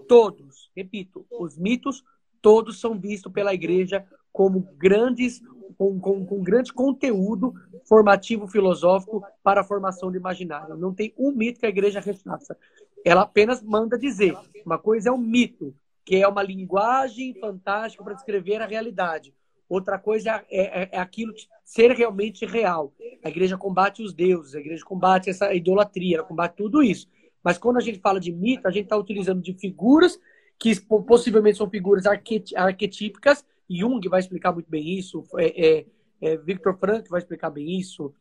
todos, 0.08 0.70
repito, 0.74 1.26
os 1.28 1.58
mitos 1.58 2.04
todos 2.40 2.80
são 2.80 2.98
vistos 2.98 3.32
pela 3.32 3.52
igreja 3.52 4.06
como 4.32 4.60
grandes, 4.76 5.42
com, 5.76 5.98
com, 5.98 6.24
com 6.24 6.42
grande 6.42 6.72
conteúdo 6.72 7.52
formativo 7.88 8.46
filosófico 8.46 9.24
para 9.42 9.62
a 9.62 9.64
formação 9.64 10.12
do 10.12 10.16
imaginário. 10.16 10.76
Não 10.76 10.94
tem 10.94 11.12
um 11.18 11.32
mito 11.32 11.58
que 11.58 11.66
a 11.66 11.70
igreja 11.70 12.00
rechaça. 12.00 12.56
Ela 13.04 13.22
apenas 13.22 13.60
manda 13.62 13.98
dizer. 13.98 14.36
Uma 14.64 14.78
coisa 14.78 15.08
é 15.08 15.12
um 15.12 15.18
mito, 15.18 15.74
que 16.04 16.16
é 16.16 16.28
uma 16.28 16.42
linguagem 16.42 17.34
fantástica 17.34 18.02
para 18.04 18.14
descrever 18.14 18.62
a 18.62 18.66
realidade. 18.66 19.34
Outra 19.72 19.98
coisa 19.98 20.44
é, 20.50 20.82
é, 20.82 20.88
é 20.92 20.98
aquilo 20.98 21.32
ser 21.64 21.92
realmente 21.92 22.44
real. 22.44 22.92
A 23.24 23.28
igreja 23.28 23.56
combate 23.56 24.02
os 24.02 24.12
deuses, 24.12 24.54
a 24.54 24.60
igreja 24.60 24.84
combate 24.84 25.30
essa 25.30 25.54
idolatria, 25.54 26.16
ela 26.16 26.26
combate 26.26 26.56
tudo 26.56 26.82
isso. 26.82 27.08
Mas 27.42 27.58
quando 27.58 27.78
a 27.78 27.80
gente 27.80 27.98
fala 27.98 28.20
de 28.20 28.30
mito, 28.30 28.68
a 28.68 28.70
gente 28.70 28.84
está 28.84 28.96
utilizando 28.96 29.40
de 29.40 29.54
figuras 29.54 30.18
que 30.58 30.78
possivelmente 30.80 31.58
são 31.58 31.70
figuras 31.70 32.04
arquetípicas 32.06 33.44
Jung 33.70 34.06
vai 34.08 34.20
explicar 34.20 34.52
muito 34.52 34.68
bem 34.68 34.98
isso, 34.98 35.24
é, 35.36 35.78
é, 35.78 35.86
é 36.20 36.36
Victor 36.36 36.76
Frank 36.76 37.08
vai 37.08 37.20
explicar 37.20 37.50
bem 37.50 37.78
isso, 37.78 38.14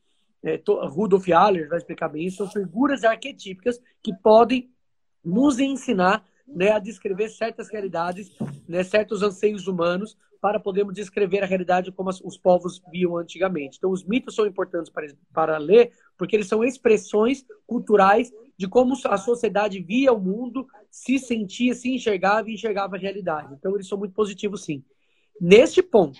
é, 0.44 0.60
Rudolf 0.68 1.28
Haller 1.28 1.68
vai 1.68 1.78
explicar 1.78 2.08
bem 2.08 2.26
isso. 2.26 2.38
São 2.38 2.48
figuras 2.48 3.04
arquetípicas 3.04 3.82
que 4.02 4.14
podem 4.14 4.72
nos 5.24 5.60
ensinar 5.60 6.26
né, 6.48 6.72
a 6.72 6.80
descrever 6.80 7.30
certas 7.30 7.70
realidades, 7.70 8.32
né, 8.68 8.84
certos 8.84 9.22
anseios 9.22 9.68
humanos, 9.68 10.18
para 10.42 10.60
podermos 10.60 10.96
descrever 10.96 11.44
a 11.44 11.46
realidade 11.46 11.92
como 11.92 12.10
os 12.10 12.38
povos 12.38 12.82
viam 12.92 13.16
antigamente. 13.16 13.78
Então, 13.78 13.92
os 13.92 14.04
mitos 14.04 14.34
são 14.34 14.48
importantes 14.48 14.92
para, 14.92 15.08
para 15.32 15.58
ler, 15.60 15.92
porque 16.18 16.36
eles 16.36 16.48
são 16.48 16.64
expressões 16.64 17.46
culturais 17.68 18.32
de 18.58 18.68
como 18.68 18.96
a 19.06 19.18
sociedade 19.18 19.80
via 19.80 20.12
o 20.12 20.20
mundo, 20.20 20.68
se 20.90 21.20
sentia, 21.20 21.76
se 21.76 21.94
enxergava 21.94 22.50
e 22.50 22.56
enxergava 22.56 22.96
a 22.96 23.00
realidade. 23.00 23.54
Então, 23.54 23.76
eles 23.76 23.88
são 23.88 23.98
muito 23.98 24.16
positivos, 24.16 24.64
sim. 24.64 24.84
Neste 25.40 25.84
ponto, 25.84 26.20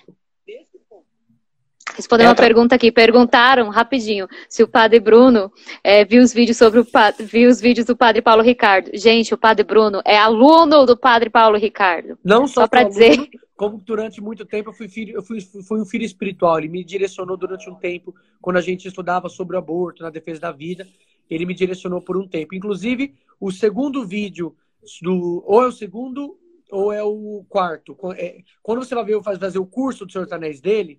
Responder 1.96 2.24
uma 2.24 2.34
pergunta 2.34 2.74
aqui. 2.74 2.90
Perguntaram 2.90 3.68
rapidinho 3.68 4.26
se 4.48 4.62
o 4.62 4.68
padre 4.68 4.98
Bruno 5.00 5.52
é, 5.82 6.04
viu 6.04 6.22
os 6.22 6.32
vídeos 6.32 6.56
sobre 6.56 6.80
o 6.80 6.86
viu 7.20 7.50
os 7.50 7.60
vídeos 7.60 7.86
do 7.86 7.96
padre 7.96 8.22
Paulo 8.22 8.42
Ricardo. 8.42 8.90
Gente, 8.94 9.34
o 9.34 9.38
padre 9.38 9.64
Bruno 9.64 10.00
é 10.04 10.16
aluno 10.16 10.86
do 10.86 10.96
padre 10.96 11.28
Paulo 11.28 11.56
Ricardo. 11.58 12.18
Não 12.24 12.46
só, 12.46 12.62
só 12.62 12.68
para 12.68 12.84
dizer. 12.84 13.28
Como 13.56 13.78
durante 13.78 14.20
muito 14.20 14.44
tempo 14.44 14.70
eu 14.70 14.72
fui, 14.72 14.88
filho, 14.88 15.14
eu 15.14 15.22
fui, 15.22 15.40
fui 15.40 15.80
um 15.80 15.84
filho 15.84 16.04
espiritual. 16.04 16.58
Ele 16.58 16.68
me 16.68 16.82
direcionou 16.82 17.36
durante 17.36 17.68
um 17.68 17.74
tempo, 17.74 18.14
quando 18.40 18.56
a 18.56 18.62
gente 18.62 18.88
estudava 18.88 19.28
sobre 19.28 19.56
o 19.56 19.58
aborto, 19.58 20.02
na 20.02 20.10
defesa 20.10 20.40
da 20.40 20.52
vida. 20.52 20.86
Ele 21.30 21.46
me 21.46 21.54
direcionou 21.54 22.00
por 22.00 22.16
um 22.16 22.26
tempo. 22.26 22.54
Inclusive, 22.54 23.14
o 23.40 23.50
segundo 23.50 24.04
vídeo 24.04 24.56
do. 25.00 25.44
Ou 25.46 25.62
é 25.62 25.66
o 25.66 25.72
segundo, 25.72 26.36
ou 26.70 26.92
é 26.92 27.02
o 27.02 27.44
quarto. 27.48 27.96
É, 28.16 28.38
quando 28.62 28.84
você 28.84 28.94
vai 28.94 29.04
ver 29.04 29.22
fazer 29.22 29.58
o 29.58 29.66
curso 29.66 30.06
do 30.06 30.12
Senhor 30.12 30.24
dos 30.24 30.32
Anéis 30.32 30.60
dele, 30.60 30.98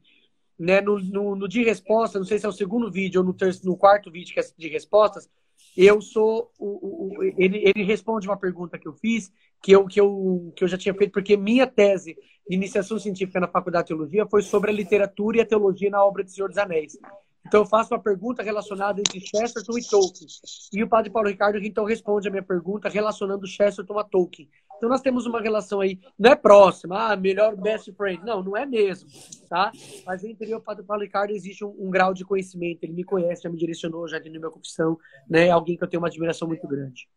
né, 0.64 0.80
no, 0.80 0.98
no, 0.98 1.36
no, 1.36 1.48
de 1.48 1.62
resposta, 1.62 2.18
não 2.18 2.26
sei 2.26 2.40
se 2.40 2.46
é 2.46 2.50
o 2.50 2.54
segundo 2.54 2.90
vídeo 2.90 3.20
ou 3.20 3.28
no, 3.28 3.34
terceiro, 3.34 3.70
no 3.70 3.78
quarto 3.78 4.10
vídeo 4.10 4.34
que 4.34 4.40
é 4.40 4.44
de 4.58 4.70
respostas, 4.70 5.30
eu 5.76 6.02
sou 6.02 6.52
o, 6.58 7.18
o, 7.18 7.24
ele, 7.38 7.64
ele 7.66 7.84
responde 7.84 8.28
uma 8.28 8.38
pergunta 8.38 8.80
que 8.80 8.88
eu 8.88 8.94
fiz, 8.94 9.32
que 9.62 9.72
eu, 9.72 9.86
que, 9.86 10.00
eu, 10.00 10.54
que 10.56 10.64
eu 10.64 10.68
já 10.68 10.78
tinha 10.78 10.94
feito, 10.94 11.12
porque 11.12 11.36
minha 11.36 11.68
tese 11.68 12.16
de 12.48 12.56
iniciação 12.56 12.98
científica 12.98 13.40
na 13.40 13.48
Faculdade 13.48 13.88
de 13.88 13.88
Teologia 13.90 14.26
foi 14.26 14.42
sobre 14.42 14.72
a 14.72 14.74
literatura 14.74 15.38
e 15.38 15.42
a 15.42 15.46
teologia 15.46 15.90
na 15.90 16.04
obra 16.04 16.24
de 16.24 16.32
Senhor 16.32 16.48
dos 16.48 16.58
Anéis. 16.58 16.98
Então 17.46 17.62
eu 17.62 17.66
faço 17.66 17.94
uma 17.94 18.02
pergunta 18.02 18.42
relacionada 18.42 19.02
entre 19.02 19.20
Chesterton 19.20 19.78
e 19.78 19.86
Tolkien. 19.86 20.28
E 20.72 20.84
o 20.84 20.88
padre 20.88 21.12
Paulo 21.12 21.28
Ricardo 21.28 21.58
então 21.58 21.84
responde 21.84 22.28
a 22.28 22.32
minha 22.32 22.44
pergunta 22.44 22.88
relacionando 22.88 23.46
Chesterton 23.46 24.00
a 24.00 24.04
Tolkien. 24.04 24.50
Então 24.78 24.90
nós 24.90 25.02
temos 25.02 25.26
uma 25.26 25.42
relação 25.42 25.80
aí, 25.80 26.00
não 26.20 26.32
é 26.32 26.36
próxima, 26.36 27.12
ah, 27.12 27.16
melhor 27.16 27.56
best 27.56 27.92
friend. 27.94 28.24
Não, 28.26 28.44
não 28.44 28.58
é 28.58 28.66
mesmo, 28.66 29.10
tá? 29.50 29.72
Mas 30.06 30.24
entre 30.24 30.48
eu 30.48 30.52
e 30.52 30.56
o 30.56 30.62
padre 30.62 30.84
Paulo 30.84 31.04
Ricardo 31.04 31.32
existe 31.32 31.64
um, 31.64 31.74
um, 31.80 31.90
grau 31.90 32.14
de 32.14 32.26
conhecimento. 32.26 32.84
Ele 32.84 32.94
me 32.94 33.04
conhece, 33.04 33.44
já 33.44 33.50
me 33.50 33.58
direcionou, 33.58 34.08
já 34.08 34.20
deu 34.20 34.32
minha 34.32 34.50
confissão, 34.50 34.98
né? 35.30 35.48
É 35.48 35.52
alguém 35.52 35.78
que 35.78 35.84
eu 35.84 35.88
tenho 35.88 36.02
uma 36.02 36.10
admiração 36.10 36.48
muito 36.48 36.68
grande. 36.68 37.08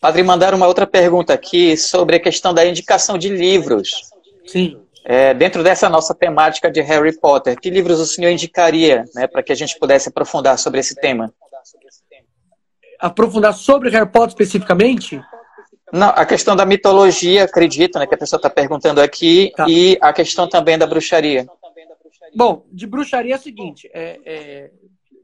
Padre, 0.00 0.22
mandaram 0.22 0.56
uma 0.56 0.66
outra 0.66 0.86
pergunta 0.86 1.32
aqui 1.32 1.76
sobre 1.76 2.16
a 2.16 2.20
questão 2.20 2.52
da 2.52 2.66
indicação 2.66 3.16
de 3.16 3.28
livros. 3.28 4.10
Sim. 4.46 4.80
É, 5.04 5.32
dentro 5.32 5.62
dessa 5.62 5.88
nossa 5.88 6.14
temática 6.14 6.70
de 6.70 6.80
Harry 6.82 7.18
Potter, 7.18 7.58
que 7.58 7.70
livros 7.70 7.98
o 7.98 8.06
senhor 8.06 8.30
indicaria 8.30 9.04
né, 9.14 9.26
para 9.26 9.42
que 9.42 9.52
a 9.52 9.54
gente 9.54 9.78
pudesse 9.78 10.08
aprofundar 10.08 10.58
sobre 10.58 10.80
esse 10.80 10.94
tema? 10.94 11.32
Aprofundar 12.98 13.54
sobre 13.54 13.90
Harry 13.90 14.10
Potter 14.10 14.28
especificamente? 14.28 15.22
Não, 15.92 16.08
a 16.08 16.26
questão 16.26 16.54
da 16.54 16.66
mitologia, 16.66 17.44
acredito, 17.44 17.98
né, 17.98 18.06
que 18.06 18.14
a 18.14 18.18
pessoa 18.18 18.38
está 18.38 18.50
perguntando 18.50 19.00
aqui, 19.00 19.52
tá. 19.56 19.66
e 19.68 19.98
a 20.00 20.12
questão 20.12 20.48
também 20.48 20.78
da 20.78 20.86
bruxaria. 20.86 21.46
Bom, 22.34 22.66
de 22.70 22.86
bruxaria 22.86 23.34
é 23.34 23.38
o 23.38 23.40
seguinte, 23.40 23.90
é, 23.94 24.20
é, 24.24 24.70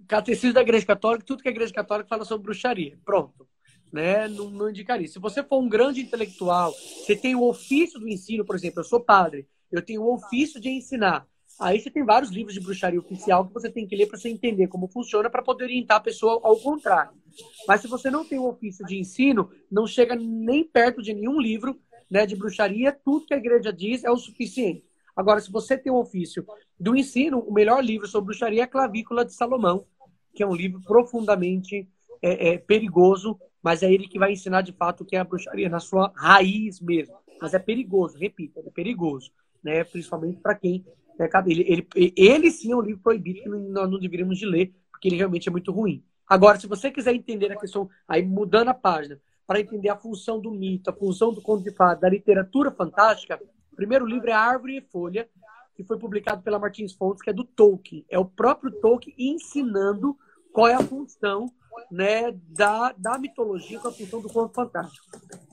catecismo 0.09 0.55
da 0.55 0.62
Igreja 0.62 0.86
Católica, 0.86 1.24
tudo 1.27 1.43
que 1.43 1.49
a 1.49 1.53
Igreja 1.53 1.73
Católica 1.73 2.09
fala 2.09 2.24
sobre 2.24 2.45
bruxaria, 2.45 2.99
pronto. 3.05 3.47
Né, 3.93 4.27
não, 4.27 4.51
não 4.51 4.70
indicaria. 4.70 5.07
Se 5.07 5.20
você 5.20 5.41
for 5.41 5.61
um 5.61 5.69
grande 5.69 6.01
intelectual, 6.01 6.73
você 6.73 7.15
tem 7.15 7.36
o 7.36 7.45
ofício 7.45 8.01
do 8.01 8.09
ensino, 8.09 8.45
por 8.45 8.57
exemplo, 8.57 8.81
eu 8.81 8.85
sou 8.85 8.99
padre, 8.99 9.47
eu 9.70 9.81
tenho 9.82 10.03
o 10.03 10.12
ofício 10.12 10.61
de 10.61 10.69
ensinar. 10.69 11.24
Aí 11.60 11.81
você 11.81 11.90
tem 11.90 12.05
vários 12.05 12.31
livros 12.31 12.55
de 12.55 12.60
bruxaria 12.60 12.98
oficial 12.98 13.47
que 13.47 13.55
você 13.55 13.70
tem 13.70 13.86
que 13.86 13.94
ler 13.94 14.06
para 14.06 14.18
você 14.18 14.28
entender 14.28 14.66
como 14.66 14.89
funciona, 14.89 15.31
para 15.31 15.43
poder 15.43 15.64
orientar 15.64 15.98
a 15.98 16.01
pessoa 16.01 16.40
ao 16.43 16.56
contrário. 16.56 17.12
Mas 17.68 17.81
se 17.81 17.89
você 17.89 18.10
não 18.10 18.24
tem 18.24 18.39
o 18.39 18.48
ofício 18.48 18.85
de 18.85 18.98
ensino, 18.98 19.51
não 19.70 19.86
chega 19.86 20.16
nem 20.16 20.64
perto 20.64 21.01
de 21.01 21.14
nenhum 21.14 21.40
livro 21.40 21.78
né, 22.10 22.26
de 22.26 22.35
bruxaria, 22.35 22.93
tudo 23.05 23.26
que 23.26 23.35
a 23.35 23.39
igreja 23.39 23.72
diz 23.72 24.05
é 24.05 24.10
o 24.10 24.16
suficiente. 24.16 24.85
Agora, 25.16 25.40
se 25.40 25.51
você 25.51 25.78
tem 25.78 25.93
o 25.93 25.98
ofício 25.98 26.44
do 26.78 26.97
ensino, 26.97 27.39
o 27.39 27.52
melhor 27.52 27.82
livro 27.85 28.06
sobre 28.09 28.26
bruxaria 28.26 28.62
é 28.62 28.64
a 28.64 28.68
Clavícula 28.68 29.24
de 29.24 29.32
Salomão, 29.32 29.86
que 30.35 30.43
é 30.43 30.47
um 30.47 30.55
livro 30.55 30.81
profundamente 30.82 31.89
é, 32.20 32.48
é, 32.48 32.59
perigoso, 32.59 33.39
mas 33.62 33.82
é 33.82 33.93
ele 33.93 34.09
que 34.09 34.18
vai 34.18 34.32
ensinar 34.32 34.62
de 34.62 34.72
fato 34.72 35.02
o 35.02 35.05
que 35.05 35.14
é 35.14 35.20
a 35.20 35.24
bruxaria 35.24 35.68
na 35.68 35.78
sua 35.78 36.12
raiz 36.16 36.81
mesmo. 36.81 37.14
Mas 37.40 37.55
é 37.55 37.59
perigoso, 37.60 38.18
repito, 38.18 38.59
é 38.59 38.70
perigoso 38.70 39.31
né? 39.64 39.82
Principalmente 39.82 40.39
para 40.40 40.55
quem 40.55 40.85
né, 41.19 41.28
ele, 41.47 41.89
ele, 41.95 42.15
ele 42.16 42.51
sim 42.51 42.73
é 42.73 42.77
um 42.77 42.81
livro 42.81 43.03
proibido 43.03 43.43
que 43.43 43.49
nós 43.49 43.91
não 43.91 43.99
deveríamos 43.99 44.39
de 44.39 44.47
ler, 44.47 44.74
porque 44.91 45.09
ele 45.09 45.16
realmente 45.16 45.49
é 45.49 45.53
muito 45.53 45.73
ruim. 45.73 46.05
Agora, 46.27 46.59
se 46.59 46.66
você 46.66 46.91
quiser 46.91 47.15
entender 47.15 47.53
a 47.53 47.59
questão, 47.59 47.89
aí 48.09 48.23
mudando 48.24 48.69
a 48.69 48.74
página, 48.74 49.20
para 49.47 49.61
entender 49.61 49.91
a 49.91 49.97
função 49.97 50.41
do 50.41 50.51
mito, 50.51 50.89
a 50.89 50.93
função 50.93 51.32
do 51.32 51.43
conto 51.43 51.62
de 51.62 51.70
fada, 51.70 52.01
da 52.01 52.09
literatura 52.09 52.70
fantástica, 52.70 53.41
o 53.73 53.77
primeiro 53.77 54.07
livro 54.07 54.31
é 54.31 54.32
Árvore 54.32 54.78
e 54.78 54.81
Folha, 54.81 55.28
que 55.74 55.85
foi 55.85 55.99
publicado 55.99 56.43
pela 56.43 56.59
Martins 56.59 56.93
Fontes, 56.93 57.23
que 57.23 57.31
é 57.31 57.32
do 57.32 57.45
Tolkien. 57.45 58.05
É 58.09 58.19
o 58.19 58.24
próprio 58.24 58.70
Tolkien 58.70 59.15
ensinando 59.19 60.16
qual 60.53 60.69
é 60.69 60.74
a 60.74 60.82
função 60.82 61.53
né, 61.91 62.32
da, 62.49 62.93
da 62.97 63.19
mitologia, 63.19 63.78
qual 63.81 63.93
é 63.93 63.95
a 63.95 63.99
função 63.99 64.20
do 64.23 64.32
conto 64.32 64.55
fantástico. 64.55 65.05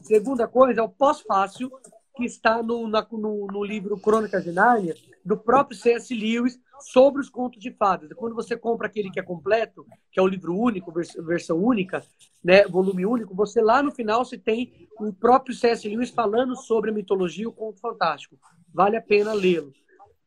Segunda 0.04 0.48
coisa 0.48 0.80
é 0.80 0.84
o 0.84 0.90
pós-fácil, 0.90 1.72
que 2.16 2.26
está 2.26 2.62
no, 2.62 2.88
na, 2.88 3.06
no, 3.12 3.48
no, 3.48 3.64
livro 3.64 4.00
Crônicas 4.00 4.44
de 4.44 4.52
Nárnia, 4.52 4.96
do 5.24 5.38
próprio 5.38 5.78
C.S. 5.78 6.14
Lewis, 6.14 6.60
sobre 6.80 7.22
os 7.22 7.30
contos 7.30 7.60
de 7.60 7.72
fadas. 7.72 8.12
Quando 8.14 8.36
você 8.36 8.58
compra 8.58 8.88
aquele 8.88 9.12
que 9.12 9.20
é 9.20 9.24
completo, 9.24 9.86
que 10.12 10.20
é 10.20 10.24
o 10.24 10.28
livro 10.28 10.58
único, 10.58 10.92
vers 10.92 11.14
versão 11.14 11.58
única, 11.58 12.04
né, 12.44 12.68
volume 12.68 13.06
único, 13.06 13.36
você 13.36 13.62
lá 13.62 13.84
no 13.84 13.92
final 13.92 14.26
você 14.26 14.38
tem 14.38 14.88
o 15.00 15.14
próprio 15.14 15.56
C.S. 15.56 15.88
Lewis 15.88 16.10
falando 16.10 16.56
sobre 16.56 16.90
a 16.90 16.94
mitologia 16.94 17.44
e 17.44 17.48
o 17.48 17.54
conto 17.54 17.80
fantástico. 17.80 18.38
Vale 18.74 18.98
a 18.98 19.02
pena 19.02 19.34
lê-lo. 19.34 19.72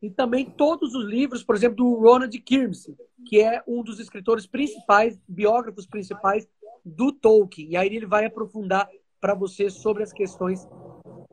E 0.01 0.11
também 0.11 0.45
todos 0.45 0.95
os 0.95 1.05
livros, 1.05 1.43
por 1.43 1.57
exemplo, 1.57 1.77
do 1.79 1.95
Ronald 1.95 2.39
Kirmse, 2.41 2.97
que 3.27 3.41
é 3.41 3.63
um 3.67 3.83
dos 3.83 3.99
escritores 3.99 4.47
principais, 4.47 5.19
biógrafos 5.27 5.87
principais 5.87 6.47
do 6.85 7.11
Tolkien. 7.11 7.71
E 7.71 7.77
aí 7.77 7.97
ele 7.97 8.07
vai 8.07 8.27
aprofundar 8.27 8.89
para 9.21 9.35
você 9.35 9.71
sobre 9.71 10.03
as 10.03 10.13
questões 10.13 10.69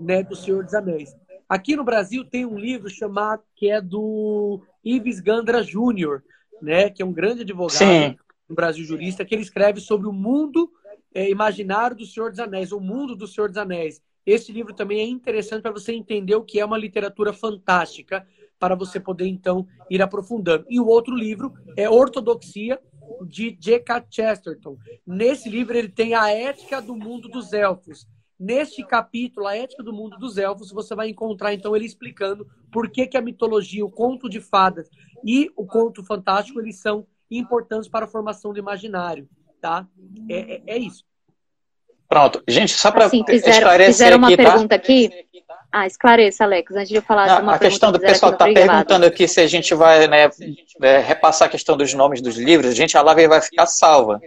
né, 0.01 0.23
do 0.23 0.35
Senhor 0.35 0.63
dos 0.63 0.73
Anéis. 0.73 1.15
Aqui 1.47 1.75
no 1.75 1.83
Brasil 1.83 2.23
tem 2.23 2.45
um 2.45 2.57
livro 2.57 2.89
chamado 2.89 3.43
que 3.55 3.69
é 3.69 3.81
do 3.81 4.61
Ives 4.83 5.19
Gandra 5.19 5.61
Júnior, 5.61 6.23
né, 6.61 6.89
que 6.89 7.01
é 7.01 7.05
um 7.05 7.13
grande 7.13 7.41
advogado 7.41 7.77
Sim. 7.77 8.15
no 8.47 8.55
Brasil 8.55 8.85
jurista, 8.85 9.25
que 9.25 9.35
ele 9.35 9.41
escreve 9.41 9.79
sobre 9.79 10.07
o 10.07 10.13
mundo 10.13 10.71
é, 11.13 11.29
imaginário 11.29 11.95
do 11.95 12.05
Senhor 12.05 12.29
dos 12.29 12.39
Anéis, 12.39 12.71
o 12.71 12.79
mundo 12.79 13.15
do 13.15 13.27
Senhor 13.27 13.47
dos 13.47 13.57
Anéis. 13.57 14.01
Esse 14.25 14.51
livro 14.51 14.73
também 14.73 14.99
é 14.99 15.05
interessante 15.05 15.63
para 15.63 15.71
você 15.71 15.93
entender 15.93 16.35
o 16.35 16.43
que 16.43 16.59
é 16.59 16.65
uma 16.65 16.77
literatura 16.77 17.33
fantástica, 17.33 18.25
para 18.59 18.75
você 18.75 18.99
poder 18.99 19.25
então 19.25 19.67
ir 19.89 20.01
aprofundando. 20.01 20.65
E 20.69 20.79
o 20.79 20.85
outro 20.85 21.15
livro 21.15 21.51
é 21.75 21.89
Ortodoxia 21.89 22.79
de 23.25 23.51
J.K. 23.51 24.05
Chesterton. 24.09 24.77
Nesse 25.05 25.49
livro 25.49 25.75
ele 25.75 25.89
tem 25.89 26.13
a 26.13 26.29
ética 26.29 26.79
do 26.79 26.95
mundo 26.95 27.27
dos 27.27 27.53
elfos. 27.53 28.07
Neste 28.43 28.83
capítulo, 28.83 29.45
a 29.45 29.55
ética 29.55 29.83
do 29.83 29.93
mundo 29.93 30.17
dos 30.17 30.35
elfos, 30.35 30.71
você 30.71 30.95
vai 30.95 31.07
encontrar 31.09 31.53
então 31.53 31.75
ele 31.75 31.85
explicando 31.85 32.47
por 32.71 32.89
que, 32.89 33.05
que 33.05 33.15
a 33.15 33.21
mitologia, 33.21 33.85
o 33.85 33.91
conto 33.91 34.27
de 34.27 34.41
fadas 34.41 34.89
e 35.23 35.51
o 35.55 35.63
conto 35.63 36.03
fantástico, 36.03 36.59
eles 36.59 36.81
são 36.81 37.05
importantes 37.29 37.87
para 37.87 38.05
a 38.05 38.07
formação 38.07 38.51
do 38.51 38.57
imaginário, 38.57 39.29
tá? 39.61 39.85
É, 40.27 40.55
é, 40.55 40.61
é 40.65 40.77
isso. 40.79 41.05
Pronto. 42.09 42.41
Gente, 42.47 42.73
só 42.73 42.89
para 42.89 43.05
assim, 43.05 43.23
esclarecer 43.29 43.93
fizeram 43.93 44.17
uma 44.17 44.27
aqui, 44.29 44.37
tá? 44.37 44.43
pergunta 44.43 44.69
tá? 44.69 44.75
aqui. 44.75 45.11
Ah, 45.71 45.85
esclareça, 45.85 46.43
Alex, 46.43 46.75
antes 46.75 46.89
de 46.89 46.95
eu 46.95 47.03
falar 47.03 47.27
Não, 47.27 47.43
uma 47.43 47.53
A 47.53 47.59
questão 47.59 47.91
do 47.91 47.99
pessoal 47.99 48.31
está 48.33 48.45
perguntando 48.45 49.05
aqui 49.05 49.27
se 49.27 49.39
a 49.39 49.45
gente 49.45 49.75
vai 49.75 50.07
né, 50.07 50.31
é, 50.81 50.97
repassar 50.97 51.47
a 51.47 51.51
questão 51.51 51.77
dos 51.77 51.93
nomes 51.93 52.23
dos 52.23 52.37
livros. 52.37 52.75
Gente, 52.75 52.97
a 52.97 53.03
live 53.03 53.27
vai 53.27 53.39
ficar 53.39 53.67
salva, 53.67 54.19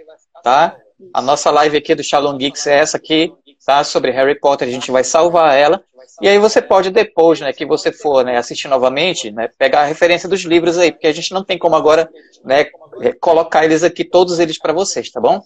tá? 0.45 0.77
A 1.13 1.21
nossa 1.21 1.51
live 1.51 1.77
aqui 1.77 1.97
do 1.97 2.05
Shalom 2.05 2.39
Geeks 2.39 2.69
é 2.69 2.79
essa 2.79 2.97
aqui 2.97 3.35
tá? 3.65 3.83
Sobre 3.85 4.11
Harry 4.11 4.39
Potter, 4.39 4.69
a 4.69 4.71
gente 4.71 4.91
vai 4.91 5.03
salvar 5.03 5.57
ela. 5.57 5.83
E 6.21 6.29
aí 6.29 6.39
você 6.39 6.61
pode 6.63 6.91
depois, 6.91 7.41
né, 7.41 7.53
que 7.53 7.67
você 7.67 7.91
for 7.91 8.25
né, 8.25 8.37
assistir 8.37 8.69
novamente, 8.69 9.31
né, 9.31 9.49
pegar 9.59 9.81
a 9.81 9.87
referência 9.87 10.29
dos 10.29 10.43
livros 10.43 10.79
aí, 10.79 10.93
porque 10.93 11.07
a 11.07 11.13
gente 11.13 11.33
não 11.33 11.43
tem 11.43 11.59
como 11.59 11.75
agora 11.75 12.09
né, 12.45 12.67
é, 13.01 13.13
colocar 13.13 13.65
eles 13.65 13.83
aqui, 13.83 14.05
todos 14.05 14.39
eles 14.39 14.59
para 14.59 14.73
vocês, 14.73 15.11
tá 15.11 15.21
bom? 15.21 15.43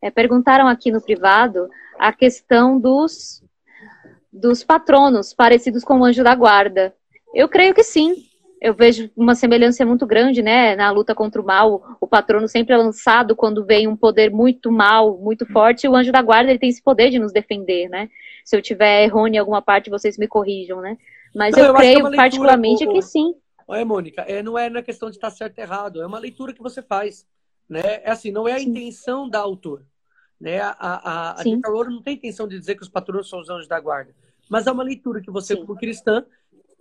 É, 0.00 0.10
perguntaram 0.10 0.66
aqui 0.66 0.90
no 0.90 1.02
privado 1.02 1.68
a 1.98 2.12
questão 2.12 2.78
dos 2.78 3.42
dos 4.32 4.62
patronos 4.62 5.34
parecidos 5.34 5.82
com 5.82 5.98
o 5.98 6.04
anjo 6.04 6.22
da 6.22 6.34
guarda. 6.34 6.94
Eu 7.34 7.48
creio 7.48 7.74
que 7.74 7.82
sim. 7.82 8.29
Eu 8.60 8.74
vejo 8.74 9.10
uma 9.16 9.34
semelhança 9.34 9.86
muito 9.86 10.06
grande, 10.06 10.42
né, 10.42 10.76
na 10.76 10.90
luta 10.90 11.14
contra 11.14 11.40
o 11.40 11.44
mal. 11.44 11.96
O 11.98 12.06
patrono 12.06 12.46
sempre 12.46 12.74
é 12.74 12.76
lançado 12.76 13.34
quando 13.34 13.64
vem 13.64 13.88
um 13.88 13.96
poder 13.96 14.30
muito 14.30 14.70
mal, 14.70 15.16
muito 15.16 15.46
forte. 15.46 15.84
E 15.84 15.88
o 15.88 15.96
anjo 15.96 16.12
da 16.12 16.20
guarda 16.20 16.50
ele 16.50 16.58
tem 16.58 16.68
esse 16.68 16.82
poder 16.82 17.10
de 17.10 17.18
nos 17.18 17.32
defender, 17.32 17.88
né? 17.88 18.10
Se 18.44 18.54
eu 18.54 18.60
tiver 18.60 19.04
errôneo 19.04 19.36
em 19.36 19.38
alguma 19.38 19.62
parte, 19.62 19.88
vocês 19.88 20.18
me 20.18 20.28
corrijam, 20.28 20.80
né? 20.80 20.98
Mas 21.34 21.56
não, 21.56 21.62
eu, 21.62 21.68
eu 21.68 21.74
creio 21.74 21.90
é 21.90 21.94
leitura, 21.94 22.16
particularmente 22.16 22.86
o, 22.86 22.92
que 22.92 23.00
sim. 23.00 23.34
Olha, 23.66 23.84
Mônica, 23.84 24.22
é, 24.22 24.42
não 24.42 24.58
é 24.58 24.68
na 24.68 24.82
questão 24.82 25.08
de 25.08 25.16
estar 25.16 25.30
certo 25.30 25.56
ou 25.58 25.64
errado, 25.64 26.02
é 26.02 26.06
uma 26.06 26.18
leitura 26.18 26.52
que 26.52 26.62
você 26.62 26.82
faz. 26.82 27.26
Né? 27.68 27.80
É 28.02 28.10
assim, 28.10 28.30
não 28.30 28.48
é 28.48 28.52
a 28.54 28.58
sim. 28.58 28.68
intenção 28.68 29.28
da 29.28 29.38
autora. 29.38 29.86
Né? 30.40 30.60
A, 30.60 30.74
a, 30.78 31.30
a. 31.40 31.44
Rowling 31.64 31.94
não 31.94 32.02
tem 32.02 32.14
intenção 32.14 32.48
de 32.48 32.58
dizer 32.58 32.74
que 32.74 32.82
os 32.82 32.88
patronos 32.88 33.28
são 33.28 33.40
os 33.40 33.48
anjos 33.48 33.68
da 33.68 33.78
guarda. 33.80 34.12
Mas 34.50 34.66
é 34.66 34.72
uma 34.72 34.82
leitura 34.82 35.20
que 35.20 35.30
você, 35.30 35.54
sim. 35.54 35.64
como 35.64 35.78
cristã, 35.78 36.26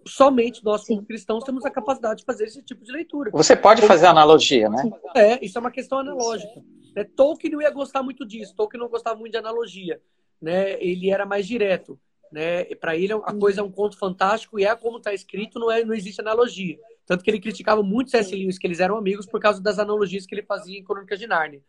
somente 0.10 0.64
nós, 0.64 0.86
como 0.86 1.04
cristãos, 1.04 1.44
temos 1.44 1.66
a 1.66 1.72
capacidade 1.72 2.20
de 2.20 2.26
fazer 2.26 2.46
esse 2.46 2.62
tipo 2.62 2.84
de 2.84 2.92
leitura. 2.92 3.32
Você 3.32 3.56
pode 3.56 3.82
fazer 3.84 4.08
analogia, 4.08 4.70
né? 4.70 4.84
É, 5.16 5.44
isso 5.44 5.58
é 5.58 5.62
uma 5.62 5.72
questão 5.72 6.00
analógica. 6.00 6.62
Né? 6.96 7.04
Tolkien 7.04 7.54
não 7.54 7.62
ia 7.62 7.72
gostar 7.72 8.04
muito 8.04 8.26
disso. 8.26 8.56
Tolkien 8.56 8.82
não 8.82 8.90
gostava 8.90 9.18
muito 9.18 9.32
de 9.32 9.38
analogia. 9.38 10.02
Né? 10.42 10.82
Ele 10.84 11.10
era 11.10 11.26
mais 11.26 11.48
direto. 11.48 12.00
Né? 12.32 12.66
Para 12.76 12.96
ele, 12.96 13.14
a 13.14 13.34
coisa 13.34 13.62
é 13.62 13.64
um 13.64 13.72
conto 13.72 13.98
fantástico 13.98 14.60
e 14.60 14.66
é 14.66 14.76
como 14.76 14.98
está 14.98 15.14
escrito, 15.14 15.60
não, 15.60 15.72
é, 15.72 15.84
não 15.84 15.94
existe 15.94 16.22
analogia. 16.22 16.78
Tanto 17.06 17.24
que 17.24 17.30
ele 17.30 17.40
criticava 17.40 17.82
muito 17.82 18.12
C.S. 18.12 18.36
Lewis, 18.36 18.60
que 18.60 18.68
eles 18.68 18.80
eram 18.80 18.96
amigos 18.96 19.26
por 19.26 19.40
causa 19.40 19.62
das 19.62 19.80
analogias 19.80 20.26
que 20.26 20.36
ele 20.36 20.44
fazia 20.44 20.78
em 20.78 20.84
Crônicas 20.84 21.18
de 21.18 21.26
Nárnia. 21.26 21.62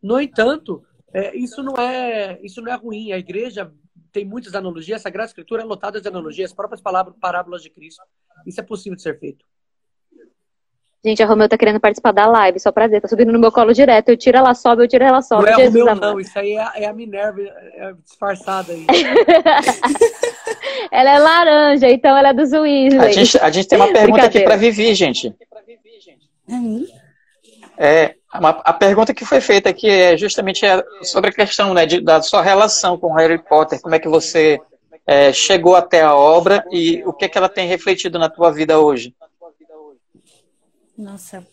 No 0.00 0.20
entanto, 0.20 0.84
é, 1.12 1.36
isso, 1.36 1.62
não 1.62 1.74
é, 1.74 2.38
isso 2.42 2.62
não 2.62 2.72
é 2.72 2.76
ruim. 2.76 3.12
A 3.12 3.18
igreja 3.18 3.72
tem 4.14 4.24
muitas 4.24 4.54
analogias, 4.54 5.00
a 5.00 5.02
Sagrada 5.02 5.26
Escritura 5.26 5.62
é 5.62 5.64
lotada 5.64 6.00
de 6.00 6.06
analogias, 6.06 6.52
as 6.52 6.56
próprias 6.56 6.80
palavras, 6.80 7.16
parábolas 7.20 7.62
de 7.62 7.68
Cristo. 7.68 8.00
Isso 8.46 8.60
é 8.60 8.62
possível 8.62 8.94
de 8.94 9.02
ser 9.02 9.18
feito. 9.18 9.44
Gente, 11.04 11.22
a 11.22 11.26
Romeu 11.26 11.48
tá 11.48 11.58
querendo 11.58 11.80
participar 11.80 12.12
da 12.12 12.24
live, 12.26 12.60
só 12.60 12.70
pra 12.70 12.86
dizer, 12.86 13.00
tá 13.00 13.08
subindo 13.08 13.32
no 13.32 13.40
meu 13.40 13.50
colo 13.50 13.74
direto. 13.74 14.08
Eu 14.08 14.16
tiro, 14.16 14.38
ela 14.38 14.54
sobe, 14.54 14.84
eu 14.84 14.88
tiro, 14.88 15.04
ela 15.04 15.20
sobe. 15.20 15.42
Não 15.42 15.52
é 15.52 15.56
Jesus, 15.56 15.84
Romeu, 15.84 15.96
não, 15.96 16.20
isso 16.20 16.38
aí 16.38 16.56
é, 16.56 16.70
é 16.76 16.86
a 16.86 16.94
Minerva 16.94 17.42
é 17.42 17.92
disfarçada 18.04 18.72
aí. 18.72 18.86
ela 20.90 21.10
é 21.10 21.18
laranja, 21.18 21.90
então 21.90 22.16
ela 22.16 22.28
é 22.28 22.32
dos 22.32 22.52
Weasley. 22.52 22.98
A 22.98 23.12
gente, 23.12 23.38
a 23.38 23.50
gente 23.50 23.68
tem 23.68 23.78
uma 23.78 23.92
pergunta 23.92 24.24
aqui 24.24 24.44
pra 24.44 24.56
Vivi, 24.56 24.94
gente. 24.94 25.34
Uhum. 26.48 26.86
É, 27.76 28.14
a 28.34 28.72
pergunta 28.72 29.14
que 29.14 29.24
foi 29.24 29.40
feita 29.40 29.70
aqui 29.70 29.88
é 29.88 30.16
justamente 30.16 30.62
sobre 31.02 31.30
a 31.30 31.32
questão 31.32 31.72
né, 31.72 31.86
de, 31.86 32.00
da 32.00 32.20
sua 32.20 32.42
relação 32.42 32.98
com 32.98 33.12
Harry 33.12 33.38
Potter. 33.38 33.80
Como 33.80 33.94
é 33.94 33.98
que 34.00 34.08
você 34.08 34.60
é, 35.06 35.32
chegou 35.32 35.76
até 35.76 36.02
a 36.02 36.16
obra 36.16 36.64
e 36.72 37.00
o 37.06 37.12
que, 37.12 37.26
é 37.26 37.28
que 37.28 37.38
ela 37.38 37.48
tem 37.48 37.68
refletido 37.68 38.18
na 38.18 38.28
tua 38.28 38.50
vida 38.50 38.80
hoje? 38.80 39.14
Nossa. 40.98 41.46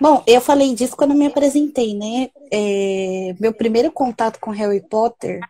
Bom, 0.00 0.22
eu 0.26 0.40
falei 0.40 0.74
disso 0.74 0.96
quando 0.96 1.14
me 1.14 1.26
apresentei, 1.26 1.94
né? 1.94 2.30
É, 2.50 3.34
meu 3.38 3.52
primeiro 3.52 3.92
contato 3.92 4.38
com 4.40 4.50
Harry 4.50 4.80
Potter, 4.80 5.40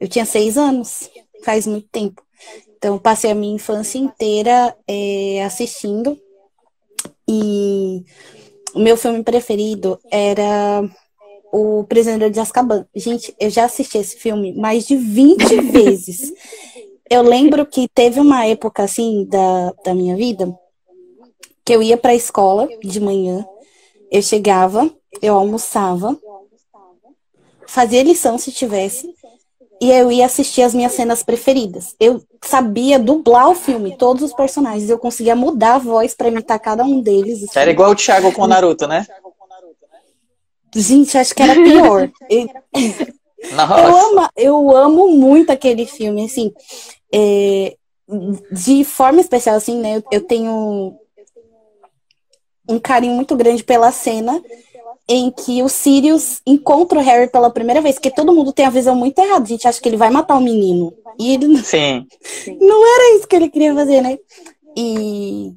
eu 0.00 0.08
tinha 0.08 0.24
seis 0.24 0.58
anos, 0.58 1.10
faz 1.44 1.64
muito 1.64 1.88
tempo. 1.88 2.22
Então, 2.76 2.98
passei 2.98 3.30
a 3.30 3.34
minha 3.36 3.54
infância 3.54 3.98
inteira 3.98 4.76
é, 4.88 5.44
assistindo. 5.44 6.18
E 7.28 8.04
o 8.74 8.78
meu 8.78 8.96
filme 8.96 9.22
preferido 9.22 9.98
era 10.10 10.82
O 11.52 11.84
Prisioneiro 11.84 12.32
de 12.32 12.40
Azkaban. 12.40 12.86
Gente, 12.94 13.34
eu 13.38 13.50
já 13.50 13.64
assisti 13.64 13.98
esse 13.98 14.16
filme 14.16 14.52
mais 14.54 14.86
de 14.86 14.96
20 14.96 15.60
vezes. 15.70 16.32
Eu 17.10 17.22
lembro 17.22 17.66
que 17.66 17.88
teve 17.88 18.20
uma 18.20 18.46
época, 18.46 18.82
assim, 18.82 19.26
da, 19.26 19.72
da 19.84 19.94
minha 19.94 20.16
vida 20.16 20.52
que 21.64 21.72
eu 21.72 21.82
ia 21.82 21.96
para 21.96 22.12
a 22.12 22.16
escola 22.16 22.68
de 22.82 23.00
manhã, 23.00 23.46
eu 24.10 24.20
chegava, 24.20 24.90
eu 25.20 25.34
almoçava, 25.34 26.18
fazia 27.66 28.02
lição 28.02 28.36
se 28.36 28.50
tivesse, 28.52 29.14
e 29.82 29.90
eu 29.90 30.12
ia 30.12 30.26
assistir 30.26 30.62
as 30.62 30.72
minhas 30.72 30.92
cenas 30.92 31.24
preferidas. 31.24 31.96
Eu 31.98 32.22
sabia 32.40 33.00
dublar 33.00 33.50
o 33.50 33.54
filme, 33.56 33.96
todos 33.98 34.22
os 34.22 34.32
personagens, 34.32 34.88
eu 34.88 34.96
conseguia 34.96 35.34
mudar 35.34 35.74
a 35.74 35.78
voz 35.78 36.14
para 36.14 36.28
imitar 36.28 36.60
cada 36.60 36.84
um 36.84 37.00
deles. 37.00 37.42
Assim. 37.42 37.58
Era 37.58 37.72
igual 37.72 37.90
o 37.90 37.96
Thiago 37.96 38.30
com 38.30 38.42
o 38.42 38.46
Naruto, 38.46 38.86
né? 38.86 39.04
Gente, 40.72 41.18
acho 41.18 41.34
que 41.34 41.42
era 41.42 41.54
pior. 41.54 42.08
eu, 42.30 42.48
eu, 43.42 43.96
amo, 43.96 44.28
eu 44.36 44.76
amo 44.76 45.08
muito 45.08 45.50
aquele 45.50 45.84
filme, 45.84 46.26
assim. 46.26 46.52
É, 47.12 47.74
de 48.52 48.84
forma 48.84 49.20
especial, 49.20 49.56
assim, 49.56 49.80
né? 49.80 49.96
Eu, 49.96 50.04
eu 50.12 50.20
tenho 50.20 50.96
um 52.68 52.78
carinho 52.78 53.14
muito 53.16 53.34
grande 53.34 53.64
pela 53.64 53.90
cena 53.90 54.40
em 55.14 55.30
que 55.30 55.62
o 55.62 55.68
Sirius 55.68 56.40
encontra 56.46 56.98
o 56.98 57.02
Harry 57.02 57.28
pela 57.28 57.50
primeira 57.50 57.82
vez, 57.82 57.96
porque 57.96 58.10
todo 58.10 58.32
mundo 58.32 58.50
tem 58.50 58.64
a 58.64 58.70
visão 58.70 58.94
muito 58.94 59.18
errada. 59.18 59.44
A 59.44 59.46
gente 59.46 59.68
acha 59.68 59.78
que 59.78 59.86
ele 59.86 59.98
vai 59.98 60.08
matar 60.08 60.36
o 60.36 60.40
menino. 60.40 60.94
E 61.18 61.34
ele 61.34 61.58
Sim. 61.58 62.06
não 62.58 62.94
era 62.94 63.16
isso 63.16 63.28
que 63.28 63.36
ele 63.36 63.50
queria 63.50 63.74
fazer, 63.74 64.00
né? 64.00 64.18
E 64.74 65.52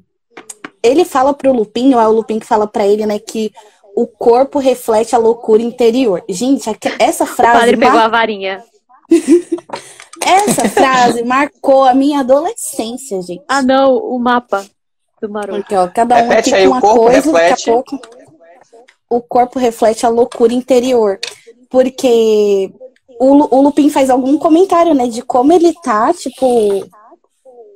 ele 0.82 1.06
fala 1.06 1.32
pro 1.32 1.54
Lupin, 1.54 1.94
ou 1.94 2.00
é 2.00 2.06
o 2.06 2.12
Lupin 2.12 2.38
que 2.38 2.44
fala 2.44 2.66
para 2.66 2.86
ele, 2.86 3.06
né, 3.06 3.18
que 3.18 3.50
o 3.96 4.06
corpo 4.06 4.58
reflete 4.58 5.14
a 5.14 5.18
loucura 5.18 5.62
interior. 5.62 6.22
Gente, 6.28 6.68
essa 6.98 7.24
frase. 7.24 7.56
O 7.56 7.60
padre 7.60 7.76
mar... 7.76 7.86
pegou 7.86 8.00
a 8.00 8.08
varinha. 8.08 8.62
essa 10.20 10.68
frase 10.68 11.24
marcou 11.24 11.84
a 11.84 11.94
minha 11.94 12.20
adolescência, 12.20 13.22
gente. 13.22 13.42
Ah, 13.48 13.62
não, 13.62 13.96
o 13.96 14.18
mapa 14.18 14.66
do 15.22 15.30
Maroto. 15.30 15.60
Porque, 15.60 15.74
ó, 15.74 15.88
cada 15.88 16.16
um 16.16 16.28
Repete 16.28 16.54
aqui 16.54 16.62
aí, 16.62 16.68
com 16.68 16.72
uma 16.72 16.80
coisa, 16.82 17.14
reflete... 17.14 17.50
daqui 17.50 17.70
a 17.70 17.72
pouco 17.72 18.25
o 19.08 19.20
corpo 19.20 19.58
reflete 19.58 20.04
a 20.04 20.08
loucura 20.08 20.52
interior. 20.52 21.18
Porque 21.70 22.72
o, 23.18 23.56
o 23.56 23.62
Lupin 23.62 23.90
faz 23.90 24.10
algum 24.10 24.38
comentário, 24.38 24.94
né, 24.94 25.06
de 25.08 25.22
como 25.22 25.52
ele 25.52 25.72
tá, 25.82 26.12
tipo, 26.12 26.86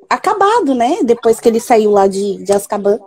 acabado, 0.09 0.75
né, 0.75 0.99
depois 1.03 1.41
que 1.41 1.49
ele 1.49 1.61
saiu 1.61 1.91
lá 1.91 2.07
de, 2.07 2.43
de 2.43 2.53
Azkaban. 2.53 2.99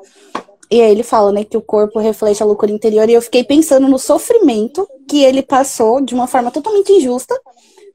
E 0.72 0.82
aí 0.82 0.91
ele 0.91 1.04
fala, 1.04 1.32
né, 1.32 1.44
que 1.44 1.58
o 1.58 1.62
corpo 1.62 2.00
reflete 2.00 2.41
a 2.41 2.45
loucura 2.45 2.72
interior. 2.72 3.08
E 3.10 3.14
eu 3.14 3.22
fiquei 3.22 3.44
pensando 3.44 3.88
no 3.88 4.00
sofrimento 4.00 4.88
que 5.08 5.24
ele 5.24 5.44
passou 5.44 6.02
de 6.02 6.16
uma 6.16 6.28
forma 6.28 6.50
totalmente 6.50 6.91
injusta 6.91 7.40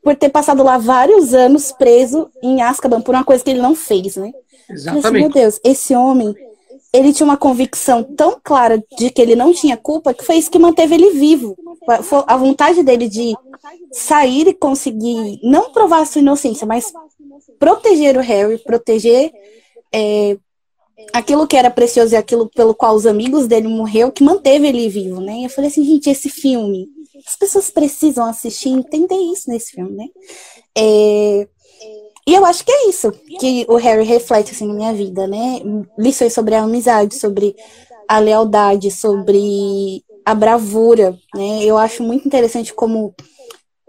por 0.03 0.15
ter 0.15 0.29
passado 0.29 0.63
lá 0.63 0.79
vários 0.79 1.35
anos 1.35 1.73
preso 1.73 2.31
em 2.43 2.63
Azkaban 2.63 3.01
por 3.01 3.15
uma 3.15 3.25
coisa 3.25 3.43
que 3.43 3.51
ele 3.51 3.61
não 3.61 3.75
fez, 3.75 4.17
né? 4.17 4.33
Exatamente. 4.71 5.07
Assim, 5.07 5.19
meu 5.19 5.29
Deus, 5.31 5.61
esse 5.65 5.95
homem, 5.95 6.35
ele 6.93 7.13
tinha 7.13 7.27
uma 7.27 7.37
convicção 7.37 8.03
tão 8.03 8.41
clara 8.43 8.83
de 8.99 9.11
que 9.11 9.21
ele 9.21 9.37
não 9.37 9.53
tinha 9.53 9.77
culpa 9.77 10.15
que 10.15 10.25
foi 10.25 10.37
isso 10.37 10.51
que 10.51 10.59
manteve 10.59 10.95
ele 10.95 11.11
vivo. 11.11 11.57
A 12.27 12.37
vontade 12.37 12.83
dele 12.83 13.09
de 13.09 13.35
sair 13.93 14.49
e 14.49 14.55
conseguir 14.55 15.39
não 15.43 15.71
provar 15.71 16.07
sua 16.07 16.21
inocência, 16.21 16.67
mas 16.67 16.93
proteger 17.59 18.17
o 18.17 18.21
Harry, 18.21 18.59
proteger 18.59 19.31
é, 19.93 20.39
aquilo 21.13 21.47
que 21.47 21.57
era 21.57 21.71
precioso 21.71 22.15
e 22.15 22.17
aquilo 22.17 22.49
pelo 22.49 22.75
qual 22.75 22.95
os 22.95 23.07
amigos 23.07 23.47
dele 23.47 23.69
morreu, 23.69 24.13
que 24.13 24.23
manteve 24.23 24.67
ele 24.67 24.89
vivo, 24.89 25.21
né? 25.21 25.45
Eu 25.45 25.51
falei 25.51 25.71
assim, 25.71 25.85
gente, 25.85 26.09
esse 26.09 26.29
filme, 26.29 26.89
as 27.27 27.37
pessoas 27.37 27.71
precisam 27.71 28.25
assistir 28.25 28.69
e 28.69 28.73
entender 28.73 29.17
isso 29.17 29.51
nesse 29.51 29.73
filme, 29.73 29.97
né? 29.97 30.07
É, 30.77 31.49
e 32.29 32.35
eu 32.35 32.45
acho 32.45 32.63
que 32.63 32.71
é 32.71 32.91
isso 32.91 33.11
que 33.41 33.65
o 33.71 33.77
Harry 33.77 34.05
reflete 34.05 34.53
assim 34.53 34.67
na 34.67 34.75
minha 34.75 34.93
vida, 34.93 35.27
né? 35.27 35.63
Lições 35.99 36.35
sobre 36.35 36.55
a 36.55 36.63
amizade, 36.63 37.15
sobre 37.15 37.57
a 38.07 38.19
lealdade, 38.19 38.91
sobre 38.91 40.05
a 40.27 40.35
bravura, 40.35 41.19
né? 41.35 41.65
Eu 41.65 41.79
acho 41.79 42.03
muito 42.03 42.27
interessante 42.27 42.75
como 42.75 43.15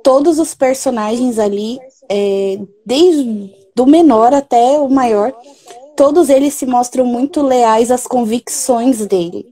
todos 0.02 0.40
os 0.40 0.56
personagens 0.56 1.38
ali, 1.38 1.80
é, 2.08 2.58
desde 2.86 3.54
do 3.76 3.86
menor 3.86 4.34
até 4.34 4.80
o 4.80 4.88
maior, 4.88 5.34
todos 5.98 6.30
eles 6.30 6.54
se 6.54 6.66
mostram 6.66 7.04
muito 7.04 7.42
leais 7.42 7.92
às 7.92 8.08
convicções 8.08 9.06
dele. 9.06 9.48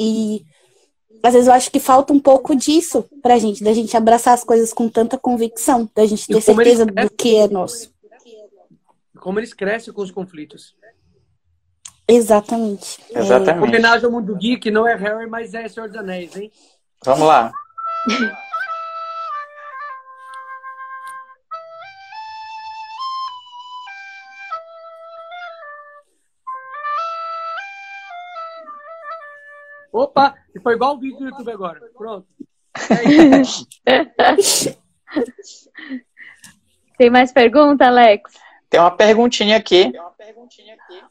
E 0.00 0.42
às 1.22 1.34
vezes 1.34 1.48
eu 1.48 1.52
acho 1.52 1.70
que 1.70 1.78
falta 1.78 2.14
um 2.14 2.18
pouco 2.18 2.56
disso 2.56 3.04
pra 3.20 3.38
gente, 3.38 3.62
da 3.62 3.74
gente 3.74 3.94
abraçar 3.94 4.32
as 4.32 4.42
coisas 4.42 4.72
com 4.72 4.88
tanta 4.88 5.18
convicção, 5.18 5.86
da 5.94 6.06
gente 6.06 6.26
ter 6.26 6.40
certeza 6.40 6.86
do 6.86 7.10
que 7.10 7.36
é 7.36 7.46
nosso 7.46 7.92
como 9.22 9.38
eles 9.38 9.54
crescem 9.54 9.94
com 9.94 10.02
os 10.02 10.10
conflitos. 10.10 10.76
Exatamente. 12.08 13.00
Exatamente. 13.08 13.68
Homenagem 13.68 14.04
ao 14.04 14.10
mundo 14.10 14.36
geek, 14.36 14.68
não 14.68 14.84
é 14.86 14.96
Harry, 14.96 15.30
mas 15.30 15.54
é 15.54 15.68
Senhor 15.68 15.88
dos 15.88 15.96
Anéis, 15.96 16.36
hein? 16.36 16.50
Vamos 17.04 17.28
lá. 17.28 17.52
Opa, 29.92 30.34
foi 30.62 30.74
igual 30.74 30.96
o 30.96 30.98
vídeo 30.98 31.18
do 31.18 31.26
YouTube 31.26 31.52
agora. 31.52 31.80
Pronto. 31.96 32.26
Tem 36.98 37.08
mais 37.08 37.32
pergunta, 37.32 37.86
Alex? 37.86 38.32
Tem 38.72 38.80
uma 38.80 38.90
perguntinha 38.90 39.58
aqui. 39.58 39.92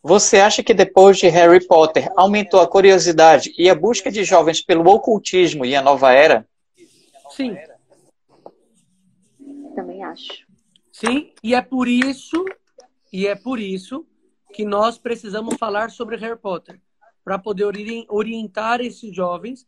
Você 0.01 0.39
acha 0.39 0.63
que 0.63 0.73
depois 0.73 1.19
de 1.19 1.27
Harry 1.27 1.63
Potter 1.63 2.11
aumentou 2.17 2.59
a 2.59 2.67
curiosidade 2.67 3.53
e 3.55 3.69
a 3.69 3.75
busca 3.75 4.11
de 4.11 4.23
jovens 4.23 4.63
pelo 4.63 4.89
ocultismo 4.89 5.63
e 5.63 5.75
a 5.75 5.81
nova 5.81 6.11
era? 6.11 6.43
Sim. 7.29 7.55
Também 9.75 10.03
acho. 10.03 10.47
Sim, 10.91 11.31
e 11.43 11.53
é 11.53 11.61
por 11.61 11.87
isso, 11.87 12.43
e 13.13 13.27
é 13.27 13.35
por 13.35 13.59
isso 13.59 14.07
que 14.51 14.65
nós 14.65 14.97
precisamos 14.97 15.55
falar 15.59 15.91
sobre 15.91 16.17
Harry 16.17 16.39
Potter, 16.39 16.81
para 17.23 17.37
poder 17.37 17.65
orientar 18.09 18.81
esses 18.81 19.15
jovens 19.15 19.67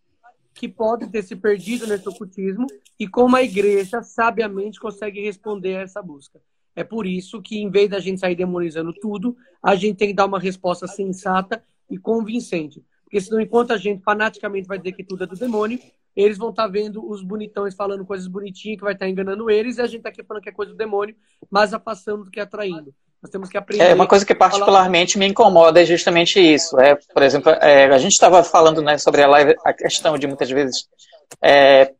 que 0.52 0.68
podem 0.68 1.07
ter 1.07 1.22
se 1.22 1.36
perdido 1.36 1.86
nesse 1.86 2.10
ocultismo 2.10 2.65
e 2.99 3.07
como 3.07 3.36
a 3.36 3.44
igreja 3.44 4.02
sabiamente 4.02 4.80
consegue 4.80 5.22
responder 5.22 5.78
a 5.78 5.82
essa 5.82 6.02
busca. 6.02 6.41
É 6.76 6.84
por 6.84 7.06
isso 7.06 7.41
que, 7.41 7.62
em 7.62 7.70
vez 7.70 7.90
da 7.90 8.00
gente 8.00 8.20
sair 8.20 8.36
demonizando 8.36 8.94
tudo, 8.94 9.36
a 9.62 9.76
gente 9.76 9.98
tem 9.98 10.08
que 10.10 10.14
dar 10.14 10.26
uma 10.26 10.40
resposta 10.40 10.88
sensata 10.88 11.64
e 11.90 11.98
convincente. 11.98 12.84
Porque 13.04 13.22
senão, 13.22 13.40
enquanto 13.40 13.72
a 13.72 13.78
gente 13.78 14.04
fanaticamente 14.04 14.68
vai 14.68 14.78
dizer 14.78 14.94
que 14.94 15.04
tudo 15.04 15.24
é 15.24 15.28
do 15.28 15.36
demônio, 15.36 15.80
eles 16.16 16.38
vão 16.38 16.50
estar 16.50 16.64
tá 16.64 16.70
vendo 16.70 17.08
os 17.08 17.22
bonitões 17.22 17.76
falando 17.76 18.06
coisas 18.06 18.28
bonitinhas 18.28 18.78
que 18.78 18.84
vai 18.84 18.94
estar 18.94 19.06
tá 19.06 19.10
enganando 19.10 19.50
eles, 19.50 19.78
e 19.78 19.82
a 19.82 19.86
gente 19.86 19.98
está 19.98 20.10
aqui 20.10 20.24
falando 20.24 20.44
que 20.44 20.50
é 20.50 20.54
coisa 20.54 20.72
do 20.72 20.78
demônio, 20.78 21.16
mas 21.50 21.74
afastando 21.74 22.26
do 22.26 22.32
que 22.32 22.40
é 22.40 22.44
atraindo. 22.44 22.94
Nós 23.22 23.32
temos 23.32 23.50
que 23.50 23.58
aprender. 23.58 23.84
É 23.84 23.94
uma 23.94 24.06
coisa 24.06 24.26
que 24.26 24.36
particularmente 24.36 25.18
me 25.18 25.26
incomoda 25.26 25.82
é 25.82 25.86
justamente 25.86 26.40
isso. 26.40 26.78
É, 26.78 26.95
por 26.95 27.24
exemplo, 27.24 27.52
é, 27.54 27.86
a 27.86 27.98
gente 27.98 28.12
estava 28.12 28.44
falando 28.44 28.82
né, 28.82 28.98
sobre 28.98 29.22
a 29.22 29.28
live, 29.28 29.56
a 29.64 29.72
questão 29.72 30.18
de 30.18 30.28
muitas 30.28 30.50
vezes 30.50 30.90
é, 31.41 31.94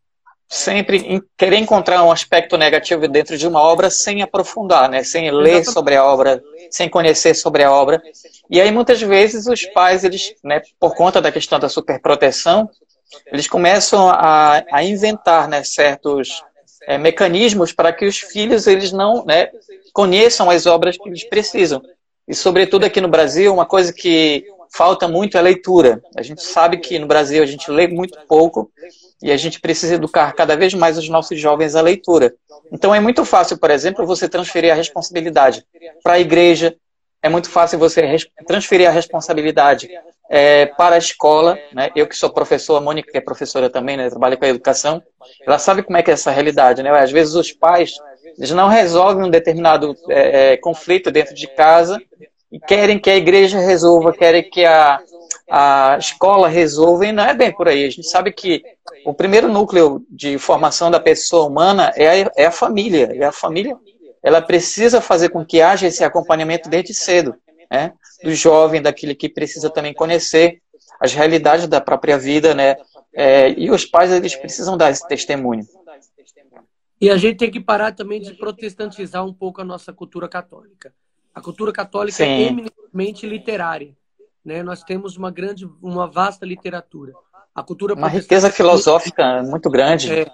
sempre 0.54 0.98
em, 0.98 1.22
querer 1.36 1.58
encontrar 1.58 2.04
um 2.04 2.12
aspecto 2.12 2.58
negativo 2.58 3.08
dentro 3.08 3.36
de 3.38 3.48
uma 3.48 3.60
obra 3.60 3.90
sem 3.90 4.22
aprofundar, 4.22 4.88
né, 4.88 5.04
sem 5.04 5.32
ler 5.32 5.66
sobre 5.66 5.96
a 5.96 6.06
obra, 6.06 6.42
sem 6.70 6.88
conhecer 6.88 7.34
sobre 7.34 7.64
a 7.64 7.72
obra. 7.72 8.02
E 8.50 8.62
aí 8.62 8.72
muitas 8.72 9.02
vezes 9.02 9.48
os 9.48 9.66
pais, 9.66 10.04
eles, 10.04 10.36
né, 10.44 10.62
por 10.80 10.96
conta 10.96 11.20
da 11.20 11.32
questão 11.32 11.60
da 11.60 11.68
superproteção, 11.68 12.70
eles 13.32 13.48
começam 13.48 14.08
a, 14.10 14.64
a 14.72 14.84
inventar 14.84 15.48
né, 15.48 15.64
certos 15.64 16.44
é, 16.88 17.00
mecanismos 17.00 17.74
para 17.74 17.92
que 17.92 18.06
os 18.06 18.20
filhos 18.20 18.68
eles 18.68 18.92
não 18.92 19.26
né, 19.26 19.50
conheçam 19.92 20.52
as 20.52 20.68
obras 20.68 20.98
que 20.98 21.10
eles 21.10 21.24
precisam. 21.24 21.82
E, 22.28 22.36
sobretudo, 22.36 22.86
aqui 22.86 23.02
no 23.02 23.08
Brasil, 23.08 23.52
uma 23.52 23.66
coisa 23.66 23.92
que 23.92 24.46
falta 24.72 25.08
muito 25.08 25.38
é 25.38 25.42
leitura. 25.42 26.02
A 26.16 26.22
gente 26.22 26.44
sabe 26.44 26.78
que 26.78 26.98
no 27.00 27.08
Brasil 27.08 27.42
a 27.42 27.46
gente 27.46 27.70
lê 27.70 27.88
muito 27.88 28.20
pouco 28.28 28.72
e 29.24 29.32
a 29.32 29.38
gente 29.38 29.62
precisa 29.62 29.96
educar 29.96 30.34
cada 30.34 30.56
vez 30.56 30.74
mais 30.74 30.98
os 30.98 31.08
nossos 31.08 31.40
jovens 31.40 31.76
à 31.76 31.82
leitura. 31.82 32.36
Então, 32.72 32.94
é 32.94 33.00
muito 33.00 33.24
fácil, 33.24 33.58
por 33.58 33.72
exemplo, 33.72 34.06
você 34.06 34.28
transferir 34.28 34.72
a 34.72 34.76
responsabilidade 34.76 35.66
para 36.04 36.14
a 36.14 36.20
igreja, 36.20 36.76
é 37.22 37.30
muito 37.30 37.50
fácil 37.50 37.80
você 37.80 38.18
transferir 38.46 38.88
a 38.88 38.92
responsabilidade 38.92 39.90
é, 40.30 40.66
para 40.66 40.96
a 40.96 40.98
escola. 40.98 41.58
Né? 41.72 41.90
Eu 41.96 42.06
que 42.06 42.18
sou 42.18 42.30
professor, 42.30 42.76
a 42.76 42.82
Mônica 42.82 43.10
que 43.10 43.18
é 43.18 43.22
professora 43.22 43.70
também, 43.70 43.96
né? 43.96 44.10
trabalha 44.10 44.36
com 44.36 44.44
a 44.44 44.50
educação, 44.50 45.02
ela 45.48 45.58
sabe 45.58 45.84
como 45.84 45.98
é 45.98 46.04
que 46.04 46.12
é 46.12 46.14
essa 46.14 46.30
realidade. 46.30 46.84
Né? 46.84 46.90
Às 46.92 47.12
vezes 47.12 47.34
os 47.34 47.54
pais 47.54 47.94
eles 48.38 48.52
não 48.52 48.68
resolvem 48.68 49.26
um 49.26 49.30
determinado 49.30 49.96
é, 50.10 50.54
é, 50.54 50.58
conflito 50.58 51.12
dentro 51.12 51.34
de 51.34 51.48
casa 51.48 52.02
e 52.52 52.60
querem 52.60 53.00
que 53.00 53.10
a 53.10 53.16
igreja 53.16 53.60
resolva, 53.60 54.12
querem 54.12 54.50
que 54.50 54.66
a, 54.66 55.00
a 55.50 55.98
escola 56.00 56.48
resolva, 56.48 57.06
e 57.06 57.12
não 57.12 57.24
é 57.24 57.34
bem 57.34 57.52
por 57.52 57.68
aí. 57.68 57.86
A 57.86 57.90
gente 57.90 58.08
sabe 58.08 58.32
que 58.32 58.64
o 59.06 59.14
primeiro 59.14 59.48
núcleo 59.48 60.06
de 60.10 60.38
formação 60.38 60.90
da 60.90 61.00
pessoa 61.00 61.48
humana 61.48 61.92
é 61.96 62.24
a, 62.24 62.32
é 62.38 62.46
a 62.46 62.52
família. 62.52 63.14
E 63.14 63.24
a 63.24 63.32
família 63.32 63.78
ela 64.22 64.42
precisa 64.42 65.02
fazer 65.02 65.30
com 65.30 65.46
que 65.46 65.62
haja 65.62 65.88
esse 65.88 66.04
acompanhamento 66.04 66.70
desde 66.70 66.94
cedo, 66.94 67.36
né? 67.70 67.94
do 68.24 68.34
jovem, 68.34 68.82
daquele 68.82 69.14
que 69.14 69.28
precisa 69.28 69.70
também 69.70 69.94
conhecer 69.94 70.62
as 71.00 71.14
realidades 71.14 71.68
da 71.68 71.82
própria 71.82 72.18
vida, 72.18 72.56
né? 72.56 72.78
É, 73.14 73.52
e 73.52 73.70
os 73.70 73.86
pais 73.86 74.12
eles 74.12 74.36
precisam 74.36 74.78
dar 74.78 74.90
esse 74.90 75.06
testemunho. 75.08 75.68
E 77.00 77.10
a 77.10 77.18
gente 77.18 77.38
tem 77.38 77.52
que 77.52 77.60
parar 77.60 77.92
também 77.92 78.22
de 78.22 78.34
protestantizar 78.34 79.26
um 79.26 79.34
pouco 79.34 79.60
a 79.60 79.66
nossa 79.66 79.92
cultura 79.92 80.30
católica. 80.30 80.94
A 81.36 81.42
cultura 81.42 81.74
católica 81.74 82.24
é 82.24 82.26
Sim. 82.26 82.32
é 82.32 82.48
eminentemente 82.48 83.28
literária. 83.28 83.94
Né? 84.46 84.62
Nós 84.62 84.84
temos 84.84 85.18
uma 85.18 85.32
grande, 85.32 85.70
uma 85.82 86.08
vasta 86.08 86.46
literatura. 86.46 87.14
A 87.56 87.64
cultura 87.64 87.94
uma 87.94 88.08
riqueza 88.08 88.50
filosófica 88.50 89.44
muito 89.44 89.70
grande. 89.70 90.12
É, 90.12 90.26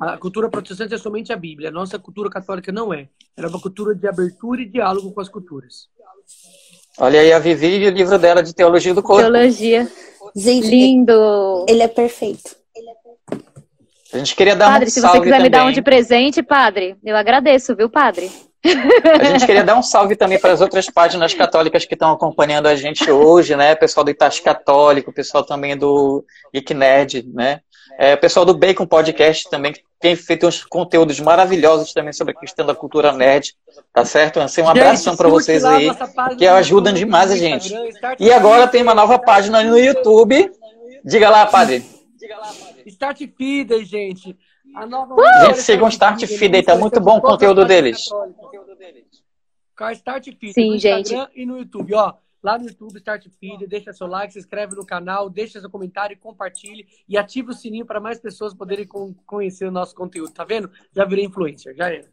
a 0.00 0.16
cultura 0.16 0.48
protestante 0.48 0.94
é 0.94 0.98
somente 0.98 1.32
a 1.32 1.36
Bíblia. 1.36 1.68
A 1.68 1.72
nossa 1.72 1.98
cultura 1.98 2.30
católica 2.30 2.72
não 2.72 2.92
é. 2.92 3.08
Ela 3.36 3.46
é 3.46 3.50
uma 3.50 3.60
cultura 3.60 3.94
de 3.94 4.08
abertura 4.08 4.62
e 4.62 4.66
diálogo 4.66 5.12
com 5.12 5.20
as 5.20 5.28
culturas. 5.28 5.88
Olha 6.98 7.20
aí 7.20 7.32
a 7.32 7.38
Vivi 7.38 7.78
e 7.78 7.86
o 7.86 7.90
livro 7.90 8.18
dela 8.18 8.42
de 8.42 8.54
Teologia 8.54 8.94
do 8.94 9.02
Corpo. 9.02 9.22
Teologia. 9.22 9.88
Gente, 10.34 10.66
lindo. 10.66 11.66
Ele 11.68 11.82
é 11.82 11.88
perfeito. 11.88 12.56
A 14.12 14.18
gente 14.18 14.36
queria 14.36 14.54
dar 14.54 14.66
padre, 14.66 14.88
um 14.88 14.90
se 14.90 15.00
você 15.00 15.18
quiser 15.20 15.24
também. 15.24 15.42
me 15.42 15.48
dar 15.48 15.64
um 15.64 15.72
de 15.72 15.80
presente, 15.80 16.42
padre, 16.42 16.96
eu 17.02 17.16
agradeço, 17.16 17.74
viu, 17.74 17.88
padre? 17.88 18.30
A 18.64 19.24
gente 19.24 19.44
queria 19.44 19.64
dar 19.64 19.76
um 19.76 19.82
salve 19.82 20.14
também 20.14 20.38
para 20.38 20.52
as 20.52 20.60
outras 20.60 20.88
páginas 20.88 21.34
católicas 21.34 21.84
que 21.84 21.94
estão 21.94 22.12
acompanhando 22.12 22.68
a 22.68 22.76
gente 22.76 23.10
hoje, 23.10 23.56
né? 23.56 23.74
Pessoal 23.74 24.04
do 24.04 24.10
Itachi 24.10 24.40
Católico, 24.40 25.12
pessoal 25.12 25.44
também 25.44 25.76
do 25.76 26.24
Geek 26.54 26.72
Nerd, 26.72 27.24
né? 27.34 27.60
É, 27.98 28.14
pessoal 28.16 28.46
do 28.46 28.56
Bacon 28.56 28.86
Podcast 28.86 29.50
também, 29.50 29.72
que 29.72 29.82
tem 30.00 30.16
feito 30.16 30.46
uns 30.46 30.64
conteúdos 30.64 31.20
maravilhosos 31.20 31.92
também 31.92 32.12
sobre 32.12 32.32
a 32.32 32.40
questão 32.40 32.64
da 32.64 32.74
cultura 32.74 33.12
nerd, 33.12 33.54
tá 33.92 34.04
certo? 34.04 34.40
Assim, 34.40 34.62
um 34.62 34.68
abração 34.68 35.16
para 35.16 35.28
vocês 35.28 35.64
aí, 35.64 35.90
que 36.38 36.46
ajudam 36.46 36.92
demais 36.92 37.30
a 37.30 37.36
gente. 37.36 37.74
E 38.18 38.32
agora 38.32 38.66
tem 38.66 38.82
uma 38.82 38.94
nova 38.94 39.18
página 39.18 39.62
no 39.62 39.76
YouTube. 39.76 40.50
Diga 41.04 41.28
lá, 41.28 41.46
padre. 41.46 41.84
Diga 42.16 42.36
lá, 42.36 42.46
padre. 42.46 42.82
Start 42.86 43.18
Feeder, 43.36 43.84
gente. 43.84 44.36
A 44.74 44.86
nova 44.86 45.14
uh! 45.14 45.46
Gente, 45.46 45.60
sigam 45.60 45.88
Start 45.88 46.24
Feeder, 46.26 46.64
tá 46.64 46.76
muito 46.76 47.00
bom 47.00 47.18
o 47.18 47.20
conteúdo 47.20 47.64
deles. 47.64 48.08
Car 49.76 49.92
Start 49.92 50.24
Feeder 50.24 50.54
Sim, 50.54 50.68
no 50.68 50.74
Instagram 50.76 51.02
gente. 51.04 51.30
e 51.34 51.46
no 51.46 51.58
YouTube, 51.58 51.94
ó. 51.94 52.14
Lá 52.42 52.58
no 52.58 52.66
YouTube, 52.66 52.96
Start 52.96 53.26
Feeder, 53.38 53.68
deixa 53.68 53.92
seu 53.92 54.06
like, 54.06 54.32
se 54.32 54.38
inscreve 54.38 54.74
no 54.74 54.84
canal, 54.84 55.30
deixa 55.30 55.60
seu 55.60 55.70
comentário, 55.70 56.18
compartilhe 56.18 56.86
e 57.08 57.16
ative 57.16 57.50
o 57.50 57.54
sininho 57.54 57.86
para 57.86 58.00
mais 58.00 58.18
pessoas 58.18 58.52
poderem 58.52 58.86
conhecer 59.26 59.66
o 59.66 59.70
nosso 59.70 59.94
conteúdo. 59.94 60.32
Tá 60.32 60.44
vendo? 60.44 60.70
Já 60.94 61.04
virei 61.04 61.24
influencer, 61.24 61.74
já 61.76 61.88
era. 61.88 62.08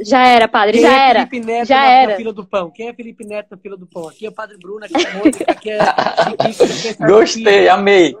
Já 0.00 0.26
era, 0.26 0.48
padre, 0.48 0.78
Quem 0.78 0.82
já 0.82 0.92
é 0.92 1.10
era. 1.10 1.26
Felipe 1.26 1.46
Neto 1.46 1.68
já 1.68 1.76
na, 1.76 1.90
era. 1.90 2.10
na 2.12 2.16
fila 2.16 2.32
do 2.32 2.46
pão? 2.46 2.70
Quem 2.70 2.88
é 2.88 2.94
Felipe 2.94 3.26
Neto 3.26 3.48
na 3.50 3.56
fila 3.56 3.76
do 3.76 3.86
pão? 3.86 4.08
Aqui 4.08 4.26
é 4.26 4.28
o 4.28 4.32
Padre 4.32 4.58
Bruno, 4.58 4.84
aqui 4.84 4.94
é 4.94 5.10
o 5.10 5.18
Mônica, 5.18 5.44
aqui 5.48 5.70
é. 5.70 5.78
Gostei, 7.06 7.68
amei. 7.68 8.16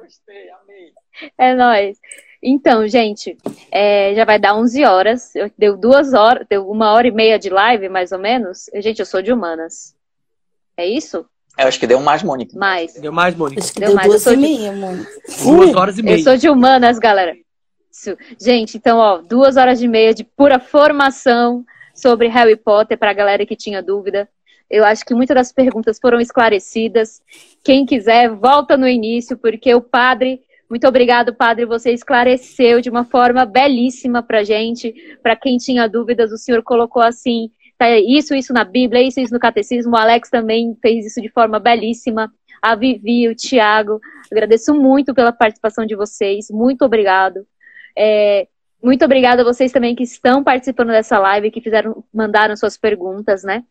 É 1.38 1.54
nóis. 1.54 1.98
Então, 2.46 2.86
gente, 2.86 3.38
é, 3.72 4.14
já 4.14 4.26
vai 4.26 4.38
dar 4.38 4.54
11 4.54 4.84
horas. 4.84 5.32
deu 5.56 5.78
duas 5.78 6.12
horas, 6.12 6.46
deu 6.46 6.68
uma 6.68 6.92
hora 6.92 7.08
e 7.08 7.10
meia 7.10 7.38
de 7.38 7.48
live, 7.48 7.88
mais 7.88 8.12
ou 8.12 8.18
menos. 8.18 8.66
Gente, 8.74 8.98
eu 8.98 9.06
sou 9.06 9.22
de 9.22 9.32
humanas. 9.32 9.96
É 10.76 10.86
isso? 10.86 11.24
Eu 11.56 11.66
acho 11.68 11.80
que 11.80 11.86
deu 11.86 12.00
mais, 12.00 12.22
Mônica. 12.22 12.58
Mais. 12.58 12.94
Deu 13.00 13.12
mais, 13.12 13.34
Mônica. 13.34 13.62
Acho 13.62 13.72
que 13.72 13.80
deu, 13.80 13.88
deu 13.88 13.96
mais. 13.96 14.08
duas 14.08 14.26
e 14.26 14.36
meia, 14.36 14.72
Mônica. 14.72 15.10
Duas 15.42 15.74
horas 15.74 15.98
e 15.98 16.02
meia. 16.02 16.18
Eu 16.18 16.22
sou 16.22 16.36
de 16.36 16.50
humanas, 16.50 16.98
galera. 16.98 17.34
Isso. 17.90 18.14
Gente, 18.38 18.76
então, 18.76 18.98
ó, 18.98 19.22
duas 19.22 19.56
horas 19.56 19.80
e 19.80 19.88
meia 19.88 20.12
de 20.12 20.22
pura 20.22 20.58
formação 20.58 21.64
sobre 21.94 22.28
Harry 22.28 22.56
Potter 22.56 22.98
para 22.98 23.10
a 23.10 23.14
galera 23.14 23.46
que 23.46 23.56
tinha 23.56 23.82
dúvida. 23.82 24.28
Eu 24.68 24.84
acho 24.84 25.02
que 25.04 25.14
muitas 25.14 25.34
das 25.34 25.52
perguntas 25.52 25.98
foram 25.98 26.20
esclarecidas. 26.20 27.22
Quem 27.62 27.86
quiser, 27.86 28.28
volta 28.28 28.76
no 28.76 28.86
início, 28.86 29.38
porque 29.38 29.74
o 29.74 29.80
padre 29.80 30.42
muito 30.68 30.86
obrigado, 30.88 31.34
padre. 31.34 31.66
Você 31.66 31.92
esclareceu 31.92 32.80
de 32.80 32.90
uma 32.90 33.04
forma 33.04 33.44
belíssima 33.44 34.22
para 34.22 34.42
gente. 34.42 34.94
Para 35.22 35.36
quem 35.36 35.56
tinha 35.56 35.88
dúvidas, 35.88 36.32
o 36.32 36.38
senhor 36.38 36.62
colocou 36.62 37.02
assim: 37.02 37.50
tá, 37.76 37.90
isso, 37.98 38.34
isso 38.34 38.52
na 38.52 38.64
Bíblia, 38.64 39.02
isso, 39.02 39.20
isso 39.20 39.32
no 39.32 39.40
catecismo. 39.40 39.92
O 39.92 39.96
Alex 39.96 40.30
também 40.30 40.76
fez 40.80 41.06
isso 41.06 41.20
de 41.20 41.28
forma 41.28 41.58
belíssima. 41.58 42.32
A 42.62 42.74
Vivi, 42.74 43.28
o 43.28 43.34
Tiago. 43.34 44.00
Agradeço 44.32 44.74
muito 44.74 45.14
pela 45.14 45.32
participação 45.32 45.84
de 45.84 45.94
vocês. 45.94 46.50
Muito 46.50 46.84
obrigado. 46.84 47.46
É, 47.96 48.48
muito 48.82 49.04
obrigada 49.04 49.42
a 49.42 49.44
vocês 49.44 49.70
também 49.70 49.94
que 49.94 50.02
estão 50.02 50.42
participando 50.42 50.88
dessa 50.88 51.18
live, 51.18 51.50
que 51.50 51.60
fizeram, 51.60 52.02
mandaram 52.12 52.56
suas 52.56 52.76
perguntas, 52.76 53.44
né? 53.44 53.64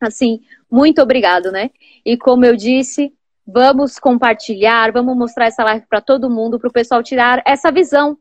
Assim, 0.00 0.40
muito 0.70 1.00
obrigado, 1.00 1.52
né? 1.52 1.70
E 2.04 2.16
como 2.16 2.44
eu 2.44 2.56
disse, 2.56 3.12
Vamos 3.46 3.98
compartilhar, 3.98 4.92
vamos 4.92 5.16
mostrar 5.16 5.46
essa 5.46 5.64
live 5.64 5.84
para 5.88 6.00
todo 6.00 6.30
mundo, 6.30 6.58
para 6.58 6.68
o 6.68 6.72
pessoal 6.72 7.02
tirar 7.02 7.42
essa 7.44 7.70
visão 7.72 8.16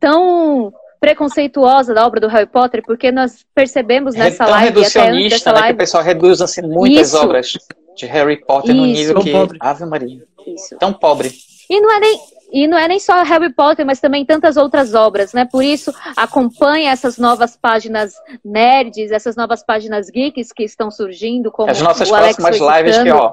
tão 0.00 0.72
preconceituosa 1.00 1.92
da 1.92 2.06
obra 2.06 2.20
do 2.20 2.28
Harry 2.28 2.46
Potter, 2.46 2.82
porque 2.84 3.10
nós 3.10 3.44
percebemos 3.54 4.14
nessa 4.14 4.44
é 4.44 4.46
tão 4.46 4.50
live 4.50 4.66
reducionista, 4.66 5.52
né, 5.52 5.60
live... 5.60 5.68
que 5.68 5.74
o 5.74 5.78
pessoal 5.78 6.02
reduz 6.02 6.40
assim 6.40 6.62
muitas 6.62 7.08
Isso. 7.08 7.18
obras 7.18 7.52
de 7.96 8.06
Harry 8.06 8.44
Potter 8.44 8.70
Isso. 8.70 8.80
no 8.80 8.86
nível 8.86 9.20
que 9.20 9.32
pobre. 9.32 9.58
Ave 9.60 9.84
Maria. 9.84 10.24
Isso. 10.46 10.76
Tão 10.78 10.92
pobre. 10.92 11.32
E 11.68 11.80
não 11.80 11.90
é 11.90 12.00
nem 12.00 12.20
E 12.52 12.66
não 12.66 12.78
é 12.78 12.86
nem 12.86 13.00
só 13.00 13.22
Harry 13.22 13.52
Potter, 13.52 13.86
mas 13.86 13.98
também 13.98 14.26
tantas 14.26 14.56
outras 14.56 14.94
obras, 14.94 15.32
né? 15.32 15.44
Por 15.50 15.64
isso, 15.64 15.92
acompanhe 16.16 16.86
essas 16.86 17.16
novas 17.16 17.56
páginas 17.56 18.12
nerds, 18.44 19.10
essas 19.10 19.34
novas 19.34 19.64
páginas 19.64 20.10
geeks 20.10 20.52
que 20.52 20.62
estão 20.62 20.90
surgindo, 20.90 21.50
como 21.50 21.70
As 21.70 21.80
nossas 21.80 22.08
próximas 22.08 22.58
lives 22.58 22.98
que, 22.98 23.10
ó, 23.10 23.32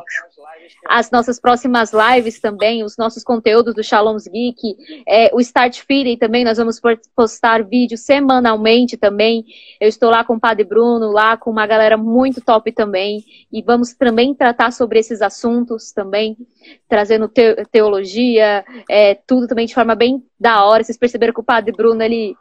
as 0.85 1.11
nossas 1.11 1.39
próximas 1.39 1.91
lives 1.93 2.39
também, 2.39 2.83
os 2.83 2.98
nossos 2.98 3.23
conteúdos 3.23 3.75
do 3.75 3.83
Shalom's 3.83 4.27
Geek, 4.27 4.75
é, 5.07 5.30
o 5.33 5.39
Start 5.39 5.81
Feeding 5.85 6.17
também, 6.17 6.43
nós 6.43 6.57
vamos 6.57 6.80
postar 7.15 7.64
vídeos 7.64 8.01
semanalmente 8.01 8.98
também. 8.98 9.45
Eu 9.80 9.88
estou 9.88 10.09
lá 10.09 10.23
com 10.23 10.35
o 10.35 10.39
Padre 10.39 10.64
Bruno, 10.64 11.11
lá 11.11 11.38
com 11.38 11.51
uma 11.51 11.67
galera 11.67 11.98
muito 11.98 12.41
top 12.41 12.72
também, 12.72 13.23
e 13.51 13.61
vamos 13.61 13.93
também 13.93 14.33
tratar 14.33 14.72
sobre 14.72 14.99
esses 14.99 15.22
assuntos 15.22 15.91
também, 15.91 16.38
trazendo 16.88 17.27
te 17.27 17.56
teologia, 17.72 18.64
é, 18.89 19.15
tudo 19.15 19.48
também 19.48 19.65
de 19.65 19.73
forma 19.73 19.95
bem 19.95 20.23
da 20.39 20.65
hora. 20.65 20.83
Vocês 20.83 20.98
perceberam 20.98 21.33
que 21.33 21.39
o 21.39 21.43
Padre 21.43 21.72
Bruno, 21.72 22.01
ele, 22.01 22.35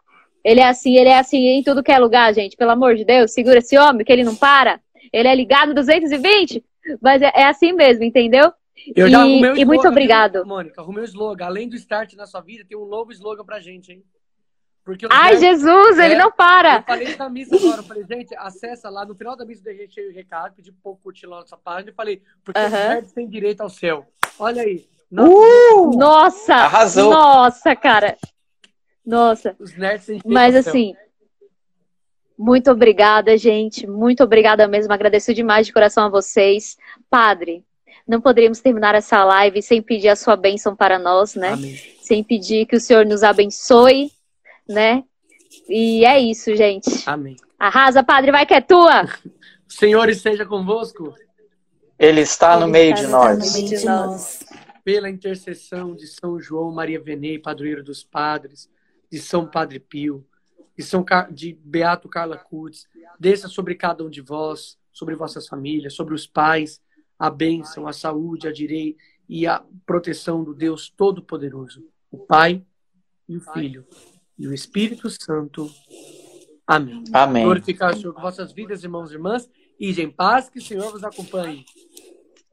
ele 0.44 0.60
é 0.60 0.68
assim, 0.68 0.96
ele 0.96 1.08
é 1.08 1.18
assim 1.18 1.38
em 1.48 1.62
tudo 1.62 1.82
que 1.82 1.92
é 1.92 1.98
lugar, 1.98 2.32
gente. 2.34 2.56
Pelo 2.56 2.70
amor 2.70 2.94
de 2.94 3.04
Deus, 3.04 3.32
segura 3.32 3.58
esse 3.58 3.76
homem, 3.76 4.04
que 4.04 4.12
ele 4.12 4.24
não 4.24 4.36
para. 4.36 4.80
Ele 5.12 5.28
é 5.28 5.34
ligado 5.34 5.74
220. 5.74 6.62
Mas 7.00 7.22
é, 7.22 7.32
é 7.34 7.46
assim 7.46 7.72
mesmo, 7.72 8.04
entendeu? 8.04 8.52
Eu 8.94 9.08
já 9.08 9.20
arrumei 9.20 9.50
o 9.50 9.56
e 9.56 9.64
muito 9.64 9.88
obrigado. 9.88 10.46
Mônica, 10.46 10.80
arrumei 10.80 11.02
o 11.02 11.04
slogan. 11.04 11.46
Além 11.46 11.68
do 11.68 11.76
start 11.76 12.14
na 12.14 12.26
sua 12.26 12.40
vida, 12.40 12.64
tem 12.68 12.78
um 12.78 12.86
novo 12.86 13.12
slogan 13.12 13.44
pra 13.44 13.60
gente, 13.60 13.92
hein? 13.92 14.04
Porque 14.88 15.06
Ai, 15.10 15.36
Jesus, 15.36 15.98
é, 15.98 16.06
ele 16.06 16.14
não 16.14 16.32
para! 16.32 16.76
Eu 16.76 16.82
falei 16.82 17.14
na 17.14 17.28
missa 17.28 17.54
agora, 17.56 17.80
eu 17.80 17.84
falei, 17.84 18.04
gente, 18.04 18.34
acessa 18.36 18.88
lá, 18.88 19.04
no 19.04 19.14
final 19.14 19.36
da 19.36 19.44
missa 19.44 19.62
deixei 19.62 20.08
o 20.08 20.14
recado, 20.14 20.54
pedi 20.54 20.72
pro 20.72 20.80
povo 20.80 21.00
curtir 21.02 21.26
lá 21.26 21.40
nossa 21.40 21.58
página 21.58 21.90
e 21.90 21.94
falei, 21.94 22.22
porque 22.42 22.58
uh 22.58 22.64
-huh. 22.64 22.68
os 22.68 22.72
nerds 22.72 23.12
têm 23.12 23.28
direito 23.28 23.60
ao 23.60 23.68
céu. 23.68 24.06
Olha 24.38 24.62
aí. 24.62 24.88
Nossa, 25.10 25.74
uh, 25.74 25.90
nossa! 25.94 26.54
Arrasou! 26.54 27.10
Nossa, 27.10 27.76
cara! 27.76 28.16
Nossa! 29.04 29.54
Os 29.58 29.76
nerds 29.76 30.06
têm 30.06 30.16
direito 30.16 30.32
Mas 30.32 30.56
assim, 30.56 30.94
muito 32.38 32.70
obrigada, 32.70 33.36
gente. 33.36 33.84
Muito 33.84 34.22
obrigada 34.22 34.68
mesmo. 34.68 34.92
Agradeço 34.92 35.34
demais 35.34 35.66
de 35.66 35.72
coração 35.72 36.04
a 36.04 36.08
vocês. 36.08 36.76
Padre, 37.10 37.64
não 38.06 38.20
poderíamos 38.20 38.60
terminar 38.60 38.94
essa 38.94 39.24
live 39.24 39.60
sem 39.60 39.82
pedir 39.82 40.08
a 40.08 40.16
sua 40.16 40.36
bênção 40.36 40.76
para 40.76 41.00
nós, 41.00 41.34
né? 41.34 41.54
Amém. 41.54 41.76
Sem 42.00 42.22
pedir 42.22 42.66
que 42.66 42.76
o 42.76 42.80
Senhor 42.80 43.04
nos 43.04 43.24
abençoe, 43.24 44.12
né? 44.68 45.02
E 45.68 46.04
é 46.04 46.20
isso, 46.20 46.54
gente. 46.54 46.88
Amém. 47.06 47.36
Arrasa, 47.58 48.04
Padre, 48.04 48.30
vai 48.30 48.46
que 48.46 48.54
é 48.54 48.60
tua! 48.60 49.02
o 49.68 49.72
Senhor 49.72 50.08
esteja 50.08 50.46
convosco. 50.46 51.12
Ele 51.98 52.20
está 52.20 52.58
no 52.58 52.68
meio 52.68 52.94
de 52.94 53.08
nós. 53.08 53.38
No 53.44 53.52
meio 53.52 53.78
de 53.78 53.84
nós. 53.84 54.44
Pela 54.84 55.10
intercessão 55.10 55.92
de 55.92 56.06
São 56.06 56.40
João 56.40 56.70
Maria 56.70 57.00
Venei, 57.00 57.36
padroeiro 57.36 57.82
dos 57.82 58.04
padres, 58.04 58.70
de 59.10 59.18
São 59.18 59.44
Padre 59.44 59.80
Pio, 59.80 60.24
de 60.78 60.84
São 60.84 61.04
de 61.32 61.58
Beato 61.64 62.08
Carla 62.08 62.38
Curtis, 62.38 62.86
desça 63.18 63.48
sobre 63.48 63.74
cada 63.74 64.04
um 64.04 64.08
de 64.08 64.20
vós, 64.20 64.78
sobre 64.92 65.16
vossas 65.16 65.48
famílias, 65.48 65.94
sobre 65.94 66.14
os 66.14 66.24
pais, 66.24 66.80
a 67.18 67.28
bênção, 67.28 67.88
a 67.88 67.92
saúde, 67.92 68.46
a 68.46 68.52
direito 68.52 68.96
e 69.28 69.44
a 69.44 69.60
proteção 69.84 70.44
do 70.44 70.54
Deus 70.54 70.88
Todo-Poderoso, 70.88 71.84
o 72.12 72.18
Pai 72.18 72.64
e 73.28 73.36
o 73.36 73.40
Filho 73.52 73.84
e 74.38 74.46
o 74.46 74.54
Espírito 74.54 75.10
Santo. 75.10 75.68
Amém. 76.64 77.02
Amém. 77.12 77.42
Glorificar 77.42 77.92
o 77.92 77.96
Senhor 77.96 78.14
com 78.14 78.20
vossas 78.20 78.52
vidas, 78.52 78.84
irmãos 78.84 79.10
e 79.10 79.14
irmãs, 79.14 79.50
e 79.80 79.90
em 80.00 80.08
paz, 80.08 80.48
que 80.48 80.60
o 80.60 80.62
Senhor 80.62 80.92
vos 80.92 81.02
acompanhe. 81.02 81.66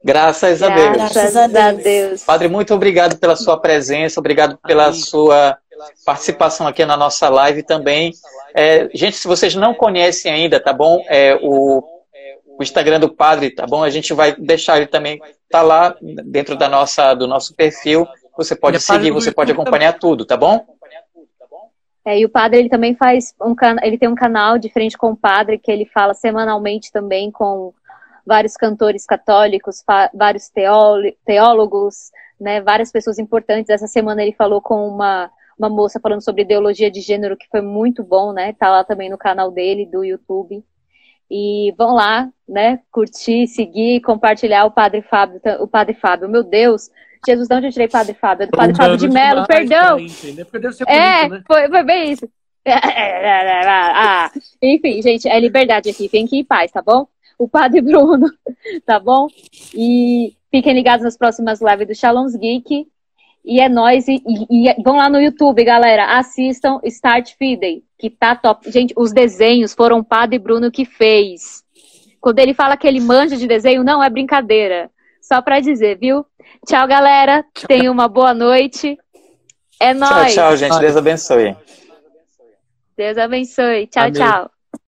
Graças 0.06 0.62
a 0.62 0.68
Deus. 0.68 0.92
Graças 0.92 1.36
a 1.36 1.72
Deus. 1.72 2.22
Padre, 2.22 2.46
muito 2.46 2.72
obrigado 2.72 3.18
pela 3.18 3.34
sua 3.34 3.58
presença, 3.60 4.20
obrigado 4.20 4.56
pela 4.58 4.84
Amém. 4.84 5.00
sua 5.00 5.58
participação 6.04 6.64
aqui 6.68 6.86
na 6.86 6.96
nossa 6.96 7.28
live 7.28 7.64
também. 7.64 8.12
É, 8.54 8.88
gente, 8.94 9.16
se 9.16 9.26
vocês 9.26 9.56
não 9.56 9.74
conhecem 9.74 10.32
ainda, 10.32 10.60
tá 10.60 10.72
bom? 10.72 11.04
É, 11.08 11.36
o, 11.42 11.82
o 12.56 12.62
Instagram 12.62 13.00
do 13.00 13.12
Padre, 13.12 13.50
tá 13.50 13.66
bom? 13.66 13.82
A 13.82 13.90
gente 13.90 14.14
vai 14.14 14.32
deixar 14.36 14.76
ele 14.76 14.86
também, 14.86 15.20
tá 15.50 15.60
lá 15.60 15.96
dentro 16.00 16.54
da 16.54 16.68
nossa, 16.68 17.12
do 17.12 17.26
nosso 17.26 17.52
perfil. 17.56 18.06
Você 18.36 18.54
pode 18.54 18.76
é 18.76 18.80
seguir, 18.80 19.10
você 19.10 19.32
pode 19.32 19.50
acompanhar 19.50 19.98
tudo, 19.98 20.24
tá 20.24 20.36
bom? 20.36 20.64
É, 22.04 22.20
e 22.20 22.24
o 22.24 22.28
padre 22.28 22.60
ele 22.60 22.68
também 22.68 22.94
faz 22.94 23.34
um 23.42 23.56
ele 23.82 23.98
tem 23.98 24.08
um 24.08 24.14
canal 24.14 24.56
de 24.56 24.68
frente 24.68 24.96
com 24.96 25.10
o 25.10 25.16
padre 25.16 25.58
que 25.58 25.72
ele 25.72 25.84
fala 25.84 26.14
semanalmente 26.14 26.92
também 26.92 27.32
com 27.32 27.74
vários 28.26 28.54
cantores 28.54 29.06
católicos, 29.06 29.84
vários 30.12 30.50
teólogos, 31.24 32.10
né, 32.40 32.60
várias 32.60 32.90
pessoas 32.90 33.18
importantes. 33.18 33.70
Essa 33.70 33.86
semana 33.86 34.22
ele 34.22 34.32
falou 34.32 34.60
com 34.60 34.88
uma 34.88 35.30
uma 35.58 35.68
moça 35.70 35.98
falando 35.98 36.22
sobre 36.22 36.42
ideologia 36.42 36.90
de 36.90 37.00
gênero, 37.00 37.36
que 37.36 37.48
foi 37.48 37.62
muito 37.62 38.04
bom, 38.04 38.32
né? 38.32 38.52
Tá 38.52 38.68
lá 38.68 38.84
também 38.84 39.08
no 39.08 39.16
canal 39.16 39.50
dele, 39.50 39.86
do 39.86 40.04
YouTube. 40.04 40.62
E 41.30 41.74
vão 41.76 41.94
lá, 41.94 42.28
né? 42.46 42.80
Curtir, 42.92 43.46
seguir, 43.48 44.00
compartilhar 44.02 44.66
o 44.66 44.70
Padre 44.70 45.02
Fábio. 45.02 45.40
O 45.60 45.66
Padre 45.66 45.94
Fábio, 45.94 46.28
meu 46.28 46.44
Deus, 46.44 46.90
Jesus, 47.26 47.48
de 47.48 47.54
onde 47.54 47.66
eu 47.66 47.72
tirei 47.72 47.88
Padre 47.88 48.14
Fábio? 48.14 48.44
É 48.44 48.46
do 48.46 48.56
Padre 48.56 48.76
Fábio 48.76 48.96
de 48.98 49.08
Melo, 49.08 49.46
perdão. 49.46 49.98
É, 50.86 51.28
né? 51.28 51.42
foi, 51.46 51.68
foi 51.68 51.82
bem 51.82 52.12
isso. 52.12 52.28
Ah, 52.68 54.28
enfim, 54.60 55.00
gente, 55.00 55.28
é 55.28 55.38
liberdade 55.38 55.88
aqui. 55.88 56.08
Fiquem 56.08 56.40
em 56.40 56.44
paz, 56.44 56.72
tá 56.72 56.82
bom? 56.82 57.06
O 57.38 57.48
Padre 57.48 57.80
Bruno, 57.80 58.30
tá 58.86 58.98
bom? 58.98 59.28
E 59.74 60.34
fiquem 60.50 60.74
ligados 60.74 61.04
nas 61.04 61.16
próximas 61.16 61.60
lives 61.60 61.86
do 61.86 61.94
Shalom's 61.94 62.34
Geek. 62.34 62.86
E 63.44 63.60
é 63.60 63.68
nós 63.68 64.08
e, 64.08 64.20
e, 64.26 64.68
e, 64.68 64.82
vão 64.82 64.96
lá 64.96 65.08
no 65.08 65.20
YouTube, 65.20 65.62
galera. 65.62 66.18
Assistam 66.18 66.80
Start 66.84 67.34
Feeding, 67.38 67.82
que 67.96 68.10
tá 68.10 68.34
top. 68.34 68.70
Gente, 68.70 68.92
os 68.96 69.12
desenhos 69.12 69.72
foram 69.72 69.98
o 69.98 70.04
Padre 70.04 70.38
Bruno 70.38 70.70
que 70.70 70.84
fez. 70.84 71.62
Quando 72.20 72.40
ele 72.40 72.54
fala 72.54 72.76
que 72.76 72.88
ele 72.88 72.98
manja 72.98 73.36
de 73.36 73.46
desenho, 73.46 73.84
não 73.84 74.02
é 74.02 74.10
brincadeira. 74.10 74.90
Só 75.20 75.40
pra 75.40 75.60
dizer, 75.60 75.96
viu? 75.96 76.26
Tchau, 76.66 76.86
galera. 76.88 77.44
Tenham 77.68 77.92
uma 77.92 78.08
boa 78.08 78.34
noite. 78.34 78.98
É 79.78 79.94
nóis. 79.94 80.34
Tchau, 80.34 80.48
tchau, 80.48 80.56
gente. 80.56 80.78
Deus 80.80 80.96
abençoe. 80.96 81.56
Deus 82.96 83.18
abençoe. 83.18 83.86
Tchau, 83.86 84.04
Amém. 84.04 84.12
tchau. 84.14 84.50